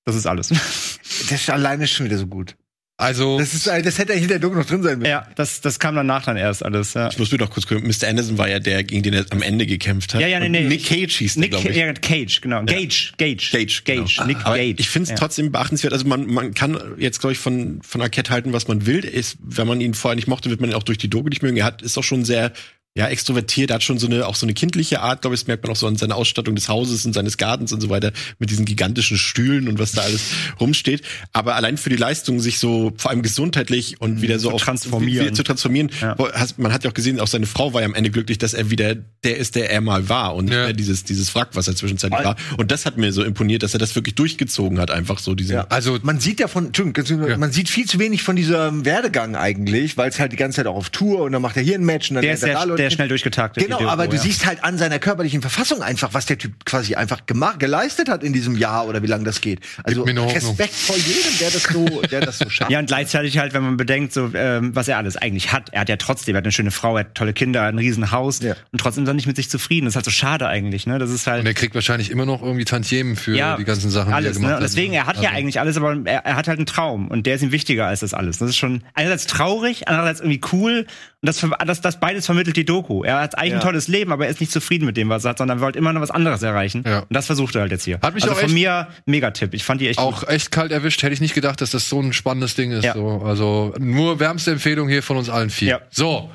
Das 0.05 0.15
ist 0.15 0.27
alles. 0.27 0.49
Das 0.49 1.31
ist 1.31 1.49
alleine 1.49 1.87
schon 1.87 2.05
wieder 2.05 2.17
so 2.17 2.27
gut. 2.27 2.55
Also, 3.01 3.39
Das, 3.39 3.53
ist, 3.53 3.67
das 3.67 3.97
hätte 3.97 4.13
eigentlich 4.13 4.23
in 4.23 4.27
der 4.29 4.39
Doku 4.39 4.55
noch 4.55 4.65
drin 4.65 4.83
sein 4.83 4.99
müssen. 4.99 5.09
Ja, 5.09 5.27
das, 5.35 5.59
das 5.61 5.79
kam 5.79 5.95
danach 5.95 6.23
dann 6.23 6.37
erst 6.37 6.63
alles. 6.63 6.93
Ja. 6.93 7.09
Ich 7.09 7.17
muss 7.19 7.31
mir 7.31 7.37
doch 7.39 7.49
kurz 7.49 7.65
gucken. 7.67 7.87
Mr. 7.87 8.07
Anderson 8.07 8.37
war 8.37 8.47
ja 8.47 8.59
der, 8.59 8.83
gegen 8.83 9.03
den 9.03 9.13
er 9.13 9.25
am 9.31 9.41
Ende 9.41 9.65
gekämpft 9.65 10.13
hat. 10.13 10.21
Ja, 10.21 10.27
ja, 10.27 10.39
nee, 10.39 10.45
Und 10.45 10.51
nee. 10.51 10.63
Nick 10.65 10.85
Cage 10.85 11.17
hieß 11.17 11.33
der, 11.33 11.41
Nick 11.41 11.51
glaube 11.51 11.69
ich. 11.69 11.75
ja, 11.75 11.91
Cage, 11.93 12.41
genau. 12.41 12.63
Gage, 12.63 13.11
Gage. 13.17 13.49
Gage, 13.51 13.81
Gage. 13.83 14.03
genau. 14.15 14.27
Nick 14.27 14.37
Aber 14.45 14.55
Gage. 14.57 14.75
Ich 14.79 14.89
finde 14.89 15.03
es 15.05 15.09
Ja. 15.09 15.15
trotzdem 15.15 15.51
beachtenswert. 15.51 15.93
Also 15.93 16.07
man, 16.07 16.27
man 16.27 16.53
kann 16.53 16.77
jetzt, 16.97 17.19
glaube 17.19 17.33
ich, 17.33 17.39
von, 17.39 17.81
von 17.81 18.01
Arquette 18.01 18.31
halten, 18.31 18.53
was 18.53 18.67
man 18.67 18.85
will. 18.85 18.99
Ist, 19.03 19.37
wenn 19.41 19.67
man 19.67 19.81
ihn 19.81 19.93
vorher 19.93 20.15
nicht 20.15 20.27
mochte, 20.27 20.49
wird 20.49 20.61
man 20.61 20.69
ihn 20.69 20.75
auch 20.75 20.83
durch 20.83 20.97
die 20.99 21.09
Doku 21.09 21.29
nicht 21.29 21.41
mögen. 21.43 21.57
Er 21.57 21.65
hat, 21.65 21.81
ist 21.81 21.97
auch 21.97 22.03
schon 22.03 22.23
sehr 22.23 22.51
ja, 22.93 23.07
extrovertiert, 23.07 23.69
er 23.71 23.75
hat 23.75 23.83
schon 23.83 23.99
so 23.99 24.07
eine, 24.07 24.27
auch 24.27 24.35
so 24.35 24.45
eine 24.45 24.53
kindliche 24.53 24.99
Art, 24.99 25.21
glaube 25.21 25.33
ich, 25.33 25.41
das 25.41 25.47
merkt 25.47 25.63
man 25.63 25.71
auch 25.71 25.77
so 25.77 25.87
an 25.87 25.95
seiner 25.95 26.17
Ausstattung 26.17 26.55
des 26.55 26.67
Hauses 26.67 27.05
und 27.05 27.13
seines 27.13 27.37
Gartens 27.37 27.71
und 27.71 27.79
so 27.79 27.89
weiter, 27.89 28.11
mit 28.37 28.49
diesen 28.49 28.65
gigantischen 28.65 29.17
Stühlen 29.17 29.69
und 29.69 29.79
was 29.79 29.93
da 29.93 30.01
alles 30.01 30.21
rumsteht. 30.59 31.01
Aber 31.31 31.55
allein 31.55 31.77
für 31.77 31.89
die 31.89 31.95
Leistung, 31.95 32.41
sich 32.41 32.59
so 32.59 32.91
vor 32.97 33.11
allem 33.11 33.21
gesundheitlich 33.21 34.01
und 34.01 34.21
wieder 34.21 34.39
so 34.39 34.49
Zu 34.49 34.55
auf, 34.55 34.61
transformieren. 34.63 35.27
Wie, 35.29 35.31
zu 35.31 35.43
transformieren. 35.43 35.89
Ja. 36.01 36.17
Man 36.57 36.73
hat 36.73 36.83
ja 36.83 36.89
auch 36.89 36.93
gesehen, 36.93 37.19
auch 37.21 37.27
seine 37.27 37.45
Frau 37.45 37.73
war 37.73 37.79
ja 37.81 37.87
am 37.87 37.93
Ende 37.93 38.09
glücklich, 38.11 38.37
dass 38.39 38.53
er 38.53 38.69
wieder 38.71 38.95
der 39.23 39.37
ist, 39.37 39.55
der 39.55 39.69
er 39.71 39.79
mal 39.79 40.09
war 40.09 40.35
und 40.35 40.45
nicht 40.45 40.53
Ja. 40.55 40.63
mehr 40.65 40.73
dieses, 40.73 41.05
dieses 41.05 41.33
Wrack, 41.33 41.49
was 41.53 41.69
er 41.69 41.75
zwischenzeitlich 41.77 42.25
war. 42.25 42.35
Und 42.57 42.71
das 42.71 42.85
hat 42.85 42.97
mir 42.97 43.13
so 43.13 43.23
imponiert, 43.23 43.63
dass 43.63 43.73
er 43.73 43.79
das 43.79 43.95
wirklich 43.95 44.15
durchgezogen 44.15 44.79
hat, 44.79 44.91
einfach 44.91 45.19
so 45.19 45.33
diese. 45.33 45.53
Ja. 45.53 45.67
also 45.69 45.97
Man 46.03 46.19
sieht 46.19 46.41
ja 46.41 46.49
von, 46.49 46.65
Entschuldigung, 46.65 47.29
Ja. 47.29 47.37
man 47.37 47.53
sieht 47.53 47.69
viel 47.69 47.85
zu 47.85 47.99
wenig 47.99 48.21
von 48.23 48.35
diesem 48.35 48.83
Werdegang 48.83 49.37
eigentlich, 49.37 49.95
weil 49.95 50.09
es 50.09 50.19
halt 50.19 50.33
die 50.33 50.37
ganze 50.37 50.57
Zeit 50.57 50.67
auch 50.67 50.75
auf 50.75 50.89
Tour 50.89 51.21
und 51.21 51.31
dann 51.31 51.41
macht 51.41 51.55
er 51.55 51.63
hier 51.63 51.75
ein 51.75 51.85
Match 51.85 52.09
und 52.09 52.15
dann 52.15 52.23
Der 52.23 52.33
ist 52.33 52.41
lernt 52.41 52.55
er 52.55 52.61
sehr, 52.81 52.91
schnell 52.91 53.07
durchgetaktet. 53.07 53.63
Genau, 53.63 53.79
Doku, 53.79 53.89
aber 53.89 54.07
du 54.07 54.15
ja. 54.15 54.21
siehst 54.21 54.45
halt 54.45 54.63
an 54.63 54.77
seiner 54.77 54.99
körperlichen 54.99 55.41
Verfassung 55.41 55.81
einfach, 55.81 56.13
was 56.13 56.25
der 56.25 56.37
Typ 56.37 56.65
quasi 56.65 56.95
einfach 56.95 57.25
gemacht, 57.25 57.59
geleistet 57.59 58.09
hat 58.09 58.23
in 58.23 58.33
diesem 58.33 58.57
Jahr 58.57 58.87
oder 58.87 59.01
wie 59.03 59.07
lange 59.07 59.23
das 59.23 59.41
geht. 59.41 59.59
Also. 59.83 60.03
Respekt 60.03 60.73
vor 60.73 60.95
jedem, 60.97 61.37
der 61.39 61.49
das 61.51 61.63
so, 61.63 62.01
der 62.11 62.21
das 62.21 62.37
so 62.39 62.49
schafft. 62.49 62.71
Ja, 62.71 62.79
und 62.79 62.85
gleichzeitig 62.87 63.37
halt, 63.37 63.53
wenn 63.53 63.63
man 63.63 63.77
bedenkt, 63.77 64.13
so, 64.13 64.31
ähm, 64.33 64.75
was 64.75 64.87
er 64.87 64.97
alles 64.97 65.17
eigentlich 65.17 65.51
hat. 65.51 65.69
Er 65.71 65.81
hat 65.81 65.89
ja 65.89 65.97
trotzdem, 65.97 66.35
er 66.35 66.39
hat 66.39 66.45
eine 66.45 66.51
schöne 66.51 66.71
Frau, 66.71 66.95
er 66.97 67.01
hat 67.05 67.15
tolle 67.15 67.33
Kinder, 67.33 67.63
ein 67.63 67.77
Riesenhaus 67.77 68.39
Ja. 68.41 68.55
und 68.71 68.79
trotzdem 68.79 69.03
ist 69.03 69.09
er 69.09 69.13
nicht 69.13 69.27
mit 69.27 69.35
sich 69.35 69.49
zufrieden. 69.49 69.85
Das 69.85 69.91
ist 69.93 69.95
halt 69.95 70.05
so 70.05 70.11
schade 70.11 70.47
eigentlich, 70.47 70.87
ne? 70.87 70.99
Das 70.99 71.09
ist 71.09 71.27
halt. 71.27 71.41
und 71.41 71.47
er 71.47 71.53
kriegt 71.53 71.75
wahrscheinlich 71.75 72.09
immer 72.11 72.25
noch 72.25 72.41
irgendwie 72.41 72.65
Tantiemen 72.65 73.15
für 73.15 73.33
die 73.57 73.63
ganzen 73.63 73.89
Sachen, 73.91 74.13
alles, 74.13 74.31
die 74.31 74.37
er 74.37 74.41
gemacht 74.41 74.49
ne? 74.49 74.55
Hat. 74.57 74.63
deswegen, 74.63 74.93
er 74.93 75.05
hat 75.07 75.17
ja 75.17 75.29
Also- 75.29 75.37
eigentlich 75.37 75.59
alles, 75.59 75.77
aber 75.77 75.97
er, 76.05 76.25
er 76.25 76.35
hat 76.35 76.47
halt 76.47 76.59
einen 76.59 76.65
Traum 76.65 77.07
und 77.07 77.25
der 77.25 77.35
ist 77.35 77.41
ihm 77.43 77.51
wichtiger 77.51 77.85
als 77.87 78.01
das 78.01 78.13
alles. 78.13 78.37
Das 78.39 78.49
ist 78.49 78.57
schon 78.57 78.83
einerseits 78.93 79.27
traurig, 79.27 79.87
andererseits 79.87 80.19
irgendwie 80.19 80.41
cool 80.51 80.85
und 81.21 81.27
das, 81.27 81.45
das, 81.65 81.81
das 81.81 81.99
beides 81.99 82.25
vermittelt 82.25 82.57
die 82.57 82.65
Doku. 82.71 83.03
Er 83.03 83.19
hat 83.21 83.37
eigentlich 83.37 83.51
Ja. 83.51 83.57
ein 83.57 83.63
tolles 83.63 83.87
Leben, 83.87 84.11
aber 84.11 84.25
er 84.25 84.31
ist 84.31 84.39
nicht 84.39 84.51
zufrieden 84.51 84.85
mit 84.85 84.95
dem, 84.97 85.09
was 85.09 85.25
er 85.25 85.31
hat, 85.31 85.37
sondern 85.39 85.59
wollte 85.59 85.77
immer 85.77 85.91
noch 85.93 86.01
was 86.01 86.11
anderes 86.11 86.41
erreichen. 86.41 86.83
Ja. 86.85 86.99
Und 86.99 87.13
das 87.13 87.25
versucht 87.25 87.55
er 87.55 87.61
halt 87.61 87.71
jetzt 87.71 87.83
hier. 87.85 87.99
Hat 88.01 88.13
mich 88.15 88.23
also 88.23 88.33
auch 88.35 88.39
von 88.39 88.45
echt- 88.49 88.53
mir 88.53 88.87
Megatipp. 89.05 89.53
Ich 89.53 89.63
fand 89.63 89.81
die 89.81 89.89
echt 89.89 89.99
auch 89.99 90.27
echt 90.27 90.51
kalt 90.51 90.71
erwischt. 90.71 91.03
Hätte 91.03 91.13
ich 91.13 91.21
nicht 91.21 91.33
gedacht, 91.33 91.59
dass 91.61 91.71
das 91.71 91.89
so 91.89 91.99
ein 92.01 92.13
spannendes 92.13 92.55
Ding 92.55 92.71
ist. 92.71 92.83
Ja. 92.85 92.93
So, 92.93 93.21
also 93.25 93.73
nur 93.79 94.19
wärmste 94.19 94.51
Empfehlung 94.51 94.87
hier 94.89 95.03
von 95.03 95.17
uns 95.17 95.29
allen 95.29 95.49
vier. 95.49 95.67
Ja. 95.67 95.81
So. 95.89 96.29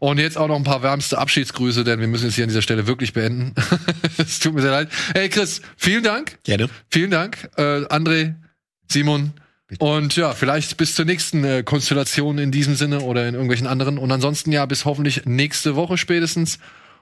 Und 0.00 0.18
jetzt 0.18 0.38
auch 0.38 0.46
noch 0.46 0.54
ein 0.56 0.62
paar 0.64 0.82
wärmste 0.84 1.18
Abschiedsgrüße, 1.18 1.82
denn 1.82 1.98
wir 1.98 2.06
müssen 2.06 2.28
es 2.28 2.36
hier 2.36 2.44
an 2.44 2.48
dieser 2.48 2.62
Stelle 2.62 2.86
wirklich 2.86 3.12
beenden. 3.14 3.54
Es 4.18 4.38
tut 4.38 4.54
mir 4.54 4.62
sehr 4.62 4.70
leid. 4.70 4.88
Hey 5.14 5.28
Chris, 5.28 5.60
vielen 5.76 6.04
Dank. 6.04 6.38
Gerne. 6.44 6.68
Vielen 6.90 7.10
Dank. 7.10 7.48
Äh, 7.56 7.84
André, 7.86 8.34
Simon. 8.90 9.32
Und 9.78 10.16
ja, 10.16 10.32
vielleicht 10.32 10.76
bis 10.78 10.94
zur 10.94 11.04
nächsten 11.04 11.44
äh, 11.44 11.62
Konstellation 11.62 12.38
in 12.38 12.50
diesem 12.50 12.74
Sinne 12.74 13.00
oder 13.00 13.28
in 13.28 13.34
irgendwelchen 13.34 13.66
anderen. 13.66 13.98
Und 13.98 14.10
ansonsten 14.10 14.50
ja, 14.50 14.64
bis 14.64 14.84
hoffentlich 14.84 15.26
nächste 15.26 15.76
Woche 15.76 15.98
spätestens. 15.98 16.58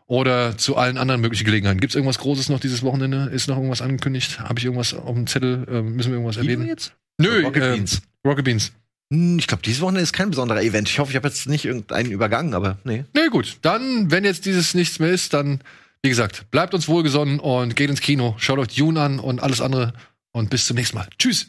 Oder 0.09 0.57
zu 0.57 0.77
allen 0.77 0.99
anderen 0.99 1.21
möglichen 1.21 1.45
Gelegenheiten. 1.45 1.81
Gibt 1.81 1.91
es 1.91 1.97
irgendwas 1.97 2.19
Großes 2.19 2.49
noch 2.49 2.61
dieses 2.61 2.85
Wochenende? 2.85 3.29
Ist 3.33 3.49
noch 3.49 3.57
irgendwas 3.57 3.83
angekündigt? 3.83 4.39
Habe 4.39 4.59
ich 4.59 4.65
irgendwas 4.65 4.95
auf 4.95 5.15
dem 5.15 5.27
Zettel? 5.27 5.67
Äh, 5.69 5.83
müssen 5.83 6.11
wir 6.11 6.19
irgendwas 6.19 6.37
erwähnen? 6.37 6.65
jetzt? 6.67 6.93
Nö, 7.19 7.43
Rocket 7.43 7.63
ähm, 7.63 7.75
Beans. 7.75 8.03
Rocket 8.25 8.45
Beans. 8.45 8.73
Hm, 9.13 9.39
Ich 9.41 9.49
glaube, 9.49 9.65
dieses 9.65 9.81
Wochenende 9.81 10.03
ist 10.03 10.13
kein 10.13 10.31
besonderer 10.31 10.63
Event. 10.63 10.89
Ich 10.89 11.01
hoffe, 11.01 11.11
ich 11.11 11.17
habe 11.17 11.27
jetzt 11.27 11.49
nicht 11.49 11.65
irgendeinen 11.65 12.13
übergangen, 12.13 12.55
aber 12.55 12.79
nee. 12.85 13.05
Nee, 13.15 13.29
gut. 13.31 13.59
Dann, 13.63 14.11
wenn 14.13 14.25
jetzt 14.25 14.47
dieses 14.47 14.75
nichts 14.75 15.01
mehr 15.01 15.11
ist, 15.11 15.33
dann, 15.33 15.61
wie 16.03 16.09
gesagt, 16.09 16.53
bleibt 16.53 16.73
uns 16.73 16.87
wohlgesonnen 16.87 17.41
und 17.41 17.75
geht 17.75 17.91
ins 17.91 18.01
Kino. 18.01 18.37
Schaut 18.39 18.61
euch 18.61 18.69
Dune 18.77 19.01
an 19.01 19.19
und 19.19 19.43
alles 19.43 19.61
andere. 19.61 19.93
Und 20.31 20.51
bis 20.51 20.67
zum 20.67 20.77
nächsten 20.77 20.99
Mal. 20.99 21.09
Tschüss. 21.19 21.49